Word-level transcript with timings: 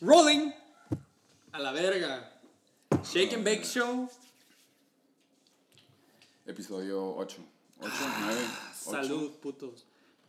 Rolling. 0.00 0.52
A 1.52 1.58
la 1.58 1.72
verga. 1.72 2.30
Shake 3.04 3.34
and 3.34 3.44
Bake 3.44 3.64
Show. 3.64 4.08
Episodio 6.46 7.16
8. 7.16 7.38
8, 7.82 7.90
9. 8.20 8.40
Salud, 8.74 9.30
putos. 9.40 9.84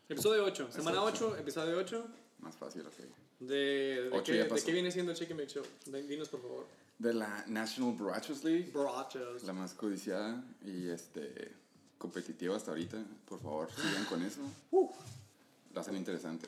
Episodio 0.09 0.43
8. 0.45 0.71
Semana 0.71 1.03
8, 1.03 1.37
episodio 1.37 1.77
8. 1.77 2.03
Más 2.39 2.55
fácil, 2.55 2.81
ok. 2.85 2.93
De, 3.39 3.55
de, 3.55 4.09
Ocho 4.11 4.23
qué, 4.33 4.43
de 4.43 4.63
qué 4.63 4.71
viene 4.71 4.91
siendo 4.91 5.11
el 5.11 5.17
Shake 5.17 5.31
and 5.31 5.39
Bake 5.39 5.51
Show? 5.51 5.63
De- 5.85 6.03
Dinos, 6.03 6.29
por 6.29 6.41
favor. 6.41 6.67
De 6.99 7.13
la 7.13 7.43
National 7.47 7.93
Broachos 7.93 8.43
League. 8.43 8.71
Brochos. 8.71 9.43
La 9.43 9.53
más 9.53 9.73
codiciada 9.73 10.43
y 10.63 10.89
este 10.89 11.51
competitiva 11.97 12.55
hasta 12.55 12.71
ahorita. 12.71 12.97
Por 13.27 13.39
favor, 13.39 13.69
sigan 13.71 14.05
con 14.05 14.21
eso. 14.21 14.41
Lo 14.71 15.79
hacen 15.79 15.95
interesante. 15.95 16.47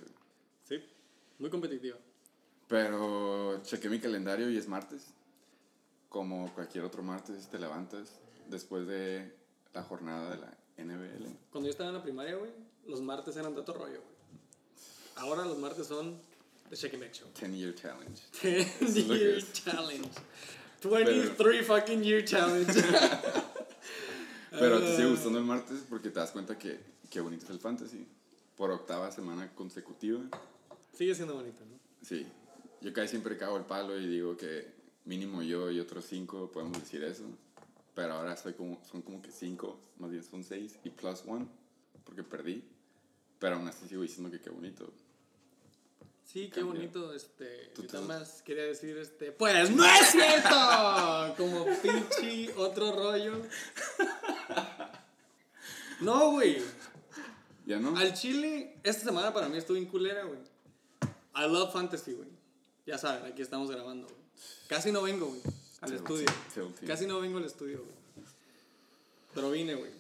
Sí. 0.68 0.84
Muy 1.40 1.50
competitiva. 1.50 1.98
Pero 2.74 3.62
chequé 3.62 3.88
mi 3.88 4.00
calendario 4.00 4.50
y 4.50 4.58
es 4.58 4.68
martes. 4.68 5.04
Como 6.10 6.52
cualquier 6.56 6.84
otro 6.84 7.04
martes, 7.04 7.48
te 7.48 7.60
levantas 7.60 8.10
después 8.50 8.88
de 8.88 9.32
la 9.76 9.84
jornada 9.84 10.32
de 10.32 10.38
la 10.38 10.58
NBL. 10.84 11.28
Cuando 11.52 11.68
yo 11.68 11.70
estaba 11.70 11.90
en 11.90 11.98
la 11.98 12.02
primaria, 12.02 12.36
güey, 12.36 12.50
los 12.88 13.00
martes 13.00 13.38
eran 13.38 13.54
de 13.54 13.62
otro 13.62 13.76
rollo, 13.76 14.02
güey. 14.02 14.16
Ahora 15.18 15.46
los 15.46 15.60
martes 15.60 15.86
son 15.86 16.20
The 16.72 16.76
Shake 16.76 16.96
and 16.96 17.04
Bake 17.04 17.14
Show. 17.14 17.28
10 17.40 17.52
Year 17.52 17.76
Challenge. 17.76 18.22
10 18.42 18.82
es 18.82 19.08
lo 19.08 19.14
que 19.14 19.20
year 19.20 19.52
challenge. 19.52 20.10
23 20.84 21.68
fucking 21.68 22.02
year 22.04 22.26
challenge. 22.26 22.74
Pero 24.50 24.80
te 24.80 24.96
sigue 24.96 25.10
gustando 25.12 25.38
el 25.38 25.46
martes 25.46 25.86
porque 25.88 26.10
te 26.10 26.20
das 26.20 26.32
cuenta 26.32 26.58
que 26.58 26.80
qué 27.12 27.22
bonito 27.22 27.46
es 27.46 27.52
el 27.52 27.60
fantasy. 27.60 28.08
Por 28.58 28.72
octava 28.72 29.12
semana 29.12 29.54
consecutiva. 29.54 30.24
Sigue 30.92 31.14
siendo 31.14 31.36
bonito, 31.36 31.64
¿no? 31.66 31.78
Sí. 32.02 32.26
Yo 32.84 32.92
casi 32.94 33.08
siempre 33.10 33.38
cago 33.38 33.56
el 33.58 33.64
palo 33.64 33.98
y 33.98 34.06
digo 34.08 34.36
que 34.36 34.74
mínimo 35.06 35.42
yo 35.42 35.72
y 35.72 35.80
otros 35.80 36.06
cinco 36.06 36.52
podemos 36.52 36.80
decir 36.80 37.04
eso. 37.04 37.24
Pero 37.96 38.14
ahora 38.14 38.36
soy 38.36 38.54
como, 38.54 38.84
son 38.92 39.02
como 39.02 39.22
que 39.22 39.32
cinco, 39.32 39.80
más 40.00 40.12
bien 40.12 40.24
son 40.24 40.44
seis 40.44 40.78
y 40.84 40.90
plus 40.90 41.24
one 41.26 41.48
porque 42.04 42.24
perdí. 42.24 42.64
Pero 43.40 43.56
aún 43.56 43.68
así 43.68 43.88
sigo 43.88 44.02
diciendo 44.02 44.30
que 44.30 44.42
qué 44.42 44.50
bonito. 44.50 44.92
Sí, 46.26 46.50
qué 46.50 46.62
Cambia. 46.62 46.74
bonito, 46.74 47.14
este, 47.14 47.72
Tú 47.76 47.84
yo 47.84 47.94
nada 47.94 48.20
más 48.20 48.42
quería 48.42 48.64
decir, 48.64 48.98
este, 48.98 49.32
pues 49.32 49.70
no 49.70 49.86
es 49.86 50.08
cierto, 50.08 50.50
como 51.38 51.66
pinche 51.82 52.54
otro 52.56 52.92
rollo. 52.92 53.42
No, 56.02 56.32
güey, 56.32 56.58
¿Ya 57.66 57.80
no? 57.80 57.96
al 57.96 58.14
chile, 58.14 58.76
esta 58.84 59.06
semana 59.06 59.32
para 59.32 59.48
mí 59.48 59.58
estuvo 59.58 59.78
en 59.78 59.86
culera, 59.86 60.24
güey. 60.26 60.40
I 61.36 61.48
love 61.50 61.72
fantasy, 61.72 62.12
güey. 62.14 62.28
Ya 62.86 62.98
saben, 62.98 63.32
aquí 63.32 63.42
estamos 63.42 63.70
grabando, 63.72 64.08
güey. 64.08 64.20
Casi 64.68 64.92
no 64.92 65.02
vengo, 65.04 65.28
güey, 65.28 65.42
al 65.82 65.90
Sí, 65.90 65.96
estudio. 65.96 66.28
sí. 66.54 66.86
Casi 66.86 67.06
no 67.08 67.20
vengo 67.22 67.38
al 67.38 67.46
estudio, 67.46 67.80
güey. 67.80 68.26
Pero 69.34 69.52
vine, 69.52 69.76
güey. 69.76 69.92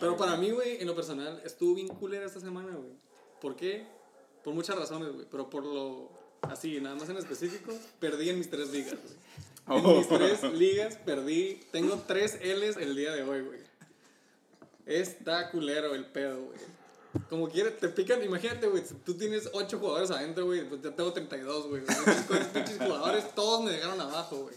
Pero 0.00 0.16
para 0.16 0.36
mí, 0.36 0.50
güey, 0.50 0.80
en 0.80 0.86
lo 0.86 0.94
personal, 0.94 1.40
estuvo 1.44 1.74
bien 1.74 1.88
culera 1.88 2.24
esta 2.26 2.40
semana, 2.40 2.74
güey. 2.74 2.92
¿Por 3.40 3.56
qué? 3.56 3.86
Por 4.42 4.54
muchas 4.54 4.76
razones, 4.76 5.12
güey. 5.12 5.26
Pero 5.30 5.50
por 5.50 5.64
lo. 5.64 6.10
Así, 6.42 6.80
nada 6.80 6.94
más 6.94 7.08
en 7.08 7.16
específico, 7.16 7.72
perdí 8.00 8.28
en 8.30 8.38
mis 8.38 8.50
tres 8.50 8.70
ligas, 8.70 8.94
güey. 9.02 9.78
En 9.78 9.86
Oh. 9.86 9.96
mis 9.98 10.08
tres 10.08 10.42
ligas 10.52 10.96
perdí. 10.96 11.60
Tengo 11.72 12.02
tres 12.06 12.38
L's 12.42 12.76
el 12.76 12.94
día 12.96 13.12
de 13.12 13.22
hoy, 13.22 13.40
güey. 13.42 13.60
Está 14.86 15.50
culero 15.50 15.94
el 15.94 16.04
pedo, 16.06 16.42
güey. 16.44 16.58
Como 17.30 17.48
quieres, 17.48 17.78
te 17.78 17.88
pican, 17.88 18.22
imagínate, 18.24 18.66
güey, 18.66 18.84
si 18.84 18.94
tú 18.94 19.14
tienes 19.14 19.48
ocho 19.52 19.78
jugadores 19.78 20.10
adentro, 20.10 20.46
güey, 20.46 20.68
pues 20.68 20.82
ya 20.82 20.90
tengo 20.90 21.12
32, 21.12 21.68
güey. 21.68 21.82
Con 21.84 22.38
pinches 22.52 22.78
jugadores, 22.78 23.34
todos 23.34 23.64
me 23.64 23.70
dejaron 23.72 24.00
abajo, 24.00 24.36
güey. 24.42 24.56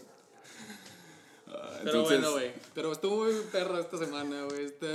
Ah, 1.46 1.78
Pero 1.84 1.90
entonces, 2.00 2.18
bueno, 2.20 2.32
güey. 2.32 2.52
Pero 2.74 2.92
estuvo 2.92 3.24
muy 3.24 3.32
perro 3.52 3.78
esta 3.80 3.98
semana, 3.98 4.44
güey. 4.44 4.66
Este... 4.66 4.92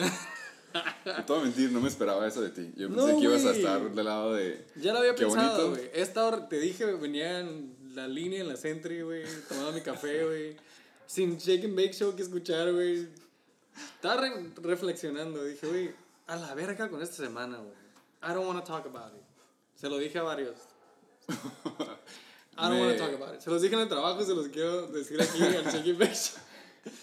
No 1.05 1.23
te 1.25 1.33
voy 1.33 1.41
a 1.41 1.43
mentir, 1.43 1.71
no 1.71 1.79
me 1.81 1.87
esperaba 1.87 2.27
eso 2.27 2.41
de 2.41 2.49
ti. 2.49 2.71
Yo 2.75 2.89
No, 2.89 3.05
pensé 3.05 3.19
que 3.19 3.23
ibas 3.25 3.45
a 3.45 3.51
estar 3.51 3.91
del 3.91 4.05
lado 4.05 4.33
de. 4.33 4.65
Ya 4.75 4.91
lo 4.91 4.99
había 4.99 5.13
Qué 5.13 5.25
pensado, 5.25 5.69
güey. 5.69 5.89
Esta 5.93 6.25
hora, 6.25 6.49
te 6.49 6.59
dije, 6.59 6.85
venía 6.85 7.41
en 7.41 7.75
la 7.93 8.07
línea, 8.07 8.41
en 8.41 8.47
la 8.47 8.57
Sentry, 8.57 9.03
güey, 9.03 9.23
tomando 9.47 9.71
mi 9.71 9.81
café, 9.81 10.25
güey. 10.25 10.55
Sin 11.05 11.37
Shake 11.37 11.65
and 11.65 11.75
Bake 11.75 11.93
Show 11.93 12.15
que 12.15 12.23
escuchar, 12.23 12.71
güey. 12.73 13.07
Estaba 13.95 14.21
re- 14.21 14.51
reflexionando. 14.63 15.43
Dije, 15.43 15.67
güey, 15.67 15.91
a 16.27 16.35
la 16.35 16.53
verga 16.55 16.89
con 16.89 17.01
esta 17.01 17.17
semana, 17.17 17.57
güey. 17.57 17.73
I 18.23 18.33
don't 18.33 18.47
want 18.47 18.63
to 18.63 18.65
talk 18.71 18.85
about 18.85 19.13
it. 19.13 19.21
Se 19.75 19.89
lo 19.89 19.97
dije 19.97 20.19
a 20.19 20.23
varios. 20.23 20.55
I 21.29 22.69
don't 22.69 22.79
want 22.79 22.97
to 22.97 22.97
talk 22.97 23.13
about 23.13 23.35
it. 23.35 23.41
Se 23.41 23.49
los 23.49 23.61
dije 23.61 23.73
en 23.75 23.81
el 23.81 23.87
trabajo 23.89 24.21
y 24.21 24.25
se 24.25 24.33
los 24.35 24.47
quiero 24.49 24.87
decir 24.87 25.21
aquí 25.21 25.41
al 25.43 25.63
Bake 25.95 26.15
Show. 26.15 26.39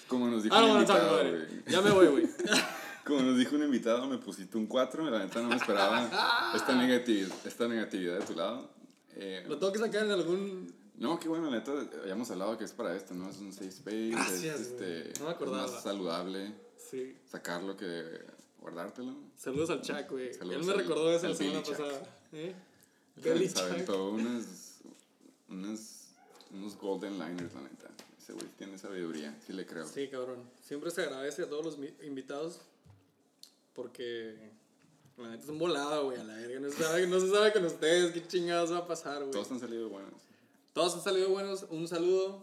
Como 0.09 0.27
nos 0.29 0.41
I 0.45 0.49
dijo 0.49 0.57
don't 0.61 0.71
un 0.81 0.87
to 0.87 0.93
talk 0.93 1.03
invitado, 1.03 1.21
about 1.21 1.51
it. 1.51 1.69
Ya 1.69 1.81
me 1.81 1.91
voy, 1.91 2.07
güey. 2.09 2.29
Como 3.05 3.23
nos 3.23 3.39
dijo 3.39 3.57
un 3.57 3.63
invitado, 3.65 4.07
me 4.07 4.19
pusiste 4.19 4.57
un 4.57 4.67
4. 4.67 5.11
La 5.11 5.19
neta 5.21 5.41
no 5.43 5.49
me 5.49 5.57
esperaba 5.57 6.53
esta, 6.55 6.75
negatividad, 6.77 7.35
esta 7.45 7.67
negatividad 7.67 8.19
de 8.21 8.25
tu 8.27 8.35
lado. 8.35 8.71
Eh, 9.17 9.45
Lo 9.49 9.59
tengo 9.59 9.73
que 9.73 9.79
sacar 9.81 10.05
en 10.05 10.13
algún 10.13 10.73
no, 10.97 11.19
qué 11.19 11.29
bueno, 11.29 11.51
la 11.51 11.57
neta. 11.57 11.73
Habíamos 12.03 12.31
hablado 12.31 12.59
que 12.59 12.65
es 12.65 12.73
para 12.73 12.95
esto, 12.95 13.15
¿no? 13.15 13.31
Es 13.31 13.39
un 13.39 13.53
safe 13.55 13.69
space. 13.69 14.11
Gracias, 14.11 14.61
es, 14.61 14.67
este, 14.69 15.13
No 15.19 15.27
me 15.27 15.31
acordaba. 15.33 15.65
es 15.65 15.73
más 15.73 15.83
saludable 15.83 16.55
Sí. 16.77 17.17
sacarlo 17.27 17.75
que 17.77 18.21
guardártelo. 18.61 19.15
Saludos 19.37 19.71
al 19.71 19.83
Chuck, 19.83 20.11
güey. 20.11 20.31
Él 20.41 20.47
me 20.47 20.55
al- 20.55 20.79
recordó 20.79 21.13
eso 21.13 21.29
la 21.29 21.35
semana 21.35 21.61
Billy 21.61 21.71
pasada. 21.71 22.03
¿Eh? 22.33 22.55
Billy 23.17 23.49
Se 23.49 23.61
aventó 23.61 24.11
unas, 24.11 24.81
unas, 25.49 26.09
unos 26.53 26.77
golden 26.77 27.19
liners, 27.19 27.55
la 27.55 27.63
neta. 27.63 27.89
Ese 28.19 28.33
güey 28.33 28.47
tiene 28.59 28.79
sabiduría, 28.79 29.37
sí 29.47 29.53
le 29.53 29.67
creo. 29.67 29.87
Sí, 29.87 30.09
cabrón. 30.09 30.43
Siempre 30.63 30.91
se 30.91 31.03
agradece 31.03 31.43
a 31.43 31.49
todos 31.49 31.65
los 31.65 31.79
invitados 32.03 32.61
porque 33.75 34.51
la 35.17 35.29
neta 35.31 35.43
es 35.45 35.49
un 35.49 35.59
volado, 35.59 36.05
güey, 36.07 36.19
a 36.19 36.25
la 36.25 36.35
verga. 36.35 36.61
No 36.61 36.71
se 36.71 36.83
sabe, 36.83 37.07
no 37.07 37.21
se 37.21 37.31
sabe 37.31 37.53
con 37.53 37.65
ustedes 37.65 38.13
qué 38.13 38.27
chingados 38.27 38.73
va 38.73 38.79
a 38.79 38.87
pasar, 38.87 39.19
güey. 39.21 39.31
Todos 39.33 39.51
han 39.51 39.61
salido 39.61 39.89
buenos. 39.89 40.13
Todos 40.73 40.95
han 40.95 41.03
salido 41.03 41.29
buenos. 41.31 41.67
Un 41.71 41.89
saludo 41.89 42.43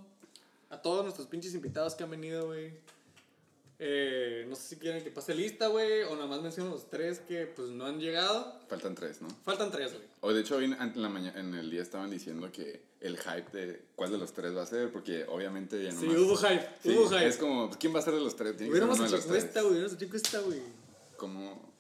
a 0.70 0.82
todos 0.82 1.04
nuestros 1.04 1.28
pinches 1.28 1.54
invitados 1.54 1.96
que 1.96 2.04
han 2.04 2.12
venido, 2.12 2.48
güey. 2.48 2.74
Eh, 3.80 4.46
no 4.50 4.56
sé 4.56 4.70
si 4.70 4.76
quieren 4.78 5.04
que 5.04 5.12
pase 5.12 5.36
lista, 5.36 5.68
güey, 5.68 6.02
o 6.04 6.16
nada 6.16 6.26
más 6.26 6.42
menciono 6.42 6.72
los 6.72 6.90
tres 6.90 7.20
que 7.20 7.46
pues 7.46 7.70
no 7.70 7.86
han 7.86 8.00
llegado. 8.00 8.60
Faltan 8.68 8.96
tres, 8.96 9.22
¿no? 9.22 9.28
Faltan 9.46 9.70
tres, 9.72 9.94
güey. 9.94 10.04
Hoy, 10.22 10.34
de 10.34 10.42
hecho, 10.42 10.58
hoy 10.58 10.66
en, 10.66 11.02
la 11.02 11.10
mañana, 11.10 11.40
en 11.40 11.54
el 11.54 11.70
día 11.70 11.84
estaban 11.84 12.10
diciendo 12.10 12.52
que 12.52 12.82
el 13.02 13.18
hype 13.20 13.52
de 13.56 13.82
cuál 13.96 14.12
de 14.12 14.18
los 14.18 14.34
tres 14.34 14.56
va 14.56 14.64
a 14.64 14.66
ser, 14.66 14.92
porque 14.92 15.26
obviamente 15.26 15.84
ya 15.84 15.92
no 15.92 16.00
Sí, 16.00 16.08
hubo 16.08 16.36
hype, 16.38 16.68
Sí, 16.82 16.90
hubo 16.90 17.08
hype. 17.08 17.28
es 17.28 17.38
como, 17.38 17.68
pues, 17.68 17.78
¿quién 17.78 17.94
va 17.94 18.00
a 18.00 18.02
ser 18.02 18.16
de 18.16 18.22
los 18.22 18.36
tres? 18.36 18.58
Tiene 18.58 18.72
Hubiéramos 18.72 18.98
de 18.98 19.06
hecho 19.06 19.18
encuesta, 19.18 19.62
güey. 19.62 19.72
Hubiéramos 19.74 19.96
hecho 19.96 20.06
encuesta, 20.06 20.40
güey. 20.40 20.62
¿Cómo, 21.16 21.72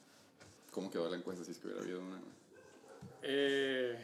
¿Cómo 0.71 0.91
quedó 0.91 1.09
la 1.09 1.17
encuesta 1.17 1.43
si 1.43 1.51
es 1.51 1.57
que 1.57 1.65
hubiera 1.65 1.81
habido 1.81 1.99
una? 1.99 2.21
Eh, 3.23 3.97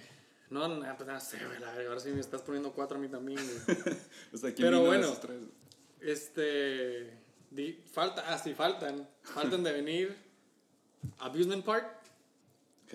no, 0.50 0.68
no, 0.68 0.98
pues 0.98 1.08
no 1.08 1.20
sé, 1.20 1.38
güey. 1.46 1.88
Ahora 1.88 2.00
sí 2.00 2.09
me 2.09 2.22
estás 2.22 2.42
poniendo 2.42 2.72
cuatro 2.72 2.98
a 2.98 3.00
mí 3.00 3.08
también, 3.08 3.40
güey. 3.40 3.78
O 4.34 4.38
sea, 4.38 4.52
¿quién 4.53 4.68
Pero 4.68 4.80
vino 4.80 4.82
de 4.82 4.88
bueno. 4.88 5.06
esos 5.06 5.22
tres? 5.22 5.38
Este. 6.02 7.22
Di- 7.53 7.80
falta, 7.91 8.24
ah, 8.28 8.38
sí, 8.38 8.53
faltan. 8.53 9.08
Faltan 9.22 9.64
de 9.64 9.72
venir. 9.72 10.16
Abusement 11.20 11.64
Park. 11.64 11.85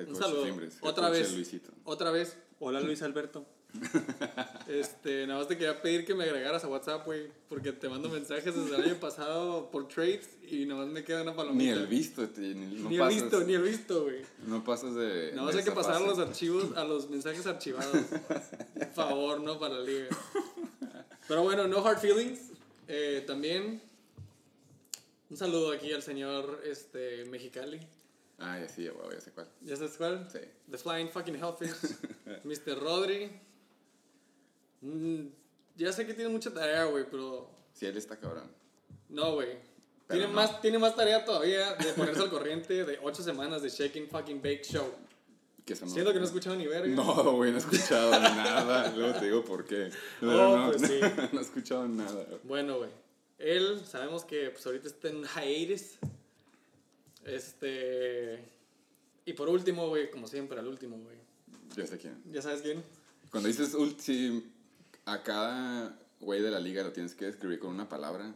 Un 0.07 0.15
saludo. 0.17 0.45
Timbres, 0.45 0.79
Otra 0.81 1.09
vez. 1.11 1.33
Luisito. 1.33 1.71
Otra 1.85 2.11
vez. 2.11 2.37
Hola 2.61 2.81
Luis 2.81 3.03
Alberto. 3.03 3.45
Este, 4.69 5.27
nada 5.27 5.39
más 5.41 5.49
te 5.49 5.57
quería 5.57 5.81
pedir 5.81 6.05
que 6.05 6.15
me 6.15 6.25
agregaras 6.25 6.63
a 6.65 6.69
WhatsApp, 6.69 7.05
güey. 7.07 7.29
Porque 7.49 7.73
te 7.73 7.89
mando 7.89 8.09
mensajes 8.11 8.55
desde 8.55 8.77
el 8.77 8.83
año 8.83 8.95
pasado 9.01 9.71
por 9.71 9.89
trades 9.89 10.29
y 10.47 10.67
nada 10.67 10.85
más 10.85 10.91
me 10.93 11.05
queda 11.05 11.23
una 11.23 11.35
palomita. 11.35 11.75
Ni 11.75 11.79
el 11.81 11.87
visto, 11.87 12.29
ti- 12.29 12.55
ni, 12.55 12.77
no 12.83 12.89
Ni 12.91 12.97
el 12.97 13.01
pasas, 13.01 13.15
visto, 13.23 13.41
ni 13.45 13.55
el 13.55 13.63
visto, 13.63 14.03
güey. 14.05 14.23
No 14.47 14.63
pasas 14.65 14.95
de. 14.95 15.31
Nada 15.33 15.45
más 15.45 15.55
de 15.55 15.61
hay 15.61 15.65
que 15.65 15.73
pasar 15.73 15.95
a 15.97 16.01
los 16.01 16.19
archivos, 16.19 16.77
a 16.77 16.85
los 16.85 17.09
mensajes 17.09 17.47
archivados. 17.47 17.97
Por 18.75 18.93
favor, 18.95 19.41
no 19.41 19.59
para 19.59 19.75
la 19.79 19.85
liga. 19.85 20.09
Pero 21.27 21.43
bueno, 21.43 21.67
no 21.67 21.79
hard 21.87 21.99
feelings. 21.99 22.41
Eh, 22.89 23.25
también 23.27 23.81
un 25.31 25.37
saludo 25.37 25.73
aquí 25.73 25.93
al 25.93 26.03
señor 26.03 26.63
este, 26.65 27.25
Mexicali. 27.27 27.81
Ah, 28.39 28.59
ya 28.61 28.69
sí, 28.69 28.85
ya, 28.85 28.93
ya 29.13 29.21
sé 29.21 29.33
cuál. 29.33 29.49
¿Ya 29.63 29.77
sabes 29.77 29.97
cuál? 29.97 30.29
Sí. 30.31 30.39
The 30.71 30.79
Flying 30.79 31.09
Fucking 31.11 31.35
Hellfish. 31.35 31.73
Mr. 32.45 32.79
Rodri. 32.79 33.31
Mm, 34.81 35.27
ya 35.77 35.93
sé 35.93 36.07
que 36.07 36.15
tiene 36.15 36.31
mucha 36.31 36.53
tarea, 36.53 36.85
güey, 36.85 37.05
pero 37.11 37.51
Sí, 37.73 37.87
él 37.87 37.97
está 37.97 38.17
cabrón. 38.19 38.51
no, 39.09 39.35
güey. 39.35 39.57
Tiene, 40.09 40.27
no. 40.27 40.33
más, 40.33 40.61
tiene 40.63 40.79
más 40.79 40.97
tarea 40.97 41.23
todavía 41.23 41.75
de 41.75 41.93
ponerse 41.93 42.23
al 42.23 42.31
corriente 42.31 42.85
de 42.87 42.99
8 43.03 43.23
semanas 43.23 43.61
de 43.61 43.69
Shaking 43.69 44.09
Fucking 44.09 44.39
Bake 44.41 44.63
Show. 44.65 44.91
Que 45.67 45.75
no- 45.75 45.87
Siento 45.87 46.13
que 46.13 46.19
no 46.19 46.25
he 46.25 46.29
escuchado 46.29 46.57
ni 46.57 46.67
verga. 46.67 46.89
No, 46.95 47.33
güey, 47.35 47.51
no 47.51 47.59
he 47.59 47.61
escuchado 47.61 48.11
nada. 48.13 48.91
Luego 48.97 49.19
te 49.19 49.27
digo 49.27 49.45
por 49.45 49.67
qué. 49.67 49.91
Oh, 50.23 50.57
no, 50.57 50.71
pues 50.71 50.81
sí. 50.81 50.99
no 51.33 51.41
he 51.41 51.43
escuchado 51.43 51.87
nada. 51.87 52.25
Bueno, 52.45 52.79
güey. 52.79 52.91
Él, 53.39 53.85
sabemos 53.87 54.25
que 54.25 54.51
pues 54.51 54.67
ahorita 54.67 54.89
está 54.89 55.09
en 55.09 55.25
hiatus. 55.25 55.99
Este. 57.25 58.45
Y 59.25 59.33
por 59.35 59.49
último, 59.49 59.89
güey, 59.89 60.11
como 60.11 60.27
siempre, 60.27 60.59
al 60.59 60.67
último, 60.67 60.99
güey. 60.99 61.17
Ya 61.77 61.87
sé 61.87 61.99
quién. 61.99 62.21
¿Ya 62.33 62.43
sabes 62.43 62.63
quién? 62.63 62.83
Cuando 63.31 63.49
dices 63.49 63.75
ulti, 63.75 64.45
a 65.05 65.23
cada 65.23 65.99
güey 66.21 66.41
de 66.41 66.51
la 66.51 66.59
liga 66.59 66.83
lo 66.83 66.93
tienes 66.93 67.15
que 67.15 67.27
describir 67.27 67.59
con 67.59 67.71
una 67.71 67.89
palabra. 67.89 68.35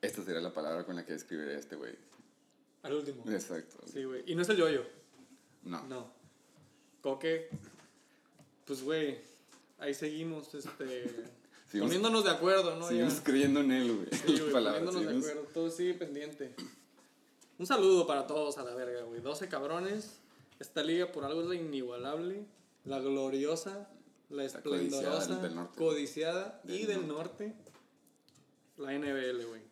Esta 0.00 0.24
sería 0.24 0.40
la 0.40 0.54
palabra 0.54 0.84
con 0.84 0.96
la 0.96 1.04
que 1.04 1.12
describiré 1.12 1.56
a 1.56 1.58
este 1.58 1.76
güey. 1.76 1.94
Al 2.82 2.94
último. 2.94 3.24
Exacto. 3.30 3.78
Sí, 3.92 4.04
güey. 4.04 4.22
Y 4.26 4.34
no 4.34 4.42
es 4.42 4.48
el 4.48 4.56
yoyo. 4.56 4.86
No. 5.64 5.86
No. 5.88 6.12
Coque. 7.02 7.50
Pues, 8.64 8.82
güey. 8.82 9.18
Ahí 9.78 9.92
seguimos, 9.92 10.54
este. 10.54 11.39
Poniéndonos 11.72 12.24
de 12.24 12.30
acuerdo, 12.30 12.74
¿no? 12.76 12.88
Seguimos 12.88 13.16
Ya. 13.18 13.22
creyendo 13.24 13.60
en 13.60 13.70
él, 13.72 13.94
güey. 13.96 14.08
Sí, 14.10 14.38
güey, 14.40 14.52
palabra, 14.52 14.80
poniéndonos 14.84 15.22
de 15.24 15.30
acuerdo. 15.30 15.48
Todo 15.54 15.70
sigue 15.70 15.94
pendiente. 15.94 16.54
Un 17.58 17.66
saludo 17.66 18.06
para 18.06 18.26
todos 18.26 18.58
a 18.58 18.64
la 18.64 18.74
verga, 18.74 19.02
güey. 19.02 19.20
12 19.20 19.48
cabrones. 19.48 20.18
Esta 20.58 20.82
liga 20.82 21.10
por 21.12 21.24
algo 21.24 21.40
es 21.42 21.46
la 21.46 21.54
inigualable, 21.54 22.44
la 22.84 22.98
gloriosa, 22.98 23.88
la 24.28 24.44
esplendorosa, 24.44 25.70
codiciada 25.76 26.60
y 26.64 26.86
Del 26.86 26.98
del 26.98 27.08
norte. 27.08 27.54
La 28.76 28.92
NBL, 28.92 29.44
güey. 29.46 29.62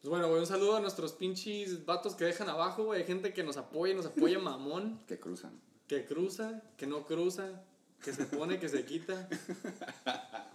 Pues 0.00 0.10
bueno, 0.10 0.28
güey, 0.28 0.40
un 0.40 0.46
saludo 0.46 0.76
a 0.76 0.80
nuestros 0.80 1.12
pinches 1.12 1.84
vatos 1.86 2.14
que 2.14 2.24
dejan 2.24 2.48
abajo, 2.48 2.84
güey. 2.84 3.00
Hay 3.02 3.06
gente 3.06 3.32
que 3.32 3.42
nos 3.42 3.56
apoya, 3.56 3.94
nos 3.94 4.06
apoya 4.06 4.38
mamón, 4.40 5.00
Que 5.06 5.18
cruzan. 5.20 5.60
que 5.86 6.04
cruza, 6.04 6.62
que 6.76 6.86
no 6.86 7.04
cruza, 7.06 7.62
que 8.02 8.12
se 8.12 8.24
pone, 8.26 8.58
que 8.58 8.68
se 8.68 8.84
quita. 8.84 9.28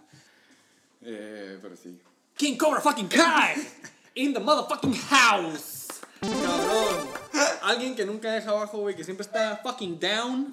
Eh, 1.02 1.58
pero 1.60 1.76
sí. 1.76 1.98
King 2.36 2.56
Cobra 2.56 2.80
fucking 2.80 3.08
Kai 3.08 3.54
in 4.14 4.32
the 4.32 4.40
motherfucking 4.40 4.94
house. 5.08 5.88
Cabrón. 6.20 7.08
Alguien 7.62 7.94
que 7.94 8.04
nunca 8.04 8.32
deja 8.32 8.50
abajo, 8.50 8.78
güey, 8.78 8.94
que 8.94 9.04
siempre 9.04 9.24
está 9.24 9.60
fucking 9.62 9.98
down. 9.98 10.52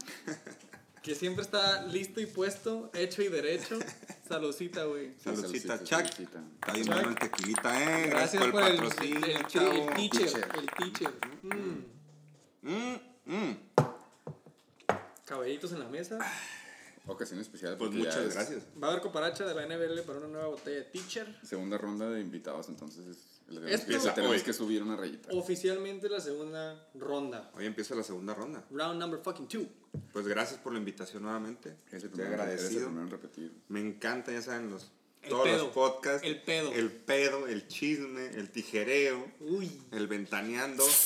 Que 1.01 1.15
siempre 1.15 1.41
está 1.41 1.83
listo 1.83 2.19
y 2.19 2.25
puesto, 2.25 2.91
hecho 2.94 3.21
y 3.21 3.29
derecho. 3.29 3.79
Saludcita, 4.27 4.83
güey. 4.83 5.13
Saludcita, 5.23 5.81
Chuck. 5.83 6.05
Está 6.19 6.73
bien 6.73 6.91
el 6.91 7.15
tequilita, 7.15 7.81
eh. 7.81 8.07
Gracias 8.09 8.45
por 8.47 8.61
el 8.63 8.71
el, 8.71 8.77
patrocinio, 8.81 9.25
el, 9.25 9.31
el, 9.31 9.47
chavo. 9.47 9.71
el 9.71 9.94
teacher. 9.95 10.51
El 10.53 10.91
teacher. 10.91 11.13
Mm. 11.44 11.85
Mm, 12.69 12.99
mm. 13.25 13.57
Cabellitos 15.23 15.71
en 15.71 15.79
la 15.79 15.88
mesa. 15.88 16.19
Ocasión 17.07 17.39
especial. 17.39 17.77
Pues 17.77 17.92
muchas 17.92 18.18
es 18.18 18.33
gracias. 18.33 18.63
Va 18.81 18.88
a 18.88 18.92
haber 18.92 19.01
coparacha 19.01 19.45
de 19.45 19.56
la 19.56 19.65
NBL 19.65 20.01
para 20.06 20.19
una 20.19 20.27
nueva 20.27 20.48
botella 20.48 20.77
de 20.77 20.83
teacher. 20.83 21.39
Segunda 21.44 21.77
ronda 21.77 22.09
de 22.09 22.19
invitados, 22.21 22.68
entonces 22.69 23.07
es- 23.07 23.18
le 23.50 23.62
tenemos, 23.62 23.81
que, 23.86 23.92
le 23.94 24.00
tenemos 24.12 24.36
Hoy. 24.36 24.42
que 24.42 24.54
subir 24.54 24.83
una 24.83 24.98
rayita. 24.98 25.30
Oficialmente 25.31 26.09
la 26.09 26.19
segunda 26.19 26.86
ronda. 26.95 27.50
Hoy 27.56 27.65
empieza 27.65 27.95
la 27.95 28.04
segunda 28.04 28.33
ronda. 28.33 28.65
Round 28.71 29.00
number 29.00 29.21
fucking 29.21 29.48
two. 29.48 29.65
Pues 30.12 30.27
gracias 30.27 30.59
por 30.59 30.74
la 30.74 30.80
invitación 30.80 31.24
nuevamente. 31.24 31.77
Es 31.92 32.04
el 32.04 32.12
el 32.13 32.25
agradecido. 32.27 32.89
repetir. 33.09 33.54
Me 33.69 33.80
encanta, 33.80 34.33
ya 34.33 34.42
saben, 34.42 34.69
los, 34.69 34.92
El 35.21 35.30
todos 35.30 35.44
pedo. 35.45 35.63
los 35.63 35.74
podcasts. 35.74 36.27
El 36.27 36.42
pedo. 36.44 36.74
El 36.74 36.92
pedo, 36.92 37.48
el 37.48 37.68
chisme, 37.69 38.27
el 38.36 38.50
tijereo, 38.51 39.31
Uy. 39.39 39.81
el 39.92 40.07
ventaneando. 40.07 40.83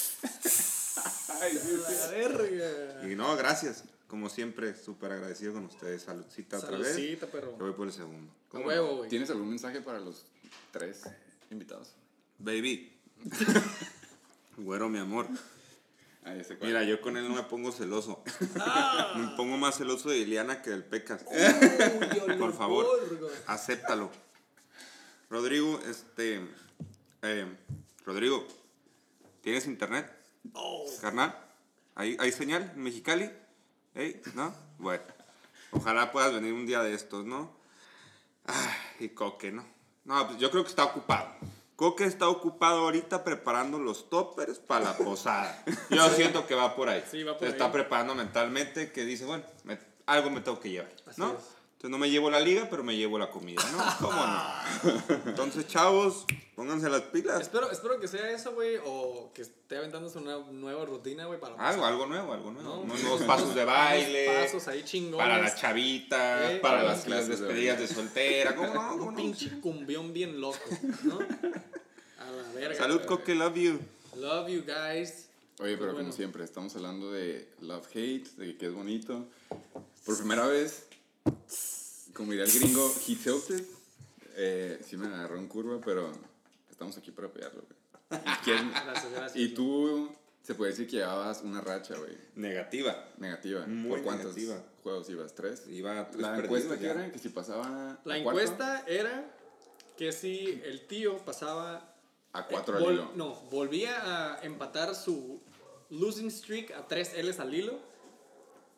La 1.41 2.07
verga. 2.11 3.07
Y 3.09 3.15
no, 3.15 3.35
gracias. 3.35 3.83
Como 4.11 4.27
siempre, 4.27 4.75
súper 4.75 5.13
agradecido 5.13 5.53
con 5.53 5.63
ustedes. 5.63 6.01
Saludcita 6.01 6.57
otra 6.57 6.77
vez. 6.77 6.89
Saludcita, 6.89 7.27
perro. 7.27 7.51
Yo 7.57 7.65
voy 7.65 7.71
por 7.71 7.87
el 7.87 7.93
segundo. 7.93 8.29
¿Cómo 8.49 8.65
huevo, 8.65 8.97
güey. 8.97 9.09
¿Tienes 9.09 9.29
algún 9.29 9.47
mensaje 9.47 9.79
para 9.79 10.01
los 10.01 10.25
tres 10.73 11.03
invitados? 11.49 11.93
Baby. 12.37 12.91
Güero, 14.57 14.89
mi 14.89 14.99
amor. 14.99 15.27
Ah, 16.25 16.35
ya 16.35 16.43
sé 16.43 16.57
cuál. 16.57 16.71
Mira, 16.71 16.83
yo 16.83 16.99
con 16.99 17.15
él 17.15 17.25
no 17.25 17.35
me 17.35 17.43
pongo 17.43 17.71
celoso. 17.71 18.21
Ah. 18.59 19.13
me 19.17 19.37
pongo 19.37 19.55
más 19.55 19.77
celoso 19.77 20.09
de 20.09 20.17
Iliana 20.17 20.61
que 20.61 20.71
del 20.71 20.83
Pecas. 20.83 21.23
Uy, 21.31 22.35
Por 22.35 22.51
favor. 22.53 22.85
Olorgo. 22.85 23.29
Acéptalo. 23.47 24.11
Rodrigo, 25.29 25.79
este. 25.89 26.41
eh, 27.21 27.45
Rodrigo, 28.05 28.45
¿tienes 29.41 29.65
internet? 29.67 30.11
Oh. 30.51 30.85
Carnal, 30.99 31.33
¿hay, 31.95 32.17
hay 32.19 32.33
señal 32.33 32.73
en 32.75 32.83
Mexicali? 32.83 33.31
¿Ey? 33.95 34.21
¿No? 34.35 34.53
Bueno, 34.77 35.03
ojalá 35.71 36.11
puedas 36.11 36.33
venir 36.33 36.53
un 36.53 36.65
día 36.65 36.81
de 36.81 36.93
estos, 36.93 37.25
¿no? 37.25 37.51
Ay, 38.45 39.05
y 39.05 39.09
Coque, 39.09 39.51
¿no? 39.51 39.65
No, 40.05 40.27
pues 40.27 40.39
yo 40.39 40.49
creo 40.49 40.63
que 40.63 40.69
está 40.69 40.85
ocupado. 40.85 41.29
Coque 41.75 42.05
está 42.05 42.27
ocupado 42.29 42.79
ahorita 42.81 43.23
preparando 43.23 43.79
los 43.79 44.09
toppers 44.09 44.59
para 44.59 44.85
la 44.85 44.97
posada. 44.97 45.63
Yo 45.89 46.09
siento 46.09 46.45
que 46.47 46.55
va 46.55 46.75
por 46.75 46.89
ahí. 46.89 47.03
Sí, 47.09 47.23
va 47.23 47.33
por 47.33 47.39
Se 47.41 47.45
ahí. 47.47 47.51
está 47.51 47.71
preparando 47.71 48.13
mentalmente 48.15 48.91
que 48.91 49.03
dice, 49.03 49.25
bueno, 49.25 49.43
me- 49.63 49.79
algo 50.05 50.29
me 50.29 50.41
tengo 50.41 50.59
que 50.59 50.69
llevar, 50.69 50.91
Así 51.07 51.19
¿no? 51.21 51.31
es. 51.33 51.43
Entonces 51.81 51.97
no 51.97 51.97
me 51.97 52.11
llevo 52.11 52.29
la 52.29 52.39
liga, 52.39 52.67
pero 52.69 52.83
me 52.83 52.95
llevo 52.95 53.17
la 53.17 53.31
comida, 53.31 53.59
¿no? 53.71 53.83
¿Cómo 54.07 54.23
no? 54.23 55.25
Entonces, 55.25 55.65
chavos, 55.65 56.27
pónganse 56.53 56.87
las 56.91 57.01
pilas. 57.01 57.41
Espero, 57.41 57.71
espero 57.71 57.99
que 57.99 58.07
sea 58.07 58.29
eso, 58.29 58.53
güey, 58.53 58.75
o 58.85 59.31
que 59.33 59.41
esté 59.41 59.77
aventándose 59.77 60.19
una 60.19 60.37
nueva 60.51 60.85
rutina, 60.85 61.25
güey, 61.25 61.39
para 61.39 61.55
Algo, 61.55 61.83
algo 61.83 62.05
nuevo, 62.05 62.33
algo 62.33 62.51
nuevo. 62.51 62.69
No. 62.69 62.81
Unos 62.81 63.01
nuevos 63.01 63.23
pasos 63.23 63.55
de 63.55 63.65
baile. 63.65 64.43
Pasos 64.43 64.67
ahí 64.67 64.83
chingones. 64.83 65.25
Para 65.25 65.41
las 65.41 65.59
chavitas, 65.59 66.51
Eh, 66.51 66.59
para 66.61 66.75
para 66.75 66.83
las, 66.83 66.97
las 66.97 67.05
clases 67.05 67.29
las 67.29 67.39
de 67.39 67.45
despedidas 67.47 67.79
de, 67.79 67.87
soltera. 67.87 68.55
¿Cómo 68.55 68.73
no? 68.75 68.89
¿Cómo 68.89 69.03
Un 69.05 69.11
no? 69.15 69.17
pinche 69.17 69.59
cumbión 69.59 70.13
bien 70.13 70.39
loco, 70.39 70.59
¿no? 71.01 71.15
A 71.17 72.29
la 72.31 72.51
verga. 72.53 72.75
Salud, 72.77 73.01
Coque, 73.05 73.33
love 73.33 73.55
you. 73.55 73.79
Love 74.17 74.49
you 74.49 74.61
guys. 74.61 75.29
Oye, 75.57 75.77
pero 75.77 75.93
Bueno. 75.93 76.09
como 76.09 76.11
siempre, 76.11 76.43
estamos 76.43 76.75
hablando 76.75 77.11
de 77.11 77.49
love 77.59 77.87
hate, 77.95 78.27
de 78.35 78.55
que 78.55 78.67
es 78.67 78.73
bonito. 78.75 79.25
Por 80.05 80.15
primera 80.19 80.45
vez, 80.45 80.85
como 82.13 82.31
diría 82.31 82.45
el 82.45 82.51
gringo, 82.51 82.91
he 83.07 83.15
tilted. 83.15 83.63
Eh, 84.35 84.81
sí 84.87 84.97
me 84.97 85.07
agarró 85.07 85.37
en 85.37 85.47
curva, 85.47 85.79
pero 85.83 86.11
estamos 86.69 86.97
aquí 86.97 87.11
para 87.11 87.27
apoyarlo, 87.27 87.63
güey. 87.63 88.21
¿Y, 88.21 88.43
quién- 88.43 88.71
Gracias, 88.85 89.11
gracias. 89.11 89.35
y 89.35 89.49
tú, 89.53 90.09
se 90.43 90.55
puede 90.55 90.71
decir 90.71 90.87
que 90.87 90.97
llevabas 90.97 91.41
una 91.43 91.61
racha, 91.61 91.95
güey, 91.97 92.17
Negativa. 92.35 93.07
negativa. 93.17 93.65
Muy 93.67 93.89
¿Por 93.89 94.03
cuántos 94.03 94.35
negativa. 94.35 94.63
juegos 94.83 95.09
ibas? 95.09 95.35
¿Tres? 95.35 95.67
Iba 95.67 95.99
a 95.99 96.09
tres 96.09 96.21
La 96.21 96.37
encuesta 96.39 96.77
que 96.79 96.87
era, 96.87 97.11
que 97.11 97.19
si 97.19 97.29
pasaba 97.29 97.99
La 98.03 98.15
a 98.15 98.23
cuatro, 98.23 98.41
encuesta 98.41 98.83
era 98.87 99.31
que 99.97 100.11
si 100.11 100.61
el 100.65 100.87
tío 100.87 101.17
pasaba. 101.19 101.93
a 102.33 102.47
cuatro 102.47 102.75
eh, 102.75 102.77
al 102.79 102.85
vol- 102.85 102.93
hilo. 102.93 103.11
No, 103.15 103.35
volvía 103.51 104.35
a 104.37 104.41
empatar 104.43 104.95
su 104.95 105.41
losing 105.89 106.31
streak 106.31 106.71
a 106.71 106.87
3 106.87 107.13
L's 107.23 107.39
al 107.39 107.53
hilo. 107.53 107.79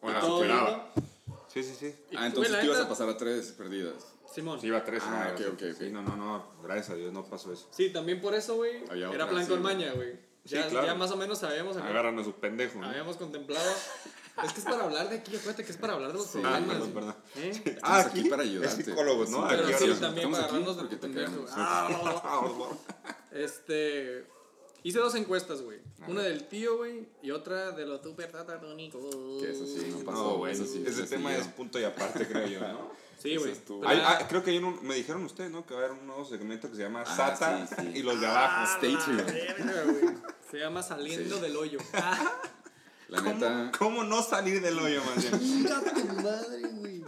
O 0.01 0.09
la 0.11 0.19
Todo 0.19 0.37
superaba. 0.41 0.91
hilo. 0.95 1.07
Sí, 1.53 1.63
sí, 1.63 1.75
sí. 1.79 1.95
Y, 2.11 2.15
Ah, 2.17 2.25
entonces 2.27 2.51
güey, 2.51 2.51
la 2.51 2.59
tú 2.61 2.65
ibas 2.65 2.79
a 2.85 2.89
pasar 2.89 3.09
a 3.09 3.17
tres 3.17 3.51
perdidas. 3.51 3.93
Simón. 4.33 4.59
Sí, 4.59 4.67
iba 4.67 4.79
a 4.79 4.83
tres. 4.83 5.03
Ah, 5.05 5.27
no, 5.37 5.45
ok, 5.45 5.53
ok, 5.53 5.59
sí, 5.59 5.65
ok. 5.71 5.77
sí, 5.77 5.89
no, 5.91 6.01
no, 6.01 6.15
no. 6.15 6.47
Gracias 6.63 6.89
a 6.89 6.95
Dios 6.95 7.13
no 7.13 7.23
pasó 7.25 7.53
eso. 7.53 7.67
Sí, 7.71 7.91
también 7.91 8.19
por 8.19 8.33
eso, 8.33 8.55
güey. 8.55 8.83
Era 8.91 9.09
otra, 9.11 9.29
plan 9.29 9.43
sí, 9.45 9.51
con 9.51 9.61
güey. 9.61 9.75
maña, 9.75 9.91
güey. 9.93 10.13
Sí, 10.45 10.55
Ya, 10.55 10.67
claro. 10.67 10.87
ya 10.87 10.95
más 10.95 11.11
o 11.11 11.15
menos 11.17 11.37
sabíamos. 11.39 11.77
Agarran 11.77 12.17
a 12.17 12.23
su 12.23 12.33
pendejo. 12.33 12.79
¿no? 12.79 12.87
Habíamos 12.87 13.17
contemplado. 13.17 13.69
Es 14.43 14.51
que 14.51 14.59
es 14.61 14.65
para 14.65 14.83
hablar 14.85 15.09
de 15.09 15.17
aquí, 15.17 15.35
acuérdate 15.35 15.63
que 15.63 15.71
es 15.71 15.77
para 15.77 15.93
hablar 15.93 16.11
de 16.11 16.17
los 16.17 16.25
Sí, 16.25 16.39
problemas. 16.39 16.77
Ah, 16.81 16.89
perdón. 16.91 17.15
¿Eh? 17.35 17.49
Estamos 17.65 17.79
Ah, 17.83 17.99
aquí 17.99 18.19
aquí 18.21 18.29
para 18.29 18.41
ayudarte. 18.41 18.79
Es 18.81 18.85
psicólogos, 18.87 19.29
¿no? 19.29 19.47
Sí, 19.47 19.55
Pero 19.55 19.67
Aquí 19.67 19.85
sí, 19.93 19.93
también 20.01 20.31
para 20.31 20.43
agarrarnos 20.45 20.75
de 20.75 20.81
porque 20.81 20.95
te 20.95 21.07
pendejo. 21.07 21.45
Ah, 21.51 22.69
Este. 23.31 24.25
Hice 24.83 24.99
dos 24.99 25.15
encuestas, 25.15 25.61
güey. 25.61 25.79
Una 26.07 26.21
del 26.23 26.45
tío, 26.47 26.77
güey, 26.77 27.07
y 27.21 27.31
otra 27.31 27.71
de 27.71 27.85
los 27.85 28.01
super 28.01 28.29
tatatónicos. 28.31 29.01
Que 29.41 29.51
eso 29.51 29.65
sí, 29.65 29.87
no 29.91 29.99
pasó. 29.99 30.23
No, 30.31 30.37
güey. 30.37 30.53
eso 30.53 30.65
sí, 30.65 30.83
Ese 30.85 31.03
tema 31.03 31.33
sí, 31.33 31.41
es 31.41 31.47
punto 31.47 31.79
y 31.79 31.83
aparte, 31.85 32.27
creo 32.27 32.47
yo, 32.47 32.59
¿no? 32.59 32.91
Sí, 33.23 33.37
güey. 33.37 33.53
ah, 33.85 34.25
creo 34.27 34.43
que 34.43 34.51
hay 34.51 34.57
un, 34.57 34.85
me 34.85 34.95
dijeron 34.95 35.23
ustedes, 35.23 35.49
¿no? 35.49 35.65
Que 35.65 35.73
va 35.73 35.79
a 35.79 35.85
haber 35.85 35.97
un 35.97 36.05
nuevo 36.07 36.25
segmento 36.25 36.69
que 36.69 36.75
se 36.75 36.81
llama 36.81 37.03
Ah, 37.07 37.15
Sata 37.15 37.65
sí, 37.67 37.75
sí. 37.79 37.99
y 37.99 38.03
los 38.03 38.19
de 38.19 38.27
abajo. 38.27 38.73
Stay 38.75 38.91
la 38.91 39.05
tuned. 39.05 39.25
verga, 39.25 39.83
güey. 39.85 40.15
Se 40.51 40.57
llama 40.59 40.83
Saliendo 40.83 41.35
Sí. 41.37 41.41
del 41.41 41.55
Hoyo. 41.55 41.79
Ah, 41.93 42.41
La 43.07 43.21
neta, 43.21 43.71
¿Cómo 43.79 44.03
no 44.03 44.21
salir 44.23 44.61
del 44.61 44.77
hoyo, 44.77 45.01
man? 45.05 45.39
chinga 45.39 45.81
tu 45.93 46.05
madre, 46.21 46.61
güey. 46.73 47.03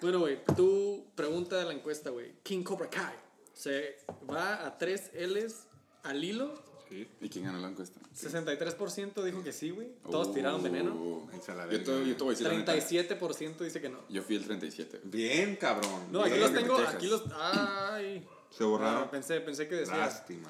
Bueno, 0.00 0.20
güey, 0.20 0.38
tu 0.54 1.04
pregunta 1.16 1.56
de 1.56 1.64
la 1.64 1.72
encuesta, 1.72 2.10
güey. 2.10 2.34
King 2.44 2.62
Cobra 2.62 2.88
Kai. 2.90 3.14
¿Se 3.54 3.96
va 4.30 4.64
a 4.66 4.76
3 4.78 5.12
L's 5.14 5.66
al 6.04 6.22
hilo? 6.22 6.62
Sí. 6.94 7.08
¿y 7.22 7.28
quién 7.28 7.44
ganó 7.46 7.58
la 7.58 7.68
encuesta? 7.68 7.98
63% 8.16 9.22
dijo 9.24 9.42
que 9.42 9.52
sí, 9.52 9.70
güey. 9.70 9.88
Todos 10.10 10.28
Uh, 10.28 10.32
tiraron 10.32 10.62
veneno. 10.62 11.28
Yo 11.70 11.82
te, 11.82 12.06
yo 12.06 12.16
te 12.16 12.22
voy 12.22 12.28
a 12.34 12.38
decir 12.38 12.46
la 12.46 12.54
neta. 12.54 12.74
37% 12.76 13.58
dice 13.58 13.80
que 13.80 13.88
no. 13.88 13.98
Yo 14.08 14.22
fui 14.22 14.36
el 14.36 14.44
37. 14.44 15.00
Bien, 15.04 15.56
cabrón. 15.56 16.04
No, 16.12 16.20
aquí 16.20 16.30
bien. 16.30 16.40
los 16.42 16.54
tengo, 16.54 16.78
aquí 16.78 17.06
los... 17.08 17.24
Ay. 17.36 18.26
Se 18.56 18.62
borraron. 18.62 19.02
Ah, 19.04 19.10
pensé, 19.10 19.40
pensé 19.40 19.66
que 19.66 19.74
decía... 19.74 19.96
Lástima. 19.96 20.48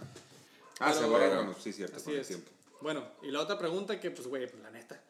Ah, 0.80 0.88
Pero, 0.88 0.94
se 1.00 1.06
borraron. 1.06 1.46
bueno, 1.46 1.54
sí, 1.60 1.72
cierto, 1.72 1.96
Así 1.96 2.12
es. 2.14 2.26
tiempo. 2.28 2.50
Bueno, 2.82 3.06
y 3.22 3.30
la 3.30 3.40
otra 3.40 3.56
pregunta 3.58 3.98
que, 3.98 4.10
pues, 4.10 4.26
güey, 4.28 4.46
pues, 4.50 4.62
la 4.62 4.70
neta. 4.70 5.00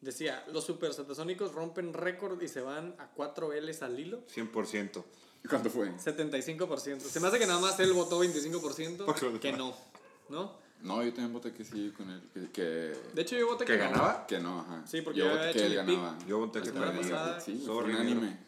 Decía, 0.00 0.44
los 0.52 0.64
super 0.64 0.92
satasónicos 0.92 1.52
rompen 1.52 1.92
récord 1.92 2.40
y 2.42 2.48
se 2.48 2.60
van 2.62 2.96
a 2.98 3.08
4 3.10 3.52
L's 3.52 3.82
al 3.82 4.00
hilo. 4.00 4.22
100%. 4.34 5.04
¿Cuánto 5.48 5.70
fue? 5.70 5.90
75%. 5.96 7.00
Se 7.00 7.20
me 7.20 7.28
hace 7.28 7.38
que 7.38 7.46
nada 7.46 7.60
más 7.60 7.78
él 7.80 7.92
votó 7.92 8.22
25%, 8.24 9.04
Por 9.04 9.22
lo 9.22 9.38
que 9.40 9.52
no. 9.52 9.74
¿No? 10.28 10.58
No, 10.82 11.02
yo 11.02 11.12
también 11.12 11.32
voté 11.32 11.52
que 11.52 11.64
sí 11.64 11.92
con 11.96 12.08
él. 12.10 12.22
Que, 12.32 12.50
que, 12.50 12.62
De 13.14 13.22
hecho, 13.22 13.36
yo 13.36 13.46
voté 13.48 13.64
que, 13.64 13.72
¿Que 13.72 13.78
ganaba? 13.78 14.26
que 14.26 14.38
no, 14.40 14.60
ajá. 14.60 14.82
Sí, 14.86 15.02
porque 15.02 15.20
yo 15.20 15.26
yo 15.26 15.36
voté 15.36 15.52
que 15.52 15.66
él 15.66 15.74
ganaba. 15.74 16.18
Yo 16.26 16.38
voté 16.38 16.62
que 16.62 16.72
perdía. 16.72 17.00
pasada, 17.02 17.40
Sí, 17.40 17.56
fue 17.64 17.74
Sorry, 17.74 17.94
unánime. 17.94 18.38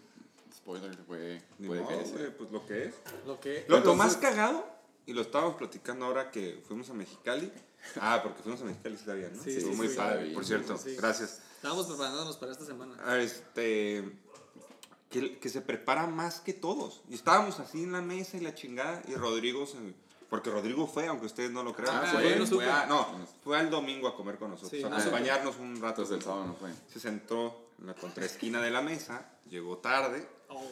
spoiler, 0.57 0.97
güey. 1.07 1.43
Ni 1.59 1.69
Puede 1.69 1.87
que 1.87 2.05
sea. 2.07 2.37
pues 2.39 2.51
lo 2.51 2.67
que 2.67 2.85
es. 2.87 2.95
Lo 3.27 3.39
que. 3.41 3.65
Lo, 3.69 3.73
lo 3.73 3.77
Entonces- 3.79 3.99
más 3.99 4.17
cagado, 4.17 4.67
y 5.07 5.12
lo 5.12 5.21
estábamos 5.23 5.57
platicando 5.57 6.07
ahora 6.07 6.31
que 6.31 6.62
fuimos 6.67 6.89
a 6.91 6.95
Mexicali. 6.95 7.51
Ah, 8.01 8.21
porque 8.23 8.43
fuimos 8.45 8.62
a 8.62 8.65
Mexicali, 8.65 8.97
sí 8.97 9.05
¿no? 9.37 9.43
Sí, 9.43 9.61
sí, 9.61 9.67
muy 9.75 9.89
sí. 9.89 9.97
padre, 9.97 10.31
por 10.33 10.45
cierto. 10.45 10.79
sí. 10.79 10.95
Gracias. 10.95 11.41
Estábamos 11.57 11.87
preparándonos 11.89 12.37
para 12.37 12.53
esta 12.53 12.65
semana. 12.65 12.95
Ah, 13.05 13.19
Este. 13.19 14.09
Que, 15.11 15.39
que 15.39 15.49
se 15.49 15.61
prepara 15.61 16.07
más 16.07 16.39
que 16.41 16.53
todos. 16.55 17.03
Y 17.11 17.15
estábamos 17.15 17.59
así 17.61 17.83
en 17.83 17.91
la 17.93 18.01
mesa 18.01 18.37
y 18.37 18.41
la 18.41 18.55
chingada. 18.55 19.03
Y 19.09 19.15
Rodrigo 19.17 19.67
se. 19.67 19.79
Porque 20.33 20.49
Rodrigo 20.49 20.87
fue, 20.87 21.07
aunque 21.09 21.27
ustedes 21.27 21.51
no 21.51 21.62
lo 21.62 21.75
crean. 21.75 21.95
Ah, 21.95 22.09
fue, 22.11 22.37
no 22.37 22.47
fue 22.47 22.71
a- 22.71 22.87
no, 22.87 23.07
fue 23.45 23.59
al 23.59 23.69
domingo 23.69 24.09
a 24.09 24.17
comer 24.17 24.39
con 24.39 24.49
nosotros. 24.49 24.71
Sí, 24.71 24.83
a 24.83 24.89
no 24.89 24.97
acompañarnos 24.97 25.59
un 25.59 25.75
rato. 25.75 26.01
Entonces 26.01 26.17
el 26.17 26.23
sábado 26.23 26.47
no 26.47 26.55
fue. 26.55 26.71
Se 26.91 26.99
sentó 27.01 27.69
en 27.79 27.89
la 27.89 27.93
contraesquina 27.93 28.62
de 28.62 28.71
la 28.71 28.81
mesa. 28.81 29.27
Llegó 29.51 29.77
tarde. 29.77 30.27
Oh. 30.49 30.62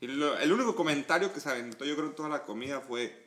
Y 0.00 0.06
lo- 0.06 0.38
el 0.38 0.52
único 0.52 0.76
comentario 0.76 1.32
que 1.32 1.40
se 1.40 1.50
aventó, 1.50 1.84
yo 1.84 1.96
creo, 1.96 2.06
en 2.10 2.14
toda 2.14 2.28
la 2.28 2.44
comida 2.44 2.80
fue: 2.80 3.26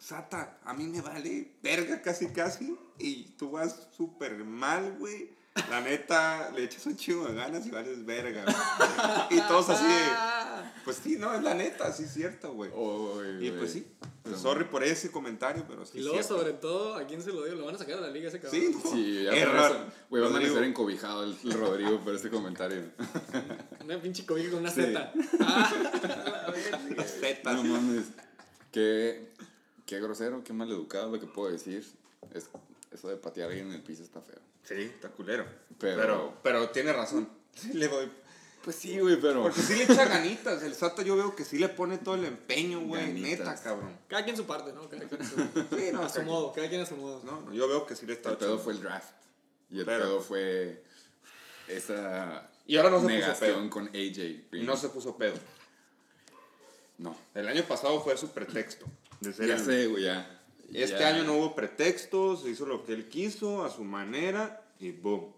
Sata, 0.00 0.58
a 0.64 0.74
mí 0.74 0.88
me 0.88 1.00
vale 1.00 1.52
verga 1.62 2.02
casi, 2.02 2.26
casi. 2.32 2.76
Y 2.98 3.26
tú 3.38 3.52
vas 3.52 3.86
súper 3.96 4.34
mal, 4.42 4.96
güey. 4.98 5.30
La 5.70 5.80
neta, 5.80 6.50
le 6.56 6.64
echas 6.64 6.84
un 6.86 6.96
chingo 6.96 7.26
de 7.28 7.34
ganas 7.36 7.64
y 7.66 7.70
vales 7.70 8.04
verga. 8.04 8.42
güey". 8.44 9.38
Y 9.38 9.40
todos 9.46 9.68
así 9.70 9.84
de. 9.86 9.94
Pues 10.84 10.98
sí, 11.02 11.16
no, 11.18 11.32
es 11.32 11.42
la 11.42 11.54
neta, 11.54 11.90
sí 11.92 12.02
es 12.02 12.12
cierto, 12.12 12.52
güey. 12.52 12.70
Oh, 12.74 13.22
Y 13.40 13.50
pues 13.52 13.72
sí. 13.72 13.86
Pues 14.24 14.40
sorry 14.40 14.64
por 14.64 14.82
ese 14.82 15.10
comentario, 15.12 15.64
pero 15.68 15.84
sí. 15.84 15.98
Y 15.98 16.00
luego, 16.00 16.14
cierto. 16.16 16.38
sobre 16.38 16.54
todo, 16.54 16.94
¿a 16.96 17.06
quién 17.06 17.22
se 17.22 17.30
lo 17.32 17.44
dio? 17.44 17.54
Lo 17.54 17.66
van 17.66 17.74
a 17.74 17.78
sacar 17.78 17.98
a 17.98 18.00
la 18.00 18.08
liga 18.08 18.28
ese 18.28 18.40
cabrón. 18.40 18.60
Sí, 18.60 18.70
no. 18.72 18.90
Sí, 18.90 19.26
eso, 19.28 19.86
güey, 20.10 20.22
va 20.22 20.28
a 20.28 20.30
amanecer 20.30 20.64
encobijado 20.64 21.24
el, 21.24 21.36
el 21.44 21.52
Rodrigo 21.52 22.00
por 22.00 22.14
este 22.14 22.30
comentario. 22.30 22.82
Una 23.84 24.00
pinche 24.00 24.24
cobija 24.24 24.50
con 24.50 24.60
una 24.60 24.70
Sí. 24.70 24.80
Z. 24.82 25.12
Ah. 27.44 27.52
No 27.54 27.64
mames. 27.64 28.06
Qué, 28.72 29.28
qué 29.86 30.00
grosero, 30.00 30.42
qué 30.42 30.52
mal 30.52 30.70
educado 30.70 31.10
lo 31.12 31.20
que 31.20 31.26
puedo 31.26 31.50
decir. 31.52 31.84
Es, 32.32 32.48
eso 32.92 33.08
de 33.08 33.16
patear 33.16 33.48
a 33.48 33.50
alguien 33.50 33.68
en 33.68 33.74
el 33.74 33.82
piso 33.82 34.02
está 34.02 34.20
feo. 34.20 34.38
Sí, 34.64 34.74
está 34.94 35.08
culero. 35.10 35.44
Pero- 35.78 36.00
Pero, 36.00 36.34
pero, 36.42 36.70
tiene 36.70 36.92
razón. 36.92 37.28
Sí 37.54 37.72
le 37.74 37.86
voy. 37.86 38.10
Pues 38.64 38.76
sí, 38.76 38.98
güey, 38.98 39.20
pero. 39.20 39.42
Porque 39.42 39.60
sí 39.60 39.74
le 39.76 39.84
echa 39.84 40.06
ganitas. 40.06 40.62
El 40.62 40.74
Sata 40.74 41.02
yo 41.02 41.16
veo 41.16 41.36
que 41.36 41.44
sí 41.44 41.58
le 41.58 41.68
pone 41.68 41.98
todo 41.98 42.14
el 42.14 42.24
empeño, 42.24 42.80
güey. 42.80 43.12
Neta, 43.12 43.54
cabrón. 43.62 43.94
Cada 44.08 44.24
quien 44.24 44.36
su 44.36 44.46
parte, 44.46 44.72
¿no? 44.72 44.88
Cada 44.88 45.06
quien 45.06 45.22
su, 45.22 45.36
Sí, 45.76 45.90
no, 45.92 46.02
a 46.02 46.08
su 46.08 46.22
modo. 46.22 46.52
Cada 46.52 46.68
quien 46.68 46.80
a 46.80 46.86
su 46.86 46.96
modo. 46.96 47.20
No, 47.24 47.52
yo 47.52 47.68
veo 47.68 47.84
que 47.86 47.94
sí 47.94 48.06
le 48.06 48.14
está 48.14 48.30
El 48.30 48.36
pedo 48.38 48.58
fue 48.58 48.72
el 48.72 48.80
draft. 48.80 49.12
Y 49.70 49.80
el 49.80 49.84
Pero- 49.84 50.04
pedo 50.04 50.20
fue 50.20 50.82
esa 51.68 52.50
Y 52.66 52.76
ahora 52.76 52.90
no 52.90 52.96
se 53.00 53.02
puso 53.04 53.14
negación 53.18 53.54
pedo. 53.60 53.70
con 53.70 53.86
AJ. 53.88 53.96
Y 53.98 54.46
Green. 54.50 54.66
no 54.66 54.76
se 54.76 54.88
puso 54.88 55.16
pedo. 55.16 55.34
No. 56.98 57.16
El 57.34 57.48
año 57.48 57.64
pasado 57.64 58.00
fue 58.02 58.16
su 58.16 58.30
pretexto. 58.30 58.86
De 59.20 59.32
ser 59.32 59.46
Ya 59.48 59.54
el- 59.56 59.64
sé, 59.64 59.86
güey, 59.88 60.04
ya. 60.04 60.40
Este 60.72 60.98
Ya. 61.00 61.08
año 61.08 61.24
no 61.24 61.34
hubo 61.34 61.54
pretextos, 61.54 62.42
se 62.42 62.50
hizo 62.50 62.64
lo 62.66 62.84
que 62.84 62.94
él 62.94 63.08
quiso, 63.08 63.64
a 63.64 63.70
su 63.70 63.84
manera, 63.84 64.62
y 64.80 64.90
boom. 64.92 65.32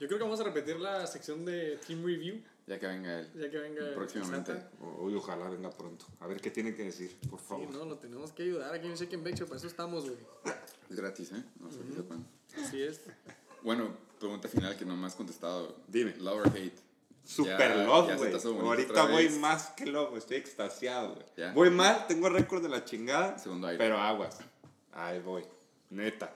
Yo 0.00 0.06
creo 0.06 0.18
que 0.18 0.24
vamos 0.24 0.40
a 0.40 0.44
repetir 0.44 0.80
la 0.80 1.06
sección 1.06 1.44
de 1.44 1.78
Team 1.86 2.02
Review. 2.04 2.42
Ya 2.66 2.78
que 2.78 2.86
venga 2.86 3.20
él. 3.20 3.30
Ya 3.34 3.50
que 3.50 3.58
venga. 3.58 3.94
Próximamente. 3.94 4.52
Uy, 4.98 5.14
ojalá 5.14 5.48
venga 5.50 5.70
pronto. 5.70 6.06
A 6.20 6.26
ver 6.26 6.40
qué 6.40 6.50
tiene 6.50 6.74
que 6.74 6.84
decir, 6.84 7.16
por 7.28 7.38
Sí, 7.38 7.44
favor. 7.48 7.70
no, 7.70 7.84
lo 7.84 7.98
tenemos 7.98 8.32
que 8.32 8.44
ayudar 8.44 8.72
aquí 8.74 8.86
en 8.86 8.94
Shake 8.94 9.12
and 9.14 9.24
Bake 9.24 9.36
Show, 9.36 9.46
Para 9.46 9.58
eso 9.58 9.66
estamos, 9.66 10.04
güey. 10.04 10.16
Es 10.88 10.96
gratis, 10.96 11.32
¿eh? 11.32 11.44
No 11.60 11.70
sé 11.70 11.78
si 11.86 11.92
sepan. 11.92 12.26
Así 12.64 12.82
es. 12.82 13.00
Bueno, 13.62 13.90
pregunta 14.18 14.48
final 14.48 14.74
que 14.76 14.86
no 14.86 14.96
me 14.96 15.06
has 15.06 15.14
contestado. 15.14 15.76
Dime. 15.86 16.14
Love 16.18 16.46
or 16.46 16.48
hate. 16.56 16.72
Super 17.22 17.58
Ya- 17.58 17.84
love, 17.84 18.16
güey. 18.16 18.32
Ahorita 18.34 19.04
voy 19.04 19.28
más 19.38 19.68
que 19.76 19.84
love, 19.84 20.16
estoy 20.16 20.38
extasiado, 20.38 21.14
güey. 21.36 21.52
Voy 21.54 21.70
mal, 21.70 22.06
tengo 22.06 22.30
récord 22.30 22.62
de 22.62 22.70
la 22.70 22.84
chingada. 22.86 23.38
Segundo 23.38 23.66
aire. 23.66 23.78
Pero 23.78 23.98
aguas. 23.98 24.38
Ahí 24.92 25.20
voy. 25.20 25.44
Neta. 25.90 26.32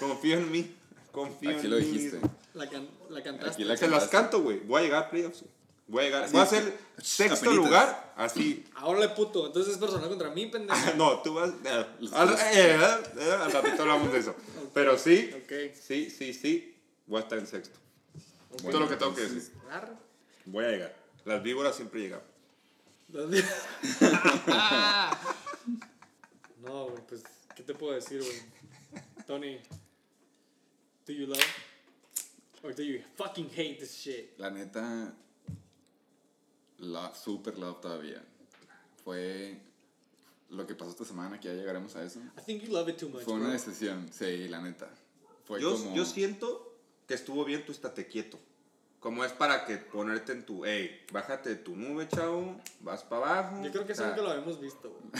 Confío 0.00 0.38
en 0.38 0.50
mí. 0.50 0.74
Confío 1.12 1.50
Aquí 1.50 1.66
en 1.66 1.70
lo 1.70 1.76
mí 1.76 1.84
dijiste. 1.84 2.16
mismo. 2.18 2.36
La, 2.54 2.68
can 2.68 2.88
la 3.08 3.22
cantaste. 3.22 3.52
Aquí 3.52 3.64
la 3.64 3.76
Se 3.76 3.88
las 3.88 4.08
canto, 4.08 4.42
güey. 4.42 4.58
Voy 4.60 4.80
a 4.80 4.84
llegar 4.84 5.04
a 5.04 5.10
playoffs. 5.10 5.44
Voy 5.86 6.02
a 6.02 6.06
llegar. 6.06 6.22
Así 6.24 6.32
Voy 6.32 6.40
a 6.40 6.44
es. 6.44 6.50
ser 6.50 6.78
sexto 6.98 7.36
Apenitas. 7.46 7.64
lugar. 7.64 8.12
Así. 8.16 8.64
Ahora 8.74 9.00
le 9.00 9.08
puto. 9.10 9.46
Entonces 9.46 9.74
es 9.74 9.78
personal 9.78 10.08
contra 10.08 10.30
mí, 10.30 10.46
pendejo. 10.46 10.78
No, 10.96 11.20
tú 11.20 11.34
vas. 11.34 11.50
eh, 11.64 11.86
al, 12.12 12.30
eh, 12.32 12.78
eh, 13.18 13.32
al 13.40 13.52
ratito 13.52 13.82
hablamos 13.82 14.12
de 14.12 14.18
eso. 14.18 14.34
Pero 14.74 14.98
sí, 14.98 15.30
Ok. 15.36 15.52
sí, 15.80 16.10
sí, 16.10 16.34
sí. 16.34 16.76
Voy 17.06 17.18
a 17.18 17.22
estar 17.22 17.38
en 17.38 17.46
sexto. 17.46 17.78
Bueno, 18.62 18.70
Todo 18.70 18.80
lo 18.80 18.88
que 18.88 18.96
tengo 18.96 19.14
que 19.14 19.22
decir. 19.22 19.52
Voy 20.46 20.64
a 20.64 20.68
llegar. 20.70 20.96
Las 21.24 21.42
víboras 21.42 21.76
siempre 21.76 22.00
llegan. 22.00 22.20
No, 26.62 26.86
güey, 26.88 27.02
pues, 27.08 27.22
¿qué 27.56 27.62
te 27.62 27.74
puedo 27.74 27.94
decir, 27.94 28.20
güey? 28.22 28.42
Tony, 29.26 29.58
do 31.06 31.12
you 31.12 31.26
love 31.26 31.38
or 32.62 32.72
do 32.72 32.82
you 32.82 33.00
fucking 33.16 33.50
hate 33.56 33.78
this 33.78 33.94
shit? 33.94 34.38
La 34.38 34.50
neta, 34.50 35.12
love, 36.78 37.16
super 37.16 37.56
love 37.58 37.80
todavía. 37.80 38.22
Fue 39.04 39.56
lo 40.50 40.66
que 40.66 40.74
pasó 40.74 40.90
esta 40.90 41.04
semana, 41.04 41.38
que 41.40 41.48
ya 41.48 41.54
llegaremos 41.54 41.94
a 41.96 42.04
eso. 42.04 42.20
I 42.36 42.42
think 42.44 42.62
you 42.62 42.72
love 42.72 42.88
it 42.88 42.96
too 42.98 43.08
much. 43.08 43.22
Fue 43.22 43.34
una 43.34 43.44
bro. 43.44 43.52
decisión, 43.52 44.08
sí, 44.12 44.48
la 44.48 44.60
neta. 44.60 44.88
Fue 45.44 45.60
Yo, 45.60 45.72
como... 45.72 45.94
yo 45.94 46.04
siento 46.04 46.76
que 47.06 47.14
estuvo 47.14 47.44
bien 47.44 47.64
tu 47.64 47.72
estate 47.72 48.06
quieto. 48.06 48.38
Como 49.00 49.24
es 49.24 49.32
para 49.32 49.64
que 49.64 49.78
ponerte 49.78 50.32
en 50.32 50.44
tu, 50.44 50.66
hey, 50.66 51.06
bájate 51.10 51.48
de 51.48 51.56
tu 51.56 51.74
nube, 51.74 52.06
chavo, 52.06 52.60
vas 52.80 53.02
para 53.02 53.40
abajo. 53.40 53.64
Yo 53.64 53.72
creo 53.72 53.86
que 53.86 53.92
eso 53.92 54.06
nunca 54.06 54.20
lo 54.20 54.30
habíamos 54.30 54.60
visto, 54.60 54.90
güey. 54.90 55.10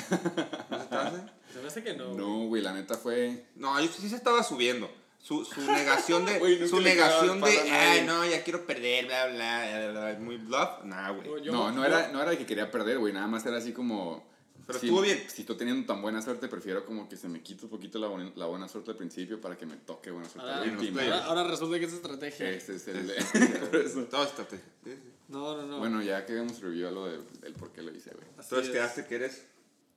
¿no 0.71 0.79
se 0.79 0.87
te 0.87 0.95
hace? 0.95 1.17
Se 1.51 1.61
me 1.61 1.67
hace 1.67 1.83
que 1.83 1.95
no. 1.95 2.13
No, 2.13 2.47
güey, 2.47 2.61
la 2.61 2.75
neta 2.75 2.99
fue... 2.99 3.47
No, 3.57 3.81
yo 3.81 3.89
sí 3.89 4.11
se 4.11 4.17
estaba 4.17 4.43
subiendo. 4.43 4.91
Su, 5.23 5.45
su 5.45 5.61
negación 5.61 6.25
de. 6.25 6.67
Su 6.69 6.81
negación 6.81 7.41
de. 7.41 7.51
Ay, 7.71 8.05
no, 8.07 8.25
ya 8.25 8.43
quiero 8.43 8.65
perder, 8.67 9.07
bla, 9.07 9.27
bla, 9.27 9.91
bla, 9.93 10.13
bla, 10.13 10.19
Muy 10.19 10.39
bluff. 10.39 10.83
Nah, 10.85 11.11
güey. 11.11 11.51
No, 11.51 11.71
no 11.71 11.85
era, 11.85 12.09
no 12.09 12.21
era 12.23 12.31
de 12.31 12.39
que 12.39 12.47
quería 12.47 12.71
perder, 12.71 12.99
güey, 12.99 13.13
nada 13.13 13.27
más 13.27 13.45
era 13.47 13.59
así 13.59 13.73
como... 13.73 14.29
Pero 14.67 14.79
si, 14.79 14.87
estuvo 14.87 15.03
bien. 15.03 15.23
Si 15.29 15.43
estoy 15.43 15.57
teniendo 15.57 15.85
tan 15.87 16.01
buena 16.01 16.23
suerte, 16.23 16.47
prefiero 16.47 16.85
como 16.87 17.09
que 17.09 17.17
se 17.17 17.29
me 17.29 17.43
quite 17.43 17.65
un 17.65 17.71
poquito 17.71 17.99
la, 17.99 18.07
buen- 18.07 18.33
la 18.37 18.47
buena 18.47 18.69
suerte 18.69 18.93
al 18.93 18.97
principio 18.97 19.41
para 19.41 19.59
que 19.59 19.67
me 19.67 19.77
toque 19.77 20.11
buena 20.11 20.29
suerte 20.29 20.49
Ahora, 20.51 21.03
ahora, 21.03 21.25
ahora 21.25 21.45
resulta 21.45 21.79
que 21.79 21.87
es 21.87 21.93
estrategia. 21.93 22.51
Ese 22.51 22.77
es 22.77 22.89
el... 22.89 23.11
estrategia. 23.11 24.65
Sí. 24.85 24.95
No, 25.29 25.57
no, 25.57 25.67
no. 25.67 25.79
Bueno, 25.79 26.03
ya 26.03 26.25
que 26.27 26.33
hagamos 26.33 26.61
review 26.61 26.89
a 26.89 26.91
lo 26.91 27.07
de, 27.07 27.19
del 27.41 27.53
por 27.55 27.73
qué 27.73 27.83
lo 27.83 27.95
hice, 27.95 28.11
güey. 28.11 28.27
Entonces 28.31 28.67
es. 28.67 28.71
quedaste 28.71 29.07
que 29.07 29.15
eres. 29.15 29.45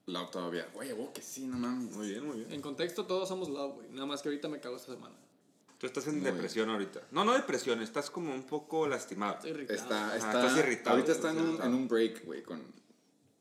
Love 0.06 0.30
todavía. 0.30 0.68
Oye, 0.74 0.92
vos 0.92 1.10
que 1.14 1.22
sí, 1.22 1.46
no 1.46 1.56
mames. 1.58 1.94
Muy 1.96 2.08
bien, 2.10 2.26
muy 2.26 2.36
bien. 2.38 2.52
En 2.52 2.60
contexto, 2.60 3.06
todos 3.06 3.28
somos 3.28 3.48
love, 3.48 3.74
güey. 3.76 3.88
Nada 3.90 4.06
más 4.06 4.20
que 4.22 4.28
ahorita 4.28 4.48
me 4.48 4.60
cago 4.60 4.76
esta 4.76 4.92
semana. 4.92 5.14
Tú 5.78 5.86
estás 5.86 6.06
en 6.06 6.20
Muy 6.20 6.30
depresión 6.30 6.68
ahorita. 6.70 7.08
No, 7.10 7.24
no 7.24 7.32
depresión, 7.34 7.80
estás 7.82 8.10
como 8.10 8.32
un 8.34 8.44
poco 8.44 8.86
lastimado. 8.86 9.34
Estoy 9.34 9.50
irritado. 9.50 9.78
Está, 9.80 10.10
Ah, 10.12 10.16
está, 10.16 10.46
estás 10.46 10.58
irritado, 10.58 10.96
ahorita 10.96 11.12
está 11.12 11.30
en 11.30 11.36
estás 11.36 11.42
un, 11.44 11.48
irritado. 11.54 11.70
en 11.70 11.76
un 11.76 11.88
break, 11.88 12.24
güey, 12.24 12.42
con, 12.42 12.62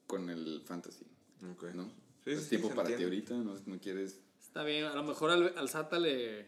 con 0.08 0.30
el 0.30 0.62
fantasy, 0.66 1.06
Ok. 1.52 1.64
¿no? 1.76 1.92
Sí, 2.24 2.32
es 2.32 2.44
sí, 2.44 2.50
tiempo 2.50 2.70
para 2.74 2.96
ti 2.96 3.04
ahorita, 3.04 3.34
no, 3.36 3.56
no 3.66 3.80
quieres... 3.80 4.20
Está 4.42 4.64
bien, 4.64 4.86
a 4.86 4.94
lo 4.96 5.04
mejor 5.04 5.32
al, 5.32 5.54
al 5.58 5.68
SATA 5.70 6.00
le, 6.00 6.40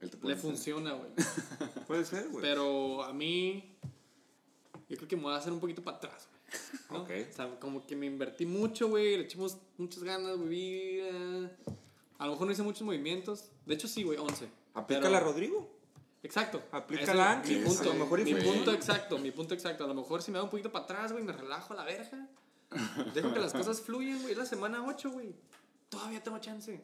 Él 0.00 0.10
te 0.10 0.16
puede 0.16 0.34
le 0.34 0.40
funciona, 0.40 0.92
güey. 0.92 1.10
Puede 1.86 2.04
ser, 2.04 2.28
güey. 2.28 2.42
Pero 2.42 3.02
a 3.02 3.12
mí, 3.12 3.76
yo 4.88 4.96
creo 4.96 5.08
que 5.08 5.16
me 5.16 5.22
voy 5.22 5.32
a 5.34 5.36
hacer 5.36 5.52
un 5.52 5.60
poquito 5.60 5.82
para 5.82 5.96
atrás, 5.98 6.28
güey. 6.30 6.39
¿no? 6.90 7.02
Ok. 7.02 7.10
O 7.30 7.32
sea, 7.34 7.60
como 7.60 7.86
que 7.86 7.96
me 7.96 8.06
invertí 8.06 8.46
mucho, 8.46 8.88
güey. 8.88 9.16
Le 9.16 9.24
echamos 9.24 9.56
muchas 9.78 10.02
ganas, 10.02 10.36
güey. 10.36 11.00
eh, 11.00 11.48
A 12.18 12.26
lo 12.26 12.32
mejor 12.32 12.46
no 12.46 12.52
hice 12.52 12.62
muchos 12.62 12.82
movimientos. 12.82 13.50
De 13.66 13.74
hecho, 13.74 13.88
sí, 13.88 14.02
güey, 14.02 14.18
11. 14.18 14.48
Aplícala 14.74 15.18
a 15.18 15.20
Rodrigo. 15.20 15.78
Exacto. 16.22 16.62
Aplícala 16.72 17.32
antes. 17.32 17.58
Mi 17.58 17.64
punto, 17.64 17.82
A 17.82 17.94
lo 17.94 18.00
mejor 18.00 18.22
mi 18.22 18.34
punto 18.34 18.72
exacto, 18.72 19.18
mi 19.18 19.30
punto 19.30 19.54
exacto. 19.54 19.84
A 19.84 19.86
lo 19.88 19.94
mejor 19.94 20.22
si 20.22 20.30
me 20.30 20.38
hago 20.38 20.44
un 20.46 20.50
poquito 20.50 20.70
para 20.70 20.84
atrás, 20.84 21.12
güey, 21.12 21.24
me 21.24 21.32
relajo 21.32 21.72
a 21.72 21.76
la 21.76 21.84
verga. 21.84 22.28
Dejo 23.14 23.32
que 23.32 23.40
las 23.40 23.52
cosas 23.52 23.80
fluyan, 23.80 24.20
güey. 24.20 24.32
Es 24.32 24.38
la 24.38 24.46
semana 24.46 24.84
8, 24.86 25.10
güey. 25.10 25.34
Todavía 25.88 26.22
tengo 26.22 26.38
chance. 26.38 26.80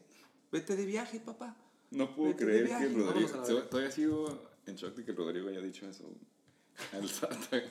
Vete 0.50 0.74
de 0.74 0.86
viaje, 0.86 1.20
papá. 1.20 1.54
No 1.90 2.14
puedo 2.14 2.30
Vete 2.30 2.44
creer 2.44 2.66
que 2.66 2.88
Rodrigo... 2.88 3.40
a. 3.40 3.68
Todavía 3.68 3.90
sigo 3.90 4.48
en 4.66 4.74
shock 4.74 4.94
de 4.96 5.04
que 5.04 5.12
Rodrigo 5.12 5.48
haya 5.48 5.60
dicho 5.60 5.86
eso. 5.86 6.04
Al 6.92 7.08
SATA. 7.08 7.62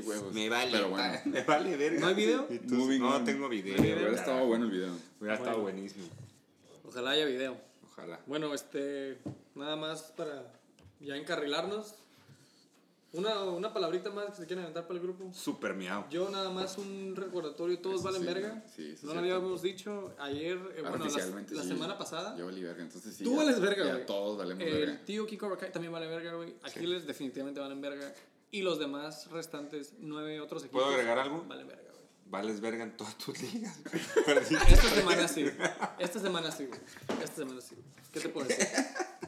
Qué 0.00 0.08
huevos. 0.08 0.32
Me 0.34 0.48
vale. 0.48 0.70
Pero 0.72 0.90
bueno. 0.90 1.18
Me 1.26 1.42
vale 1.44 1.76
verga. 1.76 2.00
¿No 2.00 2.06
hay 2.08 2.14
video? 2.14 2.46
No 2.98 3.14
on. 3.16 3.24
tengo 3.24 3.48
video. 3.48 3.76
No 3.76 3.82
video. 3.82 3.96
Hubiera 3.96 4.14
estado 4.14 4.46
bueno 4.46 4.64
el 4.66 4.70
video. 4.70 4.92
Hubiera 5.20 5.34
estado 5.36 5.58
Bueno. 5.60 5.62
buenísimo. 5.76 6.06
Ojalá 6.84 7.10
haya 7.10 7.24
video. 7.26 7.56
Ojalá. 7.90 8.20
Bueno, 8.26 8.54
este, 8.54 9.18
nada 9.54 9.76
más 9.76 10.02
para 10.16 10.52
ya 11.00 11.16
encarrilarnos. 11.16 11.94
Una, 13.10 13.42
una 13.44 13.72
palabrita 13.72 14.10
más 14.10 14.26
que 14.26 14.36
se 14.42 14.46
quieren 14.46 14.64
aventar 14.64 14.86
para 14.86 14.98
el 15.00 15.02
grupo. 15.02 15.32
Super 15.32 15.72
miau. 15.74 16.04
Yo 16.10 16.28
nada 16.28 16.50
más 16.50 16.76
un 16.76 17.14
recordatorio, 17.16 17.78
todos 17.80 17.96
Eso 17.96 18.04
valen 18.04 18.20
sí, 18.20 18.26
verga. 18.26 18.64
sí, 18.76 18.90
eso 18.92 19.06
no 19.06 19.14
lo 19.14 19.20
habíamos 19.20 19.62
dicho 19.62 20.14
ayer, 20.18 20.58
eh, 20.76 20.82
bueno, 20.82 20.98
la, 21.06 21.26
la 21.50 21.62
sí. 21.62 21.68
semana 21.68 21.96
pasada. 21.96 22.36
Yo 22.36 22.44
valí 22.44 22.62
verga, 22.62 22.82
entonces 22.82 23.14
sí. 23.16 23.24
Tú 23.24 23.30
ya- 23.30 23.36
vales 23.38 23.60
verga, 23.60 23.92
güey. 23.94 24.04
todos 24.04 24.36
valemos 24.36 24.62
El 24.62 24.72
verga. 24.74 25.00
tío 25.06 25.26
Kiko 25.26 25.48
Rakai 25.48 25.72
también 25.72 25.90
vale 25.90 26.06
verga, 26.06 26.34
güey. 26.34 26.54
Aquiles 26.62 27.06
definitivamente 27.06 27.58
valen 27.60 27.80
verga. 27.80 28.12
Y 28.50 28.62
los 28.62 28.78
demás 28.78 29.30
restantes 29.30 29.94
nueve 29.98 30.40
otros 30.40 30.62
equipos. 30.64 30.82
¿Puedo 30.82 30.94
agregar 30.94 31.18
algo? 31.18 31.44
Vale, 31.46 31.64
verga, 31.64 31.90
güey. 31.92 32.04
Vales 32.26 32.60
verga 32.60 32.84
en 32.84 32.96
todas 32.96 33.16
tus 33.18 33.40
ligas. 33.42 33.78
Esta 34.26 34.90
semana 34.90 35.28
sí. 35.28 35.46
Esta 35.98 36.20
semana 36.20 36.50
sí, 36.50 36.66
güey. 36.66 36.80
Esta 37.22 37.36
semana 37.36 37.60
sí. 37.60 37.76
¿Qué 38.12 38.20
te 38.20 38.28
puedo 38.28 38.46
decir? 38.46 38.66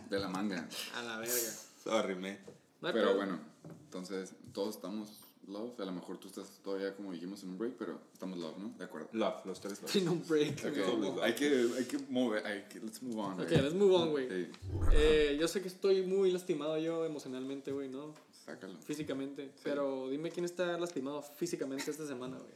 De 0.09 0.19
la 0.19 0.29
manga. 0.29 0.69
A 0.95 1.03
la 1.03 1.19
verga. 1.19 1.35
Sorry, 1.83 2.15
hay 2.15 2.39
Pero 2.81 3.15
bueno, 3.17 3.39
entonces 3.85 4.35
todos 4.53 4.77
estamos 4.77 5.21
love. 5.47 5.79
A 5.81 5.85
lo 5.85 5.93
mejor 5.93 6.19
tú 6.19 6.29
estás 6.29 6.61
todavía, 6.62 6.95
como 6.95 7.12
dijimos, 7.12 7.43
en 7.43 7.50
un 7.50 7.59
break, 7.59 7.75
pero 7.79 8.00
estamos 8.12 8.39
love, 8.39 8.59
¿no? 8.59 8.75
De 8.79 8.85
acuerdo. 8.85 9.09
Love, 9.12 9.45
los 9.45 9.61
tres 9.61 9.83
love. 9.83 9.91
Tiene 9.91 10.11
un 10.11 10.27
break. 10.27 10.65
Ok, 10.65 10.99
güey. 10.99 11.21
hay 11.23 11.35
que, 11.35 11.71
hay 11.77 11.85
que 11.85 11.99
mover, 12.09 12.47
hay 12.47 12.65
que, 12.69 12.81
let's 12.81 13.03
move 13.03 13.21
on. 13.21 13.41
Ok, 13.41 13.50
right? 13.50 13.62
let's 13.62 13.75
move 13.75 13.95
on, 13.95 14.11
güey. 14.11 14.29
Sí, 14.29 14.50
Eh, 14.93 15.37
yo 15.39 15.49
sé 15.49 15.61
que 15.61 15.69
estoy 15.69 16.03
muy 16.03 16.31
lastimado 16.31 16.79
yo 16.79 17.05
emocionalmente, 17.05 17.73
güey, 17.73 17.89
¿no? 17.89 18.15
Sácalo. 18.45 18.79
Físicamente. 18.81 19.53
Pero 19.63 20.09
dime 20.09 20.31
quién 20.31 20.45
está 20.45 20.79
lastimado 20.79 21.23
físicamente 21.23 21.91
esta 21.91 22.07
semana, 22.07 22.39
güey. 22.39 22.53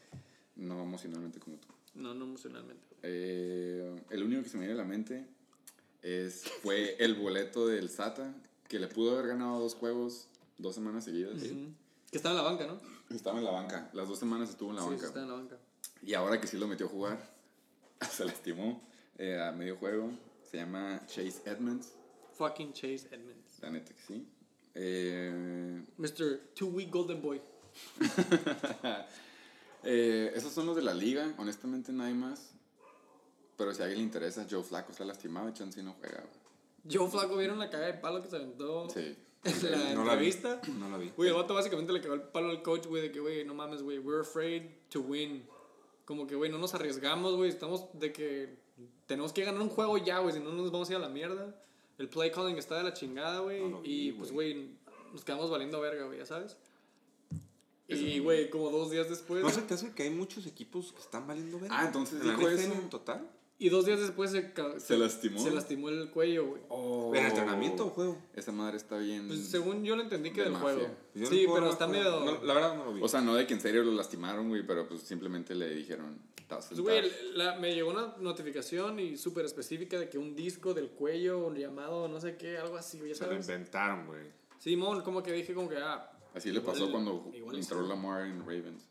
No 0.56 0.82
emocionalmente 0.82 1.40
como 1.40 1.56
tú. 1.56 1.68
No, 1.94 2.14
no 2.14 2.24
emocionalmente. 2.24 2.84
Eh, 3.02 3.94
el 4.10 4.22
único 4.22 4.42
que 4.42 4.48
se 4.48 4.56
me 4.56 4.66
viene 4.66 4.80
a 4.80 4.82
la 4.82 4.88
mente 4.88 5.26
es, 6.02 6.44
fue 6.62 6.96
el 6.98 7.14
boleto 7.14 7.66
del 7.66 7.88
SATA, 7.88 8.34
que 8.68 8.78
le 8.78 8.88
pudo 8.88 9.12
haber 9.12 9.28
ganado 9.28 9.60
dos 9.60 9.74
juegos 9.74 10.28
dos 10.58 10.74
semanas 10.74 11.04
seguidas. 11.04 11.42
Que 11.42 12.16
estaba 12.16 12.38
en 12.38 12.44
la 12.44 12.50
banca, 12.50 12.66
¿no? 12.66 12.80
Estaba 13.14 13.38
en 13.38 13.44
la 13.44 13.50
banca. 13.50 13.90
Las 13.92 14.08
dos 14.08 14.18
semanas 14.18 14.50
estuvo 14.50 14.70
en 14.70 14.76
la 14.76 14.82
sí, 14.82 14.88
sí, 14.88 14.94
banca. 14.94 15.06
está 15.06 15.22
en 15.22 15.28
la 15.28 15.34
banca. 15.34 15.58
Y 16.02 16.14
ahora 16.14 16.40
que 16.40 16.46
sí 16.46 16.58
lo 16.58 16.66
metió 16.66 16.86
a 16.86 16.88
jugar, 16.88 17.34
se 18.10 18.24
lastimó 18.24 18.82
eh, 19.18 19.40
a 19.40 19.52
medio 19.52 19.76
juego. 19.76 20.10
Se 20.50 20.58
llama 20.58 21.00
Chase 21.06 21.42
Edmonds. 21.46 21.94
Fucking 22.36 22.72
Chase 22.72 23.08
Edmonds. 23.10 23.58
La 23.60 23.70
neta 23.70 23.92
que 23.92 24.00
sí. 24.00 24.26
Eh, 24.74 25.82
Mr. 25.98 26.40
Two 26.54 26.68
Week 26.68 26.90
Golden 26.90 27.20
Boy. 27.22 27.40
eh, 29.82 30.32
esos 30.34 30.52
son 30.52 30.66
los 30.66 30.76
de 30.76 30.82
la 30.82 30.94
liga. 30.94 31.32
Honestamente, 31.38 31.92
nadie 31.92 32.14
más. 32.14 32.52
Pero 33.56 33.72
si 33.72 33.82
a 33.82 33.84
alguien 33.84 34.00
le 34.00 34.04
interesa, 34.06 34.46
Joe 34.50 34.62
Flacco 34.62 34.92
está 34.92 35.04
lastimado 35.04 35.48
y 35.48 35.52
Chance 35.52 35.82
no 35.82 35.94
juega. 36.00 36.24
Joe 36.90 37.08
Flaco, 37.08 37.36
¿vieron 37.36 37.58
la 37.58 37.70
caga 37.70 37.86
de 37.86 37.94
palo 37.94 38.22
que 38.22 38.28
se 38.28 38.36
aventó 38.36 38.88
Sí. 38.90 39.16
en 39.44 39.70
la 39.70 39.94
No 39.94 40.04
la 40.04 40.16
vi. 40.16 40.28
entrevista? 40.30 40.60
No 40.78 40.88
la 40.90 40.98
vi. 40.98 41.10
Güey, 41.16 41.28
el 41.30 41.34
vato 41.36 41.54
básicamente 41.54 41.92
le 41.92 42.00
cagó 42.00 42.14
el 42.14 42.22
palo 42.22 42.50
al 42.50 42.62
coach, 42.62 42.86
güey, 42.86 43.02
de 43.02 43.12
que, 43.12 43.20
güey, 43.20 43.44
no 43.44 43.54
mames, 43.54 43.82
güey, 43.82 43.98
we're 43.98 44.22
afraid 44.22 44.62
to 44.90 45.00
win. 45.00 45.46
Como 46.04 46.26
que, 46.26 46.34
güey, 46.34 46.50
no 46.50 46.58
nos 46.58 46.74
arriesgamos, 46.74 47.36
güey, 47.36 47.48
estamos 47.50 47.86
de 47.94 48.12
que 48.12 48.58
tenemos 49.06 49.32
que 49.32 49.44
ganar 49.44 49.60
un 49.62 49.68
juego 49.70 49.96
ya, 49.98 50.18
güey, 50.18 50.34
si 50.34 50.40
no 50.40 50.50
nos 50.52 50.70
vamos 50.72 50.88
a 50.88 50.92
ir 50.92 50.96
a 50.96 51.00
la 51.00 51.08
mierda. 51.08 51.54
El 51.98 52.08
play 52.08 52.30
calling 52.30 52.56
está 52.56 52.76
de 52.78 52.82
la 52.84 52.92
chingada, 52.92 53.40
güey, 53.40 53.60
No 53.60 53.68
lo 53.68 53.80
vi, 53.82 54.08
y 54.08 54.12
pues, 54.12 54.32
güey. 54.32 54.68
nos 55.12 55.24
quedamos 55.24 55.50
valiendo 55.50 55.80
verga, 55.80 56.06
güey, 56.06 56.18
ya 56.18 56.26
sabes. 56.26 56.56
Y, 57.86 58.18
güey, 58.18 58.48
como 58.50 58.70
dos 58.70 58.90
días 58.90 59.08
después... 59.10 59.42
¿No 59.42 59.50
se 59.50 59.60
te 59.62 59.74
hace 59.74 59.92
que 59.92 60.04
hay 60.04 60.10
muchos 60.10 60.46
equipos 60.46 60.92
que 60.92 61.00
están 61.00 61.26
valiendo 61.26 61.60
verga? 61.60 61.78
Ah, 61.78 61.86
entonces 61.86 62.20
¿En 62.22 62.30
dijo 62.30 62.48
eso. 62.48 62.72
en 62.72 62.88
total? 62.88 63.30
Y 63.58 63.68
dos 63.68 63.86
días 63.86 64.00
después 64.00 64.30
se, 64.32 64.52
¿Se 64.78 64.98
lastimó? 64.98 65.38
Se 65.40 65.50
lastimó 65.50 65.88
el 65.90 66.10
cuello, 66.10 66.46
güey. 66.46 66.62
Oh, 66.70 67.14
¿En 67.14 67.26
entrenamiento 67.26 67.86
o 67.86 67.90
juego? 67.90 68.18
Esa 68.34 68.50
madre 68.52 68.78
está 68.78 68.96
bien. 68.98 69.28
Pues 69.28 69.46
según 69.48 69.84
yo 69.84 69.94
lo 69.94 70.02
entendí 70.02 70.30
que 70.30 70.40
De 70.40 70.44
del 70.44 70.52
mafia. 70.54 70.72
juego. 70.74 70.88
Yo 71.14 71.26
sí, 71.26 71.46
no 71.46 71.54
pero 71.54 71.70
está 71.70 71.86
medio... 71.86 72.24
No, 72.24 72.42
la 72.42 72.54
verdad 72.54 72.76
no 72.76 72.86
lo 72.86 72.94
vi. 72.94 73.02
O 73.02 73.08
sea, 73.08 73.20
no 73.20 73.34
de 73.36 73.46
que 73.46 73.54
en 73.54 73.60
serio 73.60 73.84
lo 73.84 73.92
lastimaron, 73.92 74.48
güey, 74.48 74.66
pero 74.66 74.88
pues 74.88 75.02
simplemente 75.02 75.54
le 75.54 75.72
dijeron. 75.72 76.18
"Estás 76.44 76.68
Pues, 76.68 76.80
güey, 76.80 77.02
sentado". 77.10 77.32
la- 77.34 77.54
me 77.58 77.74
llegó 77.74 77.90
una 77.90 78.14
notificación 78.18 78.98
y 79.00 79.16
súper 79.16 79.44
específica 79.44 79.98
de 79.98 80.08
que 80.08 80.18
un 80.18 80.34
disco 80.36 80.72
del 80.74 80.90
cuello, 80.90 81.46
un 81.46 81.56
llamado, 81.56 82.06
no 82.08 82.20
sé 82.20 82.36
qué, 82.36 82.56
algo 82.58 82.76
así, 82.76 82.98
güey, 82.98 83.10
ya 83.10 83.16
se 83.16 83.24
lo 83.24 83.30
sabes. 83.32 83.46
inventaron, 83.48 84.06
güey. 84.06 84.22
Simón, 84.58 85.02
como 85.02 85.22
que 85.22 85.32
dije, 85.32 85.52
como 85.54 85.68
que, 85.68 85.76
ah. 85.78 86.10
Así 86.34 86.50
le 86.50 86.60
pasó 86.60 86.86
igual- 86.86 86.92
cuando 87.04 87.30
entró 87.56 87.82
sí. 87.82 87.88
Lamar 87.88 88.26
en 88.26 88.40
Ravens. 88.40 88.84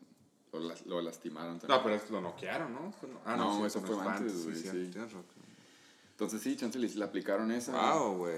Lo, 0.52 0.60
lo 0.86 1.00
lastimaron 1.02 1.58
también. 1.58 1.76
No, 1.78 1.82
pero 1.82 1.96
es- 1.96 2.10
lo 2.10 2.20
noquearon, 2.20 2.72
¿no? 2.72 2.94
Ah, 3.24 3.36
No, 3.36 3.58
sí, 3.58 3.66
eso 3.66 3.80
fue 3.80 3.96
antes, 4.00 4.44
güey, 4.44 4.56
sí, 4.56 4.68
sí. 4.70 4.90
Entonces 6.12 6.40
sí, 6.42 6.56
chance 6.56 6.78
le, 6.78 6.88
le 6.88 7.04
aplicaron 7.04 7.50
esa. 7.50 7.72
Wow, 7.96 8.18
güey. 8.18 8.36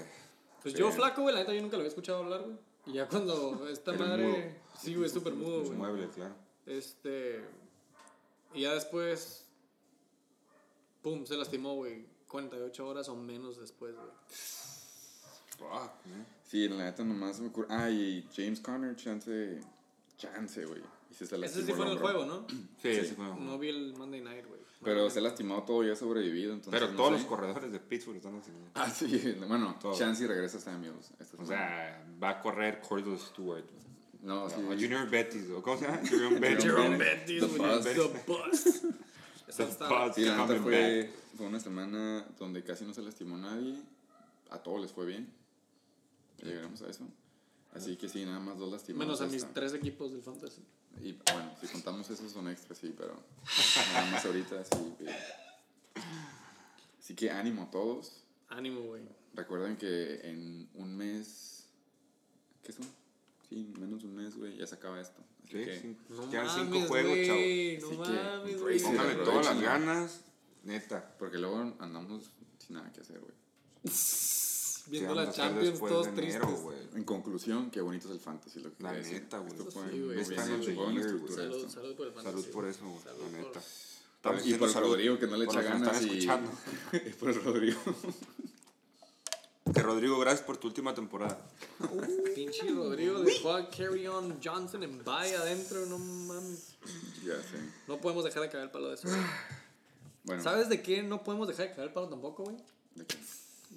Pues 0.63 0.73
Sí. 0.75 0.81
yo 0.81 0.91
flaco, 0.91 1.23
güey, 1.23 1.35
la 1.35 1.41
neta 1.43 1.53
yo 1.53 1.61
nunca 1.61 1.77
lo 1.77 1.83
había 1.83 1.91
escuchado 1.91 2.25
hablar, 2.25 2.41
güey. 2.43 2.57
Y 2.87 2.93
ya 2.95 3.07
cuando 3.09 3.69
esta 3.71 3.93
madre. 3.93 4.27
mudo. 4.27 4.37
Sí, 4.81 4.95
güey, 4.95 5.11
súper 5.11 5.35
mudo, 5.35 5.61
güey. 5.65 5.73
muebles, 5.77 6.09
claro. 6.15 6.35
Este. 6.65 7.45
Y 8.57 8.63
ya 8.63 8.75
después. 8.75 9.45
Pum, 11.03 11.25
se 11.27 11.37
lastimó, 11.37 11.75
güey. 11.75 12.05
48 12.29 12.87
horas 12.87 13.09
o 13.09 13.15
menos 13.17 13.59
después, 13.61 13.95
güey. 13.95 14.09
Fuck, 15.59 16.05
man. 16.07 16.27
Sí, 16.45 16.69
la 16.69 16.85
neta 16.85 17.05
nomás 17.05 17.41
me 17.41 17.49
ocurre. 17.49 17.69
Ah, 17.71 17.89
y 17.91 18.29
James 18.35 18.61
Conner, 18.61 18.95
chance. 18.97 19.61
Chance, 20.17 20.65
güey. 20.65 20.83
Y 21.11 21.15
se 21.15 21.27
se 21.27 21.37
Ese 21.45 21.65
sí 21.65 21.73
fue 21.73 21.85
en 21.87 21.93
el 21.93 21.99
hombro. 21.99 22.09
juego, 22.09 22.27
¿no? 22.27 22.47
Sí, 22.83 22.95
sí, 23.05 23.15
fue. 23.15 23.25
No 23.39 23.59
vi 23.59 23.69
el 23.69 23.95
Monday 23.97 24.21
Night, 24.21 24.47
güey. 24.47 24.61
Pero 24.83 25.09
se 25.09 25.19
ha 25.19 25.23
lastimado 25.23 25.63
todo 25.63 25.85
y 25.85 25.91
ha 25.91 25.97
sobrevivido. 25.97 26.53
Entonces, 26.53 26.79
Pero 26.81 26.91
no 26.93 26.97
todos 26.97 27.13
sé. 27.13 27.19
los 27.19 27.27
corredores 27.27 27.73
de 27.73 27.81
Pittsburgh 27.81 28.17
están 28.17 28.37
así. 28.37 28.51
Ah, 28.75 28.91
sí. 28.91 29.35
Bueno, 29.49 29.77
Todos. 29.81 29.99
Chance 29.99 30.27
regresa 30.27 30.59
a 30.59 30.61
Samuels. 30.61 31.11
esta 31.19 31.37
O 31.37 31.47
semana. 31.47 31.47
sea, 31.47 32.07
va 32.23 32.31
a 32.31 32.43
correr 32.43 32.81
Cordell 32.81 33.19
Stewart. 33.19 33.65
No, 34.27 34.51
sí. 34.51 34.57
O 34.61 34.69
Junior 34.75 35.09
Bettis, 35.09 35.49
¿o 35.51 35.63
¿cómo 35.63 35.79
se 35.79 35.87
llama? 35.87 36.01
Junior 36.09 36.39
Bettis. 36.41 36.65
Jerome 36.65 36.97
Bettis, 36.99 37.41
The 37.41 37.47
güey. 37.47 37.77
Bus. 37.77 37.85
The 37.85 38.23
Bus. 38.27 38.67
Esa 39.49 39.65
The 39.65 39.71
está- 39.71 39.89
Bus. 40.07 40.15
Sí, 40.15 40.25
la 40.25 40.47
neta 40.47 40.63
fue, 40.63 41.13
fue 41.37 41.47
una 41.47 41.61
semana 41.61 42.27
donde 42.39 42.63
casi 42.65 42.85
no 42.85 42.93
se 42.93 43.03
lastimó 43.03 43.39
nadie. 43.39 43.77
A 44.51 44.59
todos 44.59 44.81
les 44.83 44.93
fue 44.93 45.07
bien. 45.07 45.33
Llegaremos 46.43 46.83
a 46.83 46.89
eso. 46.91 47.05
Así 47.75 47.97
que 47.97 48.09
sí, 48.09 48.25
nada 48.25 48.41
más 48.41 48.59
dos 48.59 48.71
lastimados. 48.73 49.07
Menos 49.07 49.21
a 49.21 49.27
mis 49.27 49.43
hasta- 49.43 49.55
tres 49.55 49.75
equipos 49.75 50.13
del 50.13 50.23
Fantasy. 50.23 50.63
Y 51.03 51.13
bueno, 51.13 51.53
si 51.61 51.67
contamos 51.69 52.09
esos 52.09 52.33
son 52.33 52.49
extras, 52.49 52.79
sí, 52.79 52.95
pero 52.97 53.23
nada 53.93 54.11
más 54.13 54.25
ahorita 54.25 54.65
sí. 54.65 54.95
Así 56.99 57.15
que 57.15 57.31
ánimo 57.31 57.63
a 57.65 57.71
todos. 57.71 58.23
Ánimo, 58.49 58.81
güey. 58.83 59.03
Recuerden 59.35 59.77
que 59.77 60.21
en 60.29 60.69
un 60.75 60.97
mes. 60.97 61.67
¿Qué 62.63 62.73
son? 62.73 62.87
Sí, 63.49 63.73
menos 63.79 64.03
de 64.03 64.09
un 64.09 64.15
mes, 64.17 64.37
güey, 64.37 64.57
ya 64.59 64.67
se 64.67 64.75
acaba 64.75 65.01
esto. 65.01 65.23
Así 65.45 65.59
Sí, 65.59 65.65
que. 65.65 65.81
sí. 65.81 65.97
No 66.11 66.29
Quedan 66.31 66.47
mames, 66.47 66.73
cinco 66.75 66.89
juegos, 66.89 67.17
chavo. 67.27 67.39
No 67.39 68.05
Así 68.05 68.13
que 68.13 68.19
mames, 68.23 68.77
it. 68.77 68.83
Póngale 68.85 69.15
todas 69.17 69.47
las 69.47 69.61
ganas, 69.61 70.21
neta. 70.65 71.17
Porque 71.19 71.39
luego 71.39 71.75
andamos 71.79 72.31
sin 72.59 72.75
nada 72.77 72.93
que 72.93 73.01
hacer, 73.03 73.21
güey. 73.21 73.33
Viendo 74.89 75.09
¿Qué 75.11 75.15
la 75.17 75.23
vamos 75.25 75.39
a 75.39 75.43
hacer 75.43 75.55
Champions 75.55 75.79
todos 75.81 76.07
enero, 76.07 76.47
tristes. 76.47 76.95
En 76.97 77.05
conclusión, 77.05 77.71
qué 77.73 77.81
bonito 77.81 78.07
es 78.07 78.13
el 78.15 78.21
fantasy, 78.21 78.61
lo 78.61 78.73
que 78.73 78.83
La 78.85 78.93
neta, 78.93 79.39
güey. 79.39 79.57
Salud, 79.71 80.13
esto. 80.17 81.69
salud 81.71 81.97
por 81.97 82.07
el 82.07 82.13
Fantasy. 82.13 82.37
Salud 82.41 82.47
por 82.53 82.67
eso, 82.67 82.85
güey, 82.89 83.03
Salud 83.03 83.21
la 83.21 83.39
por- 83.43 83.47
neta. 84.37 84.49
Y 84.49 84.55
por 84.55 84.69
el 84.69 84.75
Rodrigo 84.75 85.19
que 85.19 85.27
no 85.27 85.37
le 85.37 85.45
echa 85.45 85.61
que 85.61 85.69
ganas 85.69 86.03
y, 86.03 86.27
por 87.21 87.31
el 87.31 87.43
Rodrigo. 87.45 87.81
Que 89.77 89.83
Rodrigo, 89.83 90.19
gracias 90.19 90.41
por 90.47 90.57
tu 90.57 90.69
última 90.69 90.95
temporada. 90.95 91.39
Pinche 92.35 92.67
Rodrigo 92.71 93.21
dejó 93.21 93.53
a 93.53 93.69
Carry 93.69 94.07
On 94.07 94.41
Johnson 94.43 94.83
en 94.83 95.05
bye 95.05 95.37
adentro, 95.37 95.85
no 95.85 95.99
mames. 95.99 96.79
ya 97.23 97.35
sé. 97.43 97.59
No 97.87 98.01
podemos 98.01 98.25
dejar 98.25 98.43
de 98.45 98.49
cagar 98.49 98.65
el 98.65 98.71
palo 98.71 98.89
de 98.89 98.95
eso. 98.95 99.07
güey. 99.07 99.21
Bueno, 100.25 100.43
¿Sabes 100.43 100.71
de 100.71 100.81
qué 100.81 101.03
no 101.03 101.23
podemos 101.23 101.47
dejar 101.47 101.67
de 101.67 101.73
cagar 101.73 101.89
el 101.89 101.93
palo 101.93 102.09
tampoco, 102.09 102.45
güey? 102.45 102.57
¿de 102.95 103.05
qué? 103.05 103.19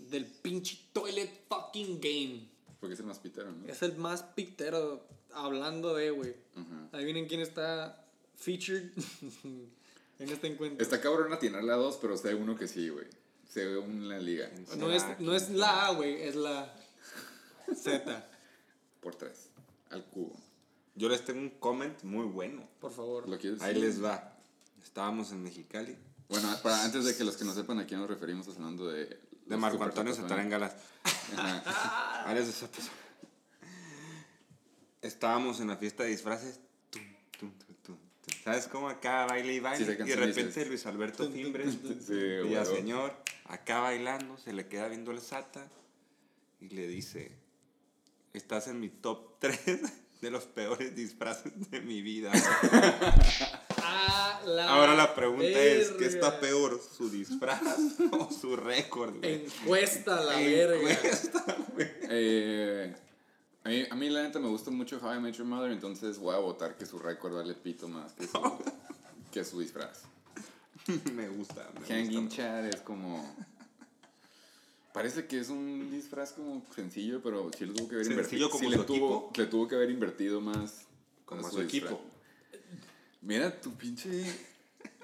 Del 0.10 0.26
pinche 0.26 0.80
toilet 0.94 1.30
fucking 1.50 2.00
game. 2.00 2.48
Porque 2.80 2.94
es 2.94 3.00
el 3.02 3.06
más 3.06 3.20
pitero, 3.20 3.52
¿no? 3.52 3.68
Es 3.68 3.82
el 3.82 3.98
más 3.98 4.24
pictero 4.24 5.06
hablando 5.34 5.94
de, 5.96 6.12
güey. 6.12 6.34
Ajá. 6.56 6.88
Adivinen 6.94 7.28
quién 7.28 7.42
está 7.42 8.06
featured 8.38 8.86
en 9.44 10.30
este 10.30 10.48
encuentro. 10.48 10.82
Está 10.82 11.02
cabrón 11.02 11.34
atinarle 11.34 11.74
a 11.74 11.76
dos, 11.76 11.98
pero 12.02 12.16
sé 12.16 12.36
uno 12.36 12.56
que 12.56 12.70
sí, 12.70 12.88
güey. 12.88 13.06
Uno 13.56 13.84
en 13.84 14.10
la 14.10 14.20
liga. 14.20 14.50
No 14.78 14.92
es, 14.92 15.04
no 15.20 15.36
es 15.36 15.50
la 15.50 15.88
A, 15.88 15.94
güey, 15.94 16.22
es 16.22 16.36
la 16.36 16.74
Z. 17.76 18.30
Por 19.02 19.16
tres. 19.16 19.50
Al 19.90 20.06
cubo. 20.06 20.36
Yo 20.96 21.10
les 21.10 21.24
tengo 21.24 21.40
un 21.40 21.50
comment 21.52 22.04
muy 22.04 22.26
bueno. 22.26 22.68
Por 22.80 22.92
favor. 22.92 23.28
¿Lo 23.28 23.38
quieres 23.38 23.62
Ahí 23.62 23.76
les 23.76 24.04
va. 24.04 24.38
Estábamos 24.84 25.32
en 25.32 25.42
Mexicali. 25.42 25.98
Bueno, 26.28 26.48
para, 26.62 26.84
antes 26.84 27.06
de 27.06 27.16
que 27.16 27.24
los 27.24 27.38
que 27.38 27.46
no 27.46 27.54
sepan 27.54 27.80
a 27.80 27.88
quién 27.88 28.00
nos 28.00 28.10
referimos, 28.10 28.48
estamos 28.48 28.72
hablando 28.72 28.92
de... 28.92 29.20
De 29.46 29.58
Marco 29.58 29.84
Antonio. 29.84 30.14
Satarán 30.14 30.50
Galas. 30.50 30.76
Áreas 32.26 32.46
de 32.46 32.52
esa 32.52 32.68
persona. 32.68 32.94
Estábamos 35.02 35.60
en 35.60 35.70
la 35.70 35.78
fiesta 35.78 36.04
de 36.04 36.10
disfraces. 36.10 36.60
Tum, 36.92 37.02
tum, 37.40 37.52
tum, 37.58 37.76
tum, 37.84 37.98
tum. 38.26 38.34
¿Sabes 38.44 38.68
cómo 38.68 38.90
acá 38.90 39.26
baile 39.26 39.56
y 39.56 39.60
baile? 39.60 39.86
Sí, 39.86 39.92
y 39.92 40.08
de 40.08 40.16
repente 40.16 40.48
dices. 40.48 40.68
Luis 40.68 40.86
Alberto 40.86 41.32
Fimbres. 41.32 41.78
Sí, 42.06 42.14
y 42.14 42.54
huevo. 42.54 42.76
señor, 42.76 43.16
acá 43.50 43.82
bailando, 43.82 44.38
se 44.38 44.54
le 44.54 44.68
queda 44.68 44.88
viendo 44.88 45.12
el 45.12 45.20
sata 45.22 45.68
y 46.62 46.70
le 46.70 46.88
dice: 46.88 47.32
Estás 48.34 48.68
en 48.68 48.80
mi 48.80 48.90
top 48.90 49.38
3 49.40 49.60
de 50.22 50.32
los 50.32 50.46
peores 50.46 50.96
disfraces 50.96 51.70
de 51.70 51.82
mi 51.82 52.02
vida. 52.02 52.32
La 54.46 54.70
Ahora 54.70 54.96
la 54.96 55.14
pregunta 55.16 55.46
es: 55.46 55.90
¿qué 55.92 56.06
verga. 56.06 56.08
está 56.08 56.40
peor, 56.40 56.82
su 56.82 57.10
disfraz 57.10 57.62
o 58.12 58.32
su 58.32 58.56
récord? 58.56 59.24
Encuesta 59.24 60.22
la 60.24 60.38
verga. 60.38 60.98
Eh, 62.10 62.96
A 63.64 63.70
mí, 63.70 63.86
a 63.92 63.96
mí, 63.96 64.10
la 64.10 64.24
neta, 64.24 64.40
me 64.40 64.48
gusta 64.48 64.72
mucho 64.72 64.98
How 64.98 65.16
I 65.16 65.20
Met 65.20 65.36
Your 65.36 65.46
Mother, 65.46 65.72
entonces 65.72 66.18
voy 66.18 66.34
a 66.34 66.40
votar 66.40 66.78
que 66.78 66.86
su 66.86 66.98
récord 66.98 67.34
vale 67.36 67.54
pito 67.54 67.88
más 67.90 68.14
que 68.14 68.26
su, 68.28 68.40
que 69.32 69.44
su 69.44 69.60
disfraz. 69.60 70.04
me 71.16 71.28
gusta. 71.30 71.70
Me 71.80 71.86
Hanging 71.88 72.26
gusta. 72.26 72.36
Chad 72.44 72.66
es 72.68 72.82
como... 72.82 73.24
Parece 74.94 75.28
que 75.28 75.40
es 75.40 75.50
un 75.50 75.92
disfraz 75.92 76.34
como 76.34 76.66
sencillo, 76.76 77.22
pero 77.22 77.52
sí 77.58 77.66
le 77.66 77.74
tuvo 77.74 77.88
que 77.88 77.96
haber 77.96 78.06
Sencillo 78.08 78.48
invertido. 78.48 78.50
como 78.50 78.60
sí 78.64 78.72
su 78.74 78.78
le 78.80 78.86
tuvo, 78.86 79.32
le 79.36 79.46
tuvo 79.46 79.68
que 79.68 79.76
haber 79.76 79.92
invertido 79.92 80.42
más 80.42 80.82
Como 81.26 81.46
a 81.46 81.52
su 81.52 81.62
disfraz. 81.62 81.92
equipo. 81.94 82.02
Mira, 83.22 83.60
tu 83.62 83.72
pinche... 83.76 84.10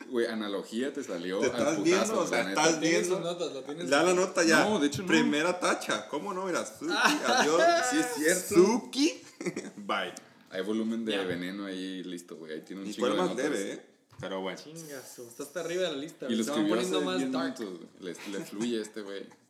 Güey, 0.10 0.28
analogía 0.28 0.94
te 0.94 1.04
salió 1.04 1.40
Te 1.40 1.48
estás 1.48 1.76
putazo, 1.78 1.84
viendo, 1.84 2.20
o 2.20 2.24
la 2.24 2.30
sea, 2.30 2.50
estás 2.50 2.80
viendo. 2.80 3.20
notas, 3.20 3.54
lo 3.54 3.64
tienes. 3.64 3.90
Ya 3.90 4.04
la 4.04 4.14
nota 4.14 4.44
ya. 4.44 4.64
No, 4.66 4.80
de 4.80 4.88
hecho 4.88 5.02
no. 5.02 5.08
Primera 5.08 5.60
tacha. 5.60 6.08
¿Cómo 6.10 6.32
no? 6.34 6.46
Mira, 6.46 6.64
Suki, 6.66 6.94
adiós. 7.28 7.62
Sí 7.90 7.98
es 8.00 8.06
cierto. 8.16 8.56
Suki. 8.56 9.22
Bye. 9.78 10.14
Hay 10.52 10.62
volumen 10.62 11.06
de 11.06 11.14
Ya. 11.14 11.24
veneno 11.24 11.66
ahí 11.66 12.04
listo, 12.04 12.36
güey. 12.38 12.54
Ahí 12.54 12.62
tiene 12.62 12.84
un 12.84 12.88
Y 12.88 12.92
el 12.92 12.96
de 12.96 13.02
más 13.10 13.30
notas. 13.30 13.36
leve, 13.46 13.72
¿eh? 13.74 13.86
Pero 14.20 14.42
bueno. 14.42 14.60
Chingas, 14.62 15.20
está 15.20 15.44
hasta 15.44 15.60
arriba 15.62 15.84
de 15.84 15.92
la 15.92 15.98
lista. 15.98 16.28
Y 16.30 16.36
lo 16.36 16.42
escribió 16.42 16.76
poniendo 16.76 16.98
hace 16.98 17.06
más 17.06 17.18
10 17.18 17.32
dark. 17.32 17.60
minutos. 17.60 17.88
Le, 18.00 18.16
le 18.32 18.46
fluye 18.46 18.82
este, 18.82 19.02
güey. 19.02 19.26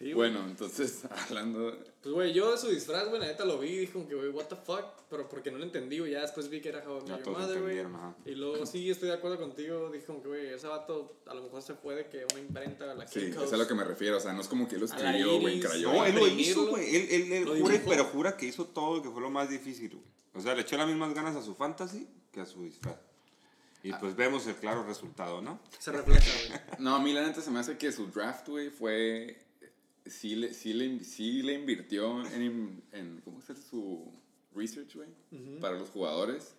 Sí. 0.00 0.14
Bueno, 0.14 0.42
entonces, 0.46 1.02
hablando... 1.28 1.76
Pues, 2.02 2.14
güey, 2.14 2.32
yo 2.32 2.56
su 2.56 2.68
disfraz, 2.68 3.06
güey, 3.10 3.20
la 3.20 3.26
neta 3.26 3.44
lo 3.44 3.58
vi 3.58 3.68
y 3.68 3.78
dije 3.80 3.92
como 3.92 4.08
que, 4.08 4.14
güey, 4.14 4.30
what 4.30 4.46
the 4.46 4.56
fuck, 4.56 5.02
pero 5.10 5.28
porque 5.28 5.50
no 5.50 5.58
lo 5.58 5.64
entendí, 5.64 5.98
güey, 5.98 6.12
ya 6.12 6.22
después 6.22 6.48
vi 6.48 6.62
que 6.62 6.70
era 6.70 6.82
How 6.88 7.00
I 7.00 7.00
Met 7.02 7.08
Your 7.08 7.22
todos 7.22 7.38
Mother, 7.38 7.60
güey. 7.60 7.78
Y 8.24 8.34
luego, 8.34 8.64
sí, 8.64 8.88
estoy 8.88 9.10
de 9.10 9.16
acuerdo 9.16 9.36
contigo, 9.36 9.90
dije 9.90 10.06
como 10.06 10.22
que, 10.22 10.28
güey, 10.28 10.46
ese 10.54 10.68
vato 10.68 11.20
a 11.26 11.34
lo 11.34 11.42
mejor 11.42 11.60
se 11.60 11.74
puede 11.74 12.08
que 12.08 12.24
una 12.32 12.40
imprenta, 12.40 12.86
la 12.94 13.06
Sí, 13.06 13.26
eso 13.26 13.44
es 13.44 13.52
a 13.52 13.58
lo 13.58 13.68
que 13.68 13.74
me 13.74 13.84
refiero. 13.84 14.16
O 14.16 14.20
sea, 14.20 14.32
no 14.32 14.40
es 14.40 14.48
como 14.48 14.66
que 14.66 14.76
él 14.76 14.80
lo 14.80 14.86
escribió, 14.86 15.38
güey, 15.38 15.56
en 15.56 15.60
crayón. 15.60 15.94
No, 15.94 16.06
él 16.06 16.14
lo 16.14 16.26
hizo, 16.28 16.66
güey. 16.68 16.96
Él, 16.96 17.08
él, 17.10 17.32
él 17.34 17.44
jura, 17.44 17.56
dibujó. 17.56 17.90
pero 17.90 18.04
jura 18.06 18.36
que 18.38 18.46
hizo 18.46 18.64
todo 18.64 18.96
y 18.96 19.02
que 19.02 19.10
fue 19.10 19.20
lo 19.20 19.28
más 19.28 19.50
difícil, 19.50 19.90
güey. 19.90 20.04
O 20.32 20.40
sea, 20.40 20.54
le 20.54 20.62
echó 20.62 20.78
las 20.78 20.88
mismas 20.88 21.12
ganas 21.12 21.36
a 21.36 21.42
su 21.42 21.54
fantasy 21.54 22.08
que 22.32 22.40
a 22.40 22.46
su 22.46 22.62
disfraz. 22.62 22.96
Y 23.82 23.92
pues 23.94 24.14
vemos 24.14 24.46
el 24.46 24.56
claro 24.56 24.84
resultado, 24.84 25.40
¿no? 25.40 25.58
Se 25.78 25.90
refleja, 25.92 26.30
güey. 26.48 26.60
No, 26.78 26.96
a 26.96 27.00
mí 27.00 27.12
la 27.12 27.26
neta 27.26 27.40
se 27.40 27.50
me 27.50 27.60
hace 27.60 27.78
que 27.78 27.90
su 27.92 28.06
draft, 28.06 28.48
güey, 28.48 28.70
fue... 28.70 29.38
Sí 30.06 30.34
le, 30.34 30.52
sí 30.54 30.72
le, 30.72 31.04
sí 31.04 31.42
le 31.42 31.54
invirtió 31.54 32.24
en, 32.26 32.82
en... 32.92 33.20
¿Cómo 33.24 33.38
es 33.38 33.58
su 33.58 34.10
research, 34.54 34.96
güey? 34.96 35.08
Para 35.60 35.78
los 35.78 35.88
jugadores. 35.90 36.54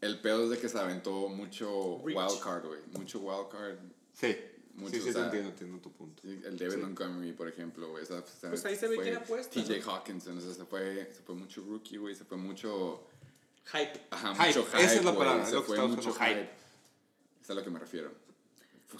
El 0.00 0.20
pedo 0.20 0.44
es 0.44 0.50
de 0.50 0.58
que 0.58 0.68
se 0.68 0.78
aventó 0.78 1.28
mucho 1.28 2.00
Reach. 2.04 2.16
wild 2.16 2.40
card, 2.42 2.66
güey. 2.66 2.80
Mucho 2.92 3.20
wild 3.20 3.48
card. 3.50 3.78
Sí. 4.12 4.36
Mucho, 4.74 4.94
sí, 4.94 5.02
sí, 5.02 5.10
o 5.10 5.12
sea, 5.12 5.24
entiendo, 5.24 5.50
entiendo 5.50 5.78
tu 5.78 5.92
punto. 5.92 6.22
Sí, 6.22 6.40
El 6.44 6.56
David 6.56 6.78
Montgomery, 6.78 7.32
por 7.32 7.48
ejemplo, 7.48 7.90
güey. 7.90 8.04
Pues 8.06 8.64
ahí 8.64 8.76
se 8.76 8.88
ve 8.88 9.08
era 9.08 9.18
apuesta, 9.18 9.60
TJ 9.60 9.80
¿no? 9.84 9.92
Hawkinson, 9.92 10.38
o 10.38 10.40
sea, 10.40 10.54
se 10.54 10.64
fue, 10.64 11.10
se 11.12 11.22
fue 11.22 11.34
mucho 11.34 11.62
rookie, 11.62 11.96
güey. 11.98 12.14
Se 12.14 12.24
fue 12.24 12.38
mucho... 12.38 13.06
Hype. 13.66 14.00
Ajá, 14.10 14.34
Hype, 14.34 14.46
mucho 14.58 14.64
hype, 14.70 14.82
esa 14.84 14.94
es 14.94 15.04
la 15.04 15.14
palabra, 15.16 15.46
se 15.46 15.52
lo 15.54 15.62
fue 15.62 15.78
mucho 15.88 16.12
hype. 16.12 16.24
hype. 16.26 16.50
Es 17.42 17.50
a 17.50 17.54
lo 17.54 17.62
que 17.64 17.70
me 17.70 17.78
refiero. 17.78 18.10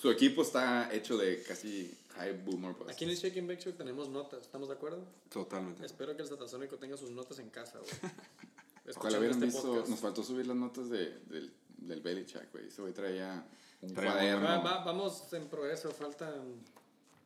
Su 0.01 0.11
equipo 0.11 0.42
está 0.42 0.92
hecho 0.94 1.16
de 1.18 1.42
casi 1.42 1.92
hype 2.14 2.33
boomer 2.44 2.73
bust. 2.75 2.90
Aquí 2.90 3.05
en 3.05 3.11
el 3.11 3.16
Shake 3.16 3.38
and 3.38 3.49
Bake 3.49 3.61
Show 3.62 3.73
tenemos 3.73 4.09
notas, 4.09 4.42
¿estamos 4.42 4.68
de 4.68 4.75
acuerdo? 4.75 5.05
Totalmente. 5.29 5.85
Espero 5.85 6.14
que 6.16 6.23
el 6.23 6.29
Satasónico 6.29 6.77
tenga 6.77 6.96
sus 6.96 7.11
notas 7.11 7.38
en 7.40 7.51
casa, 7.51 7.79
güey. 7.79 7.90
Ojalá 8.96 9.18
hubieran 9.18 9.37
este 9.37 9.46
visto, 9.46 9.62
podcast. 9.62 9.88
nos 9.88 10.01
faltó 10.01 10.23
subir 10.23 10.46
las 10.46 10.57
notas 10.57 10.88
de, 10.90 11.18
del, 11.27 11.53
del 11.79 12.01
Belichick, 12.01 12.51
güey. 12.53 12.68
Ese 12.68 12.81
güey 12.83 12.92
traía 12.92 13.44
un 13.83 13.94
cuaderno. 13.94 14.44
Va- 14.46 14.59
va- 14.59 14.85
vamos 14.85 15.33
en 15.33 15.49
progreso, 15.49 15.90
falta 15.92 16.33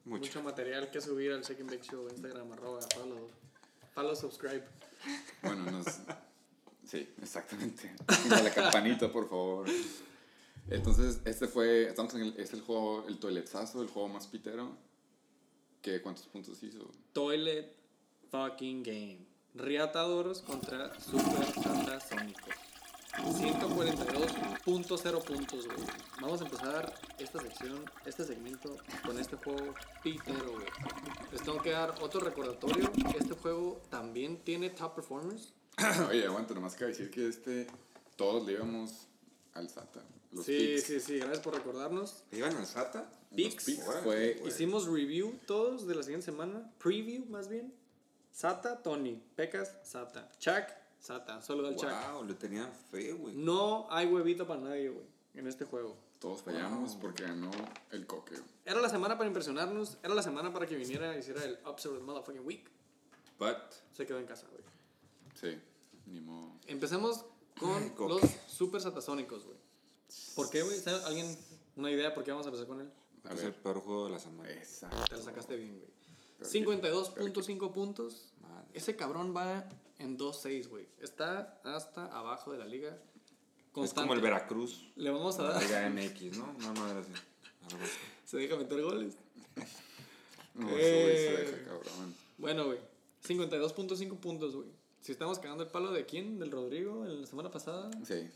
Mucho. 0.05 0.27
mucho. 0.27 0.43
material 0.43 0.91
que 0.91 1.01
subir 1.01 1.33
al 1.33 1.43
Shake 1.43 1.61
and 1.61 1.71
Bake 1.71 1.85
Show, 1.85 2.09
Instagram, 2.09 2.53
arroba, 2.53 2.81
follow, 2.95 3.31
follow, 3.95 4.15
subscribe. 4.17 4.65
Bueno, 5.43 5.71
nos... 5.71 5.87
Sí, 6.87 7.09
exactamente. 7.21 7.95
La 8.29 8.53
campanita, 8.53 9.11
por 9.11 9.29
favor. 9.29 9.67
Entonces, 10.69 11.21
este 11.25 11.47
fue... 11.47 11.89
Estamos 11.89 12.15
en 12.15 12.23
el... 12.23 12.35
Es 12.39 12.53
el 12.53 12.61
juego... 12.61 13.07
El 13.09 13.19
toiletazo, 13.19 13.83
el 13.83 13.89
juego 13.89 14.09
más 14.09 14.27
pitero. 14.27 14.77
¿Qué, 15.83 16.01
¿Cuántos 16.01 16.27
puntos 16.27 16.63
hizo? 16.63 16.91
Toilet 17.13 17.75
fucking 18.31 18.83
game. 18.83 19.19
Riatadoros 19.55 20.41
contra 20.41 20.99
Super 20.99 21.45
Satasónicos. 21.63 22.55
142.0 23.23 25.25
puntos, 25.25 25.67
güey. 25.67 25.79
Vamos 26.21 26.41
a 26.41 26.45
empezar 26.45 26.93
esta 27.19 27.41
sección, 27.41 27.85
este 28.05 28.25
segmento 28.25 28.77
con 29.07 29.17
este 29.19 29.37
juego 29.37 29.75
pitero, 30.03 30.55
güey. 30.55 30.67
Les 31.31 31.41
tengo 31.43 31.63
que 31.63 31.71
dar 31.71 31.95
otro 32.01 32.21
recordatorio. 32.21 32.91
Este 33.19 33.35
juego 33.35 33.81
también 33.91 34.39
tiene 34.39 34.71
top 34.71 34.97
performers. 34.97 35.53
Oye, 36.09 36.27
aguanta, 36.27 36.55
nomás 36.55 36.75
que 36.77 36.85
decir 36.87 37.11
que 37.11 37.29
este... 37.29 37.67
Todos 38.17 38.47
le 38.47 38.53
íbamos 38.53 39.09
al 39.55 39.69
SATA. 39.69 40.03
Los 40.31 40.47
sí, 40.47 40.75
picks. 40.77 40.85
sí, 40.85 41.01
sí, 41.01 41.19
gracias 41.19 41.41
por 41.41 41.55
recordarnos. 41.55 42.25
¿Te 42.31 42.39
iban 42.39 42.57
al 42.57 42.67
SATA? 42.67 43.11
Órale, 43.33 44.03
fue... 44.03 44.43
Hicimos 44.47 44.87
review 44.87 45.39
todos 45.47 45.87
de 45.87 45.95
la 45.95 46.03
siguiente 46.03 46.27
semana. 46.27 46.71
Preview, 46.79 47.27
más 47.27 47.49
bien. 47.49 47.75
Sata, 48.31 48.83
Tony. 48.83 49.23
Pecas, 49.37 49.77
Sata. 49.83 50.29
Chuck, 50.39 50.65
Sata. 50.99 51.41
Solo 51.43 51.69
el 51.69 51.77
Chuck. 51.77 51.91
Wow, 52.13 52.25
le 52.25 52.35
tenían 52.35 52.73
fe, 52.91 53.13
güey. 53.13 53.35
No 53.35 53.87
hay 53.91 54.07
huevito 54.07 54.47
para 54.47 54.61
nadie, 54.61 54.89
güey, 54.89 55.07
en 55.35 55.47
este 55.47 55.65
juego. 55.65 55.97
Todos 56.19 56.43
fallamos 56.43 56.97
porque 56.97 57.23
ganó 57.23 57.51
el 57.93 58.07
coque. 58.07 58.35
Era 58.65 58.81
la 58.81 58.89
semana 58.89 59.17
para 59.17 59.29
impresionarnos. 59.29 59.99
Era 60.03 60.15
la 60.15 60.23
semana 60.23 60.53
para 60.53 60.67
que 60.67 60.75
viniera 60.75 61.15
y 61.15 61.21
hiciera 61.21 61.45
el 61.45 61.59
the 61.59 61.89
Motherfucking 62.01 62.45
Week. 62.45 62.69
But, 63.39 63.59
Se 63.93 64.07
quedó 64.07 64.19
en 64.19 64.27
casa, 64.27 64.47
güey. 64.51 64.64
Sí, 65.51 65.59
ni 66.07 66.21
modo. 66.21 66.53
Empecemos 66.67 67.25
con 67.59 67.83
Ay, 67.83 67.93
los 68.09 68.21
super 68.49 68.81
satasónicos, 68.81 69.45
güey. 69.45 69.59
¿Por 70.37 70.51
qué, 70.51 70.63
güey? 70.63 70.79
¿Sabe 70.81 71.05
¿Alguien 71.05 71.37
una 71.77 71.91
idea 71.91 72.15
por 72.15 72.25
qué 72.25 72.31
vamos 72.31 72.47
a 72.47 72.49
empezar 72.51 72.67
con 72.69 72.81
él? 72.81 72.91
A 73.25 73.31
es 73.33 73.37
ver. 73.37 73.47
el 73.47 73.55
peor 73.55 73.81
juego 73.81 74.05
de 74.07 74.13
la 74.13 74.19
semana. 74.19 74.51
Exacto. 74.51 75.05
Te 75.09 75.17
la 75.17 75.23
sacaste 75.23 75.57
bien, 75.57 75.79
güey. 75.79 75.91
Pero 76.39 76.51
que- 76.51 76.59
52.5 76.59 77.73
puntos. 77.73 78.33
Madre. 78.41 78.69
Ese 78.75 78.97
cabrón 78.97 79.35
va 79.37 79.69
en 79.99 80.19
2-6, 80.19 80.69
güey. 80.69 80.87
Está 81.01 81.61
hasta 81.65 82.07
abajo 82.07 82.53
de 82.53 82.59
la 82.59 82.67
liga. 82.67 82.99
Es 83.83 83.93
como 83.95 84.15
el 84.15 84.21
Veracruz. 84.21 84.93
Le 84.97 85.11
vamos 85.11 85.39
a 85.39 85.43
La 85.45 85.51
dar. 85.51 85.63
Liga 85.63 85.89
MX, 85.91 86.39
¿no? 86.39 86.55
Una 86.59 86.73
madre 86.75 87.01
así. 87.01 87.13
Algo 87.71 87.83
así. 87.85 87.93
Se 88.25 88.37
deja 88.39 88.57
meter 88.57 88.83
goles. 88.83 89.15
No, 90.55 90.69
ese 90.71 91.03
güey 91.03 91.17
se 91.17 91.35
Eh. 91.35 91.37
deja, 91.39 91.65
cabrón. 91.65 92.15
Bueno, 92.39 92.67
güey. 92.67 92.79
52.5 93.27 94.17
puntos, 94.21 94.55
güey. 94.55 94.69
Si 95.05 95.13
estamos 95.13 95.39
cagando 95.39 95.63
el 95.63 95.69
palo 95.69 95.93
de 95.93 96.07
quién? 96.07 96.39
¿Del 96.39 96.51
Rodrigo 96.51 97.05
en 97.05 97.21
la 97.21 97.27
semana 97.27 97.51
pasada? 97.51 97.91
Sí. 98.07 98.27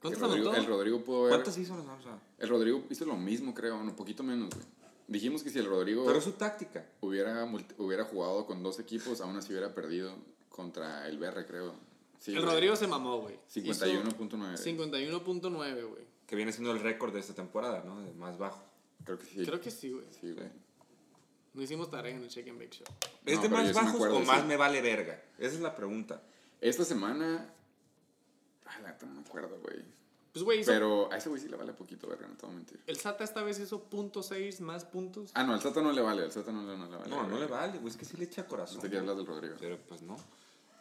¿Cuántos 0.00 0.22
el 0.22 0.28
Rodrigo, 0.28 0.50
anotó? 0.50 0.62
el 0.62 0.66
Rodrigo 0.68 1.02
pudo 1.02 1.22
ver. 1.24 1.30
¿Cuántas 1.32 1.58
hizo 1.58 1.76
la 1.76 1.82
salsa? 1.82 2.16
El 2.38 2.48
Rodrigo 2.48 2.84
hizo 2.90 3.04
lo 3.06 3.16
mismo, 3.16 3.52
creo, 3.52 3.76
un 3.76 3.90
poquito 3.96 4.22
menos, 4.22 4.50
güey. 4.54 4.64
Dijimos 5.08 5.42
que 5.42 5.50
si 5.50 5.58
el 5.58 5.66
Rodrigo 5.66 6.04
Pero 6.06 6.18
es 6.18 6.22
su 6.22 6.30
táctica. 6.30 6.86
hubiera, 7.00 7.44
hubiera 7.76 8.04
jugado 8.04 8.46
con 8.46 8.62
dos 8.62 8.78
equipos, 8.78 9.20
aún 9.20 9.36
así 9.36 9.50
hubiera 9.50 9.74
perdido 9.74 10.14
contra 10.48 11.08
el 11.08 11.18
BR, 11.18 11.44
creo. 11.44 11.74
Sí, 12.20 12.30
el 12.30 12.42
güey. 12.42 12.52
Rodrigo 12.52 12.76
se 12.76 12.86
mamó, 12.86 13.18
güey. 13.18 13.34
51.9. 13.52 14.54
Hizo 14.54 14.64
51.9, 14.64 15.88
güey. 15.88 16.04
Que 16.28 16.36
viene 16.36 16.52
siendo 16.52 16.70
el 16.70 16.78
récord 16.78 17.12
de 17.12 17.18
esta 17.18 17.34
temporada, 17.34 17.82
¿no? 17.84 18.00
El 18.00 18.14
más 18.14 18.38
bajo. 18.38 18.62
Creo 19.04 19.18
que 19.18 19.26
sí. 19.26 19.44
Creo 19.44 19.60
que 19.60 19.72
sí, 19.72 19.90
güey. 19.90 20.06
Sí, 20.20 20.30
güey. 20.30 20.46
No 21.54 21.62
hicimos 21.62 21.90
tarea 21.90 22.14
en 22.14 22.22
el 22.22 22.28
Check 22.28 22.48
and 22.48 22.58
Bake 22.58 22.72
Show. 22.76 22.86
¿Es 23.26 23.36
No, 23.36 23.42
de 23.42 23.48
más 23.50 23.68
sí 23.68 23.74
bajos 23.74 24.00
o 24.08 24.20
más 24.20 24.44
me 24.46 24.56
vale 24.56 24.80
verga? 24.80 25.22
Esa 25.38 25.54
es 25.54 25.60
la 25.60 25.74
pregunta. 25.74 26.22
Esta 26.60 26.84
semana. 26.84 27.52
Ah, 28.66 28.78
la 28.82 28.96
no 29.06 29.14
me 29.14 29.20
acuerdo, 29.20 29.58
güey. 29.60 29.84
Pues, 30.32 30.44
güey, 30.44 30.64
Pero 30.64 31.12
a 31.12 31.18
ese 31.18 31.28
güey 31.28 31.42
sí 31.42 31.48
le 31.48 31.56
vale 31.56 31.74
poquito, 31.74 32.08
verga, 32.08 32.26
no 32.26 32.34
te 32.36 32.46
voy 32.46 32.54
a 32.54 32.56
mentir. 32.56 32.80
el 32.86 32.96
SATA 32.96 33.22
esta 33.22 33.42
vez 33.42 33.58
hizo 33.58 33.86
.6 33.90 34.60
más 34.60 34.86
puntos. 34.86 35.30
Ah, 35.34 35.44
no, 35.44 35.52
al 35.52 35.60
Sata 35.60 35.82
no 35.82 35.92
le 35.92 36.00
vale, 36.00 36.22
al 36.22 36.32
Sata 36.32 36.50
no, 36.52 36.62
le- 36.62 36.78
no 36.78 36.88
le 36.88 36.96
vale. 36.96 37.10
No, 37.10 37.22
no 37.24 37.28
güey. 37.28 37.40
le 37.40 37.46
vale, 37.46 37.78
güey. 37.78 37.90
Es 37.90 37.98
que 37.98 38.06
sí 38.06 38.16
le 38.16 38.24
echa 38.24 38.46
corazón. 38.46 38.76
No 38.76 38.82
te 38.82 38.88
quiero 38.88 39.00
hablar 39.02 39.16
del 39.16 39.26
Rodrigo. 39.26 39.56
Pero 39.60 39.78
pues 39.86 40.00
no. 40.00 40.16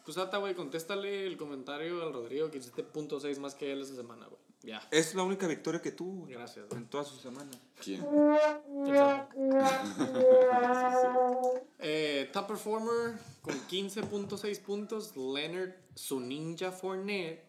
Pues 0.06 0.16
SATA, 0.16 0.38
güey, 0.38 0.56
contéstale 0.56 1.28
el 1.28 1.36
comentario 1.36 2.02
al 2.02 2.14
Rodrigo 2.14 2.50
que 2.50 2.60
hiciste 2.60 2.86
.6 2.94 3.40
más 3.40 3.54
que 3.56 3.74
él 3.74 3.82
esa 3.82 3.94
semana, 3.96 4.26
güey. 4.28 4.40
Ya. 4.63 4.82
Es 4.91 5.15
la 5.15 5.24
única 5.24 5.47
victoria 5.47 5.82
que 5.82 5.91
tuvo. 5.91 6.28
Gracias. 6.28 6.65
En 6.71 6.86
toda 6.86 7.04
su 7.04 7.17
semana. 7.17 7.52
¿Quién? 7.84 8.06
Eh, 11.84 12.30
top 12.32 12.47
performer 12.47 13.17
con 13.41 13.56
15.6 13.67 14.62
puntos, 14.62 15.17
Leonard, 15.17 15.74
su 15.95 16.19
ninja 16.19 16.71
Fournette. 16.71 17.43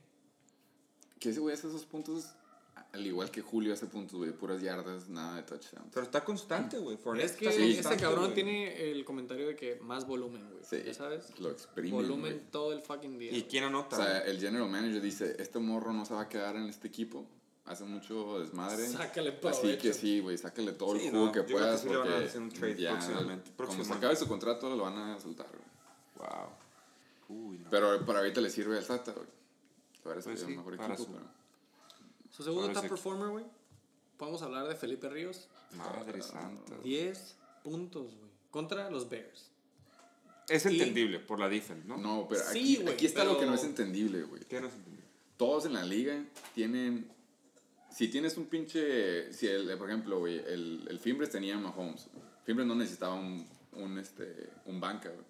Que 1.18 1.28
ese 1.28 1.40
güey 1.40 1.54
hace 1.54 1.68
esos 1.68 1.84
puntos, 1.84 2.30
al 2.92 3.06
igual 3.06 3.30
que 3.30 3.40
Julio 3.40 3.72
hace 3.72 3.86
puntos, 3.86 4.18
güey, 4.18 4.32
puras 4.32 4.60
yardas, 4.60 5.08
nada 5.08 5.36
de 5.36 5.42
touchdowns. 5.44 5.88
Pero 5.92 6.04
está 6.04 6.22
constante, 6.24 6.78
güey. 6.78 6.98
Es 7.18 7.32
que 7.32 7.48
ese 7.48 7.74
constante, 7.74 8.02
cabrón 8.02 8.24
güey. 8.24 8.34
tiene 8.34 8.90
el 8.90 9.04
comentario 9.04 9.46
de 9.46 9.56
que 9.56 9.76
más 9.80 10.06
volumen, 10.06 10.46
güey. 10.50 10.62
Sí, 10.62 10.82
¿Ya 10.84 10.92
sabes? 10.94 11.38
lo 11.40 11.50
exprime. 11.50 11.90
Volumen 11.90 12.34
güey. 12.38 12.50
todo 12.50 12.72
el 12.72 12.82
fucking 12.82 13.18
día. 13.18 13.32
¿Y 13.32 13.44
quién 13.44 13.64
anota? 13.64 13.96
O 13.96 14.02
sea, 14.02 14.18
el 14.20 14.38
general 14.38 14.68
manager 14.68 15.00
dice, 15.00 15.36
este 15.38 15.58
morro 15.58 15.92
no 15.92 16.04
se 16.04 16.12
va 16.14 16.22
a 16.22 16.28
quedar 16.28 16.54
en 16.56 16.64
este 16.68 16.88
equipo, 16.88 17.26
hace 17.64 17.84
mucho 17.84 18.40
desmadre. 18.40 18.86
Sácale 18.88 19.30
Así 19.30 19.38
provecho. 19.60 19.82
que 19.82 19.94
sí, 19.94 20.20
güey, 20.20 20.36
sácale 20.36 20.72
todo 20.72 20.94
Sí, 20.98 21.06
el 21.06 21.12
jugo 21.12 21.26
no, 21.26 21.32
que 21.32 21.38
yo 21.38 21.44
creo 21.46 21.56
que 21.58 21.62
puedas. 21.64 21.80
sí 21.80 21.88
le 21.88 21.96
van 21.96 22.08
a 22.08 22.10
porque 22.12 22.26
hacer 22.26 22.40
un 22.42 22.50
trade 22.50 22.76
ya, 22.76 22.90
próximamente, 22.92 23.50
Como 23.56 23.84
se 23.84 23.92
acabe 23.94 24.16
su 24.16 24.28
contrato, 24.28 24.76
lo 24.76 24.82
van 24.82 24.98
a 24.98 25.18
soltar, 25.18 25.46
güey. 25.48 26.28
Wow. 26.28 26.48
Uy, 27.48 27.58
no. 27.58 27.70
Pero 27.70 28.04
para 28.04 28.18
ahorita 28.18 28.40
le 28.42 28.50
sirve 28.50 28.76
al 28.76 28.84
Sata, 28.84 29.12
güey. 29.12 29.26
La 30.04 30.08
verdad 30.10 30.18
es 30.18 30.24
Pues 30.26 30.40
sí, 30.40 30.50
el 30.50 30.56
mejor 30.58 30.76
para 30.76 30.92
equipo, 30.94 31.04
su- 31.08 31.12
pero... 31.16 31.41
Su 32.32 32.42
segundo 32.42 32.62
Ahora 32.62 32.74
top 32.74 32.82
sí. 32.82 32.88
performer, 32.88 33.28
güey. 33.28 33.44
Podemos 34.16 34.42
hablar 34.42 34.66
de 34.66 34.74
Felipe 34.74 35.08
Ríos. 35.08 35.48
Madre 35.76 36.20
santa. 36.22 36.76
10 36.82 37.36
puntos, 37.62 38.02
güey. 38.14 38.30
Contra 38.50 38.90
los 38.90 39.08
Bears. 39.08 39.50
Es 40.48 40.66
Y- 40.66 40.68
entendible 40.80 41.20
por 41.20 41.38
la 41.38 41.48
defense, 41.48 41.86
¿no? 41.86 41.96
No, 41.96 42.26
pero 42.28 42.40
Sí, 42.42 42.48
aquí, 42.58 42.76
güey, 42.82 42.94
aquí 42.94 43.06
está 43.06 43.24
lo 43.24 43.38
que 43.38 43.46
no 43.46 43.54
es 43.54 43.60
pero- 43.60 43.70
entendible, 43.70 44.22
güey. 44.24 44.42
¿Qué 44.44 44.60
no 44.60 44.66
es 44.66 44.74
entendible? 44.74 45.06
Todos 45.36 45.66
en 45.66 45.74
la 45.74 45.84
liga 45.84 46.24
tienen... 46.54 47.08
Si 47.90 48.08
tienes 48.08 48.36
un 48.36 48.46
pinche... 48.46 49.32
Si 49.32 49.46
el, 49.46 49.76
por 49.78 49.88
ejemplo, 49.88 50.18
güey, 50.18 50.38
el, 50.38 50.86
el 50.88 50.98
Fimbres 50.98 51.30
tenía 51.30 51.56
Mahomes. 51.58 52.08
Fimbres 52.44 52.66
no 52.66 52.74
necesitaba 52.74 53.14
un, 53.14 53.46
un, 53.72 53.98
este, 53.98 54.50
un 54.66 54.80
banca, 54.80 55.10
güey. 55.10 55.24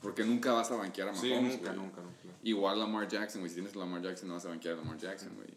Porque 0.00 0.24
nunca 0.24 0.52
vas 0.52 0.70
a 0.70 0.76
banquear 0.76 1.08
a 1.08 1.12
Mahomes, 1.12 1.30
Sí, 1.30 1.40
nunca, 1.42 1.72
güey. 1.72 1.76
nunca, 1.76 2.00
nunca. 2.02 2.38
Igual 2.42 2.78
Lamar 2.78 3.06
Jackson, 3.06 3.42
güey. 3.42 3.50
Si 3.50 3.56
tienes 3.56 3.74
a 3.76 3.78
Lamar 3.78 4.02
Jackson, 4.02 4.28
no 4.28 4.34
vas 4.34 4.44
a 4.46 4.48
banquear 4.48 4.74
a 4.74 4.78
Lamar 4.78 4.96
Jackson, 4.98 5.34
güey. 5.36 5.48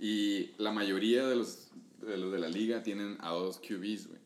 Y 0.00 0.52
la 0.58 0.72
mayoría 0.72 1.26
de 1.26 1.36
los, 1.36 1.68
de 2.00 2.16
los 2.16 2.30
de 2.32 2.38
la 2.38 2.48
liga 2.48 2.82
tienen 2.82 3.16
a 3.20 3.30
dos 3.30 3.58
QBs, 3.58 4.08
güey. 4.08 4.18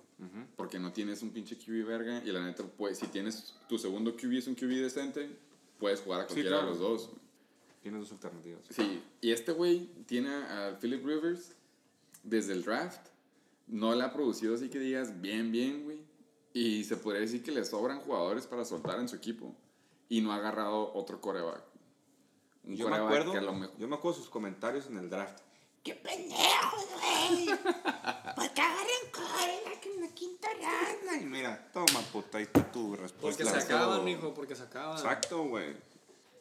Porque 0.56 0.78
no 0.78 0.92
tienes 0.92 1.20
un 1.22 1.30
pinche 1.30 1.56
QB 1.56 1.85
verga. 1.85 2.22
Y 2.24 2.30
la 2.30 2.44
neta, 2.44 2.62
pues, 2.78 2.98
si 2.98 3.06
tienes 3.08 3.54
tu 3.68 3.76
segundo 3.76 4.14
QB 4.14 4.35
es 4.35 4.46
un 4.46 4.54
QB 4.54 4.68
decente, 4.82 5.28
puedes 5.80 6.00
jugar 6.00 6.20
a 6.20 6.24
cualquiera 6.26 6.50
claro. 6.50 6.64
de 6.66 6.70
los 6.70 6.78
dos. 6.78 7.08
güey. 7.08 7.20
Tienes 7.82 8.00
dos 8.02 8.12
alternativas. 8.12 8.61
Sí, 8.70 9.02
y 9.20 9.32
este 9.32 9.50
güey 9.50 9.88
tiene 10.06 10.28
a 10.32 10.78
Philip 10.80 11.04
Rivers 11.04 11.56
desde 12.22 12.52
el 12.52 12.62
draft. 12.62 13.00
No 13.66 13.94
le 13.96 14.04
ha 14.04 14.12
producido 14.12 14.54
así 14.54 14.68
que 14.68 14.78
digas 14.78 15.20
bien, 15.20 15.50
bien, 15.50 15.82
güey. 15.82 15.98
Y 16.54 16.85
se 16.85 16.96
podría 16.96 17.22
decir 17.22 17.42
que 17.42 17.50
le 17.50 17.64
sobran 17.64 17.98
jugadores 17.98 18.46
para 18.46 18.64
soltar 18.64 19.00
en 19.00 19.08
su 19.08 19.16
equipo. 19.16 19.56
Y 20.08 20.20
no 20.20 20.30
ha 20.32 20.37
agarrado 20.37 20.92
otro 20.94 21.20
coreback. 21.20 21.64
Un 22.64 22.76
Yo 22.76 22.85
me 22.88 22.90
quarterback 22.98 23.06
acuerdo, 23.06 23.32
que 23.32 23.38
a 23.38 23.42
lo 23.42 23.52
mejor- 23.54 23.76
yo 23.78 23.88
me 23.88 23.96
acuerdo 23.96 24.18
sus 24.20 24.28
comentarios 24.28 24.87
en 24.87 24.98
el 24.98 25.11
draft. 25.11 25.40
¡Qué 25.82 25.94
pendejos, 25.96 26.86
güey! 26.94 27.46
¿Por 27.46 28.54
qué 28.54 28.60
agarran 28.60 29.04
coreback 29.12 29.86
en 29.86 30.00
la 30.00 30.08
quinta 30.14 30.48
ronda? 30.54 31.12
Ay, 31.12 31.24
mira, 31.24 31.70
toma 31.72 32.00
puta, 32.12 32.38
ahí 32.38 32.44
está 32.44 32.70
tu 32.70 32.94
respuesta. 32.94 33.42
Porque 33.44 33.60
se 33.60 33.66
acaban, 33.66 34.04
mijo, 34.04 34.32
porque 34.32 34.54
se 34.54 34.62
acaban. 34.62 34.96
Exacto, 34.96 35.44
güey. 35.44 35.74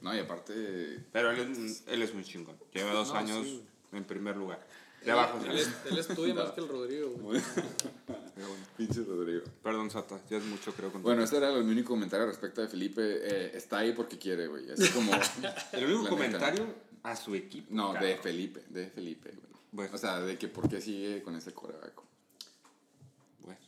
No, 0.01 0.15
y 0.15 0.19
aparte... 0.19 1.03
Pero 1.11 1.31
él 1.31 1.39
es, 1.39 1.83
él 1.87 2.01
es 2.03 2.13
muy 2.13 2.23
chingón. 2.23 2.55
Lleva 2.71 2.91
dos 2.93 3.09
No, 3.09 3.15
años 3.15 3.45
sí. 3.45 3.65
en 3.93 4.03
primer 4.03 4.37
lugar. 4.37 4.65
De 5.03 5.11
abajo, 5.11 5.39
Él, 5.49 5.57
él 5.85 5.97
estudia 5.97 6.35
más 6.35 6.51
que 6.51 6.61
el 6.61 6.67
Rodrigo, 6.67 7.09
güey. 7.09 7.41
Bueno. 7.41 8.55
Pinche 8.77 9.03
Rodrigo. 9.03 9.43
Perdón, 9.63 9.89
Sata, 9.89 10.19
ya 10.29 10.37
es 10.37 10.43
mucho, 10.43 10.71
creo. 10.73 10.91
Bueno, 10.91 11.23
ese 11.23 11.37
era 11.37 11.49
el 11.49 11.63
único 11.63 11.89
comentario 11.89 12.27
respecto 12.27 12.61
de 12.61 12.67
Felipe. 12.67 13.01
Eh, 13.01 13.51
está 13.55 13.79
ahí 13.79 13.93
porque 13.93 14.19
quiere, 14.19 14.45
güey. 14.45 14.71
Así 14.71 14.87
como... 14.89 15.11
el 15.71 15.85
único 15.85 16.09
comentario 16.09 16.90
a 17.03 17.15
su 17.15 17.35
equipo. 17.35 17.67
No, 17.73 17.93
de. 17.93 18.17
Felipe. 18.17 18.63
De 18.69 18.87
Felipe, 18.89 19.29
güey. 19.31 19.51
Bueno. 19.71 19.95
O 19.95 19.97
sea, 19.97 20.19
de 20.19 20.37
que 20.37 20.47
por 20.47 20.69
qué 20.69 20.81
sigue 20.81 21.21
con 21.23 21.35
ese 21.35 21.53
coreback. 21.53 22.01
Bueno, 23.39 23.59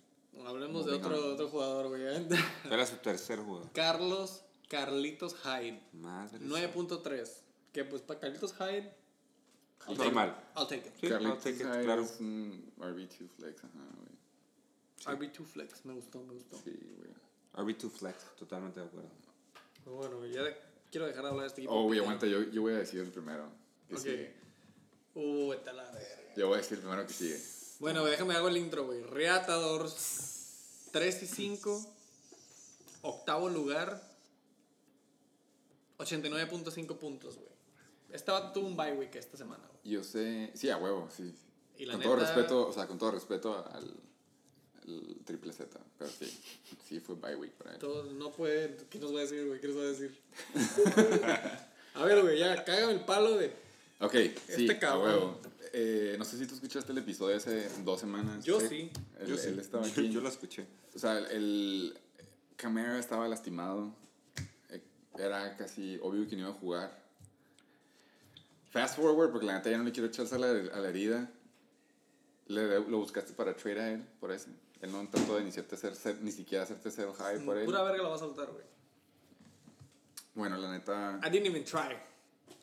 Hablemos 0.49 0.85
de 0.85 0.93
otro, 0.93 1.33
otro 1.33 1.49
jugador, 1.49 1.87
güey. 1.89 2.03
era 2.71 2.85
su 2.85 2.97
tercer 2.97 3.39
jugador. 3.39 3.71
Carlos 3.73 4.43
Carlitos 4.69 5.35
Hyde. 5.43 5.81
Madre. 5.93 6.39
9.3. 6.39 7.29
Que 7.71 7.85
pues 7.85 8.01
para 8.01 8.19
Carlitos 8.19 8.53
Hyde. 8.53 8.93
I'll 9.87 9.97
take. 9.97 10.15
I'll 10.55 10.67
take 10.67 10.87
it. 10.87 10.93
Sí, 10.99 11.09
Carlitos 11.09 11.45
I'll 11.45 11.57
take 11.57 11.63
it, 11.63 11.73
Hyde 11.73 11.83
claro. 11.83 12.01
es 12.03 12.19
un 12.19 12.71
RB2 12.77 13.29
flex, 13.37 13.63
ajá, 13.63 13.79
güey. 13.97 14.13
RB2 15.05 15.45
Flex. 15.45 15.85
Me 15.85 15.93
gustó, 15.93 16.23
me 16.23 16.33
gustó. 16.33 16.57
Sí, 16.63 16.71
güey. 16.97 17.11
RB2 17.67 17.89
Flex, 17.91 18.35
totalmente 18.37 18.79
de 18.79 18.85
acuerdo. 18.85 19.09
Bueno, 19.85 20.25
ya 20.25 20.43
de- 20.43 20.55
quiero 20.93 21.07
dejar 21.07 21.23
de 21.23 21.29
hablar 21.29 21.43
de 21.45 21.47
este 21.47 21.61
equipo. 21.61 21.73
Oh, 21.73 21.91
aguanta, 21.91 22.27
yo, 22.27 22.43
yo 22.51 22.61
voy 22.61 22.73
a 22.73 22.77
decir 22.77 22.99
el 22.99 23.11
primero. 23.11 23.49
Que 23.87 23.95
Ok. 23.95 24.01
sigue. 24.01 24.35
Uh, 25.15 25.51
a 25.51 25.73
la 25.73 25.91
verga. 25.91 26.33
Yo 26.37 26.47
voy 26.47 26.55
a 26.55 26.57
decir 26.57 26.77
el 26.77 26.81
primero 26.81 27.07
que 27.07 27.13
sigue. 27.13 27.41
Bueno, 27.79 28.05
déjame 28.05 28.35
hago 28.35 28.47
el 28.47 28.57
intro, 28.57 28.85
güey. 28.85 29.01
Reatadores 29.01 30.89
3 30.91 31.23
y 31.23 31.27
5. 31.27 31.95
Octavo 33.01 33.49
lugar. 33.49 34.01
89.5 35.97 36.97
puntos, 36.99 37.37
güey. 37.37 37.49
Estaba 38.11 38.53
tuvo 38.53 38.67
un 38.67 38.77
bye 38.77 38.93
week 38.93 39.15
esta 39.15 39.35
semana, 39.35 39.63
güey. 39.67 39.95
Yo 39.95 40.03
sé. 40.03 40.51
Sí, 40.53 40.69
a 40.69 40.77
huevo, 40.77 41.09
sí. 41.09 41.33
Y 41.75 41.85
la 41.85 41.93
con 41.93 42.03
todo 42.03 42.15
respeto, 42.17 42.67
o 42.67 42.71
sea, 42.71 42.85
con 42.85 42.99
todo 42.99 43.11
respeto 43.11 43.65
al, 43.67 43.95
al 44.87 45.17
triple 45.25 45.53
Z. 45.53 45.79
Pero 45.97 46.11
sí, 46.11 46.39
sí 46.87 46.99
fue 46.99 47.15
bye 47.15 47.35
week 47.35 47.51
para 47.53 47.73
él. 47.73 47.79
Todo, 47.79 48.03
no 48.13 48.31
puede. 48.31 48.75
¿Qué 48.89 48.99
nos 48.99 49.13
va 49.13 49.19
a 49.19 49.21
decir, 49.21 49.45
güey? 49.47 49.59
¿Qué 49.59 49.67
nos 49.67 49.77
va 49.77 49.81
a 49.81 49.85
decir? 49.85 50.15
a 51.95 52.05
ver, 52.05 52.21
güey, 52.21 52.39
ya, 52.39 52.63
cágame 52.63 52.93
el 52.93 53.01
palo 53.05 53.37
de. 53.37 53.51
Ok, 53.99 54.13
sí, 54.13 54.31
Este 54.65 54.79
cabrón. 54.79 55.03
huevo. 55.05 55.39
Eh, 55.75 56.15
no 56.19 56.25
sé 56.25 56.37
si 56.37 56.45
tú 56.45 56.53
escuchaste 56.55 56.91
el 56.91 56.97
episodio 56.99 57.35
hace 57.37 57.67
dos 57.83 57.99
semanas. 57.99 58.43
Yo 58.45 58.59
sí. 58.59 58.91
Él, 59.19 59.27
Yo 59.27 59.37
sí. 59.37 59.47
él 59.47 59.59
estaba 59.59 59.85
aquí. 59.87 60.11
Yo, 60.11 60.21
la 60.21 60.29
escuché. 60.29 60.65
O 60.93 60.99
sea, 60.99 61.17
el, 61.17 61.25
el 61.31 61.97
Camara 62.57 62.99
estaba 62.99 63.27
lastimado. 63.27 63.95
Eh, 64.69 64.81
Era 65.17 65.55
casi 65.57 65.97
obvio 66.01 66.27
que 66.27 66.35
no 66.35 66.41
iba 66.43 66.51
a 66.51 66.53
jugar. 66.53 67.03
Fast 68.71 68.95
forward, 68.97 69.31
porque 69.31 69.45
la 69.45 69.53
neta 69.57 69.69
ya 69.69 69.77
no 69.77 69.83
le 69.83 69.91
quiero 69.91 70.07
echar 70.07 70.27
sal 70.27 70.43
a 70.43 70.51
la, 70.53 70.73
a 70.75 70.79
la 70.79 70.89
herida. 70.89 71.31
Le, 72.47 72.79
lo 72.81 72.97
buscaste 72.97 73.33
para 73.33 73.55
trade 73.55 73.79
a 73.79 73.91
él, 73.93 74.03
por 74.19 74.31
eso. 74.31 74.49
Él 74.83 74.91
no 74.91 75.07
trató 75.07 75.37
de 75.37 75.45
ni, 75.45 75.51
ser- 75.53 76.17
ni 76.21 76.31
siquiera 76.33 76.65
hacerte 76.65 76.91
ser 76.91 77.09
high 77.13 77.39
por 77.45 77.57
él. 77.57 77.63
Pura 77.63 77.83
verga 77.83 78.03
la 78.03 78.09
va 78.09 78.15
a 78.15 78.19
soltar, 78.19 78.51
güey. 78.51 78.65
Bueno, 80.35 80.57
la 80.57 80.71
neta, 80.71 81.21
I 81.25 81.29
didn't 81.29 81.45
even 81.47 81.63
try. 81.63 81.95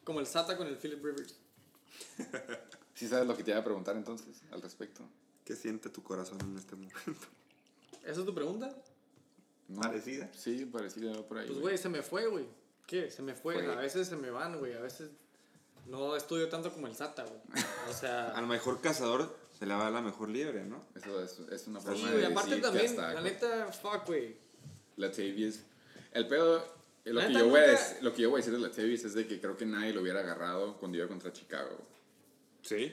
Como 0.05 0.21
el 0.21 0.27
Sata 0.27 0.55
con 0.55 0.67
el 0.67 0.77
Philip 0.77 1.03
Rivers. 1.03 1.39
¿sí 2.95 3.09
sabes 3.09 3.27
lo 3.27 3.35
que 3.35 3.43
te 3.43 3.53
iba 3.53 3.61
a 3.61 3.65
preguntar 3.65 3.97
entonces 3.97 4.43
al 4.53 4.61
respecto? 4.61 5.03
¿Qué 5.47 5.57
siente 5.57 5.89
tu 5.89 6.03
corazón 6.03 6.39
en 6.43 6.59
este 6.59 6.77
momento? 6.77 6.99
¿Esa 8.03 8.21
es 8.21 8.27
tu 8.27 8.35
pregunta? 8.35 8.71
¿No? 9.69 9.81
¿Parecida? 9.81 10.29
Sí, 10.37 10.67
parecida 10.67 11.15
por 11.27 11.39
ahí. 11.39 11.47
Pues, 11.47 11.59
güey. 11.59 11.79
se 11.79 11.89
me 11.89 12.03
fue, 12.03 12.27
güey. 12.27 12.47
¿Qué? 12.87 13.11
Se 13.11 13.23
me 13.23 13.35
fue. 13.35 13.55
Fue. 13.55 13.73
A 13.73 13.77
veces 13.77 14.09
se 14.09 14.17
me 14.17 14.31
van, 14.31 14.59
güey. 14.59 14.75
A 14.75 14.81
veces 14.81 15.09
no 15.87 16.17
estudio 16.17 16.51
tanto 16.51 16.71
como 16.71 16.87
el 16.87 16.95
Sata, 16.95 17.25
güey. 17.25 17.41
O 17.87 17.89
Al 17.89 17.95
sea. 17.95 18.35
mejor 18.47 18.83
cazador 18.83 19.35
se 19.61 19.67
le 19.67 19.75
va 19.75 19.89
la 19.91 20.01
mejor 20.01 20.29
liebre, 20.31 20.65
¿no? 20.65 20.83
Eso 20.97 21.23
es, 21.23 21.39
es 21.53 21.67
una 21.69 21.79
sí, 21.81 21.87
forma 21.87 22.09
güey. 22.09 22.21
de 22.21 22.27
Aparte 22.27 22.51
decir 22.51 22.57
que 22.57 22.69
también, 22.69 22.87
hasta- 22.91 23.13
la 23.15 23.21
neta, 23.21 23.67
fuck, 23.73 24.07
güey. 24.07 24.37
Latavius. 24.97 25.61
El 26.13 26.27
pedo, 26.27 26.65
lo 27.05 27.13
La 27.21 27.27
que, 27.29 27.33
yo 27.35 27.49
voy 27.49 27.61
a 27.61 27.73
dec- 27.75 28.01
lo 28.01 28.13
que 28.15 28.23
yo 28.23 28.31
voy 28.31 28.41
a 28.41 28.45
decir 28.45 28.59
de 28.59 28.67
Latavius 28.67 29.05
es 29.05 29.15
de 29.15 29.27
que 29.27 29.41
creo 29.41 29.57
que 29.57 29.67
nadie 29.67 29.93
lo 29.93 30.01
hubiera 30.03 30.21
agarrado 30.21 30.77
cuando 30.79 30.99
iba 30.99 31.07
contra 31.07 31.33
Chicago. 31.33 31.79
Sí. 32.63 32.93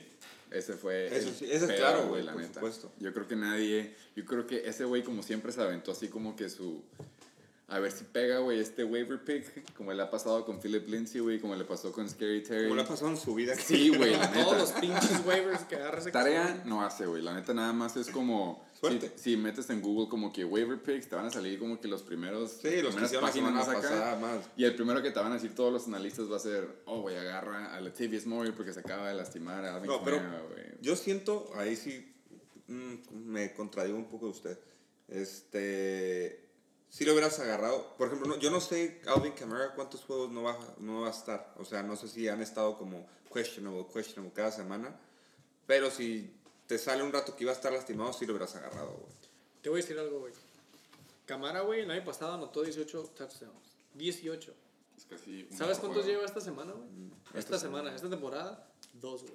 Ese 0.50 0.74
fue. 0.74 1.06
Eso 1.14 1.28
el 1.28 1.34
sí, 1.34 1.44
ese 1.50 1.66
es 1.66 1.72
claro, 1.80 2.06
güey, 2.08 2.22
la 2.22 2.32
por 2.32 2.40
neta. 2.40 2.54
supuesto. 2.54 2.90
Yo 3.00 3.12
creo 3.12 3.26
que 3.28 3.36
nadie. 3.36 3.94
Yo 4.16 4.24
creo 4.24 4.46
que 4.46 4.66
ese 4.66 4.84
güey, 4.84 5.02
como 5.02 5.22
siempre, 5.22 5.52
se 5.52 5.60
aventó 5.60 5.92
así 5.92 6.08
como 6.08 6.36
que 6.36 6.48
su. 6.48 6.82
A 7.70 7.80
ver 7.80 7.92
si 7.92 8.04
pega, 8.04 8.38
güey, 8.38 8.60
este 8.60 8.82
waiver 8.82 9.22
pick. 9.22 9.74
Como 9.74 9.92
le 9.92 10.02
ha 10.02 10.10
pasado 10.10 10.42
con 10.46 10.58
Philip 10.58 10.88
Lindsay, 10.88 11.20
güey. 11.20 11.38
Como 11.38 11.54
le 11.54 11.64
pasó 11.64 11.92
con 11.92 12.08
Scary 12.08 12.42
Terry. 12.42 12.64
Como 12.64 12.76
le 12.76 12.82
ha 12.82 12.86
pasado 12.88 13.10
en 13.10 13.18
su 13.18 13.34
vida. 13.34 13.54
Sí, 13.56 13.90
güey, 13.94 14.16
la 14.16 14.32
Todos 14.32 14.56
los 14.56 14.68
neta. 14.70 14.80
pinches 14.80 15.26
waivers 15.26 15.64
que 15.64 15.76
agarra 15.76 15.98
ese 15.98 16.10
Tarea 16.10 16.62
no 16.64 16.82
hace, 16.82 17.04
güey. 17.04 17.20
La 17.20 17.34
neta 17.34 17.52
nada 17.52 17.74
más 17.74 17.94
es 17.98 18.08
como. 18.08 18.66
Suerte. 18.72 19.12
Si, 19.16 19.32
si 19.32 19.36
metes 19.36 19.68
en 19.68 19.82
Google 19.82 20.08
como 20.08 20.32
que 20.32 20.46
waiver 20.46 20.80
picks, 20.82 21.08
te 21.10 21.16
van 21.16 21.26
a 21.26 21.30
salir 21.30 21.58
como 21.58 21.78
que 21.78 21.88
los 21.88 22.02
primeros. 22.02 22.52
Sí, 22.52 22.80
los 22.80 22.94
que 22.94 23.02
la 23.02 23.32
semana 23.32 23.58
más 23.58 23.68
acá. 23.68 24.16
más. 24.18 24.48
Y 24.56 24.64
el 24.64 24.74
primero 24.74 25.02
que 25.02 25.10
te 25.10 25.20
van 25.20 25.32
a 25.32 25.34
decir 25.34 25.54
todos 25.54 25.70
los 25.70 25.86
analistas 25.88 26.30
va 26.32 26.36
a 26.36 26.40
ser, 26.40 26.82
oh, 26.86 27.02
güey, 27.02 27.16
agarra 27.16 27.74
a 27.74 27.80
Latavius 27.82 28.24
Murray 28.24 28.52
porque 28.52 28.72
se 28.72 28.80
acaba 28.80 29.08
de 29.08 29.14
lastimar 29.14 29.66
a 29.66 29.74
Alvin 29.74 29.90
No, 29.90 30.02
pero 30.02 30.22
yo 30.80 30.96
siento, 30.96 31.50
ahí 31.54 31.76
sí 31.76 32.14
mm, 32.68 32.94
me 33.12 33.52
contradigo 33.52 33.98
un 33.98 34.08
poco 34.08 34.24
de 34.26 34.30
usted. 34.30 34.58
Este, 35.08 36.47
si 36.90 37.04
lo 37.04 37.12
hubieras 37.12 37.38
agarrado, 37.40 37.94
por 37.96 38.06
ejemplo, 38.08 38.28
no- 38.28 38.38
yo 38.38 38.50
no 38.50 38.60
sé 38.60 39.00
Alvin 39.06 39.32
Kamara 39.32 39.74
cuántos 39.74 40.02
juegos 40.04 40.30
no 40.30 40.42
va, 40.42 40.58
no 40.78 41.02
va 41.02 41.08
a 41.08 41.10
estar. 41.10 41.54
O 41.58 41.64
sea, 41.64 41.82
no 41.82 41.96
sé 41.96 42.08
si 42.08 42.28
han 42.28 42.40
estado 42.42 42.76
como 42.78 43.06
questionable, 43.32 43.86
questionable 43.92 44.32
cada 44.34 44.50
semana. 44.50 44.98
Pero 45.66 45.90
si 45.90 46.34
te 46.66 46.78
sale 46.78 47.02
un 47.02 47.12
rato 47.12 47.36
que 47.36 47.44
iba 47.44 47.52
a 47.52 47.54
estar 47.54 47.72
lastimado, 47.72 48.12
sí 48.12 48.24
lo 48.26 48.32
hubieras 48.32 48.54
agarrado, 48.56 48.90
güey. 48.92 49.12
Te 49.62 49.68
voy 49.68 49.80
a 49.80 49.82
decir 49.82 49.98
algo, 49.98 50.20
güey. 50.20 50.32
Camara, 51.26 51.60
güey, 51.60 51.80
el 51.82 51.90
año 51.90 52.04
pasado 52.04 52.32
anotó 52.34 52.62
18 52.62 53.02
touchdowns. 53.14 53.52
18. 53.94 54.54
Es 54.96 55.04
casi 55.04 55.46
¿Sabes 55.54 55.78
cuántos 55.78 56.02
juego. 56.04 56.08
lleva 56.18 56.24
esta 56.24 56.40
semana, 56.40 56.72
güey? 56.72 56.88
esta 57.34 57.58
semana, 57.58 57.94
esta 57.94 58.08
temporada, 58.08 58.66
dos, 58.94 59.22
güey. 59.22 59.34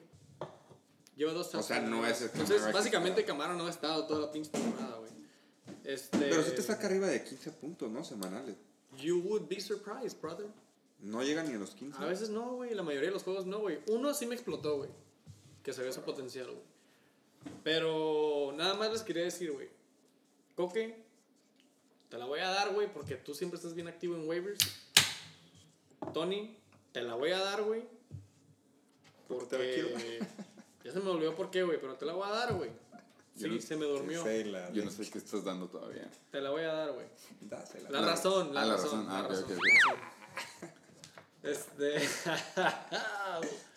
Lleva 1.15 1.31
dos 1.33 1.47
O 1.53 1.61
sea, 1.61 1.77
touchdowns. 1.77 1.89
no 1.89 2.07
es 2.07 2.21
el 2.21 2.29
Entonces, 2.31 2.73
básicamente. 2.73 3.23
Camara 3.25 3.53
no 3.53 3.67
ha 3.67 3.69
estado 3.69 4.07
toda 4.07 4.21
la 4.21 4.31
pinche 4.31 4.49
temporada, 4.49 4.97
güey. 4.97 5.02
Este, 5.83 6.17
Pero 6.17 6.43
sí 6.43 6.51
te 6.55 6.61
saca 6.61 6.87
arriba 6.87 7.07
de 7.07 7.23
15 7.23 7.51
puntos, 7.51 7.91
¿no? 7.91 8.03
Semanales. 8.03 8.55
You 8.97 9.19
would 9.19 9.47
be 9.47 9.59
surprised, 9.59 10.19
brother. 10.21 10.47
No 10.99 11.21
llega 11.23 11.43
ni 11.43 11.53
a 11.53 11.57
los 11.57 11.71
15. 11.75 12.01
A 12.01 12.05
veces 12.05 12.29
no, 12.29 12.55
güey. 12.55 12.73
La 12.73 12.83
mayoría 12.83 13.09
de 13.09 13.13
los 13.13 13.23
juegos 13.23 13.45
no, 13.45 13.59
güey. 13.59 13.79
Uno 13.87 14.13
sí 14.13 14.25
me 14.25 14.35
explotó, 14.35 14.77
güey. 14.77 14.89
Que 15.61 15.73
se 15.73 15.81
ve 15.81 15.91
su 15.91 16.01
potencial, 16.01 16.45
güey. 16.47 16.63
Pero 17.63 18.53
nada 18.55 18.75
más 18.75 18.91
les 18.91 19.01
quería 19.01 19.23
decir, 19.23 19.51
güey. 19.51 19.69
Coque, 20.55 21.03
te 22.09 22.17
la 22.17 22.25
voy 22.25 22.39
a 22.39 22.49
dar, 22.49 22.73
güey, 22.73 22.91
porque 22.93 23.15
tú 23.15 23.33
siempre 23.33 23.57
estás 23.57 23.73
bien 23.73 23.87
activo 23.87 24.15
en 24.15 24.27
waivers. 24.27 24.59
Tony, 26.13 26.55
te 26.91 27.01
la 27.01 27.15
voy 27.15 27.31
a 27.31 27.39
dar, 27.39 27.63
güey. 27.63 27.83
Porque 29.27 29.83
Porque. 29.83 30.19
ya 30.83 30.91
se 30.91 30.99
me 30.99 31.09
olvidó 31.09 31.35
por 31.35 31.49
qué, 31.49 31.63
güey, 31.63 31.81
pero 31.81 31.95
te 31.95 32.05
la 32.05 32.13
voy 32.13 32.27
a 32.27 32.31
dar, 32.31 32.53
güey. 32.53 32.69
Sí, 33.35 33.47
no- 33.49 33.59
se 33.61 33.75
me 33.75 33.85
durmió. 33.85 34.23
Yo 34.73 34.85
no 34.85 34.91
sé 34.91 35.09
qué 35.09 35.17
estás 35.17 35.43
dando 35.43 35.67
todavía. 35.67 36.09
Te 36.31 36.39
la 36.39 36.51
voy 36.51 36.61
a 36.63 36.73
dar, 36.73 36.91
güey. 36.93 37.07
Dásela. 37.41 37.89
La 37.89 38.01
La- 38.01 38.07
razón, 38.07 38.53
la 38.53 38.61
ah, 38.61 38.65
la 38.67 38.73
razón. 38.77 39.07
razón. 39.07 39.07
Ah, 39.09 39.27
ok, 39.27 39.51
ok. 39.51 40.69
Este. 41.43 41.99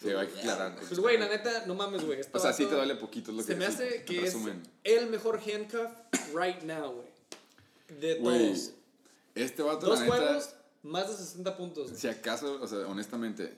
Sí, 0.00 0.10
hay 0.10 0.26
que 0.28 0.38
aclarar. 0.40 0.76
pues, 0.76 0.98
güey, 1.00 1.18
la 1.18 1.28
neta, 1.28 1.66
no 1.66 1.74
mames, 1.74 2.04
güey. 2.04 2.20
este 2.20 2.36
O 2.36 2.40
sea, 2.40 2.52
sí 2.52 2.66
te 2.66 2.74
duele 2.74 2.94
poquito 2.94 3.30
es 3.32 3.36
lo 3.38 3.42
que 3.42 3.52
Se 3.52 3.58
me 3.58 3.64
hace 3.66 4.04
que 4.04 4.20
resumen. 4.20 4.62
es 4.84 5.02
el 5.02 5.08
mejor 5.08 5.40
handcuff 5.40 5.90
right 6.34 6.62
now, 6.62 6.92
güey. 6.92 7.08
De 8.00 8.16
todos. 8.16 8.70
este 9.34 9.62
vato, 9.62 9.86
Dos 9.86 9.98
la 10.00 10.04
neta, 10.04 10.16
juegos, 10.16 10.50
más 10.82 11.08
de 11.08 11.16
60 11.16 11.56
puntos. 11.56 11.90
si 11.90 12.06
acaso, 12.06 12.60
o 12.62 12.68
sea, 12.68 12.80
honestamente, 12.86 13.56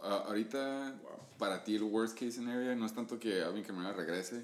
a- 0.00 0.18
ahorita 0.26 0.94
para 1.38 1.64
ti 1.64 1.74
el 1.76 1.82
worst 1.84 2.14
case 2.14 2.32
scenario 2.32 2.76
no 2.76 2.86
es 2.86 2.94
tanto 2.94 3.18
que 3.18 3.42
Alvin 3.42 3.64
Kamara 3.64 3.92
regrese 3.94 4.42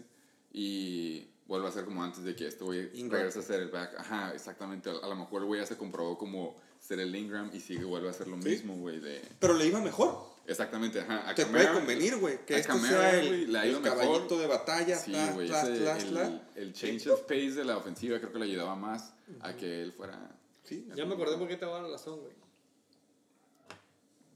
y 0.53 1.29
vuelva 1.47 1.69
a 1.69 1.73
ser 1.73 1.85
como 1.85 2.03
antes 2.03 2.25
de 2.25 2.35
que 2.35 2.47
este 2.47 2.65
güey 2.65 2.91
Ingram. 2.95 3.19
regrese 3.21 3.39
a 3.39 3.43
ser 3.43 3.61
el 3.61 3.69
back. 3.69 3.95
Ajá, 3.99 4.33
exactamente. 4.35 4.91
A, 4.91 5.07
lo 5.07 5.15
mejor 5.15 5.43
el 5.43 5.47
güey 5.49 5.61
ya 5.61 5.67
se 5.67 5.77
comprobó 5.77 6.17
como 6.19 6.57
ser 6.81 7.01
el 7.01 7.15
Ingram 7.15 7.51
y 7.53 7.61
sigue 7.61 7.85
vuelve 7.85 8.09
a 8.09 8.11
hacer 8.11 8.29
lo 8.29 8.41
Sí. 8.43 8.49
mismo, 8.49 8.77
güey, 8.77 8.99
de... 9.01 9.21
Pero 9.41 9.55
le 9.55 9.67
iba 9.67 9.81
mejor. 9.81 10.35
Exactamente, 10.47 11.01
ajá. 11.01 11.29
A 11.29 11.35
Te 11.35 11.43
Kamara- 11.45 11.51
puede 11.71 11.75
convenir, 11.79 12.17
güey. 12.19 12.45
Que 12.47 12.57
esto 12.57 12.75
Kamara, 12.75 13.11
sea 13.11 13.21
el, 13.21 13.53
le 13.53 13.59
ha 13.59 13.67
ido 13.67 13.79
el 13.79 13.83
mejor. 13.83 13.99
caballito 13.99 14.39
de 14.39 14.47
batalla. 14.47 14.97
Sí, 14.97 15.11
tlas, 15.13 15.67
el, 15.69 16.41
el 16.55 16.73
change 16.73 17.09
of 17.09 17.23
pace 17.23 17.53
de 17.55 17.65
la 17.65 17.77
ofensiva 17.77 18.19
creo 18.21 18.33
que 18.33 18.39
le 18.39 18.45
ayudaba 18.45 18.77
más 18.77 19.13
a 19.41 19.57
que 19.57 19.83
él 19.83 19.93
fuera... 19.93 20.37
Sí, 20.65 20.89
Ya 20.95 21.05
me 21.05 21.15
acordé 21.15 21.37
por 21.37 21.47
qué 21.49 21.57
te 21.57 21.65
voy 21.65 21.75
a 21.75 21.77
dar 21.79 21.85
la 21.91 21.97
razón, 21.97 22.21
güey. 22.21 22.33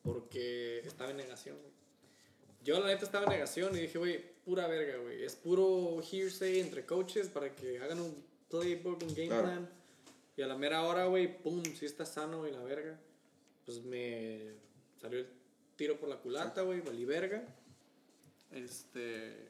Porque 0.03 0.79
estaba 0.81 1.11
en 1.11 1.19
negación, 1.19 1.57
güey. 1.59 1.70
Yo, 2.63 2.79
la 2.81 2.87
neta, 2.89 3.05
estaba 3.05 3.25
en 3.25 3.31
negación 3.31 3.75
y 3.77 3.81
dije, 3.81 3.99
güey, 3.99 4.23
pura 4.45 4.67
verga, 4.67 4.99
güey. 4.99 5.25
Es 5.25 5.35
puro 5.37 6.01
hearsay 6.03 6.61
entre 6.61 6.85
coaches 6.85 7.29
para 7.29 7.55
que 7.55 7.79
hagan 7.81 8.01
un 8.01 8.23
playbook, 8.49 9.03
un 9.03 9.15
game 9.15 9.27
Claro. 9.29 9.43
plan. 9.45 9.71
Y 10.37 10.43
a 10.43 10.47
la 10.47 10.57
mera 10.57 10.83
hora, 10.83 11.07
güey, 11.07 11.43
pum, 11.43 11.63
si 11.65 11.87
está 11.87 12.05
sano 12.07 12.47
y 12.47 12.51
la 12.53 12.63
verga. 12.63 12.99
Pues 13.65 13.83
me 13.85 14.55
salió 15.01 15.21
el 15.21 15.27
tiro 15.77 15.99
por 15.99 16.09
la 16.09 16.17
culata, 16.17 16.63
güey, 16.63 16.81
valí 16.81 17.05
verga. 17.05 17.45
Este. 18.51 19.49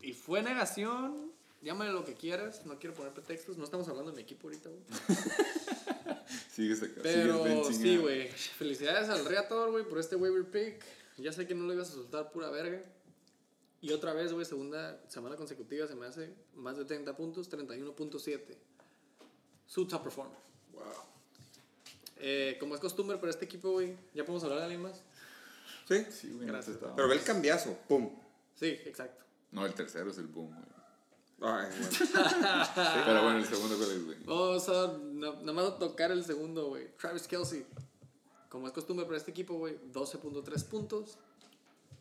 Y 0.00 0.12
fue 0.12 0.42
negación. 0.42 1.32
Llámale 1.62 1.92
lo 1.92 2.04
que 2.04 2.14
quieras, 2.14 2.66
no 2.66 2.78
quiero 2.78 2.94
poner 2.94 3.12
pretextos. 3.12 3.56
No 3.56 3.64
estamos 3.64 3.88
hablando 3.88 4.10
de 4.10 4.16
mi 4.16 4.22
equipo 4.22 4.48
ahorita, 4.48 4.68
güey. 4.68 4.82
Sigues 6.50 6.82
acá, 6.82 7.00
Pero 7.02 7.64
sí, 7.72 7.96
güey. 7.98 8.28
Felicidades 8.28 9.08
al 9.08 9.24
Reator, 9.24 9.70
güey, 9.70 9.84
por 9.84 9.98
este 9.98 10.16
waiver 10.16 10.44
pick. 10.44 10.82
Ya 11.18 11.32
sé 11.32 11.46
que 11.46 11.54
no 11.54 11.64
lo 11.64 11.74
ibas 11.74 11.90
a 11.90 11.94
soltar 11.94 12.30
pura 12.32 12.50
verga. 12.50 12.82
Y 13.80 13.92
otra 13.92 14.12
vez, 14.12 14.32
güey, 14.32 14.46
segunda 14.46 15.00
semana 15.08 15.36
consecutiva 15.36 15.86
se 15.86 15.96
me 15.96 16.06
hace 16.06 16.34
más 16.54 16.76
de 16.76 16.84
30 16.84 17.16
puntos, 17.16 17.50
31.7. 17.50 18.56
Su 19.66 19.86
top 19.86 20.04
performer. 20.04 20.38
Wow. 20.72 20.82
Eh, 22.18 22.56
como 22.60 22.74
es 22.74 22.80
costumbre 22.80 23.18
para 23.18 23.30
este 23.30 23.44
equipo, 23.44 23.72
güey, 23.72 23.96
¿ya 24.14 24.24
podemos 24.24 24.44
hablar 24.44 24.58
de 24.58 24.64
alguien 24.64 24.82
más? 24.82 25.02
Sí. 25.88 26.06
Sí, 26.10 26.32
güey, 26.32 26.46
Gracias. 26.46 26.78
Pero 26.94 27.08
ve 27.08 27.14
el 27.16 27.22
cambiazo. 27.22 27.76
Pum. 27.88 28.10
Sí, 28.54 28.78
exacto. 28.84 29.24
No, 29.50 29.66
el 29.66 29.74
tercero 29.74 30.10
es 30.10 30.18
el 30.18 30.28
boom, 30.28 30.54
güey. 30.54 30.72
Ay, 31.44 31.68
bueno. 31.76 31.88
Pero 33.04 33.22
bueno, 33.24 33.38
el 33.38 33.44
segundo 33.44 33.76
cuál 33.76 33.90
es, 33.90 34.04
güey. 34.04 34.18
Vamos 34.24 34.68
a 34.68 34.98
no, 35.02 35.32
nada 35.40 35.52
más 35.52 35.64
a 35.64 35.78
tocar 35.78 36.12
el 36.12 36.24
segundo, 36.24 36.68
güey. 36.68 36.96
Travis 36.96 37.26
Kelsey. 37.26 37.66
Como 38.52 38.66
es 38.66 38.74
costumbre 38.74 39.06
para 39.06 39.16
este 39.16 39.30
equipo, 39.30 39.54
güey, 39.54 39.78
12.3 39.94 40.64
puntos. 40.66 41.16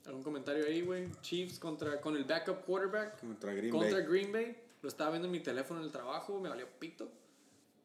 ¿Algún 0.06 0.22
comentario 0.22 0.66
ahí, 0.66 0.82
güey? 0.82 1.08
Chiefs 1.22 1.58
contra, 1.60 2.02
con 2.02 2.18
el 2.18 2.26
backup 2.26 2.66
quarterback. 2.66 3.22
Contra 3.22 3.54
Green 3.54 3.72
contra 3.72 4.00
Bay. 4.00 4.06
Green 4.06 4.32
Bay. 4.34 4.58
Lo 4.82 4.90
estaba 4.90 5.12
viendo 5.12 5.28
en 5.28 5.32
mi 5.32 5.40
teléfono 5.40 5.80
en 5.80 5.86
el 5.86 5.94
trabajo, 5.94 6.42
me 6.42 6.50
valió 6.50 6.68
pito. 6.78 7.08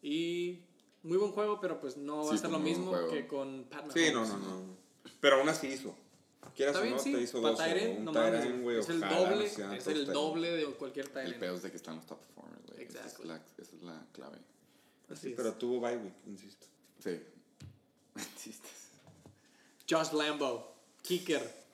Y 0.03 0.65
muy 1.05 1.17
buen 1.17 1.31
juego, 1.31 1.61
pero 1.61 1.81
pues 1.81 1.97
no 1.97 2.25
va 2.25 2.31
Sí, 2.33 2.39
a 2.39 2.39
ser 2.39 2.51
lo 2.51 2.59
mismo 2.59 2.91
juego. 2.91 3.09
que 3.09 3.29
con 3.29 3.67
Pat 3.71 3.87
Mahomes. 3.87 3.95
Sí, 3.95 4.13
no, 4.13 4.27
no, 4.27 4.37
no. 4.37 4.77
Pero 5.21 5.37
aún 5.37 5.49
así 5.49 5.69
hizo. 5.69 5.95
Quieras 6.57 6.75
o 6.75 6.85
no, 6.87 6.99
sí. 6.99 7.13
te 7.13 7.21
hizo 7.21 7.41
dos. 7.41 7.57
No 8.01 8.13
güey. 8.63 8.79
Es 8.81 8.89
el 8.89 8.99
doble, 9.01 9.47
es 9.47 9.87
el 9.87 10.07
doble 10.07 10.51
de 10.51 10.65
cualquier 10.75 11.07
El 11.07 11.13
Tyrant. 11.13 11.37
pedo 11.39 11.55
es 11.55 11.63
de 11.63 11.71
que 11.71 11.77
están 11.77 11.97
los 11.97 12.07
top 12.07 12.19
performers, 12.19 12.67
güey. 12.67 12.83
Esa 12.83 13.07
es 13.07 13.25
la- 13.25 13.37
Esa 13.59 13.77
es 13.77 13.83
la 13.83 14.05
clave. 14.13 14.39
Así 15.09 15.21
Sí, 15.23 15.29
es. 15.31 15.37
pero 15.37 15.53
tuvo 15.53 15.81
bye 15.81 15.97
week, 15.99 16.15
insisto. 16.27 16.67
Sí. 16.99 17.21
Josh 19.89 20.13
Lambo, 20.13 20.75
kicker. 21.03 21.65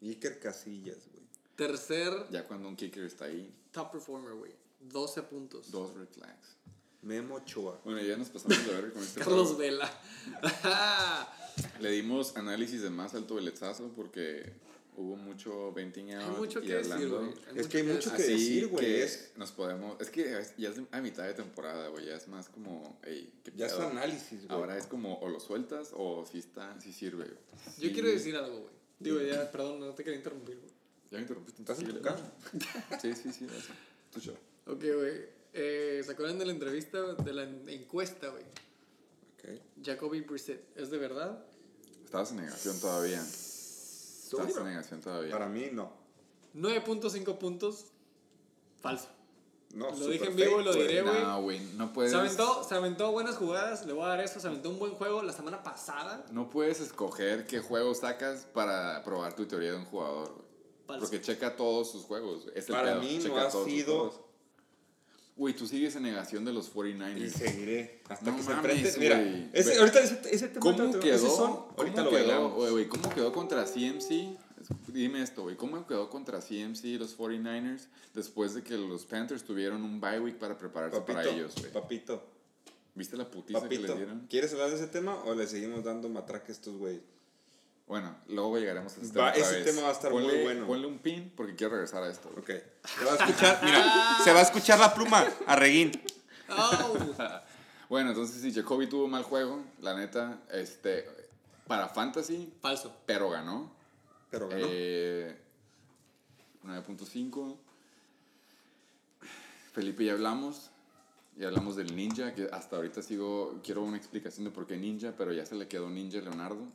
Iker 0.00 0.38
Casillas, 0.38 1.08
güey. 1.12 1.22
Tercer 1.56 2.26
Ya 2.30 2.46
cuando 2.46 2.68
un 2.68 2.76
kicker 2.76 3.04
está 3.04 3.26
ahí, 3.26 3.52
top 3.72 3.92
performer, 3.92 4.34
güey. 4.34 4.52
12 4.80 5.22
puntos. 5.22 5.70
dos 5.70 5.94
red 5.94 6.08
flags. 6.08 6.56
Memo 7.02 7.36
Ochoa. 7.36 7.80
Bueno, 7.84 8.00
ya 8.00 8.16
nos 8.16 8.28
pasamos 8.28 8.64
de 8.66 8.72
ver 8.80 8.92
con 8.92 9.02
este 9.02 9.20
Carlos. 9.24 9.56
Vela. 9.56 9.90
Le 11.80 11.90
dimos 11.90 12.36
análisis 12.36 12.82
de 12.82 12.90
más 12.90 13.14
alto 13.14 13.34
velezazo 13.36 13.88
porque 13.94 14.52
hubo 14.96 15.16
mucho 15.16 15.72
venting 15.72 16.12
out 16.14 16.22
Hay 16.34 16.36
mucho 16.40 16.58
y 16.62 16.66
que 16.66 16.74
decir, 16.74 16.92
hablando. 16.92 17.18
güey. 17.20 17.32
Es 17.56 17.66
que 17.68 17.78
hay 17.78 17.82
mucho 17.84 18.12
que 18.14 18.22
decir, 18.22 18.66
güey. 18.68 18.84
que 18.84 19.02
Es, 19.04 19.32
nos 19.36 19.52
podemos... 19.52 20.00
Es 20.00 20.10
que 20.10 20.24
ya 20.58 20.68
es 20.70 20.80
a 20.90 21.00
mitad 21.00 21.24
de 21.24 21.34
temporada, 21.34 21.88
güey. 21.88 22.06
Ya 22.06 22.16
es 22.16 22.28
más 22.28 22.48
como... 22.48 22.98
Ey, 23.04 23.32
¿qué 23.42 23.52
ya 23.56 23.66
es 23.66 23.72
análisis, 23.74 24.46
güey. 24.46 24.50
Ahora 24.50 24.76
es 24.76 24.86
como 24.86 25.18
o 25.20 25.28
lo 25.28 25.40
sueltas 25.40 25.90
o 25.94 26.26
si 26.30 26.38
está, 26.38 26.78
si 26.80 26.92
sirve. 26.92 27.24
güey. 27.24 27.36
Yo 27.78 27.88
Sí. 27.88 27.92
quiero 27.92 28.08
decir 28.08 28.36
algo, 28.36 28.60
güey. 28.60 28.72
Digo, 29.00 29.20
ya, 29.20 29.50
perdón, 29.50 29.80
no 29.80 29.94
te 29.94 30.04
quería 30.04 30.18
interrumpir, 30.18 30.56
güey. 30.56 30.70
Ya 31.10 31.16
me 31.18 31.22
interrumpiste. 31.22 31.62
¿Estás 31.62 31.78
en 31.80 31.84
tu 31.86 31.90
síguele. 31.92 32.08
casa? 32.08 32.32
Sí, 33.02 33.12
sí, 33.14 33.32
sí. 33.32 33.44
eso. 33.46 33.72
Tu 34.12 34.20
show. 34.20 34.36
Ok, 34.66 34.84
güey. 34.94 35.42
Eh, 35.54 36.00
¿Se 36.04 36.12
acuerdan 36.12 36.38
de 36.38 36.46
la 36.46 36.52
entrevista, 36.52 37.14
de 37.14 37.32
la 37.32 37.42
encuesta, 37.42 38.28
güey? 38.28 38.44
Ok. 38.44 39.60
Jacoby 39.84 40.20
Brissett, 40.20 40.62
¿es 40.78 40.90
de 40.90 40.98
verdad? 40.98 41.44
Estabas 42.04 42.30
en 42.30 42.36
negación 42.38 42.78
todavía. 42.80 43.22
Estabas 44.38 44.56
en 44.56 44.64
negación 44.64 45.00
todavía. 45.00 45.30
Para 45.32 45.48
mí, 45.48 45.68
no. 45.72 45.92
9.5 46.54 47.38
puntos. 47.38 47.86
Falso. 48.80 49.08
No, 49.74 49.90
Lo 49.90 50.06
dije 50.08 50.26
en 50.26 50.36
vivo 50.36 50.60
y 50.60 50.64
lo 50.64 50.72
fake, 50.74 50.86
diré, 50.86 51.02
güey. 51.02 51.22
No, 51.22 51.42
güey, 51.42 51.60
no 51.76 51.92
puedes. 51.94 52.12
Se 52.12 52.18
aventó, 52.18 52.62
se 52.62 52.74
aventó 52.74 53.10
buenas 53.10 53.36
jugadas, 53.36 53.86
le 53.86 53.94
voy 53.94 54.04
a 54.04 54.08
dar 54.08 54.20
eso. 54.20 54.38
Se 54.38 54.46
aventó 54.46 54.68
un 54.68 54.78
buen 54.78 54.92
juego 54.92 55.22
la 55.22 55.32
semana 55.32 55.62
pasada. 55.62 56.26
No 56.30 56.50
puedes 56.50 56.80
escoger 56.80 57.46
qué 57.46 57.60
juego 57.60 57.94
sacas 57.94 58.46
para 58.52 59.02
probar 59.02 59.34
tu 59.34 59.46
teoría 59.46 59.70
de 59.70 59.78
un 59.78 59.86
jugador, 59.86 60.34
güey. 60.86 61.00
Porque 61.00 61.22
checa 61.22 61.56
todos 61.56 61.90
sus 61.90 62.04
juegos. 62.04 62.44
güey. 62.44 62.58
Es 62.58 62.68
el 62.68 62.74
Para 62.74 62.90
pedo, 62.92 63.00
mí 63.02 63.16
no 63.16 63.22
checa 63.22 63.42
ha 63.46 63.48
todos 63.48 63.64
sus 63.64 63.72
sido- 63.72 63.98
juegos. 64.10 64.20
Güey, 65.36 65.54
tú 65.54 65.66
sigues 65.66 65.96
en 65.96 66.02
negación 66.02 66.44
de 66.44 66.52
los 66.52 66.68
Y 66.68 66.70
49ers. 66.72 67.30
seguiré 67.30 68.00
hasta 68.08 68.30
No 68.30 68.36
que 68.36 68.42
se 68.42 68.50
mames, 68.50 68.76
enfrente. 68.76 68.98
Mira, 69.00 69.50
ese, 69.54 69.78
ahorita 69.78 70.00
ese, 70.00 70.20
ese 70.30 70.48
tema 70.48 70.60
¿Cómo 70.60 70.78
ahorita- 70.82 71.00
quedó? 71.00 71.18
son, 71.36 71.50
¿Cómo 71.52 71.74
ahorita 71.78 72.02
lo 72.04 72.10
quedó, 72.10 72.50
güey, 72.70 72.88
¿Cómo 72.88 73.08
quedó 73.14 73.32
contra 73.32 73.64
CMC? 73.64 74.36
Dime 74.88 75.22
esto, 75.22 75.42
güey. 75.42 75.56
¿Cómo 75.56 75.86
quedó 75.86 76.08
contra 76.10 76.38
CMC 76.40 76.98
los 76.98 77.16
49ers 77.18 77.86
después 78.14 78.54
de 78.54 78.62
que 78.62 78.76
los 78.76 79.06
Panthers 79.06 79.42
tuvieron 79.42 79.82
un 79.82 80.00
bye 80.00 80.20
week 80.20 80.36
para 80.36 80.56
prepararse 80.58 80.98
Papito, 80.98 81.18
para 81.18 81.28
ellos, 81.30 81.54
güey? 81.58 81.72
papito, 81.72 82.22
¿Viste 82.94 83.16
la 83.16 83.28
putiza 83.30 83.66
que 83.70 83.78
les 83.78 83.96
dieron? 83.96 84.26
¿Quieres 84.28 84.52
hablar 84.52 84.68
de 84.68 84.76
ese 84.76 84.86
tema 84.86 85.16
o 85.24 85.34
le 85.34 85.46
seguimos 85.46 85.82
dando 85.82 86.10
matraque 86.10 86.52
a 86.52 86.54
estos 86.54 86.76
güeyes? 86.76 87.00
Bueno, 87.92 88.16
luego 88.28 88.56
llegaremos 88.56 88.96
a 88.96 89.00
este 89.02 89.18
Va- 89.18 89.30
tema 89.34 89.46
ese 89.46 89.56
vez. 89.56 89.64
tema 89.66 89.82
va 89.82 89.88
a 89.90 89.92
estar 89.92 90.10
muy 90.10 90.22
bueno. 90.24 90.66
Ponle 90.66 90.86
un 90.86 90.98
pin 90.98 91.30
porque 91.36 91.54
quiero 91.54 91.74
regresar 91.74 92.02
a 92.02 92.08
esto. 92.08 92.30
Ok. 92.38 92.46
Se 92.48 93.04
va 93.04 93.12
a 93.12 93.16
escuchar, 93.16 93.60
mira, 93.62 93.84
se 94.24 94.32
va 94.32 94.38
a 94.38 94.42
escuchar 94.44 94.78
la 94.78 94.94
pluma 94.94 95.26
a 95.46 95.56
Reguín. 95.56 95.92
Bueno, 97.90 98.08
entonces 98.08 98.40
sí, 98.40 98.50
Jacoby 98.50 98.86
tuvo 98.86 99.06
mal 99.08 99.22
juego, 99.24 99.62
la 99.82 99.94
neta, 99.94 100.38
este, 100.50 101.06
para 101.66 101.88
Fantasy, 101.90 102.50
Falso. 102.62 102.96
pero 103.04 103.28
ganó. 103.28 103.70
Pero 104.30 104.48
ganó. 104.48 104.64
Eh, 104.66 105.36
9.5. 106.64 107.56
Felipe, 109.74 110.06
ya 110.06 110.12
hablamos. 110.12 110.70
Ya 111.36 111.48
hablamos 111.48 111.76
del 111.76 111.94
ninja, 111.94 112.32
que 112.32 112.48
hasta 112.50 112.76
ahorita 112.76 113.02
sigo, 113.02 113.60
quiero 113.62 113.82
una 113.82 113.98
explicación 113.98 114.44
de 114.46 114.50
por 114.50 114.66
qué 114.66 114.78
ninja, 114.78 115.12
pero 115.18 115.30
ya 115.34 115.44
se 115.44 115.54
le 115.54 115.68
quedó 115.68 115.90
ninja 115.90 116.20
a 116.20 116.22
Leonardo. 116.22 116.66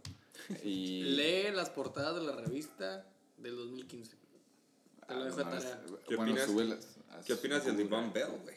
Y 0.64 1.04
Lee 1.04 1.52
las 1.54 1.70
portadas 1.70 2.16
de 2.16 2.22
la 2.22 2.36
revista 2.36 3.06
del 3.38 3.56
2015. 3.56 4.16
Te 5.08 5.14
lo 5.16 5.22
Ah, 5.22 5.26
dejo 5.26 5.38
de 5.38 5.44
no, 5.46 5.52
tarea. 5.52 5.82
¿Qué 6.08 6.16
bueno, 6.16 6.32
opinas? 6.32 6.46
súbelas 6.50 6.88
a 7.12 7.22
¿Qué 7.22 7.34
opinas 7.34 7.66
del. 7.66 7.78
Devon 7.78 8.12
Bell, 8.14 8.32
güey? 8.44 8.56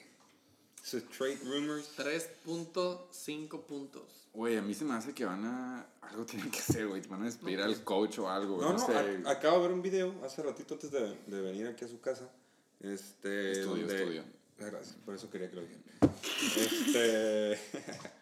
Sus 0.82 1.08
trade 1.10 1.38
rumors. 1.44 1.88
3.5 1.96 3.62
puntos. 3.66 4.02
Güey, 4.32 4.56
a 4.56 4.62
mí 4.62 4.74
se 4.74 4.84
me 4.84 4.94
hace 4.94 5.12
que 5.14 5.24
van 5.24 5.44
a. 5.44 5.86
Algo 6.00 6.24
tienen 6.24 6.50
que 6.50 6.58
hacer, 6.58 6.86
güey. 6.88 7.02
Van 7.08 7.22
a 7.22 7.26
despedir 7.26 7.60
al 7.60 7.84
coach 7.84 8.18
o 8.18 8.28
algo, 8.28 8.56
güey. 8.56 8.66
No, 8.68 8.72
No, 8.74 8.78
no, 8.78 8.86
sé. 8.86 9.22
a- 9.26 9.30
acabo 9.30 9.56
de 9.58 9.62
ver 9.62 9.72
un 9.72 9.82
video 9.82 10.14
hace 10.24 10.42
ratito 10.42 10.74
antes 10.74 10.90
de, 10.90 11.16
de 11.26 11.40
venir 11.40 11.66
aquí 11.68 11.84
a 11.84 11.88
su 11.88 12.00
casa. 12.00 12.28
Este, 12.80 13.52
Estudio, 13.52 13.86
donde- 13.86 13.94
estudio. 14.02 14.24
Ah, 14.60 14.64
Gracias, 14.66 14.96
por 15.04 15.14
eso 15.14 15.30
quería 15.30 15.48
que 15.50 15.56
lo 15.56 15.62
dijeran. 15.62 15.84
Este, 16.56 17.58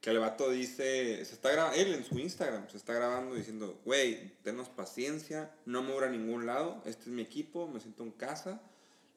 Que 0.00 0.10
el 0.10 0.18
vato 0.18 0.48
dice, 0.50 1.22
se 1.24 1.34
está 1.34 1.50
grabando, 1.52 1.76
él 1.76 1.92
en 1.94 2.04
su 2.04 2.18
Instagram 2.18 2.68
se 2.70 2.78
está 2.78 2.94
grabando 2.94 3.34
diciendo, 3.34 3.78
güey, 3.84 4.32
tenos 4.42 4.68
paciencia, 4.70 5.50
no 5.66 5.82
me 5.82 5.92
voy 5.92 6.04
a 6.04 6.08
ningún 6.08 6.46
lado, 6.46 6.82
este 6.86 7.02
es 7.02 7.08
mi 7.08 7.20
equipo, 7.22 7.68
me 7.68 7.80
siento 7.80 8.02
en 8.02 8.12
casa. 8.12 8.60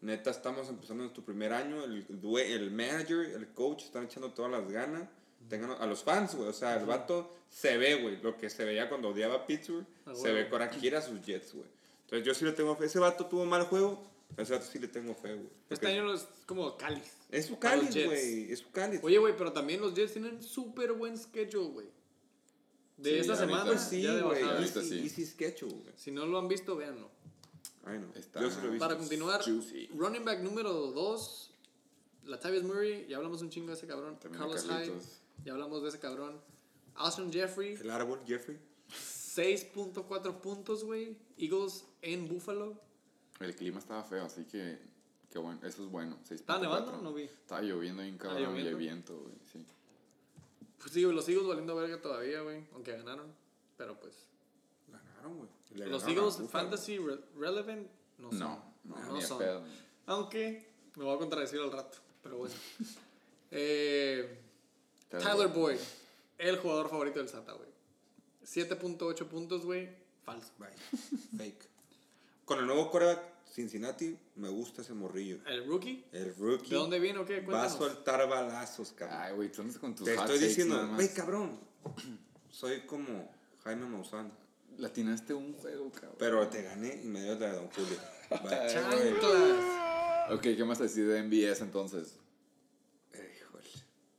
Neta, 0.02 0.30
estamos 0.32 0.68
empezando 0.68 1.04
nuestro 1.04 1.24
primer 1.24 1.54
año, 1.54 1.86
el, 1.86 2.06
el 2.38 2.72
manager, 2.72 3.20
el 3.34 3.48
coach 3.54 3.84
están 3.84 4.04
echando 4.04 4.32
todas 4.34 4.52
las 4.52 4.70
ganas. 4.70 5.04
Tengan 5.50 5.72
a 5.72 5.86
los 5.86 6.04
fans, 6.04 6.36
güey, 6.36 6.50
o 6.50 6.54
sea, 6.54 6.76
el 6.76 6.86
vato 6.86 7.30
se 7.50 7.78
ve, 7.78 7.96
güey, 7.96 8.22
lo 8.22 8.38
que 8.38 8.50
se 8.50 8.66
veía 8.66 8.90
cuando 8.90 9.10
odiaba 9.10 9.36
a 9.36 9.48
Pittsburgh, 9.48 9.86
Ah, 10.06 10.14
se 10.16 10.32
ve 10.34 10.50
con 10.50 10.62
Akira 10.62 11.00
a 11.00 11.02
sus 11.02 11.22
Jets, 11.26 11.54
güey. 11.54 11.66
Entonces 12.06 12.28
yo 12.28 12.34
sí 12.34 12.44
le 12.44 12.52
tengo 12.52 12.76
fe. 12.76 12.86
Ese 12.86 13.00
vato 13.00 13.26
tuvo 13.26 13.46
mal 13.46 13.64
juego, 13.64 14.04
vato 14.36 14.62
sí 14.66 14.80
le 14.80 14.88
tengo 14.88 15.14
fe, 15.16 15.34
güey. 15.36 15.50
Este 15.70 15.88
año 15.88 16.14
es 16.14 16.28
como 16.46 16.76
cáliz. 16.78 17.12
Es 17.30 17.46
su 17.48 17.58
cáliz, 17.60 17.90
güey, 17.94 18.52
es 18.52 18.60
su 18.60 18.72
cáliz. 18.72 19.00
Oye, 19.04 19.18
güey, 19.18 19.36
pero 19.38 19.52
también 19.54 19.82
los 19.82 19.94
Jets 19.94 20.14
tienen 20.14 20.42
súper 20.44 20.94
buen 20.94 21.18
schedule, 21.18 21.70
güey. 21.70 21.88
De 22.98 23.10
Sí, 23.12 23.18
esta 23.18 23.36
semana, 23.36 23.66
Pues 23.66 23.82
sí, 23.82 24.06
güey, 24.06 24.44
easy, 24.44 24.82
sí. 24.88 25.00
easy 25.00 25.26
sketch, 25.26 25.64
güey. 25.64 25.82
Si 25.96 26.12
no 26.12 26.26
lo 26.26 26.38
han 26.38 26.48
visto, 26.48 26.76
véanlo. 26.76 27.10
Ay, 27.86 28.00
no. 28.00 28.14
Está- 28.18 28.40
Yo 28.42 28.50
sí 28.50 28.58
lo 28.62 28.68
he 28.68 28.72
visto. 28.72 28.86
Para 28.86 28.98
continuar, 28.98 29.44
Juicy. 29.44 29.88
running 29.96 30.24
back 30.24 30.40
número 30.42 30.72
2, 30.72 31.52
Latavius 32.26 32.64
Murray, 32.64 33.06
ya 33.10 33.18
hablamos 33.18 33.42
un 33.42 33.50
chingo 33.50 33.68
de 33.70 33.74
ese 33.74 33.88
cabrón. 33.88 34.18
También 34.20 34.42
Carlos 34.42 34.64
Hyde, 34.64 34.94
ya 35.44 35.52
hablamos 35.54 35.82
de 35.84 35.90
ese 35.90 36.00
cabrón. 36.00 36.40
Alshon 36.96 37.34
Jeffrey, 37.34 37.74
El 37.74 37.90
árbol, 37.90 38.22
Jeffrey. 38.26 38.58
6.4 39.36 40.40
puntos, 40.42 40.84
güey. 40.84 41.18
Eagles 41.38 41.84
en 42.02 42.28
Buffalo. 42.28 42.80
El 43.40 43.56
clima 43.56 43.80
estaba 43.80 44.04
feo, 44.04 44.26
así 44.26 44.46
que, 44.46 44.80
que 45.30 45.40
bueno, 45.40 45.60
eso 45.64 45.84
es 45.84 45.90
bueno. 45.90 46.18
6.4. 46.30 46.32
¿Estaba 46.36 46.60
nevando? 46.60 46.98
No 47.02 47.14
vi. 47.14 47.24
Estaba 47.24 47.62
lloviendo 47.62 48.04
bien 48.04 48.18
cabrón 48.18 48.58
y 48.58 48.68
hay 48.68 48.74
viento, 48.76 49.18
güey, 49.18 49.36
sí. 49.52 49.66
Pues 50.80 50.92
sí, 50.92 51.04
güey, 51.04 51.16
los 51.16 51.28
Eagles 51.30 51.48
valiendo 51.48 51.76
verga 51.76 52.02
todavía, 52.02 52.42
güey. 52.42 52.66
Aunque 52.74 52.92
ganaron. 52.98 53.34
Pero 53.78 54.00
pues. 54.00 54.14
Ganaron, 54.88 55.38
güey. 55.38 55.50
Los 55.90 56.04
ganaron 56.04 56.26
Eagles. 56.32 56.50
Fantasy 56.52 56.98
re- 56.98 57.20
Relevant 57.38 57.88
no 58.18 58.30
son. 58.32 58.40
No, 58.40 58.74
no, 58.84 59.06
no 59.08 59.16
de 59.16 59.22
son. 59.22 59.38
pedo. 59.40 59.64
Aunque 60.08 60.70
me 60.96 61.04
voy 61.06 61.16
a 61.16 61.20
contradecir 61.20 61.60
al 61.62 61.72
rato. 61.72 61.98
Pero 62.22 62.38
bueno. 62.38 62.54
eh, 63.52 64.40
Tyler 65.10 65.48
Boyd. 65.48 65.80
El 66.38 66.58
jugador 66.58 66.90
favorito 66.90 67.20
del 67.20 67.30
SATA, 67.30 67.54
güey. 67.54 67.70
7.8 68.46 69.26
puntos, 69.28 69.66
güey. 69.66 69.90
Falso. 70.24 70.52
Bye. 70.60 70.70
Fake. 71.38 71.70
Con 72.46 72.60
el 72.60 72.68
nuevo 72.68 72.92
coreback 72.92 73.34
Cincinnati, 73.54 74.18
me 74.36 74.50
gusta 74.50 74.82
ese 74.82 74.94
morrillo. 74.94 75.38
¿El 75.46 75.68
rookie? 75.68 76.04
El 76.12 76.36
rookie. 76.36 76.72
¿De 76.72 76.76
dónde 76.76 77.00
viene 77.00 77.20
o 77.20 77.26
qué? 77.26 77.36
Va 77.36 77.40
a 77.40 77.46
Cuéntanos. 77.68 77.78
soltar 77.78 78.28
balazos, 78.28 78.92
cabrón. 78.94 79.18
Ay, 79.22 79.34
güey, 79.36 79.52
tú 79.52 79.62
andas 79.62 79.78
con 79.78 79.94
tus 79.94 80.06
Te 80.06 80.16
estoy 80.16 80.40
diciendo, 80.40 80.90
güey, 80.96 81.14
cabrón. 81.14 81.60
Soy 82.50 82.82
como 82.82 83.32
Jaime 83.64 83.86
Maussan. 83.86 84.32
Latinaste 84.78 85.36
un 85.36 85.54
juego, 85.54 85.92
cabrón. 85.92 86.16
Pero 86.18 86.48
te 86.48 86.64
gané 86.64 87.02
y 87.04 87.08
me 87.08 87.22
dio 87.22 87.38
la 87.38 87.52
de 87.52 87.54
Don 87.54 87.70
Julio. 87.70 87.98
¡Chanclas! 88.30 90.32
Ok, 90.32 90.42
¿qué 90.42 90.64
más 90.66 90.80
decir 90.80 91.08
de 91.08 91.22
MBS 91.22 91.62
entonces? 91.62 92.16
Eh, 93.14 93.38
híjole. 93.40 93.70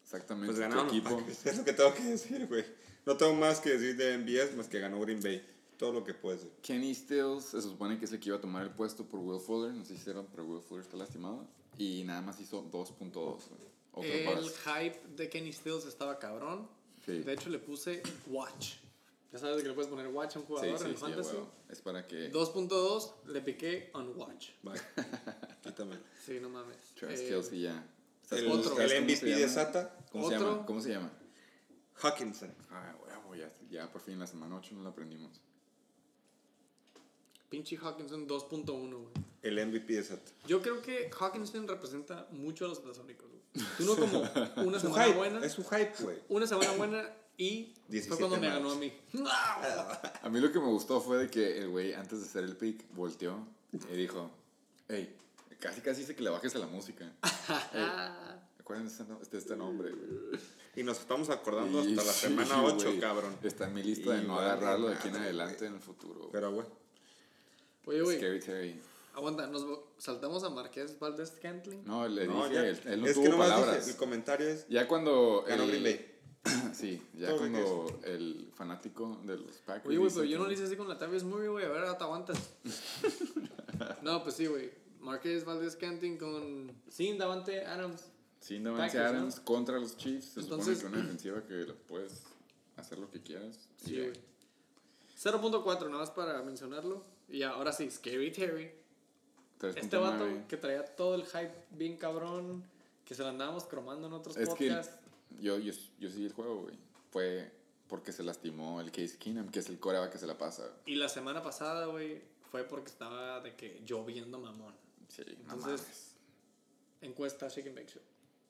Exactamente. 0.03 0.47
Pues 0.47 0.61
ganaron 0.61 0.87
equipo. 0.87 1.20
Es 1.45 1.59
lo 1.59 1.64
que 1.64 1.72
tengo 1.72 1.93
que 1.93 2.05
decir, 2.05 2.47
güey. 2.47 2.64
No 3.05 3.16
tengo 3.16 3.35
más 3.35 3.59
que 3.59 3.70
decir 3.70 3.97
de 3.97 4.16
MBS 4.18 4.57
más 4.57 4.68
que 4.68 4.79
ganó 4.79 5.01
Green 5.01 5.20
Bay. 5.20 5.45
Todo 5.79 5.93
lo 5.93 6.05
que 6.05 6.14
puede 6.14 6.39
ser. 6.39 6.51
Kenny 6.62 6.95
Stills 6.95 7.45
se 7.47 7.61
supone 7.62 7.99
que 7.99 8.05
es 8.05 8.12
el 8.12 8.20
que 8.20 8.29
iba 8.29 8.39
a 8.39 8.41
tomar 8.41 8.62
el 8.62 8.70
puesto 8.70 9.05
por 9.09 9.20
Will 9.20 9.41
Fuller. 9.41 9.72
No 9.75 9.85
sé 9.85 9.95
si 9.95 10.01
hicieron, 10.01 10.27
pero 10.31 10.45
Will 10.45 10.62
Fuller 10.62 10.85
está 10.85 10.97
lastimado. 10.97 11.47
Y 11.79 12.05
nada 12.05 12.22
más 12.22 12.41
hizo 12.41 12.62
2.2. 12.70 13.12
güey. 13.12 13.75
Otro 13.93 14.11
El 14.12 14.37
buzz. 14.43 14.57
hype 14.64 15.01
de 15.16 15.29
Kenny 15.29 15.53
Stills 15.53 15.85
estaba 15.87 16.18
cabrón. 16.18 16.68
Sí. 17.05 17.20
De 17.20 17.33
hecho, 17.33 17.51
le 17.51 17.59
puse 17.59 18.03
Watch. 18.29 18.75
Ya 19.33 19.39
sabes 19.41 19.62
que 19.62 19.68
le 19.68 19.75
puedes 19.75 19.91
poner 19.91 20.07
Watch 20.09 20.37
a 20.37 20.39
un 20.39 20.47
jugador 20.47 20.79
sí, 20.79 20.85
en 20.85 20.91
el 20.91 20.97
sí, 20.97 21.01
Fantasy. 21.01 21.37
Es 21.68 21.81
para 21.81 22.07
que 22.07 22.31
2.2 22.33 23.25
le 23.27 23.41
piqué 23.41 23.91
on 23.95 24.16
Watch. 24.16 24.51
Bye. 24.62 24.81
Quítame. 25.62 25.99
Sí, 26.25 26.39
no 26.41 26.49
mames. 26.49 26.77
Travis 26.95 27.20
Eh, 27.20 27.29
Kelce 27.29 27.59
ya. 27.61 27.87
El, 28.31 28.47
Otro. 28.51 28.70
el 28.81 28.89
¿Sabes 28.89 28.93
cómo 28.95 29.03
MVP 29.05 29.16
se 29.16 29.27
de 29.27 29.41
llama? 29.41 29.53
Sata, 29.53 29.99
¿Cómo 30.12 30.29
se 30.31 30.39
llama? 30.39 30.66
¿Cómo 30.66 30.81
se 30.81 30.89
llama? 30.91 31.12
Hawkinson. 31.97 32.55
Ah, 32.70 32.95
huevo, 33.03 33.35
ya, 33.35 33.53
ya 33.70 33.91
por 33.91 34.01
fin 34.01 34.18
la 34.18 34.27
semana 34.27 34.57
8 34.57 34.75
no 34.75 34.83
la 34.83 34.91
aprendimos. 34.91 35.41
Pinche 37.55 37.76
Hawkinson 37.76 38.26
2.1, 38.26 38.66
güey. 38.90 39.14
El 39.42 39.64
MVP 39.64 39.92
de 39.92 40.02
Sata. 40.02 40.32
Yo 40.44 40.61
creo 40.61 40.82
que 40.82 41.09
Hawkinson 41.16 41.68
representa 41.68 42.26
mucho 42.32 42.64
a 42.64 42.68
los 42.68 42.78
Satasónicos, 42.78 43.28
güey. 43.30 43.66
Uno 43.78 43.94
como 43.94 44.66
una 44.68 44.80
semana 44.80 45.05
hype. 45.05 45.16
buena, 45.16 45.46
Es 45.46 45.52
su 45.52 45.62
hype, 45.62 45.92
güey. 46.00 46.16
una 46.30 46.48
semana 46.48 46.72
buena 46.72 47.09
y 47.38 47.72
fue 47.76 47.82
17 47.90 48.16
cuando 48.18 48.38
me 48.38 48.48
ganó 48.48 48.72
a 48.72 48.74
mí. 48.74 48.92
A 50.22 50.28
mí 50.28 50.40
lo 50.40 50.50
que 50.50 50.59
me 50.59 50.66
gustó 50.66 51.00
fue 51.00 51.16
de 51.18 51.30
que 51.30 51.59
el 51.59 51.68
güey, 51.68 51.92
antes 51.94 52.18
de 52.22 52.26
hacer 52.26 52.42
el 52.42 52.57
pick, 52.57 52.92
volteó 52.92 53.46
y 53.72 53.94
dijo: 53.96 54.32
Hey, 54.88 55.14
casi 55.61 55.80
casi 55.80 56.00
dice 56.00 56.16
que 56.16 56.24
le 56.24 56.30
bajes 56.30 56.57
a 56.57 56.59
la 56.59 56.66
música. 56.66 57.12
Acuérdense 58.59 59.05
de 59.05 59.14
este, 59.22 59.36
de 59.36 59.38
este 59.42 59.57
nombre, 59.57 59.92
güey. 59.92 60.40
Y 60.74 60.82
nos 60.82 60.98
estamos 60.98 61.30
acordando 61.30 61.84
Y 61.84 61.92
hasta 61.92 62.05
la 62.05 62.12
sí, 62.12 62.26
semana 62.26 62.64
8, 62.64 62.84
güey, 62.88 62.98
cabrón. 62.98 63.36
Está 63.44 63.68
en 63.68 63.74
mi 63.74 63.82
lista 63.84 64.12
de 64.12 64.24
no 64.24 64.40
agarrarlo 64.40 64.88
de 64.88 64.94
aquí 64.96 65.07
en 65.07 65.16
adelante 65.16 65.59
güey. 65.59 65.68
en 65.68 65.74
el 65.74 65.80
futuro. 65.80 66.30
Pero, 66.32 66.52
güey. 66.52 66.66
Oye, 67.87 68.03
güey, 68.03 68.18
Scary 68.18 68.41
Terry. 68.41 68.80
aguanta, 69.14 69.47
nos 69.47 69.64
saltamos 69.99 70.43
a 70.45 70.51
Marqués 70.51 70.99
Valdez 70.99 71.30
Cantling. 71.32 71.85
No, 71.85 72.07
le 72.09 72.26
No, 72.26 72.45
dije, 72.49 72.55
ya. 72.55 72.61
él, 72.68 72.80
él 72.87 73.01
no 73.01 73.07
es 73.07 73.14
tuvo 73.14 73.24
que 73.24 73.30
nomás 73.30 73.51
palabras. 73.51 73.78
dije, 73.80 73.91
el 73.93 73.97
comentario 73.97 74.49
es. 74.49 74.66
Ya 74.68 74.89
cuando. 74.89 75.45
Ganó 75.47 75.64
el- 75.64 75.70
Green 75.70 75.82
Bay. 75.85 76.11
Sí, 76.74 77.03
ya 77.14 77.28
Todo 77.28 77.39
cuando 77.39 78.01
el 78.05 78.51
fanático 78.55 79.18
de 79.24 79.37
los 79.39 79.57
Packers. 79.59 79.87
Oye, 79.89 79.97
güey, 79.99 80.11
pero 80.12 80.24
yo 80.24 80.39
no 80.39 80.47
le 80.47 80.55
hice 80.55 80.64
así 80.64 80.76
con 80.76 80.89
la 80.89 80.99
Tavius 80.99 81.24
Murray, 81.24 81.49
güey. 81.49 81.64
A 81.64 81.68
ver, 81.68 81.78
ahora 81.85 81.97
te 81.99 82.05
aguantas. 82.05 82.39
no, 84.03 84.22
pues 84.22 84.35
sí, 84.37 84.47
güey. 84.47 84.70
Marqués 85.01 85.45
Valdez 85.45 85.76
Canting 85.76 86.16
con. 86.18 86.72
Sin 86.89 87.18
Davante 87.18 87.64
Adams. 87.64 88.05
Sí, 88.41 88.59
Davante 88.59 88.87
Packers, 88.89 89.12
¿no? 89.12 89.18
Adams 89.18 89.41
contra 89.41 89.78
los 89.78 89.97
Chiefs. 89.97 90.26
Se 90.35 90.41
Entonces- 90.41 90.78
supone 90.78 90.93
que 90.95 90.99
una 90.99 91.07
defensiva 91.07 91.43
que 91.47 91.55
lo 91.55 91.76
puedes 91.87 92.22
hacer 92.76 92.99
lo 92.99 93.11
que 93.11 93.22
quieras. 93.22 93.68
Sí, 93.82 93.97
güey. 93.97 94.12
0.4, 95.16 95.87
nada 95.87 95.99
más 96.01 96.11
para 96.11 96.43
mencionarlo. 96.43 97.05
Y 97.29 97.43
ahora 97.43 97.72
sí, 97.72 97.91
Scary 97.91 98.31
Terry. 98.33 98.70
3.9. 99.61 99.77
Este 99.79 99.97
vato 99.97 100.27
que 100.49 100.57
traía 100.57 100.85
todo 100.85 101.14
el 101.14 101.25
hype 101.27 101.55
bien 101.70 101.97
cabrón. 101.97 102.64
Que 103.05 103.14
se 103.14 103.22
lo 103.22 103.29
andábamos 103.29 103.64
cromando 103.64 104.07
en 104.07 104.14
otros 104.14 104.35
Es 104.37 104.49
que 104.55 104.68
podcasts. 104.68 104.97
yo, 105.41 105.59
yo, 105.59 105.72
yo 105.99 106.09
seguí 106.11 106.25
el 106.25 106.33
juego, 106.33 106.62
güey. 106.62 106.75
Fue 107.11 107.51
porque 107.87 108.12
se 108.12 108.22
lastimó 108.22 108.81
el 108.81 108.91
Case 108.91 109.18
Keenum, 109.18 109.51
que 109.51 109.59
es 109.61 109.68
el 109.68 109.79
coreback 109.79 110.11
que 110.12 110.18
se 110.18 110.27
la 110.27 110.39
pasa. 110.39 110.70
Y 110.87 110.95
la 110.95 111.09
semana 111.11 111.43
pasada, 111.43 111.85
güey, 111.87 112.22
fue 112.51 112.64
porque 112.64 112.89
estaba 112.91 113.41
de 113.41 113.55
que 113.57 113.83
lloviendo 113.85 114.39
mamón. 114.39 114.75
Sí, 115.09 115.22
no 115.47 115.53
Entonces- 115.55 115.81
mames. 115.83 116.14
Encuesta 117.03 117.47
and 117.47 117.75
Bake 117.75 117.89
Show. 117.93 118.03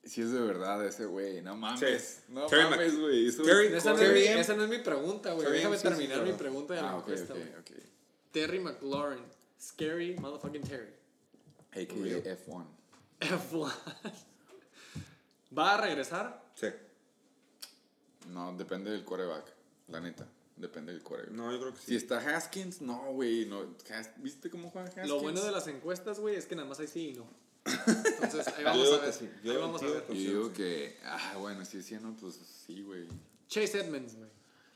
Si 0.05 0.21
es 0.21 0.31
de 0.31 0.41
verdad 0.41 0.87
ese 0.87 1.07
güey, 1.07 1.43
no 1.43 1.57
mames. 1.57 1.81
Sí. 2.03 2.23
No 2.29 2.47
Terry 2.47 2.71
mames, 2.71 2.99
güey. 3.01 3.27
Esa 3.27 3.43
no, 3.43 3.49
es 3.59 3.73
esa 4.39 4.55
no 4.55 4.63
es 4.65 4.71
mi 4.71 4.79
pregunta, 4.79 5.33
güey. 5.33 5.51
Déjame 5.51 5.79
terminar 5.79 6.23
mi 6.23 6.33
pregunta 6.35 6.75
de 6.75 6.83
la 6.83 6.91
Ah, 6.91 6.97
ok, 6.99 7.09
encuesta, 7.09 7.35
ok, 7.35 7.41
güey. 7.41 7.94
Terry 8.35 8.59
McLaurin. 8.59 9.23
Scary 9.59 10.17
motherfucking 10.17 10.63
Terry. 10.69 10.93
AKA 11.73 12.37
F1. 12.37 12.67
F1. 13.21 13.73
¿Va 15.57 15.75
a 15.75 15.81
regresar? 15.81 16.43
Sí. 16.55 16.67
No, 18.29 18.53
depende 18.57 18.91
del 18.91 19.05
coreback. 19.05 19.45
La 19.89 20.01
neta. 20.01 20.27
Depende 20.57 20.93
del 20.93 21.03
coreback. 21.03 21.31
No, 21.31 21.51
yo 21.53 21.61
creo 21.61 21.73
que 21.75 21.81
Si 21.81 21.87
sí. 21.87 21.97
está 21.97 22.19
Haskins, 22.19 22.81
no, 22.83 23.13
güey. 23.13 23.47
No. 23.47 23.75
¿Viste 24.19 24.51
cómo 24.51 24.71
juega 24.71 24.89
Haskins? 24.89 25.09
Lo 25.09 25.21
bueno 25.21 25.43
de 25.43 25.53
las 25.53 25.67
encuestas, 25.69 26.19
güey, 26.21 26.37
es 26.37 26.47
que 26.47 26.57
nada 26.57 26.69
más 26.69 26.81
hay 26.81 26.89
sí 26.89 27.11
y 27.11 27.15
no. 27.15 27.27
Entonces, 27.65 28.47
ahí 28.49 28.65
vamos 28.65 28.93
a 28.93 28.99
ver. 28.99 29.13
sí. 29.13 29.31
Yo 29.43 29.53
Ahí 29.53 29.59
vamos 29.59 29.81
a 29.83 29.87
digo 29.87 29.95
ver. 30.09 30.17
digo 30.17 30.53
que, 30.53 30.99
ah, 31.05 31.37
bueno, 31.39 31.65
si 31.65 31.79
decía 31.79 32.01
no, 32.01 32.15
pues 32.17 32.35
sí, 32.67 32.83
güey. 32.83 33.07
Chase 33.49 33.81
Edmonds, 33.81 34.17
güey. 34.17 34.31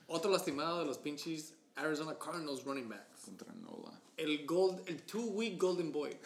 Otro 0.07 0.31
lastimado 0.31 0.79
de 0.81 0.87
los 0.87 0.97
pinches 0.99 1.53
Arizona 1.79 2.17
Cardinals 2.19 2.65
running 2.65 2.89
backs. 2.89 3.23
Contra 3.25 3.53
Nola. 3.55 3.93
El 4.17 4.45
gold, 4.47 4.83
el 4.87 5.03
two-week 5.03 5.59
Golden 5.61 5.93
Boy. 5.93 6.17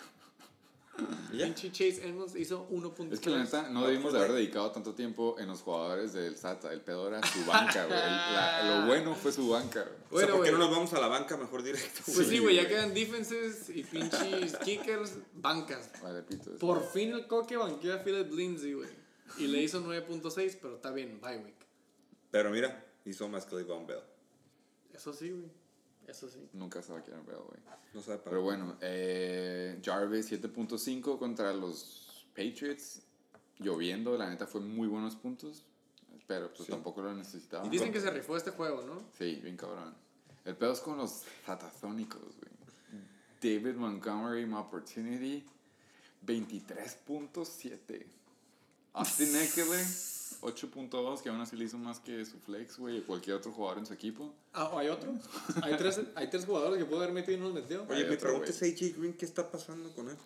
¿Y 1.33 1.39
ya? 1.39 1.47
Pinche 1.47 1.71
Chase 1.73 2.07
Edmonds 2.07 2.37
hizo 2.37 2.69
1.3. 2.71 3.13
Es 3.15 3.21
que 3.21 3.31
la 3.31 3.43
neta, 3.45 3.69
no 3.71 3.87
debimos 3.87 4.13
de 4.13 4.19
haber 4.19 4.33
dedicado 4.33 4.71
tanto 4.73 4.95
tiempo 4.95 5.37
en 5.39 5.49
los 5.49 5.63
jugadores 5.63 6.13
del 6.13 6.37
SATA. 6.37 6.73
El 6.73 6.81
pedo 6.83 7.09
era 7.09 7.21
su 7.27 7.45
banca, 7.47 7.87
güey. 7.87 7.99
La- 7.99 8.81
Lo 8.81 8.87
bueno 8.87 9.15
fue 9.15 9.33
su 9.33 9.49
banca, 9.49 9.83
güey. 9.83 10.23
O 10.25 10.27
sea, 10.27 10.35
¿por 10.37 10.45
qué 10.45 10.53
no 10.53 10.59
nos 10.59 10.71
vamos 10.71 10.93
a 10.93 11.01
la 11.01 11.09
banca 11.09 11.37
mejor 11.39 11.63
directo? 11.63 12.01
Pues 12.05 12.17
sí, 12.19 12.25
Sí, 12.25 12.39
güey, 12.39 12.57
ya 12.57 12.69
quedan 12.69 12.93
defenses 12.93 13.71
y 13.71 13.83
pinches 13.85 14.57
kickers, 14.59 15.13
bancas. 15.35 15.91
Vale, 16.03 16.23
pito. 16.23 16.53
es- 16.53 16.59
Por 16.61 16.83
fin 16.87 17.13
el 17.13 17.27
coque 17.27 17.57
banqueó 17.57 17.95
a 17.95 17.99
Philip 18.05 18.31
Lindsay, 18.33 18.75
güey. 18.75 18.89
Y 19.39 19.47
le 19.47 19.63
hizo 19.63 19.81
9.6, 19.81 20.59
pero 20.61 20.75
está 20.77 20.91
bien, 20.91 21.19
bye 21.23 21.39
week. 21.39 21.55
Pero 22.31 22.51
mira, 22.51 22.85
hizo 23.07 23.29
más 23.31 23.47
que 23.47 23.57
Le'Veon 23.57 23.87
Bell. 23.87 24.01
Eso 25.03 25.13
sí, 25.13 25.31
güey. 25.31 25.51
Eso 26.07 26.29
sí. 26.29 26.49
Nunca 26.53 26.81
se 26.81 26.93
va 26.93 27.01
a 27.01 27.03
quedar 27.03 27.23
pedo, 27.23 27.45
güey. 27.49 27.61
No 27.93 28.01
sabe 28.01 28.19
para 28.19 28.31
Pero 28.31 28.43
bueno, 28.43 28.77
eh, 28.81 29.81
Jarvis 29.85 30.31
7.5 30.31 31.19
contra 31.19 31.53
los 31.53 32.25
Patriots. 32.37 33.03
Lloviendo, 33.59 34.17
la 34.17 34.31
neta 34.31 34.47
fue 34.47 34.61
muy 34.61 34.87
buenos 34.87 35.17
puntos. 35.17 35.65
pero 36.29 36.55
pues 36.55 36.69
tampoco 36.69 37.03
lo 37.03 37.13
necesitaba. 37.15 37.67
Y 37.67 37.69
dicen 37.69 37.93
que 37.93 38.01
se 38.01 38.13
rifó 38.13 38.37
este 38.37 38.53
juego, 38.53 38.83
¿no? 38.83 39.03
Sí, 39.19 39.41
bien 39.43 39.57
cabrón. 39.57 39.93
El 40.45 40.57
pedo 40.57 40.73
es 40.73 40.79
con 40.79 40.99
los 40.99 41.25
fatathónicos, 41.45 42.23
güey. 42.23 42.53
David 43.43 43.75
Montgomery, 43.75 44.47
My 44.47 44.55
Opportunity, 44.55 45.45
23.7. 46.25 48.07
Austin 48.93 49.37
Eckler, 49.37 49.85
8.2, 50.43 51.23
que 51.23 51.29
aún 51.29 51.41
así 51.41 51.57
le 51.57 51.65
hizo 51.65 51.79
más 51.79 52.01
que 52.01 52.25
su 52.25 52.39
flex, 52.39 52.79
güey, 52.79 52.99
o 52.99 53.07
cualquier 53.07 53.37
otro 53.37 53.53
jugador 53.53 53.79
en 53.79 53.87
su 53.87 53.95
equipo. 53.95 54.35
Ah, 54.53 54.71
¿o 54.73 54.79
¿hay 54.79 54.89
otro? 54.89 55.15
¿Hay 55.63 55.77
tres, 55.77 56.01
hay 56.15 56.29
tres 56.29 56.45
jugadores 56.45 56.79
que 56.79 56.85
pudo 56.85 56.99
haber 56.99 57.13
metido 57.13 57.37
y 57.37 57.41
no 57.41 57.47
los 57.47 57.55
metió. 57.55 57.85
Oye, 57.85 57.95
Hay 58.03 58.05
mi 58.09 58.15
otro, 58.15 58.29
pregunta 58.29 58.51
es 58.51 58.63
AJ 58.63 58.99
Green, 58.99 59.15
¿qué 59.15 59.25
está 59.25 59.51
pasando 59.51 59.91
con 59.91 60.09
él? 60.11 60.17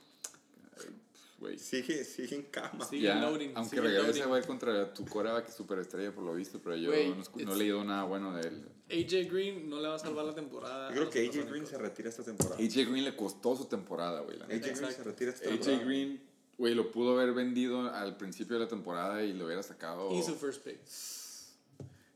Güey, 1.39 1.59
Sigue, 1.59 2.03
sigue 2.05 2.37
en 2.37 2.43
cama. 2.45 2.87
Sigue 2.87 3.09
ya, 3.09 3.21
loading, 3.21 3.53
aunque 3.55 3.77
sigue 3.77 3.83
regrese, 3.83 4.25
güey, 4.25 4.43
contra 4.43 4.95
tu 4.95 5.05
coreback 5.05 5.51
superestrella 5.51 6.11
por 6.15 6.25
lo 6.25 6.35
visto, 6.35 6.61
pero 6.65 6.77
yo 6.77 6.89
Güey, 6.89 7.11
no, 7.11 7.25
no 7.45 7.53
he 7.53 7.57
leído 7.57 7.85
nada 7.85 8.05
bueno 8.05 8.35
de 8.35 8.49
él. 8.49 8.65
AJ 8.89 9.31
Green 9.31 9.69
no 9.69 9.81
le 9.81 9.89
va 9.89 9.97
a 9.97 9.99
salvar 9.99 10.25
la 10.25 10.35
temporada. 10.35 10.89
Yo 10.95 11.09
creo 11.09 11.11
que 11.11 11.27
AJ. 11.29 11.51
Green 11.51 11.67
se 11.67 11.77
retira 11.77 12.09
esta 12.09 12.23
temporada. 12.23 12.57
AJ 12.57 12.89
Green 12.89 13.05
le 13.05 13.15
costó 13.15 13.55
su 13.55 13.67
temporada, 13.67 14.23
güey. 14.23 14.39
la 14.39 14.47
AJ 14.47 14.55
neta. 14.55 14.73
Green 14.79 14.93
se 14.93 15.05
retira 15.05 15.31
esta 15.33 15.45
AJ 15.49 15.59
temporada. 15.59 15.85
Green, 15.85 16.21
güey, 16.59 16.75
lo 16.75 16.91
pudo 16.91 17.13
haber 17.19 17.33
vendido 17.35 17.93
al 17.93 18.17
principio 18.17 18.57
de 18.59 18.65
la 18.65 18.69
temporada 18.69 19.23
y 19.23 19.33
lo 19.33 19.47
hubiera 19.47 19.63
sacado. 19.63 20.13
Y 20.15 20.23
su 20.23 20.35
first 20.37 20.63
pick. 20.63 20.79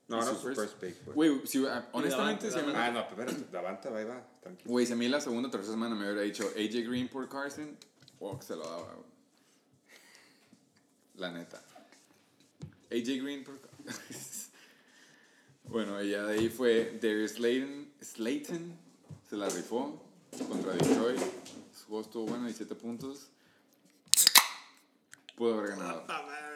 No, 0.09 0.17
no, 0.17 0.27
su 0.27 0.49
first- 0.49 0.55
first 0.57 0.75
pick, 0.81 1.15
güey. 1.15 1.47
Si, 1.47 1.65
ah, 1.67 1.89
honestamente, 1.93 2.49
Davante, 2.49 2.51
si 2.51 2.59
a 2.59 2.63
mí- 2.63 2.73
Ah, 2.75 2.91
no, 2.91 3.07
pero 3.09 3.31
va, 3.53 4.05
va, 4.05 4.27
tranquilo. 4.41 4.71
güey, 4.71 4.87
si 4.87 4.93
a 4.93 4.97
mí 4.97 5.09
la 5.09 5.21
segunda 5.21 5.49
o 5.49 5.51
tercera 5.53 5.75
semana 5.75 5.95
me 5.95 6.03
hubiera 6.05 6.23
dicho 6.23 6.45
AJ 6.57 6.83
Green 6.89 7.09
por 7.09 7.29
Carson, 7.29 7.77
oh, 8.19 8.37
que 8.39 8.45
se 8.45 8.57
lo 8.57 8.65
daba, 8.65 8.93
güey. 8.95 9.07
La 11.17 11.31
neta. 11.31 11.63
AJ 12.91 13.23
Green 13.23 13.45
por 13.45 13.61
Bueno, 15.65 16.03
y 16.03 16.11
ya 16.11 16.25
de 16.25 16.39
ahí 16.39 16.49
fue 16.49 16.99
Darius 17.01 17.33
Slayton, 17.33 17.93
Slayton 18.03 18.77
se 19.29 19.37
la 19.37 19.49
rifó 19.49 20.03
contra 20.49 20.73
Detroit. 20.73 21.21
Su 21.73 21.87
juego 21.87 22.03
estuvo 22.03 22.27
bueno, 22.27 22.45
17 22.47 22.75
puntos. 22.75 23.29
Pudo 25.41 25.59
haber 25.59 25.71
ganado. 25.71 26.05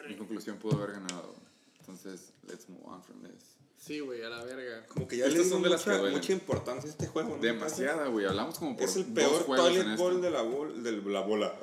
Mi 0.07 0.15
conclusión 0.15 0.57
pudo 0.57 0.77
haber 0.77 0.91
ganado. 0.91 1.33
Entonces, 1.79 2.31
let's 2.47 2.69
move 2.69 2.83
on 2.85 3.01
from 3.01 3.19
this. 3.23 3.55
Sí, 3.79 3.99
güey, 3.99 4.23
a 4.23 4.29
la 4.29 4.43
verga. 4.43 4.85
Como 4.85 5.07
que 5.07 5.17
ya 5.17 5.25
Estas 5.25 5.45
le 5.45 5.49
son 5.49 5.63
de 5.63 5.69
las 5.69 5.81
que 5.83 5.89
mucha, 5.89 6.11
mucha 6.11 6.33
importancia 6.33 6.87
a 6.87 6.91
este 6.91 7.07
juego, 7.07 7.37
¿no? 7.37 7.41
Demasiada, 7.41 8.07
güey. 8.09 8.27
Hablamos 8.27 8.59
como 8.59 8.77
por 8.77 8.87
Es 8.87 8.95
el 8.97 9.05
peor 9.05 9.43
en 9.47 9.55
toilet 9.55 9.97
bowl 9.97 10.21
de 10.21 10.29
la, 10.29 10.43
bol, 10.43 10.83
de 10.83 10.91
la 11.01 11.21
bola. 11.21 11.55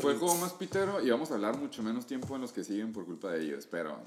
Fue 0.00 0.12
el 0.12 0.18
juego 0.18 0.36
más 0.36 0.54
pitero 0.54 1.02
y 1.02 1.10
vamos 1.10 1.30
a 1.32 1.34
hablar 1.34 1.58
mucho 1.58 1.82
menos 1.82 2.06
tiempo 2.06 2.34
en 2.34 2.40
los 2.40 2.52
que 2.52 2.64
siguen 2.64 2.94
por 2.94 3.04
culpa 3.04 3.32
de 3.32 3.42
ellos, 3.42 3.68
pero... 3.70 3.98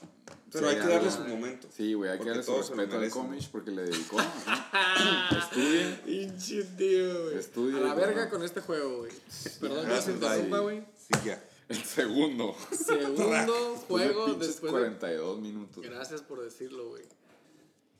Pero 0.51 0.67
sí, 0.67 0.75
hay 0.75 0.81
que 0.81 0.87
darle 0.87 1.11
su 1.11 1.25
momento. 1.25 1.67
Sí, 1.71 1.93
güey, 1.93 2.09
hay 2.09 2.17
que 2.17 2.25
darle 2.25 2.41
su 2.41 2.57
respeto 2.57 2.97
al. 2.97 3.09
Comish 3.11 3.51
porque 3.51 3.69
le 3.69 3.83
dedicó. 3.83 4.17
ajá. 4.17 5.29
Estudia. 5.37 6.01
Pinche 6.03 6.63
tío, 6.63 7.23
güey. 7.23 7.37
Estudia, 7.37 7.77
A 7.77 7.81
la 7.81 7.93
verga 7.93 8.29
con 8.31 8.41
este 8.41 8.61
juego, 8.61 8.97
güey. 8.99 9.11
Perdón 9.59 9.77
que 9.77 9.83
se 9.83 9.89
Gracias, 9.91 10.15
interrumpa, 10.15 10.59
güey. 10.59 10.79
Sí, 10.95 11.19
ya. 11.23 11.43
El 11.69 11.83
segundo. 11.83 12.55
Segundo 12.71 13.75
juego 13.87 14.25
Pinches 14.25 14.47
después 14.47 14.73
de 14.73 14.79
42 14.79 15.39
minutos. 15.41 15.83
Gracias 15.83 16.21
por 16.21 16.41
decirlo, 16.41 16.89
güey. 16.89 17.03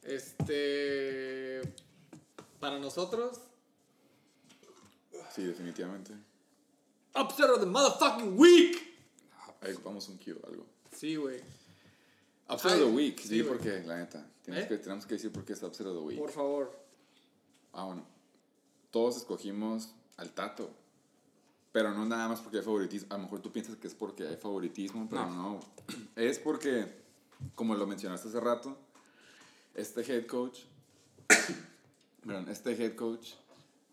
Este. 0.04 1.62
Para 2.60 2.80
nosotros, 2.80 3.42
Sí, 5.38 5.44
definitivamente. 5.44 6.14
Upset 7.16 7.48
of 7.52 7.60
the 7.60 7.68
motherfucking 7.68 8.40
week. 8.40 8.76
Ahí 9.62 9.72
ocupamos 9.74 10.10
un 10.10 10.18
cue, 10.18 10.36
algo. 10.48 10.66
Sí, 10.92 11.16
güey. 11.16 11.40
Upset 12.50 12.72
of 12.72 12.80
the 12.80 12.86
week, 12.86 13.20
sí, 13.20 13.28
sí, 13.28 13.44
porque, 13.44 13.84
la 13.86 13.98
neta, 13.98 14.28
tienes 14.42 14.66
¿Eh? 14.66 14.68
que, 14.68 14.78
tenemos 14.78 15.06
que 15.06 15.14
decir 15.14 15.32
por 15.32 15.46
qué 15.46 15.54
es 15.54 15.62
Upset 15.62 15.86
of 15.86 15.94
the 15.94 16.00
week. 16.00 16.18
Por 16.18 16.32
favor. 16.32 16.80
Ah, 17.72 17.86
bueno. 17.86 18.04
Todos 18.90 19.18
escogimos 19.18 19.94
al 20.16 20.32
Tato. 20.32 20.72
Pero 21.78 21.94
no 21.94 22.06
nada 22.06 22.28
más 22.28 22.42
porque 22.42 22.58
hay 22.58 22.64
favoritismo. 22.64 23.14
A 23.14 23.18
lo 23.18 23.26
mejor 23.26 23.40
tú 23.40 23.52
piensas 23.52 23.76
que 23.76 23.86
es 23.86 23.94
porque 23.94 24.28
hay 24.28 24.36
favoritismo, 24.36 25.08
pero 25.08 25.28
no. 25.30 25.60
Es 26.16 26.40
porque, 26.40 26.88
como 27.54 27.76
lo 27.76 27.86
mencionaste 27.86 28.30
hace 28.30 28.40
rato, 28.40 28.76
este 29.76 30.02
head 30.02 30.26
coach, 30.26 30.62
perdón, 32.26 32.50
este 32.50 32.72
head 32.72 32.96
coach, 32.96 33.34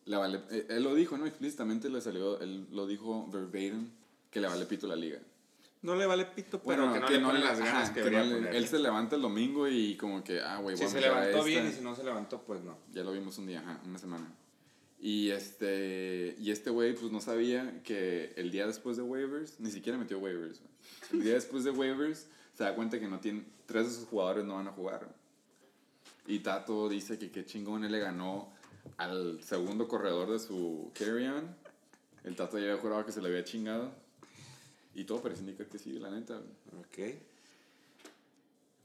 le 0.06 0.16
vale, 0.16 0.40
eh, 0.50 0.66
él 0.70 0.82
lo 0.82 0.94
dijo, 0.94 1.18
¿no? 1.18 1.26
Explícitamente 1.26 1.90
le 1.90 2.00
salió, 2.00 2.40
él 2.40 2.66
lo 2.70 2.86
dijo 2.86 3.28
verbatim, 3.30 3.90
que 4.30 4.40
le 4.40 4.48
vale 4.48 4.64
pito 4.64 4.86
la 4.86 4.96
liga. 4.96 5.18
No 5.82 5.94
le 5.94 6.06
vale 6.06 6.24
pito, 6.24 6.62
pero 6.62 6.90
que 6.90 7.00
no 7.00 7.10
le 7.10 7.18
pone 7.20 7.38
las 7.40 7.58
ganas 7.58 7.90
ajá, 7.90 7.92
que 7.92 8.02
que 8.02 8.10
no 8.10 8.24
le-. 8.24 8.56
Él 8.56 8.66
se 8.66 8.78
levanta 8.78 9.16
el 9.16 9.20
domingo 9.20 9.68
y 9.68 9.98
como 9.98 10.24
que, 10.24 10.40
ah, 10.40 10.56
güey, 10.56 10.78
Si 10.78 10.88
se 10.88 11.02
levantó 11.02 11.28
esta. 11.28 11.44
bien 11.44 11.66
y 11.68 11.72
si 11.72 11.82
no 11.82 11.94
se 11.94 12.02
levantó, 12.02 12.40
pues 12.40 12.62
no. 12.62 12.78
Ya 12.94 13.04
lo 13.04 13.12
vimos 13.12 13.36
un 13.36 13.46
día, 13.46 13.60
ajá, 13.60 13.78
una 13.84 13.98
semana. 13.98 14.26
Y 15.04 15.32
este, 15.32 16.34
y 16.38 16.50
este 16.50 16.70
güey 16.70 16.94
pues 16.94 17.12
no 17.12 17.20
sabía 17.20 17.82
que 17.82 18.32
el 18.36 18.50
día 18.50 18.66
después 18.66 18.96
de 18.96 19.02
waivers, 19.02 19.60
ni 19.60 19.70
siquiera 19.70 19.98
metió 19.98 20.18
waivers. 20.18 20.62
El 21.12 21.22
día 21.22 21.34
después 21.34 21.62
de 21.62 21.72
waivers 21.72 22.26
se 22.56 22.64
da 22.64 22.74
cuenta 22.74 22.98
que 22.98 23.06
no 23.06 23.20
tiene, 23.20 23.44
tres 23.66 23.84
de 23.84 23.92
sus 23.92 24.08
jugadores 24.08 24.46
no 24.46 24.54
van 24.54 24.66
a 24.66 24.72
jugar. 24.72 25.14
Y 26.26 26.38
Tato 26.38 26.88
dice 26.88 27.18
que 27.18 27.30
qué 27.30 27.44
chingón 27.44 27.84
él 27.84 27.92
le 27.92 27.98
ganó 27.98 28.50
al 28.96 29.42
segundo 29.42 29.88
corredor 29.88 30.32
de 30.32 30.38
su 30.38 30.90
carry-on. 30.98 31.54
El 32.24 32.34
Tato 32.34 32.58
ya 32.58 32.64
había 32.64 32.78
jurado 32.78 33.04
que 33.04 33.12
se 33.12 33.20
le 33.20 33.28
había 33.28 33.44
chingado. 33.44 33.92
Y 34.94 35.04
todo 35.04 35.20
parece 35.20 35.42
indicar 35.42 35.66
que 35.66 35.78
sí, 35.78 35.98
la 35.98 36.10
neta. 36.10 36.40
Ok. 36.78 37.14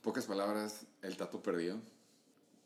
Pocas 0.02 0.26
palabras, 0.26 0.86
el 1.02 1.16
Tato 1.16 1.42
perdió. 1.42 1.80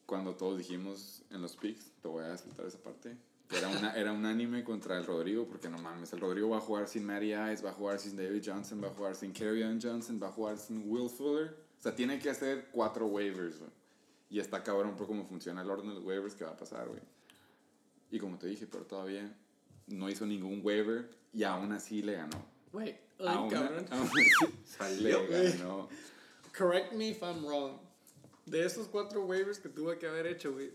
Cuando 0.07 0.33
todos 0.33 0.57
dijimos 0.57 1.21
en 1.29 1.43
los 1.43 1.55
picks, 1.55 1.91
te 2.01 2.07
voy 2.07 2.25
a 2.25 2.35
saltar 2.35 2.65
esa 2.65 2.79
parte, 2.79 3.15
era, 3.51 3.67
una, 3.67 3.93
era 3.95 4.11
un 4.13 4.25
anime 4.25 4.63
contra 4.63 4.97
el 4.97 5.05
Rodrigo, 5.05 5.45
porque 5.47 5.69
no 5.69 5.77
mames, 5.77 6.11
el 6.13 6.19
Rodrigo 6.19 6.49
va 6.49 6.57
a 6.57 6.61
jugar 6.61 6.87
sin 6.87 7.05
Matty 7.05 7.33
Ice, 7.33 7.63
va 7.63 7.69
a 7.71 7.73
jugar 7.73 7.99
sin 7.99 8.15
David 8.15 8.41
Johnson, 8.45 8.81
va 8.83 8.87
a 8.87 8.91
jugar 8.91 9.15
sin 9.15 9.31
Kerryon 9.33 9.79
Johnson, 9.81 10.19
va 10.21 10.27
a 10.27 10.31
jugar 10.31 10.57
sin 10.57 10.89
Will 10.89 11.09
Fuller. 11.09 11.55
O 11.79 11.81
sea, 11.83 11.95
tiene 11.95 12.17
que 12.19 12.29
hacer 12.29 12.69
cuatro 12.71 13.07
waivers, 13.07 13.59
güey. 13.59 13.71
Y 14.29 14.39
está 14.39 14.63
cabrón 14.63 14.95
por 14.95 15.05
cómo 15.05 15.25
funciona 15.25 15.61
el 15.61 15.69
orden 15.69 15.89
de 15.89 15.95
los 15.95 16.03
waivers 16.03 16.33
que 16.33 16.43
va 16.43 16.51
a 16.51 16.57
pasar, 16.57 16.87
güey. 16.87 17.01
Y 18.09 18.19
como 18.19 18.37
te 18.37 18.47
dije, 18.47 18.65
pero 18.65 18.85
todavía 18.85 19.35
no 19.87 20.09
hizo 20.09 20.25
ningún 20.25 20.61
waiver 20.63 21.09
y 21.33 21.43
aún 21.43 21.71
así 21.71 22.01
le 22.01 22.13
ganó. 22.13 22.43
Güey, 22.71 22.97
Aún, 23.19 23.49
cabrón. 23.49 23.85
aún 23.91 24.09
así 24.79 25.01
le 25.01 25.11
ganó. 25.57 25.87
Correct 26.57 26.93
me 26.93 27.09
if 27.09 27.21
I'm 27.21 27.45
wrong. 27.45 27.77
De 28.45 28.65
esos 28.65 28.87
cuatro 28.87 29.25
waivers 29.25 29.59
que 29.59 29.69
tuve 29.69 29.97
que 29.99 30.07
haber 30.07 30.25
hecho, 30.27 30.53
güey, 30.53 30.71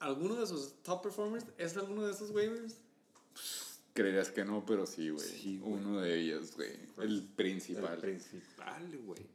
¿alguno 0.00 0.34
de 0.34 0.46
sus 0.46 0.74
top 0.82 1.02
performers 1.02 1.44
es 1.56 1.76
alguno 1.76 2.04
de 2.04 2.12
esos 2.12 2.30
waivers? 2.30 2.76
Creerías 3.92 4.30
que 4.30 4.44
no, 4.44 4.64
pero 4.66 4.86
sí, 4.86 5.10
güey. 5.10 5.26
Sí. 5.26 5.60
Uno 5.62 6.00
de 6.00 6.20
ellos, 6.20 6.54
güey. 6.56 6.72
El 6.98 7.02
El 7.02 7.22
principal. 7.28 7.98
principal, 7.98 8.98
güey. 9.04 9.26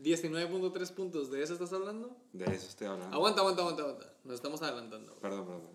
19.3 0.00 0.90
puntos, 0.94 1.30
¿de 1.30 1.42
eso 1.42 1.52
estás 1.54 1.72
hablando? 1.72 2.16
De 2.32 2.44
eso 2.44 2.66
estoy 2.66 2.86
hablando. 2.88 3.14
Aguanta, 3.14 3.40
aguanta, 3.40 3.62
aguanta, 3.62 3.82
aguanta. 3.82 4.12
Nos 4.24 4.34
estamos 4.34 4.60
adelantando. 4.62 5.14
Perdón, 5.16 5.46
perdón. 5.46 5.68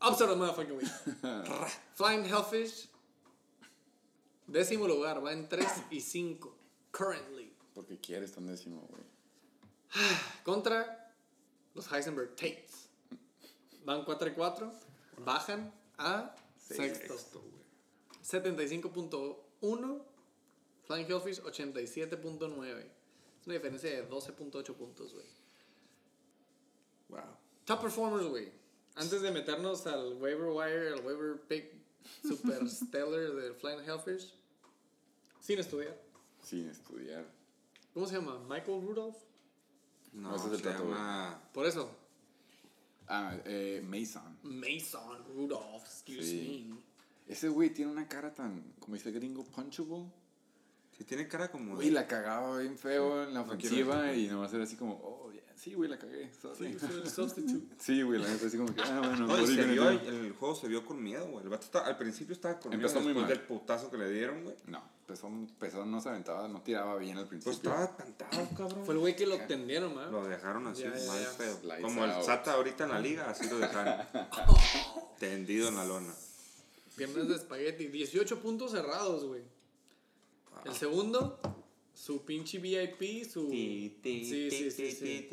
Of 0.00 0.18
the 0.18 0.26
motherfucking 0.34 0.76
week. 0.76 0.90
Flying 1.94 2.24
Hellfish. 2.24 2.88
Décimo 4.48 4.86
lugar, 4.88 5.24
va 5.24 5.32
en 5.32 5.48
3 5.48 5.66
y 5.90 6.00
5. 6.00 6.56
Currently. 6.90 7.52
Porque 7.74 7.98
quieres 7.98 8.32
tan 8.32 8.46
décimo, 8.46 8.86
güey. 8.90 9.02
Contra 10.44 11.14
los 11.74 11.90
Heisenberg 11.90 12.34
Tates. 12.34 12.81
Van 13.84 14.04
4 14.04 14.28
y 14.28 14.32
4. 14.34 14.72
Bajan 15.24 15.72
a 15.98 16.34
sexto. 16.56 17.18
Sexto, 17.18 17.40
güey. 17.40 17.62
75.1. 18.22 20.02
Flying 20.84 21.06
Hellfish 21.06 21.40
87.9. 21.42 22.84
Es 23.40 23.46
una 23.46 23.54
diferencia 23.54 23.90
de 23.90 24.08
12.8 24.08 24.74
puntos, 24.74 25.12
güey. 25.14 25.26
Wow. 27.08 27.20
Top 27.64 27.82
performers, 27.82 28.26
güey. 28.26 28.52
Antes 28.94 29.22
de 29.22 29.30
meternos 29.30 29.86
al 29.86 30.14
waiver 30.20 30.48
wire, 30.48 30.92
al 30.92 31.04
waiver 31.04 31.40
pick 31.48 31.72
super 32.22 32.68
stellar 32.68 33.34
de 33.34 33.54
Flying 33.54 33.80
Hellfish. 33.80 34.34
Sin 35.40 35.58
estudiar. 35.58 35.96
Sin 36.42 36.68
estudiar. 36.68 37.24
¿Cómo 37.94 38.06
se 38.06 38.16
llama? 38.16 38.38
Michael 38.48 38.82
Rudolph. 38.82 39.16
No, 40.12 40.30
No, 40.30 40.36
ese 40.36 40.46
es 40.48 40.52
el 40.52 40.62
se 40.62 40.70
llama... 40.70 41.42
Por 41.52 41.66
eso. 41.66 41.90
Ah, 43.08 43.36
eh, 43.44 43.82
Mason. 43.84 44.38
Mason 44.42 45.24
Rudolph, 45.34 45.84
excuse 45.84 46.24
Sí. 46.26 46.66
me. 46.70 46.76
Ese 47.26 47.48
güey 47.48 47.70
tiene 47.70 47.90
una 47.92 48.08
cara 48.08 48.32
tan, 48.34 48.74
como 48.78 48.94
dice 48.94 49.10
gringo, 49.12 49.44
punchable. 49.44 50.06
Sí, 51.02 51.08
tiene 51.08 51.26
cara 51.26 51.50
como. 51.50 51.74
Güey, 51.74 51.90
la 51.90 52.06
cagaba 52.06 52.58
bien 52.58 52.78
feo 52.78 53.24
en 53.24 53.34
la 53.34 53.40
No 53.40 53.46
ofensiva 53.46 54.02
decir. 54.02 54.24
y 54.24 54.28
nomás 54.28 54.52
era 54.54 54.62
así 54.62 54.76
como, 54.76 54.94
oh, 55.02 55.32
yeah, 55.32 55.42
sí, 55.56 55.74
güey, 55.74 55.90
la 55.90 55.98
cagué. 55.98 56.30
sorry". 56.40 56.72
Sí, 56.72 56.78
fue 56.78 56.88
el 56.90 57.10
substitute. 57.10 57.74
Sí, 57.80 58.02
güey, 58.02 58.20
la 58.20 58.28
neta 58.28 58.46
así 58.46 58.56
como 58.56 58.72
que, 58.72 58.80
ah, 58.82 58.98
bueno, 59.00 59.26
No, 59.26 59.46
se 59.46 59.64
vio, 59.64 59.82
do? 59.84 59.90
el, 59.90 59.98
el 60.26 60.32
juego 60.32 60.54
se 60.54 60.68
vio 60.68 60.84
con 60.86 61.02
miedo, 61.02 61.26
güey. 61.26 61.42
El 61.42 61.48
vato 61.48 61.64
está- 61.64 61.84
al 61.86 61.96
principio 61.96 62.34
estaba 62.34 62.60
con 62.60 62.72
Empezó 62.72 63.00
miedo 63.00 63.14
muy 63.14 63.14
después 63.14 63.28
mal. 63.28 63.38
del 63.38 63.58
putazo 63.58 63.90
que 63.90 63.98
le 63.98 64.10
dieron, 64.12 64.44
güey. 64.44 64.54
No, 64.68 64.80
empezó, 65.00 65.26
empezó, 65.26 65.84
no 65.84 66.00
se 66.00 66.08
aventaba, 66.10 66.46
no 66.46 66.62
tiraba 66.62 66.96
bien 66.98 67.18
al 67.18 67.26
principio. 67.26 67.58
Pues 67.58 67.64
estaba 67.64 67.84
espantado, 67.84 68.48
cabrón. 68.56 68.84
Fue 68.84 68.94
el 68.94 69.00
güey 69.00 69.16
que 69.16 69.26
lo 69.26 69.38
tendieron, 69.40 69.94
¿no? 69.94 70.08
Lo 70.08 70.24
dejaron 70.24 70.68
así, 70.68 70.82
Ya, 70.84 70.90
mal 70.90 71.20
ya. 71.20 71.30
feo. 71.36 71.58
Lights 71.64 71.82
Como 71.84 72.04
el. 72.04 72.22
Sata 72.22 72.52
ahorita 72.52 72.84
en 72.84 72.90
la 72.90 73.00
liga, 73.00 73.28
así 73.28 73.48
lo 73.50 73.58
dejaron. 73.58 74.06
Tendido 75.18 75.68
en 75.68 75.74
la 75.76 75.84
lona. 75.84 76.14
Piernas 76.96 77.26
de 77.28 77.34
espagueti. 77.36 77.88
18 77.88 78.40
puntos 78.40 78.70
cerrados, 78.72 79.24
güey. 79.24 79.42
El 80.64 80.74
segundo, 80.74 81.38
su 81.94 82.24
pinche 82.24 82.58
VIP, 82.58 83.24
su... 83.30 83.48
Sí, 83.50 83.98
sí, 84.02 84.70
sí. 84.70 85.28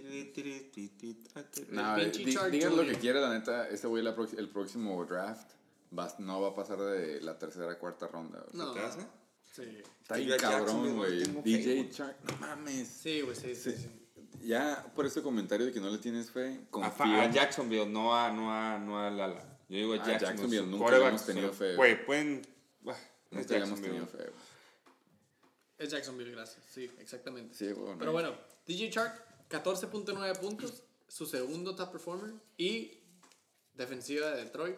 No, 1.72 1.98
eh, 1.98 2.12
di- 2.12 2.24
digan 2.52 2.76
lo 2.76 2.86
que 2.86 2.96
quiera, 2.96 3.20
la 3.22 3.34
neta, 3.38 3.68
ese 3.70 3.88
güey 3.88 4.06
el 4.06 4.50
próximo 4.50 5.06
draft 5.06 5.52
va- 5.98 6.14
no 6.20 6.42
va 6.42 6.50
a 6.50 6.56
pasar 6.56 6.80
de 6.80 7.22
la 7.22 7.38
tercera 7.38 7.78
cuarta 7.78 8.08
ronda. 8.08 8.40
güey. 8.52 8.66
No. 8.66 8.72
¿Te 8.74 8.80
hace? 8.80 9.00
Sí. 9.56 9.64
Está 10.02 10.18
bien 10.18 10.34
a 10.34 10.38
cabrón, 10.38 10.96
güey, 10.96 11.24
DJ. 11.44 11.90
Shark, 11.92 12.18
no 12.30 12.38
mames. 12.38 12.88
Sí, 12.88 13.22
güey, 13.22 13.36
sí, 13.36 13.56
sí, 13.56 13.72
sí. 13.72 13.90
Ya 14.46 14.86
por 14.96 15.06
ese 15.06 15.22
comentario 15.22 15.66
de 15.66 15.72
que 15.74 15.80
no 15.80 15.90
le 15.90 15.98
tienes 15.98 16.32
fe, 16.32 16.60
A, 16.68 16.72
confío. 16.72 16.92
fa- 16.94 17.24
a 17.24 17.32
Jacksonville, 17.32 17.88
no 17.88 18.16
a, 18.16 18.32
no 18.32 18.52
a, 18.54 18.78
no 18.78 19.00
a 19.00 19.10
Lala. 19.10 19.44
Yo 19.68 19.78
digo 19.78 19.94
a 19.94 19.98
Ah, 19.98 20.06
Jacksonville. 20.06 20.58
Jacksonville, 20.58 20.64
su 20.64 20.68
nunca 20.78 21.08
hemos 21.08 21.26
tenido 21.26 21.52
fe. 21.54 21.76
Güey, 21.76 22.06
pueden. 22.06 22.42
Es 22.42 22.46
Nunca 22.86 22.96
hemos 23.32 23.48
Jacksonville. 23.48 23.88
tenido 23.88 24.08
fe. 24.08 24.18
güey. 24.18 24.49
Es 25.80 25.90
Jacksonville, 25.90 26.32
gracias. 26.32 26.64
Sí, 26.70 26.92
exactamente. 27.00 27.56
Sí, 27.56 27.72
güey. 27.72 27.98
Pero 27.98 28.12
bueno, 28.12 28.36
DJ 28.68 28.92
Shark, 28.92 29.48
14.9 29.50 30.40
puntos, 30.40 30.84
su 31.08 31.26
segundo 31.26 31.76
top 31.76 31.94
performer. 31.94 32.34
Y 32.58 33.00
defensiva 33.74 34.30
de 34.32 34.44
Detroit, 34.44 34.78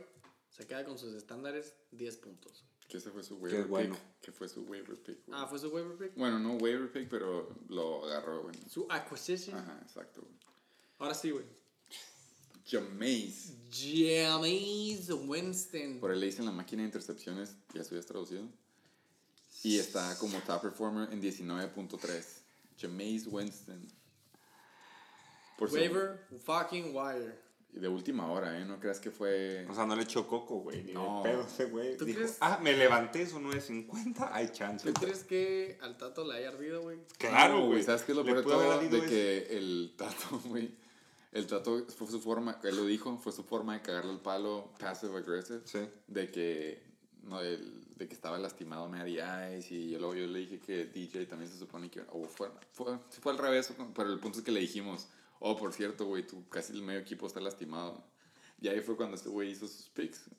se 0.51 0.67
queda 0.67 0.85
con 0.85 0.99
sus 0.99 1.15
estándares 1.15 1.73
10 1.91 2.17
puntos. 2.17 2.63
Que 2.87 2.97
ese 2.97 3.09
fue 3.09 3.23
su 3.23 3.37
waiver 3.37 3.65
bueno. 3.65 3.95
pick. 3.95 4.21
Que 4.21 4.31
fue 4.31 4.47
su 4.47 4.61
waiver 4.63 4.95
pick, 5.01 5.25
güey. 5.25 5.39
Ah, 5.39 5.47
fue 5.47 5.57
su 5.57 5.69
waiver 5.69 5.97
pick. 5.97 6.15
Bueno, 6.15 6.37
no 6.37 6.53
waiver 6.57 6.91
pick, 6.91 7.09
pero 7.09 7.49
lo 7.69 8.05
agarró, 8.05 8.43
güey. 8.43 8.55
Su 8.69 8.85
acquisition. 8.87 9.57
Ajá, 9.57 9.79
exacto, 9.81 10.21
güey. 10.21 10.33
Ahora 10.99 11.15
sí, 11.15 11.31
güey. 11.31 11.45
Jameis. 12.63 13.53
James 13.71 15.09
Winston. 15.09 15.99
Por 15.99 16.11
ahí 16.11 16.19
le 16.19 16.27
dicen 16.27 16.45
la 16.45 16.51
máquina 16.51 16.83
de 16.83 16.89
intercepciones, 16.89 17.55
ya 17.73 17.81
es 17.81 18.05
traducido. 18.05 18.47
Y 19.63 19.77
está 19.79 20.17
como 20.17 20.39
top 20.39 20.61
performer 20.61 21.09
en 21.11 21.21
19.3. 21.21 22.23
Jameis 22.79 23.27
Winston. 23.27 23.87
Por 25.57 25.69
su- 25.69 25.75
Waiver 25.75 26.19
fucking 26.45 26.95
wire. 26.95 27.39
y 27.73 27.79
de 27.79 27.87
última 27.87 28.29
hora, 28.31 28.59
¿eh? 28.59 28.65
No 28.65 28.79
creas 28.79 28.99
que 28.99 29.11
fue... 29.11 29.65
O 29.69 29.73
sea, 29.75 29.85
no 29.85 29.95
le 29.95 30.03
echó 30.03 30.27
coco, 30.27 30.57
güey. 30.61 30.83
Ni 30.83 30.91
No. 30.93 31.21
pedo 31.23 31.43
ese 31.43 31.65
güey. 31.65 31.95
¿Tú 31.95 32.03
Dijo, 32.05 32.19
crees? 32.19 32.37
ah, 32.41 32.59
me 32.61 32.73
levanté, 32.73 33.21
eso 33.21 33.39
no 33.39 33.53
es 33.53 33.65
50, 33.65 34.35
hay 34.35 34.49
chance. 34.51 34.91
¿Tú 34.91 34.99
crees 34.99 35.23
que 35.23 35.77
al 35.81 35.97
Tato 35.97 36.25
le 36.27 36.35
haya 36.37 36.49
ardido, 36.49 36.81
güey? 36.81 36.97
Claro, 37.17 37.67
güey. 37.67 37.81
¿Sabes 37.83 38.01
qué 38.01 38.11
es 38.11 38.17
lo 38.17 38.23
Le 38.23 38.31
peor 38.33 38.43
de 38.45 38.51
todo? 38.51 38.79
De 38.79 38.97
eso. 38.97 39.07
que 39.07 39.57
el 39.57 39.93
Tato, 39.97 40.39
güey... 40.45 40.75
El 41.31 41.47
Tato 41.47 41.85
fue 41.97 42.07
su 42.07 42.19
forma, 42.19 42.59
él 42.61 42.75
lo 42.75 42.85
dijo, 42.85 43.17
fue 43.19 43.31
su 43.31 43.45
forma 43.45 43.75
de 43.75 43.81
cagarle 43.81 44.11
el 44.11 44.19
palo 44.19 44.73
passive 44.77 45.15
aggressive. 45.17 45.61
Sí. 45.63 45.79
De 46.07 46.29
que... 46.29 46.83
No, 47.23 47.39
el- 47.39 47.80
de 48.01 48.07
que 48.07 48.15
estaba 48.15 48.39
lastimado 48.39 48.89
Matty 48.89 49.19
Ice 49.57 49.75
y 49.75 49.91
yo, 49.91 49.99
luego 49.99 50.15
yo 50.15 50.25
le 50.25 50.39
dije 50.39 50.59
que 50.59 50.85
DJ 50.85 51.27
también 51.27 51.51
se 51.51 51.57
supone 51.57 51.89
que... 51.89 52.01
O 52.09 52.25
fue, 52.25 52.49
fue, 52.71 52.97
fue 53.21 53.31
al 53.31 53.37
revés, 53.37 53.71
pero 53.95 54.11
el 54.11 54.19
punto 54.19 54.39
es 54.39 54.43
que 54.43 54.51
le 54.51 54.59
dijimos... 54.59 55.07
Oh, 55.39 55.55
por 55.55 55.73
cierto, 55.73 56.05
güey, 56.05 56.25
tú 56.25 56.47
casi 56.49 56.73
el 56.73 56.81
medio 56.81 56.99
equipo 56.99 57.25
está 57.25 57.39
lastimado. 57.39 58.03
Y 58.59 58.67
ahí 58.67 58.79
fue 58.81 58.95
cuando 58.95 59.15
este 59.15 59.29
güey 59.29 59.51
hizo 59.51 59.67
sus 59.67 59.89
picks. 59.89 60.29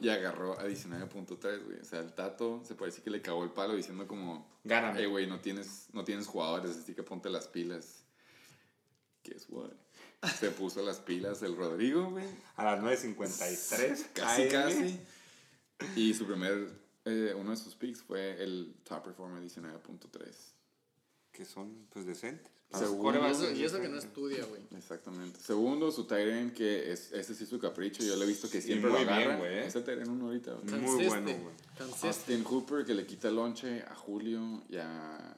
Y 0.00 0.08
agarró 0.08 0.58
a 0.58 0.66
19.3, 0.66 1.64
güey. 1.64 1.80
O 1.80 1.84
sea, 1.84 2.00
el 2.00 2.12
Tato 2.12 2.62
se 2.64 2.74
parece 2.74 3.02
que 3.02 3.10
le 3.10 3.22
cagó 3.22 3.42
el 3.42 3.50
palo 3.50 3.74
diciendo 3.74 4.06
como... 4.06 4.60
Gáname. 4.64 5.02
Eh, 5.02 5.06
güey, 5.06 5.26
no 5.26 5.40
tienes, 5.40 5.88
no 5.92 6.04
tienes 6.04 6.26
jugadores, 6.26 6.76
así 6.76 6.94
que 6.94 7.02
ponte 7.02 7.30
las 7.30 7.48
pilas. 7.48 8.04
Guess 9.24 9.46
what? 9.50 9.70
Se 10.38 10.50
puso 10.50 10.82
las 10.82 10.98
pilas 10.98 11.42
el 11.42 11.56
Rodrigo, 11.56 12.10
güey. 12.10 12.26
A 12.56 12.64
las 12.64 12.80
9.53. 12.80 14.06
Casi, 14.14 14.42
AM. 14.42 14.50
casi. 14.50 15.00
Y 15.96 16.14
su 16.14 16.26
primer, 16.26 16.68
eh, 17.04 17.34
uno 17.36 17.50
de 17.50 17.56
sus 17.56 17.74
picks 17.74 18.02
fue 18.02 18.42
el 18.42 18.74
top 18.84 19.04
performer 19.04 19.42
19.3. 19.42 20.34
Que 21.32 21.44
son, 21.44 21.86
pues, 21.90 22.04
decentes. 22.06 22.50
Segundo. 22.72 23.02
Para 23.04 23.18
Y 23.18 23.22
los 23.22 23.30
eso, 23.30 23.38
quarterbacks, 23.40 23.58
y 23.60 23.64
eso 23.64 23.76
que 23.80 23.88
no 23.88 23.94
decentes. 23.96 24.04
estudia, 24.04 24.44
güey. 24.46 24.62
Exactamente. 24.76 25.38
Segundo, 25.40 25.92
su 25.92 26.04
Tyrion, 26.04 26.50
que 26.52 26.90
es, 26.92 27.12
ese 27.12 27.34
sí 27.34 27.44
es 27.44 27.50
su 27.50 27.58
capricho. 27.58 28.02
Yo 28.02 28.16
lo 28.16 28.24
he 28.24 28.26
visto 28.26 28.48
que 28.48 28.62
siempre 28.62 28.90
muy 28.90 29.00
lo 29.00 29.06
bien, 29.06 29.18
agarra. 29.18 29.36
güey, 29.38 29.52
¿eh? 29.58 29.66
Ese 29.66 29.82
Tyrion 29.82 30.08
uno 30.08 30.26
ahorita. 30.26 30.54
Muy 30.62 31.04
bueno, 31.06 31.26
güey. 31.26 31.90
Austin 32.02 32.42
Hooper, 32.44 32.84
que 32.86 32.94
le 32.94 33.04
quita 33.06 33.28
el 33.28 33.36
lonche 33.36 33.82
a 33.82 33.94
Julio 33.94 34.62
y 34.70 34.76
a... 34.76 35.36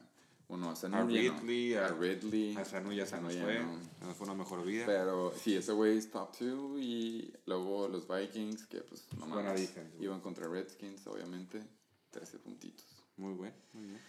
Bueno, 0.54 0.70
a 0.70 0.76
Sanu 0.76 1.10
ya 1.10 1.32
no. 1.32 1.40
Ridley, 1.40 1.74
a, 1.74 1.88
Ridley. 1.88 2.56
A 2.56 2.64
Sanu 2.64 2.92
ya 2.92 3.04
se 3.04 3.20
nos 3.20 3.34
fue. 3.34 3.58
no. 3.58 4.06
Nos 4.06 4.16
fue 4.16 4.24
una 4.28 4.36
mejor 4.36 4.64
vida. 4.64 4.86
Pero 4.86 5.32
sí, 5.36 5.56
ese 5.56 5.72
güey 5.72 5.98
es 5.98 6.12
top 6.12 6.30
2 6.38 6.80
y 6.80 7.34
luego 7.46 7.88
los 7.88 8.06
Vikings, 8.06 8.66
que 8.66 8.82
pues 8.82 9.08
no 9.18 9.26
Buena 9.26 9.48
mames, 9.48 9.62
defense, 9.62 9.90
güey. 9.96 10.04
iban 10.04 10.20
contra 10.20 10.46
Redskins, 10.46 11.04
obviamente, 11.08 11.60
13 12.10 12.38
puntitos. 12.38 12.86
Muy 13.16 13.34
bueno, 13.34 13.56
muy 13.72 13.86
bien. 13.86 14.00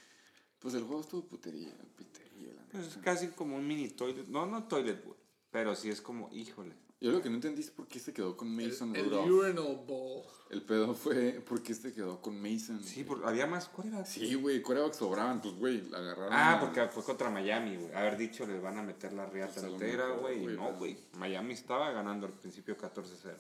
Pues 0.60 0.76
el 0.76 0.84
juego 0.84 1.02
estuvo 1.02 1.28
putería, 1.28 1.76
putería, 1.98 2.54
la 2.54 2.64
Pues 2.72 2.88
es 2.90 2.98
casi 2.98 3.30
como 3.30 3.56
un 3.56 3.68
mini 3.68 3.90
toilet. 3.90 4.28
No, 4.28 4.46
no 4.46 4.68
toilet, 4.68 5.04
güey. 5.04 5.18
Pero 5.50 5.76
sí 5.76 5.90
es 5.90 6.00
como, 6.00 6.30
híjole. 6.32 6.76
Yo 7.02 7.12
lo 7.12 7.22
que 7.22 7.30
no 7.30 7.36
entendí 7.36 7.62
es 7.62 7.70
por 7.72 7.88
qué 7.88 8.00
se 8.00 8.14
quedó 8.14 8.36
con 8.38 8.56
Mason 8.56 8.96
El, 8.96 9.04
el 9.06 9.10
Rudolph. 9.12 9.30
urinal 9.60 9.86
bowl. 9.86 10.24
El 10.50 10.62
pedo 10.64 10.94
fue 10.94 11.44
por 11.48 11.62
qué 11.62 11.74
se 11.74 11.94
quedó 11.94 12.22
con 12.22 12.42
Mason. 12.42 12.82
Sí, 12.84 13.04
porque 13.04 13.28
había 13.28 13.46
más 13.48 13.68
quarterbacks. 13.68 14.10
Sí, 14.10 14.34
güey, 14.36 14.62
corebacks 14.62 14.98
sobraban, 14.98 15.42
pues 15.42 15.56
güey, 15.56 15.84
agarraron. 15.94 16.32
Ah, 16.34 16.54
a- 16.56 16.60
porque 16.62 16.88
fue 16.88 17.04
contra 17.04 17.30
Miami, 17.30 17.76
güey. 17.76 17.94
Haber 17.94 18.18
dicho 18.18 18.46
les 18.48 18.62
van 18.62 18.78
a 18.78 18.82
meter 18.84 19.12
la 19.14 19.26
riata 19.26 19.54
Pues 19.54 19.66
a 19.66 19.68
entera, 19.70 20.08
güey. 20.12 20.46
No, 20.46 20.74
güey. 20.78 20.98
Miami 21.18 21.54
estaba 21.54 21.92
ganando 21.92 22.28
al 22.28 22.34
principio 22.34 22.78
14-0. 22.78 23.36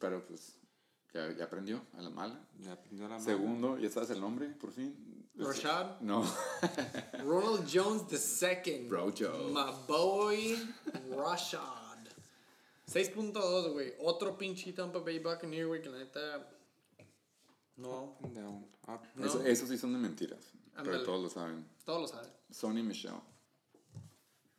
Pero 0.00 0.24
pues 0.26 0.56
ya, 1.14 1.30
ya 1.36 1.44
aprendió 1.44 1.80
a 1.96 2.02
la 2.02 2.10
mala. 2.10 2.40
Ya 2.58 2.72
aprendió 2.72 3.04
la 3.08 3.14
mano. 3.18 3.24
Segundo, 3.24 3.78
¿ya 3.78 3.90
sabes 3.90 4.10
el 4.10 4.20
nombre, 4.20 4.48
por 4.48 4.72
fin? 4.72 4.94
Rashad. 5.36 6.00
No. 6.00 6.24
Ronald 7.24 7.66
Jones 7.72 8.02
II. 8.42 8.88
Brojo. 8.88 9.48
My 9.52 9.72
boy 9.86 10.58
Rashad. 11.16 11.60
6.2, 12.92 13.72
güey. 13.72 13.94
Otro 14.00 14.36
pinche 14.36 14.72
Tampa 14.72 14.98
Bay 15.00 15.18
Buccaneer, 15.18 15.66
güey, 15.66 15.80
que 15.82 15.88
la 15.90 15.98
neta. 15.98 16.48
No, 17.76 18.16
down, 18.34 18.66
up. 18.88 19.00
No. 19.14 19.26
Eso- 19.26 19.42
esos 19.44 19.68
sí 19.68 19.78
son 19.78 19.92
de 19.94 19.98
mentiras. 19.98 20.52
Pero 20.84 21.02
todos 21.04 21.22
lo 21.22 21.28
saben. 21.30 21.66
todos 21.84 22.02
lo 22.02 22.08
saben. 22.08 22.30
Sonny 22.50 22.82
Michelle. 22.82 23.20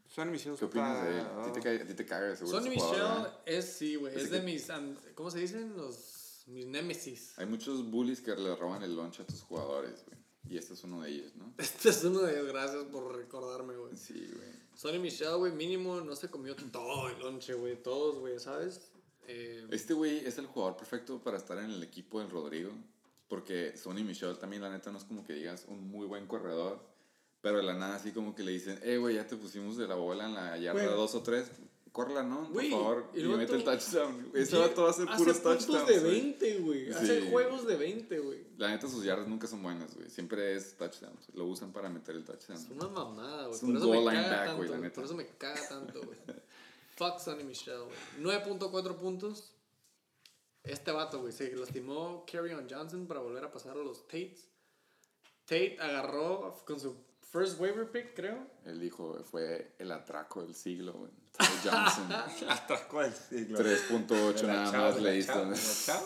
Sonny 0.07 0.31
Michel 0.31 0.55
¿Qué 0.57 0.65
opinas 0.65 1.03
de 1.03 1.19
él? 1.19 1.25
¿A 1.25 1.43
ti 1.43 1.51
te 1.53 1.59
cae, 1.59 1.81
a 1.81 1.87
ti 1.87 1.93
te 1.95 2.05
caga 2.05 2.35
seguro 2.35 2.59
Sonny 2.59 2.75
ese 2.75 2.79
jugador, 2.85 3.17
Michel 3.19 3.33
¿eh? 3.45 3.57
es, 3.57 3.65
sí, 3.65 3.95
güey. 3.95 4.15
Es 4.15 4.29
de 4.29 4.39
que- 4.39 4.45
mis. 4.45 4.67
¿Cómo 5.15 5.31
se 5.31 5.39
dicen? 5.39 5.75
Los. 5.75 6.43
Mis 6.47 6.67
némesis. 6.67 7.33
Hay 7.39 7.45
muchos 7.45 7.89
bullies 7.89 8.19
que 8.21 8.35
le 8.35 8.55
roban 8.55 8.83
el 8.83 8.95
lunch 8.95 9.21
a 9.21 9.25
tus 9.25 9.41
jugadores, 9.41 10.03
güey. 10.05 10.17
Y 10.49 10.57
este 10.57 10.73
es 10.73 10.83
uno 10.83 11.01
de 11.01 11.09
ellos, 11.09 11.35
¿no? 11.35 11.53
Este 11.57 11.89
es 11.89 12.03
uno 12.03 12.19
de 12.21 12.33
ellos, 12.33 12.47
gracias 12.47 12.83
por 12.91 13.15
recordarme, 13.15 13.75
güey. 13.77 13.95
Sí, 13.95 14.29
güey. 14.35 14.62
Sonny 14.75 14.99
Michel, 14.99 15.37
güey, 15.37 15.51
mínimo 15.51 16.01
no 16.01 16.15
se 16.15 16.29
comió 16.29 16.55
todo 16.55 17.09
el 17.09 17.19
lonche, 17.19 17.53
güey. 17.53 17.81
Todos, 17.81 18.19
güey, 18.19 18.39
¿sabes? 18.39 18.89
Eh, 19.27 19.65
Este 19.71 19.93
güey 19.93 20.25
es 20.25 20.37
el 20.37 20.47
jugador 20.47 20.75
perfecto 20.75 21.19
para 21.21 21.37
estar 21.37 21.57
en 21.59 21.69
el 21.71 21.83
equipo 21.83 22.19
del 22.19 22.29
Rodrigo. 22.29 22.71
Porque 23.27 23.75
Sonny 23.77 24.03
Michel 24.03 24.37
también, 24.37 24.61
la 24.61 24.69
neta, 24.69 24.91
no 24.91 24.97
es 24.97 25.05
como 25.05 25.23
que 25.25 25.33
digas 25.33 25.65
un 25.67 25.89
muy 25.89 26.05
buen 26.05 26.27
corredor. 26.27 26.79
Pero 27.41 27.57
de 27.57 27.63
la 27.63 27.73
nada, 27.73 27.95
así 27.95 28.11
como 28.11 28.35
que 28.35 28.43
le 28.43 28.51
dicen, 28.51 28.79
eh, 28.83 28.97
güey, 28.97 29.15
ya 29.15 29.27
te 29.27 29.35
pusimos 29.35 29.75
de 29.77 29.87
la 29.87 29.95
bola 29.95 30.25
en 30.25 30.33
la 30.33 30.57
yarda 30.57 30.83
Güey. 30.85 30.95
2 30.95 31.15
o 31.15 31.23
3. 31.23 31.51
Córrela, 31.93 32.23
¿no? 32.23 32.51
Por 32.51 32.65
favor. 32.65 33.11
y 33.13 33.23
mete 33.23 33.53
el 33.53 33.63
touchdown. 33.63 34.31
Ese 34.33 34.57
vato 34.57 34.81
va 34.81 34.87
a 34.87 34.91
hacer 34.91 35.07
hace 35.07 35.17
puros 35.17 35.43
touchdowns. 35.43 35.87
de 35.87 35.99
güey. 35.99 36.21
20, 36.21 36.59
güey. 36.59 36.85
Sí. 36.87 36.91
Hace 36.91 37.29
juegos 37.29 37.67
de 37.67 37.75
20, 37.75 38.19
güey. 38.19 38.47
La 38.57 38.69
neta, 38.69 38.89
sus 38.89 39.03
yardas 39.03 39.27
nunca 39.27 39.45
son 39.45 39.61
buenas, 39.61 39.93
güey. 39.95 40.09
Siempre 40.09 40.55
es 40.55 40.75
touchdowns. 40.75 41.29
Lo 41.35 41.45
usan 41.45 41.71
para 41.71 41.89
meter 41.89 42.15
el 42.15 42.25
touchdown. 42.25 42.59
Es 42.59 42.67
una 42.71 42.87
mamada, 42.87 43.43
güey. 43.45 43.55
Es 43.55 43.61
un 43.61 43.79
goal 43.79 44.05
line 44.05 44.27
back, 44.27 44.57
güey, 44.57 44.69
la 44.69 44.77
neta. 44.79 44.95
Por 44.95 45.05
eso 45.05 45.13
me 45.13 45.27
caga 45.37 45.69
tanto, 45.69 46.01
güey. 46.01 46.17
Fuck 46.97 47.19
Sonny 47.19 47.43
Michel, 47.43 47.83
güey. 47.83 48.41
9.4 48.41 48.95
puntos. 48.95 49.53
Este 50.63 50.91
vato, 50.91 51.21
güey, 51.21 51.31
se 51.31 51.55
lastimó 51.55 52.25
on 52.33 52.67
Johnson 52.69 53.05
para 53.05 53.19
volver 53.19 53.43
a 53.43 53.51
pasar 53.51 53.77
a 53.77 53.83
los 53.83 54.07
Tates. 54.07 54.47
Tate 55.45 55.77
agarró 55.79 56.55
con 56.65 56.79
su 56.79 56.95
first 57.33 57.59
waiver 57.59 57.89
pick, 57.89 58.13
creo. 58.15 58.45
Él 58.63 58.79
dijo, 58.79 59.21
fue 59.23 59.73
el 59.79 59.91
atraco 59.91 60.43
del 60.43 60.53
siglo, 60.53 60.93
güey. 60.93 61.11
Johnson. 61.63 62.11
Atracó 62.47 63.01
el 63.03 63.11
siglo. 63.11 63.57
3.8 63.59 64.41
¿La 64.43 64.53
nada 64.53 64.71
más 64.91 65.01
le 65.01 65.17
hizo. 65.17 65.45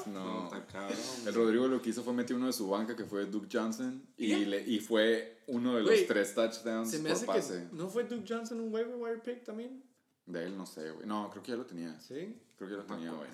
No. 0.08 0.50
cabrón. 0.72 0.98
El 1.26 1.34
Rodrigo 1.34 1.68
lo 1.68 1.82
que 1.82 1.90
hizo 1.90 2.02
fue 2.02 2.14
meter 2.14 2.38
uno 2.38 2.48
de 2.48 2.54
su 2.54 2.70
banca 2.70 2.96
que 2.96 3.04
fue 3.04 3.26
Duke 3.26 3.50
Johnson 3.52 4.02
y, 4.16 4.46
le, 4.46 4.62
y 4.62 4.80
fue 4.80 5.44
uno 5.48 5.76
de 5.76 5.84
los 5.84 6.08
tres 6.08 6.34
touchdowns 6.34 6.90
Se 6.92 7.00
me 7.00 7.10
por 7.10 7.18
hace 7.18 7.26
pase. 7.26 7.68
que. 7.70 7.76
¿No 7.76 7.90
fue 7.90 8.06
Duke 8.06 8.26
Johnson 8.26 8.62
un 8.62 8.74
waiver 8.74 8.96
wire 8.96 9.20
pick 9.20 9.44
también? 9.44 9.84
De 10.26 10.46
él 10.46 10.58
no 10.58 10.66
sé, 10.66 10.92
güey. 10.92 11.06
No, 11.06 11.30
creo 11.30 11.44
que 11.44 11.52
ya 11.52 11.58
lo 11.58 11.66
tenía. 11.66 12.00
Sí. 12.00 12.42
Creo 12.58 12.70
que 12.70 12.76
ya 12.76 12.82
lo 12.82 12.86
tenía, 12.86 13.12
güey. 13.12 13.30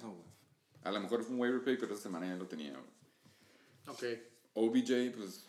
A 0.84 0.92
lo 0.92 1.00
mejor 1.00 1.24
fue 1.24 1.36
un 1.36 1.42
waiver 1.42 1.64
pick, 1.64 1.80
pero 1.80 1.94
esta 1.94 2.04
semana 2.04 2.28
ya 2.28 2.36
lo 2.36 2.48
tenía, 2.48 2.72
güey. 2.72 2.94
Ok. 3.88 4.04
OBJ, 4.56 5.16
pues, 5.16 5.46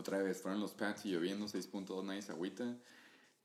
otra 0.00 0.18
vez, 0.22 0.40
fueron 0.40 0.60
los 0.60 0.72
Pats 0.72 1.06
y 1.06 1.10
lloviendo, 1.10 1.46
6.2, 1.46 2.04
nadie 2.04 2.22
se 2.22 2.32
agüita. 2.32 2.76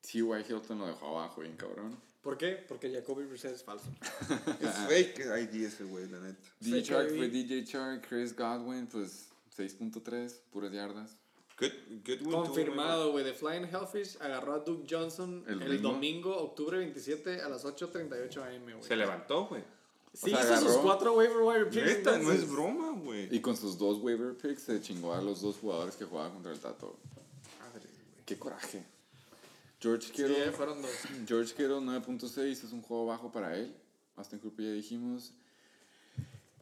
T.Y. 0.02 0.20
Hilton 0.22 0.80
lo 0.80 0.88
dejó 0.88 1.18
abajo, 1.18 1.42
bien 1.42 1.56
cabrón. 1.56 1.98
¿Por 2.22 2.38
qué? 2.38 2.64
Porque 2.68 2.92
Jacoby 2.92 3.26
Brissett 3.26 3.54
es 3.54 3.64
falso. 3.64 3.88
Es 4.62 4.76
fake 4.88 5.20
ID 5.20 5.66
ese 5.66 5.84
güey, 5.84 6.08
la 6.10 6.20
neta. 6.20 6.40
DJ 6.60 6.80
ID. 6.80 7.18
fue 7.18 7.30
DJ 7.30 7.64
Chark, 7.66 8.08
Chris 8.08 8.36
Godwin, 8.36 8.88
pues, 8.88 9.30
6.3, 9.56 10.34
puras 10.52 10.72
yardas. 10.72 11.18
Good, 11.60 11.72
good 12.06 12.32
Confirmado, 12.32 13.12
güey. 13.12 13.24
The 13.24 13.34
Flying 13.34 13.66
Hellfish 13.66 14.18
agarró 14.20 14.56
a 14.56 14.60
Duke 14.60 14.86
Johnson 14.90 15.44
¿El 15.48 15.62
el, 15.62 15.82
domingo? 15.82 15.92
domingo, 15.92 16.38
octubre 16.38 16.78
27 16.80 17.42
a 17.42 17.48
las 17.48 17.64
8.38 17.64 18.42
am, 18.42 18.64
güey. 18.64 18.84
Se 18.84 18.96
levantó, 18.96 19.48
güey. 19.48 19.64
Sí, 20.16 20.34
O 20.34 20.38
sea, 20.38 20.56
hizo 20.60 20.70
sus 20.70 20.78
cuatro 20.78 21.14
waiver 21.14 21.38
wire 21.42 21.66
picks. 21.66 21.86
Neta, 21.86 22.18
no 22.20 22.32
es 22.32 22.50
broma, 22.50 22.92
güey. 22.92 23.28
Y 23.36 23.42
con 23.42 23.56
sus 23.58 23.78
dos 23.78 24.00
waiver 24.02 24.34
picks 24.36 24.64
se 24.64 24.80
chingó 24.82 25.14
a 25.14 25.22
los 25.22 25.42
dos 25.42 25.58
jugadores 25.58 25.96
que 25.96 26.06
jugaban 26.06 26.32
contra 26.32 26.52
el 26.54 26.60
Tato. 26.60 26.96
Madre, 27.60 27.82
güey. 27.90 28.24
Qué 28.26 28.40
coraje. 28.40 28.84
George 29.82 30.08
Sí, 30.08 30.14
Kittle, 30.14 30.48
eh, 30.48 30.52
fueron 30.52 30.82
dos. 30.82 30.92
George 31.28 31.52
Kittle 31.54 31.80
9.6 31.82 32.40
es 32.64 32.72
un 32.72 32.82
juego 32.82 33.06
bajo 33.08 33.32
para 33.32 33.56
él. 33.58 33.76
Austin 34.16 34.40
Cooper 34.40 34.66
ya 34.66 34.72
dijimos. 34.72 35.34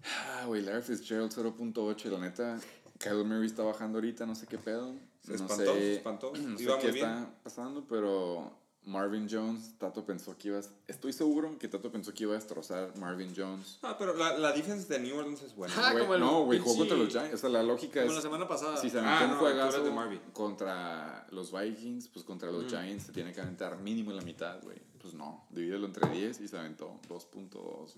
Ah, 0.03 0.45
güey, 0.47 0.61
Larry 0.63 0.81
Fitzgerald 0.81 1.31
0.8. 1.31 2.09
La 2.09 2.17
neta, 2.19 2.59
Kyle 2.97 3.23
Murray 3.23 3.45
está 3.45 3.63
bajando 3.63 3.99
ahorita, 3.99 4.25
no 4.25 4.35
sé 4.35 4.47
qué 4.47 4.57
pedo. 4.57 4.93
Se 5.23 5.29
no 5.37 5.45
espantó, 5.45 5.73
sé, 5.73 5.79
se 5.79 5.93
espantó. 5.95 6.33
No 6.41 6.57
sé 6.57 6.63
Iba 6.63 6.77
qué 6.79 6.87
muy 6.87 6.93
bien. 6.95 7.07
está 7.09 7.33
pasando, 7.43 7.85
pero 7.87 8.51
Marvin 8.85 9.27
Jones, 9.29 9.77
Tato 9.77 10.05
pensó 10.05 10.37
que 10.37 10.49
iba 10.49 10.59
a... 10.59 10.63
Estoy 10.87 11.13
seguro 11.13 11.57
que 11.57 11.67
Tato 11.69 11.89
pensó 11.91 12.13
que 12.13 12.23
iba 12.23 12.33
a 12.33 12.35
destrozar 12.35 12.95
Marvin 12.97 13.33
Jones. 13.35 13.79
Ah, 13.81 13.95
pero 13.97 14.13
la, 14.15 14.37
la 14.37 14.51
defense 14.51 14.87
de 14.91 14.99
New 14.99 15.17
Orleans 15.17 15.41
es 15.41 15.55
buena. 15.55 15.73
Ah, 15.77 15.91
Güey, 15.93 16.03
como 16.03 16.15
el 16.15 16.19
no, 16.19 16.43
güey, 16.45 16.59
jugó 16.59 16.77
contra 16.79 16.97
los 16.97 17.09
Giants. 17.09 17.33
O 17.35 17.37
sea, 17.37 17.49
la 17.49 17.63
lógica 17.63 18.01
Como 18.01 18.11
es... 18.11 18.15
la 18.17 18.21
semana 18.21 18.47
pasada. 18.47 18.75
Si 18.77 18.89
se 18.89 18.99
Ah, 18.99 19.19
aventó 19.19 19.27
no, 19.27 19.33
un 19.33 19.39
tú 19.39 19.45
juegazo 19.45 19.83
de 19.83 19.91
Marvin. 19.91 20.19
contra 20.33 21.27
los 21.31 21.51
Vikings, 21.51 22.07
pues 22.09 22.25
contra 22.25 22.49
Mm. 22.51 22.53
los 22.53 22.65
Giants 22.67 23.03
se 23.05 23.11
tiene 23.13 23.31
que 23.31 23.39
aventar 23.41 23.77
mínimo 23.79 24.11
la 24.11 24.21
mitad, 24.21 24.61
güey. 24.63 24.77
Pues 25.01 25.13
no, 25.13 25.45
divídelo 25.49 25.85
entre 25.85 26.09
10 26.09 26.41
y 26.41 26.47
se 26.47 26.57
aventó 26.57 26.99
2.2. 27.09 27.93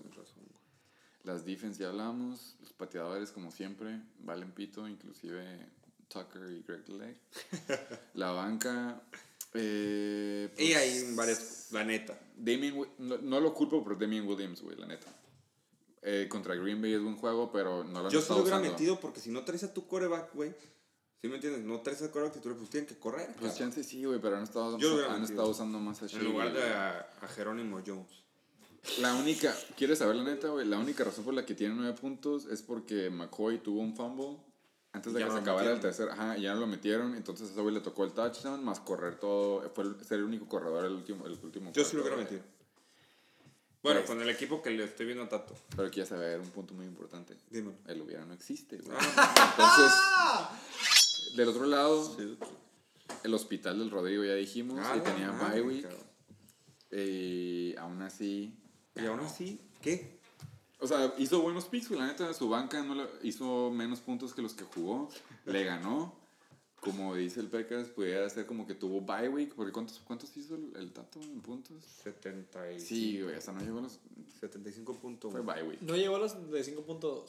Las 1.24 1.44
defense 1.44 1.80
ya 1.82 1.88
hablamos, 1.88 2.56
los 2.60 2.72
pateadores 2.72 3.32
como 3.32 3.50
siempre, 3.50 4.00
valen 4.20 4.52
pito, 4.52 4.86
inclusive 4.86 5.44
Tucker 6.08 6.48
y 6.52 6.62
Greg 6.62 6.88
Leg. 6.88 7.16
la 8.14 8.30
banca... 8.30 9.00
Eh, 9.58 10.50
Y 10.58 10.72
pues, 10.72 10.76
hay 10.76 11.14
varias, 11.14 11.68
la 11.72 11.84
neta. 11.84 12.18
Damien, 12.36 12.86
no, 12.98 13.18
no 13.18 13.40
lo 13.40 13.54
culpo 13.54 13.82
por 13.82 13.98
Damien 13.98 14.26
Williams, 14.26 14.62
güey, 14.62 14.76
la 14.76 14.86
neta. 14.86 15.06
Eh, 16.02 16.26
contra 16.28 16.54
Green 16.54 16.80
Bay 16.80 16.92
es 16.94 17.02
buen 17.02 17.16
juego, 17.16 17.50
pero 17.50 17.82
no 17.82 18.00
lo 18.00 18.06
han 18.06 18.12
Yo 18.12 18.20
estado 18.20 18.38
lo 18.38 18.42
hubiera 18.44 18.58
usando. 18.58 18.72
metido 18.72 19.00
porque 19.00 19.20
si 19.20 19.30
no 19.30 19.44
traes 19.44 19.64
a 19.64 19.74
tu 19.74 19.86
coreback, 19.86 20.32
güey. 20.34 20.54
¿Sí 21.20 21.28
me 21.28 21.36
entiendes? 21.36 21.64
No 21.64 21.80
traes 21.80 22.02
a 22.02 22.12
coreback 22.12 22.34
titular, 22.34 22.56
pues 22.56 22.70
tienen 22.70 22.86
que 22.86 22.96
correr. 22.96 23.26
Pues 23.38 23.52
cabrón. 23.52 23.56
chance 23.72 23.82
sí, 23.82 24.04
güey, 24.04 24.20
pero 24.20 24.36
han 24.36 24.44
estado, 24.44 24.78
Yo 24.78 24.92
han 25.06 25.20
metido. 25.20 25.24
estado 25.24 25.48
usando 25.48 25.78
más 25.80 26.02
a 26.02 26.06
En 26.06 26.24
lugar 26.24 26.52
de 26.52 26.62
a 26.62 27.28
Jerónimo 27.34 27.80
Jones. 27.84 28.22
La 29.00 29.14
única, 29.16 29.52
¿quieres 29.76 29.98
saber 29.98 30.14
la 30.14 30.22
neta, 30.24 30.46
güey? 30.48 30.64
La 30.64 30.78
única 30.78 31.02
razón 31.02 31.24
por 31.24 31.34
la 31.34 31.44
que 31.44 31.56
tiene 31.56 31.74
nueve 31.74 31.98
puntos 32.00 32.46
es 32.46 32.62
porque 32.62 33.10
McCoy 33.10 33.58
tuvo 33.58 33.80
un 33.80 33.96
fumble 33.96 34.36
antes 34.96 35.12
de 35.12 35.24
que 35.24 35.30
se 35.30 35.38
acabara 35.38 35.72
el 35.72 35.80
tercer. 35.80 36.10
Ajá, 36.10 36.36
ya 36.36 36.54
no 36.54 36.60
lo 36.60 36.66
metieron, 36.66 37.14
entonces 37.14 37.56
a 37.56 37.60
güey 37.60 37.74
le 37.74 37.80
tocó 37.80 38.04
el 38.04 38.12
touchdown, 38.12 38.64
más 38.64 38.80
correr 38.80 39.16
todo. 39.18 39.68
Fue 39.70 39.84
el, 39.84 40.04
ser 40.04 40.18
el 40.18 40.24
único 40.24 40.46
corredor 40.48 40.84
el 40.84 40.92
último, 40.92 41.26
el 41.26 41.38
último 41.42 41.72
Yo 41.72 41.84
sí 41.84 41.96
lo 41.96 42.02
hubiera 42.02 42.16
metido. 42.16 42.40
Bueno, 43.82 44.00
Pues- 44.00 44.08
con 44.10 44.20
el 44.20 44.28
equipo 44.30 44.62
que 44.62 44.70
le 44.70 44.82
estoy 44.84 45.06
viendo 45.06 45.24
a 45.24 45.28
Tato. 45.28 45.54
Pero 45.76 45.86
aquí 45.88 45.98
ya 46.00 46.06
se 46.06 46.16
ve 46.16 46.38
un 46.38 46.50
punto 46.50 46.74
muy 46.74 46.86
importante. 46.86 47.36
Dime. 47.50 47.72
El 47.86 48.00
hubiera 48.02 48.24
no 48.24 48.34
existe, 48.34 48.78
güey. 48.78 48.96
Ah. 49.16 49.52
Entonces, 49.52 51.36
del 51.36 51.48
otro 51.48 51.66
lado, 51.66 52.16
el 53.22 53.34
hospital 53.34 53.78
del 53.78 53.90
Rodrigo 53.90 54.24
ya 54.24 54.34
dijimos, 54.34 54.80
Ah, 54.82 54.96
y 54.96 55.00
tenía 55.00 55.30
madre, 55.30 55.60
bye 55.60 55.68
week. 55.82 55.88
Y 56.90 57.76
aún 57.76 58.02
así, 58.02 58.58
Y 58.96 59.04
aún 59.06 59.20
así, 59.20 59.60
¿qué? 59.82 60.15
O 60.78 60.86
sea, 60.86 61.14
hizo 61.18 61.40
buenos 61.40 61.64
picks. 61.66 61.90
La 61.90 62.06
neta, 62.06 62.32
su 62.34 62.48
banca 62.48 62.82
no 62.82 62.94
lo- 62.94 63.08
hizo 63.22 63.70
menos 63.70 64.00
puntos 64.00 64.34
que 64.34 64.42
los 64.42 64.54
que 64.54 64.64
jugó. 64.64 65.08
Le 65.46 65.64
ganó. 65.64 66.14
Como 66.80 67.14
dice 67.16 67.40
el 67.40 67.48
Pecas, 67.48 67.88
pudiera 67.88 68.28
ser 68.30 68.46
como 68.46 68.66
que 68.66 68.74
tuvo 68.74 69.00
bye 69.00 69.28
week. 69.28 69.54
Porque 69.54 69.72
¿cuántos, 69.72 69.98
cuántos 70.00 70.36
hizo 70.36 70.54
el, 70.54 70.72
el 70.76 70.92
Tato 70.92 71.20
en 71.20 71.40
puntos? 71.40 71.82
70 72.04 72.72
y... 72.72 72.80
Sí, 72.80 73.22
güey. 73.22 73.34
Hasta 73.34 73.52
no 73.52 73.60
llegó 73.60 73.78
a 73.78 73.82
los... 73.82 73.98
75 74.40 74.94
puntos. 74.94 75.32
Fue 75.32 75.40
bye 75.40 75.62
week. 75.62 75.80
No 75.80 75.96
llegó 75.96 76.16
a 76.16 76.18
los 76.20 76.50
de 76.50 76.62
5.2. 76.62 77.24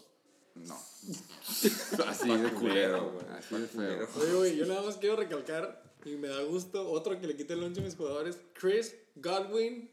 No. 0.55 0.75
Así 2.07 2.29
de 2.35 2.51
culero, 2.53 3.11
güey. 3.13 3.25
Así 3.37 3.55
de 3.55 3.67
feo. 3.67 4.07
Oye, 4.19 4.33
güey, 4.35 4.57
yo 4.57 4.65
nada 4.65 4.81
más 4.81 4.97
quiero 4.97 5.15
recalcar, 5.15 5.83
y 6.05 6.15
me 6.15 6.27
da 6.27 6.41
gusto, 6.43 6.89
otro 6.89 7.19
que 7.19 7.27
le 7.27 7.35
quite 7.35 7.53
el 7.53 7.61
lonche 7.61 7.81
a 7.81 7.83
mis 7.83 7.95
jugadores, 7.95 8.39
Chris 8.53 8.95
Godwin, 9.15 9.89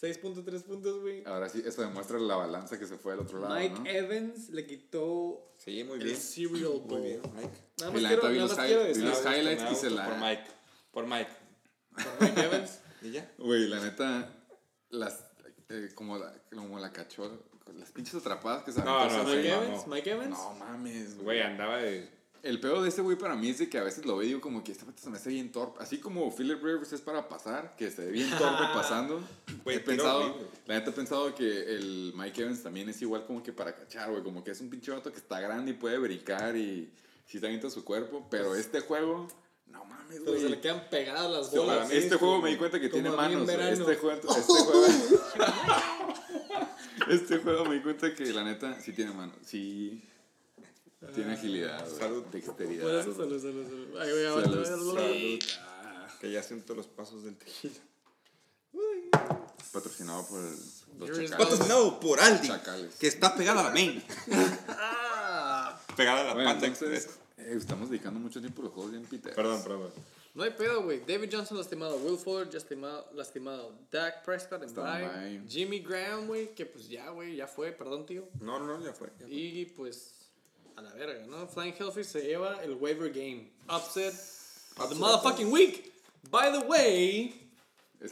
6.3 0.00 0.62
puntos, 0.62 1.00
güey. 1.00 1.22
Ahora 1.26 1.48
sí, 1.48 1.62
eso 1.64 1.82
demuestra 1.82 2.18
la 2.18 2.36
balanza 2.36 2.78
que 2.78 2.86
se 2.86 2.96
fue 2.96 3.12
al 3.12 3.20
otro 3.20 3.38
lado, 3.40 3.54
Mike 3.54 3.78
¿no? 3.80 3.86
Evans 3.86 4.48
le 4.50 4.66
quitó 4.66 5.52
Sí, 5.58 5.84
muy 5.84 5.98
el 5.98 6.04
bien. 6.04 6.16
Cereal 6.16 6.80
Bowl. 6.84 7.00
Muy 7.00 7.02
bien, 7.02 7.20
Mike. 7.34 7.50
Nada 7.78 7.90
Y 7.90 7.94
más 7.94 8.02
la 8.02 8.08
quiero, 8.08 8.22
neta 8.22 8.28
vi 8.28 8.36
nada 8.38 8.48
los 8.48 8.56
más 8.56 8.66
quiero 8.66 8.82
vi 8.82 8.88
decir, 8.88 9.04
los 9.04 9.18
highlights 9.26 9.72
y 9.72 9.74
se 9.74 9.90
la- 9.90 10.06
Por 10.06 10.16
Mike. 10.18 10.44
Por 10.90 11.06
Mike. 11.06 11.30
Mike 12.20 12.40
Evans. 12.40 12.80
¿Y 13.02 13.10
ya? 13.12 13.30
Güey, 13.38 13.68
la 13.68 13.80
neta, 13.80 14.32
las... 14.90 15.24
eh, 15.68 15.90
como, 15.94 16.16
la, 16.18 16.32
como 16.54 16.78
la 16.78 16.92
cachó... 16.92 17.46
Las 17.74 17.92
pinches 17.92 18.14
atrapadas 18.16 18.64
que 18.64 18.72
se 18.72 18.82
No, 18.82 19.08
no, 19.08 19.24
Mike. 19.24 19.48
Evans, 19.48 19.86
Mike 19.86 20.10
Evans. 20.10 20.30
No 20.30 20.54
mames, 20.54 21.14
güey. 21.14 21.24
Güey, 21.24 21.42
andaba 21.42 21.76
de... 21.76 22.10
El 22.42 22.58
peor 22.58 22.80
de 22.82 22.88
ese 22.88 23.02
güey 23.02 23.18
para 23.18 23.36
mí 23.36 23.50
es 23.50 23.58
de 23.58 23.68
que 23.68 23.76
a 23.78 23.82
veces 23.82 24.06
lo 24.06 24.16
veo 24.16 24.22
y 24.24 24.28
digo 24.28 24.40
como 24.40 24.64
que 24.64 24.72
este 24.72 24.84
vato 24.86 25.02
se 25.02 25.10
me 25.10 25.18
hace 25.18 25.28
bien 25.28 25.52
torpe. 25.52 25.82
Así 25.82 25.98
como 25.98 26.34
Philip 26.34 26.62
Rivers 26.62 26.92
es 26.92 27.00
para 27.02 27.28
pasar, 27.28 27.74
que 27.76 27.90
se 27.90 28.06
ve 28.06 28.12
bien 28.12 28.30
torpe 28.30 28.62
pasando. 28.74 29.22
Güey, 29.64 29.76
he 29.76 29.80
pensado, 29.80 30.20
horrible. 30.24 30.46
la 30.66 30.74
neta 30.76 30.90
he 30.90 30.92
pensado 30.94 31.34
que 31.34 31.74
el 31.74 32.12
Mike 32.16 32.40
Evans 32.42 32.62
también 32.62 32.88
es 32.88 33.00
igual 33.02 33.26
como 33.26 33.42
que 33.42 33.52
para 33.52 33.74
cachar, 33.76 34.10
güey. 34.10 34.22
Como 34.22 34.42
que 34.42 34.52
es 34.52 34.60
un 34.62 34.70
pinche 34.70 34.90
vato 34.90 35.12
que 35.12 35.18
está 35.18 35.38
grande 35.40 35.72
y 35.72 35.74
puede 35.74 35.98
brincar 35.98 36.56
y 36.56 36.90
si 37.26 37.36
está 37.36 37.46
avienta 37.48 37.68
su 37.68 37.84
cuerpo. 37.84 38.26
Pero 38.30 38.54
este 38.54 38.80
juego, 38.80 39.28
no 39.66 39.84
mames, 39.84 40.20
Pero 40.24 40.36
se 40.36 40.42
le 40.44 40.48
güey. 40.48 40.60
quedan 40.62 40.88
pegadas 40.88 41.30
las 41.30 41.50
bolas. 41.54 41.88
mí 41.90 41.96
este 41.96 42.16
juego 42.16 42.40
me 42.40 42.50
di 42.50 42.56
cuenta 42.56 42.80
que 42.80 42.88
tiene 42.88 43.10
manos. 43.10 43.44
güey. 43.44 43.60
Este 43.70 43.96
juego, 43.96 44.16
este 44.30 44.52
juego, 44.52 44.84
este 47.10 47.38
juego 47.38 47.64
me 47.66 47.74
di 47.76 47.80
cuenta 47.82 48.14
que 48.14 48.24
la 48.32 48.44
neta 48.44 48.80
sí 48.80 48.92
tiene 48.92 49.12
manos. 49.12 49.36
Sí. 49.44 50.02
Tiene 51.14 51.32
agilidad, 51.32 51.84
güey, 51.86 51.98
Salud. 51.98 52.24
dexteridad. 52.30 52.82
Por 52.82 52.94
eso, 52.94 53.14
salud, 53.14 53.40
salud, 53.40 53.64
salud. 53.66 54.00
Ay, 54.00 54.10
güey, 54.10 54.24
Salud, 54.24 54.44
aguanta, 54.46 54.64
salud. 54.68 54.98
aguanta. 54.98 56.18
Que 56.20 56.30
ya 56.32 56.42
siento 56.42 56.74
los 56.74 56.86
pasos 56.86 57.24
del 57.24 57.36
tequila. 57.36 57.74
Patrocinado 59.72 60.26
por 60.26 60.40
el- 60.40 60.98
los 60.98 61.08
chacales. 61.10 61.30
Patrocinado 61.30 62.00
por 62.00 62.20
Aldi. 62.20 62.48
Chacales. 62.48 62.94
Que 62.96 63.06
está 63.06 63.34
pegada 63.36 63.60
a 63.60 63.64
la 63.64 63.70
main. 63.70 64.02
pegada 65.96 66.20
a 66.20 66.24
la 66.24 66.34
Bueno, 66.34 66.52
pata. 66.54 66.66
entonces, 66.66 67.08
eh, 67.38 67.54
estamos 67.56 67.88
dedicando 67.90 68.18
mucho 68.20 68.40
tiempo 68.40 68.62
a 68.62 68.64
los 68.66 68.74
juegos 68.74 68.92
bien 68.92 69.04
Peter. 69.06 69.34
Perdón, 69.34 69.62
perdón. 69.62 69.90
No 70.34 70.44
hay 70.44 70.50
pedo, 70.50 70.82
güey. 70.84 71.00
David 71.06 71.28
Johnson 71.32 71.56
lastimado. 71.58 71.96
Will 71.96 72.18
Fuller 72.18 72.52
lastimado. 72.52 73.08
lastimado. 73.14 73.72
Dak 73.90 74.24
Prescott 74.24 74.62
en 74.62 74.74
bye. 74.74 75.42
Jimmy 75.48 75.80
Graham, 75.80 76.26
güey, 76.28 76.54
que 76.54 76.66
pues 76.66 76.88
ya, 76.88 77.08
güey, 77.10 77.36
ya 77.36 77.46
fue. 77.48 77.72
Perdón, 77.72 78.06
tío. 78.06 78.28
No, 78.40 78.58
no, 78.58 78.66
no, 78.78 78.84
ya 78.84 78.92
fue. 78.92 79.08
ya 79.18 79.26
fue. 79.26 79.34
Y 79.34 79.64
pues 79.66 80.12
a 80.76 80.82
la 80.82 80.92
verga, 80.94 81.26
¿no? 81.26 81.46
Flying 81.46 81.74
Hellfish 81.78 82.06
se 82.06 82.22
lleva 82.22 82.62
el 82.62 82.74
waiver 82.74 83.10
game. 83.12 83.50
Upset 83.68 84.14
of 84.78 84.88
the 84.90 84.94
motherfucking 84.96 85.50
week. 85.50 85.92
By 86.30 86.50
the 86.52 86.66
way, 86.66 87.50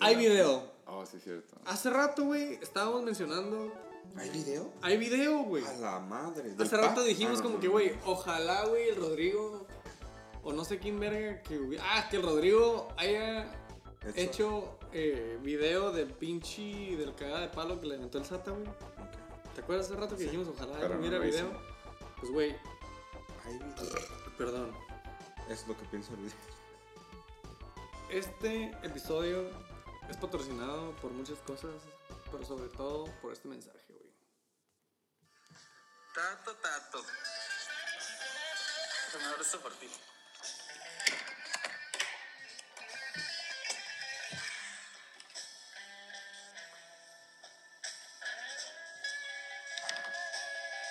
hay 0.00 0.16
video. 0.16 0.62
Oh, 0.86 1.04
sí, 1.04 1.18
cierto. 1.22 1.56
Hace 1.66 1.90
rato, 1.90 2.24
güey, 2.24 2.54
estábamos 2.62 3.02
mencionando. 3.02 3.72
¿Hay 4.16 4.30
video? 4.30 4.72
Hay 4.80 4.96
video, 4.96 5.42
güey. 5.42 5.64
A 5.64 5.72
la 5.74 5.98
madre. 6.00 6.50
¿Del 6.54 6.66
Hace 6.66 6.76
rato 6.76 7.02
dijimos 7.04 7.40
Ah, 7.40 7.42
como 7.42 7.54
no, 7.56 7.60
que, 7.60 7.66
no, 7.66 7.72
güey, 7.74 7.92
ojalá, 8.06 8.64
güey, 8.66 8.88
el 8.88 8.96
Rodrigo. 8.96 9.66
O 10.42 10.52
no 10.52 10.64
sé 10.64 10.78
quién 10.78 10.98
verga 10.98 11.42
que 11.42 11.58
hubiera. 11.58 11.84
Ah, 11.86 12.08
que 12.08 12.16
el 12.16 12.22
Rodrigo 12.22 12.88
haya 12.96 13.52
Hecho. 14.14 14.16
hecho 14.16 14.78
eh, 14.92 15.38
video 15.42 15.92
del 15.92 16.08
pinche. 16.08 16.96
del 16.96 17.14
cagada 17.14 17.40
de 17.42 17.48
palo 17.48 17.78
que 17.80 17.86
le 17.86 17.96
aventó 17.96 18.16
el 18.18 18.24
Sata, 18.24 18.52
güey. 18.52 18.66
Ok. 18.66 19.54
¿Te 19.54 19.60
acuerdas 19.60 19.86
hace 19.86 19.96
rato 19.96 20.16
que 20.16 20.22
dijimos 20.24 20.48
ojalá 20.48 20.76
Pero 20.80 20.94
no 20.94 21.00
hubiera 21.00 21.18
lo 21.18 21.24
video? 21.24 21.50
Pues, 22.20 22.32
güey, 22.32 22.56
video. 23.44 23.74
perdón. 24.36 24.76
Es 25.48 25.66
lo 25.66 25.76
que 25.76 25.84
pienso 25.84 26.12
el 26.12 26.18
video. 26.18 26.36
Este 28.10 28.70
episodio 28.82 29.48
es 30.08 30.16
patrocinado 30.16 30.94
por 30.96 31.10
muchas 31.12 31.38
cosas, 31.38 31.82
pero 32.30 32.44
sobre 32.44 32.68
todo 32.70 33.04
por 33.22 33.32
este 33.32 33.48
mensaje, 33.48 33.78
güey. 33.88 34.12
Tato, 36.14 36.56
tato. 36.56 37.04
Un 39.14 39.22
abrazo 39.22 39.60
por 39.60 39.72
ti. 39.74 39.88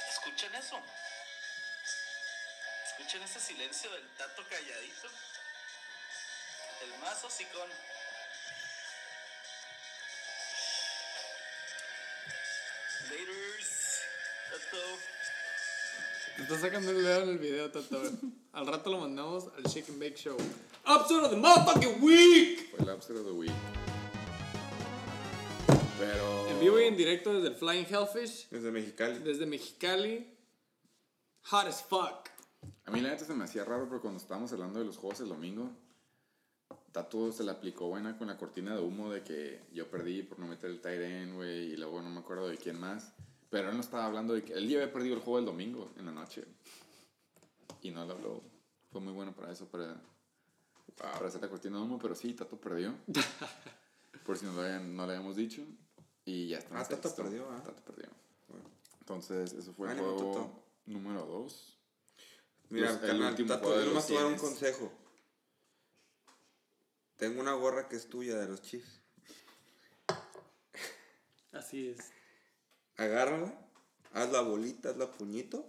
¿Escuchan 0.09 0.55
eso? 0.55 0.79
¿Escuchan 3.07 3.23
ese 3.25 3.39
silencio 3.39 3.89
del 3.89 4.03
tato 4.17 4.43
calladito? 4.49 5.07
El 6.83 6.99
más 6.99 7.23
hocicón. 7.23 7.69
Laters. 13.05 14.01
Tato. 14.51 14.83
Te 16.35 16.43
está 16.43 16.59
sacando 16.59 16.91
el 16.91 17.01
dedo 17.01 17.23
en 17.23 17.29
el 17.29 17.37
video, 17.37 17.71
Tato. 17.71 18.11
Al 18.51 18.67
rato 18.67 18.91
lo 18.91 18.99
mandamos 18.99 19.45
al 19.55 19.63
Shake 19.63 19.87
and 19.87 19.99
Bake 20.01 20.17
Show. 20.17 20.35
Episode 20.85 21.23
of 21.23 21.29
the 21.29 21.37
motherfucking 21.37 22.01
week. 22.01 22.71
Fue 22.71 22.79
el 22.85 22.93
Upset 22.93 23.15
of 23.15 23.25
the 23.25 23.31
Week. 23.31 23.53
Pero. 25.97 26.49
En 26.49 26.59
vivo 26.59 26.77
y 26.77 26.83
en 26.83 26.97
directo 26.97 27.33
desde 27.33 27.47
el 27.47 27.55
Flying 27.55 27.85
Hellfish, 27.85 28.49
Desde 28.49 28.69
Mexicali. 28.69 29.19
desde 29.19 29.45
Mexicali. 29.45 30.37
Hot 31.43 31.67
as 31.67 31.81
fuck. 31.81 32.35
A 32.85 32.91
mí 32.91 33.01
la 33.01 33.09
neta 33.09 33.25
se 33.25 33.33
me 33.33 33.43
hacía 33.43 33.65
raro, 33.65 33.87
pero 33.87 34.01
cuando 34.01 34.19
estábamos 34.19 34.51
hablando 34.53 34.79
de 34.79 34.85
los 34.85 34.97
juegos 34.97 35.19
el 35.21 35.29
domingo, 35.29 35.69
Tatu 36.91 37.31
se 37.31 37.43
le 37.43 37.51
aplicó 37.51 37.87
buena 37.87 38.17
con 38.17 38.27
la 38.27 38.37
cortina 38.37 38.75
de 38.75 38.81
humo 38.81 39.11
de 39.11 39.23
que 39.23 39.61
yo 39.71 39.89
perdí 39.89 40.23
por 40.23 40.39
no 40.39 40.47
meter 40.47 40.71
el 40.71 41.01
end, 41.01 41.35
güey, 41.35 41.73
y 41.73 41.77
luego 41.77 42.01
no 42.01 42.09
me 42.09 42.19
acuerdo 42.19 42.47
de 42.47 42.57
quién 42.57 42.79
más. 42.79 43.13
Pero 43.49 43.69
él 43.69 43.75
no 43.75 43.81
estaba 43.81 44.05
hablando 44.05 44.33
de 44.33 44.43
que 44.43 44.53
él 44.53 44.67
ya 44.67 44.77
había 44.77 44.91
perdido 44.91 45.15
el 45.15 45.21
juego 45.21 45.39
el 45.39 45.45
domingo 45.45 45.91
en 45.97 46.05
la 46.05 46.11
noche. 46.11 46.43
Y 47.81 47.91
no 47.91 48.05
lo 48.05 48.13
habló. 48.13 48.43
Fue 48.91 48.99
muy 48.99 49.13
bueno 49.13 49.33
para 49.33 49.51
eso, 49.51 49.67
para, 49.67 49.95
para 50.95 51.27
hacer 51.27 51.41
la 51.41 51.49
cortina 51.49 51.77
de 51.77 51.83
humo, 51.83 51.99
pero 51.99 52.15
sí, 52.15 52.33
Tato 52.33 52.59
perdió. 52.59 52.95
por 54.25 54.37
si 54.37 54.45
no 54.45 54.53
lo, 54.53 54.79
no 54.79 55.03
habíamos 55.03 55.35
dicho. 55.35 55.61
Y 56.25 56.47
ya 56.47 56.57
está. 56.57 56.79
Ah, 56.79 56.87
Tato 56.87 57.15
perdió, 57.15 57.47
ah. 57.51 57.61
Tato 57.63 57.81
perdió. 57.83 58.09
Entonces, 58.99 59.53
eso 59.53 59.71
fue 59.73 59.91
el 59.91 59.99
juego 59.99 60.63
número 60.85 61.25
2. 61.25 61.76
Mira, 62.69 62.99
Tato, 62.99 63.75
yo 63.75 63.85
nomás 63.85 63.93
los 63.93 64.07
te 64.07 64.13
voy 64.13 64.21
a 64.21 64.23
dar 64.25 64.33
un 64.33 64.39
consejo. 64.39 64.91
Tengo 67.15 67.41
una 67.41 67.53
gorra 67.53 67.87
que 67.87 67.95
es 67.95 68.07
tuya 68.07 68.37
de 68.37 68.47
los 68.47 68.61
Chiefs. 68.61 69.01
Así 71.51 71.89
es. 71.89 71.97
Agárrala, 72.97 73.57
haz 74.13 74.31
la 74.31 74.41
bolita, 74.41 74.89
haz 74.89 74.97
la 74.97 75.11
puñito. 75.11 75.67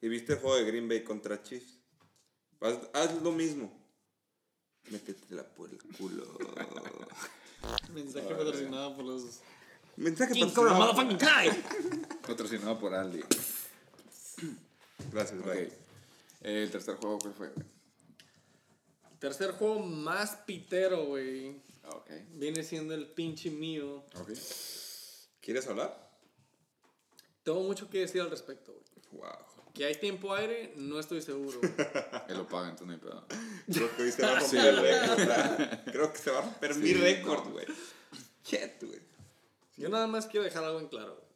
Y 0.00 0.08
viste 0.08 0.34
el 0.34 0.38
juego 0.38 0.56
de 0.56 0.64
Green 0.64 0.88
Bay 0.88 1.04
contra 1.04 1.42
Chiefs. 1.42 1.78
Haz, 2.60 2.78
haz 2.92 3.22
lo 3.22 3.32
mismo. 3.32 3.72
Métetela 4.90 5.44
por 5.44 5.70
el 5.70 5.78
culo. 5.96 6.24
Mensaje 7.92 8.28
patrocinado 8.34 8.96
por 8.96 9.04
los 9.04 9.40
Mensaje 9.96 10.40
patrocinado. 10.40 10.94
Patrocinado 12.26 12.78
por 12.78 12.94
Aldi. 12.94 13.22
Gracias, 15.12 15.40
Ok. 15.40 15.46
bye. 15.46 15.87
El 16.40 16.70
tercer 16.70 16.96
juego, 16.96 17.18
¿cuál 17.18 17.34
fue? 17.34 17.50
Tercer 19.18 19.52
juego 19.52 19.80
más 19.80 20.36
pitero, 20.46 21.06
güey. 21.06 21.60
Ah, 21.84 21.90
Ok. 21.96 22.10
Viene 22.34 22.62
siendo 22.62 22.94
el 22.94 23.06
pinche 23.08 23.50
mío. 23.50 24.04
Ok. 24.20 24.30
¿Quieres 25.40 25.66
hablar? 25.66 26.08
Tengo 27.42 27.62
mucho 27.62 27.88
que 27.90 28.00
decir 28.00 28.20
al 28.20 28.30
respecto, 28.30 28.72
güey. 28.72 29.22
Wow. 29.22 29.72
Que 29.74 29.84
hay 29.86 29.94
tiempo 29.94 30.34
aire, 30.34 30.74
no 30.76 30.98
estoy 31.00 31.22
seguro. 31.22 31.60
Él 32.28 32.36
lo 32.36 32.46
paga, 32.48 32.68
entonces 32.70 32.86
no 32.86 32.92
hay 32.92 32.98
pedo. 32.98 33.26
Creo 33.72 33.96
que 33.96 34.02
hoy 34.02 34.12
se 34.12 34.22
va 34.22 34.32
a 34.36 34.40
romper 34.40 34.66
el 34.66 34.76
récord. 34.76 35.92
Creo 35.92 36.12
que 36.12 36.18
se 36.18 36.30
va 36.30 36.38
a 36.38 36.42
romper 36.42 36.74
mi 36.76 36.86
Sí, 36.88 36.94
récord, 36.94 37.44
no. 37.44 37.50
güey. 37.52 37.66
Shit, 38.44 38.82
güey. 38.82 39.00
Yo 39.76 39.88
nada 39.88 40.06
más 40.06 40.26
quiero 40.26 40.44
dejar 40.44 40.64
algo 40.64 40.80
en 40.80 40.88
claro. 40.88 41.14
güey. 41.14 41.27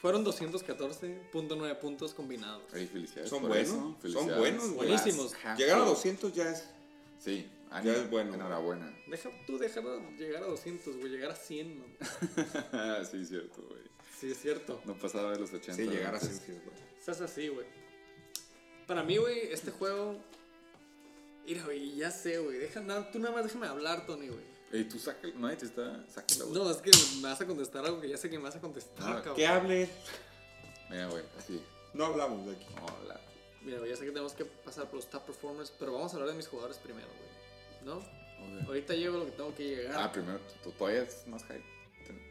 Fueron 0.00 0.24
214.9 0.24 1.78
puntos 1.80 2.12
combinados. 2.14 2.62
Ey, 2.74 2.86
felicidades. 2.86 3.30
Son 3.30 3.42
buenos, 3.48 3.68
eso. 4.04 4.12
son 4.12 4.38
buenos, 4.38 4.70
güey. 4.72 4.88
Buenísimos. 4.88 5.32
Llegar 5.56 5.78
a 5.78 5.82
full. 5.82 5.88
200 5.94 6.32
ya 6.34 6.50
es. 6.50 6.64
Sí, 7.18 7.50
Ya 7.82 7.92
es 7.94 8.10
bueno. 8.10 8.34
Enhorabuena. 8.34 8.94
Deja 9.08 9.30
tú 9.46 9.58
dejar 9.58 9.84
de 9.84 10.26
llegar 10.26 10.42
a 10.42 10.46
200, 10.46 10.96
güey. 10.98 11.10
Llegar 11.10 11.30
a 11.30 11.34
100, 11.34 11.78
¿no? 11.78 11.84
sí, 13.10 13.24
cierto, 13.24 13.62
güey. 13.68 13.82
Sí, 14.20 14.30
es 14.30 14.38
cierto. 14.40 14.80
No 14.84 14.94
pasaba 14.94 15.32
de 15.32 15.40
los 15.40 15.52
80. 15.52 15.74
Sí, 15.74 15.88
llegar 15.88 16.14
a 16.14 16.18
antes. 16.18 16.28
100 16.28 16.40
sí 16.46 16.52
es 16.52 16.64
bueno. 16.64 16.80
Estás 16.98 17.20
así, 17.22 17.48
güey. 17.48 17.66
Para 18.86 19.02
mí, 19.02 19.16
güey, 19.16 19.50
este 19.52 19.70
juego. 19.70 20.16
Mira, 21.46 21.64
güey, 21.64 21.96
ya 21.96 22.10
sé, 22.10 22.38
güey. 22.38 22.58
Deja, 22.58 22.80
na- 22.80 23.10
tú 23.10 23.18
nada 23.18 23.34
más 23.34 23.44
déjame 23.44 23.66
hablar, 23.66 24.04
Tony, 24.06 24.28
güey. 24.28 24.55
Ey, 24.72 24.84
tú 24.84 24.98
saca, 24.98 25.28
nadie 25.36 25.56
te 25.56 25.66
está, 25.66 26.04
sácala, 26.12 26.44
güey. 26.44 26.54
No, 26.58 26.70
es 26.70 26.78
que 26.78 26.90
me 27.16 27.28
vas 27.28 27.40
a 27.40 27.46
contestar 27.46 27.84
algo 27.86 28.00
que 28.00 28.08
ya 28.08 28.16
sé 28.16 28.28
que 28.28 28.36
me 28.38 28.44
vas 28.44 28.56
a 28.56 28.60
contestar, 28.60 29.04
Ah, 29.08 29.16
cabrón. 29.16 29.36
Que 29.36 29.46
hable. 29.46 29.88
Mira, 30.90 31.08
güey, 31.08 31.22
así. 31.38 31.62
No 31.94 32.06
hablamos 32.06 32.46
de 32.46 32.52
aquí. 32.56 32.66
Hola. 33.02 33.20
Mira, 33.62 33.78
güey, 33.78 33.90
ya 33.90 33.96
sé 33.96 34.04
que 34.04 34.10
tenemos 34.10 34.32
que 34.34 34.44
pasar 34.44 34.86
por 34.86 34.96
los 34.96 35.08
top 35.08 35.24
performers, 35.24 35.72
pero 35.78 35.92
vamos 35.92 36.12
a 36.12 36.16
hablar 36.16 36.30
de 36.30 36.36
mis 36.36 36.48
jugadores 36.48 36.76
primero, 36.78 37.06
güey. 37.06 37.84
¿No? 37.84 37.98
Ok. 37.98 38.66
Ahorita 38.68 38.94
llego 38.94 39.16
a 39.16 39.18
lo 39.20 39.24
que 39.26 39.32
tengo 39.32 39.54
que 39.54 39.64
llegar. 39.76 39.96
Ah, 40.00 40.12
primero, 40.12 40.38
tú 40.62 40.70
todavía 40.72 41.02
es 41.02 41.26
más 41.26 41.42
high. 41.44 41.62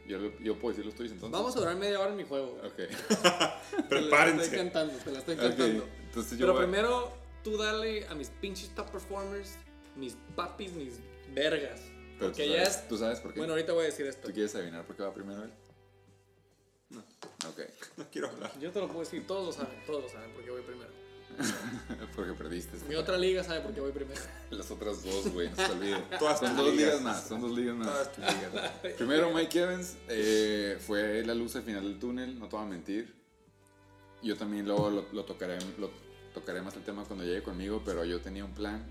Yo, 0.08 0.20
lo- 0.20 0.40
yo 0.40 0.56
puedo 0.60 0.70
decir 0.74 0.86
los 0.86 0.94
tuyos 0.96 1.12
entonces. 1.14 1.32
Vamos 1.38 1.56
a 1.56 1.60
durar 1.60 1.76
media 1.76 2.00
hora 2.00 2.12
en 2.12 2.18
mi 2.18 2.24
juego. 2.26 2.52
güey. 2.58 2.68
Ok. 2.68 2.76
Te 2.78 2.86
la 3.24 3.60
estoy 3.80 3.88
Prepárense. 3.90 4.56
cantando, 4.56 4.94
te 5.04 5.12
la 5.12 5.20
estoy 5.20 5.36
Ok, 5.36 5.42
cantando. 5.42 5.88
Entonces 6.06 6.32
yo 6.38 6.38
Pero 6.46 6.54
voy- 6.54 6.62
primero, 6.64 7.12
tú 7.44 7.58
dale 7.58 8.08
a 8.08 8.14
mis 8.16 8.30
pinches 8.30 8.70
top 8.76 8.90
performers, 8.92 9.56
mis 9.96 10.16
papis, 10.36 10.72
mis 10.74 10.94
vergas. 11.34 11.82
Pero 12.18 12.32
tú 12.32 12.38
Porque 12.38 12.50
ya 12.50 12.64
sabes, 12.66 12.78
es. 12.78 12.88
tú 12.88 12.98
sabes 12.98 13.20
por 13.20 13.34
qué. 13.34 13.40
Bueno, 13.40 13.54
ahorita 13.54 13.74
voy 13.74 13.84
a 13.84 13.86
decir 13.88 14.06
esto. 14.06 14.28
¿Tú 14.28 14.34
quieres 14.34 14.56
adivinar 14.56 14.86
por 14.86 14.96
qué 14.96 15.04
va 15.04 15.14
primero 15.14 15.44
él? 15.44 15.52
No. 16.90 17.00
Ok. 17.50 17.62
No 17.98 18.06
quiero 18.12 18.30
hablar. 18.30 18.52
Yo 18.60 18.72
te 18.72 18.80
lo 18.80 18.88
puedo 18.88 19.00
decir, 19.02 19.26
todos 19.26 19.46
lo 19.46 19.52
saben, 19.54 19.82
todos 19.86 20.04
lo 20.04 20.10
saben 20.10 20.32
porque 20.34 20.52
voy 20.52 20.62
primero. 20.62 20.90
Porque 22.16 22.32
perdiste. 22.34 22.78
Mi 22.88 22.96
otra 22.96 23.18
liga 23.18 23.44
sabe 23.44 23.60
por 23.60 23.74
qué 23.74 23.82
voy 23.82 23.92
primero. 23.92 24.22
Las 24.52 24.72
otras 24.72 25.04
dos, 25.04 25.28
güey, 25.34 25.50
no 25.50 25.56
se 25.56 25.66
te 25.66 25.72
olvide. 25.72 26.04
Todas 26.18 26.40
son 26.40 26.56
dos 26.56 26.74
ligas. 26.74 26.78
ligas 26.78 27.02
más, 27.02 27.28
son 27.28 27.42
dos 27.42 27.52
ligas 27.52 27.76
más. 27.76 28.14
Todas 28.14 28.36
ligas. 28.36 28.72
Primero, 28.96 29.32
Mike 29.32 29.60
Evans 29.60 29.98
eh, 30.08 30.78
fue 30.80 31.26
la 31.26 31.34
luz 31.34 31.56
al 31.58 31.64
final 31.64 31.84
del 31.84 32.00
túnel, 32.00 32.40
no 32.40 32.48
te 32.48 32.56
voy 32.56 32.66
a 32.66 32.70
mentir. 32.70 33.14
Yo 34.24 34.38
también 34.38 34.66
luego 34.66 34.90
lo, 34.90 35.06
lo 35.12 35.26
tocaré, 35.26 35.58
lo 35.78 35.90
tocaré 36.34 36.62
más 36.62 36.76
el 36.76 36.84
tema 36.84 37.04
cuando 37.04 37.26
llegue 37.26 37.44
conmigo, 37.44 37.82
pero 37.84 38.06
yo 38.06 38.22
tenía 38.22 38.46
un 38.46 38.54
plan 38.54 38.86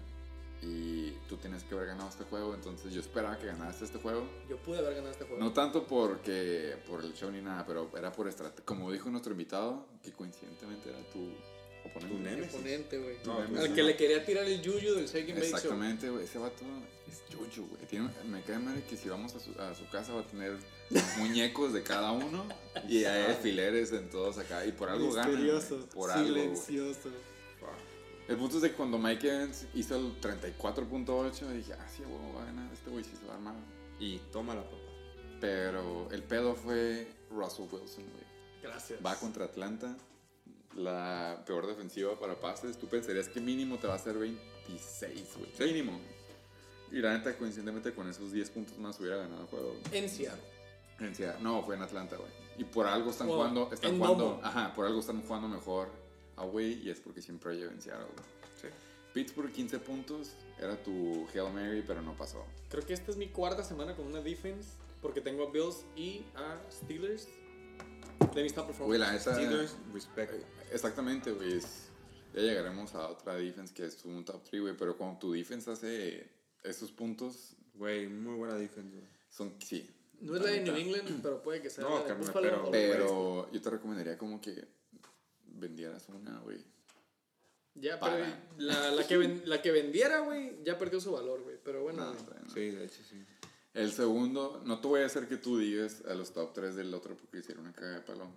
y 0.67 1.11
tú 1.29 1.37
tienes 1.37 1.63
que 1.65 1.75
haber 1.75 1.89
ganado 1.89 2.09
este 2.09 2.25
juego, 2.25 2.55
entonces 2.55 2.93
yo 2.93 3.01
esperaba 3.01 3.39
que 3.39 3.47
ganaste 3.47 3.85
este 3.85 3.99
juego. 3.99 4.27
Yo 4.49 4.57
pude 4.59 4.79
haber 4.79 4.95
ganado 4.95 5.13
este 5.13 5.25
juego. 5.25 5.43
No 5.43 5.53
tanto 5.53 5.87
porque 5.87 6.77
por 6.89 7.05
el 7.05 7.13
show 7.15 7.31
ni 7.31 7.43
nada, 7.43 7.65
pero 7.67 7.91
era 7.97 8.11
por 8.13 8.27
estrategia. 8.29 8.65
Como 8.65 8.91
dijo 8.91 9.11
nuestro 9.11 9.33
invitado, 9.33 9.87
que 10.03 10.13
coincidentemente 10.13 10.89
era 10.91 10.99
tu 11.13 11.29
oponente. 11.87 12.09
Tu 12.09 12.15
Mi 12.15 12.25
némesis. 12.31 12.55
oponente, 12.55 12.99
güey. 12.99 13.17
No, 13.27 13.39
Al 13.39 13.57
Al 13.59 13.69
no. 13.71 13.75
que 13.75 13.83
le 13.83 13.97
quería 13.97 14.25
tirar 14.25 14.45
el 14.47 14.63
yuyu 14.63 14.95
del 14.95 15.05
Bake 15.07 15.27
Show. 15.27 15.39
Exactamente, 15.39 16.09
güey. 16.11 16.25
Ese 16.25 16.39
vato 16.39 16.65
es 17.09 17.23
Jojo, 17.37 17.69
güey. 17.69 18.09
Me 18.31 18.43
cae 18.43 18.59
mal 18.59 18.83
que 18.89 18.97
si 18.97 19.09
vamos 19.09 19.35
a 19.35 19.41
su, 19.41 19.51
a 19.61 19.75
su 19.75 19.87
casa 19.91 20.15
va 20.15 20.21
a 20.21 20.27
tener 20.27 20.57
muñecos 21.19 21.73
de 21.73 21.83
cada 21.83 22.13
uno 22.13 22.45
y 22.89 23.05
hay 23.05 23.25
alfileres 23.27 23.93
en 23.93 24.09
todos 24.09 24.39
acá. 24.39 24.65
Y 24.65 24.73
por 24.73 24.89
algo 24.89 25.13
ganan. 25.13 25.33
güey. 25.33 25.45
Misterioso, 25.45 25.87
Por 25.93 26.11
algo. 26.11 26.55
El 28.27 28.37
punto 28.39 28.57
es 28.57 28.63
de 28.63 28.71
que 28.71 28.77
cuando 28.77 28.99
Mike 28.99 29.29
Evans 29.29 29.67
hizo 29.75 29.97
el 29.97 30.19
34.8, 30.21 31.49
dije, 31.49 31.75
ah, 31.75 31.87
sí, 31.89 32.03
güey, 32.03 32.35
va 32.35 32.43
a 32.43 32.47
ganar. 32.47 32.73
Este 32.73 32.91
güey 32.91 33.05
sí 33.05 33.15
se 33.19 33.27
va 33.27 33.35
a 33.35 33.37
armar. 33.37 33.55
Y 34.01 34.19
tómala, 34.33 34.63
papá. 34.63 34.77
Pero 35.41 36.09
el 36.11 36.23
pedo 36.23 36.55
fue 36.55 37.07
Russell 37.31 37.67
Wilson, 37.71 38.05
güey. 38.05 38.25
Gracias. 38.63 38.99
Va 39.05 39.15
contra 39.17 39.45
Atlanta, 39.45 39.95
la 40.75 41.43
peor 41.47 41.67
defensiva 41.67 42.19
para 42.19 42.41
pases. 42.41 42.79
Tú 42.79 42.87
pensarías 42.89 43.29
que 43.29 43.41
mínimo 43.41 43.77
te 43.77 43.87
va 43.87 43.93
a 43.93 43.97
hacer 43.97 44.17
26, 44.17 45.37
güey. 45.37 45.73
Mínimo. 45.73 46.01
Y 46.91 47.01
la 47.01 47.13
neta, 47.13 47.37
coincidentemente 47.37 47.93
con 47.93 48.09
esos 48.09 48.33
10 48.33 48.51
puntos 48.51 48.79
más 48.79 48.99
hubiera 49.01 49.17
ganado 49.19 49.43
el 49.43 49.49
juego. 49.49 49.77
En 49.93 50.09
Seattle. 50.09 50.41
En 50.99 51.15
Seattle. 51.15 51.43
No, 51.43 51.63
fue 51.63 51.75
en 51.75 51.83
Atlanta, 51.83 52.17
güey. 52.17 52.31
Y 52.57 52.65
por 52.65 52.87
algo 52.87 53.11
están 53.11 53.29
jugando, 53.29 53.69
están 53.71 53.95
en 53.95 53.99
jugando, 53.99 54.25
domo. 54.25 54.41
ajá, 54.43 54.73
por 54.75 54.87
algo 54.87 55.01
están 55.01 55.21
jugando 55.23 55.49
mejor 55.49 56.04
away 56.37 56.81
y 56.85 56.91
es 56.91 57.01
porque 57.01 57.23
siempre 57.23 57.57
llevan 57.57 57.81
Seattle, 57.81 58.07
güey. 58.07 58.27
Sí. 58.61 58.69
Pittsburgh 59.13 59.53
15 59.53 59.79
puntos, 59.79 60.33
era 60.59 60.77
tu 60.83 61.27
Hail 61.33 61.53
Mary, 61.53 61.85
pero 61.87 62.03
no 62.03 62.17
pasó. 62.17 62.45
Creo 62.69 62.85
que 62.85 62.93
esta 62.95 63.11
es 63.13 63.17
mi 63.17 63.29
cuarta 63.29 63.63
semana 63.63 63.95
con 63.95 64.07
una 64.07 64.21
defense. 64.21 64.71
Porque 65.01 65.21
tengo 65.21 65.47
a 65.47 65.51
Bills 65.51 65.85
y 65.97 66.25
a 66.35 66.59
Steelers. 66.73 67.29
De 68.35 68.43
mis 68.43 68.55
top 68.55 68.65
Güey, 68.79 68.99
performers. 68.99 69.01
la 69.01 69.13
neta... 69.13 69.35
Steelers, 69.35 69.77
respect. 69.93 70.33
Exactamente, 70.73 71.31
güey. 71.33 71.59
es- 71.59 71.89
Ya 72.35 72.41
llegaremos 72.41 72.95
a 72.95 73.09
otra 73.09 73.35
defense 73.37 73.73
que 73.75 73.85
es 73.85 74.03
un 74.05 74.25
top 74.25 74.43
3, 74.49 74.63
güey. 74.63 74.77
Pero 74.77 74.97
cuando 74.97 75.19
tu 75.19 75.33
defense 75.33 75.71
hace 75.71 76.29
esos 76.63 76.91
puntos, 76.91 77.55
Güey, 77.75 78.07
muy 78.09 78.35
buena 78.37 78.55
defensa. 78.55 78.97
güey. 78.97 79.09
son, 79.29 79.55
sí. 79.61 79.89
No 80.21 80.37
es 80.37 80.43
la 80.43 80.51
de 80.51 80.61
New 80.63 80.75
England, 80.77 81.21
pero 81.23 81.43
puede 81.43 81.61
que 81.61 81.69
sea 81.69 81.85
No, 81.85 81.99
la 82.01 82.05
de 82.07 82.15
Buffalo 82.15 82.49
pero- 82.49 82.71
Pero 82.71 83.53
yo 83.53 83.61
te 83.61 83.69
recomendaría 83.71 84.17
como 84.17 84.41
que 84.41 84.65
vendieras 85.65 86.09
una, 86.09 86.39
güey. 86.41 86.59
Ya, 87.75 87.99
para. 87.99 88.15
pero 88.17 88.27
la, 88.59 88.91
la, 88.93 89.07
que 89.07 89.17
ven- 89.17 89.43
la 89.47 89.61
que 89.61 89.73
vendiera, 89.73 90.21
güey, 90.21 90.63
ya 90.65 90.79
perdió 90.79 91.01
su 91.01 91.13
valor, 91.13 91.43
güey. 91.43 91.57
Pero 91.65 91.83
bueno, 91.83 92.05
No, 92.05 92.13
güey. 92.13 92.25
bueno. 92.25 92.51
Sí, 92.55 92.71
de 92.71 92.85
hecho, 92.85 93.03
sí. 93.09 93.25
El 93.75 93.91
segundo, 93.93 94.63
no 94.65 94.81
te 94.81 94.87
voy 94.87 95.01
a 95.03 95.07
hacer 95.07 95.27
que 95.27 95.37
tú 95.37 95.59
digas 95.59 96.03
a 96.09 96.15
los 96.15 96.33
top 96.33 96.53
3 96.55 96.77
del 96.77 96.95
otro 96.95 97.17
porque 97.17 97.39
hicieron 97.39 97.65
una 97.65 97.73
caga 97.75 97.95
de 97.97 98.01
palo. 98.03 98.29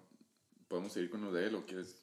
¿Podemos 0.67 0.91
seguir 0.91 1.11
con 1.11 1.21
los 1.21 1.31
de 1.33 1.45
él 1.45 1.55
o 1.55 1.65
quieres 1.65 1.95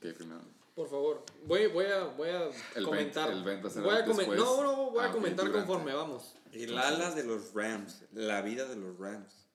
que 0.00 0.12
primero? 0.12 0.42
por 0.74 0.88
favor, 0.88 1.22
voy, 1.44 1.66
voy 1.66 1.84
a, 1.84 2.04
voy 2.04 2.28
a 2.30 2.48
El 2.74 2.84
comentar. 2.84 3.28
vent- 3.30 3.36
el 3.38 3.44
vent 3.44 3.62
va 3.64 3.68
a 3.68 3.70
ser 3.70 3.82
voy 3.82 3.94
a 3.94 4.04
comen- 4.06 4.16
después. 4.16 4.38
No, 4.38 4.62
no, 4.62 4.90
voy 4.90 5.00
Ah, 5.02 5.06
a 5.06 5.08
ok, 5.08 5.14
comentar 5.14 5.46
durante. 5.46 5.66
conforme 5.66 5.94
vamos. 5.94 6.34
El 6.52 6.76
ala 6.78 7.10
de 7.14 7.24
los 7.24 7.52
Rams. 7.54 8.04
La 8.12 8.40
vida 8.42 8.66
de 8.66 8.76
los 8.76 8.98
Rams. 8.98 9.46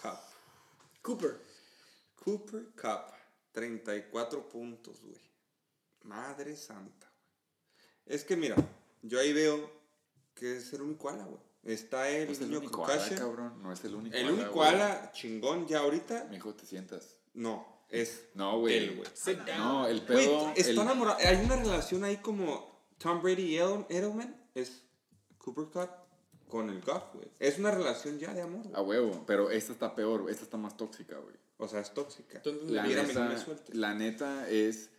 Cup. 0.00 0.18
Cooper. 1.02 1.38
Cooper 2.24 2.66
Cup. 2.80 3.12
34 3.52 4.48
puntos, 4.48 5.00
güey. 5.02 5.20
Madre 6.02 6.56
santa, 6.56 7.10
güey. 7.12 8.16
Es 8.16 8.24
que 8.24 8.36
mira, 8.36 8.56
yo 9.02 9.20
ahí 9.20 9.32
veo 9.32 9.70
que 10.34 10.56
es 10.56 10.72
el 10.72 10.82
único 10.82 11.08
ala, 11.10 11.24
güey. 11.24 11.40
Está 11.62 12.08
el 12.08 12.26
No 12.26 12.32
es 12.32 12.40
el 12.40 12.46
niño 12.48 12.58
único 12.60 12.86
ala, 12.86 13.08
cabrón. 13.16 13.62
No 13.62 13.72
es 13.72 13.84
el 13.84 13.94
único 13.94 14.16
El 14.16 14.24
ala, 14.26 14.32
único 14.34 14.50
güey. 14.52 14.68
ala 14.68 15.12
chingón 15.12 15.66
ya 15.68 15.80
ahorita. 15.80 16.24
Mijo, 16.30 16.54
te 16.54 16.64
sientas. 16.64 17.16
No, 17.34 17.84
es 17.90 18.28
No, 18.34 18.58
güey. 18.60 18.96
güey. 18.96 19.08
No, 19.58 19.86
el 19.86 20.00
Güey, 20.00 20.06
pedo. 20.26 20.52
está 20.56 20.70
el- 20.70 20.78
enamorado. 20.78 21.18
Hay 21.20 21.36
una 21.44 21.56
relación 21.56 22.02
ahí 22.04 22.16
como 22.16 22.80
Tom 22.98 23.20
Brady 23.22 23.42
y 23.42 23.58
Edel- 23.58 23.86
Edelman. 23.90 24.48
Es 24.54 24.82
Cooper 25.38 25.66
Cup 25.66 25.90
con 26.50 26.68
el 26.68 26.80
Goff, 26.82 27.14
güey. 27.14 27.28
Es 27.38 27.58
una 27.58 27.70
relación 27.70 28.18
ya 28.18 28.34
de 28.34 28.42
amor, 28.42 28.62
güey. 28.64 28.74
A 28.74 28.82
huevo, 28.82 29.24
pero 29.26 29.50
esta 29.50 29.72
está 29.72 29.94
peor, 29.94 30.26
esta 30.30 30.42
está 30.44 30.56
más 30.56 30.76
tóxica, 30.76 31.16
güey. 31.18 31.34
O 31.58 31.68
sea, 31.68 31.80
es 31.80 31.92
tóxica. 31.94 32.38
Entonces, 32.38 32.70
La 32.70 32.82
me 32.82 32.94
neta, 32.94 33.38
sueltes. 33.38 33.74
la 33.76 33.94
neta 33.94 34.48
es, 34.50 34.90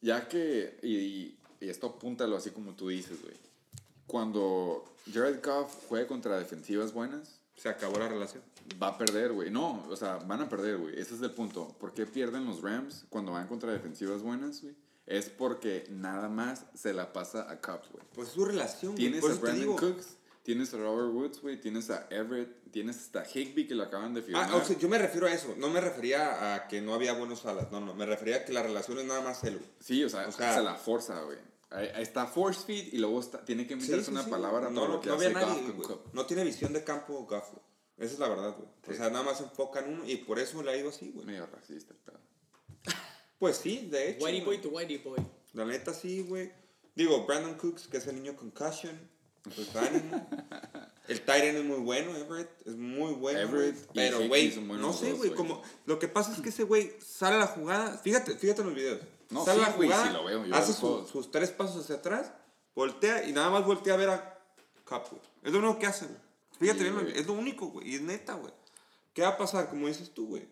ya 0.00 0.28
que, 0.28 0.78
y, 0.82 0.96
y- 0.96 1.38
y 1.60 1.68
esto 1.68 1.86
apúntalo 1.88 2.36
así 2.36 2.50
como 2.50 2.74
tú 2.74 2.88
dices, 2.88 3.20
güey. 3.22 3.34
Cuando 4.06 4.84
Jared 5.12 5.40
Goff 5.44 5.86
juegue 5.88 6.06
contra 6.06 6.38
defensivas 6.38 6.92
buenas, 6.92 7.40
Se 7.56 7.68
acabó 7.68 7.98
la 7.98 8.08
relación. 8.08 8.42
va 8.82 8.88
a 8.88 8.98
perder, 8.98 9.32
güey. 9.32 9.50
No, 9.50 9.86
o 9.88 9.96
sea, 9.96 10.16
van 10.16 10.40
a 10.40 10.48
perder, 10.48 10.78
güey. 10.78 10.98
Ese 10.98 11.14
es 11.14 11.22
el 11.22 11.30
punto. 11.30 11.68
¿Por 11.78 11.92
qué 11.94 12.04
pierden 12.06 12.44
los 12.46 12.62
Rams 12.62 13.04
cuando 13.08 13.32
van 13.32 13.46
contra 13.46 13.72
defensivas 13.72 14.22
buenas, 14.22 14.60
güey? 14.62 14.74
Es 15.06 15.28
porque 15.30 15.84
nada 15.90 16.28
más 16.28 16.64
se 16.74 16.92
la 16.92 17.12
pasa 17.12 17.50
a 17.50 17.60
Cup, 17.60 17.82
güey. 17.92 18.04
Pues 18.14 18.28
es 18.28 18.34
su 18.34 18.44
relación, 18.44 18.92
güey. 18.92 19.04
Tienes 19.04 19.20
Por 19.20 19.30
a 19.32 19.34
Brandon 19.34 19.60
digo. 19.60 19.76
Cooks, 19.76 20.16
tienes 20.42 20.72
a 20.74 20.76
Robert 20.78 21.12
Woods, 21.12 21.40
güey, 21.40 21.60
tienes 21.60 21.90
a 21.90 22.06
Everett, 22.10 22.70
tienes 22.70 22.96
hasta 22.98 23.24
Higby 23.24 23.66
que 23.66 23.74
lo 23.74 23.84
acaban 23.84 24.14
de 24.14 24.22
firmar. 24.22 24.48
Ah, 24.50 24.56
o 24.56 24.64
sea, 24.64 24.76
yo 24.78 24.88
me 24.88 24.98
refiero 24.98 25.26
a 25.26 25.32
eso. 25.32 25.54
No 25.56 25.68
me 25.68 25.80
refería 25.80 26.54
a 26.54 26.68
que 26.68 26.80
no 26.80 26.94
había 26.94 27.12
buenos 27.14 27.44
alas. 27.46 27.70
No, 27.70 27.80
no. 27.80 27.94
Me 27.94 28.06
refería 28.06 28.36
a 28.36 28.44
que 28.44 28.52
la 28.52 28.62
relación 28.62 28.98
es 28.98 29.04
nada 29.04 29.20
más 29.20 29.44
él. 29.44 29.60
Sí, 29.80 30.02
o 30.04 30.08
sea, 30.08 30.26
O 30.28 30.32
sea- 30.32 30.54
se 30.54 30.62
la 30.62 30.74
forza, 30.74 31.20
güey. 31.22 31.38
Está 31.96 32.26
force 32.26 32.64
feed 32.66 32.92
y 32.92 32.98
luego 32.98 33.18
está, 33.20 33.42
tiene 33.44 33.66
que 33.66 33.76
meterse 33.76 34.00
Sí, 34.00 34.04
sí, 34.06 34.10
una 34.10 34.24
sí. 34.24 34.30
palabra 34.30 34.68
no, 34.68 34.74
para 34.80 34.88
no, 34.88 34.94
lo 34.96 35.00
que 35.00 35.08
no 35.08 35.14
hace 35.14 35.26
había 35.26 35.38
nadie, 35.46 35.70
Goff. 35.72 36.00
No 36.12 36.26
tiene 36.26 36.44
visión 36.44 36.72
de 36.74 36.84
campo 36.84 37.24
Goff, 37.24 37.50
güey. 37.52 37.62
Esa 37.96 38.12
es 38.14 38.18
la 38.18 38.28
verdad, 38.28 38.54
güey. 38.56 38.68
O 38.88 38.92
sea, 38.94 39.08
nada 39.08 39.24
más 39.24 39.38
se 39.38 39.44
enfoca 39.44 39.80
en 39.80 39.94
uno 39.94 40.02
y 40.06 40.16
por 40.16 40.38
eso 40.38 40.62
le 40.62 40.70
ha 40.70 40.76
ido 40.76 40.90
así, 40.90 41.10
güey. 41.14 41.24
Medio 41.24 41.46
racista 41.46 41.94
el 41.94 42.00
pedo. 42.00 42.18
Pues 43.38 43.56
sí, 43.56 43.88
de 43.90 44.10
hecho. 44.10 44.24
Whitey 44.24 44.40
boy 44.42 44.58
to 44.60 44.68
whitey 44.68 44.98
boy. 44.98 45.18
La 45.54 45.64
neta 45.64 45.92
sí, 45.94 46.22
güey. 46.22 46.52
Digo, 46.94 47.24
Brandon 47.26 47.54
Cooks, 47.54 47.88
que 47.88 47.96
es 47.96 48.06
el 48.06 48.16
niño 48.16 48.36
concussion. 48.36 48.98
Pues. 49.42 49.68
El 51.08 51.20
Tyrant 51.22 51.58
es 51.58 51.64
muy 51.64 51.78
bueno, 51.78 52.16
Everett. 52.16 52.50
Es 52.66 52.76
muy 52.76 53.12
bueno. 53.14 53.40
Everett 53.40 53.76
Pero, 53.92 54.26
güey, 54.28 54.54
no 54.78 54.92
sé, 54.92 55.12
güey. 55.14 55.34
Como, 55.34 55.62
lo 55.86 55.98
que 55.98 56.08
pasa 56.08 56.32
es 56.32 56.40
que 56.40 56.50
ese 56.50 56.62
güey 56.62 56.94
sale 57.04 57.36
a 57.36 57.40
la 57.40 57.46
jugada. 57.48 57.98
Fíjate, 57.98 58.36
fíjate 58.36 58.60
en 58.60 58.66
los 58.68 58.76
videos. 58.76 59.00
No, 59.30 59.44
sale 59.44 59.60
sí, 59.60 59.64
la 59.66 59.72
jugada, 59.72 60.06
sí 60.06 60.12
lo 60.12 60.24
veo, 60.24 60.46
yo 60.46 60.54
hace 60.54 60.72
su- 60.72 61.06
sus 61.10 61.30
tres 61.30 61.50
pasos 61.50 61.82
hacia 61.84 61.96
atrás, 61.96 62.30
voltea 62.74 63.26
y 63.26 63.32
nada 63.32 63.48
más 63.50 63.64
voltea 63.64 63.94
a 63.94 63.96
ver 63.96 64.10
a 64.10 64.38
Cup, 64.84 65.02
güey. 65.10 65.22
Es 65.42 65.52
lo 65.52 65.58
único 65.58 65.78
que 65.78 65.86
hace, 65.86 66.04
güey. 66.06 66.18
Fíjate 66.60 66.78
Sí, 66.80 66.84
bien, 66.84 66.94
güey. 67.02 67.18
es 67.18 67.26
lo 67.26 67.32
único, 67.32 67.66
güey. 67.68 67.88
Y 67.90 67.94
es 67.96 68.02
neta, 68.02 68.34
güey. 68.34 68.52
¿Qué 69.14 69.22
va 69.22 69.28
a 69.28 69.36
pasar? 69.38 69.70
Como 69.70 69.88
dices 69.88 70.10
tú, 70.14 70.28
güey. 70.28 70.46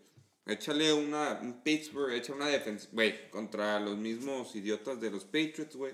Échale 0.47 0.93
una, 0.95 1.38
un 1.43 1.62
Pittsburgh, 1.62 2.12
echa 2.12 2.32
una 2.32 2.47
defensa, 2.49 2.88
güey, 2.91 3.30
contra 3.30 3.78
los 3.78 3.97
mismos 3.99 4.57
idiotas 4.57 5.01
de 5.01 5.11
los 5.11 5.24
Patriots, 5.24 5.76
güey. 5.76 5.93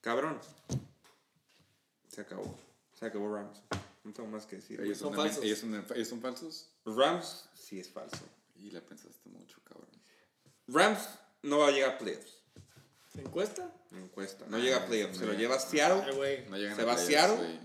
Cabrón. 0.00 0.40
Se 2.14 2.20
acabó. 2.20 2.54
Se 2.98 3.06
acabó 3.06 3.34
Rams. 3.34 3.60
No 4.04 4.12
tengo 4.12 4.28
más 4.28 4.46
que 4.46 4.56
decir. 4.56 4.80
Ellos 4.80 4.98
son, 4.98 5.14
Son 5.14 5.24
falsos. 5.24 5.44
ellos, 5.44 5.58
son, 5.58 5.84
ellos 5.94 6.08
son 6.08 6.20
falsos. 6.20 6.68
Rams 6.84 7.48
sí 7.54 7.80
es 7.80 7.88
falso. 7.88 8.24
Y 8.56 8.70
la 8.70 8.80
pensaste 8.80 9.28
mucho, 9.30 9.58
cabrón. 9.64 9.88
Rams 10.68 11.08
no 11.42 11.58
va 11.58 11.68
a 11.68 11.70
llegar 11.70 11.90
a 11.90 11.98
playoffs. 11.98 12.42
¿Encuesta? 13.14 13.70
Encuesta. 13.92 14.44
No 14.48 14.58
llega 14.58 14.78
a 14.78 14.86
playoffs. 14.86 15.14
no 15.14 15.20
Se 15.20 15.26
lo 15.26 15.32
lleva 15.34 15.56
a 15.56 15.60
Seattle 15.60 16.02
Ay, 16.52 16.74
Se 16.74 16.82
a 16.82 16.84
va 16.84 16.92
a 16.92 16.96
playoffs, 16.96 17.06
Seattle. 17.06 17.60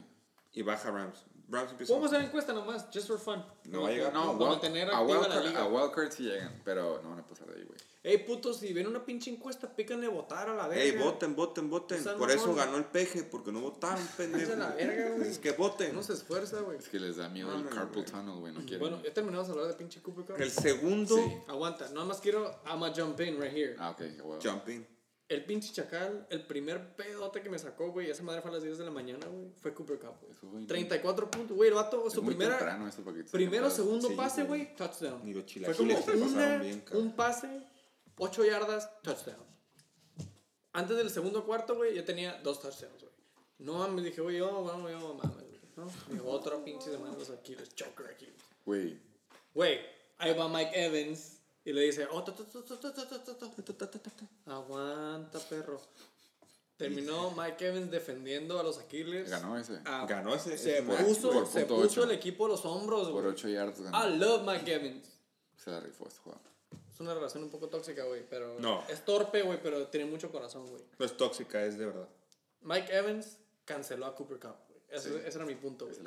y 0.53 0.61
baja 0.61 0.91
Rams. 0.91 1.23
Rams 1.49 1.71
empieza. 1.71 1.91
Podemos 1.93 2.13
hacer 2.13 2.25
encuesta 2.25 2.53
nomás, 2.53 2.85
just 2.93 3.07
for 3.07 3.17
fun. 3.19 3.43
No 3.65 3.81
va 3.83 3.89
a 3.89 3.91
llegar. 3.91 4.13
No, 4.13 4.33
wild- 4.33 4.49
mantener 4.49 4.89
a 4.91 5.01
wildcard, 5.01 5.57
a 5.57 5.65
wildcard 5.67 6.11
sí 6.11 6.23
llegan, 6.23 6.61
pero 6.63 7.01
no 7.03 7.09
van 7.09 7.19
a 7.19 7.25
pasar 7.27 7.47
de 7.47 7.55
ahí, 7.59 7.63
güey. 7.65 7.79
Ey, 8.01 8.17
putos, 8.19 8.57
si 8.57 8.71
ven 8.71 8.87
una 8.87 9.03
pinche 9.03 9.29
encuesta, 9.29 9.75
pícanle 9.75 10.07
votar 10.07 10.47
a 10.47 10.53
la 10.55 10.67
verga. 10.69 10.83
Ey, 10.83 10.91
voten, 10.97 11.35
voten, 11.35 11.69
voten. 11.69 12.01
Por 12.17 12.31
eso 12.31 12.53
ganó 12.55 12.77
el 12.77 12.85
peje, 12.85 13.23
porque 13.23 13.51
no 13.51 13.59
votaron, 13.61 14.01
pendejo. 14.17 14.53
a 14.53 14.55
la 14.55 14.69
verga, 14.69 15.09
güey. 15.17 15.27
Es 15.29 15.37
que 15.39 15.51
voten. 15.51 15.93
No 15.93 16.01
se 16.03 16.13
esfuerza, 16.13 16.61
güey. 16.61 16.77
Es 16.77 16.87
que 16.87 16.99
les 16.99 17.17
da 17.17 17.27
miedo 17.27 17.49
No, 17.49 17.57
el 17.57 17.63
no, 17.65 17.69
carpal 17.71 18.05
tunnel, 18.05 18.35
güey, 18.39 18.53
no 18.53 18.59
quieren. 18.61 18.79
Bueno, 18.79 19.01
ya 19.03 19.13
terminamos 19.13 19.47
de 19.47 19.53
hablar 19.53 19.67
de 19.67 19.73
pinche 19.73 20.01
Cooper 20.01 20.23
Cup. 20.25 20.35
El 20.41 20.49
segundo, 20.51 21.15
Sí. 21.17 21.37
Aguanta, 21.47 21.89
nada 21.89 22.05
más 22.05 22.21
quiero, 22.21 22.61
I'ma 22.65 22.93
jump 22.95 23.19
in 23.21 23.39
right 23.41 23.51
here. 23.53 23.75
Ah, 23.79 23.89
ok, 23.89 24.01
a 24.01 24.23
huevo. 24.23 24.39
jumping. 24.41 24.85
El 25.30 25.45
pinche 25.45 25.71
chacal, 25.71 26.25
el 26.32 26.45
primer 26.47 26.95
pedote 26.95 27.41
que 27.43 27.51
me 27.51 27.59
sacó, 27.59 27.91
güey, 27.91 28.09
esa 28.09 28.23
madre 28.23 28.41
fue 28.41 28.49
a 28.49 28.55
las 28.55 28.63
10 28.63 28.80
de 28.80 28.84
la 28.86 28.89
mañana, 28.89 29.27
güey, 29.27 29.51
fue 29.61 29.75
Cooper 29.75 29.99
Cup, 29.99 30.15
güey. 30.21 30.32
Eso, 30.32 30.47
güey, 30.49 30.65
34 30.65 31.30
puntos, 31.30 31.55
güey, 31.55 31.69
el 31.69 31.75
vato, 31.75 32.09
su 32.09 32.25
primera, 32.25 32.57
esto 32.88 33.03
primero, 33.32 33.69
segundo 33.69 34.07
Sí, 34.07 34.15
pase, 34.15 34.43
güey. 34.43 34.75
touchdown. 34.75 35.21
Ni 35.23 35.34
los 35.36 35.45
Fue 35.45 35.75
como 35.75 36.25
una, 36.25 36.57
bien, 36.57 36.84
un 36.93 37.15
pase, 37.15 37.47
8 38.17 38.43
yardas, 38.45 38.89
touchdown. 39.03 39.45
Antes 40.73 40.97
del 40.97 41.11
segundo 41.11 41.45
cuarto, 41.45 41.75
güey, 41.75 41.95
yo 41.95 42.03
tenía 42.03 42.41
dos 42.41 42.59
touchdowns, 42.59 43.01
güey. 43.03 43.13
No 43.59 43.73
mames, 43.77 44.05
dije, 44.05 44.21
güey, 44.21 44.38
yo, 44.38 44.63
bueno, 44.63 44.89
yo, 44.89 45.13
mames, 45.13 45.36
güey, 45.36 45.59
¿no? 45.75 45.88
Digo, 46.11 46.32
otro 46.32 46.63
pinche 46.63 46.89
de 46.89 46.97
manos 46.97 47.30
aquí, 47.30 47.53
los 47.53 47.69
choker 47.75 48.07
aquí. 48.07 48.27
Güey, 48.65 48.99
Güey, 49.53 49.80
ahí 50.17 50.34
va 50.34 50.47
Mike 50.47 50.71
Evans 50.73 51.38
y 51.66 51.74
le 51.74 51.82
dice, 51.82 52.07
aguanta, 54.45 55.39
perro. 55.49 55.82
Terminó 56.78 57.32
Mike 57.32 57.68
Evans 57.68 57.91
defendiendo 57.91 58.57
a 58.57 58.64
los 58.64 58.80
Aquiles. 58.80 59.30
Ganó 59.30 59.57
ese. 59.57 59.82
Ah, 59.84 60.05
ganó 60.07 60.34
ese. 60.34 60.57
Se 60.57 60.78
ese 60.78 60.84
puso, 60.84 61.45
se 61.45 61.66
puso 61.66 62.05
el 62.05 62.12
equipo 62.12 62.45
a 62.45 62.49
los 62.49 62.64
hombros, 62.64 63.10
Por 63.10 63.28
8 63.28 63.49
yards 63.49 63.82
ganó. 63.82 64.07
I 64.07 64.18
love 64.18 64.45
Mike 64.45 64.74
Evans. 64.74 65.10
Se 65.57 65.72
la 65.72 65.82
rifó 65.82 66.07
este 66.07 66.22
juego. 66.22 66.39
Es 66.89 66.99
una 67.01 67.14
relación 67.14 67.43
un 67.43 67.49
poco 67.49 67.68
tóxica, 67.68 68.05
güey, 68.05 68.26
pero... 68.30 68.57
No. 68.60 68.84
Es 68.88 69.03
torpe, 69.03 69.41
güey, 69.41 69.62
pero 69.62 69.88
tiene 69.88 70.10
mucho 70.10 70.32
corazón, 70.32 70.68
güey. 70.68 70.82
No 70.97 71.05
es 71.05 71.18
tóxica, 71.18 71.64
es 71.66 71.78
de 71.78 71.86
verdad. 71.86 72.07
Mike 72.62 72.95
Evans 72.95 73.38
canceló 73.66 74.05
a 74.05 74.16
Cooper 74.16 74.39
Cup, 74.39 74.55
güey. 74.70 74.82
Ese, 74.89 75.10
sí. 75.10 75.16
ese, 75.26 75.38
era 75.38 75.45
mi 75.45 75.55
punto, 75.55 75.86
güey. 75.86 75.97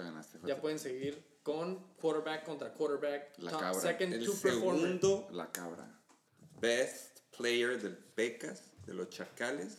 Ya 0.44 0.58
pueden 0.58 0.78
seguir 0.78 1.22
con 1.42 1.94
quarterback 2.00 2.44
contra 2.44 2.72
quarterback. 2.72 3.38
La 3.38 3.50
top 3.50 3.60
cabra. 3.60 3.80
second 3.80 4.12
El 4.14 4.32
segundo 4.32 5.28
La 5.32 5.50
cabra. 5.50 5.88
best 6.60 7.20
player 7.36 7.80
del 7.80 7.96
Pecas, 7.96 8.70
de 8.86 8.94
los 8.94 9.08
Chacales, 9.10 9.78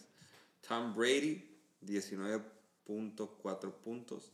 Tom 0.67 0.93
Brady, 0.95 1.49
19.4 1.85 3.71
puntos. 3.83 4.31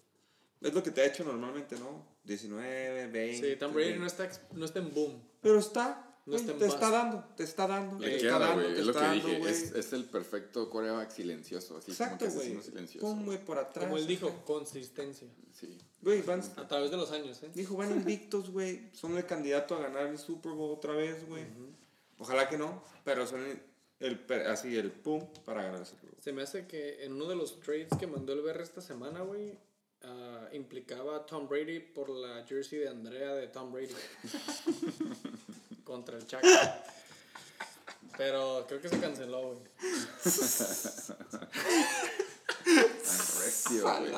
Es 0.61 0.73
lo 0.73 0.83
que 0.83 0.91
te 0.91 1.01
ha 1.01 1.05
hecho 1.05 1.23
normalmente, 1.23 1.77
¿no? 1.79 2.05
19, 2.23 3.07
20. 3.07 3.49
Sí, 3.51 3.55
Tom 3.57 3.71
Brady 3.73 3.97
20. 3.97 3.99
no 3.99 4.07
está, 4.07 4.29
no 4.53 4.65
está 4.65 4.79
en 4.79 4.93
boom. 4.93 5.23
Pero 5.41 5.59
está. 5.59 6.08
No 6.29 6.35
güey, 6.37 6.41
está 6.41 6.51
en 6.53 6.59
te 6.59 6.65
paz. 6.65 6.73
está 6.75 6.89
dando, 6.91 7.23
te 7.35 7.43
está 7.43 7.67
dando. 7.67 7.99
Le 7.99 8.09
te 8.11 8.17
queda, 8.19 8.33
está 8.33 8.39
dando, 8.39 8.61
güey. 8.61 8.73
te 8.75 8.79
Es 8.81 8.85
lo 8.85 8.93
que 8.93 8.99
dando, 8.99 9.27
dije. 9.27 9.49
Es, 9.49 9.71
es 9.71 9.93
el 9.93 10.05
perfecto 10.05 10.69
coreback 10.69 11.09
silencioso. 11.11 11.77
Así 11.77 11.91
Exacto, 11.91 12.25
güey. 12.29 12.57
Pum, 12.99 13.25
güey, 13.25 13.43
por 13.43 13.57
atrás. 13.57 13.85
Como 13.85 13.97
él 13.97 14.05
dijo, 14.07 14.31
consistencia. 14.45 15.27
Sí. 15.53 15.77
Güey, 16.01 16.21
van, 16.21 16.41
A 16.57 16.67
través 16.67 16.91
de 16.91 16.97
los 16.97 17.11
años, 17.11 17.41
¿eh? 17.43 17.49
dijo, 17.53 17.75
van 17.75 17.91
invictos, 17.91 18.49
güey. 18.51 18.89
Son 18.93 19.17
el 19.17 19.25
candidato 19.25 19.75
a 19.75 19.79
ganar 19.79 20.05
el 20.07 20.17
Super 20.17 20.51
Bowl 20.53 20.71
otra 20.71 20.93
vez, 20.93 21.27
güey. 21.27 21.43
Ojalá 22.19 22.47
que 22.47 22.57
no, 22.57 22.83
pero 23.03 23.25
son 23.25 23.43
el, 23.43 23.61
el 23.99 24.19
per- 24.19 24.47
así 24.47 24.77
el 24.77 24.91
pum 24.91 25.25
para 25.45 25.63
ganar 25.63 25.79
el 25.79 25.85
Super 25.85 26.09
Bowl. 26.11 26.21
Se 26.21 26.31
me 26.31 26.43
hace 26.43 26.67
que 26.67 27.03
en 27.03 27.13
uno 27.13 27.25
de 27.27 27.35
los 27.35 27.59
trades 27.59 27.89
que 27.99 28.07
mandó 28.07 28.33
el 28.33 28.41
BR 28.41 28.61
esta 28.61 28.81
semana, 28.81 29.21
güey, 29.21 29.57
ah, 30.03 30.47
implicaba 30.53 31.17
a 31.17 31.25
Tom 31.25 31.47
Brady 31.49 31.79
por 31.79 32.09
la 32.09 32.45
jersey 32.45 32.79
de 32.79 32.89
Andrea 32.89 33.33
de 33.33 33.47
Tom 33.47 33.71
Brady. 33.73 33.93
Contra 35.89 36.17
el 36.17 36.27
Chuck. 36.27 36.41
Pero 38.15 38.63
creo 38.67 38.79
que 38.79 38.89
se 38.89 38.99
canceló, 38.99 39.41
güey. 39.41 39.59
Tan 42.63 43.17
recio, 43.39 43.81
güey. 43.81 44.13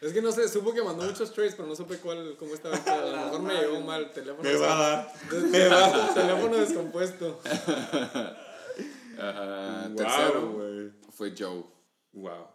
Es 0.00 0.12
que 0.12 0.22
no 0.22 0.30
sé, 0.30 0.48
supo 0.48 0.72
que 0.72 0.82
mandó 0.82 1.02
muchos 1.02 1.32
trades, 1.32 1.56
pero 1.56 1.66
no 1.66 1.74
supe 1.74 1.96
cuál, 1.96 2.36
cómo 2.38 2.54
estaba. 2.54 2.76
A 2.76 2.96
lo 2.96 3.24
mejor 3.24 3.42
me 3.42 3.54
llegó 3.54 3.80
mal 3.80 4.04
el 4.04 4.12
teléfono. 4.12 4.48
Me 4.48 4.54
va 4.54 4.72
a 4.72 4.78
dar. 4.78 5.12
Me 5.50 5.66
va 5.66 6.08
el 6.08 6.14
teléfono 6.14 6.56
descompuesto. 6.58 7.40
Wow, 9.16 9.96
tercero 9.96 10.52
güey. 10.52 10.92
fue 11.10 11.34
Joe. 11.36 11.64
Wow. 12.12 12.46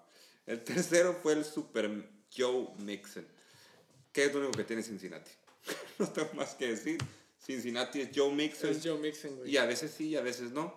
El 0.46 0.64
tercero 0.64 1.14
fue 1.22 1.34
el 1.34 1.44
Super 1.44 2.10
Joe 2.36 2.70
Mixon. 2.78 3.28
Que 4.14 4.26
es 4.26 4.34
lo 4.34 4.40
único 4.40 4.58
que 4.58 4.64
tiene 4.64 4.82
Cincinnati. 4.82 5.32
no 6.00 6.08
tengo 6.10 6.30
más 6.34 6.56
que 6.56 6.68
decir. 6.70 6.98
Cincinnati 7.44 8.02
es 8.02 8.10
Joe 8.14 8.34
Mixon. 8.34 8.70
Es 8.72 8.82
Joe 8.84 8.98
Mixon, 9.00 9.38
güey. 9.38 9.50
Y 9.52 9.58
a 9.58 9.66
veces 9.66 9.92
sí, 9.92 10.10
y 10.10 10.16
a 10.16 10.22
veces 10.22 10.52
no. 10.52 10.74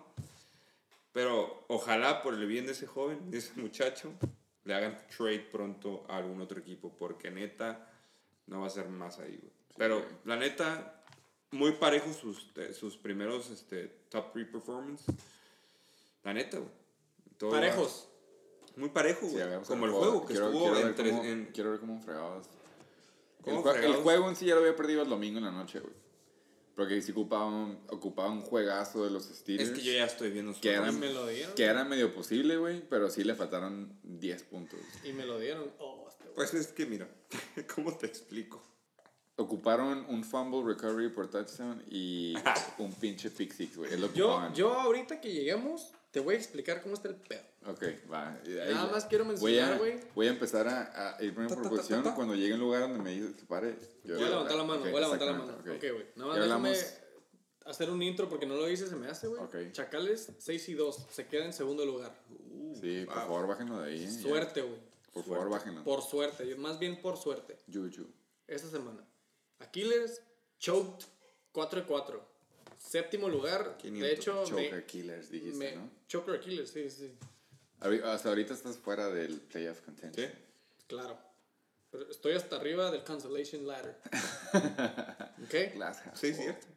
Pero 1.11 1.65
ojalá 1.67 2.21
por 2.23 2.33
el 2.33 2.45
bien 2.45 2.65
de 2.65 2.71
ese 2.71 2.87
joven, 2.87 3.29
de 3.31 3.39
ese 3.39 3.51
muchacho, 3.55 4.13
le 4.63 4.73
hagan 4.73 4.97
trade 5.15 5.39
pronto 5.51 6.05
a 6.07 6.17
algún 6.17 6.39
otro 6.41 6.59
equipo. 6.59 6.95
Porque 6.97 7.29
neta, 7.31 7.89
no 8.47 8.61
va 8.61 8.67
a 8.67 8.69
ser 8.69 8.87
más 8.87 9.19
ahí, 9.19 9.37
güey. 9.37 9.51
Pero 9.77 9.99
güey. 9.99 10.09
la 10.25 10.35
neta, 10.37 11.03
muy 11.51 11.73
parejo 11.73 12.13
sus, 12.13 12.47
sus 12.77 12.95
primeros 12.97 13.49
este, 13.49 13.87
top 14.09 14.31
3 14.33 14.47
performance. 14.47 15.03
La 16.23 16.33
neta, 16.33 16.57
güey. 16.57 16.69
Todo 17.37 17.51
Parejos. 17.51 18.07
va- 18.07 18.71
Muy 18.77 18.89
parejo, 18.89 19.27
güey. 19.27 19.43
Como 19.67 19.85
el 19.87 19.91
juego, 19.91 20.21
que 20.25 20.33
quiero, 20.33 20.45
estuvo 20.47 20.63
quiero 20.71 20.77
en 20.79 20.85
ver 20.85 20.95
tres- 20.95 21.11
cómo, 21.11 21.23
en- 21.25 21.45
Quiero 21.47 21.71
ver 21.71 21.79
cómo 21.81 21.99
fregabas. 22.01 22.47
El, 23.45 23.93
juego 23.95 24.29
en 24.29 24.35
sí 24.35 24.45
ya 24.45 24.55
lo 24.55 24.61
había 24.61 24.75
perdido 24.75 25.01
el 25.01 25.09
domingo 25.09 25.37
en 25.39 25.45
la 25.45 25.51
noche, 25.51 25.79
güey. 25.79 25.93
Porque 26.75 27.01
sí 27.01 27.11
ocupaba 27.11 27.45
un, 27.47 27.79
ocupaba 27.89 28.29
un 28.31 28.41
juegazo 28.41 29.03
de 29.03 29.11
los 29.11 29.25
Steelers. 29.25 29.69
Es 29.69 29.77
que 29.77 29.83
yo 29.83 29.91
ya 29.91 30.05
estoy 30.05 30.31
viendo 30.31 30.53
su 30.53 30.61
que 30.61 30.69
Y 30.69 30.71
eran, 30.71 30.99
me 30.99 31.11
lo 31.11 31.27
dieron. 31.27 31.53
que 31.53 31.63
era 31.63 31.83
medio 31.83 32.13
posible, 32.13 32.57
güey, 32.57 32.81
pero 32.89 33.09
sí 33.09 33.23
le 33.23 33.35
faltaron 33.35 33.99
10 34.03 34.43
puntos. 34.43 34.79
Y 35.03 35.11
me 35.13 35.25
lo 35.25 35.37
dieron. 35.37 35.71
Oh, 35.79 36.07
este. 36.09 36.25
Pues 36.33 36.53
es 36.53 36.67
que 36.67 36.85
mira, 36.85 37.07
¿cómo 37.75 37.95
te 37.97 38.07
explico? 38.07 38.63
Ocuparon 39.35 40.05
un 40.07 40.23
fumble 40.23 40.63
recovery 40.63 41.09
por 41.09 41.29
touchdown 41.29 41.83
y 41.89 42.35
un 42.77 42.93
pinche 42.93 43.29
pick 43.31 43.51
six, 43.53 43.75
güey. 43.77 43.93
Es 43.93 43.99
lo 43.99 44.11
que 44.11 44.19
Yo, 44.19 44.29
ocupaban. 44.29 44.53
yo 44.53 44.73
ahorita 44.73 45.19
que 45.19 45.33
lleguemos, 45.33 45.93
te 46.11 46.19
voy 46.19 46.35
a 46.35 46.37
explicar 46.37 46.81
cómo 46.81 46.95
está 46.95 47.09
el 47.09 47.15
pedo. 47.15 47.43
Ok, 47.67 47.83
va. 48.11 48.31
De 48.43 48.73
Nada 48.73 48.91
más 48.91 49.05
quiero 49.05 49.23
mencionar, 49.25 49.77
güey. 49.77 49.99
voy 50.15 50.27
a 50.27 50.29
empezar 50.31 50.67
a, 50.67 51.15
a 51.17 51.23
irme 51.23 51.47
por 51.47 51.61
ta, 51.79 52.01
ta. 52.03 52.15
Cuando 52.15 52.33
llegue 52.33 52.53
a 52.53 52.55
un 52.55 52.61
lugar 52.61 52.81
donde 52.81 52.99
me 52.99 53.11
dices 53.11 53.35
que 53.35 53.45
pare. 53.45 53.77
yo 54.03 54.15
Voy 54.15 54.25
a 54.25 54.29
levantar 54.29 54.57
la 54.57 54.63
mano, 54.63 54.81
ok, 54.81 54.87
voy 54.89 54.97
a 54.97 55.01
levantar 55.01 55.27
la 55.27 55.33
mano. 55.37 55.53
Ok, 55.59 55.65
güey. 55.67 56.05
Nada 56.15 56.29
más 56.29 56.37
hablamos- 56.39 56.93
hacer 57.65 57.91
un 57.91 58.01
intro 58.01 58.27
porque 58.27 58.47
no 58.47 58.55
lo 58.55 58.67
hice, 58.67 58.87
se 58.87 58.95
me 58.95 59.07
hace, 59.07 59.27
güey. 59.27 59.41
Ok. 59.43 59.55
Chacales 59.73 60.31
6 60.39 60.69
y 60.69 60.73
2. 60.73 61.05
Se 61.11 61.27
queda 61.27 61.45
en 61.45 61.53
segundo 61.53 61.85
lugar. 61.85 62.11
Sí, 62.81 63.05
por 63.05 63.13
Wow. 63.15 63.23
favor, 63.25 63.47
bájenlo 63.47 63.79
de 63.81 63.91
ahí. 63.91 64.03
eh. 64.05 64.09
Suerte, 64.11 64.61
güey. 64.63 64.79
Por 65.13 65.23
favor, 65.23 65.49
bájenlo. 65.49 65.83
Por 65.83 66.01
suerte. 66.01 66.47
yo- 66.47 66.57
Más 66.57 66.79
bien 66.79 66.99
por 66.99 67.17
suerte. 67.17 67.59
Juju. 67.71 68.07
Esta 68.47 68.67
semana. 68.69 69.05
Aquiles, 69.59 70.23
choked 70.57 71.05
4 71.51 71.81
y 71.81 71.83
4. 71.83 72.25
Séptimo 72.79 73.29
lugar. 73.29 73.77
500. 73.77 74.01
De 74.09 74.13
hecho, 74.15 74.43
Choker 74.45 74.73
me, 74.73 74.85
Killers, 74.85 75.29
dijiste, 75.29 75.57
me- 75.59 75.75
¿no? 75.75 75.89
Choker 76.07 76.35
Aquiles, 76.35 76.71
sí, 76.71 76.89
sí. 76.89 77.13
Hasta 77.81 78.29
ahorita 78.29 78.53
estás 78.53 78.77
fuera 78.77 79.09
del 79.09 79.39
playoff 79.41 79.79
¿Sí? 79.79 79.83
contention. 79.85 80.31
Claro. 80.87 81.17
Pero 81.89 82.09
estoy 82.09 82.33
hasta 82.33 82.55
arriba 82.55 82.89
del 82.91 83.03
cancellation 83.03 83.67
ladder. 83.67 83.97
¿Ok? 85.43 85.73
Glass 85.75 86.01
Sí, 86.13 86.33
full. 86.33 86.41
cierto. 86.43 86.67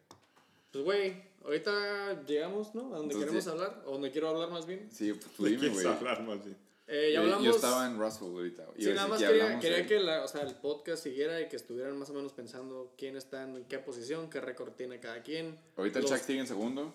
Pues, 0.71 0.83
güey, 0.83 1.23
ahorita 1.45 2.23
llegamos, 2.25 2.75
¿no? 2.75 2.93
A 2.93 2.97
donde 2.97 3.13
Entonces, 3.15 3.45
queremos 3.45 3.47
hablar, 3.47 3.83
o 3.85 3.91
donde 3.93 4.11
quiero 4.11 4.29
hablar 4.29 4.49
más 4.49 4.65
bien. 4.65 4.89
Sí, 4.91 5.13
pues 5.13 5.31
tú 5.35 5.43
¿De 5.45 5.51
dime, 5.51 5.69
güey. 5.69 5.85
hablar 5.87 6.21
más 6.23 6.43
bien? 6.43 6.57
Eh, 6.87 7.11
ya 7.13 7.15
Yo- 7.15 7.21
hablamos. 7.21 7.45
Yo 7.45 7.51
estaba 7.51 7.85
en 7.87 7.97
Russell 7.97 8.27
ahorita. 8.27 8.65
Sí, 8.77 8.89
nada 8.93 9.07
más 9.07 9.19
quería, 9.21 9.59
quería 9.59 9.77
de- 9.77 9.85
que 9.87 9.99
la, 9.99 10.23
o 10.23 10.27
sea, 10.27 10.41
el 10.41 10.53
podcast 10.55 11.01
siguiera 11.03 11.39
y 11.41 11.47
que 11.47 11.55
estuvieran 11.55 11.97
más 11.97 12.09
o 12.09 12.13
menos 12.13 12.33
pensando 12.33 12.93
quién 12.97 13.15
está 13.15 13.43
en 13.43 13.63
qué 13.65 13.79
posición, 13.79 14.29
qué 14.29 14.41
récord 14.41 14.73
tiene 14.73 14.99
cada 14.99 15.23
quien. 15.23 15.57
Ahorita 15.77 15.99
el 15.99 16.03
Los- 16.03 16.11
Chuck 16.11 16.21
sigue 16.21 16.39
en 16.41 16.47
segundo. 16.47 16.93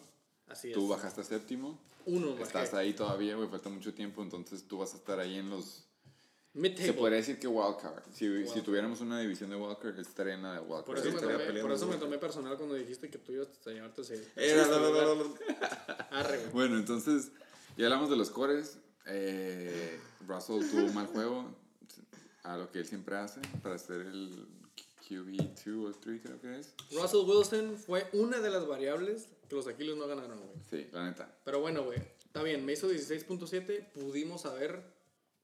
Así 0.50 0.68
es. 0.68 0.74
Tú 0.74 0.88
bajaste 0.88 1.20
a 1.20 1.24
séptimo. 1.24 1.78
Uno, 2.06 2.32
bajé. 2.32 2.42
Estás 2.42 2.74
ahí 2.74 2.92
todavía, 2.92 3.36
güey. 3.36 3.48
Falta 3.48 3.68
mucho 3.68 3.94
tiempo. 3.94 4.22
Entonces 4.22 4.66
tú 4.66 4.78
vas 4.78 4.92
a 4.94 4.96
estar 4.96 5.18
ahí 5.20 5.36
en 5.36 5.48
los. 5.48 5.86
Se 6.76 6.92
podría 6.92 7.18
decir 7.18 7.38
que 7.38 7.46
wildcard. 7.46 8.02
Si, 8.12 8.18
si 8.18 8.28
Wildcard. 8.28 8.62
tuviéramos 8.64 9.00
una 9.00 9.20
división 9.20 9.50
de 9.50 9.56
wildcard, 9.56 10.00
estaría 10.00 10.34
en 10.34 10.42
la 10.42 10.54
de 10.54 10.60
wildcard. 10.60 10.84
Por 10.84 10.98
eso, 10.98 11.12
me 11.12 11.20
tomé, 11.20 11.60
por 11.60 11.72
eso 11.72 11.86
me 11.86 11.96
tomé 11.96 12.18
personal 12.18 12.56
cuando 12.56 12.74
dijiste 12.74 13.08
que 13.08 13.18
tú 13.18 13.30
ibas 13.30 13.48
a 13.64 13.70
llevarte 13.70 14.02
ese. 14.02 14.16
Eh, 14.34 14.64
no, 14.68 14.80
no, 14.80 15.14
no. 15.14 15.36
Bueno, 16.52 16.76
entonces, 16.76 17.30
ya 17.76 17.86
hablamos 17.86 18.10
de 18.10 18.16
los 18.16 18.30
cores. 18.30 18.78
Eh, 19.06 20.00
Russell 20.26 20.68
tuvo 20.68 20.86
un 20.86 20.94
mal 20.94 21.06
juego, 21.06 21.44
a 22.42 22.56
lo 22.56 22.70
que 22.70 22.80
él 22.80 22.86
siempre 22.86 23.16
hace, 23.16 23.40
para 23.62 23.78
ser 23.78 24.00
el 24.00 24.46
QB2 25.08 25.88
o 25.88 25.92
3, 25.92 26.20
creo 26.22 26.40
que 26.40 26.58
es. 26.58 26.74
Russell 26.90 27.20
Wilson 27.26 27.76
fue 27.78 28.08
una 28.12 28.40
de 28.40 28.50
las 28.50 28.66
variables 28.66 29.28
que 29.50 29.56
los 29.56 29.66
Aquiles 29.66 29.96
no 29.96 30.06
ganaron, 30.06 30.38
güey. 30.38 30.56
Sí, 30.70 30.88
la 30.92 31.04
neta. 31.04 31.28
Pero 31.44 31.60
bueno, 31.60 31.82
güey. 31.84 31.98
Está 32.24 32.42
bien, 32.42 32.64
me 32.64 32.72
hizo 32.72 32.88
16.7. 32.90 33.88
Pudimos 33.92 34.46
haber 34.46 34.80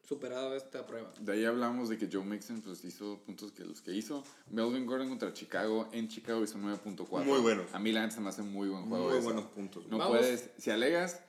superado 0.01 0.55
esta 0.55 0.87
prueba. 0.87 1.13
De 1.19 1.33
ahí 1.33 1.43
hablamos 1.43 1.89
de 1.89 1.97
que 1.97 2.07
Joe 2.09 2.23
Mixon 2.23 2.61
pues, 2.61 2.85
hizo 2.85 3.19
puntos 3.25 3.51
que 3.51 3.65
los 3.65 3.81
que 3.81 3.91
hizo. 3.91 4.23
Melvin 4.49 4.85
Gordon 4.85 5.09
contra 5.09 5.33
Chicago, 5.33 5.89
en 5.91 6.07
Chicago 6.07 6.41
hizo 6.41 6.57
9.4. 6.57 7.25
Muy 7.25 7.41
buenos. 7.41 7.73
A 7.73 7.79
mí 7.79 7.91
la 7.91 8.01
neta 8.03 8.15
se 8.15 8.21
me 8.21 8.29
hace 8.29 8.41
muy 8.41 8.69
buen 8.69 8.85
juego. 8.87 9.09
Muy 9.09 9.19
buenos 9.19 9.45
puntos. 9.47 9.85
No 9.87 9.97
Vamos. 9.97 10.17
puedes, 10.19 10.49
si 10.57 10.71
alegas, 10.71 11.19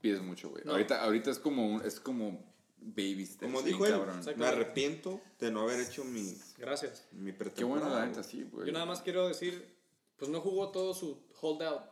pides 0.00 0.20
mucho, 0.20 0.50
güey. 0.50 0.64
No. 0.64 0.72
Ahorita, 0.72 1.04
ahorita 1.04 1.30
es 1.30 1.38
como, 1.38 1.76
un- 1.76 1.82
es 1.86 2.00
como 2.00 2.44
baby 2.80 3.24
steps. 3.24 3.42
Como 3.52 3.62
dijo 3.62 3.86
él, 3.86 3.94
me 4.36 4.46
arrepiento 4.46 5.20
de 5.38 5.52
no 5.52 5.60
haber 5.60 5.80
hecho 5.80 6.04
mi, 6.04 6.36
Gracias. 6.58 7.06
mi 7.12 7.32
Qué 7.32 7.62
bueno, 7.62 7.88
la 7.88 8.04
neta, 8.06 8.24
sí, 8.24 8.42
güey. 8.50 8.66
Yo 8.66 8.72
nada 8.72 8.86
más 8.86 9.02
quiero 9.02 9.28
decir, 9.28 9.72
pues 10.16 10.30
no 10.30 10.40
jugó 10.40 10.70
todo 10.70 10.94
su 10.94 11.18
holdout 11.44 11.82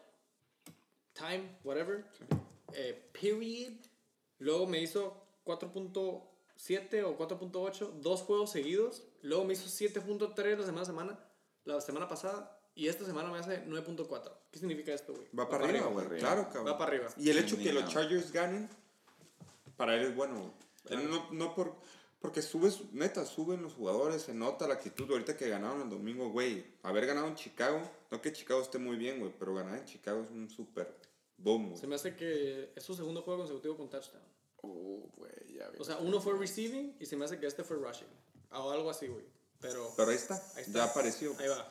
time, 1.12 1.48
whatever. 1.62 2.05
Eh, 2.72 3.11
period. 3.12 3.74
Luego 4.38 4.66
me 4.66 4.80
hizo 4.80 5.14
4.7 5.44 7.05
o 7.05 7.18
4.8, 7.18 7.90
dos 8.00 8.22
juegos 8.22 8.50
seguidos. 8.50 9.05
Luego 9.22 9.44
me 9.44 9.53
hizo 9.53 9.66
7.3 9.66 10.59
la 10.59 10.64
semana, 10.64 10.84
semana, 10.84 11.18
la 11.64 11.80
semana 11.80 12.09
pasada. 12.09 12.59
Y 12.74 12.88
esta 12.88 13.05
semana 13.05 13.30
me 13.30 13.38
hace 13.38 13.64
9.4. 13.66 14.32
¿Qué 14.50 14.59
significa 14.59 14.94
esto, 14.94 15.12
güey? 15.12 15.28
Va 15.38 15.48
para 15.48 15.66
arriba, 15.66 15.86
güey. 15.88 16.18
Claro, 16.18 16.46
cabrón. 16.46 16.66
Va 16.68 16.78
para 16.78 16.92
arriba. 16.92 17.09
Y 17.18 17.28
el 17.28 17.38
hecho 17.38 17.59
que 17.59 17.72
los. 17.72 17.86
Chargers 17.92 18.32
ganen, 18.32 18.68
para 19.76 19.94
él 19.94 20.03
es 20.07 20.16
bueno, 20.16 20.38
güey. 20.38 20.53
Él 20.88 21.11
no, 21.11 21.30
no 21.30 21.55
por, 21.55 21.76
porque 22.22 22.40
subes, 22.40 22.80
neta, 22.92 23.26
suben 23.26 23.62
los 23.62 23.74
jugadores, 23.74 24.22
se 24.22 24.32
nota 24.32 24.66
la 24.66 24.74
actitud. 24.74 25.11
Ahorita 25.11 25.36
que 25.36 25.49
ganaron 25.49 25.82
el 25.82 25.90
domingo, 25.90 26.30
güey. 26.30 26.64
Haber 26.82 27.04
ganado 27.07 27.26
en 27.26 27.34
Chicago, 27.34 27.82
no 28.11 28.22
que 28.22 28.32
Chicago 28.32 28.62
esté 28.62 28.78
muy 28.78 28.96
bien, 28.96 29.18
güey, 29.20 29.32
pero 29.38 29.54
ganar 29.54 29.76
en 29.78 29.84
Chicago 29.84 30.22
es 30.22 30.30
un 30.30 30.49
super 30.49 30.96
boom, 31.36 31.70
güey. 31.70 31.80
Se 31.80 31.86
me 31.86 31.96
hace 31.96 32.16
que 32.16 32.70
es 32.74 32.82
su 32.82 32.94
segundo 32.94 33.20
juego 33.22 33.40
consecutivo 33.40 33.76
con 33.76 33.90
touchdown. 33.90 34.22
Oh, 34.62 35.11
güey, 35.16 35.32
ya 35.58 35.68
vi. 35.70 35.78
O 35.80 35.84
sea, 35.84 35.99
uno 35.99 36.20
fue 36.20 36.38
receiving 36.38 36.96
y 37.00 37.07
se 37.07 37.16
me 37.16 37.24
hace 37.24 37.38
que 37.38 37.46
este 37.49 37.64
fue 37.64 37.76
rushing. 37.76 38.07
O 38.53 38.70
algo 38.70 38.88
así, 38.88 39.08
güey. 39.08 39.24
Pero. 39.61 39.92
Pero 39.96 40.11
ahí 40.11 40.16
está, 40.16 40.34
Ahí 40.54 40.62
está. 40.62 40.78
ya 40.78 40.84
apareció. 40.84 41.34
Ahí 41.38 41.49
va. 41.49 41.68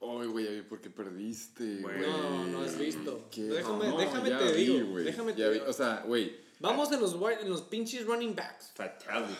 Ay, 0.00 0.28
güey, 0.28 0.44
ya 0.44 0.50
vi 0.52 0.62
por 0.62 0.80
qué 0.80 0.90
perdiste, 0.90 1.80
güey. 1.82 2.00
No, 2.00 2.46
no 2.46 2.60
has 2.62 2.78
visto. 2.78 3.26
¿Qué? 3.32 3.42
Déjame- 3.48 3.88
No, 3.88 3.98
déjame 3.98 4.30
te 4.30 4.52
vi, 4.52 4.64
digo, 4.66 4.90
güey. 4.90 5.04
déjame 5.04 5.32
Ya 5.32 5.36
te 5.46 5.48
vi, 5.48 5.54
digo. 5.58 5.66
O 5.68 5.72
sea, 5.72 6.04
güey, 6.06 6.46
Vamos 6.60 6.90
en 6.92 7.00
los, 7.00 7.14
en 7.40 7.48
los 7.50 7.62
pinches 7.62 8.04
running 8.06 8.34
backs. 8.36 8.72
Fatality. 8.74 9.34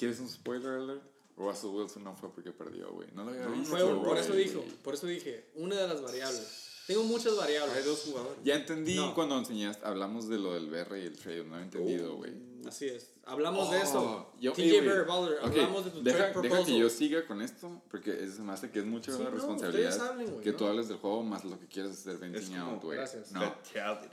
¿Quieres 0.00 0.18
un 0.18 0.28
spoiler 0.28 0.70
alert? 0.72 1.02
Russell 1.36 1.68
Wilson 1.70 2.04
no 2.04 2.14
fue 2.16 2.30
porque 2.32 2.50
perdió, 2.52 2.90
güey. 2.92 3.08
No 3.14 3.24
lo 3.24 3.30
había 3.30 3.46
visto. 3.46 3.70
Fue, 3.76 3.80
por 4.04 4.18
eso 4.18 4.32
dijo, 4.34 4.64
por 4.82 4.94
eso 4.94 5.06
dije, 5.06 5.46
una 5.54 5.76
de 5.76 5.88
las 5.88 6.02
variables. 6.02 6.66
Tengo 6.86 7.04
muchas 7.04 7.32
Hay 7.34 7.38
variables. 7.38 7.84
dos 7.86 8.00
jugadores. 8.00 8.38
Ya 8.42 8.56
entendí 8.56 8.96
No. 8.96 9.14
cuando 9.14 9.38
enseñaste, 9.38 9.86
hablamos 9.86 10.28
de 10.28 10.38
lo 10.38 10.54
del 10.54 10.66
BR 10.68 10.98
y 11.00 11.06
el 11.06 11.16
trade, 11.16 11.44
no 11.44 11.54
había 11.54 11.66
entendido, 11.66 12.16
güey. 12.16 12.32
Así 12.66 12.88
es. 12.88 13.12
Hablamos 13.24 13.70
de 13.70 13.80
eso. 13.80 14.00
Oh, 14.02 14.32
yo- 14.40 14.52
TJ 14.52 14.62
ey, 14.64 14.70
güey. 14.72 14.86
Bear 14.88 15.06
Butler, 15.06 15.38
Ok, 15.38 15.44
hablamos 15.44 15.84
de 15.84 15.90
tu 15.92 16.02
deja, 16.02 16.16
trade 16.18 16.28
deja 16.32 16.40
proposal. 16.40 16.66
que 16.66 16.78
yo 16.78 16.90
siga 16.90 17.26
con 17.26 17.40
esto, 17.42 17.80
porque 17.90 18.24
es, 18.24 18.38
me 18.40 18.52
hace 18.52 18.70
que 18.70 18.80
es 18.80 18.84
mucha 18.86 19.12
Sí, 19.12 19.22
no, 19.22 19.30
responsabilidad 19.30 20.00
hablen, 20.08 20.30
güey, 20.30 20.40
que 20.42 20.50
¿no? 20.50 20.56
tú 20.58 20.66
hables 20.66 20.88
del 20.88 20.96
juego 20.98 21.22
más 21.22 21.44
lo 21.44 21.58
que 21.60 21.66
quieres 21.68 21.92
hacer 21.92 22.18
venting 22.18 22.48
como- 22.58 22.72
out, 22.72 22.82
güey. 22.82 22.98
gracias. 22.98 23.30
No, 23.32 23.54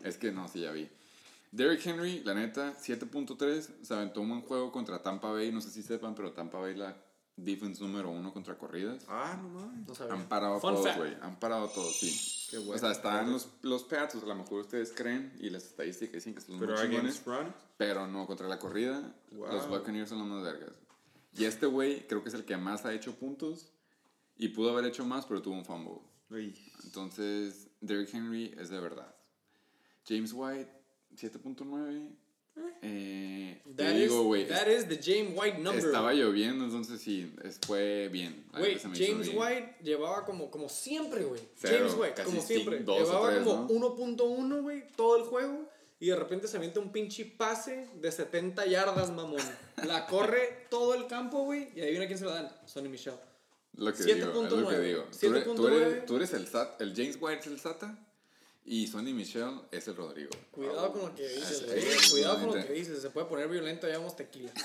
es 0.04 0.18
que 0.18 0.32
no, 0.32 0.48
sí, 0.48 0.62
ya 0.62 0.72
vi. 0.72 0.88
Derrick 1.52 1.86
Henry, 1.86 2.22
la 2.24 2.34
neta, 2.34 2.76
7.3, 2.78 3.84
se 3.84 3.94
aventó 3.94 4.22
un 4.22 4.30
buen 4.30 4.42
juego 4.42 4.72
contra 4.72 5.02
Tampa 5.02 5.32
Bay, 5.32 5.52
no 5.52 5.62
sé 5.62 5.70
si 5.70 5.82
sepan, 5.82 6.14
pero 6.14 6.34
Tampa 6.34 6.60
Bay 6.60 6.76
la 6.76 6.96
defense 7.38 7.82
número 7.84 8.10
uno 8.10 8.34
contra 8.34 8.58
corridas. 8.58 9.06
Ah, 9.08 9.40
no 9.42 9.50
mames. 9.50 9.88
No 9.88 9.96
sabía. 9.96 10.14
Han 10.16 10.28
parado 10.28 10.60
Fun 10.60 10.74
todos, 10.74 10.98
güey. 10.98 11.16
Han 11.22 11.40
parado 11.40 11.68
todos, 11.70 11.96
sí. 11.96 12.48
Qué 12.50 12.58
bueno. 12.58 12.74
O 12.76 12.78
sea, 12.78 12.92
están 12.92 13.32
los, 13.32 13.48
los 13.62 13.84
Pats, 13.84 14.16
o 14.16 14.20
sea, 14.20 14.26
a 14.26 14.36
lo 14.36 14.44
mejor 14.44 14.62
ustedes 14.62 14.92
creen 14.92 15.34
y 15.40 15.50
las 15.50 15.64
estadísticas 15.66 16.14
dicen 16.16 16.34
que 16.34 16.42
son 16.42 16.60
Pero 16.60 16.74
muy 16.74 16.82
chingones, 16.82 17.22
pero 17.78 18.08
no, 18.08 18.26
contra 18.26 18.48
la 18.48 18.58
corrida, 18.60 19.14
Wow. 19.32 19.52
los 19.52 19.70
Buccaneers 19.70 20.10
son 20.10 20.20
los 20.20 20.28
más 20.28 20.44
vergas. 20.44 20.76
Y 21.38 21.46
este 21.46 21.68
güey 21.68 22.08
creo 22.08 22.24
que 22.24 22.30
es 22.30 22.36
el 22.36 22.44
que 22.46 22.58
más 22.58 22.86
ha 22.86 22.94
hecho 22.94 23.14
puntos 23.16 23.72
y 24.36 24.50
pudo 24.50 24.72
haber 24.72 24.86
hecho 24.86 25.06
más, 25.06 25.26
pero 25.28 25.42
tuvo 25.42 25.54
un 25.56 25.66
fumble. 25.66 26.00
Uy. 26.32 26.58
Entonces, 26.84 27.68
Derrick 27.82 28.14
Henry 28.14 28.56
es 28.58 28.70
de 28.70 28.80
verdad. 28.80 29.14
James 30.08 30.32
White, 30.34 30.72
7.9. 31.16 32.10
Eh, 32.82 33.62
te 33.64 33.84
That, 33.84 33.94
digo, 33.94 34.22
is, 34.22 34.26
güey, 34.26 34.48
that 34.48 34.68
is 34.68 34.88
the 34.88 34.98
James 35.00 35.32
White 35.38 35.60
number. 35.60 35.84
estaba 35.86 36.12
lloviendo, 36.14 36.66
entonces 36.66 37.00
sí, 37.00 37.32
fue 37.68 38.10
bien. 38.12 38.46
Güey, 38.58 38.80
James 38.80 39.28
bien. 39.28 39.38
White 39.38 39.76
llevaba 39.84 40.26
como, 40.26 40.50
como 40.50 40.68
siempre, 40.68 41.24
güey. 41.24 41.42
James 41.62 41.94
White, 41.94 42.24
como 42.24 42.42
siempre. 42.42 42.80
llevaba 42.80 43.30
tres, 43.30 43.44
como 43.44 43.68
¿no? 43.80 43.96
1.1, 43.96 44.62
güey, 44.64 44.88
todo 44.96 45.18
el 45.18 45.24
juego. 45.24 45.70
Y 46.00 46.08
de 46.08 46.16
repente 46.16 46.48
se 46.48 46.58
avienta 46.58 46.80
un 46.80 46.92
pinche 46.92 47.26
pase 47.26 47.90
de 47.96 48.12
70 48.12 48.66
yardas, 48.68 49.12
mamón. 49.12 49.42
La 49.88 50.06
corre 50.08 50.66
todo 50.70 50.94
el 50.96 51.08
campo, 51.08 51.44
güey. 51.44 51.70
Y 51.76 51.82
adivina 51.82 52.06
quién 52.08 52.20
se 52.20 52.26
la 52.26 52.34
dan. 52.36 52.52
Sonny 52.66 52.88
Michel. 52.90 53.16
Lo 53.74 53.92
que 53.94 54.04
digo, 54.04 54.18
es 54.18 54.52
lo 54.52 54.70
que 54.70 54.76
7.9. 54.76 54.80
digo. 54.82 55.04
Tú 55.20 55.28
eres, 55.28 55.44
tú 55.44 55.56
7.9. 55.68 55.76
eres- 55.76 56.06
tú 56.06 56.16
eres 56.18 56.34
el, 56.34 56.48
Sat- 56.48 56.82
el 56.82 56.96
James 56.96 57.18
White 57.20 57.40
es 57.42 57.48
el 57.48 57.60
Sata 57.60 57.98
y 58.70 58.86
Sonny 58.86 59.14
Michel 59.14 59.62
es 59.72 59.88
el 59.88 59.96
Rodrigo. 59.96 60.30
Cuidado 60.52 60.92
con 60.92 61.02
lo 61.04 61.16
que 61.16 61.26
dices, 61.26 61.60
sí, 61.60 61.66
güey. 61.68 61.82
sí, 61.82 62.12
Cuidado 62.12 62.36
con 62.36 62.48
lo 62.48 62.68
que 62.68 62.74
dices. 62.74 63.02
Se 63.02 63.10
puede 63.10 63.26
poner 63.28 63.48
violento, 63.48 63.88
ya 63.88 63.98
vamos 63.98 64.16
tequila. 64.16 64.52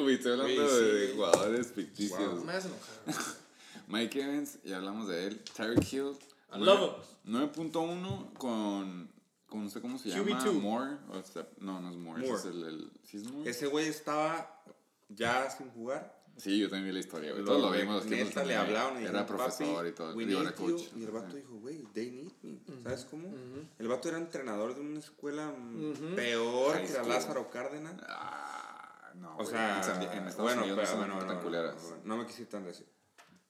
Güey, 0.00 0.16
estoy 0.16 0.32
hablando 0.32 0.68
sí. 0.68 0.84
de 0.84 1.12
jugadores 1.14 1.68
ficticios. 1.68 2.34
Wow. 2.34 2.44
Me 2.44 2.52
hace 2.54 2.68
enojar. 2.68 3.24
Mike 3.88 4.20
Evans, 4.20 4.58
ya 4.64 4.78
hablamos 4.78 5.06
de 5.08 5.26
él. 5.26 5.40
Tyreek 5.54 5.92
Hill. 5.92 6.16
I 6.52 6.58
love 6.58 6.96
9.1 7.26 8.32
con, 8.34 9.08
con, 9.46 9.64
no 9.64 9.70
sé 9.70 9.80
cómo 9.80 9.98
se 9.98 10.08
llama. 10.08 10.44
QB2. 10.44 10.52
Moore. 10.60 10.96
o 11.10 11.22
sea, 11.22 11.46
no, 11.58 11.80
no 11.80 11.90
es 11.90 11.96
Moore. 11.96 12.24
ese 12.24 12.34
es 12.34 12.44
el, 12.46 12.64
el- 12.64 12.90
¿sí 13.04 13.18
es 13.18 13.30
Moore? 13.30 13.50
Ese 13.50 13.66
güey 13.66 13.86
estaba 13.86 14.64
ya 15.08 15.48
sin 15.50 15.70
jugar. 15.70 16.25
Sí, 16.36 16.58
yo 16.58 16.68
también 16.68 16.86
vi 16.88 16.92
la 16.92 17.00
historia. 17.00 17.32
güey. 17.32 17.44
Todos 17.44 17.62
lo 17.62 17.70
vimos. 17.70 17.96
los 17.96 18.06
neta, 18.06 18.44
le 18.44 18.56
hablaron 18.56 19.02
y 19.02 19.06
Era 19.06 19.24
profesor 19.24 19.76
"Papi, 19.76 19.88
y 19.88 19.92
todo. 19.92 20.14
we 20.14 20.26
Digo, 20.26 20.40
era 20.42 20.50
need 20.50 20.58
you". 20.58 20.72
coach. 20.76 20.82
Y 20.96 21.04
el 21.04 21.10
vato 21.10 21.36
dijo, 21.36 21.54
güey, 21.60 21.82
they 21.94 22.10
need 22.10 22.32
me. 22.42 22.82
¿Sabes 22.82 23.04
cómo? 23.06 23.32
El 23.78 23.88
vato 23.88 24.08
era 24.08 24.18
entrenador 24.18 24.74
de 24.74 24.80
una 24.82 24.98
escuela 24.98 25.48
mm, 25.50 26.14
peor 26.14 26.74
High 26.74 26.86
que 26.86 26.92
la. 26.92 27.02
Lázaro 27.04 27.50
Cárdenas. 27.50 27.94
Ah, 28.08 29.12
no. 29.14 29.36
O 29.38 29.44
sea, 29.46 29.80
en 29.80 30.02
en 30.18 30.28
Estados 30.28 30.36
bueno, 30.54 30.62
Unidos 30.62 30.78
pero, 30.78 30.90
no 30.90 31.02
son 31.06 31.08
bueno, 31.10 31.26
tan 31.26 31.36
no, 31.38 31.42
culeras. 31.42 31.74
no, 32.04 32.16
no, 32.16 32.22
me 32.22 32.26
quise 32.26 32.42
ir 32.42 32.48
tan 32.48 32.64
decir. 32.64 32.86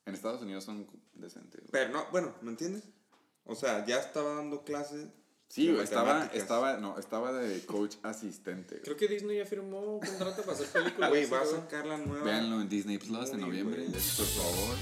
En 0.04 0.14
Estados 0.14 0.40
Unidos 0.42 0.62
son 0.64 0.86
decentes. 1.14 1.62
Pero 1.72 1.90
no, 1.92 2.06
bueno, 2.12 2.34
¿me 2.42 2.50
entiendes? 2.50 2.84
O 3.44 3.54
sea, 3.56 3.84
ya 3.84 3.98
estaba 3.98 4.34
dando 4.34 4.62
clases. 4.62 5.08
Sí, 5.48 5.68
de 5.68 5.82
estaba, 5.82 6.27
estaba, 6.35 6.77
no, 6.77 6.98
estaba 6.98 7.32
de 7.32 7.64
coach 7.64 7.97
asistente. 8.02 8.81
Creo 8.82 8.97
que 8.97 9.09
Disney 9.09 9.39
ya 9.39 9.47
firmó 9.47 9.81
un 9.81 10.01
contrato 10.01 10.43
para 10.43 10.52
hacer 10.52 10.66
películas. 10.68 11.10
Güey, 11.10 11.27
va 11.27 11.40
a 11.40 11.47
sacar 11.47 11.86
la 11.86 11.98
nueva. 11.98 12.24
Véanlo 12.24 12.60
en 12.60 12.68
Disney 12.68 12.98
Plus 12.98 13.31
en 13.31 13.40
noviembre, 13.40 13.85
por 13.86 14.27
favor. 14.27 14.77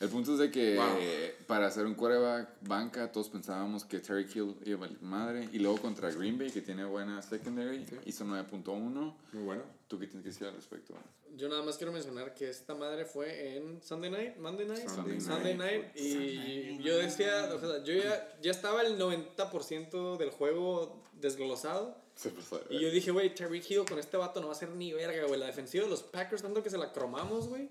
El 0.00 0.08
punto 0.08 0.32
es 0.32 0.38
de 0.38 0.50
que 0.50 0.76
Wow. 0.76 0.96
eh, 0.98 1.36
para 1.46 1.66
hacer 1.66 1.84
un 1.84 1.94
quarterback 1.94 2.48
banca, 2.62 3.12
todos 3.12 3.28
pensábamos 3.28 3.84
que 3.84 4.00
Terry 4.00 4.26
Hill 4.34 4.56
iba 4.64 4.78
a 4.78 4.80
valer 4.80 5.02
madre. 5.02 5.48
Y 5.52 5.58
luego 5.58 5.76
contra 5.78 6.10
Green 6.10 6.38
Bay, 6.38 6.50
que 6.50 6.62
tiene 6.62 6.84
buena 6.86 7.20
secondary, 7.20 7.84
hizo 8.06 8.24
9.1. 8.24 9.14
Muy 9.32 9.42
bueno. 9.42 9.62
¿Tú 9.88 9.98
qué 9.98 10.06
tienes 10.06 10.22
que 10.22 10.30
decir 10.30 10.46
al 10.46 10.54
respecto? 10.54 10.94
Yo 11.36 11.48
nada 11.48 11.62
más 11.62 11.76
quiero 11.76 11.92
mencionar 11.92 12.32
que 12.34 12.48
esta 12.48 12.74
madre 12.74 13.04
fue 13.04 13.56
en 13.56 13.82
Sunday 13.82 14.10
Night, 14.10 14.36
Monday 14.38 14.66
Night, 14.66 14.88
Sunday 14.88 15.20
Sunday, 15.20 15.56
night. 15.56 15.82
Night, 15.84 15.96
y 15.96 16.78
yo 16.82 16.96
decía, 16.96 17.50
o 17.54 17.60
sea, 17.60 17.84
yo 17.84 17.94
ya, 17.94 18.38
ya 18.40 18.50
estaba 18.50 18.82
el 18.82 18.98
90% 18.98 20.16
del 20.16 20.30
juego 20.30 21.02
desglosado 21.20 21.96
Se 22.14 22.30
pasó 22.30 22.58
de 22.58 22.74
y 22.74 22.80
yo 22.80 22.90
dije, 22.90 23.10
güey, 23.10 23.34
Terry 23.34 23.62
Hill 23.68 23.84
con 23.88 23.98
este 23.98 24.16
vato 24.16 24.40
no 24.40 24.46
va 24.46 24.52
a 24.52 24.56
ser 24.56 24.70
ni 24.70 24.92
verga, 24.92 25.26
güey, 25.26 25.38
la 25.38 25.46
defensiva 25.46 25.84
de 25.84 25.90
los 25.90 26.02
Packers 26.02 26.42
tanto 26.42 26.62
que 26.62 26.70
se 26.70 26.78
la 26.78 26.90
cromamos, 26.92 27.48
güey. 27.48 27.68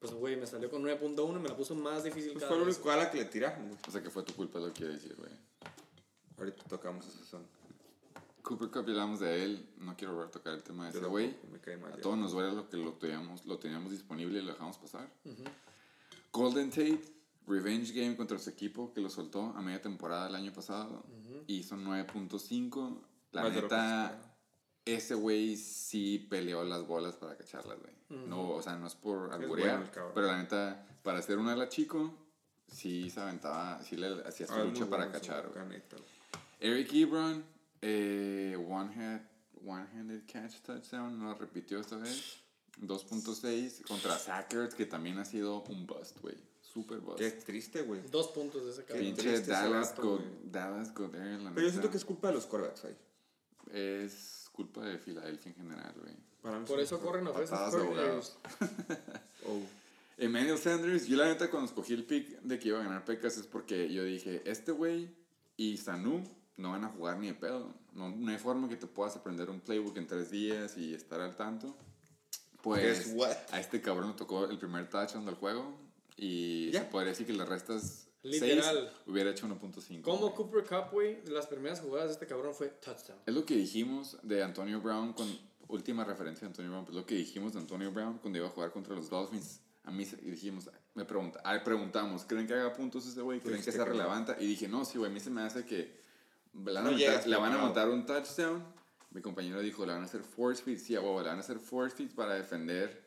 Pues, 0.00 0.14
güey, 0.14 0.36
me 0.36 0.46
salió 0.46 0.70
con 0.70 0.82
9.1 0.82 1.36
y 1.36 1.42
me 1.42 1.48
la 1.50 1.56
puso 1.56 1.74
más 1.74 2.02
difícil 2.04 2.32
Pues 2.32 2.44
cada 2.44 2.56
fue 2.56 2.64
vez. 2.64 2.80
a 2.86 2.96
la 2.96 3.10
que 3.10 3.18
le 3.18 3.24
tiraron, 3.26 3.66
güey. 3.68 3.78
O 3.86 3.90
sea 3.90 4.02
que 4.02 4.08
fue 4.10 4.22
tu 4.22 4.32
culpa 4.34 4.58
lo 4.58 4.68
que 4.68 4.72
quiero 4.72 4.92
decir, 4.94 5.14
güey. 5.14 5.30
Ahorita 6.38 6.64
tocamos 6.64 7.06
ese 7.06 7.22
son. 7.24 7.46
Cooper 8.42 8.70
Cup, 8.70 8.88
hablamos 8.88 9.20
de 9.20 9.44
él. 9.44 9.68
No 9.76 9.94
quiero 9.96 10.14
volver 10.14 10.28
a 10.28 10.30
tocar 10.30 10.54
el 10.54 10.62
tema 10.62 10.84
de 10.90 10.98
ese 10.98 11.06
güey. 11.06 11.36
A 11.92 11.96
todos 11.98 12.16
nos 12.16 12.32
duele 12.32 12.52
lo 12.54 12.68
que 12.70 12.78
lo 12.78 12.94
teníamos, 12.94 13.44
lo 13.44 13.58
teníamos 13.58 13.90
disponible 13.92 14.38
y 14.38 14.42
lo 14.42 14.52
dejamos 14.52 14.78
pasar. 14.78 15.06
Golden 16.32 16.70
Tate, 16.70 17.02
Revenge 17.46 17.92
Game 17.92 18.16
contra 18.16 18.38
su 18.38 18.48
equipo 18.48 18.94
que 18.94 19.02
lo 19.02 19.10
soltó 19.10 19.52
a 19.54 19.60
media 19.60 19.82
temporada 19.82 20.28
el 20.28 20.34
año 20.34 20.52
pasado. 20.52 21.04
Hizo 21.46 21.76
9.5. 21.76 22.98
La 23.32 23.42
Más 23.42 23.52
neta. 23.52 24.29
Ese 24.84 25.14
güey 25.14 25.56
sí 25.56 26.26
peleó 26.30 26.64
las 26.64 26.86
bolas 26.86 27.14
para 27.16 27.36
cacharlas, 27.36 27.78
güey. 27.78 27.92
No, 28.28 28.50
o 28.50 28.62
sea, 28.62 28.76
no 28.76 28.86
es 28.86 28.94
por 28.94 29.32
alburear, 29.32 29.78
bueno 29.94 30.10
pero 30.14 30.26
la 30.26 30.38
neta, 30.38 30.84
para 31.02 31.22
ser 31.22 31.38
un 31.38 31.48
ala 31.48 31.68
chico, 31.68 32.12
sí 32.66 33.08
se 33.10 33.20
aventaba, 33.20 33.82
sí 33.84 33.96
le 33.96 34.22
hacía 34.26 34.46
su 34.46 34.54
Ah, 34.54 34.64
lucha 34.64 34.86
para 34.90 35.04
bueno 35.06 35.12
cachar, 35.12 35.48
güey, 35.52 35.64
güey. 35.66 35.82
güey. 35.90 36.02
Eric 36.60 36.92
Ebron, 36.92 37.44
eh, 37.82 38.56
one 38.68 38.92
hand, 38.94 39.28
one-handed 39.64 40.22
catch 40.26 40.60
touchdown, 40.62 41.18
no 41.18 41.26
lo 41.26 41.34
repitió 41.34 41.78
esta 41.80 41.96
vez. 41.96 42.38
2.6 42.80 43.82
contra 43.86 44.18
Sackers, 44.18 44.74
que 44.74 44.86
también 44.86 45.18
ha 45.18 45.24
sido 45.24 45.62
un 45.64 45.86
bust, 45.86 46.18
güey. 46.20 46.36
Super 46.62 46.98
bust. 47.00 47.18
Qué 47.18 47.30
triste, 47.30 47.82
güey. 47.82 48.00
Dos 48.10 48.28
puntos 48.28 48.64
de 48.64 48.70
ese 48.72 48.84
cabrón. 48.84 49.04
Pinche 49.06 49.40
Dallas, 49.42 49.94
güey. 49.96 50.20
Dallas 50.44 50.94
Goddard, 50.94 51.52
Pero 51.54 51.66
yo 51.66 51.70
siento 51.70 51.90
que 51.90 51.96
es 51.96 52.04
culpa 52.04 52.28
de 52.28 52.34
los 52.34 52.46
quarterbacks 52.46 52.84
ahí. 52.84 52.96
es 53.72 54.39
culpa 54.52 54.84
de 54.84 54.98
Filadelfia 54.98 55.50
en 55.50 55.56
general, 55.56 55.94
güey. 56.00 56.14
Por 56.66 56.80
eso 56.80 57.00
corren 57.00 57.26
a 57.26 57.30
veces. 57.32 57.50
Patadas 57.50 57.74
de 57.74 57.80
abogados. 57.80 58.36
Oh. 59.46 59.58
Emmanuel 60.18 60.58
Sanders, 60.58 61.06
yo 61.06 61.16
la 61.16 61.24
neta 61.24 61.48
cuando 61.50 61.66
escogí 61.66 61.94
el 61.94 62.04
pick 62.04 62.42
de 62.42 62.58
que 62.58 62.68
iba 62.68 62.78
a 62.78 62.82
ganar 62.84 63.06
Pecas 63.06 63.38
es 63.38 63.46
porque 63.46 63.90
yo 63.90 64.04
dije, 64.04 64.42
este 64.44 64.70
güey 64.70 65.08
y 65.56 65.78
Sanu 65.78 66.22
no 66.58 66.72
van 66.72 66.84
a 66.84 66.88
jugar 66.88 67.18
ni 67.18 67.28
de 67.28 67.34
pedo. 67.34 67.72
No, 67.94 68.10
no 68.10 68.30
hay 68.30 68.36
forma 68.36 68.68
que 68.68 68.76
te 68.76 68.86
puedas 68.86 69.16
aprender 69.16 69.48
un 69.48 69.60
playbook 69.60 69.96
en 69.96 70.06
tres 70.06 70.30
días 70.30 70.76
y 70.76 70.92
estar 70.92 71.22
al 71.22 71.36
tanto. 71.36 71.74
Pues 72.62 73.14
a 73.50 73.58
este 73.60 73.80
cabrón 73.80 74.08
le 74.10 74.14
tocó 74.14 74.44
el 74.44 74.58
primer 74.58 74.90
touchdown 74.90 75.24
del 75.24 75.36
juego 75.36 75.80
y 76.18 76.70
Ya. 76.70 76.80
se 76.80 76.86
podría 76.90 77.08
decir 77.12 77.26
que 77.26 77.32
le 77.32 77.46
restas 77.46 78.09
Literal. 78.22 78.90
6, 78.92 79.02
hubiera 79.06 79.30
hecho 79.30 79.46
1.5. 79.46 80.02
Como. 80.02 80.34
Cooper 80.34 80.64
Cup, 80.64 80.92
güey, 80.92 81.20
de 81.22 81.30
las 81.30 81.46
primeras 81.46 81.80
jugadas 81.80 82.08
de 82.08 82.12
este 82.14 82.26
cabrón 82.26 82.54
fue 82.54 82.68
touchdown. 82.68 83.18
Es 83.26 83.34
lo 83.34 83.44
que 83.46 83.56
dijimos 83.56 84.18
de 84.22 84.42
Antonio 84.42 84.80
Brown, 84.80 85.12
con 85.14 85.26
última 85.68 86.04
referencia 86.04 86.42
de 86.42 86.46
Antonio 86.48 86.70
Brown, 86.70 86.84
pues 86.84 86.96
lo 86.96 87.06
que 87.06 87.14
dijimos 87.14 87.54
de 87.54 87.60
Antonio 87.60 87.90
Brown 87.92 88.18
cuando 88.18 88.38
iba 88.38 88.48
a 88.48 88.50
jugar 88.50 88.72
contra 88.72 88.94
los 88.94 89.08
Dolphins. 89.08 89.60
A 89.84 89.90
mí 89.90 90.04
dijimos, 90.04 90.68
me 90.94 91.06
pregunta, 91.06 91.40
ah, 91.42 91.58
preguntamos, 91.64 92.24
¿creen 92.24 92.46
que 92.46 92.52
haga 92.52 92.72
puntos 92.74 93.06
ese 93.06 93.22
güey? 93.22 93.40
¿Creen 93.40 93.54
que 93.54 93.58
Dijiste 93.60 93.72
sea 93.72 93.84
relevante? 93.86 94.36
Y 94.38 94.46
dije, 94.46 94.68
no, 94.68 94.84
sí, 94.84 94.98
güey, 94.98 95.10
a 95.10 95.14
mí 95.14 95.20
se 95.20 95.30
me 95.30 95.40
hace 95.40 95.64
que 95.64 95.98
le 96.52 96.72
van 96.72 96.76
a, 96.76 96.82
No 96.82 96.90
montar, 96.92 97.26
le 97.26 97.36
van 97.36 97.52
a 97.52 97.58
montar 97.58 97.88
un 97.88 98.04
touchdown. 98.04 98.62
Mi 99.10 99.22
compañero 99.22 99.60
dijo, 99.60 99.86
le 99.86 99.92
van 99.92 100.02
a 100.02 100.04
hacer 100.04 100.22
force 100.22 100.62
feeds, 100.62 100.82
sí, 100.82 100.94
a 100.94 101.00
huevo, 101.00 101.20
le 101.22 101.28
van 101.28 101.38
a 101.38 101.40
hacer 101.40 101.58
force 101.58 101.96
feeds 101.96 102.14
para 102.14 102.34
defender. 102.34 103.02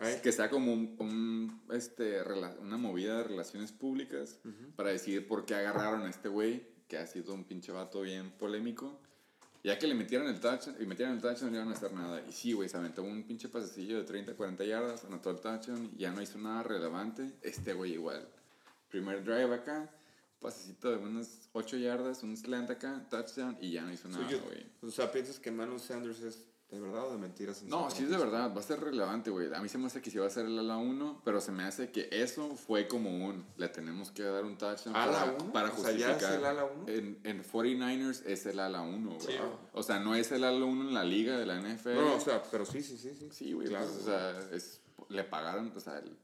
Ay. 0.00 0.20
Que 0.22 0.32
sea 0.32 0.48
como 0.48 0.72
un, 0.72 0.96
un, 0.98 1.62
este, 1.72 2.22
una 2.60 2.78
movida 2.78 3.18
de 3.18 3.24
relaciones 3.24 3.70
públicas 3.70 4.38
para 4.74 4.90
decidir 4.90 5.28
por 5.28 5.44
qué 5.44 5.54
agarraron 5.54 6.02
a 6.02 6.10
este 6.10 6.28
güey, 6.28 6.66
que 6.88 6.96
ha 6.96 7.06
sido 7.06 7.34
un 7.34 7.44
pinche 7.44 7.70
vato 7.70 8.00
bien 8.00 8.30
polémico. 8.32 8.98
Ya 9.62 9.78
que 9.78 9.86
le 9.86 9.94
metieron 9.94 10.26
el 10.28 10.40
touchdown, 10.40 10.76
y 10.80 10.86
metieron 10.86 11.16
el 11.16 11.20
touchdown, 11.20 11.52
no 11.52 11.58
iban 11.58 11.68
a 11.68 11.72
hacer 11.72 11.92
nada. 11.92 12.24
Y 12.26 12.32
sí, 12.32 12.52
güey, 12.54 12.70
se 12.70 12.78
aventó 12.78 13.02
un 13.02 13.24
pinche 13.24 13.50
pasecillo 13.50 13.98
de 13.98 14.04
30, 14.04 14.34
40 14.34 14.64
yardas, 14.64 15.04
anotó 15.04 15.30
el 15.30 15.40
touchdown, 15.40 15.94
ya 15.98 16.10
no 16.12 16.22
hizo 16.22 16.38
nada 16.38 16.62
relevante. 16.62 17.32
Este 17.42 17.74
güey 17.74 17.92
igual. 17.92 18.26
Primer 18.88 19.22
drive 19.22 19.54
acá, 19.54 19.90
pasecito 20.40 20.90
de 20.90 20.96
unas 20.96 21.50
8 21.52 21.76
yardas, 21.76 22.22
un 22.22 22.34
slant 22.38 22.70
acá, 22.70 23.06
touchdown, 23.10 23.58
y 23.60 23.72
ya 23.72 23.82
no 23.82 23.92
hizo 23.92 24.08
nada, 24.08 24.24
güey. 24.24 24.66
O 24.80 24.90
sea, 24.90 25.12
¿piensas 25.12 25.38
que 25.38 25.50
Manuel 25.50 25.78
Sanders 25.78 26.20
es 26.22 26.46
de 26.70 26.80
verdad 26.80 27.08
o 27.08 27.12
de 27.12 27.18
mentiras? 27.18 27.62
en 27.62 27.68
No, 27.68 27.90
sí 27.90 28.04
es 28.04 28.10
de 28.10 28.16
verdad, 28.16 28.54
va 28.54 28.60
a 28.60 28.62
ser 28.62 28.80
relevante, 28.80 29.30
güey. 29.30 29.52
A 29.52 29.60
mí 29.60 29.68
se 29.68 29.76
me 29.78 29.86
hace 29.86 30.00
que 30.00 30.10
sí 30.10 30.18
va 30.18 30.26
a 30.26 30.30
ser 30.30 30.46
el 30.46 30.58
ala 30.58 30.76
1, 30.76 31.22
pero 31.24 31.40
se 31.40 31.50
me 31.52 31.64
hace 31.64 31.90
que 31.90 32.08
eso 32.12 32.54
fue 32.56 32.86
como 32.86 33.10
un, 33.10 33.44
le 33.56 33.68
tenemos 33.68 34.10
que 34.10 34.22
dar 34.22 34.44
un 34.44 34.56
touchdown 34.56 34.94
¿Ala 34.94 35.36
para, 35.36 35.52
para 35.52 35.68
O 35.72 35.76
sea, 35.76 35.92
¿ya 35.92 36.08
justificar. 36.14 36.32
es 36.32 36.38
el 36.38 36.44
ala 36.44 36.64
uno? 36.64 36.84
En, 36.88 37.20
en 37.24 37.42
49ers 37.44 38.22
es 38.26 38.46
el 38.46 38.60
ala 38.60 38.82
1, 38.82 39.08
güey. 39.08 39.20
Sí, 39.20 39.32
güey. 39.36 39.50
o 39.72 39.82
sea, 39.82 39.98
no 39.98 40.14
es 40.14 40.30
el 40.32 40.44
ala 40.44 40.64
1 40.64 40.88
en 40.88 40.94
la 40.94 41.04
liga 41.04 41.36
de 41.38 41.46
la 41.46 41.60
NFL. 41.60 41.94
No, 41.94 42.14
o 42.16 42.20
sea, 42.20 42.42
pero 42.50 42.64
sí, 42.64 42.82
sí, 42.82 42.96
sí. 42.96 43.14
Sí, 43.14 43.28
sí, 43.32 43.52
güey, 43.52 43.68
Claro. 43.68 43.86
pues, 43.86 43.98
o 43.98 44.04
sea, 44.04 44.38
es, 44.52 44.80
le 45.08 45.24
pagaron, 45.24 45.72
o 45.74 45.80
sea, 45.80 45.98
el, 45.98 46.16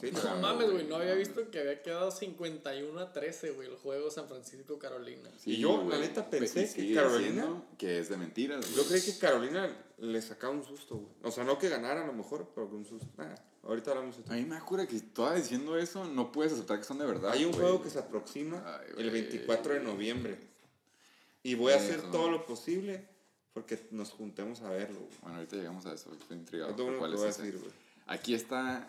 Sí, 0.00 0.10
No 0.10 0.36
mames, 0.40 0.70
güey, 0.70 0.86
no 0.86 0.96
había 0.96 1.14
visto 1.14 1.50
que 1.50 1.60
había 1.60 1.82
quedado 1.82 2.10
51 2.10 2.98
a 2.98 3.12
13, 3.12 3.50
güey, 3.50 3.68
el 3.68 3.76
juego 3.76 4.10
San 4.10 4.26
Francisco-Carolina. 4.26 5.28
Sí, 5.38 5.52
Y 5.52 5.58
yo, 5.60 5.76
la 5.78 5.84
güey. 5.84 6.00
neta, 6.00 6.30
Pe- 6.30 6.38
pensé 6.38 6.72
que 6.72 6.94
Carolina- 6.94 7.62
Que 7.76 7.98
es 7.98 8.08
de 8.08 8.16
mentiras. 8.16 8.74
Yo 8.74 8.84
creí 8.86 9.02
que 9.02 9.18
Carolina 9.18 9.70
le 9.98 10.22
sacaba 10.22 10.54
un 10.54 10.64
susto, 10.64 10.96
güey. 10.96 11.12
O 11.22 11.30
sea, 11.30 11.44
no 11.44 11.58
que 11.58 11.68
ganara 11.68 12.04
a 12.04 12.06
lo 12.06 12.14
mejor, 12.14 12.50
pero 12.54 12.70
que 12.70 12.74
un 12.76 12.86
susto. 12.86 13.06
Nah, 13.18 13.34
ahorita 13.64 13.90
hablamos 13.90 14.16
de 14.16 14.32
A 14.32 14.36
mí 14.38 14.44
me 14.46 14.56
acuerda 14.56 14.86
que 14.86 14.98
toda 15.00 15.34
diciendo 15.34 15.76
eso 15.76 16.06
no 16.06 16.32
puedes 16.32 16.54
aceptar 16.54 16.78
que 16.78 16.84
son 16.84 16.98
de 16.98 17.04
verdad. 17.06 17.32
Hay 17.32 17.44
un 17.44 17.52
juego 17.52 17.82
que 17.82 17.90
se 17.90 17.98
aproxima 17.98 18.62
Ay, 18.80 18.86
el 18.96 19.10
güey. 19.10 19.10
24 19.10 19.74
de 19.74 19.80
noviembre. 19.80 20.38
Y 21.42 21.54
voy 21.54 21.74
a 21.74 21.76
hacer 21.76 21.98
Eso. 21.98 22.08
todo 22.10 22.30
lo 22.30 22.46
posible 22.46 23.06
porque 23.52 23.78
nos 23.90 24.10
juntemos 24.10 24.62
a 24.62 24.70
verlo. 24.70 25.00
güey. 25.00 25.12
Bueno, 25.20 25.36
ahorita 25.36 25.56
llegamos 25.56 25.84
a 25.84 25.92
eso, 25.92 26.12
estoy 26.18 26.38
intrigado. 26.38 26.70
Es 26.70 26.76
lo 26.78 26.84
por 26.84 26.92
único 26.94 27.00
cuál 27.00 27.10
que 27.10 27.14
es 27.16 27.20
voy 27.20 27.26
a 27.28 27.30
ese. 27.30 27.42
decir, 27.42 27.60
güey. 27.60 27.72
Aquí 28.08 28.34
está 28.34 28.88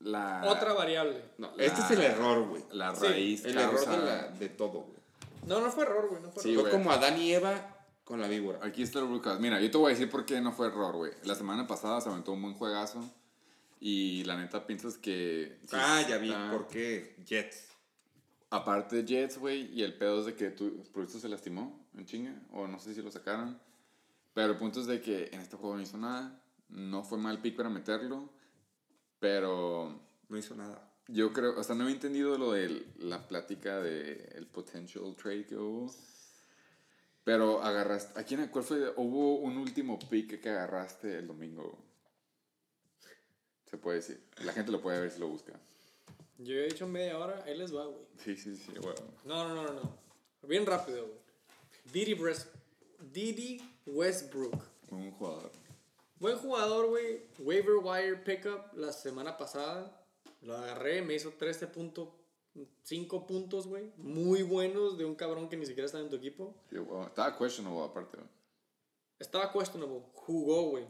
la. 0.00 0.42
Otra 0.46 0.72
variable. 0.72 1.22
No, 1.38 1.52
La- 1.56 1.64
este 1.64 1.80
es 1.82 1.90
el 1.92 2.00
error, 2.02 2.48
güey. 2.48 2.62
La 2.72 2.94
Sí, 2.94 3.06
raíz 3.06 3.44
El 3.44 3.54
causa. 3.54 3.92
error 3.94 4.04
de, 4.04 4.06
la- 4.10 4.28
de 4.28 4.48
todo, 4.48 4.80
güey. 4.82 5.00
No, 5.46 5.60
no 5.60 5.70
fue 5.70 5.84
error, 5.84 6.08
güey. 6.08 6.22
No 6.22 6.30
fue 6.30 6.42
Sí, 6.42 6.52
error. 6.52 6.62
Fue 6.64 6.70
como 6.72 6.90
Adán 6.92 7.20
y 7.20 7.32
Eva 7.32 7.76
con 8.04 8.20
la 8.20 8.28
víbora. 8.28 8.58
Aquí 8.62 8.82
está 8.82 8.98
el 8.98 9.06
broadcast. 9.06 9.40
Mira, 9.40 9.60
yo 9.60 9.70
te 9.70 9.78
voy 9.78 9.90
a 9.92 9.94
decir 9.94 10.10
por 10.10 10.24
qué 10.26 10.40
no 10.40 10.52
fue 10.52 10.66
error, 10.66 10.96
güey. 10.96 11.12
La 11.24 11.34
semana 11.34 11.66
pasada 11.66 12.00
se 12.00 12.08
aventó 12.08 12.32
un 12.32 12.42
buen 12.42 12.54
juegazo. 12.54 13.02
Y 13.82 14.24
la 14.24 14.36
neta 14.36 14.66
piensas 14.66 14.98
que. 14.98 15.58
sí 15.62 15.68
ah, 15.72 16.04
ya 16.08 16.18
vi. 16.18 16.28
está- 16.28 16.50
¿Por 16.50 16.66
qué? 16.68 17.16
Jets. 17.24 17.68
Aparte 18.50 18.96
de 18.96 19.04
Jets, 19.06 19.38
güey, 19.38 19.72
y 19.72 19.82
el 19.84 19.96
pedo 19.96 20.20
es 20.20 20.26
de 20.26 20.34
que 20.34 20.50
tu 20.50 20.82
producto 20.92 21.18
se 21.20 21.28
lastimó 21.28 21.86
en 21.96 22.04
chinga, 22.04 22.34
o 22.50 22.66
no 22.66 22.78
sé 22.80 22.94
si 22.94 23.00
lo 23.00 23.10
sacaron. 23.10 23.60
Pero 24.34 24.52
el 24.52 24.58
punto 24.58 24.80
es 24.80 24.86
de 24.86 25.00
que 25.00 25.30
en 25.32 25.40
este 25.40 25.56
juego 25.56 25.76
no 25.76 25.82
hizo 25.82 25.96
nada. 25.98 26.42
No 26.68 27.02
fue 27.04 27.16
mal 27.18 27.40
pick 27.40 27.56
para 27.56 27.68
meterlo. 27.68 28.28
Pero 29.20 30.00
No 30.28 30.36
hizo 30.38 30.54
nada. 30.56 30.90
yo 31.08 31.32
creo, 31.32 31.58
o 31.58 31.62
sea, 31.62 31.74
no 31.76 31.88
he 31.88 31.92
entendido 31.92 32.36
lo 32.38 32.52
de 32.52 32.84
la 32.98 33.26
plática 33.28 33.80
de 33.80 34.32
el 34.34 34.46
potential 34.46 35.14
trade 35.14 35.46
que 35.46 35.56
hubo. 35.56 35.92
Pero 37.24 37.62
agarraste, 37.62 38.18
¿a 38.18 38.24
quién, 38.24 38.48
cuál 38.48 38.64
fue? 38.64 38.92
Hubo 38.96 39.36
un 39.36 39.58
último 39.58 39.98
pick 39.98 40.40
que 40.40 40.48
agarraste 40.48 41.18
el 41.18 41.26
domingo. 41.26 41.78
Se 43.70 43.76
puede 43.76 43.98
decir. 43.98 44.20
La 44.44 44.52
gente 44.52 44.72
lo 44.72 44.80
puede 44.80 45.00
ver 45.00 45.10
si 45.10 45.20
lo 45.20 45.28
busca. 45.28 45.52
Yo 46.38 46.54
he 46.54 46.64
dicho 46.68 46.88
media 46.88 47.18
hora, 47.18 47.44
ahí 47.44 47.56
les 47.56 47.74
va, 47.74 47.84
güey. 47.84 48.00
Sí, 48.24 48.34
sí, 48.36 48.56
sí, 48.56 48.72
bueno. 48.80 49.00
No, 49.24 49.46
no, 49.46 49.54
no, 49.54 49.62
no, 49.64 49.72
no. 49.74 49.98
Bien 50.48 50.64
rápido, 50.64 51.06
güey. 51.06 51.18
Didi 53.12 53.60
Westbrook. 53.86 54.56
Un 54.90 55.10
jugador. 55.12 55.52
Buen 56.20 56.36
jugador, 56.36 56.86
güey. 56.88 57.22
Waiver 57.38 57.76
wire 57.82 58.16
pickup 58.18 58.74
la 58.74 58.92
semana 58.92 59.36
pasada. 59.36 59.96
Lo 60.42 60.56
agarré, 60.56 61.02
me 61.02 61.14
hizo 61.14 61.32
13.5 61.32 63.26
puntos, 63.26 63.66
güey. 63.66 63.90
Muy 63.96 64.42
buenos 64.42 64.96
de 64.98 65.04
un 65.06 65.14
cabrón 65.14 65.48
que 65.48 65.56
ni 65.56 65.66
siquiera 65.66 65.86
está 65.86 65.98
en 65.98 66.10
tu 66.10 66.16
equipo. 66.16 66.54
Sí, 66.70 66.76
bueno, 66.78 67.06
Estaba 67.06 67.36
questionable 67.36 67.84
aparte. 67.84 68.16
güey. 68.18 68.28
Estaba 69.18 69.52
questionable. 69.52 70.02
Jugó, 70.14 70.70
güey. 70.70 70.86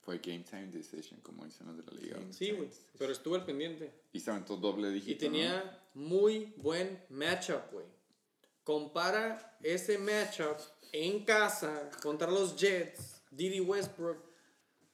Fue 0.00 0.18
game 0.18 0.44
time 0.44 0.68
decision, 0.68 1.20
como 1.20 1.44
dicen 1.44 1.66
los 1.66 1.76
de 1.76 1.82
la 1.82 1.92
liga. 2.00 2.18
Sí, 2.30 2.52
güey. 2.52 2.70
Pero 2.96 3.12
estuvo 3.12 3.34
al 3.34 3.44
pendiente. 3.44 3.92
Y 4.12 4.20
se 4.20 4.30
aventó 4.30 4.56
doble 4.56 4.90
dígito. 4.90 5.12
Y 5.12 5.18
tenía 5.18 5.82
muy 5.94 6.54
buen 6.56 7.04
matchup, 7.10 7.72
güey. 7.72 7.84
Compara 8.64 9.58
ese 9.62 9.98
matchup 9.98 10.58
en 10.92 11.24
casa 11.24 11.90
contra 12.02 12.30
los 12.30 12.56
Jets. 12.56 13.22
Didi 13.30 13.60
Westbrook, 13.60 14.18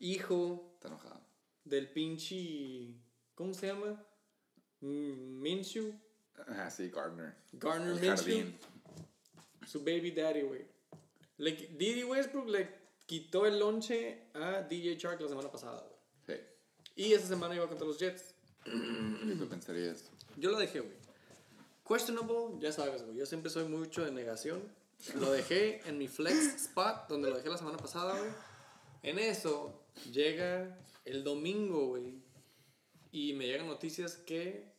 hijo. 0.01 0.71
Está 0.75 0.89
enojado. 0.89 1.21
del 1.65 1.89
pinche. 1.91 2.95
¿Cómo 3.35 3.55
se 3.55 3.69
llama? 3.69 4.05
Mm, 4.81 5.41
Minshew. 5.41 5.95
Ah, 6.47 6.71
sí, 6.71 6.91
Gardner. 6.91 7.35
Garner 7.53 7.93
El 7.93 8.01
Minshew. 8.01 8.53
Su 9.67 9.81
baby 9.81 10.11
daddy, 10.11 10.43
güey. 10.43 10.67
Didi 11.39 12.05
Westbrook 12.05 12.49
le 12.49 12.69
quitó 13.07 13.47
el 13.47 13.59
lonche 13.59 14.29
a 14.35 14.63
DJ 14.63 14.97
Shark 14.97 15.21
la 15.21 15.29
semana 15.29 15.51
pasada, 15.51 15.81
güey. 15.81 16.39
Sí. 16.39 16.45
Y 16.97 17.13
esa 17.15 17.27
semana 17.27 17.55
iba 17.55 17.67
contra 17.67 17.87
los 17.87 17.99
Jets. 17.99 18.35
Yo 18.67 19.49
pensaría 19.49 19.93
eso. 19.93 20.11
Yo 20.37 20.51
lo 20.51 20.59
dejé, 20.59 20.81
güey. 20.81 20.97
Questionable, 21.87 22.59
ya 22.61 22.73
sabes, 22.73 23.03
güey. 23.03 23.17
Yo 23.17 23.27
siempre 23.27 23.51
soy 23.51 23.65
mucho 23.65 24.05
de 24.05 24.11
negación. 24.11 24.63
Lo 25.19 25.31
dejé 25.31 25.87
en 25.89 25.99
mi 25.99 26.09
flex 26.09 26.67
spot, 26.67 27.09
donde 27.09 27.31
lo 27.31 27.37
dejé 27.37 27.49
la 27.49 27.59
semana 27.59 27.77
pasada, 27.77 28.19
güey. 28.19 28.31
En 29.03 29.19
eso, 29.19 29.85
llega 30.11 30.79
el 31.05 31.23
domingo, 31.23 31.89
güey. 31.89 32.23
Y 33.13 33.35
me 33.35 33.47
llegan 33.47 33.67
noticias 33.67 34.17
que, 34.17 34.73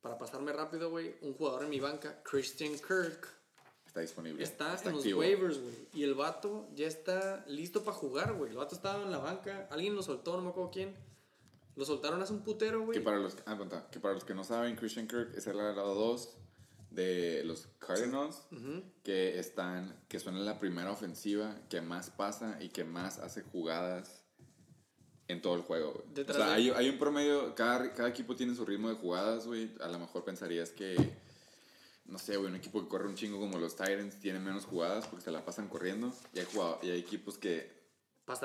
para 0.00 0.18
pasarme 0.18 0.52
rápido, 0.52 0.90
güey, 0.90 1.16
un 1.22 1.34
jugador 1.34 1.64
en 1.64 1.70
mi 1.70 1.80
banca, 1.80 2.22
Christian 2.22 2.74
Kirk, 2.74 3.26
Está 3.86 4.00
disponible. 4.02 4.44
está, 4.44 4.78
en 4.84 4.92
los 4.92 5.04
waivers, 5.04 5.58
güey. 5.58 5.74
Y 5.94 6.04
el 6.04 6.14
vato 6.14 6.68
ya 6.76 6.86
está 6.86 7.44
listo 7.48 7.82
para 7.82 7.96
jugar, 7.96 8.34
güey. 8.34 8.52
El 8.52 8.56
vato 8.56 8.76
estaba 8.76 9.02
en 9.02 9.10
la 9.10 9.18
banca. 9.18 9.66
Alguien 9.72 9.96
lo 9.96 10.02
soltó, 10.04 10.36
no 10.36 10.42
me 10.42 10.50
acuerdo 10.50 10.70
quién. 10.70 10.94
Lo 11.74 11.84
soltaron 11.84 12.22
hace 12.22 12.32
un 12.32 12.44
putero, 12.44 12.82
güey. 12.82 12.96
Que 12.96 13.04
para, 13.04 13.18
los, 13.18 13.36
ah, 13.46 13.88
que 13.90 13.98
para 13.98 14.14
los 14.14 14.24
que 14.24 14.34
no 14.34 14.44
saben, 14.44 14.76
Christian 14.76 15.08
Kirk 15.08 15.34
es 15.36 15.48
el 15.48 15.56
lado 15.56 15.94
2 15.94 16.36
de 16.90 17.42
los 17.44 17.68
Cardinals, 17.78 18.42
que 19.04 19.38
están, 19.38 19.96
que 20.08 20.18
son 20.18 20.36
en 20.36 20.44
la 20.44 20.58
primera 20.58 20.90
ofensiva 20.90 21.56
que 21.68 21.80
más 21.80 22.10
pasa 22.10 22.58
y 22.60 22.68
que 22.70 22.84
más 22.84 23.18
hace 23.18 23.42
jugadas 23.42 24.24
en 25.28 25.40
todo 25.40 25.54
el 25.54 25.62
juego. 25.62 25.92
güey. 25.92 26.06
O 26.28 26.34
sea, 26.34 26.46
de- 26.48 26.52
hay, 26.54 26.70
hay 26.70 26.88
un 26.88 26.98
promedio, 26.98 27.54
cada, 27.54 27.92
cada 27.94 28.08
equipo 28.08 28.34
tiene 28.34 28.54
su 28.56 28.64
ritmo 28.66 28.88
de 28.88 28.96
jugadas, 28.96 29.46
güey. 29.46 29.70
A 29.80 29.86
lo 29.88 29.98
mejor 30.00 30.24
pensarías 30.24 30.70
que, 30.70 30.96
no 32.06 32.18
sé, 32.18 32.36
güey, 32.36 32.48
un 32.50 32.56
equipo 32.56 32.82
que 32.82 32.88
corre 32.88 33.06
un 33.06 33.14
chingo 33.14 33.38
como 33.38 33.58
los 33.58 33.76
Titans 33.76 34.18
tiene 34.18 34.40
menos 34.40 34.64
jugadas 34.64 35.06
porque 35.06 35.24
se 35.24 35.30
la 35.30 35.44
pasan 35.44 35.68
corriendo. 35.68 36.12
Y 36.34 36.40
hay, 36.40 36.46
jugado- 36.52 36.80
y 36.82 36.90
hay 36.90 36.98
equipos 36.98 37.38
que 37.38 37.70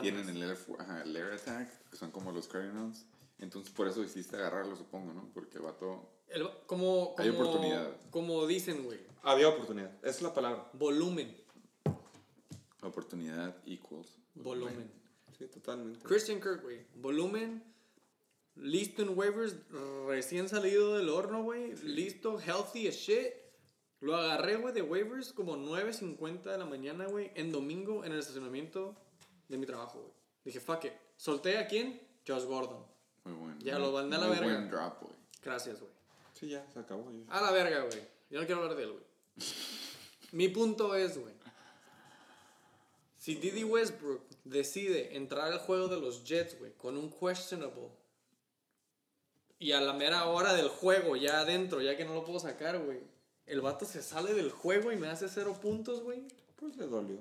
tienen 0.03 0.27
más. 0.27 0.35
el 0.35 0.43
air, 0.43 0.57
ajá, 0.80 1.01
el 1.01 1.15
air 1.15 1.34
attack, 1.34 1.89
que 1.89 1.97
son 1.97 2.11
como 2.11 2.31
los 2.31 2.47
Cardinals. 2.47 3.05
Entonces 3.39 3.73
por 3.73 3.88
eso 3.88 4.03
hiciste 4.03 4.35
agarrarlo, 4.35 4.76
supongo, 4.76 5.11
¿no? 5.13 5.30
Porque 5.34 5.57
el 5.57 5.63
vato... 5.63 6.11
El- 6.30 6.49
como, 6.68 7.15
Hay 7.18 7.30
como- 7.30 7.41
oportunidad. 7.41 7.91
Como 8.11 8.45
dicen, 8.47 8.84
güey. 8.84 8.99
Había 9.23 9.47
oportunidad. 9.49 9.91
Esa 10.02 10.10
es 10.10 10.22
la 10.22 10.34
palabra. 10.34 10.69
Volumen. 10.73 11.35
Oportunidad 12.81 13.56
equals. 13.65 14.18
Volumen. 14.35 14.91
Sí, 15.38 15.47
totalmente. 15.47 15.99
Christian 16.06 16.39
Kirk, 16.39 16.61
güey. 16.61 16.85
Volumen. 16.95 17.64
Listo 18.56 19.02
en 19.02 19.18
waivers. 19.18 19.56
Recién 20.07 20.47
salido 20.47 20.95
del 20.97 21.10
horno, 21.10 21.43
güey. 21.43 21.76
Listo, 21.84 22.39
healthy 22.39 22.88
as 22.88 22.95
shit. 22.95 23.34
Lo 24.02 24.15
agarré, 24.15 24.57
güey, 24.57 24.73
de 24.73 24.81
waivers 24.81 25.34
como 25.34 25.57
9.50 25.57 26.52
de 26.52 26.57
la 26.57 26.65
mañana, 26.65 27.06
güey. 27.07 27.31
En 27.35 27.52
domingo 27.52 28.06
en 28.06 28.11
el 28.11 28.19
estacionamiento 28.19 28.95
de 29.49 29.57
mi 29.57 29.65
trabajo, 29.65 29.99
güey. 29.99 30.14
Dije, 30.45 30.60
fuck 30.60 30.85
it. 30.85 30.93
¿Solté 31.18 31.57
a 31.57 31.68
quién? 31.68 31.99
Josh 32.27 32.43
Gordon. 32.45 32.85
Muy 33.23 33.34
bueno. 33.34 33.56
Ya 33.60 33.80
lo 33.80 33.91
mandé 33.91 34.15
a 34.15 34.19
la 34.19 34.27
verga. 34.27 34.43
buen 34.45 34.69
drop, 34.69 35.02
güey. 35.02 35.14
Gracias, 35.43 35.80
güey. 35.80 35.91
Sí, 36.38 36.49
ya, 36.49 36.66
se 36.74 36.80
acabó. 36.80 37.12
ya. 37.12 37.24
A 37.34 37.41
la 37.41 37.52
verga, 37.52 37.82
güey. 37.82 38.02
Yo 38.30 38.40
no 38.40 38.45
quiero 38.45 38.62
hablar 38.62 38.76
de 38.78 38.84
él, 38.84 38.91
güey. 38.91 39.03
Mi 40.32 40.49
punto 40.49 40.94
es, 40.95 41.18
güey. 41.18 41.34
Si 43.18 43.36
Didi 43.36 43.64
Westbrook 43.64 44.22
decide 44.44 45.16
entrar 45.16 45.52
al 45.52 45.60
juego 45.60 45.88
de 45.88 45.99
los 45.99 46.24
Jets, 46.26 46.60
güey, 46.60 46.74
con 46.74 46.95
un 46.98 47.10
questionable, 47.10 47.90
y 49.57 49.72
a 49.72 49.82
la 49.82 49.94
mera 49.94 50.26
hora 50.26 50.53
del 50.53 50.68
juego, 50.68 51.16
ya 51.16 51.40
adentro, 51.40 51.82
ya 51.82 51.98
que 51.98 52.06
no 52.06 52.14
lo 52.14 52.24
puedo 52.24 52.40
sacar, 52.40 52.78
güey, 52.80 52.99
el 53.48 53.62
vato 53.62 53.86
se 53.86 54.03
sale 54.03 54.34
del 54.34 54.52
juego 54.52 54.91
y 54.91 54.98
me 54.98 55.07
hace 55.07 55.28
cero 55.30 55.57
puntos, 55.60 56.02
güey, 56.03 56.28
Pues 56.57 56.76
le 56.76 56.86
dolió. 56.88 57.18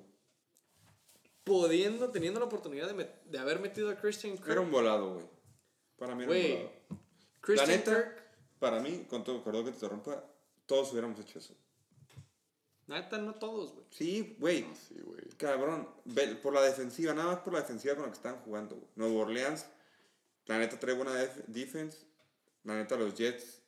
pudiendo, 1.45 2.11
teniendo 2.11 2.41
la 2.41 2.47
oportunidad 2.47 2.89
de, 2.89 2.95
met- 2.95 3.23
de 3.25 3.39
haber 3.39 3.61
metido 3.61 3.89
a 3.91 3.97
Christian 3.97 4.37
Kirk. 4.37 4.51
Era 4.51 4.61
un 4.61 4.71
volado, 4.71 5.15
güey. 5.15 5.27
Para 5.97 6.15
mí 6.15 6.25
era 6.25 6.33
un 6.33 6.39
volado. 6.39 6.71
Christian 7.41 7.71
la 7.71 7.77
neta, 7.77 7.93
Kirk, 7.95 8.24
para 8.59 8.81
mí, 8.81 9.07
con 9.09 9.25
todo, 9.25 9.43
perdón 9.43 9.65
que 9.65 9.71
te 9.71 9.77
interrumpa, 9.77 10.25
todos 10.67 10.91
hubiéramos 10.93 11.19
hecho 11.21 11.39
eso. 11.39 11.55
neta, 12.87 13.19
no 13.19 13.35
todos, 13.35 13.73
güey. 13.73 13.87
Sí, 13.91 14.37
güey. 14.39 14.63
No, 14.63 14.75
sí, 14.75 14.95
güey. 15.03 15.23
Cabrón, 15.37 15.89
por 16.43 16.53
la 16.55 16.63
defensiva, 16.63 17.15
nada 17.15 17.33
más 17.35 17.41
por 17.43 17.53
la 17.55 17.61
defensiva 17.61 17.95
con 17.95 18.05
la 18.05 18.11
que 18.11 18.17
estaban 18.17 18.41
jugando. 18.41 18.77
güey. 18.77 18.89
Nuevo 18.97 19.21
Orleans, 19.21 19.67
la 20.47 20.59
neta 20.59 20.79
trae 20.79 20.95
buena 20.95 21.15
def- 21.15 21.45
defense. 21.47 21.99
La 22.65 22.75
neta 22.77 22.97
los 22.97 23.15
Jets 23.15 23.61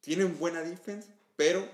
tienen 0.00 0.38
buena 0.38 0.62
defense, 0.62 1.10
pero 1.36 1.66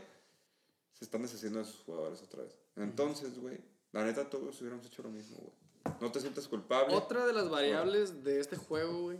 se 0.92 1.04
están 1.04 1.22
deshaciendo 1.22 1.58
de 1.58 1.64
sus 1.64 1.82
jugadores 1.82 2.22
otra 2.22 2.42
vez. 2.44 2.56
Entonces, 2.76 3.38
güey, 3.38 3.58
la 3.92 4.04
neta 4.04 4.28
todos 4.30 4.60
hubiéramos 4.60 4.86
hecho 4.86 5.02
lo 5.02 5.10
mismo, 5.10 5.36
güey. 5.38 5.96
No 6.00 6.12
te 6.12 6.20
sientes 6.20 6.46
culpable. 6.46 6.94
Otra 6.94 7.26
de 7.26 7.32
las 7.32 7.50
variables 7.50 8.22
de 8.22 8.38
este 8.40 8.56
juego, 8.56 9.02
güey. 9.02 9.18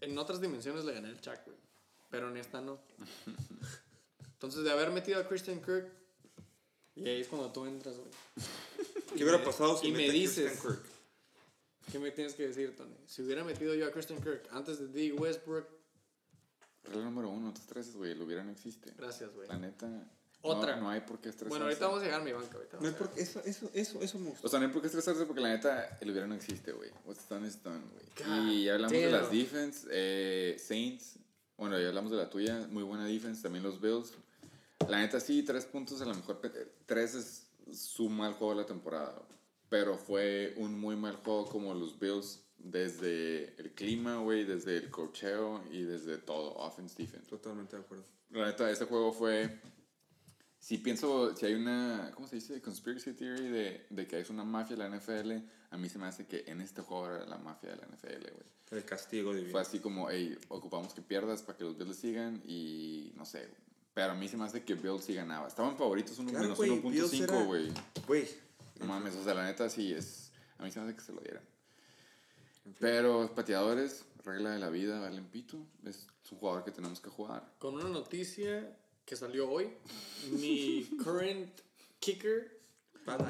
En 0.00 0.16
otras 0.18 0.40
dimensiones 0.40 0.84
le 0.84 0.92
gané 0.92 1.08
el 1.08 1.20
Chuck, 1.20 1.38
güey. 1.46 1.56
Pero 2.10 2.28
en 2.30 2.36
esta 2.36 2.60
no. 2.60 2.78
Entonces, 4.34 4.62
de 4.64 4.70
haber 4.70 4.90
metido 4.90 5.18
a 5.20 5.26
Christian 5.28 5.60
Kirk. 5.60 5.88
Y 6.94 7.08
ahí 7.08 7.20
es 7.20 7.28
cuando 7.28 7.50
tú 7.52 7.66
entras, 7.66 7.96
güey. 7.96 8.10
¿Qué 9.16 9.24
hubiera 9.24 9.42
pasado 9.42 9.76
si 9.78 9.88
y 9.88 9.92
me 9.92 10.10
dices- 10.10 10.50
Christian 10.52 10.74
Kirk? 10.76 10.86
¿Qué 11.92 11.98
me 11.98 12.10
tienes 12.10 12.34
que 12.34 12.46
decir, 12.48 12.74
Tony? 12.76 12.96
Si 13.06 13.22
hubiera 13.22 13.44
metido 13.44 13.74
yo 13.74 13.86
a 13.86 13.90
Christian 13.92 14.20
Kirk 14.20 14.48
antes 14.50 14.78
de 14.78 14.88
D. 14.88 15.12
Westbrook. 15.12 15.66
Regla 16.84 17.04
número 17.04 17.28
uno, 17.30 17.46
no 17.48 17.54
te 17.54 17.60
estreses, 17.60 17.94
güey. 17.96 18.12
El 18.12 18.22
hubiera 18.22 18.42
no 18.44 18.50
existe. 18.52 18.92
Gracias, 18.96 19.32
güey. 19.34 19.48
La 19.48 19.56
neta. 19.58 19.88
Otra. 20.46 20.76
No, 20.76 20.82
no 20.82 20.90
hay 20.90 21.00
por 21.00 21.18
qué 21.18 21.28
estresarse. 21.28 21.48
Bueno, 21.48 21.64
ahorita 21.66 21.86
vamos 21.86 22.00
a 22.00 22.04
llegar 22.04 22.20
a 22.20 22.24
mi 22.24 22.32
banca, 22.32 22.56
ahorita. 22.56 22.78
No 22.80 22.86
hay 22.88 22.94
por- 22.94 23.10
eso, 23.16 23.40
eso, 23.44 23.70
eso, 23.74 24.00
eso 24.00 24.18
me 24.18 24.30
gustó. 24.30 24.46
O 24.46 24.50
sea, 24.50 24.58
no 24.60 24.66
hay 24.66 24.72
por 24.72 24.82
qué 24.82 24.86
estresarse 24.88 25.24
porque 25.26 25.40
la 25.40 25.48
neta, 25.50 25.98
el 26.00 26.10
hubiera 26.10 26.26
no 26.26 26.34
existe, 26.34 26.72
güey. 26.72 26.90
What's 27.04 27.28
done 27.28 27.46
is 27.46 27.62
done, 27.62 27.82
güey. 27.92 28.50
Y 28.50 28.64
ya 28.64 28.74
hablamos 28.74 28.92
de 28.92 29.10
las 29.10 29.22
damn. 29.22 29.38
defense. 29.38 29.88
Eh, 29.90 30.56
Saints. 30.58 31.16
Bueno, 31.56 31.78
ya 31.80 31.88
hablamos 31.88 32.10
de 32.10 32.18
la 32.18 32.28
tuya. 32.30 32.66
Muy 32.70 32.82
buena 32.82 33.04
defense. 33.06 33.42
También 33.42 33.64
los 33.64 33.80
Bills. 33.80 34.12
La 34.88 34.98
neta, 34.98 35.20
sí, 35.20 35.42
tres 35.42 35.64
puntos. 35.64 36.00
A 36.02 36.04
lo 36.04 36.14
mejor 36.14 36.40
tres 36.86 37.14
es 37.14 37.46
su 37.72 38.08
mal 38.08 38.34
juego 38.34 38.54
de 38.54 38.60
la 38.60 38.66
temporada. 38.66 39.14
Pero 39.68 39.98
fue 39.98 40.54
un 40.58 40.78
muy 40.78 40.96
mal 40.96 41.16
juego 41.16 41.46
como 41.46 41.74
los 41.74 41.98
Bills 41.98 42.40
Desde 42.58 43.54
el 43.60 43.72
clima, 43.74 44.16
güey, 44.18 44.44
desde 44.44 44.76
el 44.76 44.90
cocheo 44.90 45.62
y 45.70 45.82
desde 45.82 46.18
todo, 46.18 46.54
offense, 46.56 46.94
defense. 47.00 47.28
Totalmente 47.28 47.76
de 47.76 47.82
acuerdo. 47.82 48.04
La 48.30 48.46
neta, 48.46 48.70
este 48.70 48.86
juego 48.86 49.12
fue. 49.12 49.60
Si 50.66 50.78
pienso, 50.78 51.32
si 51.36 51.46
hay 51.46 51.54
una, 51.54 52.10
¿cómo 52.12 52.26
se 52.26 52.34
dice? 52.34 52.60
Conspiracy 52.60 53.12
theory 53.12 53.46
de, 53.50 53.86
de 53.88 54.06
que 54.08 54.18
es 54.18 54.30
una 54.30 54.42
mafia 54.42 54.74
de 54.74 54.82
la 54.88 54.96
NFL, 54.96 55.30
a 55.70 55.76
mí 55.76 55.88
se 55.88 55.96
me 55.96 56.06
hace 56.06 56.26
que 56.26 56.42
en 56.48 56.60
este 56.60 56.82
juego 56.82 57.06
era 57.06 57.24
la 57.24 57.38
mafia 57.38 57.70
de 57.70 57.76
la 57.76 57.86
NFL, 57.86 58.22
güey. 58.32 58.46
El 58.72 58.84
castigo 58.84 59.32
divino. 59.32 59.52
Fue 59.52 59.60
así 59.60 59.78
como, 59.78 60.10
hey, 60.10 60.36
ocupamos 60.48 60.92
que 60.92 61.02
pierdas 61.02 61.42
para 61.42 61.56
que 61.56 61.62
los 61.62 61.78
Bills 61.78 61.94
sigan 61.96 62.42
y 62.44 63.12
no 63.14 63.24
sé. 63.24 63.48
Pero 63.94 64.10
a 64.10 64.14
mí 64.16 64.26
se 64.26 64.36
me 64.36 64.42
hace 64.44 64.64
que 64.64 64.74
Bills 64.74 65.04
sí 65.04 65.14
ganaba. 65.14 65.46
Estaban 65.46 65.76
favoritos 65.78 66.18
un 66.18 66.26
Claro, 66.26 66.42
menos 66.42 66.58
güey, 66.58 66.80
Bills 66.80 67.12
era- 67.12 67.32
1.5, 67.32 67.46
güey. 67.46 67.72
Güey. 68.08 68.28
No 68.80 68.86
mames, 68.86 69.14
o 69.14 69.22
sea, 69.22 69.34
la 69.34 69.44
neta 69.44 69.70
sí 69.70 69.92
es. 69.92 70.32
A 70.58 70.64
mí 70.64 70.72
se 70.72 70.80
me 70.80 70.86
hace 70.86 70.96
que 70.96 71.02
se 71.04 71.12
lo 71.12 71.20
dieran. 71.20 71.44
Pero 72.80 73.32
pateadores, 73.36 74.04
regla 74.24 74.50
de 74.50 74.58
la 74.58 74.70
vida, 74.70 74.98
valen 74.98 75.26
pito. 75.26 75.64
Es 75.84 76.08
un 76.32 76.38
jugador 76.38 76.64
que 76.64 76.72
tenemos 76.72 77.00
que 77.00 77.08
jugar. 77.08 77.52
Con 77.60 77.74
una 77.74 77.88
noticia 77.88 78.76
que 79.06 79.16
salió 79.16 79.48
hoy, 79.50 79.68
mi 80.32 80.84
current 81.02 81.48
kicker, 82.00 82.60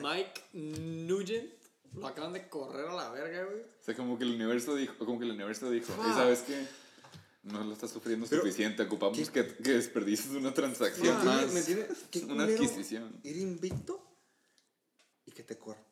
Mike 0.03 0.43
Nugent, 0.55 1.53
lo 1.95 2.07
acaban 2.07 2.33
de 2.33 2.49
correr 2.49 2.87
a 2.87 2.95
la 2.95 3.11
verga, 3.11 3.45
güey. 3.45 3.61
O 3.61 3.85
sea, 3.85 3.95
como 3.95 4.19
que 4.19 4.25
el 4.25 4.31
universo 4.33 4.75
dijo, 4.75 4.97
como 4.99 5.19
que 5.19 5.27
el 5.27 5.33
universo 5.33 5.71
dijo, 5.71 5.93
Ah. 5.99 6.07
"Ey, 6.09 6.13
¿sabes 6.15 6.41
qué? 6.41 6.67
No 7.43 7.63
lo 7.63 7.73
estás 7.75 7.91
sufriendo 7.93 8.27
Pero- 8.29 8.43
suficiente, 8.43 8.83
ocupamos 8.83 9.31
que, 9.31 9.47
que 9.47 9.71
desperdicies 9.73 10.31
una 10.31 10.53
transacción 10.53 11.17
¿Me 11.19 11.25
más, 11.25 11.45
una 12.29 12.45
adquisición. 12.45 13.21
Ir 13.23 13.37
invicto 13.37 14.03
y 15.27 15.31
que 15.31 15.43
te 15.45 15.57
corran. 15.57 15.85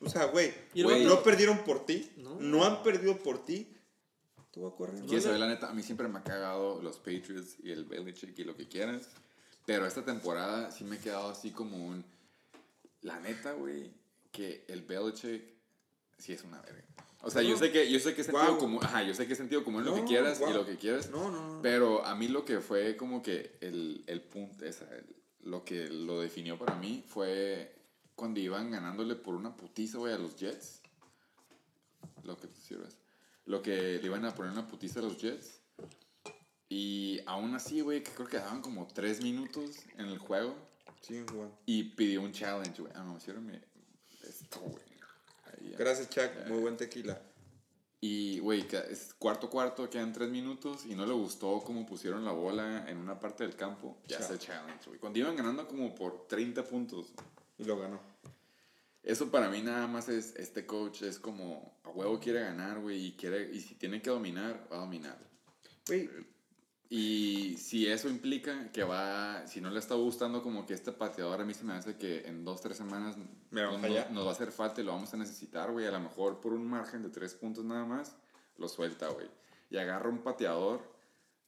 O 0.00 0.08
sea, 0.08 0.24
güey, 0.26 0.54
Y 0.72 0.82
no 0.82 1.22
perdieron 1.22 1.58
por 1.64 1.84
ti. 1.84 2.10
No. 2.16 2.36
No. 2.40 2.64
han 2.64 2.82
perdido 2.82 3.18
por 3.18 3.44
ti. 3.44 3.68
Vas 4.60 4.72
a 4.72 4.76
correr. 4.76 5.00
Quiero 5.06 5.22
saber, 5.22 5.40
la 5.40 5.48
neta, 5.48 5.68
a 5.70 5.72
mí 5.74 5.82
siempre 5.82 6.08
me 6.08 6.18
ha 6.18 6.22
cagado 6.22 6.80
los 6.82 6.98
Patriots 6.98 7.56
y 7.62 7.70
el 7.70 7.84
Belichick 7.84 8.38
y 8.38 8.44
lo 8.44 8.56
que 8.56 8.68
quieras. 8.68 9.08
Pero 9.66 9.86
esta 9.86 10.04
temporada 10.04 10.70
sí 10.70 10.84
me 10.84 10.96
he 10.96 10.98
quedado 10.98 11.28
así 11.30 11.50
como 11.50 11.76
un... 11.86 12.04
La 13.02 13.18
neta, 13.20 13.52
güey, 13.52 13.90
que 14.32 14.64
el 14.68 14.82
Belichick 14.82 15.42
sí 16.18 16.32
es 16.32 16.42
una 16.44 16.60
verga. 16.62 16.84
O 17.22 17.30
sea, 17.30 17.42
yo 17.42 17.50
No. 17.50 17.56
sé 17.58 17.70
que 17.70 17.90
yo 17.90 17.98
sé 18.00 18.14
que 18.14 18.22
es 18.22 18.26
sentido 18.26 18.46
Guau. 18.48 18.58
común, 18.58 18.80
ajá, 18.82 19.02
yo 19.02 19.14
sé 19.14 19.26
que 19.26 19.32
es 19.32 19.38
sentido 19.38 19.62
común 19.64 19.84
lo 19.84 19.94
que 19.94 20.00
No, 20.02 20.06
quieras 20.06 20.38
y 20.38 20.42
guau. 20.44 20.54
lo 20.54 20.66
que 20.66 20.76
quieras. 20.76 21.10
No, 21.10 21.30
no, 21.30 21.54
no. 21.56 21.62
Pero 21.62 22.04
a 22.04 22.14
mí 22.14 22.28
lo 22.28 22.44
que 22.44 22.60
fue 22.60 22.96
como 22.96 23.22
que 23.22 23.56
el, 23.60 24.04
el 24.06 24.22
punto, 24.22 24.64
esa, 24.64 24.84
el- 24.96 25.16
lo 25.42 25.64
que 25.64 25.88
lo 25.88 26.20
definió 26.20 26.58
para 26.58 26.74
mí 26.76 27.02
fue 27.06 27.74
cuando 28.14 28.40
iban 28.40 28.70
ganándole 28.70 29.16
por 29.16 29.34
una 29.34 29.56
putiza, 29.56 29.98
güey, 29.98 30.12
a 30.14 30.18
los 30.18 30.36
Jets. 30.36 30.80
Lo 32.24 32.36
que 32.38 32.48
te 32.48 32.60
sirves. 32.60 32.96
Lo 33.50 33.62
que 33.62 33.98
le 33.98 34.06
iban 34.06 34.24
a 34.24 34.32
poner 34.32 34.52
una 34.52 34.64
putiza 34.64 35.00
a 35.00 35.02
los 35.02 35.18
Jets. 35.20 35.60
Y 36.68 37.20
aún 37.26 37.52
así, 37.56 37.80
güey, 37.80 38.00
que 38.00 38.12
creo 38.12 38.28
que 38.28 38.36
daban 38.36 38.62
como 38.62 38.86
tres 38.86 39.20
minutos 39.24 39.72
en 39.98 40.06
el 40.06 40.18
juego. 40.18 40.54
Sí, 41.00 41.24
Juan. 41.28 41.52
Y 41.66 41.82
pidió 41.82 42.22
un 42.22 42.30
challenge, 42.30 42.80
güey. 42.80 42.92
Ah, 42.94 43.02
no, 43.02 43.18
sírveme 43.18 43.60
esto, 44.22 44.60
güey. 44.60 44.84
Gracias, 45.76 46.08
Chuck. 46.10 46.30
Muy 46.46 46.60
buen 46.60 46.76
tequila. 46.76 47.20
Y, 48.00 48.38
güey, 48.38 48.64
es 48.88 49.14
cuarto 49.18 49.50
cuarto, 49.50 49.90
quedan 49.90 50.12
tres 50.12 50.30
minutos 50.30 50.86
y 50.86 50.94
no 50.94 51.04
le 51.04 51.12
gustó 51.12 51.60
cómo 51.66 51.84
pusieron 51.84 52.24
la 52.24 52.30
bola 52.30 52.88
en 52.88 52.98
una 52.98 53.18
parte 53.18 53.42
del 53.42 53.56
campo. 53.56 53.98
Ya 54.06 54.22
se 54.22 54.38
challenge, 54.38 54.86
güey. 54.86 55.00
Cuando 55.00 55.18
iban 55.18 55.34
ganando 55.34 55.66
como 55.66 55.92
por 55.92 56.28
30 56.28 56.62
puntos. 56.62 57.08
Y 57.58 57.64
lo 57.64 57.76
ganó. 57.76 58.00
Eso 59.02 59.30
para 59.30 59.48
mí 59.48 59.62
nada 59.62 59.86
más 59.86 60.08
es, 60.08 60.36
este 60.36 60.66
coach 60.66 61.02
es 61.02 61.18
como, 61.18 61.80
a 61.84 61.90
huevo 61.90 62.20
quiere 62.20 62.40
ganar, 62.40 62.80
güey, 62.80 63.06
y 63.06 63.12
quiere, 63.12 63.50
y 63.50 63.60
si 63.60 63.74
tiene 63.74 64.02
que 64.02 64.10
dominar, 64.10 64.68
va 64.70 64.76
a 64.76 64.80
dominar. 64.80 65.18
Güey, 65.86 66.08
Y 66.90 67.56
si 67.56 67.86
eso 67.86 68.08
implica 68.10 68.70
que 68.72 68.82
va, 68.84 69.46
si 69.46 69.60
no 69.60 69.70
le 69.70 69.78
está 69.78 69.94
gustando 69.94 70.42
como 70.42 70.66
que 70.66 70.74
este 70.74 70.92
pateador 70.92 71.40
a 71.40 71.44
mí 71.44 71.54
se 71.54 71.64
me 71.64 71.72
hace 71.72 71.96
que 71.96 72.26
en 72.26 72.44
dos, 72.44 72.60
tres 72.60 72.76
semanas 72.76 73.16
nos 73.50 74.26
va 74.26 74.28
a 74.28 74.32
hacer 74.32 74.52
falta 74.52 74.80
y 74.80 74.84
lo 74.84 74.92
vamos 74.92 75.14
a 75.14 75.16
necesitar, 75.16 75.70
güey. 75.70 75.86
A 75.86 75.92
lo 75.92 76.00
mejor 76.00 76.40
por 76.40 76.52
un 76.52 76.66
margen 76.66 77.02
de 77.02 77.08
tres 77.10 77.34
puntos 77.34 77.64
nada 77.64 77.84
más, 77.84 78.16
lo 78.56 78.68
suelta, 78.68 79.08
güey. 79.08 79.28
Y 79.70 79.78
agarra 79.78 80.08
un 80.08 80.22
pateador 80.22 80.82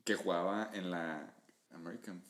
que 0.04 0.14
jugaba 0.14 0.70
en 0.72 0.90
la 0.90 1.34
American 1.70 2.22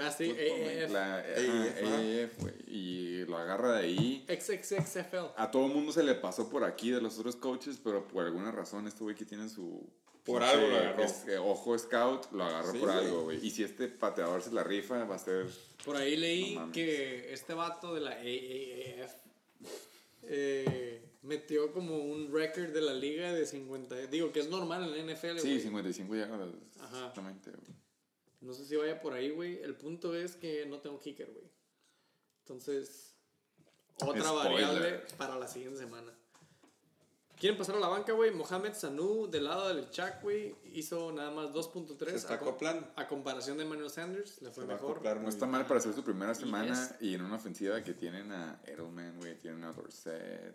Ah, 0.00 0.10
sí, 0.10 0.26
Football 0.26 0.46
League, 0.46 0.82
AAF. 0.84 0.90
la 0.92 1.16
ajá, 1.18 1.26
AAF, 1.28 1.82
ajá. 1.82 1.96
AAF, 1.96 2.38
güey. 2.40 2.54
Y 2.68 3.24
lo 3.26 3.36
agarra 3.38 3.72
de 3.78 3.86
ahí. 3.86 4.24
XXXFL. 4.28 5.16
A 5.36 5.50
todo 5.50 5.66
el 5.66 5.72
mundo 5.74 5.92
se 5.92 6.02
le 6.02 6.14
pasó 6.14 6.48
por 6.48 6.64
aquí 6.64 6.90
de 6.90 7.00
los 7.00 7.18
otros 7.18 7.36
coaches, 7.36 7.78
pero 7.82 8.06
por 8.06 8.24
alguna 8.24 8.52
razón 8.52 8.86
este 8.86 9.02
güey 9.02 9.16
que 9.16 9.24
tiene 9.24 9.48
su... 9.48 9.88
Por 10.24 10.42
algo 10.42 10.66
lo 10.68 10.76
agarró. 10.76 11.02
es- 11.02 11.26
eh, 11.28 11.38
ojo 11.38 11.76
scout, 11.78 12.30
lo 12.32 12.44
agarró 12.44 12.72
Sí, 12.72 12.78
por 12.78 12.90
algo, 12.90 13.22
güey. 13.24 13.44
Y 13.44 13.50
si 13.50 13.64
este 13.64 13.88
pateador 13.88 14.42
se 14.42 14.52
la 14.52 14.62
rifa, 14.62 15.02
va 15.04 15.14
a 15.16 15.18
ser... 15.18 15.46
Por 15.84 15.96
ahí 15.96 16.16
leí 16.16 16.54
No 16.56 16.70
que 16.70 17.32
este 17.32 17.54
vato 17.54 17.94
de 17.94 18.00
la 18.02 18.10
AAF 18.10 19.14
eh, 20.22 21.02
metió 21.22 21.72
como 21.72 21.96
un 21.98 22.32
récord 22.32 22.68
de 22.72 22.80
la 22.80 22.94
liga 22.94 23.32
de 23.32 23.46
50. 23.46 23.96
Digo 24.06 24.30
que 24.32 24.40
es 24.40 24.48
normal 24.48 24.84
en 24.94 25.06
la 25.06 25.12
NFL. 25.14 25.38
Sí, 25.38 25.48
güey. 25.48 25.60
55 25.60 26.14
yardas. 26.14 26.48
Ajá. 26.80 26.98
Exactamente, 26.98 27.50
güey. 27.50 27.79
No 28.40 28.54
sé 28.54 28.64
si 28.64 28.76
vaya 28.76 29.00
por 29.00 29.12
ahí, 29.12 29.30
güey. 29.30 29.60
El 29.62 29.76
punto 29.76 30.14
es 30.14 30.36
que 30.36 30.66
no 30.66 30.80
tengo 30.80 30.98
kicker, 30.98 31.30
güey. 31.30 31.50
Entonces, 32.40 33.14
otra 34.00 34.22
Spoiler. 34.22 34.66
variable 34.66 35.02
para 35.18 35.38
la 35.38 35.46
siguiente 35.46 35.78
semana. 35.78 36.12
¿Quieren 37.40 37.56
pasar 37.56 37.76
a 37.76 37.80
la 37.80 37.88
banca, 37.88 38.12
güey? 38.12 38.30
Mohamed 38.32 38.74
Sanu, 38.74 39.26
del 39.26 39.44
lado 39.44 39.74
del 39.74 39.88
Chuck, 39.90 40.20
güey, 40.22 40.54
hizo 40.74 41.10
nada 41.10 41.30
más 41.30 41.50
2.3. 41.54 42.10
Se 42.10 42.16
está 42.16 42.34
acoplando. 42.34 42.86
A 42.96 43.08
comparación 43.08 43.56
de 43.56 43.64
Manuel 43.64 43.88
Sanders, 43.88 44.42
le 44.42 44.50
fue 44.50 44.64
Se 44.64 44.68
va 44.68 44.74
a 44.74 44.76
mejor. 44.76 45.02
No 45.22 45.28
está 45.28 45.46
mal 45.46 45.66
para 45.66 45.80
hacer 45.80 45.94
su 45.94 46.04
primera 46.04 46.34
semana 46.34 46.96
y 47.00 47.14
en 47.14 47.22
una 47.22 47.36
ofensiva 47.36 47.82
que 47.82 47.94
tienen 47.94 48.30
a 48.30 48.60
Edelman, 48.66 49.18
güey, 49.18 49.38
tienen 49.38 49.64
a 49.64 49.72
Dorset, 49.72 50.54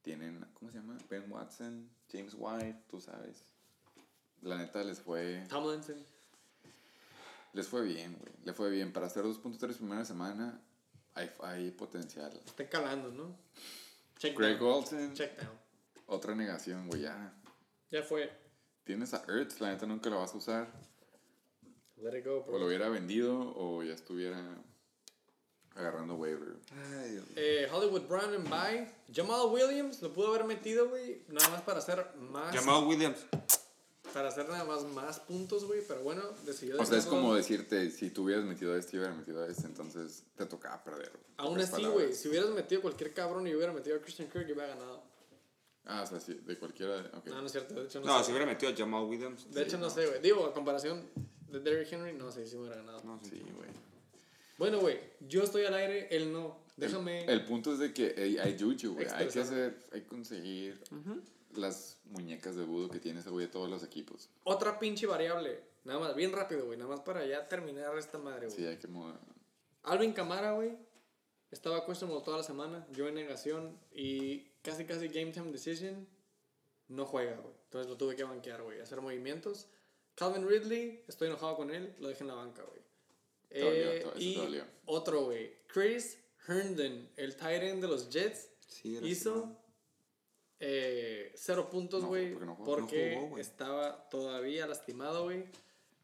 tienen, 0.00 0.42
¿cómo 0.54 0.70
se 0.70 0.78
llama? 0.78 0.96
Ben 1.10 1.30
Watson, 1.30 1.90
James 2.10 2.34
White, 2.34 2.84
tú 2.88 2.98
sabes. 2.98 3.44
La 4.40 4.56
neta 4.56 4.82
les 4.82 5.00
fue, 5.00 5.44
Tomlinson. 5.50 6.02
Les 7.52 7.66
fue 7.68 7.82
bien, 7.82 8.16
güey. 8.18 8.32
Le 8.44 8.52
fue 8.52 8.70
bien. 8.70 8.92
Para 8.92 9.06
hacer 9.06 9.24
2.3 9.24 9.76
primera 9.76 10.04
semana 10.04 10.60
hay, 11.14 11.30
hay 11.42 11.70
potencial. 11.70 12.32
Está 12.46 12.68
calando, 12.68 13.10
¿no? 13.10 13.36
Check 14.18 14.36
Greg 14.36 14.58
down. 14.58 14.72
Olsen, 14.72 15.14
Check 15.14 15.40
down. 15.40 15.58
otra 16.06 16.34
negación, 16.34 16.88
güey, 16.88 17.02
ya. 17.02 17.32
Ya 17.90 18.02
fue. 18.02 18.30
Tienes 18.84 19.12
a 19.14 19.22
Ertz, 19.28 19.60
la 19.60 19.70
neta 19.70 19.86
nunca 19.86 20.08
lo 20.10 20.18
vas 20.18 20.32
a 20.34 20.36
usar. 20.38 20.72
Let 21.96 22.18
it 22.18 22.24
go, 22.24 22.38
O 22.38 22.42
bro. 22.44 22.58
lo 22.58 22.66
hubiera 22.66 22.88
vendido 22.88 23.36
o 23.56 23.82
ya 23.82 23.92
estuviera 23.94 24.40
agarrando 25.74 26.14
waiver. 26.14 26.56
Ay, 26.72 27.10
Dios 27.12 27.26
mío. 27.26 27.34
Eh, 27.36 27.68
Hollywood 27.70 28.02
Brown 28.08 28.34
and 28.34 28.48
Bye. 28.48 28.88
Jamal 29.12 29.48
Williams 29.52 30.00
lo 30.02 30.12
pudo 30.12 30.28
haber 30.28 30.44
metido, 30.44 30.88
güey. 30.88 31.22
Nada 31.28 31.48
más 31.50 31.62
para 31.62 31.78
hacer 31.80 32.14
más. 32.16 32.54
Jamal 32.54 32.84
Williams. 32.86 33.26
Para 34.12 34.28
hacer 34.28 34.48
nada 34.48 34.64
más 34.64 34.84
más 34.84 35.20
puntos, 35.20 35.64
güey. 35.64 35.82
Pero 35.86 36.02
bueno, 36.02 36.22
decidió. 36.46 36.80
O 36.80 36.84
sea, 36.84 36.98
es 36.98 37.06
como 37.06 37.34
decirte, 37.34 37.90
si 37.90 38.10
tú 38.10 38.24
hubieras 38.24 38.44
metido 38.44 38.74
a 38.74 38.78
este 38.78 38.96
y 38.96 39.00
hubiera 39.00 39.14
metido 39.14 39.42
a 39.42 39.46
este, 39.48 39.66
entonces 39.66 40.24
te 40.36 40.46
tocaba 40.46 40.82
perder. 40.82 41.12
Aún 41.36 41.60
así, 41.60 41.84
güey. 41.84 42.12
Si 42.14 42.28
hubieras 42.28 42.50
metido 42.50 42.82
cualquier 42.82 43.12
cabrón 43.12 43.46
y 43.46 43.54
hubiera 43.54 43.72
metido 43.72 43.96
a 43.96 44.00
Christian 44.00 44.28
Kirk, 44.30 44.46
yo 44.46 44.54
hubiera 44.54 44.74
ganado. 44.74 45.02
Ah, 45.84 46.02
o 46.02 46.06
sea, 46.06 46.20
sí, 46.20 46.34
de 46.34 46.58
cualquiera. 46.58 47.02
de- 47.02 47.08
ok. 47.16 47.26
No, 47.28 47.40
no 47.40 47.46
es 47.46 47.52
cierto. 47.52 47.74
De 47.74 47.84
hecho, 47.86 48.00
no, 48.00 48.06
No, 48.06 48.18
sé. 48.18 48.24
si 48.26 48.30
hubiera 48.32 48.46
metido 48.46 48.72
a 48.72 48.76
Jamal 48.76 49.04
Williams. 49.04 49.50
De 49.50 49.62
hecho, 49.62 49.78
no 49.78 49.88
sé, 49.88 50.06
güey. 50.06 50.20
Digo, 50.20 50.44
a 50.46 50.52
comparación 50.52 51.02
de 51.50 51.60
Derrick 51.60 51.90
Henry, 51.92 52.12
no 52.12 52.30
sé 52.30 52.46
si 52.46 52.56
hubiera 52.56 52.76
ganado. 52.76 53.02
No, 53.04 53.18
sí. 53.22 53.30
Sí, 53.30 53.42
güey. 53.56 53.68
Bueno, 54.58 54.80
güey. 54.80 54.98
Yo 55.28 55.44
estoy 55.44 55.64
al 55.64 55.74
aire, 55.74 56.08
él 56.14 56.32
no. 56.32 56.58
Déjame. 56.76 57.24
El, 57.24 57.30
el 57.30 57.44
punto 57.44 57.72
es 57.72 57.78
de 57.78 57.92
que 57.94 58.14
hay, 58.16 58.38
hay 58.38 58.56
juju, 58.58 58.94
güey. 58.94 59.06
Hay 59.14 59.28
que 59.28 59.40
hacer, 59.40 59.86
hay 59.92 60.02
que 60.02 60.06
conseguir 60.08 60.78
las 61.58 61.98
muñecas 62.04 62.56
de 62.56 62.64
budo 62.64 62.88
que 62.88 63.00
tiene 63.00 63.20
ese 63.20 63.30
güey 63.30 63.46
de 63.46 63.52
todos 63.52 63.68
los 63.68 63.82
equipos. 63.82 64.30
Otra 64.44 64.78
pinche 64.78 65.06
variable. 65.06 65.60
Nada 65.84 66.00
más, 66.00 66.14
bien 66.14 66.32
rápido, 66.32 66.66
güey. 66.66 66.78
Nada 66.78 66.90
más 66.90 67.00
para 67.00 67.24
ya 67.26 67.48
terminar 67.48 67.96
esta 67.96 68.18
madre, 68.18 68.46
güey. 68.46 68.56
Sí, 68.56 68.66
hay 68.66 68.76
que 68.76 68.88
mover. 68.88 69.16
Alvin 69.82 70.12
Camara, 70.12 70.52
güey. 70.52 70.76
Estaba 71.50 71.84
questionable 71.86 72.24
toda 72.24 72.38
la 72.38 72.42
semana. 72.42 72.86
Yo 72.92 73.08
en 73.08 73.14
negación. 73.14 73.78
Y 73.92 74.50
casi, 74.62 74.84
casi 74.84 75.08
game 75.08 75.32
time 75.32 75.50
decision. 75.50 76.06
No 76.88 77.06
juega, 77.06 77.36
güey. 77.36 77.54
Entonces 77.64 77.90
lo 77.90 77.96
tuve 77.96 78.16
que 78.16 78.24
banquear, 78.24 78.62
güey. 78.62 78.80
Hacer 78.80 79.00
movimientos. 79.00 79.66
Calvin 80.14 80.46
Ridley. 80.46 81.04
Estoy 81.08 81.28
enojado 81.28 81.56
con 81.56 81.70
él. 81.70 81.94
Lo 82.00 82.08
dejé 82.08 82.24
en 82.24 82.28
la 82.28 82.34
banca, 82.34 82.62
güey. 82.62 82.82
Eh, 83.50 84.06
y 84.16 84.36
te 84.36 84.62
otro, 84.84 85.24
güey. 85.24 85.56
Chris 85.68 86.18
Herndon, 86.46 87.08
el 87.16 87.36
tight 87.36 87.62
end 87.62 87.82
de 87.82 87.88
los 87.88 88.10
Jets. 88.10 88.50
Sí, 88.66 88.98
hizo 89.02 89.56
eh, 90.60 91.32
cero 91.36 91.68
puntos, 91.70 92.02
No, 92.02 92.08
güey. 92.08 92.32
¿por 92.32 92.40
qué 92.40 92.46
no 92.46 92.54
jugó? 92.56 92.64
porque 92.76 93.14
No 93.16 93.20
jugó, 93.22 93.38
estaba 93.38 94.08
todavía 94.08 94.66
lastimado, 94.66 95.24
güey. 95.24 95.44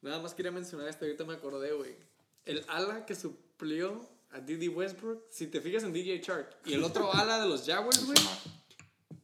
Nada 0.02 0.20
más 0.20 0.34
quería 0.34 0.52
mencionar 0.52 0.88
esto, 0.88 1.04
ahorita 1.04 1.24
me 1.24 1.34
acordé, 1.34 1.72
güey. 1.72 1.96
El 2.44 2.64
ala 2.68 3.06
que 3.06 3.14
suplió 3.14 4.00
a 4.30 4.40
Didi 4.40 4.68
Westbrook, 4.68 5.24
si 5.30 5.46
te 5.46 5.60
fijas 5.60 5.82
en 5.84 5.92
DJ 5.92 6.18
Shark, 6.18 6.56
y 6.66 6.74
el 6.74 6.84
otro 6.84 7.10
ala 7.14 7.40
de 7.40 7.48
los 7.48 7.64
Jaguars, 7.66 8.04
güey, 8.04 8.18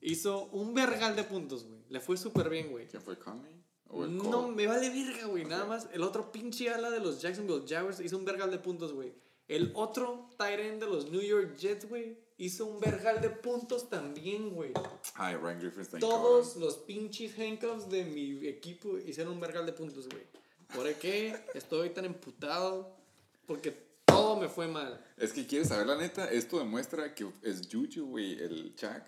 hizo 0.00 0.44
un 0.46 0.74
vergal 0.74 1.16
de 1.16 1.24
puntos, 1.24 1.64
güey. 1.64 1.80
Le 1.88 2.00
fue 2.00 2.16
súper 2.16 2.48
bien, 2.48 2.70
güey. 2.70 2.86
¿Quién 2.86 3.02
fue 3.02 3.18
Conley? 3.18 3.60
¿O 3.88 4.04
el 4.04 4.16
No, 4.16 4.48
me 4.48 4.66
vale 4.66 4.88
verga, 4.88 5.26
güey. 5.26 5.44
Nada 5.44 5.64
más. 5.66 5.88
El 5.92 6.02
otro 6.02 6.30
pinche 6.30 6.70
ala 6.70 6.90
de 6.90 7.00
los 7.00 7.20
Jacksonville 7.20 7.64
Jaguars 7.68 7.98
hizo 8.00 8.16
un 8.16 8.24
vergal 8.24 8.50
de 8.50 8.58
puntos, 8.58 8.92
güey. 8.92 9.12
El 9.48 9.72
otro 9.74 10.30
tight 10.38 10.60
end 10.60 10.80
de 10.80 10.86
los 10.88 11.10
New 11.10 11.20
York 11.20 11.56
Jets, 11.56 11.88
güey, 11.88 12.16
hizo 12.40 12.66
un 12.66 12.80
vergal 12.80 13.20
de 13.20 13.30
puntos 13.30 13.88
también, 13.88 14.50
güey. 14.50 14.72
Ay, 15.14 15.36
Ryan 15.36 15.60
Griffin 15.60 15.82
está 15.82 15.96
en 15.98 16.00
Todos 16.00 16.56
los 16.56 16.78
pinches 16.78 17.38
handcuffs 17.38 17.88
de 17.88 18.04
mi 18.04 18.46
equipo 18.48 18.98
hicieron 18.98 19.34
un 19.34 19.40
vergal 19.40 19.66
de 19.66 19.72
puntos, 19.72 20.08
güey. 20.08 20.24
¿Por 20.74 20.92
qué 20.94 21.36
estoy 21.54 21.90
tan 21.90 22.06
emputado? 22.06 22.96
Porque 23.46 23.76
todo 24.04 24.40
me 24.40 24.48
fue 24.48 24.66
mal. 24.66 25.04
Es 25.16 25.32
que 25.32 25.46
quieres 25.46 25.68
saber 25.68 25.86
la 25.86 25.96
neta, 25.96 26.30
esto 26.30 26.58
demuestra 26.58 27.14
que 27.14 27.30
es 27.42 27.68
Juju, 27.70 28.06
güey, 28.06 28.32
el 28.40 28.74
Chuck. 28.74 29.02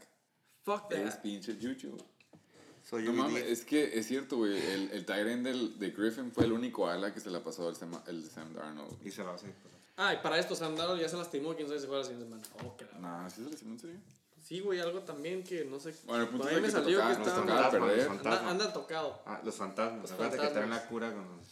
Fuck 0.65 0.93
Es 0.93 1.15
that. 1.15 1.23
pinche 1.23 1.57
Juju. 1.61 1.97
Soy 2.85 3.05
No 3.05 3.13
mames, 3.13 3.45
es 3.45 3.65
que 3.65 3.99
es 3.99 4.07
cierto, 4.07 4.39
güey. 4.39 4.57
El, 4.57 4.91
el 4.91 5.29
end 5.29 5.47
del, 5.47 5.79
de 5.79 5.91
Griffin 5.91 6.33
fue 6.33 6.45
el 6.45 6.53
único 6.53 6.89
ala 6.89 7.15
que 7.15 7.21
se 7.21 7.31
la 7.31 7.43
pasó 7.43 7.69
al 7.69 7.77
Sam, 7.77 8.03
el 8.07 8.29
Sam 8.29 8.53
Darnold. 8.53 9.07
Y 9.07 9.11
se 9.11 9.23
va 9.23 9.35
a 9.35 9.39
hacer. 9.97 10.05
Ah, 10.07 10.15
y 10.15 10.23
para 10.23 10.39
esto 10.39 10.55
Sam 10.55 10.77
Darnold 10.77 11.01
ya 11.01 11.09
se 11.09 11.17
lastimó. 11.17 11.55
Quién 11.55 11.69
sabe 11.69 11.81
si 11.81 11.87
juega 11.87 12.03
la 12.03 12.09
siguiente 12.09 12.27
semana. 12.27 12.49
Oh, 12.65 12.77
que 12.77 12.85
la- 12.87 12.99
Nah, 12.99 13.29
¿sí 13.31 13.43
se 13.45 13.51
lesionó 13.51 13.75
en 13.75 13.81
serio? 13.81 13.97
Sí, 14.43 14.61
güey, 14.61 14.81
algo 14.81 15.01
también 15.01 15.45
que 15.45 15.65
no 15.65 15.79
sé. 15.79 15.95
Bueno, 16.05 16.25
el 16.25 16.29
punto 16.31 16.49
es 16.49 16.55
me 16.57 16.61
que 16.63 16.67
te 16.67 16.73
salió 16.73 16.99
tocaba- 16.99 17.13
que 17.13 17.19
nos 17.19 17.29
estaba. 17.29 17.47
tocaba 17.47 17.63
Fantasma, 17.63 17.87
perder. 17.87 17.99
los 17.99 18.07
fantasmas. 18.17 18.41
Anda, 18.41 18.51
anda 18.65 18.73
tocado. 18.73 19.23
Ah, 19.27 19.41
los 19.45 19.55
fantasmas. 19.55 20.03
Los 20.03 20.11
Acuérdate 20.13 20.37
que 20.37 20.43
traen 20.49 20.55
fantasmas. 20.71 20.83
la 20.85 20.89
cura 20.89 21.13
con 21.13 21.37
los... 21.37 21.47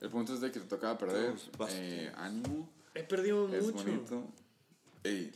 El 0.00 0.10
punto 0.10 0.34
es 0.34 0.40
de 0.42 0.52
que 0.52 0.60
te 0.60 0.66
tocaba 0.66 0.98
perder. 0.98 1.34
Eh, 1.70 2.12
ánimo, 2.16 2.68
He 2.94 3.02
perdido 3.04 3.48
es 3.54 3.64
mucho. 3.64 3.78
bonito. 3.84 4.24
Ey, 5.02 5.32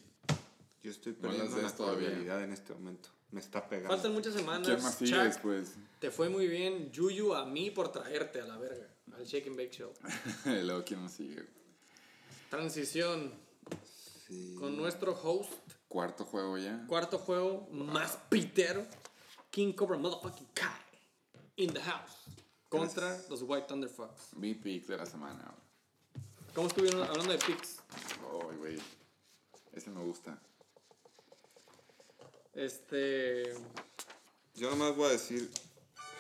Yo 0.83 0.91
estoy 0.91 1.13
No 1.13 1.19
perdiendo 1.21 1.57
des 1.57 1.65
la 1.65 1.73
cordialidad 1.77 2.43
en 2.45 2.53
este 2.53 2.73
momento. 2.75 3.09
Me 3.31 3.41
está 3.41 3.67
pegando. 3.69 3.91
Faltan 3.95 4.13
muchas 4.13 4.35
semanas. 4.35 4.67
¿quién 4.67 4.83
más 4.83 4.95
sigue 4.95 5.19
después? 5.25 5.75
Te 6.01 6.11
fue 6.11 6.29
muy 6.29 6.49
bien. 6.49 6.91
Yuyu 6.91 7.35
a 7.35 7.45
mí 7.47 7.71
por 7.71 7.93
traerte 7.93 8.41
a 8.41 8.45
la 8.47 8.57
verga. 8.59 8.87
Al 9.17 9.25
Shake 9.25 9.47
and 9.49 9.57
Bake 9.57 9.71
Show. 9.71 9.93
Luego, 10.45 10.83
¿quién 10.85 11.01
más 11.03 11.13
sigue? 11.13 11.45
Transición 12.51 13.33
Sí. 14.27 14.55
con 14.59 14.77
nuestro 14.77 15.13
host. 15.13 15.53
Cuarto 15.89 16.25
juego 16.25 16.59
ya. 16.59 16.85
Cuarto 16.87 17.19
juego 17.19 17.67
más 17.71 18.19
pitero. 18.29 18.85
King 19.51 19.73
Cobra 19.73 19.97
Motherfucking 19.99 20.49
Kai. 20.55 20.69
In 21.57 21.73
the 21.73 21.81
house. 21.81 22.27
Contra 22.69 23.19
los 23.29 23.43
White 23.43 23.67
Thunder 23.69 23.89
Fox. 23.91 24.35
Mi 24.37 24.55
pick 24.55 24.87
de 24.87 24.97
la 24.97 25.07
semana. 25.07 25.53
¿Cómo 26.55 26.69
estuvieron 26.69 27.03
hablando 27.03 27.33
de 27.33 27.39
picks? 27.39 27.79
Ay, 27.91 28.57
güey. 28.57 28.79
Ese 29.73 29.91
me 29.91 30.03
gusta. 30.05 30.41
Este. 32.55 33.55
Yo 34.55 34.71
nomás 34.71 34.95
voy 34.97 35.07
a 35.07 35.11
decir 35.13 35.51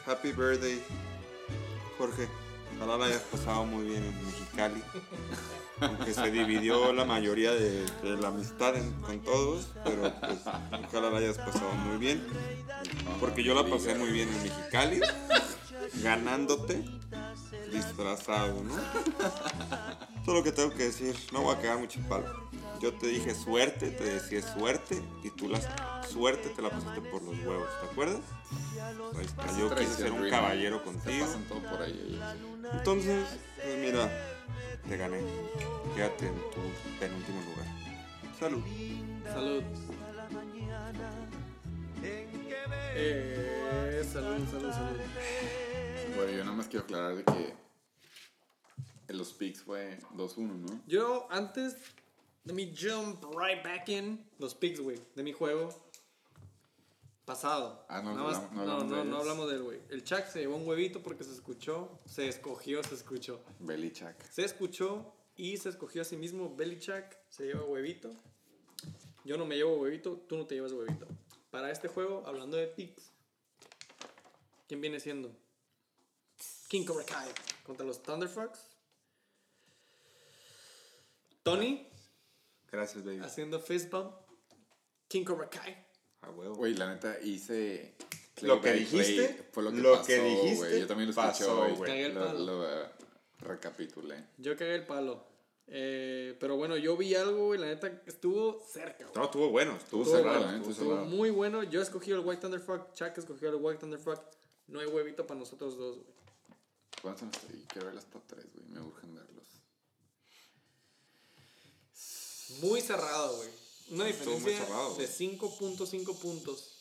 Happy 0.07 0.32
Birthday, 0.32 0.81
Jorge. 1.98 2.28
Ojalá 2.77 2.97
la 2.97 3.05
hayas 3.07 3.23
pasado 3.23 3.65
muy 3.65 3.85
bien 3.85 4.02
en 4.05 4.27
Mexicali. 4.27 4.82
Aunque 5.81 6.12
se 6.15 6.31
dividió 6.31 6.93
la 6.93 7.05
mayoría 7.05 7.52
de, 7.52 7.85
de 8.02 8.16
la 8.20 8.28
amistad 8.28 8.77
en- 8.77 8.93
con 9.01 9.20
todos, 9.20 9.69
pero 9.85 10.12
pues 10.20 10.39
ojalá 10.89 11.11
la 11.11 11.19
hayas 11.19 11.39
pasado 11.39 11.73
muy 11.73 11.98
bien. 11.98 12.23
Porque 13.19 13.43
yo 13.43 13.55
la 13.55 13.69
pasé 13.69 13.94
muy 13.94 14.11
bien 14.11 14.28
en 14.28 14.43
Mexicali, 14.43 15.01
ganándote 16.02 16.85
disfrazado, 17.73 18.62
¿no? 18.65 18.74
Todo 20.24 20.36
lo 20.36 20.43
que 20.43 20.52
tengo 20.52 20.70
que 20.70 20.85
decir, 20.85 21.16
no 21.32 21.43
voy 21.43 21.55
a 21.55 21.61
quedar 21.61 21.78
mucho 21.78 22.01
palo. 22.09 22.48
Yo 22.81 22.94
te 22.94 23.07
dije 23.09 23.35
suerte, 23.35 23.90
te 23.90 24.05
decía 24.05 24.43
suerte, 24.43 25.02
y 25.23 25.31
tú 25.31 25.48
la 25.48 25.61
suerte 26.09 26.48
te 26.48 26.62
la 26.62 26.70
pasaste 26.70 27.01
por 27.02 27.23
los 27.23 27.36
huevos, 27.39 27.69
¿te 27.81 27.86
acuerdas? 27.90 28.20
Ahí 29.19 29.24
está, 29.27 29.59
yo 29.59 29.74
quise 29.74 29.94
ser 29.94 30.12
un 30.12 30.28
caballero 30.31 30.82
contigo. 30.82 31.27
Entonces, 32.73 33.27
pues 33.62 33.78
mira, 33.78 34.30
te 34.89 34.97
gané. 34.97 35.20
Quédate 35.94 36.27
en 36.27 36.35
tu 36.51 36.60
penúltimo 36.98 37.40
lugar. 37.43 37.66
Salud. 38.39 38.62
Salud. 39.24 39.62
Eh, 42.94 44.02
salud, 44.10 44.47
salud, 44.51 44.72
salud. 44.72 45.01
Bueno, 46.16 46.32
yo 46.32 46.44
nada 46.44 46.56
más 46.56 46.68
quiero 46.68 46.85
aclarar 46.85 47.16
de 47.16 47.24
que 47.24 47.55
en 49.09 49.18
los 49.18 49.32
picks 49.32 49.62
fue 49.62 49.98
2-1, 50.16 50.39
¿no? 50.39 50.81
Yo 50.86 51.28
antes, 51.31 51.77
let 52.44 52.55
me 52.55 52.72
jump 52.74 53.22
right 53.36 53.62
back 53.62 53.89
in 53.89 54.24
los 54.39 54.55
picks, 54.55 54.81
güey, 54.81 54.98
de 55.14 55.22
mi 55.22 55.32
juego 55.32 55.90
pasado. 57.35 57.85
Ah, 57.89 58.02
no, 58.02 58.15
Nada 58.15 58.24
más- 58.28 58.36
hablamos- 58.39 58.52
no 58.52 58.65
no, 58.65 58.73
hablamos 58.73 58.90
de 58.90 58.97
no, 58.97 59.05
no 59.05 59.16
hablamos 59.19 59.51
del 59.51 59.62
güey. 59.62 59.81
El 59.90 60.02
Chuck 60.05 60.27
se 60.27 60.40
llevó 60.40 60.57
un 60.57 60.66
huevito 60.66 61.01
porque 61.02 61.23
se 61.24 61.32
escuchó, 61.32 61.98
se 62.07 62.28
escogió, 62.28 62.82
se 62.82 62.94
escuchó. 62.97 63.40
Belichak. 63.61 64.20
Se 64.31 64.44
escuchó 64.44 65.12
y 65.36 65.57
se 65.59 65.69
escogió 65.69 66.02
a 66.02 66.05
sí 66.05 66.16
mismo. 66.16 66.55
Belichak 66.57 67.16
se 67.28 67.44
lleva 67.44 67.62
huevito. 67.65 68.11
Yo 69.24 69.36
no 69.36 69.44
me 69.47 69.55
llevo 69.57 69.77
huevito, 69.77 70.16
tú 70.28 70.36
no 70.36 70.47
te 70.47 70.55
llevas 70.57 70.73
huevito. 70.73 71.07
Para 71.51 71.70
este 71.70 71.89
juego, 71.89 72.24
hablando 72.27 72.57
de 72.57 72.66
picks, 72.66 73.12
¿quién 74.66 74.81
viene 74.81 74.98
siendo? 74.98 75.31
King 76.69 76.85
Cobra 76.85 77.05
Kai 77.05 77.28
contra 77.65 77.85
los 77.86 78.02
Thunderfucks. 78.02 78.61
Tony 81.43 81.86
Gracias, 82.70 83.05
baby. 83.05 83.19
haciendo 83.20 83.61
fist 83.61 83.90
bump. 83.90 84.15
King 85.09 85.24
Cobra 85.24 85.48
Kai. 85.48 85.86
A 86.23 86.31
huevo. 86.31 86.55
Güey, 86.57 86.75
la 86.75 86.93
neta 86.93 87.19
hice. 87.23 87.95
Lo 88.43 88.61
que 88.61 88.71
play, 88.71 88.81
dijiste, 88.81 89.49
fue 89.53 89.63
lo 89.63 89.71
que 89.71 89.79
lo 89.79 89.93
pasó, 89.93 90.07
que 90.07 90.23
dijiste, 90.23 90.57
güey. 90.57 90.81
Yo 90.81 90.87
también 90.87 91.11
lo 91.15 91.23
escuché, 91.23 91.45
güey. 91.77 92.13
Lo, 92.13 92.69
eh, 92.69 92.87
recapitulé. 93.41 94.25
Yo 94.39 94.57
cagué 94.57 94.77
el 94.77 94.87
palo. 94.87 95.25
Eh, 95.67 96.37
pero 96.41 96.57
bueno, 96.57 96.77
yo 96.77 96.97
vi 96.97 97.15
algo 97.15 97.55
y 97.55 97.59
la 97.59 97.67
neta 97.67 98.03
estuvo 98.07 98.61
cerca. 98.67 99.07
No, 99.15 99.25
estuvo 99.25 99.51
bueno, 99.51 99.77
estuvo 99.77 100.03
Estuvo 100.03 100.17
cerrado. 100.17 100.41
bueno, 100.41 100.57
estuvo 100.57 100.71
estuvo 100.71 100.73
Estuvo 100.73 100.97
cerrado. 100.97 101.07
muy 101.17 101.31
bueno. 101.31 101.63
Yo 101.65 101.81
escogí 101.83 102.11
el 102.13 102.21
White 102.21 102.41
Thunderfuck. 102.41 102.93
Chuck 102.95 103.17
escogió 103.19 103.51
el 103.51 103.57
White 103.57 103.79
Thunderfuck. 103.81 104.21
No 104.69 104.81
hay 104.81 104.87
huevito 104.87 105.27
para 105.27 105.39
nosotros 105.39 105.77
dos, 105.77 105.97
güey. 105.97 106.21
¿Cuántos 107.03 107.23
estos? 107.29 107.43
Quiero 107.69 107.87
ver 107.87 107.95
las 107.95 108.07
top 108.07 108.23
3, 108.27 108.45
güey. 108.55 108.67
Me 108.69 108.81
urgen 108.81 109.15
verlos. 109.15 109.47
Muy 112.61 112.81
cerrado, 112.81 113.37
güey. 113.37 113.49
Una 113.91 114.05
diferencia 114.07 114.53
de 114.53 114.65
güey. 114.67 115.07
5.5 115.07 116.19
puntos. 116.19 116.77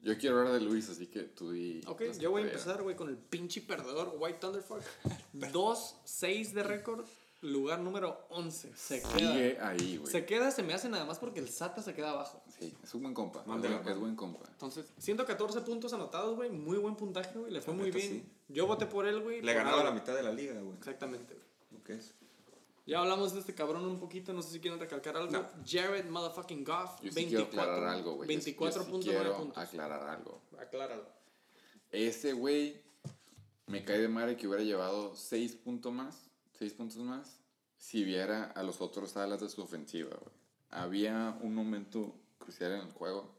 Yo 0.00 0.18
quiero 0.18 0.38
hablar 0.38 0.52
de 0.54 0.60
Luis, 0.60 0.88
así 0.90 1.06
que 1.06 1.20
tú 1.22 1.50
di. 1.52 1.80
Ok, 1.86 2.02
yo 2.20 2.30
voy 2.30 2.42
a 2.42 2.44
empezar, 2.44 2.82
güey, 2.82 2.94
con 2.94 3.08
el 3.08 3.16
pinche 3.16 3.62
perdedor 3.62 4.14
White 4.18 4.38
Thunderfuck. 4.38 4.82
2-6 5.34 6.52
de 6.52 6.62
récord. 6.62 7.04
Lugar 7.40 7.78
número 7.80 8.26
11. 8.30 8.72
Se 8.74 9.02
queda. 9.02 9.18
Sigue 9.18 9.58
ahí, 9.60 9.98
güey. 9.98 10.10
Se 10.10 10.24
queda, 10.24 10.50
se 10.50 10.62
me 10.62 10.72
hace 10.72 10.88
nada 10.88 11.04
más 11.04 11.18
porque 11.18 11.40
el 11.40 11.48
SATA 11.50 11.82
se 11.82 11.92
queda 11.92 12.10
abajo. 12.12 12.42
Sí, 12.58 12.72
es 12.82 12.94
un 12.94 13.02
buen 13.02 13.12
compa. 13.12 13.40
Es 13.42 13.46
Mándela, 13.46 13.78
buen, 13.80 13.92
es 13.94 14.00
buen 14.00 14.16
compa. 14.16 14.48
Entonces, 14.50 14.86
114 14.98 15.60
puntos 15.60 15.92
anotados, 15.92 16.36
güey. 16.36 16.48
Muy 16.48 16.78
buen 16.78 16.96
puntaje, 16.96 17.38
güey. 17.38 17.52
Le 17.52 17.60
fue 17.60 17.74
La 17.74 17.78
muy 17.80 17.86
neta, 17.90 17.98
bien. 17.98 18.10
sí. 18.10 18.24
Yo 18.48 18.66
voté 18.66 18.86
por 18.86 19.06
él, 19.06 19.20
güey. 19.20 19.42
Le 19.42 19.52
ganaba 19.52 19.84
la 19.84 19.90
mitad 19.90 20.14
de 20.14 20.22
la 20.22 20.32
liga, 20.32 20.58
güey. 20.58 20.74
Exactamente, 20.78 21.34
güey. 21.34 21.98
Es. 21.98 22.14
Ya 22.86 23.00
hablamos 23.00 23.32
de 23.32 23.40
este 23.40 23.54
cabrón 23.54 23.84
un 23.86 23.98
poquito, 23.98 24.32
no 24.34 24.42
sé 24.42 24.50
si 24.52 24.60
quieren 24.60 24.78
recalcar 24.78 25.16
algo. 25.16 25.32
No. 25.32 25.48
Jared 25.66 26.04
motherfucking 26.06 26.64
Goff, 26.64 27.00
Yo 27.02 27.10
sí 27.10 27.26
quiero 27.26 27.44
aclarar 27.44 27.84
algo, 27.84 28.16
güey. 28.16 28.28
Yo 28.34 28.40
sí- 28.40 28.54
24.9 28.54 28.90
yo 28.90 29.02
sí 29.02 29.08
quiero 29.08 29.36
puntos. 29.36 29.58
aclarar 29.58 30.08
algo. 30.08 30.42
Acláralo. 30.58 31.06
Ese 31.90 32.32
güey 32.34 32.82
me 33.66 33.84
cae 33.84 33.98
de 34.00 34.08
madre 34.08 34.36
que 34.36 34.46
hubiera 34.46 34.62
llevado 34.64 35.16
6 35.16 35.54
puntos 35.56 35.92
más, 35.92 36.28
6 36.58 36.74
puntos 36.74 36.98
más, 36.98 37.40
si 37.78 38.04
viera 38.04 38.44
a 38.50 38.62
los 38.62 38.80
otros 38.82 39.16
alas 39.16 39.40
de 39.40 39.48
su 39.48 39.62
ofensiva, 39.62 40.10
güey. 40.10 40.34
Había 40.70 41.38
un 41.40 41.54
momento 41.54 42.14
crucial 42.38 42.72
en 42.72 42.80
el 42.80 42.92
juego 42.92 43.32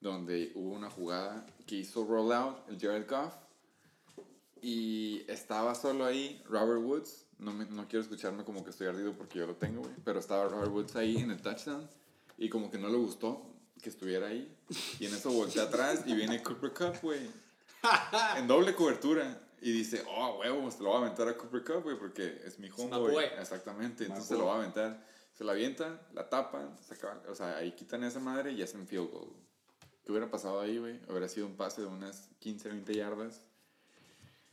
donde 0.00 0.52
hubo 0.54 0.72
una 0.74 0.90
jugada 0.90 1.46
que 1.66 1.76
hizo 1.76 2.04
rollout 2.04 2.68
el 2.68 2.78
Jared 2.78 3.08
Goff 3.08 3.34
y 4.60 5.24
estaba 5.30 5.74
solo 5.74 6.04
ahí 6.04 6.42
Robert 6.46 6.82
Woods. 6.82 7.26
No, 7.40 7.52
me- 7.52 7.66
no 7.66 7.88
quiero 7.88 8.02
escucharme 8.02 8.44
como 8.44 8.62
que 8.64 8.70
estoy 8.70 8.86
ardido 8.86 9.12
porque 9.14 9.38
yo 9.38 9.46
lo 9.46 9.54
tengo, 9.56 9.80
güey. 9.82 9.94
Pero 10.04 10.20
estaba 10.20 10.44
Robert 10.48 10.70
Woods 10.72 10.96
ahí 10.96 11.16
en 11.16 11.30
el 11.30 11.40
touchdown 11.40 11.88
y 12.38 12.48
como 12.48 12.70
que 12.70 12.78
no 12.78 12.88
le 12.88 12.96
gustó 12.96 13.46
que 13.82 13.88
estuviera 13.88 14.26
ahí. 14.28 14.54
Y 14.98 15.06
en 15.06 15.14
eso 15.14 15.30
voltea 15.32 15.62
atrás 15.64 16.02
y 16.06 16.14
viene 16.14 16.42
Cooper 16.42 16.72
Cup, 16.72 17.00
güey. 17.02 17.20
En 18.36 18.46
doble 18.46 18.74
cobertura. 18.74 19.40
Y 19.62 19.72
dice, 19.72 20.02
oh, 20.08 20.38
huevo, 20.40 20.70
se 20.70 20.82
lo 20.82 20.90
va 20.90 20.96
a 20.96 21.00
aventar 21.02 21.28
a 21.28 21.36
Cooper 21.36 21.62
Cup, 21.64 21.82
güey, 21.84 21.98
porque 21.98 22.40
es 22.46 22.58
mi 22.58 22.68
my 22.70 22.74
homeboy. 22.78 23.12
boy. 23.12 23.24
Exactamente, 23.38 24.04
entonces 24.04 24.28
se 24.28 24.36
lo 24.38 24.46
va 24.46 24.54
a 24.54 24.56
aventar. 24.58 25.06
Se 25.34 25.44
la 25.44 25.52
avienta, 25.52 26.00
la 26.14 26.28
tapan, 26.28 26.76
se 26.86 26.94
acaba- 26.94 27.22
o 27.28 27.34
sea, 27.34 27.56
ahí 27.58 27.72
quitan 27.72 28.02
esa 28.04 28.20
madre 28.20 28.52
y 28.52 28.62
hacen 28.62 28.86
field 28.86 29.10
goal. 29.10 29.32
¿Qué 30.04 30.12
hubiera 30.12 30.30
pasado 30.30 30.60
ahí, 30.60 30.78
güey? 30.78 30.98
Hubiera 31.08 31.28
sido 31.28 31.46
un 31.46 31.56
pase 31.56 31.82
de 31.82 31.86
unas 31.88 32.28
15, 32.38 32.68
20 32.70 32.94
yardas. 32.94 33.42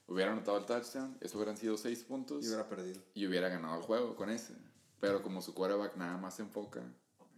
Hubiera 0.08 0.32
anotado 0.32 0.58
el 0.58 0.66
touchdown, 0.66 1.18
eso 1.20 1.38
hubieran 1.38 1.58
sido 1.58 1.78
6 1.78 2.04
puntos 2.06 2.44
Y 2.44 2.48
hubiera 2.48 2.68
perdido. 2.70 3.02
y 3.14 3.28
hubiera 3.28 3.50
ganado 3.50 3.76
el 3.78 3.82
juego 3.84 4.16
con 4.16 4.30
ese. 4.30 4.54
Pero 5.00 5.22
como 5.22 5.42
su 5.42 5.54
quarterback 5.54 5.96
nada 5.98 6.18
más 6.18 6.36
se 6.36 6.42
enfoca 6.44 6.82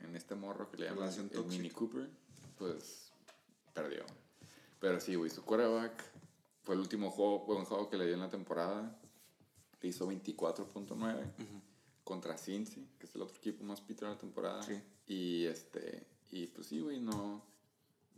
en 0.01 0.15
este 0.15 0.35
morro 0.35 0.69
que 0.69 0.77
le 0.77 0.85
llaman 0.85 1.09
el 1.09 1.29
tóxica. 1.29 1.41
Mini 1.43 1.69
Cooper, 1.71 2.09
pues 2.57 3.11
perdió. 3.73 4.03
Pero 4.79 4.99
sí, 5.01 5.15
güey, 5.15 5.29
su 5.29 5.43
quarterback 5.43 6.03
fue 6.63 6.75
el 6.75 6.81
último 6.81 7.09
juego, 7.11 7.45
buen 7.45 7.65
juego 7.65 7.89
que 7.89 7.97
le 7.97 8.05
dio 8.05 8.13
en 8.13 8.21
la 8.21 8.29
temporada. 8.29 8.97
Le 9.81 9.89
hizo 9.89 10.09
24.9 10.09 11.25
contra 12.03 12.37
Cincy, 12.37 12.87
que 12.97 13.05
es 13.07 13.15
el 13.15 13.21
otro 13.23 13.35
equipo 13.37 13.63
más 13.63 13.81
pito 13.81 14.05
de 14.05 14.11
la 14.11 14.17
temporada. 14.17 14.61
Sí. 14.63 14.81
Y 15.07 15.45
este, 15.45 16.05
y 16.31 16.47
pues 16.47 16.67
sí, 16.67 16.79
güey, 16.79 16.99
no, 16.99 17.43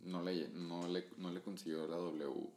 no, 0.04 0.22
le, 0.22 0.50
no, 0.50 0.88
le, 0.88 1.08
no 1.18 1.32
le 1.32 1.42
consiguió 1.42 1.88
la 1.88 1.98
W. 1.98 2.50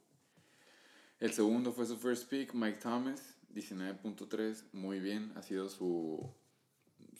El 1.20 1.32
segundo 1.32 1.72
fue 1.72 1.86
su 1.86 1.96
first 1.96 2.28
pick, 2.28 2.52
Mike 2.54 2.78
Thomas, 2.80 3.36
19.3, 3.54 4.64
muy 4.72 5.00
bien, 5.00 5.32
ha 5.36 5.42
sido 5.42 5.68
su, 5.68 6.28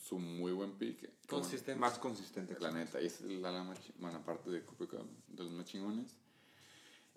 su 0.01 0.19
muy 0.19 0.51
buen 0.51 0.73
pick. 0.73 1.09
Como- 1.27 1.41
Consistente. 1.41 1.79
Más 1.79 1.97
consistente. 1.97 2.57
la 2.59 2.71
neta, 2.71 3.01
y 3.01 3.05
es 3.07 3.21
la, 3.21 3.51
la 3.51 3.63
bueno, 3.99 4.17
aparte 4.17 4.49
de 4.51 4.63
Cooper 4.63 4.87
Cup, 4.87 5.09
de 5.27 5.43
los 5.43 5.51
más 5.53 5.65
chingones. 5.65 6.15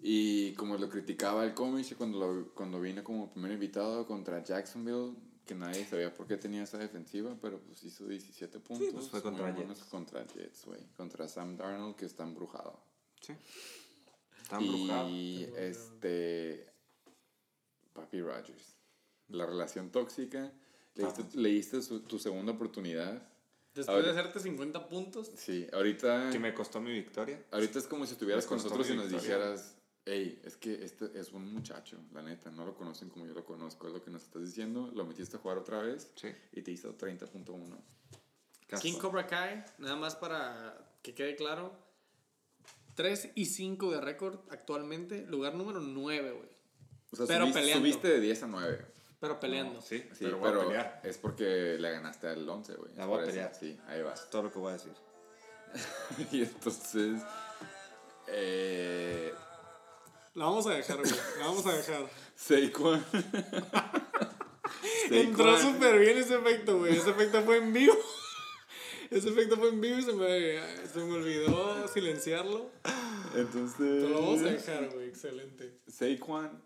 Y 0.01 0.53
como 0.55 0.77
lo 0.77 0.89
criticaba 0.89 1.45
el 1.45 1.55
cómic 1.55 1.97
cuando, 1.97 2.19
lo- 2.21 2.55
cuando 2.55 2.81
vino 2.81 3.03
como 3.03 3.31
primer 3.33 3.53
invitado 3.53 4.07
contra 4.07 4.43
Jacksonville, 4.45 5.15
que 5.45 5.55
nadie 5.57 5.85
sabía 5.85 6.15
por 6.15 6.27
qué 6.29 6.37
tenía 6.37 6.63
esa 6.63 6.79
defensiva, 6.79 7.37
pero 7.41 7.59
pues 7.61 7.83
hizo 7.83 8.07
17 8.07 8.61
puntos. 8.61 8.89
pues 8.93 9.09
fue 9.09 9.23
contra 9.23 9.55
Jets. 9.57 9.85
Contra 9.85 10.25
Jets, 10.27 10.65
güey. 10.67 10.81
Contra 10.97 11.27
Sam 11.27 11.57
Darnold, 11.57 11.97
que 11.97 12.05
está 12.07 12.23
embrujado. 12.23 12.79
Sí. 13.21 13.33
Está 14.41 14.59
embrujado. 14.59 15.09
Y 15.11 15.49
este. 15.57 16.68
Papi 18.01 18.21
Rogers. 18.21 18.77
La 19.29 19.47
relación 19.47 19.91
tóxica. 19.91 20.53
Leíste, 20.95 21.25
leíste 21.35 21.83
su- 21.83 22.01
tu 22.01 22.19
segunda 22.19 22.53
oportunidad. 22.53 23.23
Después 23.75 23.87
de 24.05 24.11
Ahora- 24.11 24.21
hacerte 24.21 24.41
50 24.41 24.89
puntos, 24.89 25.31
Sí, 25.37 25.67
ahorita. 25.73 26.31
Que 26.31 26.39
me 26.39 26.53
costó 26.55 26.81
mi 26.81 26.93
victoria. 26.93 27.45
Ahorita 27.53 27.79
es 27.79 27.87
como 27.87 28.07
si 28.07 28.13
estuvieras 28.15 28.47
con 28.47 28.57
nosotros 28.59 28.89
y 28.91 28.97
nos 28.97 29.09
dijeras, 29.11 29.77
hey, 30.07 30.41
es 30.45 30.57
que 30.57 30.83
este 30.85 31.17
es 31.19 31.33
un 31.33 31.53
muchacho, 31.53 31.99
la 32.13 32.23
neta, 32.23 32.51
no 32.51 32.65
lo 32.65 32.75
conocen 32.75 33.11
como 33.11 33.27
yo 33.27 33.35
lo 33.35 33.45
conozco, 33.45 33.87
es 33.87 33.93
lo 33.93 34.03
que 34.03 34.11
nos 34.11 34.23
estás 34.23 34.43
diciendo, 34.43 34.91
lo 34.95 35.05
metiste 35.05 35.37
a 35.37 35.41
jugar 35.41 35.59
otra 35.59 35.83
vez 35.83 36.11
Sí. 36.17 36.29
y 36.53 36.63
te 36.63 36.71
hizo 36.73 36.95
30.1. 36.97 37.77
Casi. 38.67 38.91
King 38.91 38.99
Cobra 38.99 39.27
Kai, 39.27 39.65
nada 39.79 39.97
más 39.97 40.17
para 40.17 40.97
que 41.03 41.15
quede 41.15 41.37
claro. 41.37 41.73
3 42.97 43.31
y 43.37 43.45
5 43.47 43.93
de 43.93 44.01
récord 44.01 44.41
actualmente, 44.51 45.25
lugar 45.27 45.55
número 45.55 45.79
9, 45.81 46.33
güey. 46.33 46.49
O 47.11 47.17
sea, 47.17 47.27
Pero 47.27 47.45
subiste, 47.47 47.61
peleando. 47.61 47.87
subiste 47.87 48.09
de 48.09 48.21
10 48.21 48.43
a 48.43 48.47
9. 48.47 48.87
Pero 49.21 49.41
peleando. 49.41 49.81
Sí, 49.81 49.99
Sí, 50.13 50.25
pero 50.25 50.41
pero, 50.41 50.65
voy 50.65 50.65
a 50.65 50.69
pelear. 50.69 51.01
es 51.05 51.19
porque 51.19 51.77
le 51.79 51.91
ganaste 51.91 52.29
al 52.29 52.49
11, 52.49 52.75
güey. 52.75 52.95
La 52.95 53.07
voy 53.07 53.23
a 53.23 53.27
pelear. 53.27 53.53
Sí, 53.59 53.79
ahí 53.89 54.03
vas. 54.03 54.23
Es 54.23 54.31
todo 54.31 54.45
lo 54.45 54.53
que 54.53 54.59
voy 54.59 54.71
a 54.71 54.73
decir. 54.75 54.93
y 56.33 56.43
entonces, 56.43 57.21
eh, 58.29 59.33
La 60.35 60.45
vamos 60.45 60.67
a 60.67 60.71
dejar, 60.71 60.99
güey. 60.99 61.11
La 61.39 61.47
vamos 61.47 61.67
a 61.67 61.73
dejar. 61.77 62.07
Saquon. 62.37 63.05
Entró 65.11 65.59
súper 65.59 65.99
bien 65.99 66.19
ese 66.19 66.37
efecto, 66.37 66.79
güey. 66.79 66.97
Ese 66.97 67.11
efecto 67.11 67.43
fue 67.43 67.57
en 67.57 67.73
vivo. 67.73 67.95
Ese 69.11 69.31
efecto 69.31 69.57
fue 69.57 69.71
en 69.71 69.81
vivo 69.81 69.99
y 69.99 70.03
se 70.03 70.13
me, 70.13 70.87
se 70.87 70.99
me 70.99 71.15
olvidó 71.15 71.89
silenciarlo. 71.89 72.71
Entonces, 73.35 73.75
Pero 73.79 74.09
lo 74.11 74.21
vamos 74.21 74.43
a 74.43 74.51
dejar, 74.51 74.91
güey. 74.91 75.09
Excelente. 75.09 75.79
Saquon 75.89 76.63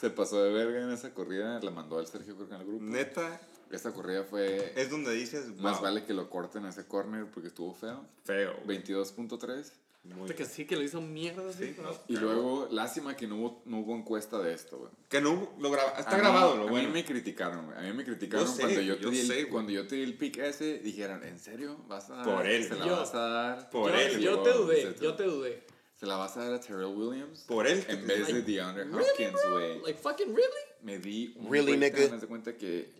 se 0.00 0.10
pasó 0.10 0.42
de 0.42 0.52
verga 0.52 0.82
en 0.82 0.90
esa 0.90 1.12
corrida, 1.14 1.60
la 1.60 1.70
mandó 1.70 1.98
al 1.98 2.06
Sergio 2.06 2.34
creo 2.36 2.48
que 2.48 2.54
en 2.54 2.60
el 2.60 2.66
grupo. 2.66 2.84
Neta, 2.84 3.40
Esa 3.70 3.92
corrida 3.92 4.22
fue 4.24 4.72
es 4.76 4.90
donde 4.90 5.12
dices, 5.12 5.48
Más 5.56 5.80
vale 5.80 6.04
que 6.04 6.14
lo 6.14 6.30
corten 6.30 6.64
a 6.66 6.70
ese 6.70 6.86
corner 6.86 7.26
porque 7.32 7.48
estuvo 7.48 7.74
feo. 7.74 8.04
feo. 8.24 8.54
güey. 8.64 8.78
22.3. 8.82 9.72
Muy 10.04 10.30
que 10.34 10.44
sí, 10.44 10.66
que 10.66 10.76
lo 10.76 10.84
hizo 10.84 11.00
mierda, 11.00 11.52
sí. 11.52 11.74
No. 11.82 11.90
Y 12.06 12.16
luego, 12.16 12.68
lástima 12.70 13.16
que 13.16 13.26
no 13.26 13.38
hubo, 13.40 13.62
no 13.64 13.80
hubo 13.80 13.96
encuesta 13.96 14.38
de 14.38 14.54
esto, 14.54 14.78
güey. 14.78 14.90
Que 15.08 15.20
no 15.20 15.32
hubo- 15.32 15.56
lo 15.58 15.68
graba, 15.72 15.94
está 15.98 16.12
A 16.12 16.14
mí- 16.14 16.20
grabado, 16.20 16.56
lo 16.58 16.68
a 16.68 16.70
bueno. 16.70 16.86
mí 16.86 16.94
me 16.94 17.04
criticaron, 17.04 17.66
güey. 17.66 17.76
A 17.76 17.80
mí 17.80 17.92
me 17.92 18.04
criticaron 18.04 18.46
Yo 18.46 18.52
sé, 18.52 18.60
cuando, 18.62 18.80
yo 18.82 18.96
te 18.98 19.02
yo 19.02 19.10
di 19.10 19.18
el, 19.18 19.26
sé, 19.26 19.48
cuando 19.48 19.72
yo 19.72 19.86
te 19.88 19.96
di 19.96 20.02
el 20.04 20.14
pick 20.16 20.36
ese. 20.38 20.78
Dijeron, 20.78 21.24
¿en 21.24 21.40
serio? 21.40 21.76
¿Vas 21.88 22.08
a 22.10 22.18
dar? 22.18 22.24
Por 22.24 22.46
él. 22.46 22.62
¿Se 22.68 22.76
la 22.76 22.86
Yo- 22.86 22.96
vas 22.98 23.14
a 23.16 23.18
dar? 23.18 23.70
Por 23.70 23.90
yo, 23.90 23.98
él, 23.98 24.20
yo 24.20 24.38
te 24.42 24.52
dudé, 24.52 24.94
yo 25.02 25.14
te 25.16 25.24
dudé. 25.24 25.65
¿Se 25.96 26.04
la 26.06 26.16
vas 26.16 26.36
a 26.36 26.44
dar 26.44 26.54
a 26.54 26.60
Terrell 26.60 26.94
Williams? 26.94 27.44
Por 27.48 27.66
él. 27.66 27.84
En 27.88 28.06
vez 28.06 28.26
de 28.26 28.42
DeAndre 28.42 28.84
Really, 28.84 29.02
Hopkins, 29.10 29.40
güey. 29.50 29.80
Like, 29.82 29.98
fucking 29.98 30.34
really? 30.34 30.64
me 30.82 30.98
di 30.98 31.34
un 31.36 31.50
Really, 31.50 31.76
nigga? 31.76 32.14
haz 32.14 32.20
de 32.20 32.26
cuenta 32.26 32.56
que 32.56 32.92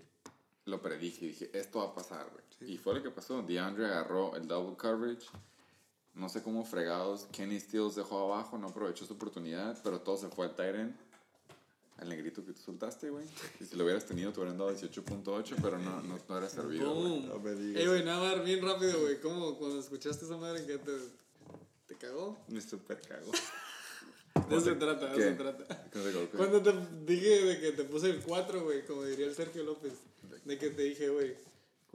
lo 0.65 0.81
predije 0.81 1.27
y 1.27 1.29
dije, 1.29 1.51
esto 1.53 1.81
va 1.81 1.87
a 1.87 1.95
pasar, 1.95 2.27
güey. 2.31 2.73
Y 2.73 2.79
fue 2.79 2.95
lo 2.95 3.03
que 3.03 3.11
pasó. 3.11 3.43
DeAndre 3.43 3.85
agarró 3.87 4.35
el 4.35 4.49
double 4.49 4.77
coverage. 4.77 5.27
No 6.15 6.31
sé 6.31 6.43
cómo 6.43 6.65
fregados. 6.65 7.27
Kenny 7.31 7.61
Stills 7.61 7.95
dejó 7.97 8.33
abajo, 8.33 8.57
no 8.57 8.69
aprovechó 8.69 9.05
su 9.05 9.13
oportunidad, 9.13 9.79
pero 9.85 10.01
todo 10.01 10.17
se 10.17 10.29
fue 10.29 10.47
al 10.47 10.75
end. 10.75 10.97
Al 11.99 12.09
negrito 12.09 12.45
que 12.45 12.53
tú 12.53 12.61
soltaste, 12.63 13.11
güey. 13.11 13.27
Y 13.61 13.65
si 13.65 13.77
lo 13.77 13.85
hubieras 13.85 14.07
tenido, 14.07 14.33
te 14.33 14.41
hubieran 14.41 14.57
dado 14.59 14.71
18.8, 14.71 15.57
pero 15.63 15.79
no, 15.79 16.03
no, 16.03 16.19
no 16.29 16.39
era 16.39 16.49
servido, 16.49 16.95
güey. 16.95 17.09
Boom. 17.09 17.29
No 17.29 17.39
me 17.39 17.55
digas. 17.55 17.83
Ey, 17.83 17.89
güey, 17.89 18.05
nada 18.05 18.37
más, 18.37 18.45
bien 18.45 18.63
rápido, 18.63 19.01
güey. 19.01 19.21
¿Cómo 19.21 19.57
cuando 19.59 19.79
escuchaste 19.79 20.25
esa 20.25 20.37
madre 20.39 20.65
que 20.67 20.79
te, 20.79 20.93
te 21.87 21.97
cagó? 21.97 22.39
Me 22.49 22.61
super 22.61 23.01
cago. 23.01 23.33
De 24.49 24.57
eso 24.57 24.67
se 24.67 24.75
trata, 24.75 25.07
de 25.07 25.19
eso 25.19 25.31
se 25.31 25.35
trata. 25.35 25.89
Cuando 26.37 26.63
te 26.63 26.73
dije 27.07 27.43
de 27.43 27.59
que 27.59 27.73
te 27.73 27.85
puse 27.85 28.11
el 28.11 28.21
4, 28.21 28.65
güey, 28.65 28.85
como 28.85 29.03
diría 29.03 29.27
el 29.27 29.35
Sergio 29.35 29.65
López, 29.65 29.95
de 30.45 30.59
que 30.59 30.69
te 30.69 30.83
dije, 30.83 31.09
güey, 31.09 31.35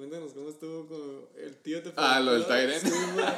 cuéntanos 0.01 0.31
cómo 0.33 0.49
estuvo 0.49 0.87
con 0.87 1.43
el 1.43 1.55
tío 1.57 1.83
te 1.83 1.93
Ah, 1.95 2.19
lo 2.19 2.33
del 2.33 2.43
güey. 2.43 3.25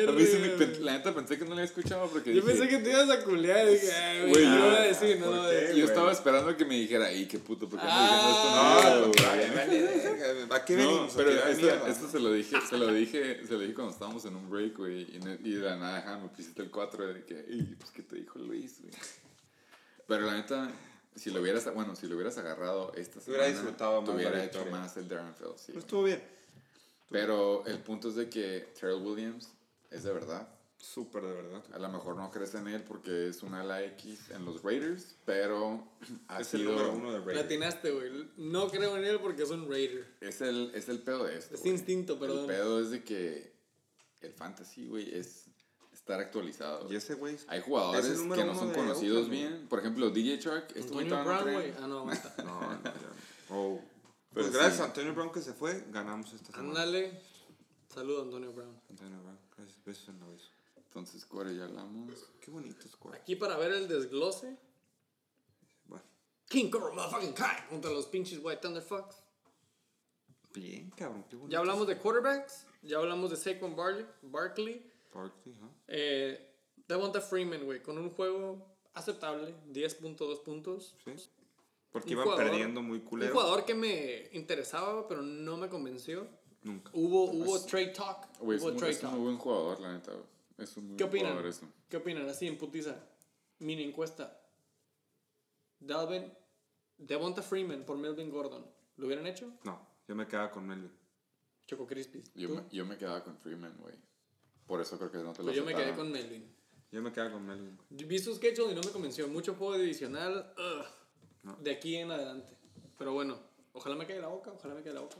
A 0.00 0.06
la 0.06 0.12
mí 0.12 0.22
me- 0.22 0.48
güey. 0.54 0.80
neta 0.92 1.12
pensé 1.12 1.36
que 1.36 1.42
no 1.42 1.48
lo 1.50 1.52
había 1.54 1.64
escuchado 1.64 2.08
porque 2.08 2.32
Yo 2.32 2.40
dije- 2.42 2.46
pensé 2.52 2.68
que 2.68 2.78
te 2.78 2.90
ibas 2.90 3.10
a 3.10 3.24
culear 3.24 3.66
y 3.68 3.72
dije, 3.72 3.90
güey, 4.20 4.30
Güey, 4.30 4.46
no 4.46 4.58
yo- 4.58 4.64
voy 4.66 4.74
a 4.76 4.82
güey. 5.72 5.80
estaba 5.90 6.12
esperando 6.12 6.56
que 6.56 6.64
me 6.64 6.74
dijera, 6.76 7.06
ay, 7.06 7.26
qué 7.26 7.38
puto, 7.40 7.68
¿por 7.68 7.80
qué 7.80 7.84
me 7.86 7.92
Ah, 7.92 8.04
dijeron 8.04 8.22
No, 8.54 8.78
esto? 8.78 8.86
al 8.86 9.00
No, 9.00 10.06
verga, 10.46 10.54
¿A 10.56 10.64
qué 10.64 10.76
No, 10.76 10.78
venimos? 10.86 11.12
¿A 11.12 11.16
pero 11.16 11.30
esto, 11.30 11.86
esto 11.88 12.08
se 12.08 12.20
lo 12.20 12.32
dije, 12.32 12.56
se 12.68 12.78
lo 12.78 12.92
dije, 12.92 13.46
se 13.46 13.52
lo 13.54 13.58
dije 13.60 13.74
cuando 13.74 13.92
estábamos 13.92 14.24
en 14.24 14.36
un 14.36 14.48
break, 14.50 14.76
güey, 14.76 15.02
y, 15.02 15.16
y 15.44 15.52
de 15.54 15.60
la 15.68 15.76
nada, 15.76 16.18
me 16.18 16.28
pusiste 16.28 16.62
el 16.62 16.70
4 16.70 17.08
de 17.12 17.24
que, 17.24 17.34
"Ey, 17.40 17.74
pues, 17.78 17.90
¿qué 17.90 18.02
te 18.02 18.14
dijo 18.16 18.38
Luis, 18.38 18.80
güey? 18.80 18.92
Pero 20.06 20.26
la 20.26 20.34
neta, 20.34 20.70
si 21.16 21.30
lo 21.30 21.40
hubieras, 21.40 21.72
bueno, 21.74 21.94
si 21.96 22.06
lo 22.06 22.14
hubieras 22.16 22.38
agarrado 22.38 22.92
esta 22.94 23.18
Hubiera 23.20 23.44
semana, 23.44 23.46
disfrutado 23.60 24.00
más 24.02 24.10
te 24.10 24.16
hubiera 24.16 24.44
hecho 24.44 24.66
más 24.66 24.96
el 24.96 25.08
Darren 25.08 25.34
Field, 25.34 25.56
sí. 25.56 25.72
Pues 25.72 25.84
estuvo 25.84 26.04
bien. 26.04 26.22
Pero 27.10 27.64
el 27.66 27.78
punto 27.80 28.08
es 28.08 28.14
de 28.14 28.28
que 28.28 28.68
Terrell 28.78 29.02
Williams 29.04 29.48
es 29.90 30.04
de 30.04 30.12
verdad. 30.12 30.48
Súper 30.78 31.22
de 31.24 31.32
verdad. 31.34 31.62
A 31.74 31.78
lo 31.78 31.88
mejor 31.90 32.16
no 32.16 32.30
crees 32.30 32.54
en 32.54 32.66
él 32.68 32.82
porque 32.84 33.28
es 33.28 33.42
un 33.42 33.52
ala 33.52 33.82
X 33.84 34.30
en 34.30 34.46
los 34.46 34.62
Raiders, 34.62 35.14
pero 35.26 35.86
ha 36.28 36.40
Es 36.40 36.54
el 36.54 36.60
sido... 36.60 36.72
número 36.72 36.92
uno 36.94 37.12
de 37.12 37.18
Raiders. 37.18 37.36
Latinaste, 37.42 37.90
güey. 37.90 38.30
No 38.38 38.68
creo 38.70 38.96
en 38.96 39.04
él 39.04 39.18
porque 39.20 39.42
es 39.42 39.50
un 39.50 39.68
Raider. 39.68 40.06
Es 40.20 40.40
el, 40.40 40.70
es 40.74 40.88
el 40.88 41.00
pedo 41.00 41.24
de 41.24 41.36
esto. 41.36 41.54
Es 41.54 41.60
güey. 41.60 41.72
instinto, 41.74 42.14
El 42.14 42.18
perdón. 42.20 42.46
pedo 42.46 42.80
es 42.80 42.90
de 42.90 43.04
que 43.04 43.52
el 44.22 44.32
fantasy, 44.32 44.86
güey, 44.86 45.14
es 45.14 45.49
estar 46.10 46.20
actualizado. 46.20 46.92
Y 46.92 46.96
ese 46.96 47.14
güey. 47.14 47.36
Hay 47.48 47.60
jugadores 47.60 48.04
es 48.04 48.20
que 48.20 48.44
no 48.44 48.54
son 48.54 48.72
conocidos 48.72 49.24
Oakland, 49.24 49.30
bien. 49.30 49.68
Por 49.68 49.78
ejemplo, 49.78 50.10
DJ 50.10 50.38
Shark. 50.38 50.66
Este 50.74 50.80
Antonio 50.80 51.16
no 51.16 51.24
Brown, 51.24 51.52
güey. 51.52 51.74
Ah, 51.80 51.86
no, 51.86 51.98
aguanta. 52.00 52.34
No, 52.44 52.60
no, 52.60 52.82
ya. 52.82 52.92
Oh. 53.50 53.80
Pero 54.32 54.46
Pues 54.46 54.52
gracias 54.52 54.76
sí. 54.76 54.82
a 54.82 54.84
Antonio 54.86 55.14
Brown 55.14 55.32
que 55.32 55.40
se 55.40 55.52
fue, 55.52 55.84
ganamos 55.90 56.32
esta 56.32 56.52
semana. 56.52 56.68
Ándale. 56.68 57.20
Saludos, 57.92 58.24
Antonio 58.24 58.52
Brown. 58.52 58.80
Antonio 58.88 59.20
Brown, 59.22 59.38
gracias. 59.56 59.84
Besos 59.84 60.08
en 60.08 60.20
la 60.20 60.26
beso. 60.26 60.50
Entonces, 60.76 61.24
Core, 61.24 61.54
ya 61.54 61.64
hablamos. 61.64 62.14
Qué 62.40 62.50
bonito 62.50 62.88
score. 62.88 63.16
Aquí 63.16 63.36
para 63.36 63.56
ver 63.56 63.72
el 63.72 63.88
desglose. 63.88 64.56
Bueno, 65.86 66.04
King 66.48 66.70
Cobra 66.70 66.92
Motherfucking 66.92 67.32
Kai 67.32 67.68
contra 67.68 67.90
los 67.92 68.06
pinches 68.06 68.40
White 68.42 68.60
Thunderfucks. 68.62 69.16
bien, 70.52 70.90
cabrón. 70.90 71.24
Qué 71.28 71.36
bonito. 71.36 71.52
Ya 71.52 71.58
hablamos 71.60 71.86
de 71.86 71.96
quarterbacks. 71.98 72.66
Ya 72.82 72.98
hablamos 72.98 73.30
de 73.30 73.36
Saquon 73.36 73.76
Barkley. 74.22 74.89
Barkley. 75.12 75.54
Eh, 75.88 76.46
Devonta 76.88 77.20
Freeman, 77.20 77.64
güey, 77.64 77.82
con 77.82 77.98
un 77.98 78.10
juego 78.10 78.66
aceptable. 78.94 79.54
10.2 79.72 80.42
puntos. 80.42 80.96
Sí. 81.04 81.12
Porque 81.90 82.08
Un 82.08 82.12
iban 82.12 82.24
jugador- 82.26 82.44
perdiendo 82.50 82.82
muy 82.82 82.98
Un 82.98 83.04
culero. 83.04 83.32
jugador 83.32 83.64
que 83.64 83.74
me 83.74 84.28
interesaba, 84.32 85.06
pero 85.08 85.22
no 85.22 85.56
me 85.56 85.68
convenció. 85.68 86.26
Nunca. 86.62 86.90
Hubo, 86.94 87.24
hubo 87.30 87.58
trade 87.64 87.88
talk. 87.88 88.28
Es, 88.34 88.38
hubo 88.62 88.68
un, 88.68 88.76
trade 88.76 88.92
es 88.92 88.96
un 88.98 89.02
talk. 89.02 89.12
muy 89.14 89.22
buen 89.24 89.38
jugador, 89.38 89.80
la 89.80 89.92
neta. 89.94 90.12
Es 90.58 90.76
un 90.76 90.88
muy 90.88 90.96
¿Qué 90.96 91.04
buen 91.04 91.10
opinan? 91.14 91.32
jugador 91.32 91.50
eso. 91.50 91.66
¿Qué 91.88 91.96
opinan? 91.96 92.28
Así 92.28 92.46
en 92.46 92.58
putiza. 92.58 92.96
Mini 93.60 93.82
encuesta. 93.82 94.36
Dalvin, 95.78 96.30
Devonta 96.98 97.42
Freeman 97.42 97.84
por 97.84 97.96
Melvin 97.96 98.30
Gordon. 98.30 98.64
¿Lo 98.96 99.06
hubieran 99.06 99.26
hecho? 99.26 99.50
No, 99.64 99.80
yo 100.06 100.14
me 100.14 100.26
quedaba 100.26 100.50
con 100.50 100.66
Melvin. 100.66 100.92
Choco 101.66 101.86
Crispis. 101.86 102.30
Yo 102.34 102.68
yo 102.70 102.84
me 102.84 102.98
quedaba 102.98 103.22
con 103.24 103.36
Freeman, 103.38 103.74
güey. 103.78 103.94
Por 104.70 104.80
eso 104.80 104.96
creo 104.98 105.10
que 105.10 105.18
no 105.18 105.32
te 105.32 105.38
lo 105.40 105.46
Pues 105.46 105.56
yo 105.56 105.64
me 105.64 105.74
quedé 105.74 105.92
con 105.96 106.12
Melvin. 106.12 106.48
Yo 106.92 107.02
me 107.02 107.10
quedaba 107.12 107.32
con 107.32 107.44
Melvin. 107.44 107.76
Vi 107.90 108.18
su 108.20 108.32
schedule 108.36 108.70
y 108.70 108.74
no 108.76 108.82
me 108.82 108.90
convenció. 108.92 109.26
Mucho 109.26 109.56
juego 109.56 109.76
divisional. 109.76 110.54
ugh, 110.56 110.86
No. 111.42 111.56
De 111.56 111.72
aquí 111.72 111.96
en 111.96 112.12
adelante. 112.12 112.56
Pero 112.96 113.12
bueno, 113.12 113.36
ojalá 113.72 113.96
me 113.96 114.06
quede 114.06 114.20
la 114.20 114.28
boca, 114.28 114.52
ojalá 114.52 114.74
me 114.76 114.84
quede 114.84 114.94
la 114.94 115.00
boca. 115.00 115.16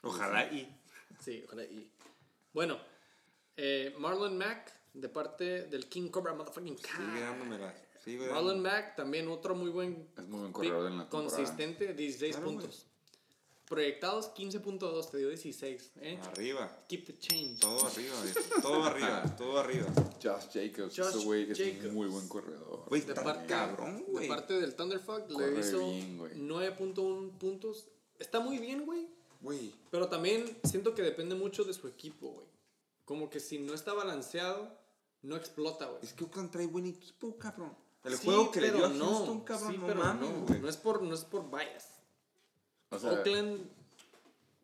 Ojalá 0.00 0.50
y. 0.50 0.74
Sí, 1.20 1.42
ojalá 1.46 1.64
y. 1.64 1.92
Bueno, 2.54 2.78
eh, 3.54 3.94
Marlon 3.98 4.38
Mack 4.38 4.72
de 4.94 5.10
parte 5.10 5.64
del 5.64 5.86
King 5.90 6.08
Cobra 6.08 6.32
Motherfucking 6.32 6.78
Sigue 6.78 6.88
Kai. 6.88 7.20
dándomela. 7.20 7.74
Sigue 8.02 8.30
Marlon. 8.30 8.62
Mack, 8.62 8.96
también 8.96 9.28
otro 9.28 9.54
muy 9.54 9.68
buen 9.68 10.08
Es 10.16 10.26
muy 10.26 10.40
buen 10.40 10.52
corredor 10.54 10.90
en 10.90 10.96
la 10.96 11.02
temporada. 11.04 11.28
consistente, 11.36 11.92
16 11.92 12.36
Claro, 12.36 12.50
puntos. 12.50 12.86
Proyectados 13.68 14.30
15.2, 14.34 15.10
te 15.10 15.18
dio 15.18 15.28
16. 15.28 15.92
¿eh? 16.00 16.18
Arriba. 16.22 16.84
Keep 16.88 17.04
the 17.06 17.18
change. 17.18 17.60
Todo 17.60 17.86
arriba. 17.86 18.14
Todo 18.62 18.84
arriba, 18.84 19.36
todo 19.38 19.58
arriba. 19.58 19.86
Josh 20.22 20.48
Jacobs, 20.54 20.96
Josh 20.96 21.08
ese 21.16 21.24
güey 21.24 21.50
es 21.50 21.58
Jacobs. 21.58 21.84
un 21.86 21.94
muy 21.94 22.06
buen 22.08 22.28
corredor. 22.28 22.84
Güey, 22.88 23.02
De 23.02 23.08
está 23.12 23.22
parte, 23.22 23.46
cabrón, 23.46 23.98
de 23.98 24.02
güey. 24.12 24.28
parte 24.28 24.54
del 24.58 24.74
Thunderfuck 24.74 25.30
Corre 25.30 25.50
le 25.52 25.60
hizo 25.60 25.78
bien, 25.90 26.16
güey. 26.18 26.32
9.1 26.36 27.38
puntos. 27.38 27.88
Está 28.18 28.40
muy 28.40 28.58
bien, 28.58 28.86
güey. 28.86 29.06
Güey. 29.42 29.74
Pero 29.90 30.08
también 30.08 30.58
siento 30.64 30.94
que 30.94 31.02
depende 31.02 31.34
mucho 31.34 31.62
de 31.64 31.74
su 31.74 31.86
equipo, 31.88 32.30
güey. 32.30 32.46
Como 33.04 33.28
que 33.30 33.38
si 33.38 33.58
no 33.58 33.74
está 33.74 33.92
balanceado, 33.92 34.76
no 35.22 35.36
explota, 35.36 35.86
güey. 35.86 36.00
Es 36.02 36.14
que 36.14 36.24
Oakland 36.24 36.50
trae 36.50 36.66
buen 36.66 36.86
equipo, 36.86 37.36
cabrón. 37.38 37.76
El 38.04 38.16
Sí, 38.16 38.24
juego 38.24 38.50
que 38.50 38.60
le 38.62 38.70
dio 38.72 38.86
a 38.86 38.88
Houston, 38.88 39.40
cabrón, 39.44 39.72
Sí, 39.72 39.78
no 39.78 39.86
pero 39.86 40.00
mames, 40.00 40.30
no, 40.30 40.46
güey. 40.46 40.60
no 40.60 40.68
es 40.68 40.76
por, 40.78 41.02
no 41.02 41.14
es 41.14 41.24
por 41.24 41.50
bias. 41.50 41.97
O 42.90 42.98
sea, 42.98 43.12
Oakland 43.12 43.60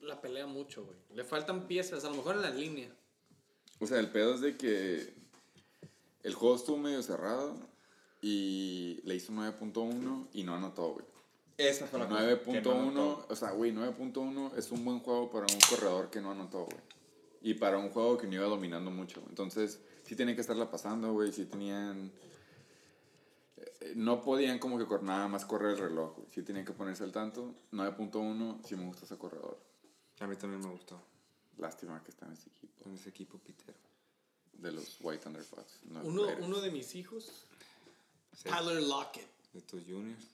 la 0.01 0.20
pelea 0.20 0.46
mucho, 0.46 0.84
güey. 0.84 0.96
Le 1.14 1.24
faltan 1.24 1.66
piezas, 1.66 2.05
a 2.05 2.10
lo 2.10 2.16
mejor 2.16 2.36
en 2.36 2.42
la 2.42 2.51
línea. 2.51 2.88
o 3.80 3.86
sea, 3.86 3.98
el 3.98 4.10
pedo 4.10 4.34
es 4.34 4.40
de 4.40 4.56
que 4.56 5.14
el 6.22 6.34
juego 6.34 6.56
estuvo 6.56 6.78
medio 6.78 7.02
cerrado 7.02 7.55
y 8.22 9.01
le 9.05 9.16
hizo 9.16 9.32
9.1 9.32 10.28
y 10.32 10.42
no 10.42 10.55
anotó, 10.55 10.92
güey. 10.94 11.06
Esa 11.56 11.86
fue 11.86 12.01
la 12.01 12.09
cosa, 12.09 12.20
que 12.42 12.60
no 12.62 12.72
9.1, 12.72 12.88
anotó. 12.88 13.26
o 13.28 13.36
sea, 13.36 13.51
güey, 13.52 13.72
9.1 13.72 14.56
es 14.56 14.72
un 14.72 14.84
buen 14.84 15.01
juego 15.01 15.30
para 15.30 15.46
un 15.52 15.60
corredor 15.68 16.10
que 16.10 16.20
no 16.20 16.30
anotó, 16.32 16.64
güey. 16.64 16.78
Y 17.42 17.55
para 17.55 17.78
un 17.78 17.90
juego 17.90 18.16
que 18.16 18.26
no 18.26 18.34
iba 18.34 18.46
dominando 18.46 18.90
mucho. 18.90 19.22
Entonces, 19.28 19.78
sí 20.05 20.16
tienen 20.16 20.34
que 20.34 20.40
estarla 20.40 20.70
pasando, 20.70 21.12
güey. 21.12 21.32
Sí 21.32 21.44
tenían... 21.44 22.10
eh, 23.81 23.93
No 23.97 24.20
podían 24.20 24.59
como 24.59 24.78
que 24.78 24.86
cor- 24.86 25.03
nada 25.03 25.28
más 25.28 25.45
correr 25.45 25.73
el 25.73 25.78
reloj, 25.78 26.15
güey. 26.16 26.28
Sí 26.31 26.43
tenían 26.43 26.65
que 26.65 26.73
ponerse 26.73 27.05
al 27.05 27.12
tanto. 27.12 27.55
9.1, 27.73 28.62
sí 28.65 28.77
me 28.77 28.85
gusta 28.86 29.05
ese 29.05 29.16
corredor. 29.19 29.59
A 30.20 30.27
mí 30.27 30.36
también 30.36 30.61
me 30.62 30.69
gustó. 30.70 31.01
Lástima 31.59 32.03
que 32.03 32.11
está 32.11 32.27
en 32.27 32.32
ese 32.32 32.49
equipo. 32.49 32.85
Con 32.85 32.95
ese 32.95 33.09
equipo 33.11 33.39
pitero. 33.39 33.74
De 34.55 34.73
los 34.73 34.99
White 35.01 35.24
Thunderfucks. 35.24 35.81
no 35.85 36.03
Uno, 36.03 36.27
uno 36.41 36.61
de 36.61 36.70
mis 36.70 36.95
hijos, 36.95 37.47
Sí. 38.36 38.49
Tyler 38.49 38.82
Lockett. 38.82 39.28
De 39.53 39.61
tus 39.61 39.82
juniors. 39.85 40.24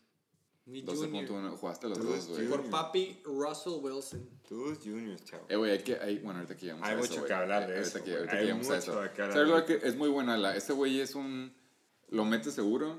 Mi 0.66 0.82
junior. 0.82 1.26
12.1, 1.28 1.56
jugaste 1.56 1.88
los 1.88 1.98
dos, 1.98 2.28
güey. 2.28 2.48
Por 2.48 2.70
papi 2.70 3.20
Russell 3.24 3.74
Wilson. 3.82 4.26
Tus 4.48 4.78
juniors, 4.78 5.24
chavo. 5.24 5.44
Eh, 5.48 5.56
güey, 5.56 5.72
hay 5.72 5.82
que, 5.82 5.96
hay, 5.96 6.18
bueno, 6.18 6.38
ahorita 6.40 6.56
que 6.56 6.66
llegamos 6.66 6.86
Hay 6.86 6.94
a 6.94 6.98
eso, 6.98 7.02
mucho 7.08 7.14
güey. 7.20 7.26
que 7.28 7.34
hablar 7.34 7.66
de 7.66 7.74
Ahorita 7.76 7.88
eso, 7.88 7.98
ahorita 7.98 8.30
que 8.30 8.36
Hay 8.38 8.44
llegamos 8.44 8.66
a 8.66 8.74
mucho 8.76 8.92
eso. 8.92 9.00
de 9.02 9.12
qué 9.12 9.22
hablar 9.22 9.36
¿Sabes 9.36 9.48
de 9.48 9.58
lo 9.60 9.66
que 9.80 9.88
es 9.88 9.96
muy 9.96 10.08
buena 10.08 10.38
la? 10.38 10.56
Este 10.56 10.72
güey 10.72 11.00
es 11.00 11.14
un... 11.14 11.52
Lo 12.08 12.24
mete 12.24 12.50
seguro. 12.50 12.98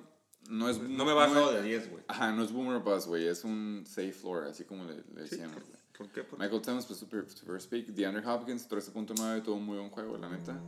No 0.50 0.70
es... 0.70 0.80
No 0.80 1.06
me 1.06 1.14
bajado 1.14 1.52
es- 1.56 1.64
de 1.64 1.70
10, 1.70 1.90
güey. 1.92 2.04
Ajá, 2.08 2.32
no 2.32 2.44
es 2.44 2.52
boomer 2.52 2.80
buzz, 2.80 3.08
güey. 3.08 3.28
Es 3.28 3.44
un 3.44 3.84
safe 3.88 4.12
floor, 4.12 4.46
así 4.48 4.64
como 4.66 4.84
le, 4.84 4.96
le 5.14 5.22
decíamos, 5.22 5.56
güey. 5.56 5.82
¿Por 5.98 6.10
qué? 6.10 6.24
Porque 6.24 6.44
Michael 6.44 6.62
Thomas 6.62 6.88
fue 6.88 6.96
super, 6.96 7.30
super 7.30 7.62
speak. 7.62 7.88
DeAndre 7.88 8.26
Hopkins, 8.28 8.68
13.9, 8.70 9.44
tuvo 9.44 9.56
un 9.56 9.66
muy 9.66 9.78
buen 9.78 9.90
juego, 9.92 10.18
la 10.18 10.30
neta. 10.30 10.60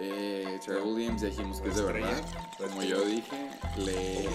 Eh, 0.00 0.60
Trevor 0.64 0.86
Williams, 0.94 1.22
ya 1.22 1.28
dijimos 1.28 1.60
que 1.60 1.68
es 1.70 1.76
de 1.76 1.82
verdad. 1.82 2.22
Como 2.58 2.82
yo 2.84 3.04
dije, 3.04 3.50
le... 3.78 4.28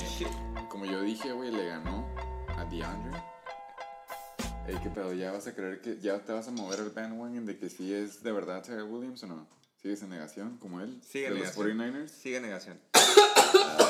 Como 0.69 0.85
yo 0.85 1.01
dije, 1.01 1.31
güey, 1.31 1.51
le 1.51 1.67
ganó 1.67 2.05
a 2.57 2.65
DeAndre. 2.65 3.17
Ey, 4.67 4.77
qué 4.83 4.89
pedo, 4.89 5.13
¿ya 5.13 5.31
vas 5.31 5.47
a 5.47 5.53
creer 5.55 5.79
que... 5.81 5.99
¿Ya 6.01 6.19
te 6.19 6.33
vas 6.33 6.47
a 6.47 6.51
mover 6.51 6.79
el 6.79 6.89
bandwagon 6.89 7.45
de 7.45 7.57
que 7.57 7.69
sí 7.69 7.93
es 7.93 8.23
de 8.23 8.31
verdad 8.31 8.61
Trevor 8.61 8.83
Williams 8.91 9.23
o 9.23 9.27
no? 9.27 9.47
¿Sigues 9.81 10.01
en 10.03 10.09
negación 10.09 10.57
como 10.57 10.79
él? 10.81 10.99
Sigue 11.01 11.29
de 11.29 11.35
en 11.37 11.43
los 11.43 11.57
negación. 11.57 11.77
49ers. 11.79 12.07
Sigue 12.09 12.39
negación. 12.41 12.79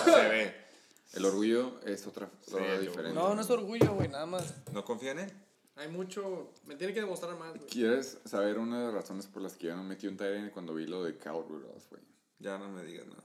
Se 0.06 0.30
ve. 0.30 0.56
El 1.14 1.26
orgullo 1.26 1.80
es 1.86 2.08
otra 2.08 2.30
diferente. 2.82 3.14
No, 3.14 3.36
no 3.36 3.42
es 3.42 3.50
orgullo, 3.50 3.94
güey, 3.94 4.10
nada 4.10 4.26
más. 4.26 4.54
¿No 4.72 4.84
confía 4.84 5.12
en 5.12 5.20
él? 5.20 5.34
Hay 5.76 5.88
mucho. 5.88 6.52
Me 6.66 6.76
tiene 6.76 6.94
que 6.94 7.02
demostrar 7.02 7.38
más, 7.38 7.54
güey. 7.56 7.68
¿Quieres 7.68 8.18
saber 8.26 8.58
una 8.60 8.80
de 8.80 8.86
las 8.86 8.94
razones 8.94 9.28
por 9.28 9.42
las 9.42 9.56
que 9.56 9.68
yo 9.68 9.76
no 9.76 9.84
metí 9.84 10.08
un 10.08 10.18
Tyrene 10.18 10.52
cuando 10.52 10.74
vi 10.74 10.86
lo 10.86 11.04
de 11.04 11.18
Kyle 11.18 11.44
Rudolph, 11.48 11.90
güey? 11.90 12.02
Ya 12.40 12.58
no 12.58 12.70
me 12.70 12.84
digas 12.84 13.08
nada. 13.08 13.24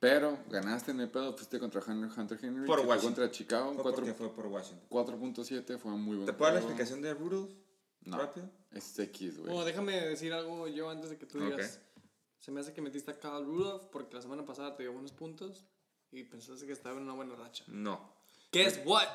Pero 0.00 0.38
ganaste 0.48 0.92
en 0.92 1.00
el 1.00 1.10
pedo, 1.10 1.36
fuiste 1.36 1.58
contra 1.58 1.82
Hunter, 1.86 2.18
Hunter 2.18 2.38
Henry. 2.42 2.66
Por 2.66 2.80
Washington. 2.80 3.00
contra 3.00 3.30
Chicago. 3.30 3.74
Fue 3.74 4.14
fue 4.14 4.32
por 4.34 4.46
Washington. 4.46 4.86
4.7 4.88 5.78
fue 5.78 5.92
muy 5.92 6.16
buen 6.16 6.26
¿Te 6.26 6.32
puedo 6.32 6.50
dar 6.50 6.54
la 6.54 6.60
explicación 6.60 7.02
de 7.02 7.12
Rudolph? 7.14 7.50
No. 8.04 8.16
Rápido. 8.16 8.48
Es 8.72 8.98
X, 8.98 9.38
güey. 9.38 9.50
Bueno, 9.50 9.64
déjame 9.64 10.00
decir 10.00 10.32
algo 10.32 10.66
yo 10.68 10.88
antes 10.88 11.10
de 11.10 11.18
que 11.18 11.26
tú 11.26 11.38
digas. 11.38 11.80
Se 12.40 12.50
me 12.50 12.60
hace 12.60 12.72
que 12.72 12.80
metiste 12.82 13.10
a 13.12 13.18
Kyle 13.18 13.44
Rudolph 13.44 13.84
porque 13.92 14.16
la 14.16 14.22
semana 14.22 14.44
pasada 14.44 14.74
te 14.76 14.82
dio 14.82 14.92
buenos 14.92 15.12
puntos 15.12 15.64
y 16.10 16.24
pensaste 16.24 16.66
que 16.66 16.72
estaba 16.72 16.96
en 16.96 17.02
una 17.04 17.12
buena 17.12 17.34
racha. 17.36 17.64
No. 17.68 18.12
Guess 18.50 18.80
what? 18.84 19.06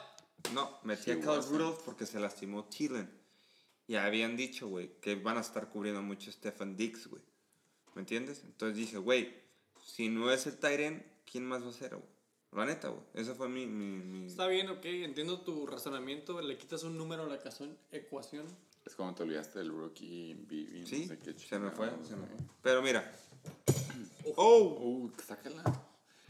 No, 0.54 0.80
metí 0.84 1.12
a 1.12 1.16
Kyle. 1.20 1.42
Rudolph 1.50 1.80
porque 1.84 2.06
se 2.06 2.20
lastimó 2.20 2.66
Thielen. 2.66 3.10
Y 3.88 3.96
habían 3.96 4.36
dicho, 4.38 4.68
güey, 4.68 4.92
que 5.02 5.16
van 5.16 5.38
a 5.38 5.42
estar 5.42 5.70
cubriendo 5.70 6.02
mucho 6.02 6.30
a 6.30 6.34
Stefan 6.34 6.76
Dix, 6.76 7.08
güey. 7.08 7.22
¿Me 7.96 8.02
entiendes? 8.02 8.42
Entonces 8.44 8.78
dije, 8.78 8.98
güey, 8.98 9.34
si 9.84 10.10
no 10.10 10.32
es 10.32 10.48
el 10.48 10.58
Tyren, 10.58 11.06
¿quién 11.30 11.46
más 11.46 11.64
va 11.64 11.70
a 11.70 11.74
ser, 11.74 11.96
güey? 11.96 12.08
La 12.52 12.66
neta, 12.66 12.88
güey. 12.90 13.04
Esa 13.14 13.36
fue 13.36 13.50
mi... 13.50 13.66
mi, 13.66 13.98
mi- 13.98 14.28
Está 14.28 14.48
bien, 14.48 14.70
ok, 14.70 14.86
entiendo 14.86 15.42
tu 15.42 15.68
razonamiento. 15.68 16.42
Le 16.42 16.58
quitas 16.58 16.84
un 16.84 16.98
número 16.98 17.24
a 17.24 17.28
la 17.28 17.36
ecuación. 17.92 18.46
Es 18.86 18.96
como 18.96 19.14
te 19.16 19.24
olvidaste 19.24 19.60
del 19.60 19.70
rookie 19.70 20.34
Bibi. 20.48 20.82
no 20.82 20.88
Sí, 20.88 21.08
sé 21.08 21.18
qué 21.20 21.34
se 21.38 21.60
me 21.60 21.72
fue, 21.72 21.90
se 22.08 22.16
me 22.16 22.28
fue. 22.28 22.38
Pero 22.62 22.82
mira. 22.82 23.12
¡Oh! 24.36 24.78
Uh, 24.82 25.12
sácala. 25.26 25.64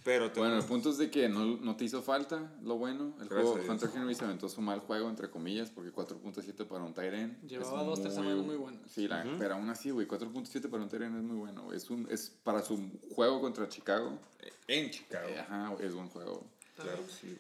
Pero 0.04 0.32
te 0.32 0.40
Bueno, 0.40 0.56
el 0.58 0.64
punto 0.64 0.92
es 0.92 1.00
de 1.00 1.10
que 1.10 1.28
no, 1.28 1.44
no 1.58 1.76
te 1.76 1.84
hizo 1.86 2.02
falta 2.04 2.54
lo 2.62 2.78
bueno. 2.78 3.16
El 3.20 3.28
Gracias 3.28 3.54
juego. 3.54 3.72
Hunter 3.74 3.90
Henry 3.96 4.14
se 4.14 4.24
aventó 4.24 4.48
su 4.48 4.62
mal 4.62 4.80
juego, 4.80 5.10
entre 5.10 5.32
comillas, 5.32 5.72
porque 5.72 5.92
4.7 5.92 6.68
para 6.68 6.84
un 6.84 6.94
Tyren. 6.94 7.40
Llevaba 7.48 7.82
dos, 7.84 8.02
tres 8.02 8.14
semanas 8.14 8.46
muy 8.46 8.56
buenas. 8.56 8.82
Sí, 8.92 9.08
la- 9.08 9.26
pero 9.40 9.56
aún 9.56 9.68
así, 9.70 9.90
güey, 9.90 10.08
4.7 10.08 10.70
para 10.70 10.84
un 10.84 10.90
Tyren 10.90 11.16
es 11.18 11.24
muy 11.24 11.38
bueno. 11.38 11.74
Es, 11.74 11.90
un, 11.90 12.08
es 12.12 12.30
para 12.44 12.62
su 12.62 12.80
juego 13.16 13.42
contra 13.42 13.68
Chicago. 13.68 14.20
en 14.68 14.92
Chicago. 14.92 15.28
eh, 15.28 15.40
Ajá, 15.40 15.76
es 15.80 15.94
buen 15.96 16.10
juego. 16.10 16.46
Claro, 16.76 17.02
sí. 17.10 17.36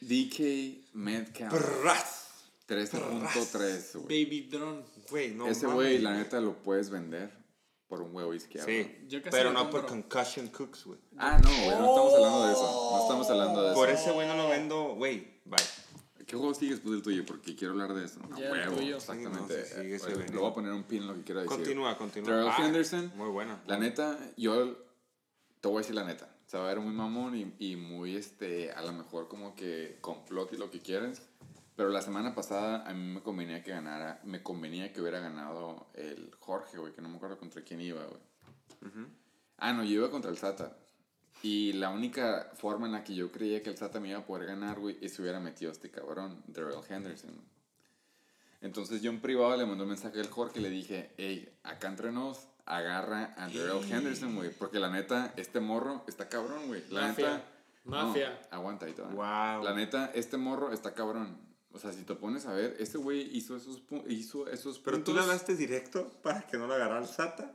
DK 0.00 0.94
Metcalf. 0.94 1.52
13.3, 2.68 4.00
güey. 4.02 4.24
Baby 4.24 4.48
Drone. 4.50 4.84
Güey, 5.10 5.34
no 5.34 5.46
Ese 5.46 5.66
güey, 5.66 5.98
la 5.98 6.14
neta, 6.14 6.40
lo 6.40 6.54
puedes 6.62 6.90
vender 6.90 7.30
por 7.86 8.02
un 8.02 8.14
huevo 8.14 8.34
izquierdo. 8.34 8.66
Sí, 8.68 9.06
Yo 9.08 9.22
casi 9.22 9.30
pero 9.36 9.50
lo 9.52 9.64
no 9.64 9.70
por 9.70 9.86
compro. 9.86 10.08
Concussion 10.18 10.48
Cooks, 10.48 10.84
güey. 10.84 10.98
Ah, 11.16 11.38
no, 11.42 11.48
güey, 11.48 11.68
no 11.70 11.88
estamos 11.88 12.14
hablando 12.14 12.46
de 12.46 12.52
eso. 12.52 12.90
No 12.92 13.02
estamos 13.02 13.30
hablando 13.30 13.62
de 13.62 13.66
eso. 13.68 13.74
Por 13.76 13.88
ese 13.90 14.10
güey 14.12 14.28
no 14.28 14.36
lo 14.36 14.48
vendo, 14.48 14.94
güey. 14.94 15.40
Bye. 15.46 15.56
¿Qué 16.26 16.36
juego 16.36 16.52
sigues 16.52 16.74
después 16.76 16.92
del 16.92 17.02
tuyo? 17.02 17.24
Porque 17.24 17.56
quiero 17.56 17.72
hablar 17.72 17.94
de 17.94 18.04
eso. 18.04 18.20
A 18.30 18.38
Ya, 18.38 18.46
el 18.48 18.52
huevo, 18.52 18.76
tuyo. 18.76 18.96
exactamente. 18.98 19.64
Sí, 19.64 19.70
no, 19.70 19.76
sí, 19.76 19.82
sigue 19.82 19.94
ese 19.96 20.04
Bueno, 20.04 20.18
veneno. 20.18 20.34
le 20.34 20.40
voy 20.42 20.50
a 20.50 20.54
poner 20.54 20.72
un 20.72 20.82
pin 20.82 21.02
en 21.02 21.08
lo 21.08 21.14
que 21.14 21.22
quiero 21.22 21.40
decir. 21.40 21.56
Continúa, 21.56 21.96
continúa. 21.96 22.28
Terrell 22.28 22.48
Ah, 22.50 22.66
Henderson. 22.66 23.12
Muy 23.16 23.30
buena. 23.30 23.62
La 23.66 23.78
neta, 23.78 24.18
yo 24.36 24.76
te 25.62 25.68
voy 25.68 25.78
a 25.78 25.80
decir 25.80 25.94
la 25.94 26.04
neta. 26.04 26.28
Se 26.44 26.58
va 26.58 26.64
a 26.64 26.66
ver 26.68 26.80
muy 26.80 26.92
mamón 26.92 27.34
y, 27.34 27.54
y 27.58 27.76
muy, 27.76 28.14
este, 28.16 28.72
a 28.72 28.82
lo 28.82 28.92
mejor 28.92 29.28
como 29.28 29.54
que 29.54 29.96
complot 30.02 30.52
y 30.52 30.58
lo 30.58 30.70
que 30.70 30.80
quieras. 30.80 31.22
Pero 31.78 31.90
la 31.90 32.02
semana 32.02 32.34
pasada 32.34 32.82
a 32.88 32.92
mí 32.92 33.14
me 33.14 33.22
convenía 33.22 33.62
que 33.62 33.70
ganara, 33.70 34.20
me 34.24 34.42
convenía 34.42 34.92
que 34.92 35.00
hubiera 35.00 35.20
ganado 35.20 35.86
el 35.94 36.34
Jorge, 36.40 36.76
güey, 36.76 36.92
que 36.92 37.00
no 37.00 37.08
me 37.08 37.18
acuerdo 37.18 37.38
contra 37.38 37.62
quién 37.62 37.80
iba, 37.80 38.04
güey. 38.04 38.20
Ah, 39.58 39.72
no, 39.72 39.84
yo 39.84 39.92
iba 39.92 40.10
contra 40.10 40.28
el 40.28 40.36
Sata. 40.36 40.76
Y 41.40 41.74
la 41.74 41.90
única 41.90 42.50
forma 42.54 42.86
en 42.86 42.94
la 42.94 43.04
que 43.04 43.14
yo 43.14 43.30
creía 43.30 43.62
que 43.62 43.70
el 43.70 43.76
Sata 43.76 44.00
me 44.00 44.08
iba 44.08 44.18
a 44.18 44.26
poder 44.26 44.48
ganar, 44.48 44.80
güey, 44.80 44.98
es 45.00 45.14
si 45.14 45.22
hubiera 45.22 45.38
metido 45.38 45.70
a 45.70 45.72
este 45.72 45.88
cabrón, 45.88 46.42
Darrell 46.48 46.80
Henderson. 46.88 47.40
Entonces 48.60 49.00
yo 49.00 49.12
en 49.12 49.20
privado 49.20 49.56
le 49.56 49.64
mandé 49.64 49.84
un 49.84 49.90
mensaje 49.90 50.18
al 50.18 50.30
Jorge 50.30 50.58
y 50.58 50.62
le 50.62 50.70
dije, 50.70 51.12
hey, 51.16 51.48
acá 51.62 51.86
entre 51.86 52.10
nos, 52.10 52.48
agarra 52.66 53.34
a 53.36 53.48
Darrell 53.50 53.88
Henderson, 53.88 54.34
güey. 54.34 54.50
Porque 54.50 54.80
la 54.80 54.90
neta, 54.90 55.32
este 55.36 55.60
morro 55.60 56.04
está 56.08 56.28
cabrón, 56.28 56.66
güey. 56.66 56.82
La 56.90 57.02
Mafia. 57.02 57.28
neta... 57.34 57.44
Mafia. 57.84 58.30
No, 58.50 58.56
aguanta 58.56 58.86
ahí 58.86 58.94
todavía. 58.94 59.14
Wow. 59.14 59.62
La 59.62 59.74
neta, 59.74 60.10
este 60.12 60.38
morro 60.38 60.72
está 60.72 60.92
cabrón. 60.92 61.46
O 61.78 61.80
sea, 61.80 61.92
si 61.92 62.02
te 62.02 62.16
pones 62.16 62.44
a 62.46 62.52
ver, 62.54 62.74
este 62.80 62.98
güey 62.98 63.20
hizo 63.36 63.56
esos, 63.56 63.80
hizo 64.08 64.48
esos 64.48 64.80
Pero 64.80 65.04
tú 65.04 65.14
le 65.14 65.20
hablaste 65.20 65.54
directo 65.54 66.10
para 66.24 66.44
que 66.44 66.58
no 66.58 66.66
lo 66.66 66.74
agarrara 66.74 67.00
el 67.02 67.06
SATA. 67.06 67.54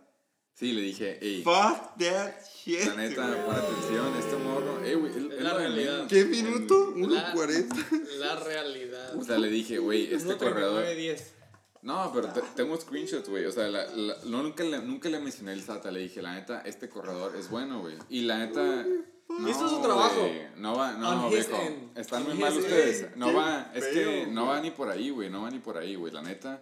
Sí, 0.54 0.72
le 0.72 0.82
dije, 0.82 1.18
hey, 1.22 1.42
Fuck 1.44 1.98
that 2.00 2.32
shit. 2.56 2.86
la 2.86 2.96
neta, 2.96 3.28
güey. 3.28 3.46
pon 3.46 3.56
atención, 3.56 4.16
este 4.18 4.36
morro. 4.38 4.82
Ey, 4.82 4.94
güey, 4.96 5.14
él- 5.18 5.32
Es 5.34 5.42
la 5.44 5.54
realidad. 5.56 6.08
¿Qué 6.08 6.24
minuto? 6.24 6.94
La- 6.96 7.34
1.40. 7.34 8.08
La 8.20 8.36
realidad. 8.38 9.18
O 9.18 9.24
sea, 9.26 9.38
le 9.40 9.50
dije, 9.50 9.80
güey, 9.80 10.14
este 10.14 10.38
corredor... 10.38 10.86
10. 10.96 11.34
No, 11.82 12.10
pero 12.16 12.30
te- 12.30 12.44
tengo 12.56 12.80
screenshots, 12.80 13.28
güey. 13.28 13.44
O 13.44 13.52
sea, 13.52 13.68
la- 13.68 13.88
la- 13.94 14.16
no, 14.24 14.42
nunca, 14.42 14.64
le, 14.64 14.80
nunca 14.82 15.10
le 15.10 15.20
mencioné 15.20 15.52
el 15.52 15.62
SATA. 15.64 15.92
Le 15.92 16.00
dije, 16.00 16.22
la 16.22 16.36
neta, 16.36 16.62
este 16.62 16.88
corredor 16.88 17.36
es 17.36 17.50
bueno, 17.50 17.82
güey. 17.82 17.98
Y 18.08 18.22
la 18.22 18.38
neta. 18.38 18.86
No, 19.30 19.50
Hizo 19.50 19.68
su 19.68 19.82
trabajo. 19.82 20.30
No 20.58 20.76
va, 20.76 20.92
no, 20.94 21.30
his 21.30 21.48
viejo. 21.48 21.64
Están 21.96 22.24
muy 22.24 22.36
mal 22.36 22.54
end. 22.54 22.62
ustedes. 22.62 23.16
No 23.16 23.28
Qué 23.28 23.34
va, 23.34 23.72
es 23.74 23.86
que 23.86 24.28
no 24.28 24.48
va 24.48 24.62
ni 24.62 24.72
por 24.72 24.90
ahí, 24.90 25.10
güey. 25.10 25.30
No 25.30 25.42
va 25.42 25.50
ni 25.50 25.60
por 25.60 25.78
ahí, 25.78 25.96
güey. 25.96 26.14
La 26.14 26.22
neta. 26.22 26.62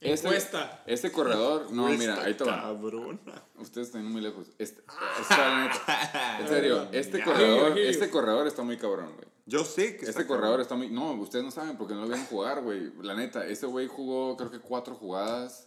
Este, 0.00 0.26
Encuesta. 0.26 0.82
este 0.86 1.10
corredor, 1.10 1.70
no, 1.72 1.88
mira, 1.88 2.22
ahí 2.22 2.34
te 2.34 2.44
va. 2.44 2.60
Cabrona. 2.60 3.42
Ustedes 3.56 3.86
están 3.86 4.04
muy 4.04 4.20
lejos. 4.20 4.48
Este, 4.58 4.82
esta, 5.20 5.64
neta, 5.64 6.38
en 6.40 6.48
serio, 6.48 6.88
este 6.92 7.22
corredor, 7.22 7.78
este 7.78 8.10
corredor 8.10 8.46
está 8.46 8.62
muy 8.62 8.76
cabrón, 8.76 9.14
güey. 9.14 9.26
Yo 9.46 9.64
sé 9.64 9.96
que 9.96 10.04
Este 10.04 10.10
está 10.10 10.26
corredor 10.26 10.60
está 10.60 10.74
muy. 10.74 10.90
No, 10.90 11.12
ustedes 11.12 11.42
no 11.42 11.50
saben 11.50 11.78
porque 11.78 11.94
no 11.94 12.02
lo 12.02 12.08
ven 12.08 12.24
jugar, 12.26 12.62
güey. 12.62 12.92
La 13.02 13.14
neta, 13.14 13.46
ese 13.46 13.64
güey 13.64 13.86
jugó, 13.86 14.36
creo 14.36 14.50
que 14.50 14.58
cuatro 14.58 14.94
jugadas. 14.94 15.66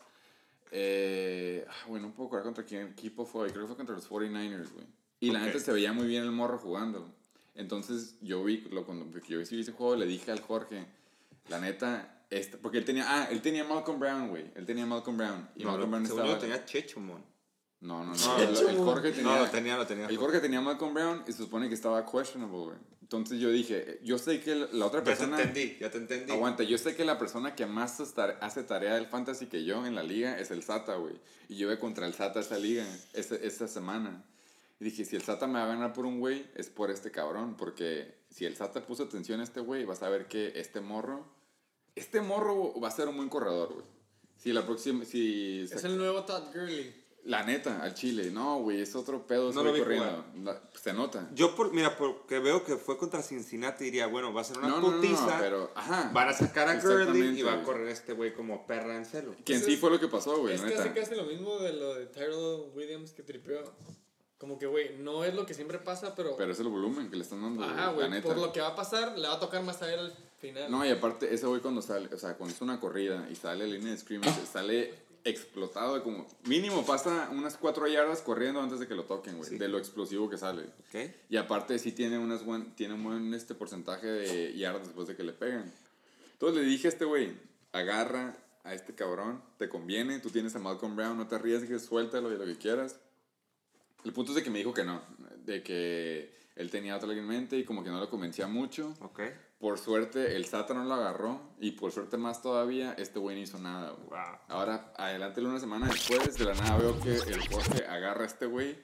Eh, 0.72 1.66
ah, 1.68 1.88
güey, 1.88 2.02
no 2.02 2.12
puedo 2.14 2.28
acordar 2.28 2.44
contra 2.44 2.64
quién 2.64 2.90
equipo 2.90 3.26
fue. 3.26 3.50
Creo 3.50 3.64
que 3.64 3.68
fue 3.68 3.78
contra 3.78 3.96
los 3.96 4.08
49ers, 4.08 4.72
güey. 4.72 4.86
Y 5.20 5.32
la 5.32 5.40
Ok. 5.40 5.46
neta 5.48 5.60
se 5.60 5.72
veía 5.72 5.94
muy 5.94 6.08
bien 6.08 6.24
el 6.24 6.32
morro 6.32 6.58
jugando. 6.58 7.14
Entonces 7.56 8.16
yo 8.22 8.44
vi, 8.44 8.58
lo, 8.72 8.86
cuando 8.86 9.06
yo 9.28 9.38
vi 9.40 9.44
ese 9.60 9.72
juego, 9.72 9.96
le 9.96 10.06
dije 10.06 10.32
al 10.32 10.42
Jorge, 10.42 10.86
la 11.50 11.60
neta, 11.60 12.24
este, 12.30 12.58
porque 12.58 12.78
él 12.78 12.86
tenía, 12.86 13.06
ah, 13.08 13.28
él 13.32 13.42
tenía 13.42 13.64
Malcolm 13.64 14.00
Brown, 14.00 14.30
güey. 14.30 14.46
Él 14.56 14.66
tenía 14.66 14.86
Malcolm 14.86 15.18
Brown. 15.18 15.50
Y 15.56 15.64
No, 15.64 15.72
Malcolm 15.72 15.92
Brown 15.92 16.06
según 16.06 16.20
yo 16.22 16.26
estaba. 16.34 16.42
tenía 16.42 16.66
Checho, 16.66 17.00
mon. 17.00 17.24
No, 17.80 18.04
no, 18.04 18.14
no. 18.14 18.38
El, 18.38 18.50
el 18.70 18.78
Jorge 18.78 19.12
tenía. 19.12 19.24
No, 19.34 19.40
lo 19.40 19.50
tenía, 19.50 19.78
lo 19.78 19.88
tenía. 19.88 20.08
El 20.08 20.18
Jorge 20.18 20.40
tenía 20.40 20.62
Malcolm 20.62 20.94
Brown 20.94 21.24
y 21.28 21.32
se 21.32 21.40
supone 21.40 21.68
que 21.70 21.76
estaba 21.76 22.06
questionable, 22.06 22.58
güey. 22.58 22.78
Entonces 23.02 23.40
yo 23.40 23.50
dije, 23.50 24.02
yo 24.04 24.18
sé 24.18 24.42
que 24.42 24.54
la 24.74 24.86
otra 24.86 25.00
Ya 25.00 25.04
te 25.06 25.12
persona. 25.12 25.40
entendí, 25.42 25.78
ya 25.80 25.90
te 25.90 25.98
entendí. 25.98 26.32
Aguanta, 26.32 26.64
yo 26.64 26.78
sé 26.78 26.96
que 26.96 27.06
la 27.06 27.18
persona 27.18 27.56
que 27.56 27.66
más 27.66 28.02
hace 28.42 28.64
tarea 28.64 28.96
del 28.96 29.06
fantasy 29.08 29.46
que 29.46 29.64
yo 29.64 29.86
en 29.86 29.96
la 29.96 30.04
liga 30.04 30.38
es 30.38 30.52
el 30.52 30.62
Sata, 30.62 30.96
güey. 30.96 31.14
Y 31.48 31.56
yo 31.56 31.68
voy 31.70 31.78
contra 31.78 32.06
el 32.06 32.14
Sata 32.14 32.42
esa 32.42 32.58
liga, 32.60 32.86
esa, 33.14 33.36
esa 33.36 33.68
semana. 33.68 34.24
Y 34.80 34.86
dije, 34.86 35.06
si 35.06 35.16
el 35.16 35.24
Sata 35.24 35.48
me 35.48 35.54
va 35.60 35.64
a 35.66 35.68
ganar 35.68 35.94
por 35.94 36.06
un 36.06 36.20
güey, 36.20 36.46
es 36.56 36.70
por 36.70 36.92
este 36.92 37.12
cabrón. 37.12 37.56
Porque 37.58 38.16
si 38.30 38.46
el 38.46 38.56
Sata 38.56 38.86
puso 38.86 39.04
atención 39.04 39.40
a 39.40 39.44
este 39.44 39.60
güey, 39.60 39.86
vas 39.86 40.04
a 40.04 40.10
ver 40.10 40.28
que 40.28 40.54
este 40.56 40.82
morro, 40.82 41.26
este 41.96 42.22
morro 42.22 42.80
va 42.80 42.88
a 42.90 42.92
ser 42.92 43.08
un 43.08 43.18
buen 43.18 43.30
corredor, 43.30 43.74
güey. 43.74 43.86
Si 44.38 44.54
la 44.54 44.66
próxima, 44.66 45.04
si... 45.04 45.62
Es 45.64 45.84
el 45.84 45.98
nuevo 45.98 46.24
Todd 46.26 46.54
Gurley. 46.54 47.06
La 47.24 47.44
neta, 47.44 47.82
al 47.82 47.94
Chile, 47.94 48.30
no, 48.32 48.60
güey, 48.62 48.80
es 48.82 48.96
otro 48.96 49.28
pedo, 49.28 49.52
No 49.52 49.62
lo 49.64 49.74
vi 49.74 49.80
corriendo. 49.80 50.24
La- 50.44 50.62
se 50.80 50.94
nota. 50.94 51.28
Yo, 51.34 51.56
por, 51.56 51.74
mira, 51.74 51.98
porque 51.98 52.40
veo 52.40 52.64
que 52.64 52.78
fue 52.78 52.98
contra 52.98 53.22
Cincinnati, 53.22 53.84
diría, 53.86 54.08
bueno, 54.08 54.32
va 54.32 54.42
a 54.42 54.44
ser 54.46 54.60
una 54.60 54.68
No, 54.70 54.76
no, 54.80 54.82
no, 54.84 54.96
no, 54.96 55.02
putiza. 55.02 55.38
pero, 55.40 55.72
ajá. 55.76 56.10
Van 56.14 56.30
a 56.30 56.34
sacar 56.34 56.70
a 56.70 56.80
Gurley 56.80 57.38
y 57.40 57.42
va 57.42 57.54
a 57.56 57.64
correr 57.64 57.90
este 57.90 58.14
güey 58.14 58.34
como 58.34 58.66
perra 58.66 58.96
en 58.96 59.04
celo. 59.06 59.36
Que 59.44 59.56
en 59.56 59.62
sí 59.62 59.76
fue 59.76 59.90
lo 59.90 60.00
que 60.00 60.08
pasó, 60.08 60.38
güey, 60.40 60.54
Es 60.54 60.62
la 60.62 60.70
casi 60.70 60.90
neta. 60.90 61.02
casi 61.02 61.16
lo 61.16 61.26
mismo 61.26 61.58
de 61.58 61.74
lo 61.74 61.96
de 61.96 62.06
Tyrell 62.06 62.72
Williams 62.76 63.12
que 63.12 63.24
tripeó. 63.24 63.62
Como 64.38 64.60
que, 64.60 64.68
güey, 64.68 64.98
no 65.00 65.24
es 65.24 65.34
lo 65.34 65.46
que 65.46 65.54
siempre 65.56 65.80
pasa, 65.80 66.14
pero. 66.16 66.36
Pero 66.38 66.52
es 66.52 66.60
el 66.60 66.68
volumen 66.68 67.10
que 67.10 67.16
le 67.16 67.24
están 67.24 67.42
dando, 67.42 67.64
Ajá, 67.64 67.88
la 67.88 67.92
güey. 67.92 68.22
Por 68.22 68.38
lo 68.38 68.52
que 68.52 68.62
va 68.62 68.68
a 68.68 68.76
pasar, 68.76 69.18
le 69.18 69.28
va 69.28 69.36
a 69.36 69.40
tocar 69.40 69.64
más 69.64 69.82
a 69.82 69.92
él 69.92 70.00
al 70.00 70.14
final. 70.40 70.70
No, 70.70 70.86
y 70.86 70.90
aparte, 70.90 71.34
ese 71.34 71.48
güey 71.48 71.60
cuando 71.60 71.82
sale, 71.82 72.14
o 72.14 72.18
sea, 72.20 72.36
cuando 72.36 72.54
es 72.56 72.62
una 72.62 72.80
corrida 72.80 73.28
y 73.32 73.36
sale 73.36 73.64
a 73.64 73.68
línea 73.68 73.92
de 73.92 73.98
scrimmage, 73.98 74.46
sale 74.46 74.94
explotado 75.24 75.96
de 75.96 76.04
como 76.04 76.26
mínimo 76.46 76.86
pasa 76.86 77.30
unas 77.34 77.58
cuatro 77.58 77.86
yardas 77.88 78.22
corriendo 78.22 78.62
antes 78.62 78.80
de 78.80 78.88
que 78.88 78.96
lo 78.96 79.04
toquen, 79.04 79.38
güey, 79.38 79.50
Sí. 79.50 79.58
de 79.58 79.68
lo 79.68 79.78
explosivo 79.78 80.30
que 80.30 80.38
sale. 80.38 80.64
¿Ok? 80.88 81.12
Y 81.30 81.36
aparte 81.38 81.78
sí 81.80 81.92
tiene, 81.92 82.18
unas 82.18 82.46
buen, 82.46 82.74
tiene 82.76 82.94
un 82.94 83.04
buen 83.04 83.34
este 83.34 83.54
porcentaje 83.56 84.08
de 84.08 84.54
yardas 84.58 84.84
después 84.86 85.08
de 85.08 85.16
que 85.18 85.24
le 85.24 85.34
pegan. 85.34 85.74
Entonces 86.34 86.62
le 86.62 86.70
dije 86.70 86.88
a 86.88 86.92
este 86.92 87.04
güey, 87.06 87.34
agarra 87.74 88.38
a 88.64 88.74
este 88.74 88.94
cabrón, 88.96 89.42
te 89.58 89.68
conviene, 89.68 90.20
tú 90.20 90.30
tienes 90.30 90.56
a 90.56 90.60
Malcolm 90.60 90.96
Brown, 90.96 91.18
no 91.18 91.28
te 91.28 91.36
arriesgues, 91.36 91.84
suéltalo 91.84 92.32
y 92.34 92.38
lo 92.38 92.46
que 92.46 92.58
quieras. 92.58 92.98
El 94.04 94.14
punto 94.14 94.32
es 94.32 94.36
de 94.36 94.44
que 94.44 94.50
me 94.50 94.60
dijo 94.60 94.74
que 94.74 94.84
no, 94.84 95.02
de 95.46 95.64
que 95.64 96.38
él 96.58 96.72
tenía 96.72 96.96
otro 96.96 97.12
en 97.12 97.26
mente 97.26 97.58
y 97.58 97.64
como 97.64 97.84
que 97.84 97.90
no 97.90 98.00
lo 98.00 98.10
convencía 98.10 98.48
mucho. 98.48 98.94
Ok. 99.02 99.22
Por 99.60 99.78
suerte, 99.78 100.36
el 100.36 100.46
Sata 100.46 100.74
no 100.74 100.84
lo 100.84 100.94
agarró. 100.96 101.40
Y 101.60 101.72
por 101.72 101.92
suerte 101.92 102.18
más 102.18 102.42
todavía, 102.42 102.94
este 102.94 103.20
güey 103.20 103.36
no 103.36 103.44
hizo 103.44 103.60
nada, 103.60 103.92
güey. 103.92 104.08
Wow. 104.10 104.40
Ahora, 104.48 104.94
adelante, 104.98 105.42
una 105.42 105.60
semana 105.60 105.88
después, 105.88 106.38
de 106.38 106.46
la 106.46 106.56
nada 106.56 106.78
veo 106.78 107.00
que 107.00 107.16
el 107.16 107.48
Jorge 107.48 107.86
agarra 107.86 108.24
a 108.24 108.28
este 108.28 108.48
güey. 108.48 108.76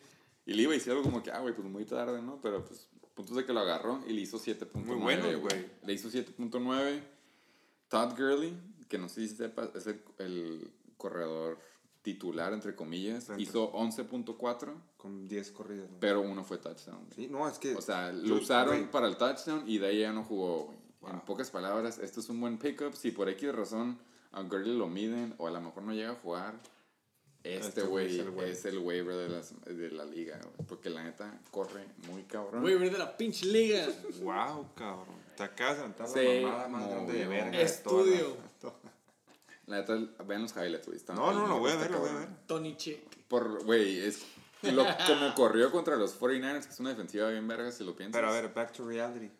Y 0.45 0.53
le 0.53 0.63
iba 0.63 0.71
a 0.71 0.75
decir 0.75 0.91
algo 0.91 1.03
como 1.03 1.23
que, 1.23 1.31
ah, 1.31 1.39
güey, 1.39 1.55
pues 1.55 1.67
muy 1.67 1.85
tarde, 1.85 2.21
¿no? 2.21 2.39
Pero 2.41 2.63
pues, 2.63 2.87
puntos 3.15 3.35
de 3.35 3.45
que 3.45 3.53
lo 3.53 3.61
agarró 3.61 4.03
y 4.07 4.13
le 4.13 4.21
hizo 4.21 4.39
7.9. 4.39 4.83
Muy 4.85 4.95
bueno, 4.97 5.39
güey. 5.39 5.65
Le 5.83 5.93
hizo 5.93 6.09
7.9. 6.09 7.01
Todd 7.87 8.11
Gurley, 8.17 8.55
que 8.87 8.97
no 8.97 9.09
sé 9.09 9.27
si 9.27 9.35
sepas, 9.35 9.73
es 9.75 9.87
el, 9.87 10.01
el 10.19 10.71
corredor 10.97 11.59
titular, 12.03 12.53
entre 12.53 12.75
comillas. 12.75 13.29
Entre- 13.29 13.41
Hizo 13.41 13.71
11.4, 13.73 14.73
Con 14.97 15.27
10 15.27 15.51
corridas. 15.51 15.89
¿no? 15.89 15.97
pero 15.99 16.21
uno 16.21 16.43
fue 16.43 16.57
touchdown. 16.59 17.07
Sí, 17.15 17.27
no, 17.27 17.47
es 17.49 17.57
que. 17.57 17.73
O 17.75 17.81
sea, 17.81 18.11
lo 18.11 18.23
yo- 18.23 18.35
usaron 18.35 18.77
güey, 18.77 18.91
para 18.91 19.07
el 19.07 19.17
touchdown 19.17 19.63
y 19.65 19.79
de 19.79 19.87
ahí 19.87 19.99
ya 20.01 20.11
no 20.13 20.23
jugó. 20.23 20.65
güey. 20.65 20.77
En 21.05 21.17
Wow. 21.17 21.25
pocas 21.25 21.49
palabras, 21.51 21.97
esto 21.97 22.19
es 22.21 22.29
un 22.29 22.39
buen 22.39 22.57
pickup. 22.57 22.93
Si 22.93 23.11
por 23.11 23.27
X 23.29 23.53
razón 23.53 23.97
a 24.31 24.41
Gurley 24.43 24.77
lo 24.77 24.87
miden 24.87 25.33
o 25.37 25.47
a 25.47 25.51
lo 25.51 25.59
mejor 25.59 25.83
no 25.83 25.93
llega 25.93 26.11
a 26.11 26.15
jugar, 26.15 26.53
este 27.43 27.67
Este 27.67 27.81
güey 27.83 28.21
güey 28.29 28.51
es 28.51 28.63
el 28.63 28.77
waiver 28.79 29.15
de, 29.17 29.27
las- 29.29 29.53
de 29.65 29.91
la 29.91 30.05
liga. 30.05 30.39
Porque 30.67 30.89
la 30.89 31.03
neta 31.03 31.41
corre 31.51 31.85
muy 32.09 32.23
cabrón. 32.23 32.61
Güey, 32.61 32.77
ver 32.77 32.91
de 32.93 32.99
la 32.99 33.17
pinche 33.17 33.45
liga. 33.47 33.85
Wow, 34.21 34.67
cabrón. 34.75 35.23
Te 35.35 35.43
acabas 35.43 35.73
de 35.75 35.79
levantar 35.81 36.07
Se 36.07 36.41
la 36.41 36.47
mamada 36.47 36.67
más 36.69 36.89
grande 36.89 37.13
de 37.13 37.27
verga. 37.27 37.57
de 37.57 37.69
toda 37.83 38.03
la- 39.67 39.77
neta, 39.77 39.97
vean 40.25 40.41
los 40.43 40.51
highlights, 40.55 40.85
güey. 40.85 40.97
están 40.97 41.15
No, 41.15 41.31
no, 41.33 41.59
voy 41.59 41.71
a 41.71 41.75
ver, 41.75 41.91
lo 41.91 41.99
voy 41.99 42.09
a 42.09 42.13
ver. 42.13 42.29
Tony 42.47 42.75
Chick. 42.75 42.99
Por, 43.27 43.63
güey, 43.65 43.99
es 43.99 44.23
lo, 44.61 44.85
como 45.07 45.33
corrió 45.35 45.71
contra 45.71 45.95
los 45.95 46.19
49ers, 46.19 46.65
que 46.65 46.73
es 46.73 46.79
una 46.79 46.89
defensiva 46.89 47.29
bien 47.29 47.47
verga 47.47 47.71
si 47.71 47.83
lo 47.83 47.95
piensas. 47.95 48.19
Pero 48.19 48.29
a 48.29 48.33
ver, 48.33 48.53
back 48.53 48.71
to 48.73 48.85
reality. 48.85 49.31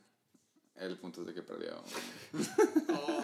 El 0.76 0.98
punto 0.98 1.22
es 1.22 1.28
de 1.28 1.34
que 1.36 1.44
perdió. 1.44 1.84
Oh. 2.90 3.24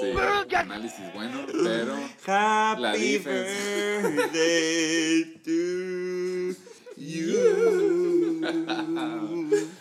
Sí, 0.00 0.12
análisis 0.56 1.14
bueno, 1.14 1.46
pero... 1.46 1.94
Happy 2.26 2.82
La 2.82 2.92
defense. 2.92 4.00
birthday 4.02 5.24
to 5.44 6.56
you. 6.96 8.40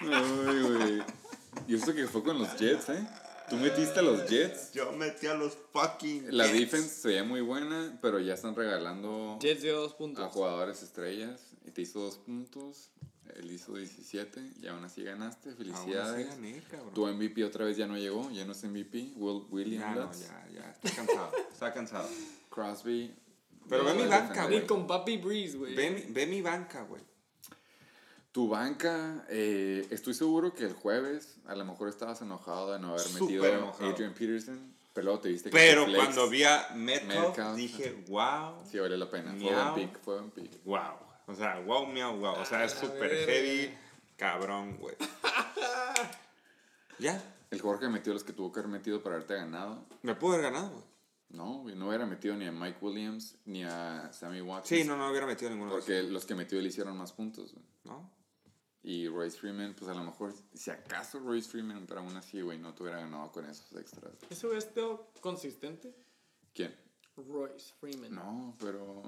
Ay, 0.00 0.60
güey. 0.62 1.02
Y 1.68 1.74
esto 1.76 1.94
que 1.94 2.06
fue 2.08 2.22
con 2.22 2.38
los 2.38 2.54
Jets, 2.56 2.88
¿eh? 2.90 3.06
Tú 3.48 3.56
metiste 3.56 4.00
a 4.00 4.02
los 4.02 4.28
Jets. 4.28 4.72
Yo 4.72 4.92
metí 4.92 5.26
a 5.26 5.34
los 5.34 5.56
fucking. 5.72 6.36
La 6.36 6.46
Jets. 6.46 6.58
defense 6.60 6.88
se 6.88 7.08
veía 7.08 7.24
muy 7.24 7.40
buena, 7.40 7.98
pero 8.00 8.18
ya 8.20 8.34
están 8.34 8.54
regalando 8.56 9.38
Jets 9.40 9.62
dio 9.62 9.80
dos 9.80 9.92
a 9.92 9.96
puntos. 9.98 10.32
jugadores 10.32 10.82
estrellas. 10.82 11.40
Y 11.66 11.70
te 11.70 11.82
hizo 11.82 12.00
dos 12.00 12.16
puntos. 12.18 12.90
Él 13.36 13.50
hizo 13.50 13.74
17 13.74 14.40
y 14.62 14.66
aún 14.68 14.84
así 14.84 15.02
ganaste. 15.02 15.48
Aún 15.50 15.56
así 15.60 15.64
Felicidades. 15.72 16.28
gané, 16.28 16.62
cabrón. 16.70 16.94
Tu 16.94 17.06
MVP 17.06 17.42
otra 17.44 17.64
vez 17.64 17.76
ya 17.76 17.86
no 17.86 17.96
llegó, 17.96 18.30
ya 18.30 18.44
no 18.44 18.52
es 18.52 18.62
MVP. 18.64 19.12
Will, 19.16 19.42
William 19.50 19.80
Ya, 19.82 19.94
no, 19.94 20.02
Lutz, 20.06 20.20
ya, 20.20 20.46
ya. 20.54 20.70
Está 20.70 20.90
cansado. 20.94 21.32
Está 21.52 21.72
cansado. 21.74 22.08
Crosby. 22.50 23.14
Pero 23.68 23.84
ve 23.84 23.94
mi 23.94 24.04
banca, 24.06 24.46
güey. 24.46 24.66
con 24.66 24.86
Papi 24.86 25.16
Breeze, 25.16 25.56
güey. 25.56 25.74
Ve, 25.74 25.90
mi- 25.90 26.12
ve 26.12 26.26
mi 26.26 26.42
banca, 26.42 26.82
güey. 26.82 27.02
Tu 28.34 28.48
banca, 28.48 29.24
eh, 29.28 29.86
estoy 29.90 30.12
seguro 30.12 30.52
que 30.54 30.64
el 30.64 30.72
jueves 30.72 31.36
a 31.46 31.54
lo 31.54 31.64
mejor 31.64 31.88
estabas 31.88 32.20
enojado 32.20 32.72
de 32.72 32.80
no 32.80 32.88
haber 32.88 33.00
Súper 33.02 33.22
metido 33.22 33.46
enojado. 33.46 33.86
a 33.86 33.92
Adrian 33.92 34.12
Peterson, 34.12 34.74
pero 34.92 35.04
luego 35.04 35.20
te 35.20 35.28
viste 35.28 35.50
que 35.50 35.56
Pero 35.56 35.84
flex 35.84 36.02
cuando 36.04 36.28
vi 36.28 36.42
a 36.42 36.66
Metcalf, 36.74 37.26
Metcalf. 37.28 37.56
dije, 37.56 38.04
wow, 38.08 38.56
Sí, 38.68 38.80
vale 38.80 38.98
la 38.98 39.08
pena. 39.08 39.30
Fue 39.30 39.38
Miau. 39.38 39.72
buen 39.74 39.88
pick, 39.88 40.00
fue 40.02 40.14
buen 40.18 40.30
pick. 40.32 40.64
wow. 40.64 40.80
O 41.28 41.34
sea, 41.36 41.60
wow, 41.60 41.86
miau, 41.86 42.16
wow. 42.18 42.32
O 42.40 42.44
sea, 42.44 42.64
es 42.64 42.72
súper 42.72 43.08
heavy, 43.24 43.72
cabrón, 44.16 44.78
güey. 44.78 44.96
ya, 46.98 47.22
El 47.52 47.60
Jorge 47.60 47.88
metió 47.88 48.12
los 48.12 48.24
que 48.24 48.32
tuvo 48.32 48.50
que 48.52 48.58
haber 48.58 48.72
metido 48.72 49.00
para 49.00 49.14
haberte 49.14 49.34
ganado. 49.36 49.84
me 50.02 50.16
pudo 50.16 50.32
haber 50.32 50.50
ganado, 50.50 50.70
güey. 50.70 50.84
No, 51.28 51.58
güey, 51.62 51.76
no 51.76 51.86
hubiera 51.88 52.04
metido 52.06 52.34
ni 52.36 52.46
a 52.46 52.52
Mike 52.52 52.78
Williams 52.80 53.36
ni 53.44 53.62
a 53.64 54.10
Sammy 54.12 54.40
Watkins. 54.40 54.82
Sí, 54.82 54.84
no, 54.86 54.96
no 54.96 55.08
hubiera 55.08 55.26
metido 55.26 55.50
ninguno 55.50 55.70
de 55.70 55.76
Porque 55.78 56.02
los 56.02 56.24
que 56.26 56.34
metió 56.34 56.60
le 56.60 56.68
hicieron 56.68 56.96
más 56.96 57.12
puntos, 57.12 57.52
güey. 57.52 57.64
¿no? 57.84 58.13
Y 58.86 59.08
Royce 59.08 59.38
Freeman, 59.38 59.74
pues 59.74 59.90
a 59.90 59.94
lo 59.94 60.04
mejor, 60.04 60.34
si 60.52 60.70
acaso 60.70 61.18
Royce 61.18 61.48
Freeman, 61.48 61.86
pero 61.86 62.00
aún 62.00 62.14
así, 62.16 62.42
güey, 62.42 62.58
no 62.58 62.74
te 62.74 62.82
hubiera 62.82 63.00
ganado 63.00 63.32
con 63.32 63.48
esos 63.48 63.74
extras. 63.76 64.12
¿Eso 64.28 64.52
es 64.52 64.64
sido 64.64 65.10
consistente? 65.22 65.94
¿Quién? 66.52 66.76
Royce 67.16 67.72
Freeman. 67.80 68.14
No, 68.14 68.54
pero... 68.60 69.02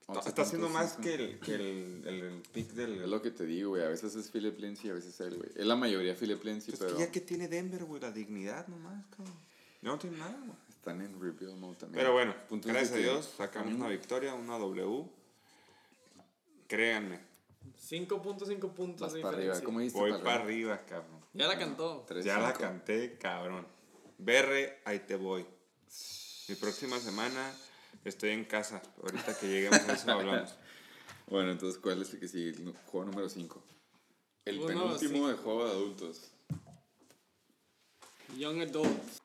Está, 0.00 0.12
11 0.18 0.28
está 0.28 0.42
haciendo 0.42 0.68
más 0.68 0.96
que 0.96 1.14
el, 1.14 1.40
que 1.40 1.54
el, 1.54 2.02
el, 2.06 2.20
el 2.24 2.42
pick 2.52 2.72
del... 2.72 3.00
Es 3.02 3.08
lo 3.08 3.22
que 3.22 3.30
te 3.30 3.46
digo, 3.46 3.70
güey. 3.70 3.84
A 3.84 3.88
veces 3.88 4.14
es 4.16 4.30
Philip 4.30 4.58
Lindsay 4.58 4.88
y 4.88 4.90
a 4.90 4.94
veces 4.94 5.18
él, 5.20 5.36
güey. 5.36 5.48
Es 5.54 5.64
la 5.64 5.76
mayoría 5.76 6.14
Philip 6.14 6.42
Lindsay, 6.44 6.74
Pues 6.74 6.80
pero 6.80 6.96
que 6.96 7.04
ya 7.04 7.10
que 7.10 7.20
tiene 7.20 7.48
Denver, 7.48 7.84
güey, 7.84 8.02
la 8.02 8.10
dignidad 8.10 8.66
nomás, 8.68 9.06
cabrón. 9.06 9.34
No 9.80 9.98
tiene 9.98 10.18
nada, 10.18 10.38
güey. 10.44 10.58
están 10.68 11.00
en 11.00 11.18
rebuild 11.18 11.56
mode 11.56 11.76
también. 11.76 12.02
Pero 12.02 12.12
bueno, 12.12 12.34
Punto 12.48 12.68
es 12.68 12.74
gracias 12.74 12.96
a 12.96 12.98
Dios, 12.98 13.32
sacamos 13.34 13.72
una 13.72 13.88
victoria, 13.88 14.34
una 14.34 14.58
W. 14.58 15.08
Créanme, 16.66 17.29
5.5 17.78 18.72
puntos 18.72 19.00
Vas 19.00 19.12
de 19.12 19.20
para 19.20 19.36
arriba. 19.36 19.54
diferencia. 19.54 19.64
¿Cómo 19.64 19.80
dices? 19.80 19.98
voy 19.98 20.12
para 20.12 20.42
arriba, 20.42 20.84
cabrón. 20.86 21.20
Ya 21.32 21.46
la 21.46 21.58
cantó. 21.58 22.06
Ya 22.22 22.38
la 22.38 22.52
canté, 22.52 23.18
cabrón. 23.18 23.66
Berre, 24.18 24.80
ahí 24.84 25.00
te 25.00 25.16
voy. 25.16 25.46
Mi 26.48 26.54
próxima 26.56 26.98
semana 26.98 27.54
estoy 28.04 28.30
en 28.30 28.44
casa. 28.44 28.82
Ahorita 29.02 29.38
que 29.38 29.46
lleguemos 29.48 29.80
a 29.80 29.92
eso 29.92 30.10
hablamos. 30.10 30.54
Bueno, 31.28 31.52
entonces, 31.52 31.80
¿cuál 31.80 32.02
es 32.02 32.12
el 32.12 32.20
que 32.20 32.28
sigue? 32.28 32.50
El 32.50 32.74
juego 32.86 33.06
número 33.06 33.28
5. 33.28 33.62
El 34.46 34.60
penúltimo 34.60 35.28
de 35.28 35.34
juego 35.34 35.64
de 35.66 35.70
adultos. 35.70 36.30
Young 38.36 38.62
Adults. 38.62 39.20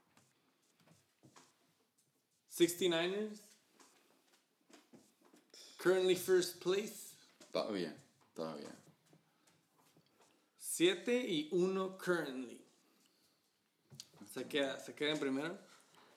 69ers. 2.52 3.40
Currently 5.78 6.16
first 6.16 6.62
place. 6.64 7.16
Todavía, 7.52 7.95
todavía. 8.36 8.76
7 10.57 11.26
y 11.28 11.49
1 11.52 11.98
currently. 11.98 12.62
Se 14.32 14.48
queda, 14.48 14.80
se 14.80 14.94
queda 14.94 15.12
en 15.12 15.20
primero. 15.20 15.57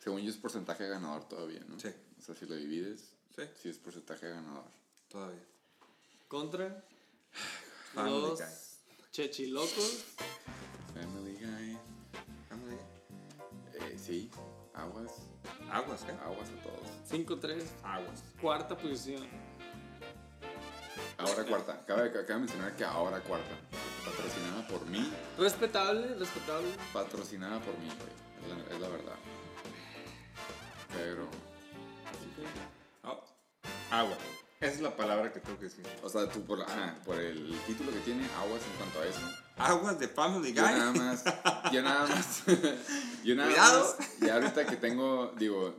Según 0.01 0.20
yo 0.23 0.31
es 0.31 0.36
porcentaje 0.36 0.85
de 0.85 0.90
ganador 0.90 1.28
todavía, 1.28 1.61
¿no? 1.69 1.78
Sí. 1.78 1.89
O 2.19 2.23
sea, 2.23 2.35
si 2.35 2.47
lo 2.47 2.57
divides, 2.57 3.15
Sí. 3.35 3.43
sí 3.62 3.69
es 3.69 3.78
porcentaje 3.78 4.27
de 4.27 4.32
ganador. 4.32 4.65
Todavía. 5.09 5.45
Contra 6.27 6.85
Family 7.95 8.20
los 8.20 8.39
Guy. 8.40 8.49
chechilocos. 9.12 10.05
Family 10.95 11.35
Guy. 11.35 11.78
Family 12.49 12.77
Guy. 12.77 13.81
Eh, 13.93 13.99
sí, 13.99 14.31
aguas. 14.74 15.12
Aguas, 15.70 16.03
¿qué? 16.05 16.12
Aguas 16.12 16.49
a 16.51 16.62
todos. 16.62 16.89
5-3. 17.09 17.65
Aguas. 17.85 18.24
Cuarta 18.40 18.77
posición. 18.77 19.28
Ahora 21.19 21.45
cuarta. 21.49 21.85
Cabe, 21.86 22.12
cabe 22.12 22.39
mencionar 22.39 22.74
que 22.77 22.85
ahora 22.85 23.20
cuarta. 23.20 23.55
Patrocinada 24.05 24.66
por 24.69 24.86
mí. 24.86 25.12
Respetable, 25.39 26.15
respetable. 26.15 26.69
Patrocinada 26.93 27.61
por 27.61 27.77
mí, 27.78 27.89
güey. 27.89 28.53
Es 28.61 28.69
la, 28.69 28.74
es 28.74 28.81
la 28.81 28.89
verdad. 28.89 29.16
Pero. 30.95 31.28
Oh. 33.05 33.24
Agua. 33.90 34.16
Esa 34.61 34.74
es 34.74 34.81
la 34.81 34.97
palabra 34.97 35.32
que 35.32 35.39
tengo 35.39 35.57
que 35.59 35.66
decir. 35.66 35.86
O 36.03 36.09
sea, 36.09 36.28
tú 36.28 36.45
por, 36.45 36.61
ah, 36.62 36.97
por 37.05 37.16
el 37.19 37.57
título 37.66 37.93
que 37.93 38.01
tiene, 38.01 38.27
aguas 38.39 38.61
en 38.65 38.77
cuanto 38.77 39.01
a 39.01 39.07
eso. 39.07 39.20
Aguas 39.57 40.01
de 40.01 40.09
Family 40.09 40.51
Guy. 40.53 40.57
Yo 40.57 40.62
nada 40.62 40.93
más, 40.93 41.24
yo 41.73 41.82
nada 41.82 42.07
más, 42.09 42.43
yo 43.24 43.35
nada 43.36 43.51
Cuidado. 43.51 43.97
más, 43.99 44.09
y 44.20 44.28
ahorita 44.28 44.66
que 44.66 44.77
tengo, 44.77 45.32
digo, 45.36 45.77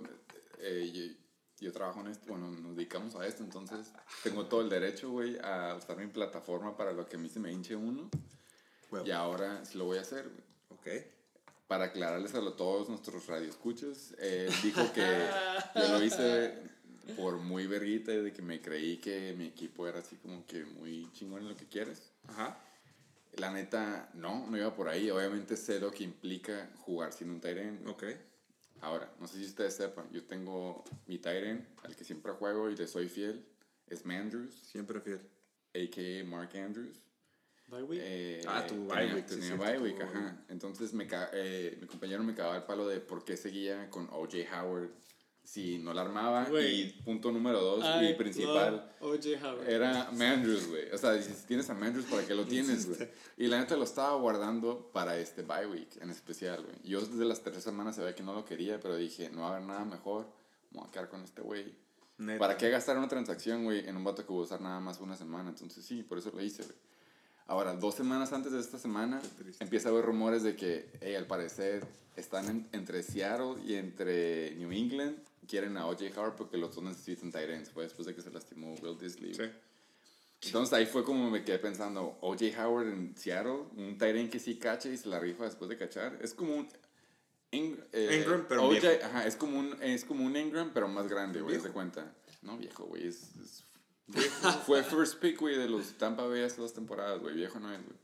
eh, 0.60 1.18
yo, 1.62 1.72
trabajo 1.72 2.02
en 2.02 2.08
esto, 2.08 2.26
bueno, 2.28 2.50
nos 2.52 2.76
dedicamos 2.76 3.16
a 3.16 3.26
esto, 3.26 3.44
entonces 3.44 3.92
tengo 4.24 4.46
todo 4.46 4.62
el 4.62 4.70
derecho, 4.70 5.10
güey, 5.12 5.38
a 5.40 5.76
usar 5.76 5.98
mi 5.98 6.08
plataforma 6.08 6.76
para 6.76 6.92
lo 6.92 7.08
que 7.08 7.18
a 7.18 7.20
mí 7.20 7.30
se 7.30 7.40
me 7.40 7.52
hinche 7.52 7.76
uno, 7.76 8.10
y 9.06 9.12
ahora 9.12 9.64
sí 9.66 9.78
lo 9.78 9.86
voy 9.86 9.98
a 9.98 10.02
hacer, 10.02 10.30
güey. 10.30 10.50
Ok. 10.70 11.06
Para 11.68 11.86
aclararles 11.86 12.34
a 12.34 12.42
todos 12.56 12.90
nuestros 12.90 13.28
radioescuchas, 13.28 14.16
eh, 14.18 14.50
dijo 14.64 14.92
que 14.92 15.28
yo 15.76 15.88
lo 15.88 16.04
hice 16.04 16.56
por 17.16 17.38
muy 17.38 17.68
verguita, 17.68 18.12
de 18.12 18.34
que 18.34 18.42
me 18.42 18.62
creí 18.62 18.98
que 18.98 19.34
mi 19.38 19.46
equipo 19.46 19.88
era 19.88 20.00
así 20.00 20.16
como 20.18 20.46
que 20.46 20.66
muy 20.66 21.12
chingón 21.14 21.44
en 21.44 21.50
lo 21.50 21.56
que 21.56 21.68
quieres. 21.68 22.12
Ajá. 22.28 22.58
La 23.34 23.52
neta, 23.52 24.10
no, 24.16 24.48
no 24.48 24.58
iba 24.58 24.76
por 24.76 24.90
ahí. 24.90 25.10
Obviamente 25.12 25.56
sé 25.58 25.80
lo 25.80 25.92
que 25.92 26.04
implica 26.04 26.70
jugar 26.80 27.14
sin 27.14 27.30
un 27.30 27.40
Tyrant. 27.40 27.88
Ok. 27.88 28.04
Ahora, 28.82 29.12
no 29.20 29.28
sé 29.28 29.38
si 29.40 29.46
ustedes 29.46 29.76
sepan, 29.76 30.10
yo 30.12 30.24
tengo 30.24 30.84
mi 31.08 31.18
Tyrant, 31.18 31.66
al 31.84 31.96
que 31.96 32.04
siempre 32.04 32.32
juego 32.34 32.70
y 32.70 32.76
le 32.76 32.88
soy 32.88 33.10
fiel, 33.10 33.46
es 33.88 34.06
Mandrews, 34.06 34.54
Siempre 34.56 35.02
fiel. 35.02 35.20
a.k.a. 35.74 36.24
Mark 36.26 36.56
Andrews. 36.56 36.98
Bye 37.68 37.84
week. 37.84 38.02
Eh, 38.04 38.42
Ah, 38.48 38.66
tu 38.66 38.88
tenía- 38.88 39.28
sí, 39.28 39.36
Tenía 39.42 39.56
bye 39.58 39.78
week, 39.80 39.98
tu- 39.98 40.04
ajá. 40.04 40.44
Entonces 40.48 40.94
me 40.94 41.06
ca- 41.08 41.30
eh, 41.34 41.78
mi 41.80 41.88
compañero 41.88 42.24
me 42.24 42.34
cagaba 42.34 42.58
el 42.58 42.64
palo 42.64 42.88
de 42.88 43.00
por 43.00 43.24
qué 43.24 43.38
seguía 43.38 43.90
con 43.90 44.08
O.J. 44.12 44.38
Howard 44.62 44.90
si 45.50 45.80
no 45.80 45.94
la 45.96 46.02
armaba. 46.02 46.46
Güey. 46.46 46.82
Y 46.82 46.90
punto 47.04 47.32
número 47.32 47.60
dos 47.60 47.84
I 47.84 48.10
y 48.10 48.14
principal. 48.14 48.94
Era 49.68 50.10
Mandrews, 50.12 50.68
güey. 50.68 50.92
O 50.92 50.98
sea, 50.98 51.20
si 51.22 51.34
tienes 51.48 51.68
a 51.70 51.74
Mandrews, 51.74 52.06
¿para 52.06 52.24
qué 52.26 52.36
lo 52.36 52.46
tienes, 52.56 52.88
güey? 52.88 53.10
Y 53.38 53.48
la 53.48 53.58
neta 53.60 53.76
lo 53.76 53.84
estaba 53.84 54.16
guardando 54.18 54.92
para 54.94 55.18
este 55.18 55.42
bye 55.42 55.66
week 55.66 55.90
en 56.02 56.12
especial, 56.12 56.62
güey. 56.64 56.76
Yo 56.84 57.02
desde 57.02 57.26
las 57.26 57.42
tres 57.42 57.64
semanas 57.64 57.96
sabía 57.96 58.14
que 58.14 58.22
no 58.22 58.34
lo 58.34 58.46
quería, 58.46 58.80
pero 58.80 58.96
dije, 58.96 59.30
no 59.32 59.42
va 59.42 59.48
a 59.48 59.56
haber 59.56 59.68
nada 59.68 59.86
mejor. 59.86 60.28
Me 60.72 60.80
voy 60.82 60.88
a 60.88 60.92
quedar 60.92 61.10
con 61.10 61.24
este 61.24 61.42
güey. 61.42 61.74
¿Para 62.38 62.56
qué 62.58 62.70
gastar 62.70 62.98
una 62.98 63.08
transacción, 63.08 63.64
güey, 63.64 63.88
en 63.88 63.96
un 63.98 64.04
vato 64.04 64.24
que 64.26 64.32
voy 64.32 64.42
a 64.42 64.46
usar 64.46 64.62
nada 64.62 64.80
más 64.80 65.00
una 65.00 65.16
semana? 65.16 65.50
Entonces 65.50 65.84
sí, 65.84 66.04
por 66.04 66.18
eso 66.20 66.30
lo 66.32 66.44
hice, 66.44 66.64
güey. 66.64 66.76
Ahora, 67.48 67.74
dos 67.74 67.96
semanas 67.96 68.32
antes 68.34 68.52
de 68.52 68.60
esta 68.60 68.78
semana, 68.78 69.20
empieza 69.60 69.90
a 69.90 69.92
haber 69.94 70.06
rumores 70.06 70.44
de 70.44 70.56
que, 70.56 70.92
hey, 71.02 71.16
al 71.16 71.26
parecer, 71.26 71.84
están 72.16 72.46
en- 72.48 72.70
entre 72.74 73.02
Seattle 73.02 73.56
y 73.66 73.74
entre 73.74 74.54
New 74.58 74.72
England. 74.72 75.18
Quieren 75.48 75.78
a 75.78 75.88
O.J. 75.88 76.06
Howard 76.20 76.36
porque 76.36 76.58
los 76.58 76.76
dos 76.76 76.84
necesitan 76.84 77.32
tight 77.32 77.50
ends, 77.50 77.72
fue 77.72 77.84
después 77.84 78.06
de 78.06 78.14
que 78.16 78.22
se 78.22 78.32
lastimó 78.32 78.74
Will 78.82 78.98
Disley. 78.98 79.34
Sí. 79.34 79.44
Entonces 80.42 80.74
ahí 80.74 80.86
fue 80.86 81.04
como 81.04 81.30
me 81.30 81.44
quedé 81.44 81.60
pensando, 81.60 82.18
O.J. 82.22 82.46
Howard 82.66 82.88
en 82.88 83.16
Seattle, 83.18 83.64
un 83.76 83.98
end 84.02 84.30
que 84.30 84.40
sí 84.40 84.58
cacha 84.58 84.90
y 84.90 84.98
se 84.98 85.10
la 85.10 85.20
rifa 85.20 85.44
después 85.46 85.70
de 85.70 85.78
cachar. 85.78 86.18
Es 86.22 86.34
como 86.34 86.56
un... 86.56 86.68
Eh, 87.52 88.22
Ingram, 88.22 88.46
pero 88.48 88.66
O.J. 88.68 88.80
viejo. 88.80 89.06
Ajá, 89.06 89.26
es 89.26 89.36
como 89.36 89.60
un, 89.60 89.76
es 89.82 90.06
como 90.06 90.24
un 90.26 90.36
Ingram, 90.38 90.72
pero 90.74 90.88
más 90.88 91.08
grande, 91.08 91.42
güey, 91.42 91.58
de 91.58 91.70
cuenta. 91.72 92.14
No, 92.42 92.58
viejo, 92.58 92.86
güey, 92.86 93.08
es... 93.08 93.36
es- 93.38 93.66
fue 94.66 94.84
first 94.84 95.20
pick, 95.20 95.40
güey, 95.40 95.56
de 95.58 95.70
los 95.70 95.94
Tampa 95.98 96.26
Bay 96.26 96.42
hace 96.42 96.60
dos 96.62 96.74
temporadas, 96.74 97.20
güey, 97.20 97.36
viejo 97.36 97.60
no 97.60 97.72
es, 97.72 97.84
güey. 97.84 97.98